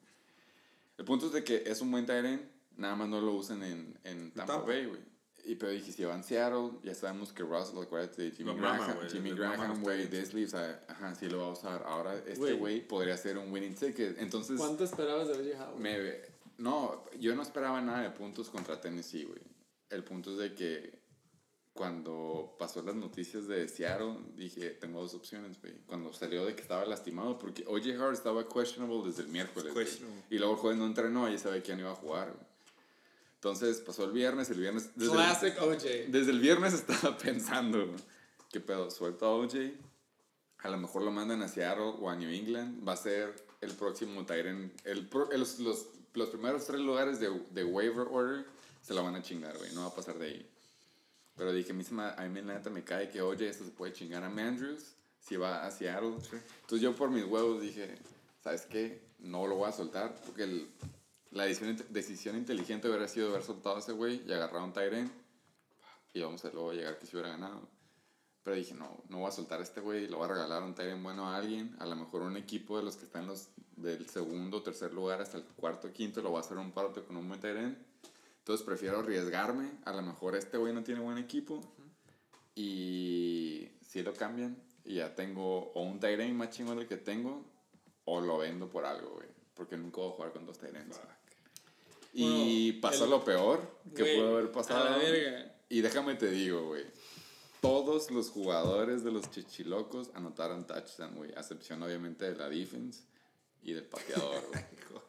El 0.98 1.06
punto 1.06 1.28
es 1.28 1.32
de 1.32 1.44
que 1.44 1.64
es 1.66 1.82
un 1.82 1.90
buen 1.92 2.08
end, 2.10 2.42
nada 2.78 2.96
más 2.96 3.08
no 3.08 3.20
lo 3.22 3.34
usan 3.34 3.64
en, 3.64 3.98
en 4.04 4.32
Tampa, 4.32 4.54
Tampa. 4.54 4.68
Bay, 4.68 4.86
güey. 4.86 5.02
Y 5.46 5.56
pero 5.56 5.72
dije, 5.72 5.92
si 5.92 6.04
va 6.04 6.16
en 6.16 6.24
Seattle, 6.24 6.72
ya 6.84 6.96
sabemos 6.96 7.32
que 7.32 7.44
Russell, 7.44 7.78
acuérdate 7.82 8.24
de 8.24 8.32
Jimmy 8.32 8.56
Graham, 8.56 8.98
Jimmy 9.10 9.32
Graham, 9.32 9.84
güey. 9.84 10.08
Disley, 10.08 10.46
o 10.46 10.48
sea, 10.48 10.84
ajá, 10.88 11.14
sí 11.14 11.30
lo 11.30 11.40
va 11.40 11.46
a 11.48 11.52
usar. 11.52 11.84
Ahora 11.86 12.16
este 12.26 12.54
Güey. 12.54 12.88
podría 12.88 13.16
ser 13.16 13.38
un 13.38 13.52
winning 13.52 13.76
ticket. 13.76 14.18
Entonces, 14.20 14.58
¿Cuánto 14.58 14.84
esperabas 14.84 15.28
de 15.28 15.34
O.J. 15.34 15.64
Howard? 15.64 15.80
me, 15.80 15.98
no, 16.58 17.06
yo 17.20 17.36
no 17.36 17.44
esperaba 17.44 17.80
nada 17.82 18.02
de 18.02 18.10
puntos 18.10 18.50
contra 18.50 18.82
Tennessee, 18.82 19.26
güey. 19.26 19.42
El 19.90 20.04
punto 20.04 20.32
es 20.32 20.38
de 20.40 20.56
que 20.56 21.00
cuando 21.74 22.56
pasó 22.58 22.82
las 22.82 22.96
noticias 22.96 23.48
de 23.48 23.68
Seattle, 23.68 24.16
dije, 24.36 24.72
tengo 24.72 25.02
dos 25.02 25.14
opciones, 25.14 25.60
güey. 25.62 25.74
Cuando 25.86 26.14
salió 26.14 26.46
de 26.46 26.56
que 26.56 26.62
estaba 26.62 26.86
lastimado, 26.86 27.38
porque 27.38 27.64
O.J. 27.68 27.90
Howard 28.00 28.14
estaba 28.14 28.48
questionable 28.48 29.04
desde 29.06 29.24
el 29.24 29.28
miércoles. 29.28 29.74
Questionable. 29.74 30.24
Y 30.30 30.38
luego 30.40 30.54
el 30.54 30.60
jueves 30.60 30.80
no 30.80 30.86
entrenó 30.88 31.30
y 31.30 31.34
ya 31.34 31.38
sabía 31.38 31.62
quién 31.62 31.80
iba 31.80 31.92
a 31.92 31.96
jugar, 31.96 32.32
güey. 32.34 32.55
Entonces 33.46 33.78
pasó 33.82 34.06
el 34.06 34.12
viernes, 34.12 34.50
el 34.50 34.60
viernes... 34.60 34.90
Desde 34.96 35.12
el- 35.12 35.18
Classic 35.20 35.56
O.J. 35.62 35.86
desde 36.08 36.32
el 36.32 36.40
viernes 36.40 36.74
estaba 36.74 37.16
pensando, 37.24 37.94
¿qué 38.52 38.60
pedo? 38.60 38.90
Suelto 38.90 39.28
a 39.28 39.36
OJ, 39.36 39.54
a 40.64 40.70
lo 40.72 40.78
mejor 40.80 41.04
lo 41.04 41.12
mandan 41.12 41.44
a 41.44 41.48
Seattle 41.48 41.94
o 42.00 42.10
a 42.10 42.16
New 42.16 42.28
England, 42.32 42.88
va 42.88 42.94
a 42.94 42.98
ser 42.98 43.36
el 43.62 43.72
próximo 43.76 44.26
Tyrant. 44.26 44.74
El, 44.84 45.08
el- 45.32 45.40
los, 45.40 45.60
los, 45.60 45.86
los 46.16 46.30
primeros 46.30 46.66
tres 46.66 46.80
lugares 46.80 47.20
de, 47.20 47.30
de 47.52 47.64
waiver 47.64 48.08
order 48.10 48.48
se 48.82 48.96
la 48.96 49.02
van 49.04 49.14
a 49.14 49.22
chingar, 49.22 49.56
güey, 49.60 49.72
no 49.76 49.82
va 49.82 49.88
a 49.90 49.96
pasar 49.96 50.18
de 50.18 50.26
ahí. 50.26 50.50
Pero 51.38 51.54
dije, 51.54 51.70
a 51.70 51.76
mí, 51.76 51.84
se 51.84 51.94
me- 51.94 52.02
a 52.02 52.28
mí 52.28 52.42
la 52.42 52.56
neta 52.56 52.72
me 52.72 52.84
cae 52.84 53.10
que 53.10 53.22
OJ 53.22 53.42
esto 53.44 53.64
se 53.64 53.70
puede 53.70 53.94
chingar 53.94 54.24
a 54.24 54.30
Mandrews 54.32 54.96
si 55.20 55.36
va 55.38 55.68
a 55.68 55.70
Seattle. 55.70 56.16
Entonces 56.16 56.82
yo 56.82 56.96
por 56.96 57.12
mis 57.12 57.26
huevos 57.26 57.62
dije, 57.62 57.96
¿sabes 58.44 58.64
qué? 58.64 59.02
No 59.20 59.46
lo 59.46 59.54
voy 59.58 59.70
a 59.70 59.72
soltar 59.72 60.16
porque 60.26 60.46
el- 60.46 60.68
la 61.36 61.44
decisión, 61.44 61.78
decisión 61.90 62.38
inteligente 62.38 62.88
hubiera 62.88 63.08
sido 63.10 63.30
haber 63.30 63.44
soltado 63.44 63.76
a 63.76 63.80
ese 63.80 63.92
güey 63.92 64.24
y 64.26 64.32
agarrar 64.32 64.62
a 64.62 64.64
un 64.64 64.72
Tyrant 64.72 65.12
y 66.14 66.22
vamos 66.22 66.46
a 66.46 66.50
luego 66.50 66.72
llegar 66.72 66.98
que 66.98 67.06
se 67.06 67.18
hubiera 67.18 67.32
ganado. 67.32 67.68
Pero 68.42 68.56
dije, 68.56 68.74
no, 68.74 69.04
no 69.10 69.20
voy 69.20 69.28
a 69.28 69.32
soltar 69.32 69.60
a 69.60 69.64
este 69.64 69.82
güey, 69.82 70.08
lo 70.08 70.18
voy 70.18 70.30
a 70.30 70.34
regalar 70.34 70.64
un 70.64 70.74
Tyrant 70.74 71.04
bueno 71.04 71.28
a 71.28 71.36
alguien, 71.36 71.76
a 71.80 71.86
lo 71.86 71.98
mejor 71.98 72.22
un 72.22 72.38
equipo 72.38 72.78
de 72.78 72.84
los 72.84 72.96
que 72.96 73.04
están 73.04 73.28
los, 73.28 73.50
del 73.76 74.08
segundo, 74.08 74.64
tercer 74.64 74.94
lugar 74.94 75.22
hasta 75.22 75.38
el 75.38 75.44
cuarto, 75.44 75.92
quinto, 75.92 76.22
lo 76.22 76.30
voy 76.30 76.38
a 76.38 76.40
hacer 76.40 76.58
un 76.58 76.72
parte 76.72 77.04
con 77.04 77.18
un 77.18 77.28
buen 77.28 77.42
Tyrant. 77.42 77.78
Entonces 78.38 78.66
prefiero 78.66 79.00
arriesgarme, 79.00 79.72
a 79.84 79.92
lo 79.92 80.04
mejor 80.04 80.38
este 80.38 80.58
güey 80.58 80.74
no 80.74 80.84
tiene 80.84 81.02
buen 81.02 81.18
equipo. 81.18 81.60
Y 82.56 83.68
si 83.82 84.04
lo 84.04 84.14
cambian. 84.14 84.56
Y 84.86 84.96
ya 84.96 85.14
tengo 85.16 85.74
o 85.74 85.82
un 85.82 86.00
Tyrant 86.00 86.34
más 86.34 86.52
chingón 86.52 86.78
del 86.78 86.88
que 86.88 86.96
tengo 86.96 87.44
o 88.06 88.22
lo 88.22 88.38
vendo 88.38 88.70
por 88.70 88.86
algo, 88.86 89.16
güey, 89.16 89.28
porque 89.54 89.76
nunca 89.76 89.98
voy 89.98 90.12
a 90.12 90.14
jugar 90.14 90.32
con 90.32 90.46
dos 90.46 90.60
Tyrants. 90.60 91.02
Y 92.18 92.72
Bueno, 92.72 92.82
pasó 92.82 93.04
el- 93.04 93.10
lo 93.10 93.24
peor 93.26 93.80
que 93.94 94.02
Güey, 94.04 94.16
pudo 94.18 94.38
haber 94.38 94.52
pasado. 94.52 94.86
A 94.86 94.90
la 94.92 94.98
verga. 94.98 95.56
Y 95.70 95.82
déjame 95.82 96.16
te 96.16 96.30
digo, 96.32 96.68
güey. 96.68 96.86
Todos 97.62 98.10
los 98.12 98.30
jugadores 98.30 99.04
de 99.04 99.12
los 99.12 99.30
chichilocos 99.32 100.12
anotaron 100.14 100.66
touchdown, 100.66 101.16
güey. 101.16 101.32
A 101.36 101.40
excepción, 101.42 101.82
obviamente, 101.84 102.26
de 102.32 102.36
la 102.38 102.48
defense 102.48 103.04
y 103.64 103.74
del 103.74 103.84
pateador, 103.86 104.44
güey. 104.50 104.64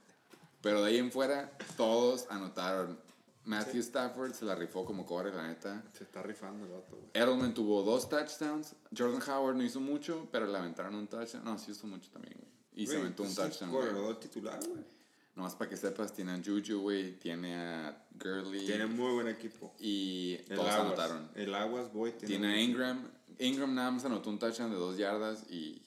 Pero 0.63 0.83
de 0.83 0.89
ahí 0.89 0.99
en 0.99 1.13
fuera, 1.13 1.57
todos 1.77 2.27
anotaron. 2.31 2.99
Matthew 3.45 3.79
Stafford 3.81 4.33
se 4.33 4.45
la 4.45 4.57
rifó 4.57 4.85
como 4.85 5.07
cobre, 5.07 5.33
la 5.33 5.47
neta. 5.47 5.85
Se 5.93 6.03
está 6.03 6.21
rifando 6.23 6.65
el 6.67 6.73
vato, 6.73 6.97
güey. 6.97 7.11
Edelman 7.15 7.55
tuvo 7.55 7.83
dos 7.83 8.09
touchdowns. 8.09 8.75
Jordan 8.97 9.23
Howard 9.31 9.55
no 9.55 9.63
hizo 9.63 9.79
mucho, 9.79 10.27
pero 10.33 10.47
le 10.49 10.59
aventaron 10.59 10.97
un 10.97 11.07
touchdown. 11.07 11.45
No, 11.45 11.57
sí 11.57 11.71
hizo 11.71 11.87
mucho 11.87 12.11
también, 12.11 12.35
güey. 12.37 12.51
Y 12.75 12.87
se 12.87 12.95
Güey, 12.95 13.03
aventó 13.03 13.23
un 13.23 13.29
es 13.29 13.39
un 13.39 13.45
touchdown, 13.45 13.71
güey. 13.71 13.87
corredor 13.87 14.19
titular, 14.19 14.59
güey. 14.67 14.96
Nomás 15.37 15.55
para 15.55 15.69
que 15.71 15.77
sepas, 15.77 16.13
tiene 16.15 16.33
a 16.33 16.41
Juju, 16.43 16.81
güey. 16.81 17.19
Tiene 17.19 17.55
a 17.57 18.07
Gurley. 18.13 18.65
Tiene 18.67 18.87
muy 18.87 19.13
buen 19.13 19.29
equipo. 19.29 19.75
Y 19.79 20.39
El 20.49 20.57
todos 20.57 20.71
Aguas. 20.71 20.87
anotaron. 20.87 21.31
El 21.35 21.55
Aguas, 21.55 21.93
boy. 21.93 22.13
Tiene 22.13 22.27
Tiene 22.27 22.55
a. 22.55 22.61
Ingram. 22.61 23.09
Ingram 23.39 23.75
nada 23.75 23.91
más 23.91 24.05
anotó 24.07 24.31
un 24.31 24.39
touchdown 24.39 24.71
de 24.71 24.77
dos 24.79 24.97
yardas 24.97 25.45
y 25.51 25.83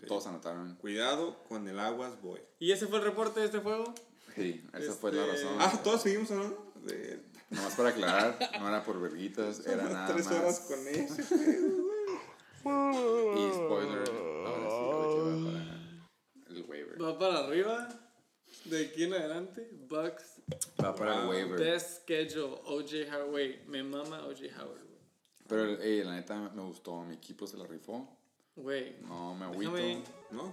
ya. 0.00 0.06
Todos 0.08 0.26
anotaron. 0.26 0.74
Cuidado 0.74 1.42
con 1.44 1.68
el 1.68 1.78
Aguas, 1.78 2.20
boy. 2.20 2.40
¿Y 2.58 2.72
ese 2.72 2.88
fue 2.88 2.98
el 2.98 3.04
reporte 3.04 3.38
de 3.40 3.46
este 3.46 3.58
juego? 3.60 3.94
Sí, 4.34 4.64
esa 4.74 4.92
fue 4.92 5.12
la 5.12 5.24
Este- 5.24 5.44
razón. 5.44 5.56
Ah, 5.60 5.80
todos 5.84 6.02
seguimos 6.02 6.30
hablando 6.32 6.72
de... 6.84 7.22
Nomás 7.50 7.74
para 7.76 7.88
aclarar, 7.90 8.38
no 8.60 8.68
era 8.68 8.84
por 8.84 9.00
verguitas, 9.00 9.64
era 9.66 9.84
nada 9.84 10.06
Tres 10.12 10.26
más. 10.26 10.34
horas 10.34 10.60
con 10.60 10.86
ese. 10.86 11.22
Y 12.62 13.52
spoiler, 13.54 14.10
ahora 14.44 14.68
sí, 14.68 14.84
va 14.84 15.52
para 15.52 16.56
el 16.56 16.64
waiver. 16.68 17.02
Va 17.02 17.18
para 17.18 17.38
arriba. 17.38 17.88
De 18.64 18.86
aquí 18.86 19.04
en 19.04 19.14
adelante, 19.14 19.68
Bucks. 19.88 20.36
Va 20.82 20.94
para 20.94 21.22
el 21.22 21.28
waiver. 21.28 21.58
Best 21.58 22.02
schedule, 22.02 22.60
OJ 22.64 23.08
Howard. 23.12 23.66
Me 23.66 23.82
mama 23.82 24.26
OJ 24.26 24.42
Howard, 24.58 24.82
güey. 24.84 24.98
Pero 25.46 25.64
eh, 25.82 26.02
la 26.04 26.14
neta 26.16 26.36
me 26.54 26.62
gustó, 26.62 27.02
mi 27.02 27.14
equipo 27.14 27.46
se 27.46 27.56
la 27.56 27.66
rifó. 27.66 28.08
Güey, 28.56 28.96
No 29.02 29.34
me 29.34 29.46
agüito. 29.46 29.72
déjame. 29.72 30.02
¿No? 30.30 30.52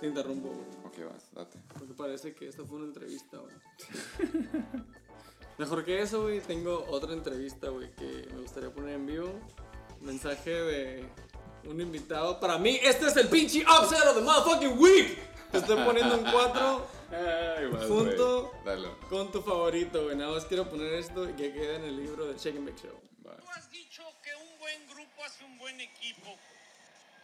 Te 0.00 0.06
interrumpo, 0.06 0.48
güey. 0.48 0.66
Ok, 0.86 1.12
vas, 1.12 1.28
date. 1.34 1.58
Porque 1.76 1.94
parece 1.94 2.34
que 2.34 2.48
esta 2.48 2.64
fue 2.64 2.76
una 2.78 2.86
entrevista, 2.86 3.38
güey. 3.38 3.54
Mejor 5.58 5.84
que 5.84 6.00
eso, 6.02 6.22
güey, 6.22 6.40
tengo 6.40 6.86
otra 6.88 7.12
entrevista, 7.12 7.68
güey, 7.68 7.90
que 7.96 8.28
me 8.32 8.42
gustaría 8.42 8.70
poner 8.72 8.94
en 8.94 9.06
vivo. 9.06 9.40
Mensaje 10.00 10.50
de 10.50 11.04
un 11.64 11.80
invitado. 11.80 12.38
Para 12.38 12.58
mí, 12.58 12.78
este 12.82 13.06
es 13.06 13.16
el 13.16 13.28
pinche 13.28 13.62
upset 13.62 14.04
of 14.06 14.14
the 14.16 14.22
motherfucking 14.22 14.78
week. 14.78 15.18
Te 15.50 15.58
estoy 15.58 15.76
poniendo 15.84 16.16
un 16.18 16.30
4 16.30 16.88
Ay, 17.10 17.66
vas, 17.66 17.86
Junto. 17.86 18.52
con 19.08 19.32
tu 19.32 19.40
favorito, 19.42 20.04
güey. 20.04 20.16
Nada 20.16 20.32
más 20.32 20.44
quiero 20.44 20.68
poner 20.68 20.92
esto 20.94 21.28
y 21.28 21.32
que 21.34 21.52
quede 21.52 21.76
en 21.76 21.84
el 21.84 21.96
libro 21.96 22.26
del 22.26 22.36
Shake 22.36 22.56
and 22.56 22.68
Bake 22.68 22.82
Show. 22.82 23.00
Vas. 23.24 23.36
Tú 23.38 23.48
has 23.56 23.70
dicho 23.70 24.02
que 24.22 24.34
un 24.34 24.58
buen 24.58 24.86
grupo 24.88 25.24
hace 25.24 25.44
un 25.44 25.56
buen 25.58 25.80
equipo. 25.80 26.36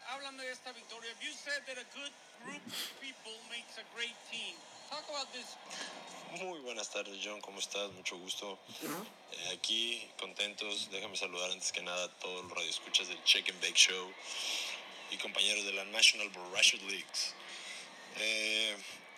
Háblame 0.08 0.42
de 0.42 0.52
esta 0.52 0.72
victoria. 0.72 1.10
You 1.20 1.32
said 1.32 1.62
that 1.66 1.76
a 1.76 1.84
good 1.94 2.12
group 2.44 2.62
of 2.66 3.00
people 3.00 3.32
makes 3.50 3.76
a 3.76 3.84
great 3.94 4.16
team. 4.30 4.54
Talk 4.88 5.04
about 5.10 5.30
this. 5.32 5.46
Muy 6.42 6.60
buenas 6.60 6.90
tardes, 6.90 7.18
John. 7.22 7.40
¿Cómo 7.42 7.58
estás? 7.58 7.90
Mucho 7.92 8.16
gusto. 8.16 8.58
Eh, 9.32 9.52
aquí, 9.52 10.08
contentos. 10.18 10.88
Déjame 10.90 11.16
saludar 11.16 11.50
antes 11.50 11.72
que 11.72 11.82
nada 11.82 12.04
a 12.04 12.08
todos 12.20 12.42
los 12.44 12.52
radioescuchas 12.52 13.08
del 13.08 13.22
Check 13.24 13.50
and 13.50 13.60
Bake 13.60 13.76
Show 13.76 14.10
y 15.10 15.16
compañeros 15.18 15.64
de 15.66 15.72
la 15.74 15.84
National 15.86 16.28
Barrage 16.30 16.78
Leagues. 16.88 17.34
Eh, 18.18 18.76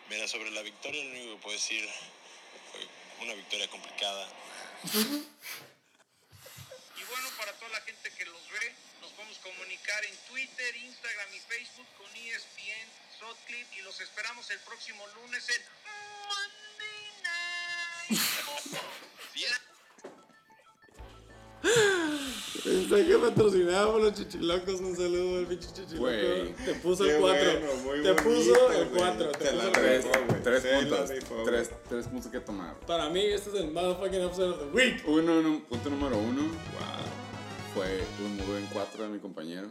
mira, 0.09 0.27
sobre 0.28 0.51
la 0.51 0.62
victoria, 0.62 1.05
lo 1.05 1.10
único 1.10 1.36
que 1.36 1.43
puedo 1.43 1.56
decir 1.56 1.89
fue 3.16 3.27
una 3.27 3.35
victoria 3.35 3.68
complicada. 3.68 4.28
Y 6.97 7.05
bueno, 7.05 7.31
para 7.36 7.52
toda 7.55 7.70
la 7.73 7.81
gente 7.82 8.10
que 8.12 8.24
los 8.27 8.51
ve, 8.51 8.74
nos 9.01 9.12
podemos 9.12 9.39
comunicar 9.39 10.05
en 10.05 10.16
Twitter, 10.28 10.77
Instagram 10.77 11.35
y 11.35 11.40
Facebook 11.40 11.86
con 11.98 12.14
ESPN, 12.14 12.89
Sotclip 13.18 13.73
y 13.74 13.82
los 13.82 14.01
esperamos 14.01 14.51
el 14.51 14.60
próximo 14.60 15.06
lunes 15.09 15.48
en 15.48 15.62
Monday 16.28 17.12
Night 17.23 18.20
Bien. 22.67 22.91
Mensaje 22.91 23.19
patrocinado 23.19 23.93
por 23.93 24.03
los 24.03 24.15
chichilocos. 24.15 24.81
Un 24.81 24.97
saludo 24.97 25.39
al 25.39 25.47
pinche 25.47 25.69
chichiloco. 25.69 25.99
Güey. 26.01 26.55
Te 26.65 26.75
puso 26.75 27.05
el 27.05 27.21
4. 27.21 27.51
bueno, 27.85 28.03
te 28.03 28.13
bonito, 28.13 28.17
puso 28.17 28.73
el 28.73 28.89
güey. 28.89 28.99
4. 29.01 29.33
Te 29.33 29.39
Te 29.39 29.51
puso 29.51 29.57
la 29.57 29.73
Tres, 29.73 30.05
tres 30.43 30.65
puntos. 30.81 31.07
güey. 31.31 31.45
Tres, 31.45 31.71
tres 31.89 32.07
puntos 32.09 32.31
que 32.33 32.41
tomar. 32.41 32.79
Para 32.81 33.09
mí, 33.11 33.21
este 33.21 33.51
es 33.51 33.57
el 33.57 33.71
motherfucking 33.73 34.25
upset 34.25 34.45
of 34.47 34.59
the 34.59 34.67
week. 34.77 35.03
Uno, 35.07 35.43
nu- 35.43 35.65
punto 35.69 35.91
número 35.91 36.19
uno. 36.19 36.43
Fue 37.75 38.01
un 38.25 38.37
muy 38.37 38.47
buen 38.47 38.67
4 38.73 39.03
de 39.05 39.09
mi 39.11 39.19
compañero. 39.19 39.69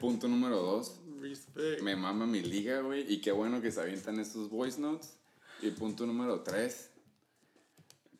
Punto 0.00 0.28
número 0.28 0.56
dos. 0.56 1.00
Respect. 1.20 1.80
Me 1.82 1.96
mama 1.96 2.26
mi 2.26 2.42
liga, 2.42 2.80
güey. 2.80 3.10
Y 3.10 3.20
qué 3.20 3.32
bueno 3.32 3.62
que 3.62 3.70
se 3.72 3.80
avientan 3.80 4.18
estos 4.20 4.50
voice 4.50 4.80
notes. 4.80 5.16
Y 5.62 5.70
punto 5.70 6.04
número 6.06 6.40
tres. 6.42 6.90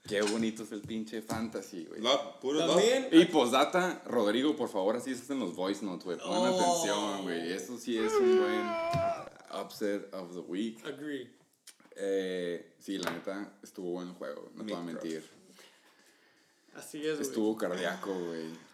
Qué 0.07 0.23
bonito 0.23 0.63
es 0.63 0.73
el 0.73 0.83
pinche 0.83 1.21
fantasy, 1.23 1.85
güey. 1.87 2.01
Love, 2.01 2.39
puro 2.41 2.59
love. 2.61 2.77
También. 2.77 3.09
Y 3.13 3.25
posdata, 3.27 4.03
Rodrigo, 4.07 4.55
por 4.57 4.69
favor, 4.69 4.97
así 4.97 5.11
es 5.13 5.29
en 5.31 5.41
los 5.41 5.55
voice 5.57 5.85
notes, 5.85 6.05
güey. 6.05 6.19
Pongan 6.19 6.53
Oh. 6.53 6.61
atención, 6.61 7.23
güey. 7.23 7.53
Eso 7.53 7.77
sí 7.79 7.99
es 7.99 8.13
un 8.15 8.39
buen 8.39 9.63
upset 9.65 10.13
of 10.15 10.33
the 10.33 10.41
week. 10.41 10.85
Agree. 10.87 11.31
Eh, 11.97 12.75
sí, 12.79 12.99
la 12.99 13.11
neta, 13.11 13.53
estuvo 13.63 13.93
buen 13.93 14.09
el 14.09 14.15
juego, 14.15 14.51
no 14.55 14.65
te 14.65 14.73
voy 14.73 14.81
a 14.83 14.85
mentir. 14.85 15.25
Así 16.75 16.99
es, 17.07 17.15
güey. 17.17 17.23
Estuvo 17.23 17.57
cardíaco, 17.57 18.13
güey. 18.13 18.67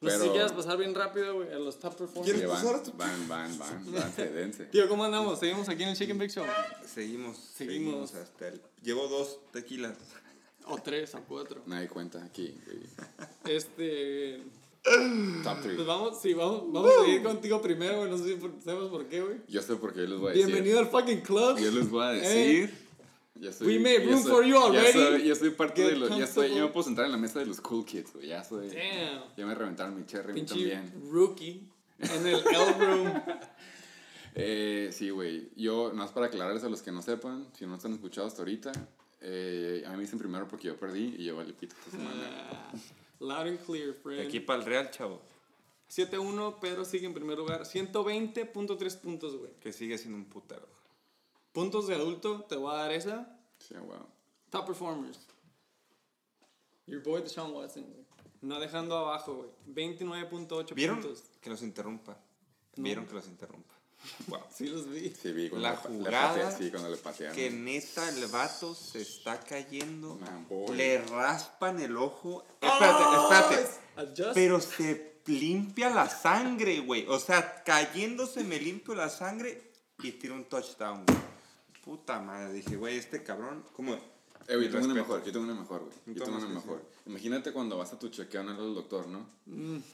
No 0.00 0.10
sé 0.10 0.18
si 0.18 0.28
quieres 0.30 0.52
pasar 0.52 0.76
bien 0.76 0.94
rápido, 0.94 1.34
güey, 1.36 1.50
a 1.52 1.58
los 1.58 1.78
top 1.78 1.96
performers. 1.96 2.42
Pasar 2.42 2.82
van, 2.94 3.28
van, 3.28 3.58
van, 3.58 3.58
van, 3.58 3.92
danse, 3.92 4.28
dense. 4.30 4.64
Tío, 4.66 4.88
¿cómo 4.88 5.04
andamos? 5.04 5.38
¿Seguimos 5.38 5.68
aquí 5.68 5.82
en 5.82 5.90
el 5.90 5.96
Chicken 5.96 6.18
Bake 6.18 6.30
Show? 6.30 6.44
Seguimos, 6.86 7.36
Seguimos. 7.38 8.10
seguimos 8.10 8.14
hasta 8.14 8.48
el... 8.48 8.60
Llevo 8.82 9.08
dos 9.08 9.40
tequilas. 9.52 9.96
O 10.66 10.78
tres, 10.78 11.14
o 11.14 11.20
cuatro. 11.28 11.62
Nadie 11.66 11.88
cuenta 11.88 12.24
aquí. 12.24 12.54
Este. 13.46 14.42
Top 15.42 15.58
3. 15.62 15.74
Pues 15.76 15.86
vamos, 15.86 16.20
sí, 16.20 16.34
vamos, 16.34 16.64
vamos 16.72 16.90
a 17.04 17.08
ir 17.08 17.22
contigo 17.22 17.60
primero, 17.62 17.98
güey. 17.98 18.10
No 18.10 18.18
sé 18.18 18.24
si 18.24 18.34
por- 18.34 18.52
sabemos 18.62 18.90
por 18.90 19.06
qué, 19.06 19.22
güey. 19.22 19.36
Yo 19.48 19.62
sé 19.62 19.76
por 19.76 19.92
qué 19.94 20.00
yo 20.00 20.06
les 20.08 20.18
voy 20.18 20.28
a 20.28 20.32
decir. 20.34 20.46
Bienvenido 20.46 20.78
al 20.80 20.86
fucking 20.88 21.20
club. 21.22 21.58
Yo 21.58 21.70
les 21.70 21.88
voy 21.90 22.04
a 22.04 22.12
Eh, 22.14 22.20
decir. 22.20 22.74
Yo 23.36 23.52
soy, 23.52 23.66
We 23.66 23.78
made 23.80 24.04
room 24.06 24.22
soy- 24.22 24.30
for 24.30 24.44
you 24.44 24.54
ya 24.54 24.60
already. 24.64 24.92
soy- 24.92 25.26
Yo 25.26 25.34
soy 25.34 25.50
parte 25.50 25.82
Get 25.82 25.90
de 25.92 25.96
los. 25.96 26.16
Ya, 26.18 26.26
soy, 26.26 26.50
yo 26.54 26.66
me 26.66 26.68
puedo 26.72 26.84
sentar 26.84 27.06
en 27.06 27.12
la 27.12 27.18
mesa 27.18 27.38
de 27.40 27.46
los 27.46 27.60
cool 27.60 27.84
kids, 27.84 28.12
güey. 28.12 28.28
Ya 28.28 28.44
soy. 28.44 28.68
Damn. 28.68 29.22
Ya 29.36 29.46
me 29.46 29.54
reventaron 29.54 29.96
mi 29.96 30.04
cherry, 30.06 30.34
Pinche 30.34 30.54
también. 30.54 30.92
rookie 31.10 31.66
en 31.98 32.26
el 32.26 32.34
L 32.46 32.72
room. 32.78 33.12
Eh, 34.36 34.90
sí, 34.92 35.10
güey. 35.10 35.48
Yo, 35.56 35.84
nada 35.92 35.94
más 35.94 36.10
para 36.12 36.26
aclararles 36.26 36.64
a 36.64 36.68
los 36.68 36.82
que 36.82 36.90
no 36.90 37.02
sepan, 37.02 37.46
si 37.56 37.66
no 37.66 37.76
están 37.76 37.92
escuchado 37.92 38.26
hasta 38.26 38.42
ahorita, 38.42 38.72
eh, 39.26 39.82
a 39.86 39.90
mí 39.90 39.96
me 39.96 40.02
dicen 40.02 40.18
primero 40.18 40.46
porque 40.46 40.68
yo 40.68 40.78
perdí 40.78 41.14
y 41.18 41.24
yo 41.24 41.34
valí 41.36 41.52
pito 41.52 41.74
esta 41.78 41.90
semana. 41.92 42.22
Ah, 42.50 42.72
loud 43.20 43.46
and 43.48 43.58
clear, 43.64 43.86
De 43.88 43.94
friend. 43.94 44.26
aquí 44.28 44.40
para 44.40 44.60
el 44.60 44.66
Real, 44.66 44.90
chavo. 44.90 45.20
7-1, 45.90 46.58
Pedro 46.60 46.84
sigue 46.84 47.06
en 47.06 47.14
primer 47.14 47.38
lugar. 47.38 47.62
120.3 47.64 48.96
puntos, 49.00 49.36
güey. 49.36 49.52
Que 49.60 49.72
sigue 49.72 49.96
siendo 49.98 50.18
un 50.18 50.24
putero. 50.26 50.66
Puntos 51.52 51.86
de 51.86 51.94
adulto, 51.94 52.42
te 52.48 52.56
voy 52.56 52.72
a 52.74 52.78
dar 52.78 52.92
esa. 52.92 53.38
Sí, 53.58 53.74
wow. 53.74 54.06
Top 54.50 54.66
performers. 54.66 55.20
Your 56.86 57.02
boy 57.02 57.22
Deshaun 57.22 57.52
Watson, 57.52 57.84
güey. 57.84 58.04
No 58.42 58.60
dejando 58.60 58.96
abajo, 58.98 59.34
güey. 59.36 59.50
29.8 59.98 60.74
¿Vieron 60.74 61.00
puntos. 61.00 61.24
que 61.40 61.48
los 61.50 61.62
interrumpa? 61.62 62.18
¿Vieron 62.76 63.06
que 63.06 63.14
los 63.14 63.26
interrumpa? 63.28 63.73
Wow. 64.28 64.40
Sí 64.54 64.66
los 64.68 64.88
vi. 64.90 65.10
Sí, 65.20 65.32
vi 65.32 65.48
cuando 65.48 65.68
La 65.68 65.74
le 65.74 65.76
le 65.76 65.98
jugada 66.04 66.50
pateé- 66.50 66.58
sí, 66.58 66.70
cuando 66.70 66.88
le 66.90 66.96
patearon. 66.96 67.34
Que 67.36 67.50
neta 67.50 68.08
el 68.10 68.26
vato 68.26 68.74
se 68.74 69.00
está 69.02 69.40
cayendo. 69.40 70.16
Man. 70.16 70.46
Le 70.76 70.98
raspan 71.02 71.80
el 71.80 71.96
ojo. 71.96 72.44
Espérate, 72.60 73.02
espérate. 73.22 73.68
Adjust. 73.96 74.34
Pero 74.34 74.60
se 74.60 75.20
limpia 75.26 75.90
la 75.90 76.08
sangre, 76.08 76.80
güey. 76.80 77.06
O 77.08 77.18
sea, 77.18 77.62
cayéndose 77.64 78.44
me 78.44 78.58
limpio 78.58 78.94
la 78.94 79.08
sangre 79.08 79.72
y 80.02 80.12
tiro 80.12 80.34
un 80.34 80.44
touchdown, 80.44 81.04
güey. 81.06 81.18
Puta 81.82 82.18
madre, 82.20 82.52
dije, 82.52 82.76
güey, 82.76 82.96
este 82.98 83.22
cabrón, 83.22 83.64
¿cómo? 83.74 83.98
Eh, 84.48 84.56
güey, 84.56 84.66
yo 84.66 84.72
tengo 84.72 84.84
una 84.86 84.94
mejor, 84.94 85.24
yo 85.24 85.32
tengo 85.32 85.44
una 85.44 85.54
mejor, 85.54 85.80
güey. 85.80 86.16
Yo 86.16 86.24
tengo 86.24 86.38
una 86.38 86.46
sí, 86.46 86.52
mejor. 86.52 86.82
Imagínate 87.06 87.52
cuando 87.52 87.78
vas 87.78 87.92
a 87.92 87.98
tu 87.98 88.08
chequeo 88.08 88.42
en 88.42 88.48
el 88.50 88.56
doctor, 88.56 89.06
¿no? 89.08 89.26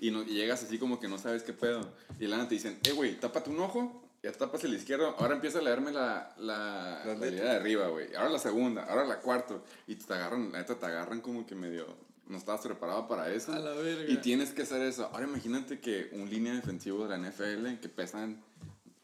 Y, 0.01 0.10
no, 0.10 0.22
y 0.22 0.35
llegas 0.35 0.62
así 0.62 0.78
como 0.78 0.98
que 0.98 1.09
no 1.09 1.18
sabes 1.18 1.43
qué 1.43 1.52
pedo. 1.52 1.89
Y 2.18 2.27
la 2.27 2.48
te 2.48 2.55
dicen, 2.55 2.78
eh, 2.82 2.93
güey, 2.93 3.18
tápate 3.18 3.51
un 3.51 3.60
ojo, 3.60 4.02
ya 4.22 4.32
tapas 4.32 4.64
el 4.64 4.74
izquierdo, 4.74 5.14
ahora 5.18 5.35
empieza 5.35 5.60
a 5.60 5.62
leerme 5.62 5.93
la, 5.93 6.35
la, 6.39 7.05
la 7.05 7.27
idea 7.27 7.44
de 7.44 7.56
arriba, 7.56 7.89
güey. 7.89 8.14
Ahora 8.14 8.31
la 8.31 8.39
segunda, 8.39 8.85
ahora 8.85 9.05
la 9.05 9.20
cuarta. 9.20 9.56
Y 9.86 9.94
te 9.97 10.12
agarran, 10.12 10.52
la 10.52 10.59
neta 10.59 10.78
te 10.78 10.86
agarran 10.86 11.20
como 11.20 11.47
que 11.47 11.55
medio... 11.55 11.86
No 12.27 12.39
estabas 12.39 12.60
preparado 12.60 13.09
para 13.09 13.32
eso. 13.32 13.52
A 13.52 13.59
la 13.59 13.72
verga. 13.72 14.09
Y 14.09 14.18
tienes 14.18 14.52
que 14.52 14.62
hacer 14.62 14.82
eso. 14.82 15.10
Ahora 15.12 15.27
imagínate 15.27 15.81
que 15.81 16.10
un 16.12 16.31
línea 16.31 16.55
defensivo 16.55 17.05
de 17.05 17.18
la 17.18 17.28
NFL 17.28 17.81
que 17.81 17.89
pesan, 17.89 18.40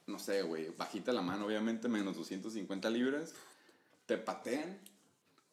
no 0.06 0.20
sé, 0.20 0.42
güey, 0.42 0.68
bajita 0.76 1.12
la 1.12 1.22
mano, 1.22 1.46
obviamente, 1.46 1.88
menos 1.88 2.14
250 2.16 2.88
libras, 2.88 3.34
te 4.06 4.16
patean 4.16 4.78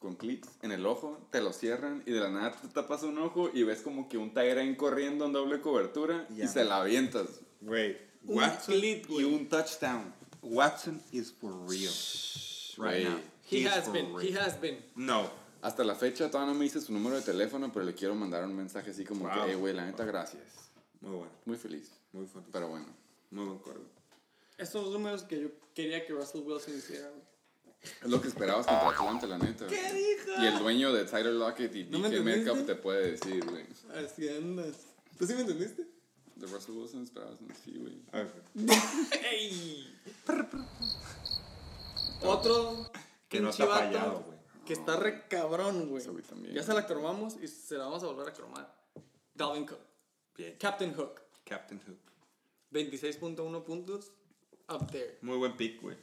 con 0.04 0.16
clics 0.16 0.50
en 0.62 0.72
el 0.74 0.86
ojo, 0.86 1.18
te 1.32 1.42
lo 1.42 1.54
cierran 1.54 2.04
y 2.06 2.12
de 2.12 2.20
la 2.20 2.30
nada 2.30 2.52
te 2.52 2.68
tapas 2.68 3.04
un 3.04 3.18
ojo 3.18 3.50
y 3.54 3.64
ves 3.64 3.82
como 3.82 4.10
que 4.10 4.18
un 4.18 4.34
Tyrant 4.34 4.76
corriendo 4.78 5.26
en 5.26 5.32
doble 5.34 5.62
cobertura 5.62 6.28
Ya. 6.30 6.44
y 6.46 6.48
se 6.50 6.66
la 6.66 6.82
avientas. 6.82 7.40
Güey, 7.62 7.98
Un 8.26 8.38
Watson, 8.38 8.76
clit, 8.76 9.10
Y 9.10 9.24
un 9.24 9.48
touchdown. 9.48 10.14
Watson 10.42 11.02
is 11.14 11.32
for 11.32 11.54
real. 11.70 11.92
Right 12.78 12.78
Güey. 12.78 13.04
now. 13.06 13.20
He 13.50 13.58
He's 13.60 13.68
has 13.68 13.92
been, 13.92 14.08
he 14.20 14.28
real. 14.32 14.38
has 14.42 14.60
been. 14.60 14.78
No. 14.96 15.30
Hasta 15.62 15.84
la 15.86 15.96
fecha 15.96 16.30
todavía 16.30 16.52
no 16.54 16.60
me 16.60 16.66
dice 16.66 16.82
su 16.82 16.92
número 16.92 17.16
de 17.16 17.22
teléfono, 17.22 17.72
pero 17.72 17.86
le 17.86 17.94
quiero 17.94 18.14
mandar 18.16 18.44
un 18.44 18.56
mensaje 18.56 18.92
así 18.92 19.06
como 19.06 19.24
Wow. 19.26 19.46
que, 19.46 19.52
hey, 19.52 19.56
güey, 19.56 19.74
la 19.74 19.86
neta, 19.86 20.04
gracias. 20.04 20.44
Muy 21.00 21.12
bueno, 21.16 21.32
Muy 21.46 21.56
feliz. 21.58 21.90
muy 22.12 22.26
fuerte. 22.28 22.50
Pero 22.52 22.68
bueno. 22.68 22.88
Muy 23.32 23.46
buen 23.46 23.58
acuerdo. 23.58 23.84
Estos 24.58 24.92
números 24.92 25.24
que 25.24 25.42
yo 25.42 25.48
quería 25.74 26.06
que 26.06 26.12
Russell 26.14 26.42
Wilson 26.42 26.78
hiciera. 26.78 27.10
Es 27.84 28.10
lo 28.10 28.22
que 28.22 28.30
esperabas 28.30 28.65
contra 28.65 28.89
Atlanta, 28.89 29.27
la 29.27 29.38
neta. 29.38 29.68
¿Qué 29.68 29.93
dijo? 29.93 30.41
Y 30.41 30.45
el 30.45 30.60
dueño 30.60 30.93
de 30.93 31.05
Tyler 31.05 31.34
Lockett 31.34 31.76
y 31.76 31.84
¿No 31.85 31.99
DK? 31.99 32.22
Metcalf 32.22 32.65
te 32.65 32.76
puede 32.76 33.11
decir, 33.11 33.45
güey. 33.45 33.65
Así 33.95 34.30
andas. 34.30 34.76
¿Tú 35.18 35.27
sí 35.27 35.34
me 35.34 35.41
entendiste? 35.41 35.85
De 36.35 36.47
Russell 36.47 36.76
Wilson 36.76 37.03
esperabas 37.03 37.38
sí, 37.64 37.77
güey. 37.77 38.01
¡Ey! 39.31 39.99
Otro 42.22 42.89
Que 43.30 43.39
no 43.39 43.47
vato 43.49 43.68
fallado, 43.68 44.23
güey. 44.26 44.39
Que 44.65 44.73
está 44.73 44.95
re 44.95 45.27
cabrón, 45.27 45.89
güey. 45.89 46.03
Ya 46.53 46.64
se 46.64 46.73
la 46.73 46.88
cromamos 46.88 47.35
y 47.41 47.47
se 47.47 47.77
la 47.77 47.85
vamos 47.85 48.03
a 48.03 48.07
volver 48.07 48.30
a 48.30 48.34
cromar. 48.34 48.73
Dalvin 49.34 49.65
Cook. 49.65 49.80
Bien. 50.38 50.55
Captain 50.57 50.93
Hook. 50.93 51.22
Captain 51.43 51.81
Hook. 51.85 51.99
26.1 52.72 53.64
puntos. 53.64 54.11
Up 54.69 54.89
there. 54.91 55.18
Muy 55.22 55.38
buen 55.38 55.55
pick, 55.57 55.81
güey. 55.81 55.97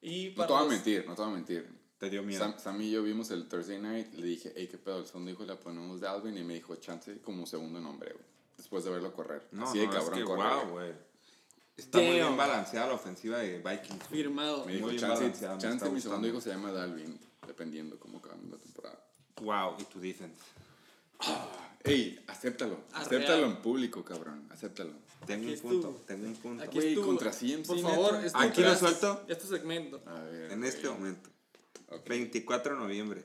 Y 0.00 0.34
No 0.36 0.46
te 0.46 0.52
voy 0.52 0.60
a 0.60 0.64
los- 0.64 0.72
mentir, 0.72 1.04
no 1.06 1.14
te 1.14 1.22
voy 1.22 1.30
a 1.30 1.34
mentir. 1.34 1.68
Te 1.98 2.08
dio 2.10 2.22
miedo. 2.22 2.38
Sam, 2.40 2.54
Sam 2.58 2.80
y 2.82 2.90
yo 2.92 3.02
vimos 3.02 3.30
el 3.32 3.48
Thursday 3.48 3.78
night, 3.80 4.14
le 4.14 4.26
dije, 4.26 4.52
hey, 4.54 4.68
qué 4.70 4.78
pedo, 4.78 4.98
el 5.00 5.06
segundo 5.06 5.30
hijo 5.32 5.44
le 5.44 5.56
ponemos 5.56 6.00
Dalvin 6.00 6.36
y 6.38 6.44
me 6.44 6.54
dijo, 6.54 6.76
chance 6.76 7.20
como 7.22 7.44
segundo 7.46 7.80
nombre, 7.80 8.12
güey. 8.12 8.24
Después 8.56 8.84
de 8.84 8.90
verlo 8.90 9.12
correr. 9.12 9.48
no, 9.52 9.64
Así 9.68 9.78
no, 9.78 9.82
de 9.84 9.88
cabrón 9.90 10.14
es 10.14 10.18
que, 10.20 10.24
corre, 10.24 10.54
wow, 10.64 10.68
güey. 10.70 10.92
Está 11.76 11.98
muy 11.98 12.14
bien 12.14 12.36
balanceada 12.36 12.88
la 12.88 12.94
ofensiva 12.94 13.38
de 13.38 13.58
Vikings. 13.58 14.04
Firmado. 14.08 14.64
Me 14.64 14.72
dijo, 14.74 14.86
Muy 14.86 14.96
bien 14.96 15.08
chance, 15.08 15.46
chance 15.58 15.90
mi 15.90 16.00
segundo 16.00 16.26
hijo 16.28 16.40
se 16.40 16.50
llama 16.50 16.70
Dalvin, 16.72 17.18
dependiendo 17.46 17.98
cómo 17.98 18.18
acabe 18.18 18.36
la 18.50 18.56
temporada. 18.58 19.00
Wow, 19.40 19.74
y 19.80 19.84
tu 19.84 20.00
defense. 20.00 20.40
Ey, 21.84 22.22
acéptalo, 22.26 22.80
Arreal. 22.92 23.02
acéptalo 23.06 23.46
en 23.46 23.56
público, 23.62 24.04
cabrón, 24.04 24.46
acéptalo. 24.50 24.92
Tengo 25.26 25.44
Aquí 25.44 25.54
un 25.54 25.60
punto, 25.60 26.02
tengo 26.06 26.26
un 26.26 26.36
punto. 26.36 26.64
Aquí 26.64 26.78
estuvo. 26.78 27.06
contra 27.06 27.30
CMC, 27.30 27.66
Por 27.66 27.80
favor, 27.80 28.24
es 28.24 28.32
tu 28.32 28.38
Aquí 28.38 28.62
lo 28.62 28.74
suelto. 28.74 29.24
Es 29.28 29.38
tu 29.38 29.46
segmento. 29.46 30.00
A 30.06 30.20
ver. 30.22 30.52
En 30.52 30.64
este 30.64 30.88
momento. 30.88 31.28
Ok. 31.90 32.08
24 32.08 32.74
de 32.74 32.80
noviembre. 32.80 33.24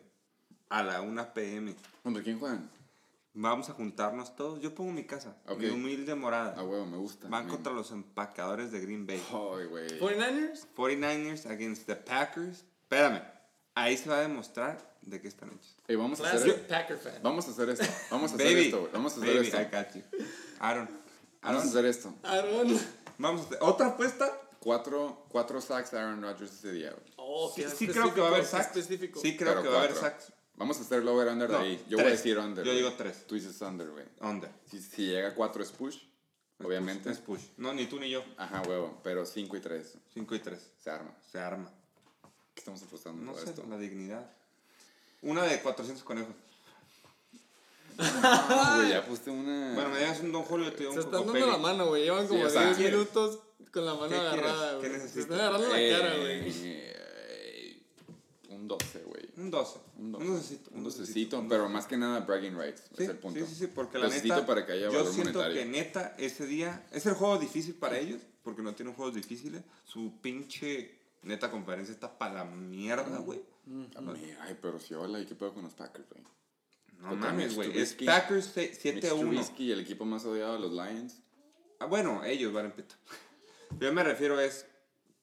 A 0.69 0.83
la 0.83 1.01
1 1.01 1.33
pm. 1.33 1.75
¿Contra 2.01 2.23
quién 2.23 2.39
juegan? 2.39 2.69
Vamos 3.35 3.69
a 3.69 3.73
juntarnos 3.73 4.35
todos. 4.35 4.61
Yo 4.61 4.75
pongo 4.75 4.91
mi 4.91 5.05
casa. 5.05 5.35
Mi 5.57 5.67
humilde 5.67 6.13
morada. 6.13 6.55
Ah, 6.57 6.63
huevo, 6.63 6.85
me 6.85 6.97
gusta. 6.97 7.27
Van 7.29 7.45
man. 7.45 7.55
contra 7.55 7.73
los 7.73 7.91
empacadores 7.91 8.71
de 8.71 8.79
Green 8.79 9.07
Bay. 9.07 9.21
Ay, 9.29 9.65
güey. 9.65 9.99
49ers. 9.99 10.67
49ers 10.75 11.45
against 11.49 11.85
the 11.87 11.95
Packers. 11.95 12.63
Espérame. 12.83 13.21
Ahí 13.75 13.97
se 13.97 14.07
va 14.07 14.17
a 14.17 14.21
demostrar 14.21 14.77
de 15.01 15.19
qué 15.19 15.27
están 15.27 15.49
hechos. 15.49 15.75
Ey, 15.87 15.95
vamos 15.95 16.21
a 16.21 16.31
hacer... 16.31 16.67
Packer 16.67 16.97
fan. 16.97 17.13
Vamos 17.23 17.47
a 17.47 17.51
hacer 17.51 17.69
esto. 17.69 17.85
Vamos 18.11 18.31
a 18.31 18.35
hacer 18.35 18.47
Baby. 18.47 18.65
esto. 18.65 18.89
Vamos 18.93 19.13
a 19.13 19.15
hacer 19.17 19.33
Baby, 19.33 19.47
esto. 19.47 19.61
I 19.61 19.65
got 19.65 19.95
you. 19.95 20.01
Aaron. 20.59 21.02
Vamos 21.43 21.63
a 21.63 21.67
hacer 21.67 21.85
esto. 21.85 22.13
Aaron. 22.23 22.79
Vamos 23.17 23.41
a 23.41 23.43
hacer. 23.45 23.57
¿Otra 23.61 23.87
apuesta? 23.87 24.39
Cuatro, 24.59 25.25
cuatro 25.29 25.59
sacks 25.59 25.91
de 25.91 25.99
Aaron 25.99 26.21
Rodgers 26.21 26.53
ese 26.53 26.71
día, 26.71 26.91
güey. 26.91 27.13
Oh, 27.17 27.51
Sí, 27.53 27.63
sí 27.75 27.87
creo 27.87 28.13
que 28.13 28.21
va 28.21 28.27
a 28.27 28.31
haber 28.31 28.45
sacks. 28.45 28.77
específico. 28.77 29.19
Sí 29.19 29.35
creo 29.35 29.49
Pero 29.51 29.63
que 29.63 29.67
va 29.69 29.75
a 29.75 29.77
haber 29.79 29.91
cuatro. 29.91 30.09
sacks. 30.09 30.33
Vamos 30.55 30.77
a 30.77 30.81
hacer 30.81 30.99
el 31.01 31.07
over 31.07 31.27
under 31.27 31.49
No, 31.49 31.57
de 31.59 31.63
ahí. 31.65 31.85
Yo 31.89 31.97
voy 31.97 32.05
a 32.05 32.09
tres. 32.09 32.19
decir 32.23 32.37
under. 32.37 32.63
Yo 32.63 32.71
güey. 32.71 32.83
digo 32.83 32.93
tres. 32.95 33.25
Tú 33.27 33.35
dices 33.35 33.59
under, 33.61 33.89
güey. 33.89 34.05
Under. 34.21 34.49
Si, 34.69 34.79
si 34.81 35.07
llega 35.07 35.29
a 35.29 35.33
cuatro 35.35 35.61
es 35.63 35.71
push, 35.71 35.97
obviamente. 36.63 37.09
Es 37.11 37.17
push. 37.19 37.41
No, 37.57 37.73
ni 37.73 37.87
tú 37.87 37.99
ni 37.99 38.09
yo. 38.09 38.23
Ajá, 38.37 38.61
huevo. 38.67 38.99
Pero 39.03 39.25
cinco 39.25 39.57
y 39.57 39.59
tres 39.59 39.97
5 40.13 40.35
y 40.35 40.39
3. 40.39 40.71
se 40.81 40.89
arma. 40.89 41.13
Se 41.31 41.39
arma. 41.39 41.69
¿Qué 42.53 42.59
estamos 42.61 42.81
apostando 42.83 43.21
No 43.23 43.31
todo 43.33 43.43
sé, 43.43 43.49
esto? 43.49 43.65
la 43.67 43.77
dignidad. 43.77 44.29
Una 45.23 45.43
de 45.43 45.59
400 45.61 46.03
conejos. 46.03 46.35
Güey, 48.77 48.89
ya 48.89 49.05
puse 49.05 49.29
una. 49.31 49.73
Bueno, 49.73 49.89
me 49.89 49.99
digas 49.99 50.19
un 50.21 50.31
Don 50.31 50.43
Julio, 50.43 50.73
te 50.73 50.83
doy 50.83 50.93
Se 50.93 50.99
están 51.01 51.25
dando 51.25 51.47
la 51.47 51.57
mano, 51.57 51.87
güey. 51.87 52.03
Llevan 52.03 52.27
como 52.27 52.43
o 52.45 52.49
sea, 52.49 52.65
10 52.65 52.77
¿quieres? 52.77 52.93
minutos 52.95 53.39
con 53.71 53.85
la 53.85 53.93
mano 53.95 54.15
agarrada, 54.15 54.79
¿Qué 54.81 54.89
güey. 54.89 55.07
Se 55.07 55.19
están 55.21 55.39
agarrando 55.39 55.69
la 55.69 55.81
Eh, 55.81 55.91
cara, 55.91 56.17
güey. 56.17 56.41
eh, 56.47 57.81
un 58.49 58.67
12, 58.67 58.99
güey. 59.03 59.23
Un 59.37 59.51
12. 59.51 59.79
Un 59.97 60.11
12. 60.11 60.25
Un 60.25 60.33
docecito. 60.35 60.71
Un 60.73 60.83
docecito, 60.83 61.45
pero 61.49 61.69
más 61.69 61.85
que 61.87 61.97
nada 61.97 62.19
bragging 62.21 62.57
rights. 62.57 62.83
Sí, 62.95 63.03
es 63.03 63.09
el 63.09 63.17
punto. 63.17 63.39
sí, 63.39 63.45
sí, 63.47 63.55
sí, 63.55 63.67
porque 63.67 63.97
la 63.97 64.05
Docecito 64.05 64.35
neta, 64.35 64.45
para 64.47 64.65
que 64.65 64.73
haya 64.73 64.85
yo 64.89 64.99
valor 64.99 65.13
siento 65.13 65.39
monetario. 65.39 65.59
que 65.61 65.65
neta 65.69 66.15
ese 66.17 66.45
día 66.45 66.85
es 66.91 67.05
el 67.05 67.13
juego 67.13 67.37
difícil 67.39 67.73
para 67.75 67.97
ellos, 67.97 68.21
porque 68.43 68.61
no 68.61 68.73
tienen 68.75 68.93
juegos 68.95 69.15
difíciles. 69.15 69.63
Su 69.85 70.19
pinche 70.21 70.99
neta 71.23 71.49
conferencia 71.51 71.93
está 71.93 72.17
para 72.17 72.33
la 72.35 72.45
mierda, 72.45 73.17
güey. 73.19 73.41
Ay, 73.95 74.35
Ay, 74.41 74.57
pero 74.61 74.79
si 74.79 74.93
hola, 74.93 75.19
¿y 75.19 75.25
qué 75.25 75.35
pedo 75.35 75.53
con 75.53 75.63
los 75.63 75.73
Packers, 75.73 76.07
güey? 76.09 76.23
No 77.03 77.15
mames, 77.15 77.55
güey. 77.55 77.77
Es. 77.77 77.93
Packers 77.93 78.45
se- 78.45 78.69
Mitch 78.93 79.03
7-1. 79.03 79.19
Trubisky, 79.19 79.71
el 79.71 79.81
equipo 79.81 80.05
más 80.05 80.25
odiado 80.25 80.53
de 80.53 80.59
los 80.59 80.71
Lions. 80.71 81.17
Ah, 81.79 81.85
bueno, 81.85 82.23
ellos 82.23 82.53
van 82.53 82.65
en 82.65 82.71
pito. 82.71 82.95
Yo 83.79 83.91
me 83.93 84.03
refiero 84.03 84.39
es 84.39 84.65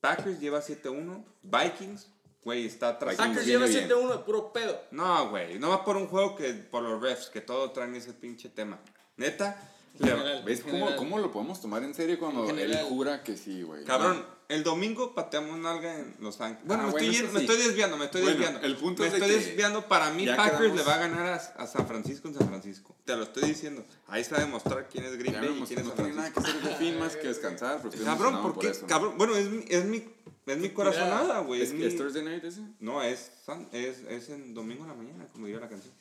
Packers 0.01 0.41
lleva 0.41 0.61
7-1, 0.61 1.25
Vikings, 1.43 2.09
güey, 2.45 2.67
está 2.67 2.91
atrás. 2.91 3.17
Packers 3.17 3.47
lleva 3.47 3.67
bien. 3.67 3.89
7-1 3.89 4.13
de 4.13 4.19
puro 4.25 4.53
pedo. 4.53 4.81
No, 4.91 5.31
güey, 5.31 5.59
no 5.59 5.71
va 5.71 5.85
por 5.85 5.97
un 5.97 6.07
juego 6.07 6.37
que 6.37 6.53
por 6.55 6.83
los 6.83 7.01
refs, 7.01 7.29
que 7.29 7.41
todos 7.41 7.73
traen 7.73 7.95
ese 7.95 8.13
pinche 8.13 8.49
tema. 8.49 8.79
Neta, 9.17 9.67
General. 9.99 10.43
¿Ves 10.45 10.63
cómo, 10.63 10.97
cómo 10.97 11.19
lo 11.19 11.31
podemos 11.31 11.61
tomar 11.61 11.83
en 11.83 11.95
serio 11.95 12.19
cuando 12.19 12.49
En 12.49 12.59
él 12.59 12.75
jura 12.89 13.23
que 13.23 13.37
sí, 13.37 13.63
güey? 13.63 13.85
cabrón, 13.85 14.25
el 14.51 14.63
domingo 14.65 15.15
pateamos 15.15 15.59
nalga 15.59 15.97
en 15.99 16.15
Los 16.21 16.41
Ángeles. 16.41 16.67
Bueno, 16.67 16.83
Ah, 16.83 16.87
me, 16.87 16.93
bueno, 16.93 17.07
estoy, 17.07 17.17
yendo- 17.21 17.33
me 17.33 17.41
sí. 17.41 17.47
estoy 17.47 17.63
desviando, 17.67 17.97
me 17.97 18.05
estoy 18.07 18.23
Bueno, 18.23 18.37
desviando. 18.39 18.67
el 18.67 18.77
punto 18.77 19.03
me 19.03 19.09
es 19.09 19.15
estoy 19.15 19.29
que 19.31 19.37
desviando. 19.37 19.89
Para 19.89 20.11
mí, 20.11 20.25
ya 20.27 20.37
Packers 20.37 20.59
quedamos- 20.59 20.77
le 20.77 20.83
va 20.85 20.95
a 20.95 20.99
ganar 20.99 21.27
a, 21.27 21.35
a 21.37 21.67
San 21.67 21.87
Francisco 21.87 22.29
en 22.29 22.35
San 22.35 22.49
Francisco. 22.49 22.95
Te 23.05 23.17
lo 23.17 23.23
estoy 23.23 23.45
diciendo. 23.49 23.85
Ahí 24.09 24.25
se 24.25 24.33
va 24.33 24.39
a 24.39 24.41
demostrar 24.41 24.89
quién 24.89 25.05
es 25.05 25.17
Green 25.17 25.35
Ya 25.35 25.41
Bay 25.41 25.49
no, 25.51 25.57
y 25.57 25.63
quién 25.67 25.79
es 25.79 25.85
no 25.85 25.91
San 25.93 26.05
tiene 26.05 26.15
nada 26.17 26.33
que 26.33 26.41
hacer 26.41 26.61
de 26.63 26.75
fin 26.77 26.99
más 26.99 27.17
que 27.17 27.29
descansar, 27.29 27.81
estoy 27.85 28.05
Cabrón, 28.05 28.43
¿por 28.43 28.55
por 28.55 28.63
qué? 28.63 28.71
eso. 28.71 28.87
Cabrón, 28.87 29.15
bueno, 29.17 29.37
es 29.37 29.49
mi, 29.51 29.65
es 29.69 29.85
mi, 29.85 30.05
es 30.47 30.59
mi 30.59 30.71
corazonada, 30.71 31.41
güey. 31.41 31.63
¿Es, 31.63 31.69
Es, 31.71 31.75
mi- 31.75 31.85
¿Es 31.85 31.97
Thursday 31.97 32.23
night 32.25 32.45
ese? 32.45 32.61
No, 32.81 33.03
es, 33.03 33.31
es, 33.73 33.99
es 34.09 34.29
en 34.31 34.53
domingo 34.55 34.83
en 34.83 34.89
la 34.89 34.95
mañana, 34.95 35.27
como 35.33 35.47
diría 35.47 35.61
la 35.61 35.69
canción. 35.69 35.93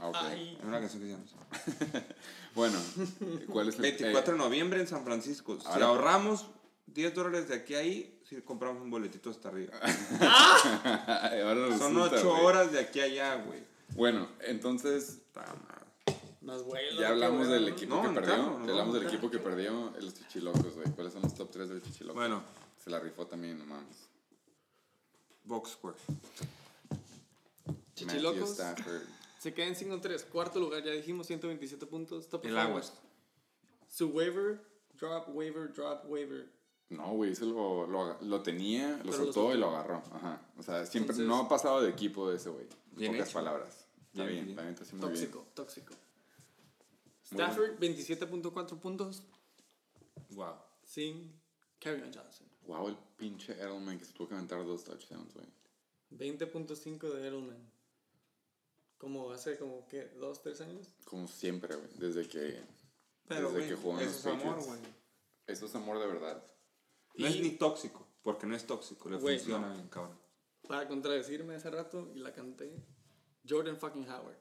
Ah, 0.00 0.08
ok. 0.08 0.16
Ay. 0.20 0.56
Es 0.60 0.64
una 0.64 0.80
canción 0.80 1.00
que 1.02 1.08
se 1.08 1.12
llama. 1.14 2.04
Bueno, 2.54 2.78
¿cuál 3.48 3.68
es 3.68 3.74
el 3.76 3.82
24 3.82 4.32
de 4.34 4.38
noviembre 4.38 4.80
en 4.80 4.86
San 4.86 5.04
Francisco. 5.04 5.58
Si 5.60 5.66
Ahora- 5.66 5.86
ahorramos 5.86 6.46
10 6.94 7.14
dólares 7.14 7.48
de 7.48 7.54
aquí 7.56 7.74
a 7.74 7.78
ahí, 7.78 8.20
si 8.28 8.40
compramos 8.42 8.82
un 8.82 8.90
boletito 8.90 9.28
hasta 9.30 9.48
arriba. 9.48 9.74
eh, 11.32 11.42
ahora 11.42 11.76
Son 11.76 11.94
resulta, 11.94 12.16
8 12.16 12.30
güey. 12.30 12.44
horas 12.44 12.72
de 12.72 12.78
aquí 12.80 13.00
a 13.00 13.04
allá, 13.04 13.34
güey. 13.44 13.62
Bueno, 13.90 14.28
entonces. 14.40 15.20
Más 16.40 16.62
vuelo. 16.62 17.00
ya 17.00 17.08
hablamos 17.08 17.48
del 17.48 17.68
equipo 17.68 17.96
No, 17.96 18.02
que 18.02 18.08
no, 18.08 18.14
perdió. 18.14 18.36
no, 18.36 18.58
no, 18.58 18.66
ya 18.66 18.70
hablamos 18.72 18.86
no, 18.88 18.92
del 18.94 19.02
no. 19.04 19.08
equipo 19.08 19.30
que 19.30 19.38
perdió, 19.38 19.92
los 19.98 20.14
chichilocos, 20.14 20.74
güey. 20.74 20.86
¿Cuáles 20.92 21.12
son 21.12 21.22
los 21.22 21.34
top 21.34 21.50
3 21.50 21.68
de 21.68 21.74
los 21.76 21.82
chichilocos? 21.84 22.16
Bueno, 22.16 22.42
Se 22.82 22.90
la 22.90 23.00
rifó 23.00 23.26
también, 23.26 23.58
no 23.58 23.64
mames. 23.66 24.08
Box 25.44 25.70
Square. 25.72 25.96
Chichilocos. 27.94 28.56
Se 29.38 29.52
quedan 29.54 29.74
5-3. 29.74 30.24
Cuarto 30.26 30.60
lugar, 30.60 30.82
ya 30.84 30.92
dijimos 30.92 31.26
127 31.26 31.86
puntos. 31.86 32.28
Top 32.28 32.44
El. 32.44 32.56
Aguas. 32.56 32.92
Su 33.88 34.08
waiver, 34.08 34.60
drop, 34.98 35.28
waiver, 35.34 35.72
drop, 35.72 36.04
waiver. 36.08 36.46
No, 36.96 37.12
güey, 37.14 37.32
ese 37.32 37.44
lo, 37.46 37.86
lo, 37.86 38.20
lo 38.22 38.42
tenía, 38.42 38.96
lo 38.98 39.04
Pero 39.10 39.12
soltó 39.16 39.54
y 39.54 39.58
lo 39.58 39.70
agarró. 39.70 40.02
Ajá. 40.12 40.40
O 40.58 40.62
sea, 40.62 40.84
siempre 40.86 41.12
Entonces- 41.14 41.26
no 41.26 41.40
ha 41.42 41.48
pasado 41.48 41.80
de 41.82 41.90
equipo 41.90 42.28
de 42.30 42.36
ese 42.36 42.50
güey. 42.50 42.66
En 42.98 43.12
pocas 43.12 43.28
hecho. 43.28 43.38
palabras. 43.38 43.86
Está 44.12 44.24
Bien, 44.26 44.44
bien, 44.46 44.56
bien. 44.56 44.56
muy 44.56 44.74
bien. 44.76 45.00
Tóxico, 45.00 45.46
tóxico. 45.54 45.94
Stafford, 47.24 47.78
27.4 47.80 48.78
puntos 48.78 49.22
Wow. 50.30 50.54
sin 50.84 51.32
Kerryon 51.80 52.12
Johnson. 52.14 52.46
Wow, 52.66 52.88
el 52.88 52.96
pinche 53.16 53.52
Edelman 53.54 53.98
que 53.98 54.04
se 54.04 54.12
tuvo 54.12 54.28
que 54.28 54.34
aventar 54.34 54.64
dos 54.64 54.84
touchdowns, 54.84 55.34
güey. 55.34 55.46
20.5 56.10 57.10
de 57.12 57.20
Edelman. 57.20 57.70
Como 58.98 59.32
hace 59.32 59.58
como 59.58 59.86
que 59.88 60.04
dos, 60.20 60.40
tres 60.42 60.60
años. 60.60 60.88
Como 61.04 61.26
siempre, 61.28 61.74
güey. 61.74 61.88
Desde 61.96 62.26
que. 62.28 62.62
Pero, 63.26 63.48
desde 63.50 63.58
güey, 63.58 63.68
que 63.68 63.74
jugó 63.76 64.00
en 64.00 64.08
eso 64.08 64.28
los 64.30 64.38
es 64.38 64.44
amor, 64.44 64.62
güey. 64.64 64.78
Eso 65.46 65.66
es 65.66 65.74
amor 65.74 65.98
de 65.98 66.06
verdad. 66.06 66.42
No 67.14 67.26
Y- 67.28 67.30
es 67.32 67.40
ni 67.40 67.50
tóxico, 67.50 68.06
porque 68.22 68.46
no 68.46 68.54
es 68.56 68.66
tóxico, 68.66 69.08
le 69.08 69.18
funciona 69.18 69.68
no. 69.68 69.74
bien, 69.74 69.88
cabrón. 69.88 70.18
Para 70.66 70.88
contradecirme 70.88 71.54
hace 71.54 71.70
rato 71.70 72.10
y 72.14 72.18
la 72.20 72.32
canté. 72.32 72.74
Jordan 73.48 73.76
fucking 73.76 74.08
Howard. 74.08 74.38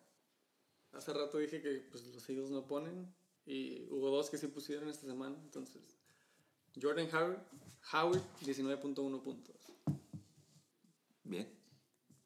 Hace 0.94 1.14
rato 1.14 1.38
dije 1.38 1.62
que 1.62 1.88
pues, 1.91 2.06
los 2.08 2.28
Eagles 2.30 2.50
no 2.50 2.66
ponen. 2.66 3.14
Y 3.45 3.88
hubo 3.90 4.10
dos 4.10 4.30
que 4.30 4.38
sí 4.38 4.48
pusieron 4.48 4.88
esta 4.88 5.06
semana. 5.06 5.36
Entonces, 5.44 5.98
Jordan 6.82 7.08
Howard, 7.14 7.40
Howard 7.91 8.22
19.1 8.41 9.22
puntos. 9.22 9.58
Bien. 11.24 11.50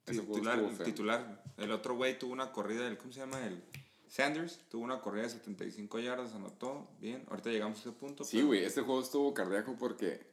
Titular, 0.05 0.59
feo. 0.75 0.85
titular. 0.85 1.43
El 1.57 1.71
otro 1.71 1.95
güey 1.95 2.17
tuvo 2.17 2.33
una 2.33 2.51
corrida, 2.51 2.87
el, 2.87 2.97
¿cómo 2.97 3.11
se 3.11 3.19
llama? 3.19 3.45
El 3.45 3.61
Sanders 4.07 4.59
tuvo 4.69 4.83
una 4.83 5.01
corrida 5.01 5.23
de 5.23 5.29
75 5.31 5.99
yardas, 5.99 6.33
anotó. 6.33 6.87
Bien, 6.99 7.25
ahorita 7.29 7.49
llegamos 7.49 7.79
a 7.79 7.81
ese 7.81 7.91
punto. 7.93 8.23
Sí, 8.23 8.37
pero- 8.37 8.47
güey, 8.47 8.63
este 8.63 8.81
juego 8.81 9.01
estuvo 9.01 9.33
cardíaco 9.33 9.75
porque 9.77 10.25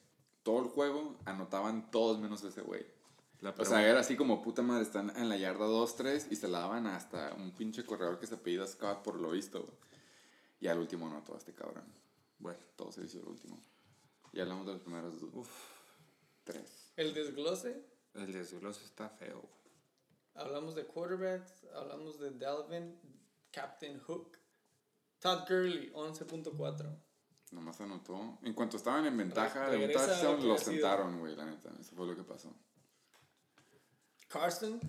todo 0.44 0.60
el 0.62 0.68
juego 0.68 1.16
anotaban 1.24 1.90
todos 1.90 2.20
menos 2.20 2.44
ese 2.44 2.60
güey. 2.60 2.86
La 3.40 3.50
O 3.58 3.64
sea, 3.64 3.86
era 3.86 4.00
así 4.00 4.16
como 4.16 4.40
puta 4.40 4.62
madre, 4.62 4.84
están 4.84 5.10
en 5.16 5.28
la 5.28 5.36
yarda 5.36 5.66
2-3 5.66 6.28
y 6.30 6.36
se 6.36 6.48
la 6.48 6.60
daban 6.60 6.86
hasta 6.86 7.34
un 7.34 7.50
pinche 7.50 7.84
corredor 7.84 8.18
que 8.18 8.26
se 8.26 8.36
apellida 8.36 8.66
Scott 8.66 9.02
por 9.02 9.16
lo 9.16 9.32
visto. 9.32 9.66
Y 10.60 10.68
al 10.68 10.78
último 10.78 11.08
anotó 11.08 11.34
a 11.34 11.38
este 11.38 11.52
cabrón. 11.52 11.84
Bueno, 12.38 12.58
Todo 12.76 12.92
se 12.92 13.02
hizo 13.02 13.18
el 13.18 13.26
último. 13.26 13.60
Y 14.32 14.40
hablamos 14.40 14.66
de 14.66 14.74
los 14.74 14.82
primeros 14.82 15.20
dos. 15.20 15.30
Uf. 15.34 15.50
tres. 16.44 16.92
El 16.96 17.12
desglose, 17.12 17.84
el 18.14 18.32
desglose 18.32 18.84
está 18.84 19.08
feo. 19.08 19.42
hablamos 20.34 20.74
de 20.74 20.86
quarterbacks, 20.86 21.64
hablamos 21.74 22.18
de 22.18 22.30
Dalvin, 22.30 22.98
Captain 23.50 23.98
Hook. 24.00 24.38
Todd 25.20 25.48
Gurley, 25.48 25.90
11.4. 25.92 26.96
Nomás 27.52 27.80
anotó. 27.80 28.38
En 28.42 28.52
cuanto 28.54 28.76
estaban 28.76 29.06
en 29.06 29.16
ventaja 29.16 29.70
de 29.70 29.84
un 29.84 29.92
touchdown, 29.92 30.48
lo 30.48 30.58
sentaron, 30.58 31.18
güey, 31.20 31.36
la 31.36 31.44
neta. 31.46 31.70
Eso 31.80 31.94
fue 31.94 32.06
lo 32.06 32.16
que 32.16 32.24
pasó. 32.24 32.52
Carson, 34.28 34.80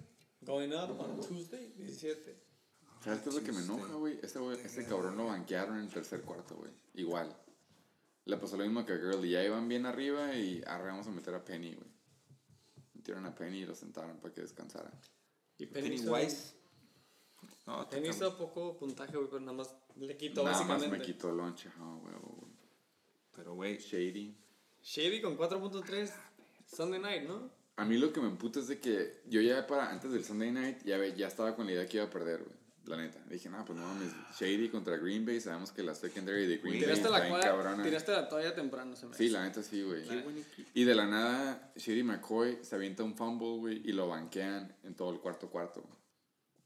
Going 0.42 0.72
up 0.74 1.00
on 1.00 1.20
Tuesday, 1.22 1.74
17. 1.76 2.44
¿Sabes 3.04 3.20
qué 3.22 3.30
es 3.30 3.36
lo 3.36 3.44
que 3.44 3.52
me 3.52 3.62
enoja, 3.62 3.94
güey? 3.94 4.20
Este, 4.22 4.40
este 4.64 4.86
cabrón 4.86 5.18
lo 5.18 5.28
banquearon 5.28 5.78
en 5.78 5.84
el 5.86 5.90
tercer 5.90 6.22
cuarto, 6.22 6.56
güey. 6.56 6.72
Igual. 6.96 7.36
Le 8.26 8.38
pasó 8.38 8.58
lo 8.58 8.64
mismo 8.64 8.84
que 8.86 8.94
a 8.94 8.98
Girl. 8.98 9.24
Y 9.26 9.32
ya 9.32 9.44
iban 9.44 9.68
bien 9.68 9.86
arriba 9.86 10.34
y 10.36 10.64
arre, 10.66 10.88
vamos 10.90 11.06
a 11.08 11.12
meter 11.12 11.34
a 11.36 11.44
Penny, 11.46 11.76
güey. 11.76 11.88
Metieron 12.96 13.26
a 13.28 13.36
Penny 13.36 13.60
y 13.60 13.66
lo 13.66 13.76
sentaron 13.76 14.18
para 14.18 14.34
que 14.34 14.42
descansara. 14.42 14.92
Y 15.60 15.68
Penny 15.68 15.96
hizo- 15.96 16.12
Pennywise. 16.12 16.56
No, 17.68 17.88
Penny 17.88 18.10
hizo 18.10 18.36
poco 18.38 18.76
puntaje, 18.78 19.16
güey, 19.16 19.28
pero 19.30 19.40
nada 19.42 19.54
más 19.58 19.76
le 19.96 20.18
quitó 20.18 20.44
Nada 20.44 20.58
más 20.60 20.68
básicamente. 20.68 20.98
me 20.98 21.06
quitó 21.14 21.30
el 21.30 21.38
lonche. 21.38 21.70
Ah, 21.78 21.98
güey, 22.02 22.14
güey. 22.16 22.35
Pero, 23.36 23.54
güey, 23.56 23.78
Shady. 23.78 24.36
Shady 24.84 25.22
con 25.22 25.38
4.3 25.38 26.12
Sunday 26.68 27.00
night, 27.00 27.24
¿no? 27.28 27.50
A 27.78 27.84
mí 27.86 27.98
lo 27.98 28.14
que 28.14 28.22
me 28.22 28.28
emputa 28.28 28.60
es 28.60 28.68
de 28.68 28.80
que 28.80 29.22
yo 29.28 29.42
ya 29.42 29.68
para 29.68 29.92
antes 29.92 30.12
del 30.12 30.24
Sunday 30.24 30.52
night 30.52 30.78
ya, 30.86 30.98
ve- 30.98 31.14
ya 31.16 31.28
estaba 31.28 31.56
con 31.56 31.66
la 31.66 31.74
idea 31.74 31.86
que 31.88 31.98
iba 31.98 32.06
a 32.06 32.10
perder, 32.10 32.40
güey. 32.44 32.56
La 32.86 32.98
neta. 32.98 33.20
Dije, 33.28 33.50
no, 33.50 33.66
pues 33.66 33.78
no 33.80 33.86
mames. 33.88 34.12
Shady 34.40 34.70
contra 34.70 34.96
Green 34.98 35.26
Bay. 35.26 35.42
Sabemos 35.42 35.72
que 35.72 35.82
la 35.82 35.96
secondary 35.96 36.46
de 36.46 36.58
Green 36.58 36.74
Bay 36.76 36.80
Tiraste 36.82 37.06
está 37.08 37.10
la, 37.20 37.26
bien 37.26 37.40
cabrona. 37.42 37.84
tiraste 37.84 38.12
la 38.12 38.30
toalla 38.30 38.54
temprano, 38.54 38.96
se 38.96 39.08
me 39.08 39.16
Sí, 39.16 39.30
la 39.30 39.44
neta 39.44 39.64
sí, 39.64 39.82
güey. 39.82 40.04
Y 40.76 40.84
de 40.84 40.94
la 40.94 41.08
nada, 41.08 41.72
Shady 41.76 42.04
McCoy 42.04 42.60
se 42.62 42.76
avienta 42.76 43.04
un 43.04 43.16
fumble, 43.16 43.58
güey, 43.58 43.82
y 43.90 43.92
lo 43.94 44.08
banquean 44.08 44.74
en 44.84 44.94
todo 44.96 45.12
el 45.12 45.20
cuarto 45.20 45.50
cuarto. 45.50 45.84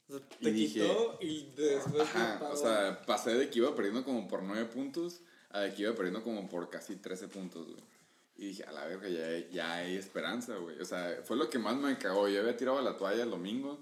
sea, 0.09 0.17
y 0.41 0.43
te 0.43 0.51
dije- 0.51 0.81
quitó 0.81 1.17
y 1.21 1.51
después 1.55 1.95
te 2.11 2.17
Ajá, 2.17 2.49
o 2.51 2.55
sea, 2.57 3.01
pasé 3.05 3.35
de 3.35 3.49
que 3.49 3.59
iba 3.59 3.73
perdiendo 3.73 4.03
como 4.03 4.27
por 4.27 4.43
9 4.43 4.65
puntos 4.65 5.21
a 5.49 5.59
de 5.61 5.73
que 5.73 5.83
iba 5.83 5.93
perdiendo 5.95 6.23
como 6.23 6.47
por 6.47 6.69
casi 6.69 6.95
13 6.97 7.27
puntos, 7.27 7.65
güey. 7.67 7.81
Y 8.37 8.45
dije, 8.47 8.63
a 8.63 8.71
la 8.71 8.85
verga, 8.85 9.09
ya, 9.09 9.25
hay- 9.25 9.49
ya 9.51 9.73
hay 9.75 9.95
esperanza, 9.97 10.55
güey. 10.57 10.79
O 10.79 10.85
sea, 10.85 11.21
fue 11.25 11.35
lo 11.35 11.49
que 11.49 11.59
más 11.59 11.75
me 11.75 11.97
cagó. 11.97 12.27
Yo 12.29 12.39
había 12.39 12.55
tirado 12.55 12.81
la 12.81 12.95
toalla 12.95 13.23
el 13.23 13.29
domingo 13.31 13.79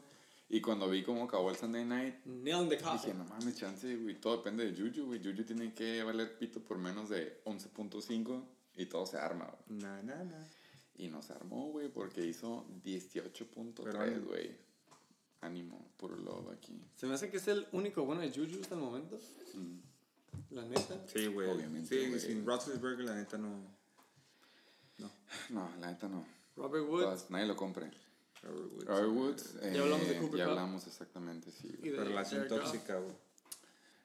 y 0.50 0.62
cuando 0.62 0.90
vi 0.90 1.04
cómo 1.04 1.26
acabó 1.26 1.52
el 1.52 1.58
Sunday 1.58 1.86
night, 1.86 2.16
Nail 2.26 2.68
the 2.70 2.78
dije, 2.78 2.84
coffin. 2.90 3.18
no 3.20 3.26
mames, 3.26 3.56
chance, 3.56 3.96
güey. 3.98 4.16
Todo 4.20 4.38
depende 4.38 4.66
de 4.72 4.76
Juju, 4.76 5.06
güey. 5.08 5.20
Juju 5.24 5.44
tiene 5.44 5.74
que 5.74 6.02
valer 6.04 6.38
pito 6.40 6.60
por 6.62 6.78
menos 6.80 7.10
de 7.10 7.42
11.5 7.46 8.44
y 8.78 8.86
todo 8.88 9.06
se 9.06 9.18
arma, 9.18 9.46
güey. 9.68 9.80
Na, 9.80 10.02
na, 10.02 10.24
na. 10.24 10.48
Y 10.96 11.10
nos 11.10 11.30
armó, 11.30 11.70
güey, 11.70 11.90
porque 11.90 12.26
hizo 12.26 12.66
Pero 12.84 13.00
18.3, 13.00 13.96
ánimo. 13.96 14.26
güey. 14.30 14.56
Ánimo, 15.42 15.92
puro 15.98 16.16
love 16.16 16.50
aquí. 16.52 16.82
Se 16.96 17.06
me 17.06 17.14
hace 17.14 17.30
que 17.30 17.38
es 17.38 17.48
el 17.48 17.68
único 17.74 18.04
bueno 18.06 18.22
de 18.22 18.32
Juju 18.32 18.60
hasta 18.62 18.74
el 18.74 18.82
momento. 18.82 19.20
La 20.52 20.64
neta. 20.64 21.06
Sí, 21.08 21.28
güey. 21.28 21.50
Obviamente, 21.50 21.90
Sí, 21.90 22.08
güey. 22.08 22.20
sin 22.20 22.46
Roethlisberger, 22.46 23.06
la 23.06 23.16
neta 23.16 23.38
no. 23.38 23.76
No, 25.50 25.70
la 25.80 25.92
neta 25.92 26.08
no. 26.08 26.26
Robert 26.56 26.88
Woods. 26.88 27.04
Todas- 27.04 27.30
nadie 27.30 27.46
lo 27.46 27.56
compre. 27.56 27.92
Robert 28.42 28.72
Woods. 28.72 28.86
Robert 28.86 29.10
Woods. 29.10 29.54
Ya 29.74 29.82
hablamos 29.82 30.08
de 30.08 30.16
eh, 30.16 30.20
Cooper 30.20 30.38
Ya 30.40 30.46
hablamos 30.46 30.88
exactamente, 30.88 31.52
sí. 31.52 31.68
y 31.84 31.90
de 31.90 31.98
La 31.98 32.04
relación 32.04 32.48
tóxica, 32.48 32.98
güey. 33.00 33.16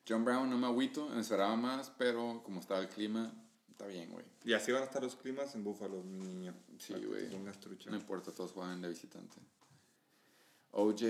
John 0.08 0.24
Brown 0.24 0.50
no 0.50 0.58
me 0.58 0.66
agüito, 0.66 1.08
me 1.08 1.20
esperaba 1.20 1.54
más, 1.56 1.90
pero 1.96 2.42
como 2.44 2.60
estaba 2.60 2.80
el 2.80 2.88
clima, 2.88 3.32
está 3.70 3.86
bien, 3.86 4.10
güey. 4.10 4.24
Y 4.44 4.52
así 4.52 4.72
van 4.72 4.82
a 4.82 4.86
estar 4.86 5.02
los 5.02 5.14
climas 5.14 5.54
en 5.54 5.62
Buffalo, 5.62 6.02
mi 6.02 6.18
niño. 6.18 6.54
Sí, 6.78 6.92
güey. 6.94 7.28
No 7.86 7.96
importa, 7.96 8.32
todos 8.32 8.50
juegan 8.52 8.82
de 8.82 8.88
visitante. 8.88 9.36
OJ 10.72 11.02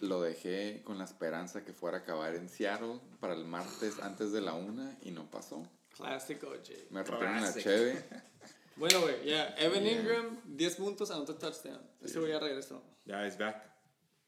lo 0.00 0.20
dejé 0.22 0.82
con 0.84 0.98
la 0.98 1.04
esperanza 1.04 1.64
que 1.64 1.72
fuera 1.72 1.98
a 1.98 2.00
acabar 2.00 2.34
en 2.34 2.48
Seattle 2.48 3.00
para 3.20 3.34
el 3.34 3.44
martes 3.44 3.98
antes 4.00 4.32
de 4.32 4.40
la 4.40 4.54
una 4.54 4.96
y 5.02 5.10
no 5.10 5.30
pasó. 5.30 5.68
Classic 5.96 6.42
OJ. 6.42 6.90
Me 6.90 7.02
rompieron 7.02 7.40
la 7.42 7.52
cheve. 7.54 8.04
Bueno, 8.76 9.00
güey, 9.00 9.24
ya. 9.26 9.56
Evan 9.58 9.82
Yeah. 9.82 9.92
Ingram, 10.00 10.40
10 10.56 10.76
puntos, 10.76 11.10
anotó 11.10 11.34
touchdown. 11.34 11.80
Ese 12.00 12.20
güey 12.20 12.30
ya 12.30 12.38
regresó. 12.38 12.80
Ya, 13.06 13.26
it's 13.26 13.36
back. 13.36 13.60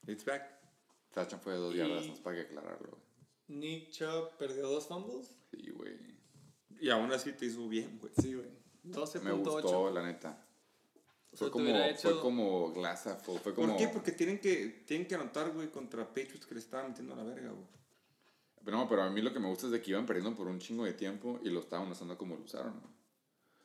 It's 0.08 0.24
back. 0.24 0.42
Touchdown 1.14 1.40
fue 1.40 1.52
de 1.52 1.58
dos 1.60 1.72
yardas, 1.72 2.04
no 2.06 2.12
es 2.14 2.18
para 2.18 2.34
que 2.34 2.42
aclararlo. 2.42 2.98
Nick 3.46 3.90
Chubb 3.90 4.36
perdió 4.38 4.68
dos 4.68 4.88
fumbles. 4.88 5.36
Sí, 5.52 5.70
güey. 5.70 5.96
Y 6.80 6.90
aún 6.90 7.12
así 7.12 7.32
te 7.32 7.46
hizo 7.46 7.68
bien, 7.68 7.98
güey. 8.00 8.12
Sí, 8.20 8.34
güey. 8.34 8.48
Me 8.82 8.92
12.8. 8.92 9.36
gustó, 9.38 9.90
la 9.90 10.02
neta. 10.02 10.44
O 11.32 11.36
sea, 11.36 11.48
Fue 11.48 11.50
como, 11.52 11.68
hecho- 11.84 12.10
fue 12.10 12.20
como 12.20 12.72
Glassaful, 12.72 13.38
fue 13.38 13.54
como... 13.54 13.68
¿Por 13.68 13.76
qué? 13.76 13.88
Porque 13.88 14.12
tienen 14.12 14.40
que, 14.40 14.82
tienen 14.86 15.06
que 15.06 15.14
anotar, 15.14 15.52
güey, 15.52 15.68
contra 15.70 16.04
Patriots 16.06 16.44
que 16.46 16.54
le 16.54 16.60
estaban 16.60 16.88
metiendo 16.88 17.14
a 17.14 17.16
la 17.18 17.22
verga, 17.22 17.50
güey. 17.50 17.66
No, 18.66 18.88
pero 18.88 19.02
a 19.02 19.10
mí 19.10 19.20
lo 19.22 19.32
que 19.32 19.38
me 19.40 19.48
gusta 19.48 19.66
es 19.66 19.72
de 19.72 19.80
que 19.80 19.90
iban 19.92 20.06
perdiendo 20.06 20.36
por 20.36 20.46
un 20.48 20.58
chingo 20.58 20.84
de 20.84 20.92
tiempo 20.92 21.40
y 21.42 21.48
lo 21.50 21.60
estaban 21.60 21.90
usando 21.90 22.18
como 22.18 22.36
lo 22.36 22.42
usaron. 22.42 22.74
¿no? 22.74 22.86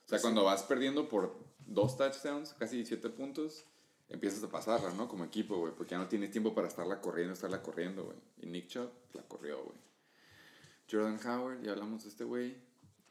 O 0.05 0.07
sea, 0.07 0.21
cuando 0.21 0.43
vas 0.43 0.63
perdiendo 0.63 1.09
por 1.09 1.35
dos 1.65 1.97
touchdowns, 1.97 2.53
casi 2.53 2.85
siete 2.85 3.09
puntos, 3.09 3.65
empiezas 4.09 4.43
a 4.43 4.49
pasarla, 4.49 4.91
¿no? 4.93 5.07
Como 5.09 5.23
equipo, 5.25 5.57
güey, 5.57 5.73
porque 5.75 5.91
ya 5.91 5.97
no 5.97 6.07
tienes 6.07 6.31
tiempo 6.31 6.53
para 6.53 6.67
estarla 6.67 7.01
corriendo, 7.01 7.33
estarla 7.33 7.61
corriendo, 7.61 8.03
güey. 8.05 8.17
Y 8.41 8.45
Nick 8.45 8.67
Chubb 8.67 8.89
la 9.13 9.23
corrió, 9.23 9.63
güey. 9.63 9.77
Jordan 10.89 11.19
Howard, 11.27 11.61
ya 11.63 11.71
hablamos 11.71 12.03
de 12.03 12.09
este 12.09 12.23
güey. 12.23 12.55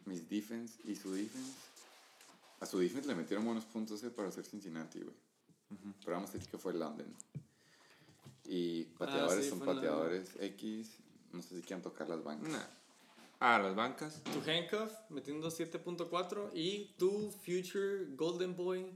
Mis 0.06 0.28
defense 0.28 0.78
y 0.84 0.94
su 0.96 1.12
defense. 1.12 1.52
A 2.64 2.66
su 2.66 2.78
defense 2.78 3.06
le 3.06 3.14
metieron 3.14 3.44
buenos 3.44 3.66
puntos 3.66 4.02
eh, 4.04 4.10
para 4.10 4.28
hacer 4.28 4.46
Cincinnati, 4.46 4.98
güey. 5.00 5.14
Pero 6.02 6.16
vamos 6.16 6.30
a 6.30 6.32
decir 6.32 6.48
que 6.48 6.56
fue 6.56 6.72
London. 6.72 7.14
Y 8.46 8.84
pateadores 8.84 9.44
sí, 9.44 9.50
son 9.50 9.60
pateadores 9.60 10.30
X. 10.40 10.96
No 11.34 11.42
sé 11.42 11.56
si 11.56 11.60
quieran 11.60 11.82
tocar 11.82 12.08
las 12.08 12.24
bancas. 12.24 12.48
Nah. 12.48 12.64
Ah, 13.38 13.58
las 13.58 13.74
bancas. 13.76 14.22
Tu 14.24 14.50
handcuff 14.50 14.90
metiendo 15.10 15.48
7.4 15.50 16.52
y 16.54 16.94
tu 16.96 17.30
future 17.30 18.06
golden 18.16 18.56
boy 18.56 18.90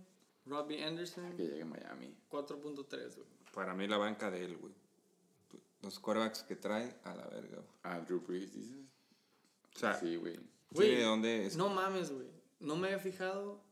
Robbie 0.47 0.82
Anderson 0.82 1.36
Que 1.36 1.49
llegue 1.49 1.61
a 1.61 1.66
Miami. 1.66 2.16
4.3, 2.31 3.16
güey. 3.16 3.27
Para 3.53 3.74
mí 3.74 3.86
la 3.86 3.99
banca 3.99 4.31
de 4.31 4.47
él, 4.47 4.57
güey. 4.57 4.73
Los 5.82 5.99
quarterbacks 5.99 6.43
que 6.43 6.57
trae, 6.57 6.97
a 7.05 7.15
la 7.15 7.27
verga, 7.27 7.57
güey. 7.57 7.69
Ah, 7.82 8.01
Drew 8.01 8.20
Brees, 8.20 8.55
dices. 8.55 8.78
O 9.77 9.78
sea, 9.78 9.93
Sí, 10.01 10.16
güey. 10.16 10.40
Güey, 10.70 11.03
dónde... 11.03 11.45
es- 11.45 11.57
No 11.57 11.69
mames, 11.69 12.11
güey. 12.11 12.38
No 12.61 12.77
me 12.77 12.89
había 12.89 12.99
fijado 12.99 13.63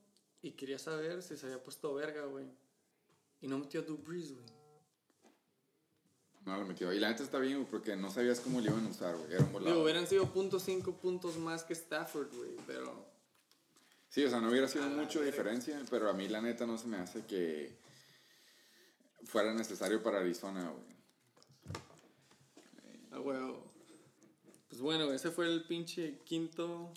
y 0.43 0.53
quería 0.53 0.79
saber 0.79 1.23
si 1.23 1.37
se 1.37 1.47
había 1.47 1.63
puesto 1.63 1.93
verga, 1.95 2.25
güey. 2.27 2.47
Y 3.41 3.49
no 3.49 3.59
metió 3.59 3.81
a 3.81 3.85
Brees, 3.85 4.33
güey. 4.33 4.47
No 6.45 6.57
lo 6.57 6.65
metió. 6.65 6.93
Y 6.93 7.01
la 7.01 7.09
neta 7.11 7.25
está 7.25 7.39
bien, 7.39 7.59
güey, 7.59 7.69
porque 7.71 7.97
no 7.97 8.11
sabías 8.11 8.39
cómo 8.41 8.61
lo 8.61 8.67
iban 8.71 8.87
a 8.87 8.91
usar, 8.91 9.17
güey. 9.17 9.33
Era 9.33 9.41
un 9.41 9.47
Digo, 9.49 9.59
volado. 9.61 9.83
hubieran 9.83 10.07
sido 10.07 10.33
.5 10.33 10.95
puntos 10.99 11.37
más 11.39 11.65
que 11.65 11.73
Stafford, 11.73 12.33
güey. 12.35 12.57
Pero 12.67 13.05
Sí, 14.09 14.25
o 14.25 14.31
sea, 14.31 14.41
no 14.41 14.49
hubiera 14.51 14.69
sido 14.69 14.89
mucho 14.89 15.19
verga. 15.19 15.33
diferencia, 15.33 15.83
pero 15.91 16.09
a 16.09 16.13
mí 16.13 16.29
la 16.29 16.41
neta 16.41 16.65
no 16.65 16.79
se 16.79 16.87
me 16.87 16.97
hace 16.99 17.27
que 17.27 17.77
fuera 19.25 19.53
necesario 19.53 20.01
para 20.03 20.21
Arizona, 20.21 20.71
güey. 20.71 20.97
A 23.11 23.21
huevo. 23.21 23.65
Pues 24.69 24.81
bueno, 24.81 25.13
ese 25.13 25.31
fue 25.33 25.47
el 25.47 25.65
pinche 25.65 26.21
quinto 26.25 26.93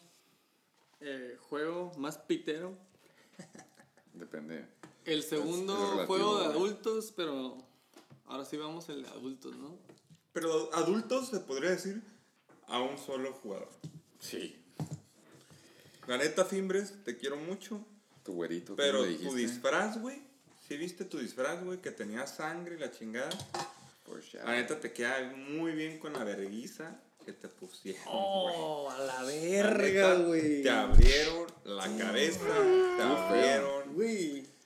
eh, 1.01 1.37
juego 1.49 1.91
más 1.97 2.17
pitero. 2.17 2.77
Depende. 4.13 4.65
El 5.05 5.23
segundo 5.23 5.73
es 5.73 5.79
relativo, 5.79 6.05
juego 6.07 6.39
de 6.39 6.45
adultos, 6.45 7.13
pero 7.15 7.57
ahora 8.25 8.45
sí 8.45 8.57
vamos 8.57 8.89
el 8.89 9.03
de 9.03 9.09
adultos, 9.09 9.55
¿no? 9.57 9.77
Pero 10.33 10.73
adultos 10.73 11.29
se 11.29 11.39
podría 11.39 11.71
decir 11.71 12.01
a 12.67 12.81
un 12.81 12.97
solo 12.97 13.33
jugador. 13.33 13.69
Sí. 14.19 14.55
La 16.07 16.17
neta, 16.17 16.45
Fimbres, 16.45 17.03
te 17.03 17.17
quiero 17.17 17.37
mucho. 17.37 17.85
Tu 18.23 18.33
güerito, 18.33 18.75
¿cómo 18.75 18.77
Pero 18.77 19.05
le 19.05 19.15
tu 19.15 19.33
disfraz, 19.33 19.99
güey. 19.99 20.21
¿Sí 20.67 20.77
viste 20.77 21.05
tu 21.05 21.17
disfraz, 21.17 21.63
güey? 21.63 21.81
Que 21.81 21.91
tenía 21.91 22.27
sangre 22.27 22.75
y 22.75 22.79
la 22.79 22.91
chingada. 22.91 23.29
La 24.43 24.53
neta 24.53 24.79
te 24.79 24.91
queda 24.91 25.33
muy 25.35 25.73
bien 25.73 25.99
con 25.99 26.13
la 26.13 26.23
verguiza 26.23 26.99
que 27.29 27.33
te 27.33 27.47
pusieron. 27.47 28.01
¡Oh, 28.07 28.89
a 28.89 28.97
la 28.99 29.23
verga, 29.23 30.15
güey! 30.15 30.63
Te 30.63 30.69
abrieron 30.69 31.45
la 31.63 31.85
cabeza, 31.97 32.39
te 32.97 33.03
abrieron 33.03 33.83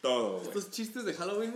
todo, 0.01 0.37
güey. 0.37 0.47
estos 0.47 0.71
chistes 0.71 1.03
de 1.03 1.13
Halloween. 1.13 1.53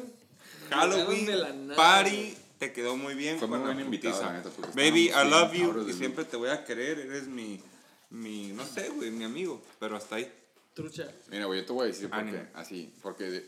Halloween, 0.69 1.25
de 1.25 1.35
la 1.37 1.53
nada, 1.53 1.75
party, 1.75 2.37
te 2.59 2.73
quedó 2.73 2.97
muy 2.97 3.13
bien. 3.13 3.39
Fue 3.39 3.47
muy 3.47 3.59
la 3.59 3.65
buen 3.65 3.79
invitado, 3.79 4.15
putiza. 4.15 4.31
la 4.33 4.37
neta, 4.39 4.49
porque 4.49 4.71
Baby, 4.75 5.05
I 5.09 5.29
love 5.29 5.53
you 5.53 5.87
y 5.89 5.93
siempre 5.93 6.25
te 6.25 6.35
voy 6.35 6.49
a 6.49 6.65
querer. 6.65 6.99
Eres 6.99 7.27
mi, 7.27 7.61
mi, 8.09 8.47
no 8.47 8.65
sé, 8.65 8.89
güey, 8.89 9.09
mi 9.11 9.23
amigo. 9.23 9.61
Pero 9.79 9.95
hasta 9.95 10.15
ahí. 10.17 10.29
Trucha. 10.73 11.07
Mira, 11.29 11.45
güey, 11.45 11.61
yo 11.61 11.65
te 11.65 11.71
voy 11.73 11.83
a 11.85 11.87
decir 11.87 12.09
por 12.09 12.19
Ánimo. 12.19 12.37
qué. 12.37 12.47
Así, 12.53 12.93
porque 13.01 13.45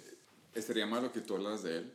estaría 0.56 0.86
malo 0.86 1.12
que 1.12 1.20
tú 1.20 1.36
hablas 1.36 1.64
de 1.64 1.78
él. 1.80 1.94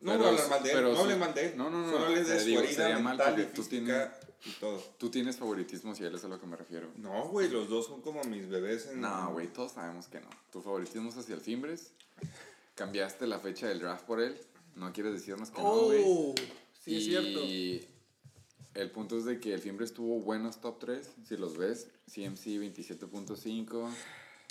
No 0.00 0.12
Pero 0.12 0.26
hablar 0.28 0.44
sí- 0.44 0.50
mal 0.50 0.62
de 0.62 0.68
él, 0.70 0.76
pero 0.76 0.88
no 0.90 0.94
sí- 0.94 1.00
hable 1.02 1.16
mal 1.16 1.34
de 1.34 1.46
él. 1.46 1.52
No, 1.56 1.70
no, 1.70 1.78
no. 1.86 1.90
Solo 1.92 2.06
hables 2.06 2.28
de 2.28 2.40
su 2.40 2.48
herida 2.50 2.68
sería 2.72 2.98
mal 2.98 3.16
mental 3.16 3.50
tú 3.54 3.62
física 3.64 4.17
y 4.44 4.50
todo. 4.52 4.78
Tú 4.98 5.10
tienes 5.10 5.36
favoritismo 5.36 5.94
si 5.94 6.04
él 6.04 6.14
es 6.14 6.24
a 6.24 6.28
lo 6.28 6.40
que 6.40 6.46
me 6.46 6.56
refiero. 6.56 6.90
No, 6.96 7.28
güey, 7.28 7.48
los 7.48 7.68
dos 7.68 7.86
son 7.86 8.00
como 8.00 8.22
mis 8.24 8.48
bebés 8.48 8.86
en... 8.86 9.00
No, 9.00 9.32
güey, 9.32 9.52
todos 9.52 9.72
sabemos 9.72 10.06
que 10.06 10.20
no. 10.20 10.28
Tu 10.52 10.60
favoritismo 10.60 11.08
es 11.08 11.16
hacia 11.16 11.34
el 11.34 11.40
Fimbres. 11.40 11.92
Cambiaste 12.74 13.26
la 13.26 13.40
fecha 13.40 13.68
del 13.68 13.80
draft 13.80 14.04
por 14.04 14.20
él. 14.20 14.38
No 14.76 14.92
quieres 14.92 15.12
decirnos 15.12 15.50
que 15.50 15.60
no, 15.60 15.80
güey. 15.86 16.02
¡Oh! 16.06 16.34
Sí, 16.80 16.96
es 16.96 17.04
cierto. 17.04 17.40
Y 17.44 17.84
el 18.74 18.90
punto 18.92 19.18
es 19.18 19.24
de 19.24 19.40
que 19.40 19.52
el 19.52 19.60
Fimbres 19.60 19.92
tuvo 19.92 20.20
buenos 20.20 20.60
top 20.60 20.78
3. 20.78 21.10
Si 21.26 21.36
los 21.36 21.56
ves, 21.56 21.88
CMC 22.06 22.46
27.5, 22.46 23.90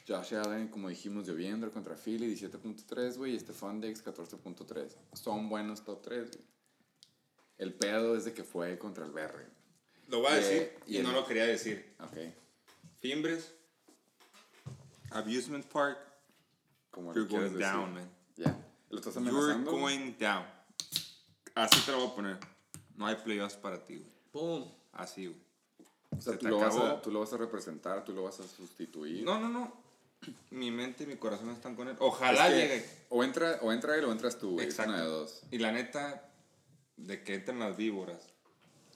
Josh 0.06 0.36
Allen, 0.36 0.68
como 0.68 0.90
dijimos, 0.90 1.26
de 1.26 1.32
Oviendro 1.32 1.72
contra 1.72 1.96
Philly, 1.96 2.36
17.3, 2.36 3.18
güey. 3.18 3.36
Y 3.36 3.40
Stephon 3.40 3.80
Diggs, 3.80 4.04
14.3. 4.04 4.90
Son 5.14 5.48
buenos 5.48 5.86
top 5.86 6.02
3, 6.02 6.32
güey. 6.32 6.46
El 7.58 7.74
pedo 7.74 8.16
es 8.16 8.26
de 8.26 8.34
que 8.34 8.44
fue 8.44 8.78
contra 8.78 9.06
el 9.06 9.12
BR. 9.12 9.57
Lo 10.08 10.20
voy 10.22 10.32
a 10.32 10.36
decir 10.36 10.74
y 10.86 10.96
y 10.96 10.98
el- 10.98 11.04
no 11.04 11.12
lo 11.12 11.26
quería 11.26 11.46
decir. 11.46 11.96
Ok. 12.00 12.18
Fimbres, 13.00 13.54
Abusement 15.12 15.66
Park, 15.66 15.98
Como 16.92 17.14
you're 17.14 17.28
going 17.30 17.44
decir. 17.54 17.60
down, 17.60 17.94
man. 17.94 18.10
Ya. 18.36 18.58
¿Lo 18.90 18.98
estás 19.00 19.16
You're 19.16 19.30
amenazando? 19.30 19.72
going 19.72 20.14
down. 20.20 20.46
Así 21.56 21.80
te 21.86 21.92
lo 21.92 22.00
voy 22.00 22.08
a 22.08 22.16
poner. 22.16 22.38
No 22.96 23.06
hay 23.08 23.16
playoffs 23.16 23.56
para 23.56 23.84
ti, 23.86 23.98
güey. 23.98 24.12
Boom. 24.34 24.72
Así, 24.94 25.28
güey. 25.28 25.40
O 26.18 26.22
sea, 26.22 26.34
Se 26.34 26.40
tú 26.40 26.46
te 26.46 26.50
lo, 26.52 26.60
vas 26.60 26.76
a, 26.76 27.02
tú 27.02 27.12
lo 27.12 27.20
vas 27.20 27.34
a 27.34 27.38
representar, 27.38 28.04
tú 28.06 28.14
lo 28.14 28.24
vas 28.24 28.40
a 28.40 28.48
sustituir. 28.48 29.24
No, 29.24 29.40
no, 29.40 29.50
no. 29.50 29.86
Mi 30.50 30.72
mente 30.72 31.04
y 31.04 31.08
mi 31.08 31.16
corazón 31.18 31.50
están 31.52 31.76
con 31.76 31.88
él. 31.88 31.94
Es 31.96 32.02
Ojalá 32.02 32.48
que 32.50 32.56
llegue. 32.56 32.86
O 33.10 33.24
entra, 33.24 33.60
o 33.62 33.72
entra 33.72 33.96
él 33.96 34.06
o 34.06 34.12
entras 34.12 34.38
tú, 34.40 34.54
güey. 34.54 34.66
Exacto. 34.66 34.92
una 34.94 35.02
de 35.04 35.08
dos. 35.08 35.42
Y 35.52 35.58
la 35.60 35.72
neta, 35.72 36.32
de 36.96 37.24
que 37.24 37.36
entren 37.36 37.60
las 37.60 37.78
víboras 37.78 38.34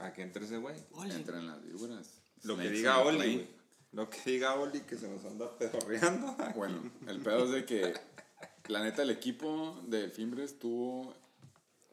a 0.05 0.13
que 0.13 0.21
entre 0.21 0.45
ese 0.45 0.57
güey. 0.57 0.75
Entra 1.09 1.39
en 1.39 1.47
las 1.47 1.61
víboras. 1.63 2.21
Lo 2.43 2.57
que 2.57 2.69
diga 2.69 2.99
Oli, 2.99 3.17
güey. 3.17 3.47
Lo 3.93 4.09
que 4.09 4.17
diga 4.25 4.55
Oli 4.55 4.81
que 4.81 4.97
se 4.97 5.07
nos 5.09 5.23
anda 5.25 5.57
pedorreando. 5.57 6.35
Bueno, 6.55 6.91
el 7.07 7.19
pedo 7.21 7.45
es 7.45 7.51
de 7.51 7.65
que 7.65 7.93
la 8.67 8.83
neta 8.83 9.03
el 9.03 9.09
equipo 9.09 9.79
de 9.87 10.09
Fimbres 10.09 10.57
tuvo 10.59 11.13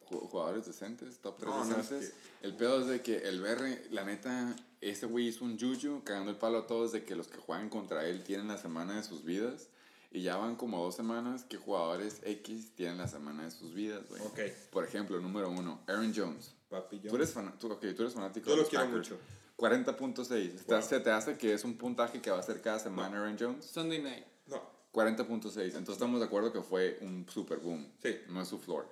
ju- 0.08 0.28
jugadores 0.30 0.64
decentes, 0.66 1.18
top 1.18 1.38
3 1.38 1.50
No, 1.50 1.64
no, 1.64 1.70
es 1.80 1.90
decentes. 1.90 2.14
El 2.42 2.54
pedo 2.54 2.80
es 2.80 2.86
de 2.86 3.02
que 3.02 3.16
el 3.28 3.40
BR, 3.40 3.90
la 3.90 4.04
neta, 4.04 4.54
ese 4.80 5.06
güey 5.06 5.26
hizo 5.26 5.44
un 5.44 5.58
juju 5.58 6.02
cagando 6.04 6.30
el 6.30 6.36
palo 6.36 6.58
a 6.58 6.66
todos 6.68 6.92
de 6.92 7.04
que 7.04 7.16
los 7.16 7.26
que 7.28 7.38
juegan 7.38 7.68
contra 7.68 8.04
él 8.06 8.22
tienen 8.22 8.46
la 8.48 8.58
semana 8.58 8.96
de 8.96 9.02
sus 9.02 9.24
vidas. 9.24 9.68
Y 10.10 10.22
ya 10.22 10.36
van 10.36 10.56
como 10.56 10.82
dos 10.82 10.94
semanas 10.94 11.44
que 11.44 11.58
jugadores 11.58 12.20
X 12.24 12.74
tienen 12.74 12.96
la 12.96 13.08
semana 13.08 13.44
de 13.44 13.50
sus 13.50 13.74
vidas, 13.74 14.08
güey. 14.08 14.22
Ok. 14.22 14.38
Por 14.70 14.84
ejemplo, 14.84 15.20
número 15.20 15.50
uno, 15.50 15.82
Aaron 15.86 16.14
Jones. 16.16 16.54
Papi, 16.68 17.00
yo. 17.00 17.10
Tú 17.10 17.16
eres, 17.16 17.32
fan- 17.32 17.58
tú, 17.58 17.70
ok, 17.72 17.80
tú 17.96 18.02
eres 18.02 18.12
fanático 18.14 18.46
Yo 18.50 18.56
de 18.56 18.62
lo 18.62 18.68
quiero 18.68 18.86
mucho. 18.88 19.18
40.6. 19.56 20.54
Está- 20.54 20.82
¿Se 20.82 21.00
te 21.00 21.10
hace 21.10 21.36
que 21.36 21.52
es 21.54 21.64
un 21.64 21.76
puntaje 21.76 22.20
que 22.20 22.30
va 22.30 22.36
a 22.36 22.40
hacer 22.40 22.60
cada 22.60 22.78
semana 22.78 23.18
Aaron 23.18 23.36
Jones? 23.38 23.64
Sunday 23.64 24.00
night. 24.02 24.24
No, 24.46 24.62
40.6. 24.92 25.64
Entonces 25.76 25.94
estamos 25.94 26.20
de 26.20 26.26
acuerdo 26.26 26.52
que 26.52 26.62
fue 26.62 26.98
un 27.00 27.26
super 27.28 27.58
boom. 27.58 27.90
Sí. 28.02 28.16
No 28.28 28.40
es 28.42 28.48
su 28.48 28.58
floor. 28.58 28.86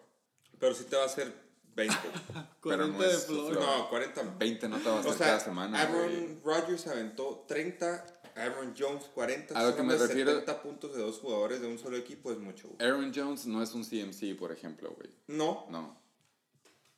pero 0.58 0.74
sí 0.74 0.84
te 0.84 0.96
va 0.96 1.02
a 1.02 1.06
hacer 1.06 1.32
20. 1.74 1.94
Pero 2.62 2.88
40 2.88 2.96
no 2.98 3.02
de 3.04 3.10
flor. 3.18 3.52
flor. 3.52 3.64
no, 3.64 3.88
40. 3.90 4.22
20 4.38 4.68
no 4.68 4.78
te 4.78 4.88
va 4.88 4.96
a 4.96 5.00
hacer 5.00 5.12
O 5.12 5.14
sea, 5.14 5.26
cada 5.26 5.40
semana. 5.40 5.80
Aaron 5.82 6.40
Rodgers 6.42 6.86
aventó 6.86 7.44
30, 7.46 8.06
Aaron 8.34 8.74
Jones 8.76 9.04
40. 9.14 9.58
A 9.58 9.62
lo 9.62 9.76
que 9.76 9.82
me 9.82 9.96
refiero- 9.96 10.32
70 10.32 10.62
puntos 10.62 10.94
de 10.96 11.02
dos 11.02 11.18
jugadores 11.18 11.60
de 11.60 11.66
un 11.68 11.78
solo 11.78 11.96
equipo 11.98 12.32
es 12.32 12.38
mucho. 12.38 12.68
Aaron 12.80 13.12
Jones 13.14 13.44
no 13.46 13.62
es 13.62 13.74
un 13.74 13.84
CMC, 13.84 14.34
por 14.34 14.50
ejemplo, 14.52 14.90
güey. 14.96 15.10
No, 15.28 15.66
No. 15.70 16.05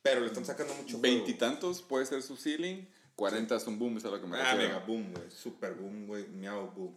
Pero 0.09 0.21
le 0.21 0.27
están 0.27 0.45
sacando 0.45 0.73
mucho. 0.75 0.99
Veintitantos 0.99 1.81
puede 1.81 2.05
ser 2.05 2.21
su 2.21 2.35
ceiling. 2.35 2.85
40 3.15 3.55
es 3.55 3.67
un 3.67 3.77
boom, 3.77 3.97
es 3.97 4.05
a 4.05 4.09
lo 4.09 4.21
que 4.21 4.27
me 4.27 4.37
Ah, 4.37 4.51
refiero. 4.53 4.73
mega 4.75 4.85
boom, 4.85 5.13
güey. 5.13 5.29
Super 5.29 5.73
boom, 5.73 6.07
güey. 6.07 6.27
Miau 6.27 6.71
boom. 6.71 6.95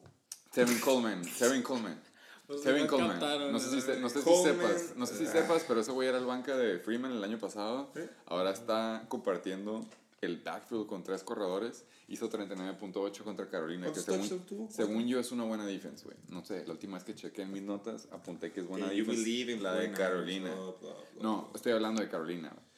Tevin 0.53 0.79
Coleman. 0.81 1.23
Tevin 1.39 1.63
Coleman. 1.63 2.01
Pues 2.47 2.63
Tevin 2.63 2.87
Coleman. 2.89 3.19
No 3.53 3.59
sé 3.61 3.71
si, 3.71 3.81
se- 3.81 3.99
no 4.01 4.09
sé 4.11 4.19
si 4.19 4.25
Coleman, 4.25 4.69
sepas. 4.69 4.97
No 4.97 5.07
sé 5.07 5.17
si 5.17 5.25
ah. 5.27 5.33
sepas, 5.33 5.65
pero 5.67 5.81
ese 5.81 5.93
güey 5.93 6.09
era 6.09 6.19
el 6.19 6.27
banca 6.27 6.55
de 6.57 6.79
Freeman 6.81 7.13
el 7.13 7.23
año 7.25 7.39
pasado. 7.39 7.91
Sí. 7.95 8.03
Ahora 8.27 8.51
está 8.51 9.05
compartiendo 9.09 9.87
el 10.21 10.39
backfield 10.39 10.87
con 10.87 11.03
tres 11.03 11.23
corredores. 11.23 11.85
Hizo 12.09 12.29
39.8 12.29 13.23
contra 13.23 13.49
Carolina. 13.49 13.87
Que 13.93 14.03
¿Cuántos 14.03 14.29
según, 14.29 14.71
según 14.71 15.07
yo 15.07 15.19
es 15.21 15.33
una 15.33 15.45
buena 15.45 15.65
defense, 15.65 16.05
güey. 16.05 16.17
No 16.29 16.45
sé, 16.45 16.67
la 16.67 16.73
última 16.73 16.95
vez 16.97 17.05
que 17.05 17.15
chequé 17.15 17.43
en 17.43 17.53
mis 17.53 17.63
notas 17.63 18.09
apunté 18.11 18.53
que 18.53 18.61
es 18.61 18.67
buena 18.67 18.93
you 18.93 19.05
defense. 19.05 19.23
believe 19.23 19.53
in 19.53 19.63
La 19.63 19.75
de 19.75 19.91
49ers, 19.93 19.97
Carolina. 19.97 20.51
No, 21.21 21.51
estoy 21.55 21.73
hablando 21.73 22.03
de 22.03 22.09
Carolina. 22.09 22.51
güey. 22.51 22.72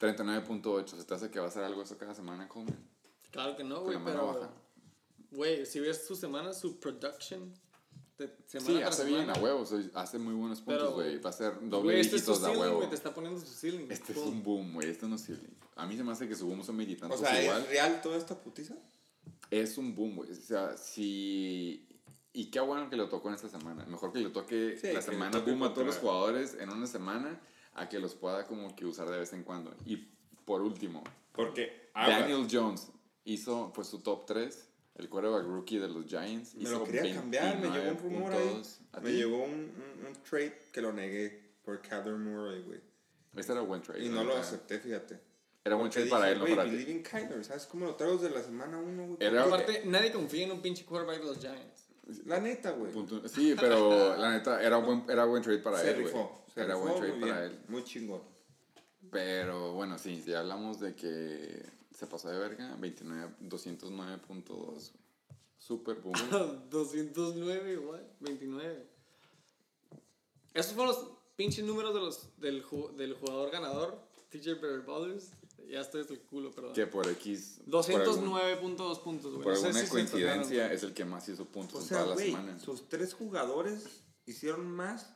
39.8. 0.00 0.96
¿Se 0.96 1.04
te 1.04 1.14
hace 1.14 1.30
que 1.30 1.38
va 1.38 1.46
a 1.46 1.48
hacer 1.48 1.62
algo 1.62 1.82
eso 1.82 1.96
cada 1.98 2.14
semana, 2.14 2.48
Coleman? 2.48 2.76
Claro 3.30 3.56
que 3.56 3.62
no, 3.62 3.82
güey, 3.82 3.98
pero... 4.04 4.26
baja. 4.26 4.50
Güey, 5.30 5.64
si 5.66 5.78
ves 5.78 6.04
su 6.06 6.16
semana, 6.16 6.52
su 6.52 6.80
production, 6.80 7.54
de 8.18 8.34
semana 8.46 8.78
Sí, 8.78 8.82
hace 8.82 9.04
bien 9.04 9.20
semana, 9.20 9.38
a 9.38 9.42
huevos. 9.42 9.72
Hace 9.94 10.18
muy 10.18 10.34
buenos 10.34 10.60
puntos, 10.60 10.94
güey. 10.94 11.18
Va 11.20 11.30
a 11.30 11.32
ser 11.32 11.54
doble 11.68 11.92
Güey, 11.92 12.00
este 12.00 12.16
es 12.16 12.24
su 12.24 12.32
dígitos 12.32 12.42
a 12.42 12.46
ceiling, 12.48 12.60
huevo. 12.62 12.76
güey, 12.78 12.88
te 12.88 12.94
está 12.96 13.14
poniendo 13.14 13.40
su 13.40 13.46
ceiling. 13.46 13.86
Este 13.90 14.12
es 14.12 14.18
un 14.18 14.42
boom, 14.42 14.72
güey. 14.72 14.88
Este 14.90 15.06
no 15.06 15.14
es 15.14 15.24
ceiling. 15.24 15.54
A 15.76 15.86
mí 15.86 15.96
se 15.96 16.02
me 16.02 16.12
hace 16.12 16.26
que 16.26 16.34
su 16.34 16.46
boom 16.46 16.64
son 16.64 16.74
O 16.74 16.78
veintitantos 16.78 17.20
sea, 17.20 17.42
igual. 17.42 17.62
¿es 17.62 17.68
real 17.68 18.00
toda 18.02 18.16
esta 18.16 18.36
putiza? 18.36 18.74
Es 19.50 19.78
un 19.78 19.94
boom, 19.94 20.16
güey. 20.16 20.32
O 20.32 20.34
sea, 20.34 20.76
si... 20.76 21.86
Y 22.32 22.50
qué 22.50 22.60
bueno 22.60 22.90
que 22.90 22.96
le 22.96 23.06
tocó 23.06 23.28
en 23.28 23.34
esta 23.34 23.48
semana. 23.48 23.84
Mejor 23.86 24.12
que 24.12 24.18
le 24.18 24.30
toque 24.30 24.76
Sí, 24.80 24.92
la 24.92 25.02
semana 25.02 25.38
boom 25.38 25.62
a 25.62 25.72
todos 25.72 25.86
los 25.86 25.96
jugadores 25.96 26.56
en 26.58 26.70
una 26.70 26.86
semana 26.86 27.40
a 27.74 27.88
que 27.88 27.98
los 27.98 28.14
pueda 28.14 28.46
como 28.46 28.74
que 28.76 28.84
usar 28.84 29.08
de 29.08 29.18
vez 29.18 29.32
en 29.32 29.42
cuando. 29.44 29.74
Y 29.86 29.96
por 30.44 30.60
último, 30.62 31.02
Porque 31.32 31.90
Daniel 31.94 32.46
Jones 32.50 32.88
hizo 33.24 33.72
pues 33.74 33.88
su 33.88 34.00
top 34.00 34.26
3. 34.26 34.66
El 34.96 35.08
quarterback 35.08 35.44
rookie 35.44 35.78
de 35.78 35.88
los 35.88 36.04
Giants. 36.06 36.54
me 36.56 36.68
lo 36.68 36.84
quería 36.84 37.14
cambiar, 37.14 37.56
me 37.58 37.68
llegó 37.68 37.90
un 37.90 37.96
29 37.96 38.00
rumor 38.02 38.32
ahí. 38.34 38.48
puntos. 38.48 38.80
¿A 38.92 39.00
Me 39.00 39.12
llegó 39.12 39.44
un, 39.44 39.50
un, 39.52 40.06
un 40.08 40.12
trade 40.28 40.58
que 40.72 40.80
lo 40.82 40.92
negué 40.92 41.54
por 41.64 41.80
Kyler 41.80 42.16
Murray, 42.16 42.62
güey. 42.64 42.80
Este 43.36 43.52
era 43.52 43.62
buen 43.62 43.80
trade. 43.80 44.00
Y 44.04 44.08
la 44.08 44.16
no 44.16 44.24
lo 44.24 44.28
neta. 44.30 44.40
acepté, 44.40 44.78
fíjate. 44.78 45.20
Era 45.64 45.76
buen 45.76 45.90
trade 45.90 46.08
para 46.08 46.30
él, 46.30 46.38
no 46.38 46.44
"Güey, 46.44 46.56
para 46.56 46.68
ti. 46.70 47.02
Kyler, 47.02 47.44
¿sabes 47.44 47.66
cómo 47.66 47.86
lo 47.86 47.94
traigo 47.94 48.16
desde 48.18 48.34
la 48.34 48.42
semana 48.42 48.76
1, 48.78 49.06
güey? 49.06 49.16
Era- 49.20 49.44
Aparte, 49.44 49.82
nadie 49.86 50.12
confía 50.12 50.44
en 50.44 50.52
un 50.52 50.60
pinche 50.60 50.84
quarterback 50.84 51.20
de 51.20 51.24
los 51.26 51.38
Giants. 51.38 51.86
La 52.26 52.40
neta, 52.40 52.72
güey. 52.72 52.92
Sí, 53.28 53.54
pero 53.58 54.16
la 54.16 54.32
neta, 54.32 54.60
era 54.62 54.78
buen, 54.78 55.04
era 55.08 55.24
buen 55.24 55.42
trade 55.42 55.58
para 55.60 55.78
Se 55.78 55.90
él, 55.92 56.02
güey. 56.02 56.12
Rifó. 56.50 56.54
Se 56.54 56.60
Era 56.60 56.74
rifó 56.74 56.86
buen 56.86 56.96
trade 56.98 57.12
muy 57.12 57.20
para 57.28 57.40
bien. 57.40 57.52
él. 57.52 57.58
Muy 57.68 57.84
chingón. 57.84 58.22
Pero 59.10 59.72
bueno, 59.72 59.98
sí, 59.98 60.20
si 60.22 60.32
hablamos 60.34 60.78
de 60.80 60.94
que 60.94 61.64
se 61.96 62.06
pasó 62.06 62.28
de 62.30 62.38
verga, 62.38 62.76
29, 62.78 63.34
209.2. 63.42 64.92
Super 65.58 65.96
boom. 65.96 66.14
209, 66.70 67.78
what? 67.78 68.00
29. 68.20 68.86
Esos 70.54 70.72
fueron 70.74 70.94
los 70.94 71.06
pinches 71.36 71.64
números 71.64 71.94
de 71.94 72.00
los, 72.00 72.28
del, 72.38 72.64
del 72.96 73.14
jugador 73.14 73.50
ganador, 73.50 73.98
TJ 74.30 74.54
Ballers. 74.86 75.32
Ya 75.68 75.80
estoy 75.82 76.00
hasta 76.00 76.14
el 76.14 76.20
culo, 76.22 76.50
perdón. 76.50 76.72
que 76.72 76.86
por 76.86 77.06
X. 77.08 77.60
por 77.70 77.86
algún- 78.00 78.30
209.2 78.32 79.02
puntos, 79.02 79.32
güey. 79.32 79.44
Por 79.44 79.52
No 79.52 79.58
sé 79.60 79.66
alguna 79.66 79.84
si 79.84 79.90
coincidencia 79.90 80.72
es 80.72 80.82
el 80.82 80.94
que 80.94 81.04
más 81.04 81.28
hizo 81.28 81.44
puntos 81.44 81.76
O 81.78 81.82
en 81.82 81.88
sea, 81.88 82.02
toda 82.04 82.16
la 82.16 82.20
semana. 82.22 82.58
sus 82.58 82.88
tres 82.88 83.14
jugadores 83.14 83.84
hicieron 84.26 84.66
más. 84.68 85.14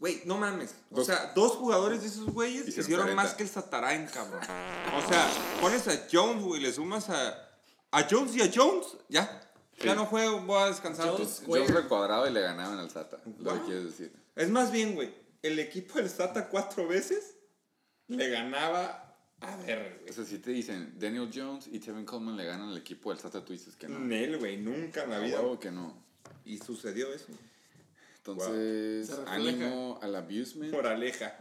Güey, 0.00 0.22
no 0.24 0.38
mames. 0.38 0.74
O 0.90 0.96
Dos- 0.96 1.06
sea, 1.06 1.32
dos 1.34 1.52
jugadores 1.52 2.00
de 2.00 2.08
esos 2.08 2.26
güeyes 2.30 2.62
Hicieron 2.66 2.84
hicieron, 2.84 3.04
40. 3.06 3.22
más 3.22 3.34
que 3.34 3.42
el 3.42 3.48
Satarain, 3.50 4.06
cabrón. 4.06 4.40
O 4.42 5.08
sea, 5.08 5.30
pones 5.60 5.86
a 5.88 6.06
Jones, 6.10 6.42
güey, 6.42 6.60
le 6.62 6.72
sumas 6.72 7.08
a. 7.10 7.46
A 7.92 8.06
Jones 8.10 8.34
y 8.36 8.40
a 8.42 8.50
Jones, 8.54 8.86
ya. 9.08 9.46
Ya 9.82 9.92
Sí. 9.92 9.96
no 9.96 10.06
juego, 10.06 10.40
voy 10.42 10.62
a 10.62 10.66
descansar. 10.66 11.10
Jones- 11.10 11.36
Square. 11.42 11.66
recuadrado 11.66 12.26
y 12.28 12.32
le 12.32 12.40
ganaban 12.40 12.78
al 12.78 12.90
Sata. 12.90 13.18
Lo 13.40 13.54
que 13.54 13.60
quieres 13.66 13.84
decir. 13.84 14.12
Es 14.36 14.48
más 14.48 14.70
bien, 14.72 14.94
güey, 14.94 15.12
el 15.42 15.58
equipo 15.58 15.94
del 15.98 16.08
Sata 16.08 16.48
cuatro 16.48 16.86
veces 16.86 17.34
le 18.08 18.28
ganaba 18.28 19.16
a 19.40 19.56
ver, 19.56 19.96
O 19.98 20.02
güey. 20.02 20.12
sea, 20.14 20.24
si 20.24 20.38
te 20.38 20.50
dicen 20.50 20.94
Daniel 20.98 21.30
Jones 21.34 21.66
y 21.66 21.78
Tevin 21.78 22.04
Coleman 22.04 22.36
le 22.36 22.44
ganan 22.44 22.68
al 22.68 22.76
equipo 22.78 23.10
del 23.10 23.18
Sata, 23.18 23.44
tú 23.44 23.52
dices 23.52 23.74
que 23.76 23.88
no. 23.88 23.98
Nel, 23.98 24.38
güey, 24.38 24.56
nunca 24.56 25.04
en 25.04 25.10
la 25.10 25.18
vida. 25.18 25.40
huevo 25.40 25.58
que 25.58 25.70
no. 25.70 25.94
Y 26.44 26.58
sucedió 26.58 27.12
eso. 27.12 27.26
Entonces, 28.26 29.10
ánimo 29.26 29.98
al 30.02 30.14
abusement. 30.14 30.72
Moraleja. 30.72 31.34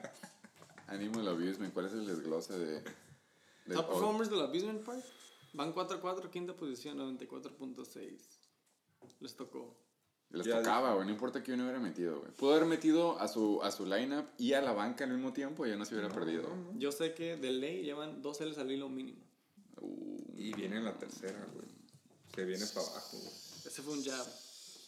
Ánimo 0.88 1.20
al 1.20 1.28
abusement. 1.28 1.74
¿Cuál 1.74 1.88
es 1.88 1.94
el 1.94 2.06
desglose 2.06 2.58
de. 2.58 2.82
de 3.66 3.76
Top 3.76 3.90
performers 3.90 4.30
de 4.30 4.38
la 4.38 4.46
Abusement 4.46 4.84
Park 4.84 5.04
van 5.54 5.74
4-4, 5.74 6.30
quinta 6.30 6.56
posición, 6.56 6.98
94.6. 6.98 8.18
Les 9.20 9.36
tocó. 9.36 9.76
Les 10.30 10.46
Ya 10.46 10.60
tocaba, 10.60 10.94
güey. 10.94 11.06
No 11.06 11.12
importa 11.12 11.42
que 11.42 11.54
uno 11.54 11.64
hubiera 11.64 11.80
metido, 11.80 12.20
güey. 12.20 12.32
Pudo 12.32 12.54
haber 12.54 12.66
metido 12.68 13.20
a 13.20 13.28
su, 13.28 13.62
a 13.64 13.72
su 13.72 13.86
lineup 13.86 14.28
y 14.38 14.54
a 14.54 14.62
la 14.62 14.74
banca 14.74 15.04
al 15.04 15.12
mismo 15.12 15.34
tiempo 15.34 15.66
y 15.66 15.72
ya 15.72 15.76
no 15.76 15.86
se 15.86 15.96
hubiera 15.96 16.14
perdido. 16.14 16.48
Yo 16.76 16.92
sé 16.92 17.14
que 17.14 17.36
de 17.36 17.52
ley 17.52 17.84
llevan 17.84 18.22
dos 18.22 18.40
L's 18.40 18.58
al 18.58 18.72
hilo 18.72 18.90
mínimo. 18.90 19.22
Uh, 19.82 20.34
Y 20.38 20.54
viene 20.54 20.82
la 20.82 20.98
tercera, 20.98 21.46
güey. 21.54 21.68
Se 22.36 22.46
viene 22.46 22.66
para 22.68 22.88
abajo, 22.88 23.18
güey. 23.18 23.34
Ese 23.66 23.82
fue 23.82 23.94
un 23.94 24.04
jab. 24.04 24.26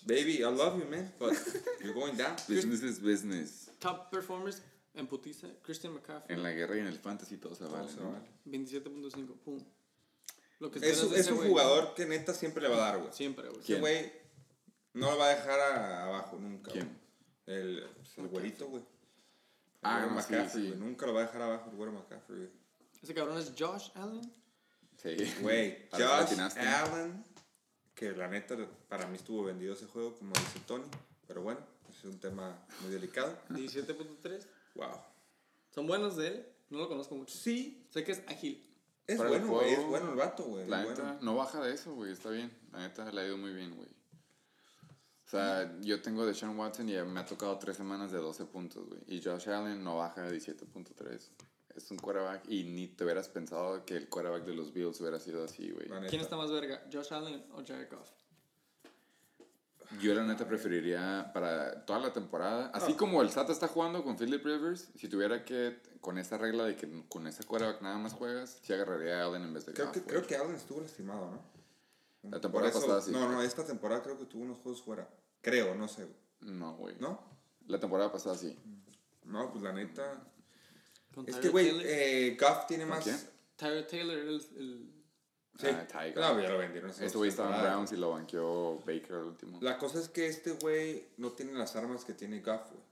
Baby, 0.05 0.39
I 0.43 0.47
love 0.49 0.79
you, 0.79 0.85
man, 0.89 1.11
but 1.19 1.33
you're 1.83 1.93
going 1.93 2.15
down. 2.17 2.35
business 2.47 2.81
is 2.81 2.99
business. 2.99 3.69
Top 3.79 4.09
performers 4.11 4.61
en 4.95 5.07
putiza, 5.07 5.47
Christian 5.63 5.93
McCaffrey. 5.93 6.35
En 6.35 6.41
la 6.43 6.51
guerra 6.51 6.75
y 6.75 6.79
en 6.79 6.87
el 6.87 6.97
fantasy 6.99 7.37
todo 7.37 7.53
se 7.55 7.65
vale, 7.65 7.87
¿no? 7.99 8.11
vale. 8.11 8.25
27.5, 8.47 9.35
pum. 9.43 9.59
Lo 10.59 10.69
que 10.71 10.79
Es, 10.79 11.01
es 11.03 11.27
un 11.31 11.37
jugador 11.47 11.93
que 11.95 12.05
neta 12.05 12.33
siempre 12.33 12.61
le 12.63 12.69
va 12.69 12.75
a 12.77 12.91
dar, 12.91 12.99
güey. 12.99 13.13
Siempre, 13.13 13.47
güey. 13.47 13.59
Ese 13.59 13.65
¿Quién? 13.67 13.79
güey 13.81 14.11
no 14.93 15.11
lo 15.11 15.17
va 15.17 15.27
a 15.27 15.29
dejar 15.29 15.59
a- 15.59 16.05
abajo 16.07 16.37
nunca. 16.39 16.71
¿Quién? 16.71 16.99
El, 17.47 17.83
pues, 17.95 18.17
el 18.17 18.27
güerito, 18.27 18.67
güey. 18.67 18.83
El 18.83 18.87
Ah, 19.83 20.01
no, 20.01 20.09
sí, 20.21 20.33
McCaffrey, 20.33 20.63
sí. 20.63 20.67
güey. 20.69 20.79
Nunca 20.79 21.05
lo 21.07 21.13
va 21.13 21.21
a 21.21 21.25
dejar 21.25 21.41
abajo 21.41 21.69
el 21.71 21.75
güero 21.77 21.91
McCaffrey, 21.93 22.37
güey. 22.39 22.49
Ese 23.01 23.13
cabrón 23.15 23.37
es 23.39 23.51
Josh 23.57 23.89
Allen. 23.95 24.33
Sí. 25.01 25.15
Güey, 25.41 25.87
Josh. 25.91 26.37
Allen 26.63 27.25
que 28.01 28.11
la 28.13 28.27
neta 28.27 28.57
para 28.89 29.05
mí 29.05 29.15
estuvo 29.15 29.43
vendido 29.43 29.75
ese 29.75 29.85
juego, 29.85 30.17
como 30.17 30.31
dice 30.33 30.59
Tony. 30.65 30.85
Pero 31.27 31.43
bueno, 31.43 31.59
es 31.87 32.03
un 32.03 32.19
tema 32.19 32.57
muy 32.81 32.91
delicado. 32.91 33.37
17.3. 33.51 34.43
Wow. 34.73 34.87
¿Son 35.69 35.85
buenos 35.85 36.17
de 36.17 36.29
él? 36.29 36.47
No 36.71 36.79
lo 36.79 36.87
conozco 36.87 37.13
mucho. 37.13 37.37
Sí, 37.37 37.85
Sé 37.91 38.03
que 38.03 38.13
es 38.13 38.23
ágil. 38.27 38.67
es 39.05 39.17
Para 39.19 39.29
bueno, 39.29 39.47
güey. 39.49 39.73
Es 39.73 39.85
bueno 39.85 40.09
el 40.09 40.15
vato, 40.15 40.43
güey. 40.45 40.67
La 40.67 40.81
neta, 40.81 41.03
bueno. 41.03 41.19
no 41.21 41.35
baja 41.35 41.61
de 41.61 41.75
eso, 41.75 41.93
güey, 41.93 42.11
está 42.11 42.31
bien. 42.31 42.51
La 42.71 42.79
neta, 42.79 43.11
le 43.11 43.21
ha 43.21 43.27
ido 43.27 43.37
muy 43.37 43.53
bien, 43.53 43.75
güey. 43.75 43.89
O 43.89 45.29
sea, 45.29 45.79
yo 45.81 46.01
tengo 46.01 46.25
de 46.25 46.33
Sean 46.33 46.57
Watson 46.57 46.89
y 46.89 46.93
me 47.03 47.19
ha 47.19 47.25
tocado 47.27 47.59
tres 47.59 47.77
semanas 47.77 48.11
de 48.11 48.17
12 48.17 48.45
puntos, 48.45 48.83
güey. 48.87 49.01
Y 49.05 49.21
Josh 49.21 49.47
Allen 49.47 49.83
no 49.83 49.97
baja 49.97 50.23
de 50.23 50.35
17.3. 50.39 51.29
Es 51.75 51.89
un 51.91 51.97
quarterback 51.97 52.43
y 52.49 52.63
ni 52.63 52.87
te 52.87 53.03
hubieras 53.03 53.29
pensado 53.29 53.85
que 53.85 53.95
el 53.95 54.09
quarterback 54.09 54.43
de 54.45 54.53
los 54.53 54.73
Bills 54.73 54.99
hubiera 55.01 55.19
sido 55.19 55.43
así, 55.43 55.71
güey. 55.71 55.87
¿Quién 56.09 56.21
está 56.21 56.35
más 56.35 56.51
verga? 56.51 56.83
¿Josh 56.91 57.13
Allen 57.13 57.45
o 57.53 57.63
Jared 57.65 57.89
Goff? 57.89 58.09
Yo 59.99 60.13
la 60.13 60.23
neta 60.23 60.47
preferiría 60.47 61.31
para 61.33 61.85
toda 61.85 61.99
la 61.99 62.13
temporada, 62.13 62.67
así 62.73 62.93
como 62.93 63.21
el 63.21 63.29
SAT 63.29 63.49
está 63.49 63.67
jugando 63.67 64.03
con 64.03 64.17
Philip 64.17 64.43
Rivers, 64.45 64.89
si 64.95 65.09
tuviera 65.09 65.43
que, 65.43 65.81
con 65.99 66.17
esa 66.17 66.37
regla 66.37 66.63
de 66.63 66.77
que 66.77 67.03
con 67.09 67.27
ese 67.27 67.43
quarterback 67.43 67.81
nada 67.81 67.97
más 67.97 68.13
juegas, 68.13 68.59
sí 68.63 68.71
agarraría 68.71 69.21
a 69.21 69.25
Allen 69.25 69.43
en 69.43 69.53
vez 69.53 69.65
de 69.65 69.73
Creo 69.73 69.87
Goff, 69.87 69.95
que, 69.95 70.03
creo 70.03 70.25
que 70.25 70.35
Allen 70.37 70.55
estuvo 70.55 70.79
lastimado, 70.79 71.31
¿no? 71.31 71.41
La 72.29 72.39
temporada 72.39 72.69
eso- 72.69 72.79
pasada 72.79 73.01
sí. 73.01 73.11
No, 73.11 73.29
no, 73.29 73.41
esta 73.41 73.65
temporada 73.65 74.01
creo 74.01 74.17
que 74.17 74.25
tuvo 74.25 74.43
unos 74.43 74.59
juegos 74.59 74.81
fuera. 74.81 75.09
Creo, 75.41 75.75
no 75.75 75.87
sé. 75.87 76.07
No, 76.39 76.75
güey. 76.75 76.95
¿No? 76.99 77.19
La 77.67 77.79
temporada 77.79 78.11
pasada 78.11 78.37
sí. 78.37 78.57
No, 79.25 79.51
pues 79.51 79.63
la 79.63 79.73
neta. 79.73 80.21
Con 81.13 81.27
Es 81.27 81.35
que, 81.37 81.49
güey, 81.49 81.67
Taylor. 81.69 81.85
eh, 81.87 82.37
Goff 82.39 82.67
tiene 82.67 82.83
¿Con 82.85 82.89
más. 82.95 83.03
quién? 83.03 83.17
Tyrod 83.57 83.83
Taylor 83.85 84.17
el, 84.17 84.29
el- 84.57 84.91
Sí. 85.59 85.67
Ah, 85.67 85.85
Tiger. 85.85 86.15
No, 86.17 86.41
ya 86.41 86.49
lo 86.49 86.57
vendieron. 86.57 86.89
Este 86.89 87.17
güey 87.17 87.29
estaba 87.29 87.57
en. 87.57 87.61
Browns 87.63 87.91
y 87.91 87.97
lo 87.97 88.11
banqueó 88.11 88.77
Baker 88.79 89.13
al 89.17 89.23
último. 89.25 89.59
La 89.61 89.77
cosa 89.77 89.99
es 89.99 90.07
que 90.09 90.25
este 90.27 90.53
güey 90.53 91.09
no 91.17 91.31
tiene 91.33 91.51
las 91.53 91.75
armas 91.75 92.05
que 92.05 92.13
tiene 92.13 92.39
Goff, 92.39 92.71
güey. 92.71 92.83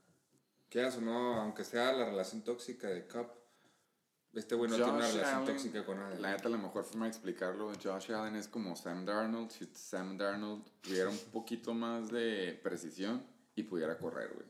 Quieras 0.68 0.96
o 0.98 1.00
no, 1.00 1.40
aunque 1.40 1.64
sea 1.64 1.92
la 1.94 2.04
relación 2.04 2.42
tóxica 2.42 2.86
de 2.88 3.06
Cup, 3.08 3.26
este 4.34 4.54
güey 4.54 4.70
no 4.70 4.76
tiene 4.76 4.92
una 4.92 5.04
Josh 5.06 5.14
relación 5.14 5.42
Allen, 5.42 5.54
tóxica 5.56 5.84
con 5.86 5.98
nadie. 5.98 6.20
La 6.20 6.30
neta, 6.32 6.48
la 6.48 6.58
mejor 6.58 6.84
forma 6.84 7.06
de 7.06 7.10
explicarlo, 7.10 7.72
Josh 7.82 8.12
Allen 8.12 8.36
es 8.36 8.46
como 8.46 8.76
Sam 8.76 9.04
Darnold. 9.04 9.50
Si 9.50 9.66
Sam 9.74 10.16
Darnold 10.16 10.62
tuviera 10.82 11.08
un 11.08 11.18
poquito 11.32 11.74
más 11.74 12.10
de 12.12 12.60
precisión 12.62 13.26
y 13.56 13.64
pudiera 13.64 13.98
correr, 13.98 14.30
güey. 14.34 14.46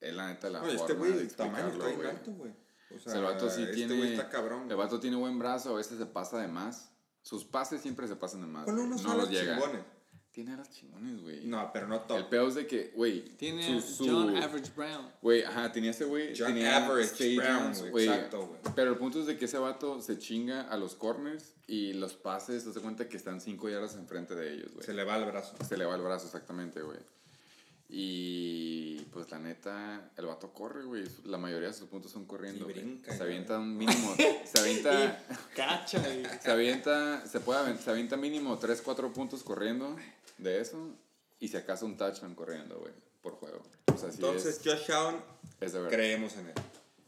Es 0.00 0.14
la 0.14 0.28
neta 0.28 0.48
la 0.50 0.60
No, 0.60 0.66
y 0.72 0.76
forma 0.78 0.80
este 0.82 0.92
güey, 0.94 1.12
de 1.12 1.20
el 1.22 1.34
tamaño 1.34 1.68
está 1.68 1.86
bien 1.86 2.06
alto, 2.06 2.32
güey. 2.32 2.52
O 2.90 2.96
O 2.96 2.98
sea, 2.98 3.14
el 3.16 3.22
vato 3.22 3.50
sí 3.50 3.62
este 3.62 3.74
tiene. 3.74 3.96
güey 3.96 4.12
está 4.12 4.28
cabrón. 4.28 4.70
El 4.70 4.76
vato 4.76 4.98
tiene 4.98 5.16
buen 5.16 5.38
brazo, 5.38 5.74
a 5.74 5.76
veces 5.76 5.98
se 5.98 6.06
pasa 6.06 6.38
de 6.38 6.48
más. 6.48 6.90
Sus 7.22 7.44
pases 7.44 7.80
siempre 7.82 8.08
se 8.08 8.16
pasan 8.16 8.40
de 8.40 8.46
más. 8.46 8.64
Güey. 8.64 8.78
unos 8.78 9.02
no 9.04 9.14
los 9.14 9.30
llega. 9.30 9.54
chingones. 9.54 9.82
Tiene 10.32 10.52
alas 10.54 10.70
chingones, 10.70 11.20
güey. 11.20 11.44
No, 11.44 11.70
pero 11.72 11.88
no 11.88 11.96
El 11.96 12.06
top. 12.06 12.28
peor 12.30 12.48
es 12.48 12.54
de 12.54 12.66
que, 12.66 12.92
güey. 12.94 13.36
Tiene 13.36 13.82
su- 13.82 14.04
su- 14.04 14.06
John 14.08 14.36
Average 14.36 14.70
Brown. 14.76 15.10
Güey, 15.20 15.42
ajá, 15.42 15.72
tenía 15.72 15.90
ese 15.90 16.04
güey. 16.04 16.32
John 16.38 16.46
tenía 16.48 16.76
Average 16.86 17.08
Stadiums, 17.14 17.80
Brown, 17.80 17.90
güey, 17.90 18.08
exacto, 18.08 18.46
güey. 18.46 18.60
Pero 18.76 18.92
el 18.92 18.96
punto 18.96 19.18
es 19.20 19.26
de 19.26 19.36
que 19.36 19.44
ese 19.46 19.58
vato 19.58 20.00
se 20.00 20.18
chinga 20.18 20.62
a 20.62 20.76
los 20.76 20.94
corners 20.94 21.54
y 21.66 21.92
los 21.94 22.14
pases, 22.14 22.62
te 22.64 22.70
das 22.72 22.78
cuenta 22.78 23.08
que 23.08 23.16
están 23.16 23.40
5 23.40 23.68
yardas 23.68 23.96
enfrente 23.96 24.36
de 24.36 24.54
ellos, 24.54 24.72
güey. 24.72 24.86
Se 24.86 24.94
le 24.94 25.02
va 25.04 25.16
el 25.16 25.24
brazo. 25.24 25.56
Se 25.68 25.76
le 25.76 25.84
va 25.84 25.96
el 25.96 26.02
brazo, 26.02 26.26
exactamente, 26.26 26.80
güey. 26.80 26.98
Y 27.92 29.00
pues 29.12 29.30
la 29.30 29.38
neta, 29.38 30.10
el 30.16 30.26
vato 30.26 30.52
corre, 30.52 30.84
güey. 30.84 31.04
La 31.24 31.38
mayoría 31.38 31.68
de 31.68 31.74
sus 31.74 31.88
puntos 31.88 32.12
son 32.12 32.24
corriendo. 32.24 32.60
Y 32.60 32.72
güey. 32.72 32.74
brinca, 32.84 33.10
Se 33.12 33.18
güey. 33.18 33.28
avienta 33.30 33.58
un 33.58 33.76
mínimo. 33.76 34.14
se 34.44 34.58
avienta. 34.60 35.22
Cacha. 35.56 35.98
y- 36.14 36.24
se 36.40 36.50
avienta. 36.50 37.26
Se 37.26 37.40
puede 37.40 37.76
se 37.78 37.90
avienta 37.90 38.16
mínimo 38.16 38.58
3, 38.58 38.80
4 38.82 39.12
puntos 39.12 39.42
corriendo 39.42 39.96
de 40.38 40.60
eso. 40.60 40.94
Y 41.40 41.48
si 41.48 41.56
acaso 41.56 41.84
un 41.86 41.96
touchdown 41.96 42.34
corriendo, 42.34 42.78
güey. 42.78 42.92
Por 43.22 43.32
juego. 43.34 43.62
Entonces, 43.88 44.46
es, 44.46 44.60
Josh 44.64 44.92
Allen, 44.92 45.20
es 45.60 45.72
de 45.72 45.78
verdad. 45.78 45.90
creemos 45.96 46.34
en 46.36 46.46
él. 46.46 46.54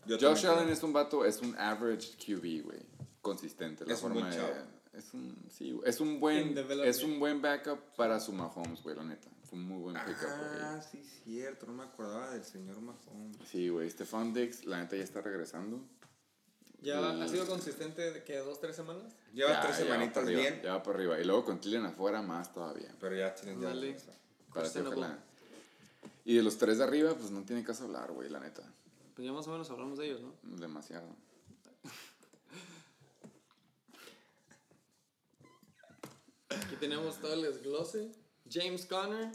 Yo 0.06 0.18
Josh 0.18 0.46
Allen 0.46 0.64
creo. 0.64 0.72
es 0.74 0.82
un 0.82 0.92
vato, 0.92 1.24
es 1.24 1.40
un 1.40 1.56
average 1.56 2.16
QB, 2.18 2.64
güey. 2.64 2.80
Consistente. 3.22 3.86
La 3.86 3.94
Es 3.94 4.02
un 4.02 4.12
forma 4.12 4.28
buen 4.28 4.40
de-. 4.40 4.98
Es 4.98 5.14
un, 5.14 5.34
sí, 5.50 5.70
güey, 5.72 5.88
es 5.88 6.00
un 6.00 6.20
buen, 6.20 6.54
es 6.84 7.02
un 7.02 7.18
buen 7.18 7.40
backup 7.40 7.78
para 7.96 8.20
su 8.20 8.32
Mahomes, 8.32 8.82
güey, 8.82 8.94
la 8.94 9.04
neta. 9.04 9.28
Fue 9.53 9.59
un 9.59 9.66
muy 9.69 9.83
buen 9.83 9.95
pickup, 10.07 10.29
Ah, 10.31 10.79
güey. 10.79 10.83
sí, 11.05 11.11
cierto. 11.24 11.66
No 11.66 11.74
me 11.74 11.83
acordaba 11.83 12.31
del 12.31 12.43
señor 12.43 12.81
Mahomes. 12.81 13.37
Sí, 13.47 13.69
güey, 13.69 13.91
Stefan 13.91 14.33
Dix, 14.33 14.65
la 14.65 14.79
neta 14.79 14.97
ya 14.97 15.03
está 15.05 15.20
regresando. 15.20 15.79
¿Ya 16.81 17.07
ha 17.23 17.29
sido 17.29 17.47
consistente 17.47 18.12
de 18.12 18.24
que 18.24 18.39
dos, 18.39 18.61
tres 18.61 18.74
semanas? 18.77 19.12
Lleva 19.35 19.51
Ya, 19.51 19.61
tres 19.61 19.77
ya 19.77 19.85
va 19.85 19.91
semanitas 19.91 20.24
arriba, 20.24 20.41
bien, 20.41 20.62
Ya 20.62 20.73
va 20.73 20.83
para 20.83 20.97
arriba. 20.99 21.20
Y 21.20 21.24
luego 21.24 21.45
con 21.45 21.61
Tillen 21.61 21.85
afuera, 21.85 22.23
más 22.23 22.51
todavía. 22.55 22.97
pero 22.99 23.15
ya 23.15 23.35
tienen 23.35 23.61
ya. 23.61 23.69
Dale. 23.69 23.95
Para 24.55 24.73
que 24.73 24.81
ojalá. 24.81 25.19
Y 26.24 26.35
de 26.35 26.43
los 26.43 26.57
tres 26.57 26.79
de 26.79 26.85
arriba, 26.85 27.15
pues 27.15 27.31
no 27.31 27.43
tiene 27.43 27.62
caso 27.62 27.85
hablar, 27.85 28.11
güey, 28.11 28.31
la 28.31 28.41
neta. 28.41 28.62
Pues 29.15 29.27
ya 29.27 29.35
más 29.35 29.47
o 29.49 29.51
menos 29.51 29.69
hablamos 29.70 29.99
de 29.99 30.07
ellos, 30.07 30.23
¿no? 30.23 30.35
Demasiado. 30.57 31.15
Aquí 36.49 36.77
tenemos 36.81 37.19
todo 37.20 37.35
el 37.35 37.43
desglose. 37.43 38.11
James 38.53 38.87
Conner 38.87 39.31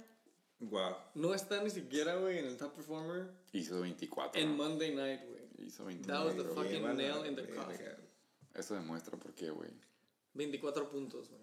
Wow. 0.60 0.96
no 1.16 1.34
está 1.36 1.64
ni 1.64 1.70
siquiera, 1.70 2.16
güey, 2.16 2.40
en 2.40 2.46
el 2.46 2.58
top 2.58 2.74
performer 2.74 3.30
Hizo 3.54 3.80
24. 3.82 4.40
en 4.42 4.50
¿no? 4.58 4.64
Monday 4.64 4.96
night, 4.96 5.22
güey. 5.28 5.68
Hizo 5.68 5.84
That 5.86 6.26
was 6.26 6.36
the 6.36 6.44
24. 6.44 6.56
fucking 6.56 6.98
nail 6.98 7.26
in 7.26 7.36
the 7.36 7.48
coffin. 7.50 7.88
Eso 8.54 8.74
demuestra 8.76 9.18
por 9.18 9.34
qué, 9.34 9.50
güey. 9.52 9.70
24 10.34 10.90
puntos, 10.90 11.30
güey. 11.30 11.42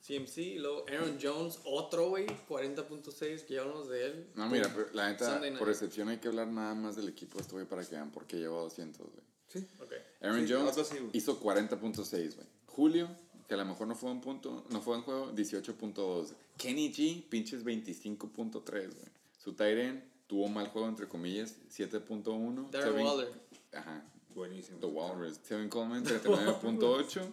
CMC, 0.00 0.38
y 0.38 0.58
luego 0.58 0.84
Aaron 0.88 1.16
Jones, 1.22 1.60
otro, 1.64 2.08
güey, 2.08 2.26
40.6, 2.48 3.44
que 3.44 3.54
ya 3.54 3.60
hablamos 3.60 3.88
de 3.88 4.06
él. 4.06 4.30
No, 4.34 4.48
mira, 4.48 4.68
pero 4.74 4.88
la 4.94 5.08
neta, 5.10 5.40
por 5.58 5.68
excepción 5.70 6.08
hay 6.08 6.18
que 6.18 6.26
hablar 6.28 6.48
nada 6.48 6.74
más 6.74 6.96
del 6.96 7.08
equipo 7.08 7.38
este, 7.38 7.52
güey, 7.52 7.66
para 7.66 7.84
que 7.84 7.94
vean 7.94 8.10
por 8.10 8.26
qué 8.26 8.38
llevó 8.38 8.62
200, 8.62 9.06
güey. 9.06 9.22
Sí. 9.48 9.66
Ok. 9.80 9.92
Aaron 10.22 10.46
Sí, 10.46 10.52
Jones 10.52 10.74
sí, 10.88 10.96
hizo 11.12 11.38
40.6, 11.40 12.34
güey. 12.34 12.46
Julio, 12.66 13.08
que 13.52 13.56
a 13.56 13.58
lo 13.58 13.66
mejor 13.66 13.86
no 13.86 13.94
fue 13.94 14.10
un 14.10 14.22
punto, 14.22 14.64
no 14.70 14.80
fue 14.80 14.96
en 14.96 15.02
juego, 15.02 15.30
18.2. 15.34 16.32
Kenny 16.56 16.90
G, 16.90 17.22
pinches 17.28 17.62
25.3, 17.62 18.64
güey. 18.64 19.08
Su 19.36 19.54
end 19.62 20.02
tuvo 20.26 20.48
mal 20.48 20.68
juego, 20.68 20.88
entre 20.88 21.06
comillas, 21.06 21.56
7.1. 21.68 22.70
Darren 22.70 22.94
Tevin- 22.94 23.04
Waller. 23.04 23.28
Ajá, 23.74 24.10
Buenísimo. 24.34 24.78
The 24.78 24.86
Walrus. 24.86 25.36
Kevin 25.40 25.68
Coleman, 25.68 26.02
39.8. 26.02 27.30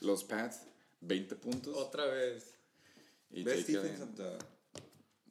Los 0.00 0.24
Pats, 0.24 0.62
20 1.02 1.36
puntos. 1.36 1.76
Otra 1.76 2.06
vez. 2.06 2.52
Y 3.30 3.44
Best 3.44 3.68
defense 3.68 4.02
of 4.02 4.16
the... 4.16 4.38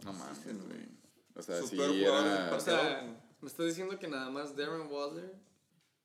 no 0.05 0.13
mames, 0.13 0.45
güey. 0.45 0.87
O 1.35 1.41
sea, 1.41 1.59
Su 1.59 1.67
sí 1.67 1.75
peor 1.75 1.89
jugador 1.89 2.23
del 2.23 2.31
era... 2.31 2.55
O 2.55 2.59
sea, 2.61 3.19
me 3.41 3.49
estás 3.49 3.65
diciendo 3.65 3.99
que 3.99 4.07
nada 4.07 4.29
más 4.29 4.55
Darren 4.55 4.89
Waller 4.89 5.35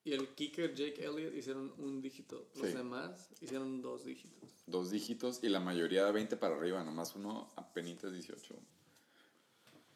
y 0.05 0.13
el 0.13 0.29
kicker 0.35 0.75
Jake 0.75 1.05
Elliott 1.05 1.35
hicieron 1.35 1.73
un 1.79 2.01
dígito. 2.01 2.49
Los 2.55 2.69
Sí. 2.71 2.77
demás 2.77 3.29
hicieron 3.41 3.83
dos 3.83 4.05
dígitos. 4.05 4.49
dos 4.67 4.91
dígitos 4.91 5.41
y 5.43 5.49
la 5.49 5.61
mayoría 5.61 6.05
de 6.05 6.13
20 6.13 6.37
para 6.37 6.57
arriba, 6.57 6.83
nomás 6.85 7.15
uno 7.17 7.51
apenas 7.57 8.01
18. 8.13 8.55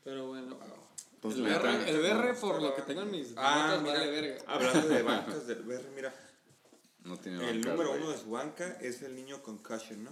Pero 0.02 0.26
bueno. 0.28 0.58
Entonces, 1.14 1.40
el 1.40 1.46
BR, 1.46 1.72
neta, 1.72 1.88
el 1.88 2.00
BR, 2.02 2.34
por 2.40 2.60
lo 2.62 2.74
que 2.74 2.82
tengo 2.82 3.00
en 3.02 3.10
mis 3.10 3.32
Ah, 3.36 3.66
notas, 3.78 3.82
mira, 3.82 3.98
vale 4.00 4.10
verga. 4.10 4.44
hablando 4.46 4.88
de 4.88 5.02
bancas 5.02 5.46
del 5.46 5.62
BR, 5.62 5.90
mira, 5.94 6.14
no 7.04 7.16
tiene 7.18 7.38
el 7.48 7.60
bancas, 7.60 7.72
número 7.72 7.92
uno 7.92 8.10
de 8.10 8.18
su 8.18 8.30
banca 8.30 8.72
es 8.82 9.00
el 9.02 9.14
niño 9.14 9.42
concussion, 9.42 10.04
¿no? 10.04 10.10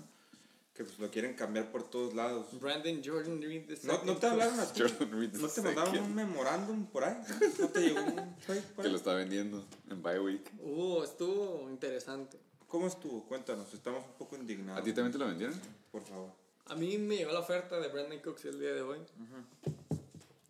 Que 0.75 0.85
pues 0.85 0.99
lo 0.99 1.11
quieren 1.11 1.35
cambiar 1.35 1.71
por 1.71 1.89
todos 1.91 2.15
lados. 2.15 2.59
Brandon 2.59 3.03
Jordan 3.05 3.43
Reed 3.43 3.67
the 3.67 3.87
¿No, 3.87 4.03
¿No 4.05 4.17
te 4.17 4.27
hablaron 4.27 4.59
a 4.59 4.73
ti? 4.73 4.81
Jordan 4.81 5.11
Reed 5.13 5.35
¿No 5.35 5.49
te 5.49 5.61
mandaron 5.61 5.99
un 5.99 6.15
memorándum 6.15 6.87
por 6.87 7.05
ahí? 7.05 7.17
¿No 7.59 7.69
te 7.69 7.81
llegó 7.81 8.01
un 8.01 8.37
trade 8.39 8.63
por 8.75 8.83
Que 8.83 8.89
ahí? 8.89 8.91
lo 8.91 8.97
está 8.97 9.13
vendiendo 9.15 9.65
en 9.91 10.03
bye 10.03 10.19
week. 10.19 10.51
Uh, 10.61 11.03
estuvo 11.03 11.69
interesante. 11.69 12.39
¿Cómo 12.69 12.87
estuvo? 12.87 13.23
Cuéntanos, 13.27 13.73
estamos 13.75 14.03
un 14.07 14.13
poco 14.15 14.35
indignados. 14.37 14.81
¿A 14.81 14.85
ti 14.85 14.95
también 14.95 15.13
te 15.13 15.19
lo 15.19 15.27
vendieron? 15.27 15.61
Por 15.91 16.03
favor. 16.03 16.31
A 16.67 16.75
mí 16.75 16.97
me 16.97 17.17
llegó 17.17 17.33
la 17.33 17.41
oferta 17.41 17.79
de 17.79 17.89
Brandon 17.89 18.19
Cooks 18.21 18.47
el 18.47 18.59
día 18.59 18.73
de 18.73 18.81
hoy. 18.81 18.99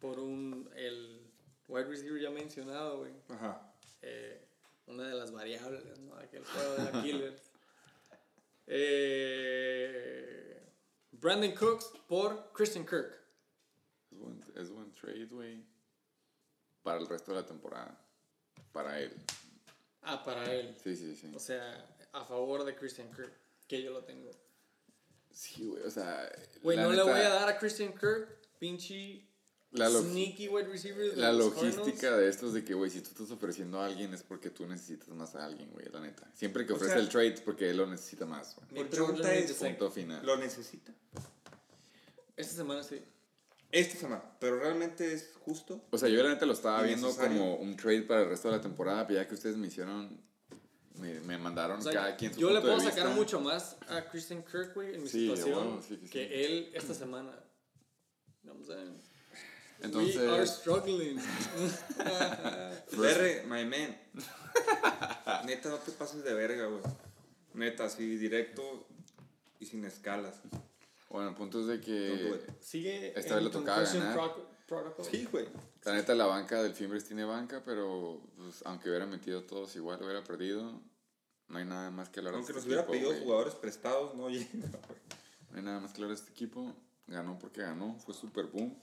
Por 0.00 0.20
un, 0.20 0.68
el 0.76 1.20
wide 1.66 1.84
receiver 1.86 2.20
ya 2.22 2.30
mencionado, 2.30 2.98
güey. 2.98 3.12
Ajá. 3.28 3.72
Eh, 4.02 4.40
una 4.86 5.04
de 5.08 5.14
las 5.14 5.32
variables, 5.32 5.82
¿no? 5.98 6.14
Aquel 6.16 6.44
juego 6.44 6.74
de 6.74 6.92
la 6.92 6.92
Killers. 7.02 7.42
Eh, 8.66 10.62
Brandon 11.12 11.52
Cooks 11.54 11.92
por 12.08 12.52
Christian 12.52 12.84
Kirk. 12.86 13.20
Es 14.10 14.18
buen, 14.18 14.44
es 14.56 14.70
buen 14.70 14.92
trade, 14.92 15.26
güey. 15.26 15.64
Para 16.82 16.98
el 16.98 17.06
resto 17.06 17.32
de 17.32 17.40
la 17.40 17.46
temporada. 17.46 17.98
Para 18.72 19.00
él. 19.00 19.14
Ah, 20.02 20.22
para 20.24 20.52
él. 20.52 20.76
Sí, 20.82 20.96
sí, 20.96 21.14
sí. 21.14 21.32
O 21.34 21.38
sea, 21.38 21.86
a 22.12 22.24
favor 22.24 22.64
de 22.64 22.74
Christian 22.74 23.10
Kirk. 23.12 23.32
Que 23.68 23.82
yo 23.82 23.92
lo 23.92 24.04
tengo. 24.04 24.30
Sí, 25.30 25.64
güey, 25.64 25.82
o 25.84 25.90
sea. 25.90 26.30
Güey, 26.62 26.76
no 26.76 26.92
le 26.92 27.02
voy 27.02 27.20
a 27.20 27.28
dar 27.28 27.48
a 27.48 27.58
Christian 27.58 27.92
Kirk 27.92 28.28
pinche 28.58 29.26
La, 29.72 29.88
sneaky 29.88 30.48
wide 30.48 30.68
receiver 30.68 31.10
de 31.14 31.16
la 31.16 31.32
los 31.32 31.46
logística 31.54 31.82
Cardinals. 31.92 32.20
de 32.20 32.28
esto 32.28 32.46
es 32.48 32.52
de 32.52 32.62
que, 32.64 32.74
güey, 32.74 32.90
si 32.90 33.00
tú 33.00 33.08
estás 33.10 33.30
ofreciendo 33.30 33.80
a 33.80 33.86
alguien 33.86 34.12
es 34.12 34.22
porque 34.22 34.50
tú 34.50 34.66
necesitas 34.66 35.08
más 35.08 35.34
a 35.34 35.46
alguien, 35.46 35.70
güey, 35.70 35.86
la 35.90 36.00
neta. 36.00 36.30
Siempre 36.34 36.66
que 36.66 36.74
O 36.74 36.76
ofrece 36.76 36.92
sea- 36.94 37.00
el 37.02 37.08
trade 37.08 37.28
es 37.34 37.40
porque 37.40 37.70
él 37.70 37.78
lo 37.78 37.86
necesita 37.86 38.26
más, 38.26 38.54
güey. 38.56 38.82
Mi 38.84 38.88
pregunta 38.90 39.34
es, 39.34 39.50
es, 39.50 39.56
Punto 39.56 39.90
final. 39.90 40.24
¿lo 40.26 40.36
necesita? 40.36 40.92
esta 42.36 42.54
semana 42.54 42.82
sí. 42.82 43.00
Esta 43.70 43.96
semana, 43.98 44.22
pero 44.38 44.58
realmente 44.58 45.10
es 45.14 45.30
justo. 45.40 45.80
O 45.90 45.96
sea, 45.96 46.10
yo 46.10 46.22
la 46.22 46.28
neta 46.28 46.44
lo 46.44 46.52
estaba 46.52 46.82
viendo 46.82 47.14
como 47.16 47.56
un 47.56 47.74
trade 47.74 48.02
para 48.02 48.20
el 48.22 48.28
resto 48.28 48.48
de 48.50 48.56
la 48.56 48.60
temporada, 48.60 49.06
pero 49.06 49.20
ya 49.20 49.26
que 49.26 49.34
ustedes 49.34 49.56
me 49.56 49.68
hicieron, 49.68 50.20
me, 50.98 51.18
me 51.20 51.38
mandaron 51.38 51.78
O 51.78 51.82
sea, 51.82 51.92
cada 51.92 52.16
quien 52.16 52.34
su 52.34 52.40
yo 52.40 52.50
le 52.50 52.60
puedo 52.60 52.78
sacar 52.78 53.06
vista. 53.06 53.08
mucho 53.14 53.40
más 53.40 53.78
a 53.88 54.04
Christian 54.10 54.42
Kirk, 54.44 54.74
güey, 54.74 54.94
en 54.96 55.02
mi 55.02 55.08
Sí, 55.08 55.20
situación 55.22 55.56
huevo, 55.68 55.80
sí, 55.80 55.96
sí, 55.96 56.00
sí. 56.06 56.10
que 56.10 56.44
él 56.44 56.70
esta 56.74 56.92
semana. 56.92 57.32
Vamos 58.42 58.68
a 58.68 58.74
ver. 58.74 58.88
Entonces, 59.82 60.16
We 60.16 60.28
are 60.30 60.46
struggling. 60.46 61.18
R, 62.92 63.44
my 63.46 63.64
man. 63.64 63.96
Neta, 65.46 65.68
no 65.70 65.76
te 65.78 65.92
pases 65.92 66.22
de 66.24 66.34
verga, 66.34 66.66
güey. 66.66 66.82
Neta, 67.54 67.84
así 67.84 68.16
directo 68.16 68.86
y 69.60 69.66
sin 69.66 69.84
escalas. 69.84 70.40
bueno, 71.10 71.30
el 71.30 71.34
punto 71.34 71.60
es 71.60 71.66
de 71.66 71.80
que. 71.80 72.40
Sigue 72.60 73.12
Esta 73.18 73.34
vez 73.36 73.44
le 73.44 73.50
tocaba 73.50 73.82
ganar. 73.82 74.18
protocol. 74.66 75.04
Sí, 75.04 75.26
güey. 75.30 75.46
la 75.84 75.94
neta, 75.94 76.14
la 76.14 76.26
banca 76.26 76.62
del 76.62 76.74
Fimbres 76.74 77.04
tiene 77.04 77.24
banca, 77.24 77.62
pero 77.64 78.20
pues, 78.36 78.62
aunque 78.64 78.88
hubiera 78.88 79.06
metido 79.06 79.42
todos 79.44 79.74
igual, 79.76 80.02
hubiera 80.02 80.22
perdido. 80.24 80.80
No 81.48 81.58
hay 81.58 81.64
nada 81.66 81.90
más 81.90 82.08
que 82.08 82.20
hablar 82.20 82.34
Aunque 82.34 82.48
de 82.52 82.54
nos 82.54 82.62
este 82.64 82.68
hubiera 82.68 82.82
equipo, 82.82 82.92
pedido 82.92 83.10
güey. 83.10 83.22
jugadores 83.24 83.54
prestados, 83.56 84.14
no 84.14 84.30
llega, 84.30 84.46
güey. 84.52 84.70
No 85.50 85.58
hay 85.58 85.62
nada 85.64 85.80
más 85.80 85.90
que 85.92 85.96
hablar 85.96 86.16
de 86.16 86.20
este 86.22 86.30
equipo. 86.30 86.72
Ganó 87.08 87.38
porque 87.38 87.60
ganó, 87.60 87.94
fue 87.98 88.14
super 88.14 88.46
boom. 88.46 88.74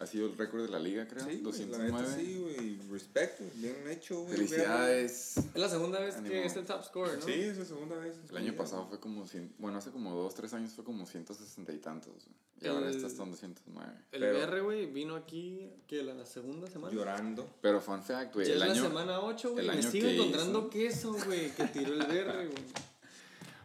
Ha 0.00 0.06
sido 0.06 0.26
el 0.28 0.38
récord 0.38 0.62
de 0.62 0.70
la 0.70 0.78
liga, 0.78 1.06
creo. 1.06 1.20
Sí, 1.26 1.42
güey, 1.42 1.66
la 1.68 1.78
209. 1.78 1.92
neta 1.92 2.16
sí, 2.16 2.38
güey. 2.38 2.78
Respect, 2.90 3.38
güey. 3.40 3.50
Bien 3.56 3.76
hecho, 3.90 4.22
güey. 4.22 4.34
Felicidades. 4.34 5.36
Es 5.36 5.54
la 5.60 5.68
segunda 5.68 6.00
vez 6.00 6.16
Ánimo. 6.16 6.30
que 6.32 6.46
es 6.46 6.56
el 6.56 6.64
top 6.64 6.82
scorer, 6.84 7.18
¿no? 7.18 7.24
Sí, 7.26 7.32
es 7.32 7.58
la 7.58 7.64
segunda 7.66 7.96
vez. 7.96 8.16
El 8.30 8.36
año 8.38 8.54
pasado 8.56 8.86
fue 8.88 8.98
como, 8.98 9.26
cien- 9.26 9.50
bueno, 9.58 9.76
hace 9.76 9.90
como 9.90 10.14
dos, 10.14 10.34
tres 10.34 10.54
años 10.54 10.72
fue 10.72 10.84
como 10.84 11.04
160 11.06 11.70
y 11.74 11.78
tantos. 11.78 12.14
güey. 12.14 12.36
Y 12.62 12.66
ahora 12.68 12.88
El- 12.88 12.94
está 12.94 13.08
hasta 13.08 13.22
en 13.24 13.30
209. 13.30 13.92
El 14.12 14.20
Pero- 14.20 14.38
BR, 14.38 14.60
güey, 14.62 14.86
vino 14.86 15.16
aquí, 15.16 15.70
que 15.86 16.02
la 16.02 16.24
segunda 16.24 16.66
semana. 16.66 16.94
Llorando. 16.94 17.46
Pero 17.60 17.80
fun 17.82 18.02
fact, 18.02 18.32
güey, 18.34 18.46
Ya 18.46 18.54
el 18.54 18.62
es 18.62 18.66
la 18.68 18.72
año... 18.72 18.82
semana 18.84 19.20
8, 19.20 19.52
güey. 19.52 19.66
Me 19.66 19.82
sigo 19.82 20.06
que 20.08 20.14
encontrando 20.16 20.58
hizo- 20.60 20.70
queso, 20.70 21.12
güey, 21.26 21.50
que 21.54 21.64
tiró 21.64 21.92
el 21.92 22.06
BR, 22.06 22.46
güey. 22.46 22.64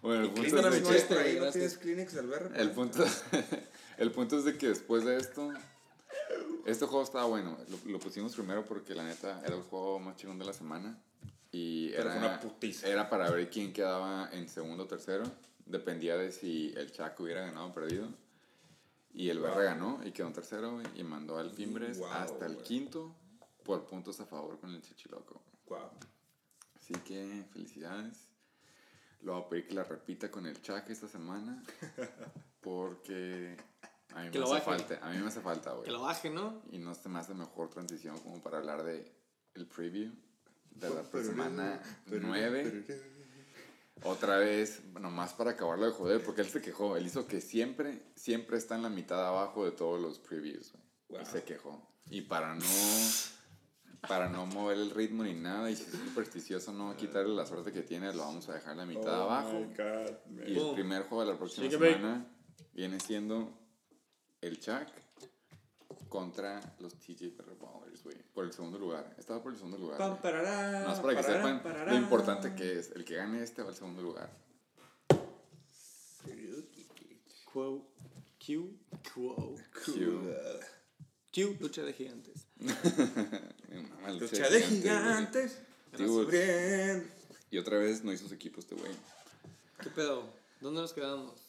Bueno, 0.01 0.19
el 0.21 0.27
¿Y 0.27 0.29
punto, 0.29 0.45
es 0.45 0.51
de 0.53 0.59
que, 0.59 0.81
¿No 0.81 1.41
gracias. 1.41 1.53
tienes 1.53 1.77
Kleenex 1.79 2.13
del 2.13 2.27
BR? 2.27 2.51
el, 2.61 2.71
punto, 2.71 3.03
el 3.97 4.11
punto 4.11 4.37
es 4.37 4.43
de 4.45 4.57
que 4.57 4.67
después 4.67 5.03
de 5.05 5.17
esto... 5.17 5.51
Este 6.65 6.85
juego 6.85 7.03
estaba 7.03 7.25
bueno. 7.25 7.57
Lo, 7.69 7.91
lo 7.91 7.99
pusimos 7.99 8.35
primero 8.35 8.65
porque 8.65 8.95
la 8.95 9.03
neta 9.03 9.41
era 9.45 9.55
el 9.55 9.61
juego 9.63 9.99
más 9.99 10.15
chingón 10.17 10.39
de 10.39 10.45
la 10.45 10.53
semana. 10.53 10.99
Y 11.51 11.91
Pero 11.91 12.09
era, 12.11 12.17
una 12.19 12.39
putiza. 12.39 12.87
era 12.87 13.09
para 13.09 13.29
ver 13.29 13.49
quién 13.49 13.71
quedaba 13.71 14.29
en 14.33 14.49
segundo 14.49 14.83
o 14.83 14.87
tercero. 14.87 15.23
Dependía 15.65 16.17
de 16.17 16.31
si 16.31 16.73
el 16.75 16.91
Chaco 16.91 17.23
hubiera 17.23 17.45
ganado 17.45 17.67
o 17.67 17.73
perdido. 17.73 18.09
Y 19.13 19.29
el 19.29 19.39
BR 19.39 19.63
ganó 19.63 20.01
y 20.03 20.11
quedó 20.11 20.27
en 20.27 20.33
tercero 20.33 20.81
y 20.95 21.03
mandó 21.03 21.37
al 21.37 21.51
Fimbres 21.51 21.99
Wow, 21.99 22.07
hasta 22.11 22.45
el 22.47 22.57
quinto 22.57 23.15
por 23.63 23.85
puntos 23.85 24.19
a 24.19 24.25
favor 24.25 24.59
con 24.59 24.75
el 24.75 24.81
Chichiloco. 24.81 25.41
Guau. 25.65 25.89
Así 26.77 26.93
que 27.05 27.45
felicidades. 27.53 28.27
Lo 29.21 29.33
voy 29.33 29.43
a 29.43 29.49
pedir 29.49 29.67
que 29.67 29.73
la 29.75 29.83
repita 29.85 30.29
con 30.29 30.45
el 30.45 30.61
Chac 30.61 30.89
esta 30.89 31.07
semana. 31.07 31.63
Porque 32.59 33.55
a 34.15 34.23
mí 34.23 34.31
Que 34.31 34.39
me 34.39 34.45
lo 34.45 34.53
hace 34.53 34.65
baje. 34.65 34.83
falta. 34.83 35.05
A 35.05 35.09
mí 35.11 35.17
me 35.19 35.27
hace 35.27 35.41
falta, 35.41 35.71
güey. 35.73 35.83
Que 35.85 35.91
lo 35.91 36.01
baje, 36.01 36.29
¿no? 36.29 36.61
Y 36.71 36.79
no 36.79 36.95
se 36.95 37.09
me 37.09 37.19
hace 37.19 37.33
mejor 37.33 37.69
transición 37.69 38.17
como 38.19 38.41
para 38.41 38.57
hablar 38.57 38.83
de 38.83 39.11
el 39.53 39.67
preview 39.67 40.11
de 40.71 40.89
la 40.89 41.03
semana 41.23 41.81
9. 42.07 42.85
Otra 44.03 44.37
vez, 44.37 44.81
nomás 44.99 45.33
para 45.33 45.51
acabarlo 45.51 45.85
de 45.85 45.91
joder, 45.93 46.23
porque 46.23 46.41
él 46.41 46.49
se 46.49 46.61
quejó. 46.61 46.97
Él 46.97 47.05
hizo 47.05 47.27
que 47.27 47.39
siempre, 47.39 48.03
siempre 48.15 48.57
está 48.57 48.75
en 48.75 48.83
la 48.83 48.89
mitad 48.89 49.25
abajo 49.25 49.63
de 49.65 49.71
todos 49.71 50.01
los 50.01 50.19
previews, 50.19 50.73
güey. 51.07 51.21
Y 51.21 51.25
se 51.25 51.43
quejó. 51.43 51.81
Y 52.09 52.21
para 52.21 52.53
no, 52.55 52.65
para 54.07 54.27
no 54.29 54.45
mover 54.47 54.77
el 54.77 54.91
ritmo 54.91 55.23
ni 55.23 55.33
nada, 55.33 55.71
y 55.71 55.75
si 55.77 55.83
es 55.83 55.89
supersticioso, 55.91 56.73
no 56.73 56.95
quitarle 56.97 57.33
la 57.33 57.45
suerte 57.45 57.71
que 57.71 57.81
tiene, 57.83 58.13
lo 58.13 58.19
vamos 58.23 58.47
a 58.49 58.53
dejar 58.53 58.73
en 58.73 58.77
la 58.79 58.85
mitad 58.85 59.19
Oh 59.21 59.23
abajo. 59.31 59.53
my 59.61 59.65
God, 59.73 60.17
man. 60.29 60.43
Y 60.47 60.59
el 60.59 60.73
primer 60.73 61.03
juego 61.03 61.25
de 61.25 61.31
la 61.31 61.37
próxima 61.37 61.67
Shake 61.67 61.79
semana 61.95 62.27
viene 62.73 62.99
siendo 62.99 63.57
el 64.47 64.59
Chuck 64.59 64.87
contra 66.09 66.61
los 66.79 66.93
TJ 66.95 67.33
Ballers, 67.59 68.03
güey. 68.03 68.17
Por 68.33 68.45
el 68.45 68.53
segundo 68.53 68.77
lugar. 68.77 69.15
Estaba 69.17 69.41
por 69.41 69.51
el 69.51 69.57
segundo 69.57 69.77
lugar. 69.77 69.97
Pam, 69.97 70.21
parará, 70.21 70.87
Más 70.87 70.99
para 70.99 71.15
que 71.15 71.21
parará, 71.21 71.43
sepan 71.43 71.63
parará. 71.63 71.91
lo 71.91 71.97
importante 71.97 72.55
que 72.55 72.79
es. 72.79 72.91
El 72.91 73.03
que 73.03 73.15
gane 73.15 73.43
este 73.43 73.63
va 73.63 73.69
al 73.69 73.75
segundo 73.75 74.01
lugar. 74.01 74.29
Quo. 77.51 77.87
Q. 78.45 78.77
Quo. 79.13 79.55
Q. 79.73 80.21
Q. 81.33 81.57
Lucha 81.59 81.83
de 81.83 81.93
gigantes. 81.93 82.47
Mamá, 82.59 84.09
el 84.09 84.17
Lucha 84.19 84.49
de 84.49 84.61
gigantes. 84.61 85.59
Sufriendo. 85.97 87.05
Y 87.49 87.57
otra 87.57 87.77
vez 87.77 88.03
no 88.03 88.11
hizo 88.11 88.27
su 88.27 88.33
equipo 88.33 88.59
este 88.59 88.75
güey. 88.75 88.91
¿Qué 89.81 89.89
pedo? 89.89 90.23
¿Dónde 90.59 90.81
nos 90.81 90.93
quedamos? 90.93 91.44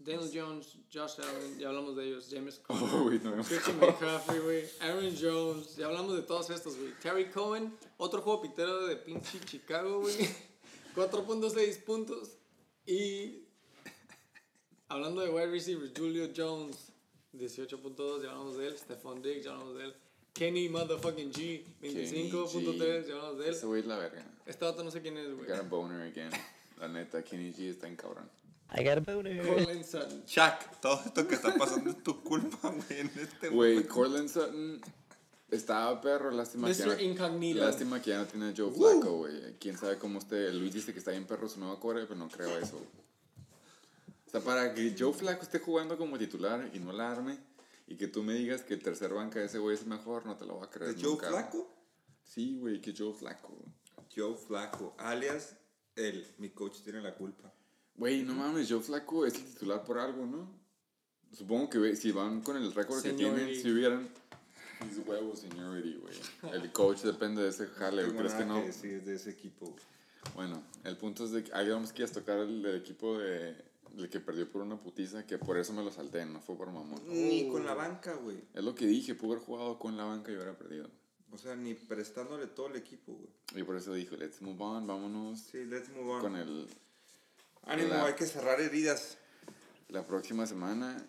Daniel 0.00 0.30
Jones, 0.32 0.76
Josh 0.92 1.20
Allen, 1.20 1.58
ya 1.58 1.68
hablamos 1.68 1.94
de 1.94 2.08
ellos. 2.08 2.28
James 2.30 2.60
Oh, 2.68 3.02
güey, 3.04 3.18
no 3.18 3.34
Christian 3.44 3.78
McCaffrey, 3.78 4.40
güey. 4.40 4.64
Aaron 4.80 5.14
Jones, 5.14 5.76
ya 5.76 5.86
hablamos 5.86 6.16
de 6.16 6.22
todos 6.22 6.48
estos, 6.50 6.76
güey. 6.78 6.92
Terry 7.02 7.30
Cohen, 7.30 7.76
otro 7.98 8.22
juego 8.22 8.40
pitero 8.40 8.86
de 8.86 8.96
pinche 8.96 9.38
Chicago, 9.44 10.00
güey. 10.00 10.16
4.6 10.96 11.84
puntos. 11.84 12.30
Y 12.86 13.44
hablando 14.88 15.20
de 15.20 15.30
wide 15.30 15.50
receivers, 15.50 15.92
Julio 15.96 16.30
Jones, 16.34 16.92
18.2, 17.34 18.22
ya 18.22 18.30
hablamos 18.30 18.56
de 18.56 18.68
él. 18.68 18.78
Stephon 18.78 19.22
Diggs, 19.22 19.44
ya 19.44 19.52
hablamos 19.52 19.76
de 19.76 19.84
él. 19.84 19.94
Kenny 20.32 20.68
motherfucking 20.68 21.32
G, 21.32 21.62
25.3, 21.82 23.06
ya 23.06 23.14
hablamos 23.16 23.38
de 23.38 23.48
él. 23.48 23.54
Ese 23.54 23.66
güey 23.66 23.80
es 23.82 23.86
la 23.86 23.98
verga. 23.98 24.24
Este 24.46 24.64
dato 24.64 24.82
no 24.82 24.90
sé 24.90 25.02
quién 25.02 25.18
es, 25.18 25.34
güey. 25.34 25.46
Got 25.46 25.58
a 25.58 25.62
boner 25.62 26.00
again. 26.10 26.30
La 26.78 26.88
neta, 26.88 27.22
Kenny 27.22 27.52
G 27.52 27.68
está 27.68 27.86
en 27.86 27.96
cabrón. 27.96 28.28
I 28.72 28.84
got 28.84 28.98
a 28.98 29.00
boner. 29.00 29.42
Cortland 29.42 29.84
Sutton. 29.84 30.24
Chuck, 30.26 30.80
todo 30.80 31.00
esto 31.04 31.26
que 31.26 31.34
está 31.34 31.54
pasando 31.56 31.90
es 31.90 32.02
tu 32.02 32.22
culpa, 32.22 32.58
güey, 32.70 33.00
en 33.00 33.10
este 33.16 33.48
Güey. 33.48 33.84
Cortland 33.84 34.28
Sutton 34.28 34.80
estaba 35.50 36.00
perro. 36.00 36.30
Lástima 36.30 36.68
que, 36.68 36.74
ya 36.74 36.86
Mr. 36.86 36.96
no, 36.96 37.00
Incognito. 37.02 37.60
lástima 37.60 38.00
que 38.00 38.10
ya 38.10 38.18
no 38.18 38.26
tiene 38.26 38.50
a 38.50 38.54
Joe 38.56 38.70
Flacco, 38.70 39.18
güey. 39.18 39.56
Quién 39.58 39.76
sabe 39.76 39.98
cómo 39.98 40.18
esté. 40.20 40.52
Luis 40.52 40.72
dice 40.72 40.92
que 40.92 41.00
está 41.00 41.10
bien 41.10 41.26
perro 41.26 41.48
su 41.48 41.58
nuevo 41.58 41.78
core, 41.80 42.06
pero 42.06 42.16
no 42.16 42.28
creo 42.28 42.56
eso. 42.58 42.76
O 44.26 44.30
sea, 44.30 44.40
para 44.40 44.72
que 44.72 44.94
Joe 44.96 45.12
Flacco 45.12 45.42
esté 45.42 45.58
jugando 45.58 45.98
como 45.98 46.16
titular 46.16 46.70
y 46.72 46.78
no 46.78 46.92
la 46.92 47.10
arme, 47.10 47.38
y 47.88 47.96
que 47.96 48.06
tú 48.06 48.22
me 48.22 48.34
digas 48.34 48.62
que 48.62 48.74
el 48.74 48.82
tercer 48.82 49.12
banca 49.12 49.40
de 49.40 49.46
ese 49.46 49.58
güey 49.58 49.74
es 49.74 49.84
mejor, 49.84 50.24
no 50.24 50.36
te 50.36 50.46
lo 50.46 50.54
voy 50.54 50.66
a 50.66 50.70
creer. 50.70 50.94
¿De 50.94 51.02
Joe. 51.02 51.16
Flaco? 51.16 51.74
Sí, 52.22 52.56
güey, 52.56 52.80
que 52.80 52.94
Joe 52.96 53.12
Flacco. 53.12 53.52
Joe 54.14 54.36
Flaco, 54.36 54.94
alias 54.98 55.56
él, 55.96 56.24
mi 56.38 56.50
coach 56.50 56.82
tiene 56.82 57.00
la 57.00 57.14
culpa. 57.14 57.52
Güey, 58.00 58.22
no 58.22 58.34
mames, 58.34 58.66
Joe 58.70 58.80
Flacco 58.80 59.26
es 59.26 59.34
el 59.34 59.44
titular 59.44 59.84
por 59.84 59.98
algo, 59.98 60.24
¿no? 60.24 60.48
Supongo 61.32 61.68
que 61.68 61.78
ve- 61.78 61.96
si 61.96 62.10
van 62.12 62.40
con 62.40 62.56
el 62.56 62.72
récord 62.72 63.02
que 63.02 63.12
tienen, 63.12 63.54
si 63.54 63.70
hubieran. 63.70 64.08
Mis 64.86 65.06
huevos, 65.06 65.40
seniority, 65.40 65.96
güey. 66.00 66.14
El 66.54 66.72
coach 66.72 67.02
depende 67.02 67.42
de 67.42 67.50
ese 67.50 67.66
jale, 67.66 68.04
güey. 68.06 68.16
¿Crees 68.16 68.32
que 68.34 68.44
no? 68.46 68.62
decir 68.62 69.04
de 69.04 69.14
ese 69.16 69.28
equipo. 69.30 69.66
güey. 69.66 69.84
Bueno, 70.34 70.62
el 70.84 70.96
punto 70.96 71.24
es 71.26 71.32
de 71.32 71.44
que 71.44 71.52
alguien 71.52 71.78
más 71.80 71.92
quieras 71.92 72.12
tocar 72.12 72.38
el, 72.38 72.64
el 72.64 72.76
equipo 72.76 73.18
de. 73.18 73.54
El 73.98 74.08
que 74.08 74.20
perdió 74.20 74.48
por 74.50 74.62
una 74.62 74.80
putiza, 74.80 75.26
que 75.26 75.36
por 75.36 75.58
eso 75.58 75.72
me 75.74 75.82
lo 75.84 75.90
salté, 75.90 76.24
no 76.24 76.40
fue 76.40 76.56
por 76.56 76.70
mamón. 76.72 77.02
Ni 77.08 77.48
con 77.48 77.66
la 77.66 77.74
banca, 77.74 78.14
güey. 78.14 78.38
Es 78.54 78.62
lo 78.64 78.74
que 78.74 78.86
dije, 78.86 79.14
pude 79.16 79.32
haber 79.34 79.44
jugado 79.44 79.78
con 79.78 79.96
la 79.96 80.04
banca 80.04 80.30
y 80.30 80.36
hubiera 80.36 80.56
perdido. 80.56 80.88
O 81.32 81.36
sea, 81.38 81.54
ni 81.56 81.74
prestándole 81.74 82.46
todo 82.46 82.68
el 82.68 82.76
equipo, 82.76 83.12
güey. 83.12 83.28
Y 83.60 83.64
por 83.64 83.76
eso 83.76 83.92
dije, 83.92 84.16
let's 84.16 84.40
move 84.42 84.62
on, 84.62 84.86
vámonos 84.86 85.40
Sí, 85.40 85.64
let's 85.66 85.88
move 85.90 86.08
on. 86.12 86.20
con 86.20 86.36
el. 86.36 86.66
Ánimo, 87.66 87.88
la- 87.90 88.06
hay 88.06 88.14
que 88.14 88.26
cerrar 88.26 88.60
heridas. 88.60 89.16
La 89.88 90.04
próxima 90.04 90.46
semana. 90.46 91.04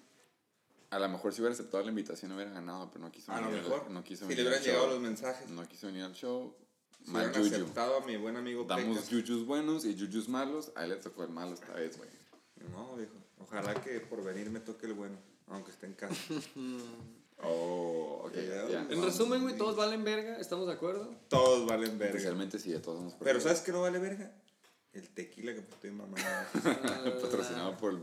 A 0.89 0.99
lo 0.99 1.07
mejor 1.07 1.33
si 1.33 1.41
hubiera 1.41 1.53
aceptado 1.53 1.83
la 1.83 1.89
invitación 1.89 2.31
hubiera 2.33 2.51
ganado, 2.51 2.89
pero 2.91 3.05
no 3.05 3.11
quiso 3.11 3.31
A 3.31 3.39
lo 3.39 3.47
venir. 3.49 3.63
mejor. 3.63 3.89
No 3.91 4.03
quiso 4.03 4.25
si 4.25 4.29
venir 4.29 4.43
le 4.45 4.49
al 4.49 4.55
hubieran 4.57 4.63
llegado 4.65 4.85
show. 4.85 4.93
los 4.93 5.01
mensajes. 5.01 5.49
No 5.49 5.67
quiso 5.67 5.87
venir 5.87 6.03
al 6.03 6.13
show. 6.13 6.55
Si 7.05 7.11
Mal 7.11 7.33
juju. 7.33 7.45
aceptado 7.47 7.97
a 7.97 8.05
mi 8.05 8.17
buen 8.17 8.35
amigo 8.35 8.63
Damos 8.65 8.97
Pecas. 8.97 9.09
jujus 9.09 9.45
buenos 9.45 9.85
y 9.85 9.97
jujus 9.97 10.27
malos. 10.29 10.71
A 10.75 10.83
él 10.83 10.89
le 10.89 10.95
tocó 10.97 11.23
el 11.23 11.29
malo 11.29 11.53
esta 11.53 11.71
vez, 11.73 11.97
güey. 11.97 12.09
No, 12.71 12.95
viejo. 12.95 13.13
Ojalá 13.39 13.73
que 13.75 13.99
por 14.01 14.23
venir 14.23 14.49
me 14.51 14.59
toque 14.59 14.85
el 14.85 14.93
bueno, 14.93 15.17
aunque 15.47 15.71
esté 15.71 15.85
en 15.87 15.93
casa. 15.93 16.15
Oh, 17.43 18.21
ok. 18.25 18.33
Ya, 18.35 18.67
ya. 18.69 18.87
En 18.87 19.01
resumen, 19.03 19.41
güey, 19.41 19.57
todos 19.57 19.75
valen 19.75 20.03
verga, 20.03 20.37
¿estamos 20.37 20.67
de 20.67 20.73
acuerdo? 20.73 21.11
Todos 21.27 21.65
valen 21.67 21.97
verga. 21.97 22.13
Especialmente 22.15 22.59
si 22.59 22.69
ya 22.69 22.79
todos 22.83 22.99
hemos 22.99 23.13
Pero. 23.15 23.39
¿sabes 23.41 23.61
qué 23.61 23.71
no 23.71 23.81
vale 23.81 23.97
verga? 23.97 24.31
El 24.93 25.07
tequila 25.09 25.53
que 25.53 25.61
me 25.61 25.69
estoy 25.69 25.91
mamando. 25.91 26.19
Patrocinado 27.21 27.77
por 27.77 27.93
el 27.93 27.99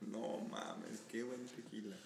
no 0.00 0.38
mames, 0.50 1.02
qué 1.10 1.22
buen 1.22 1.46
tequila. 1.46 1.96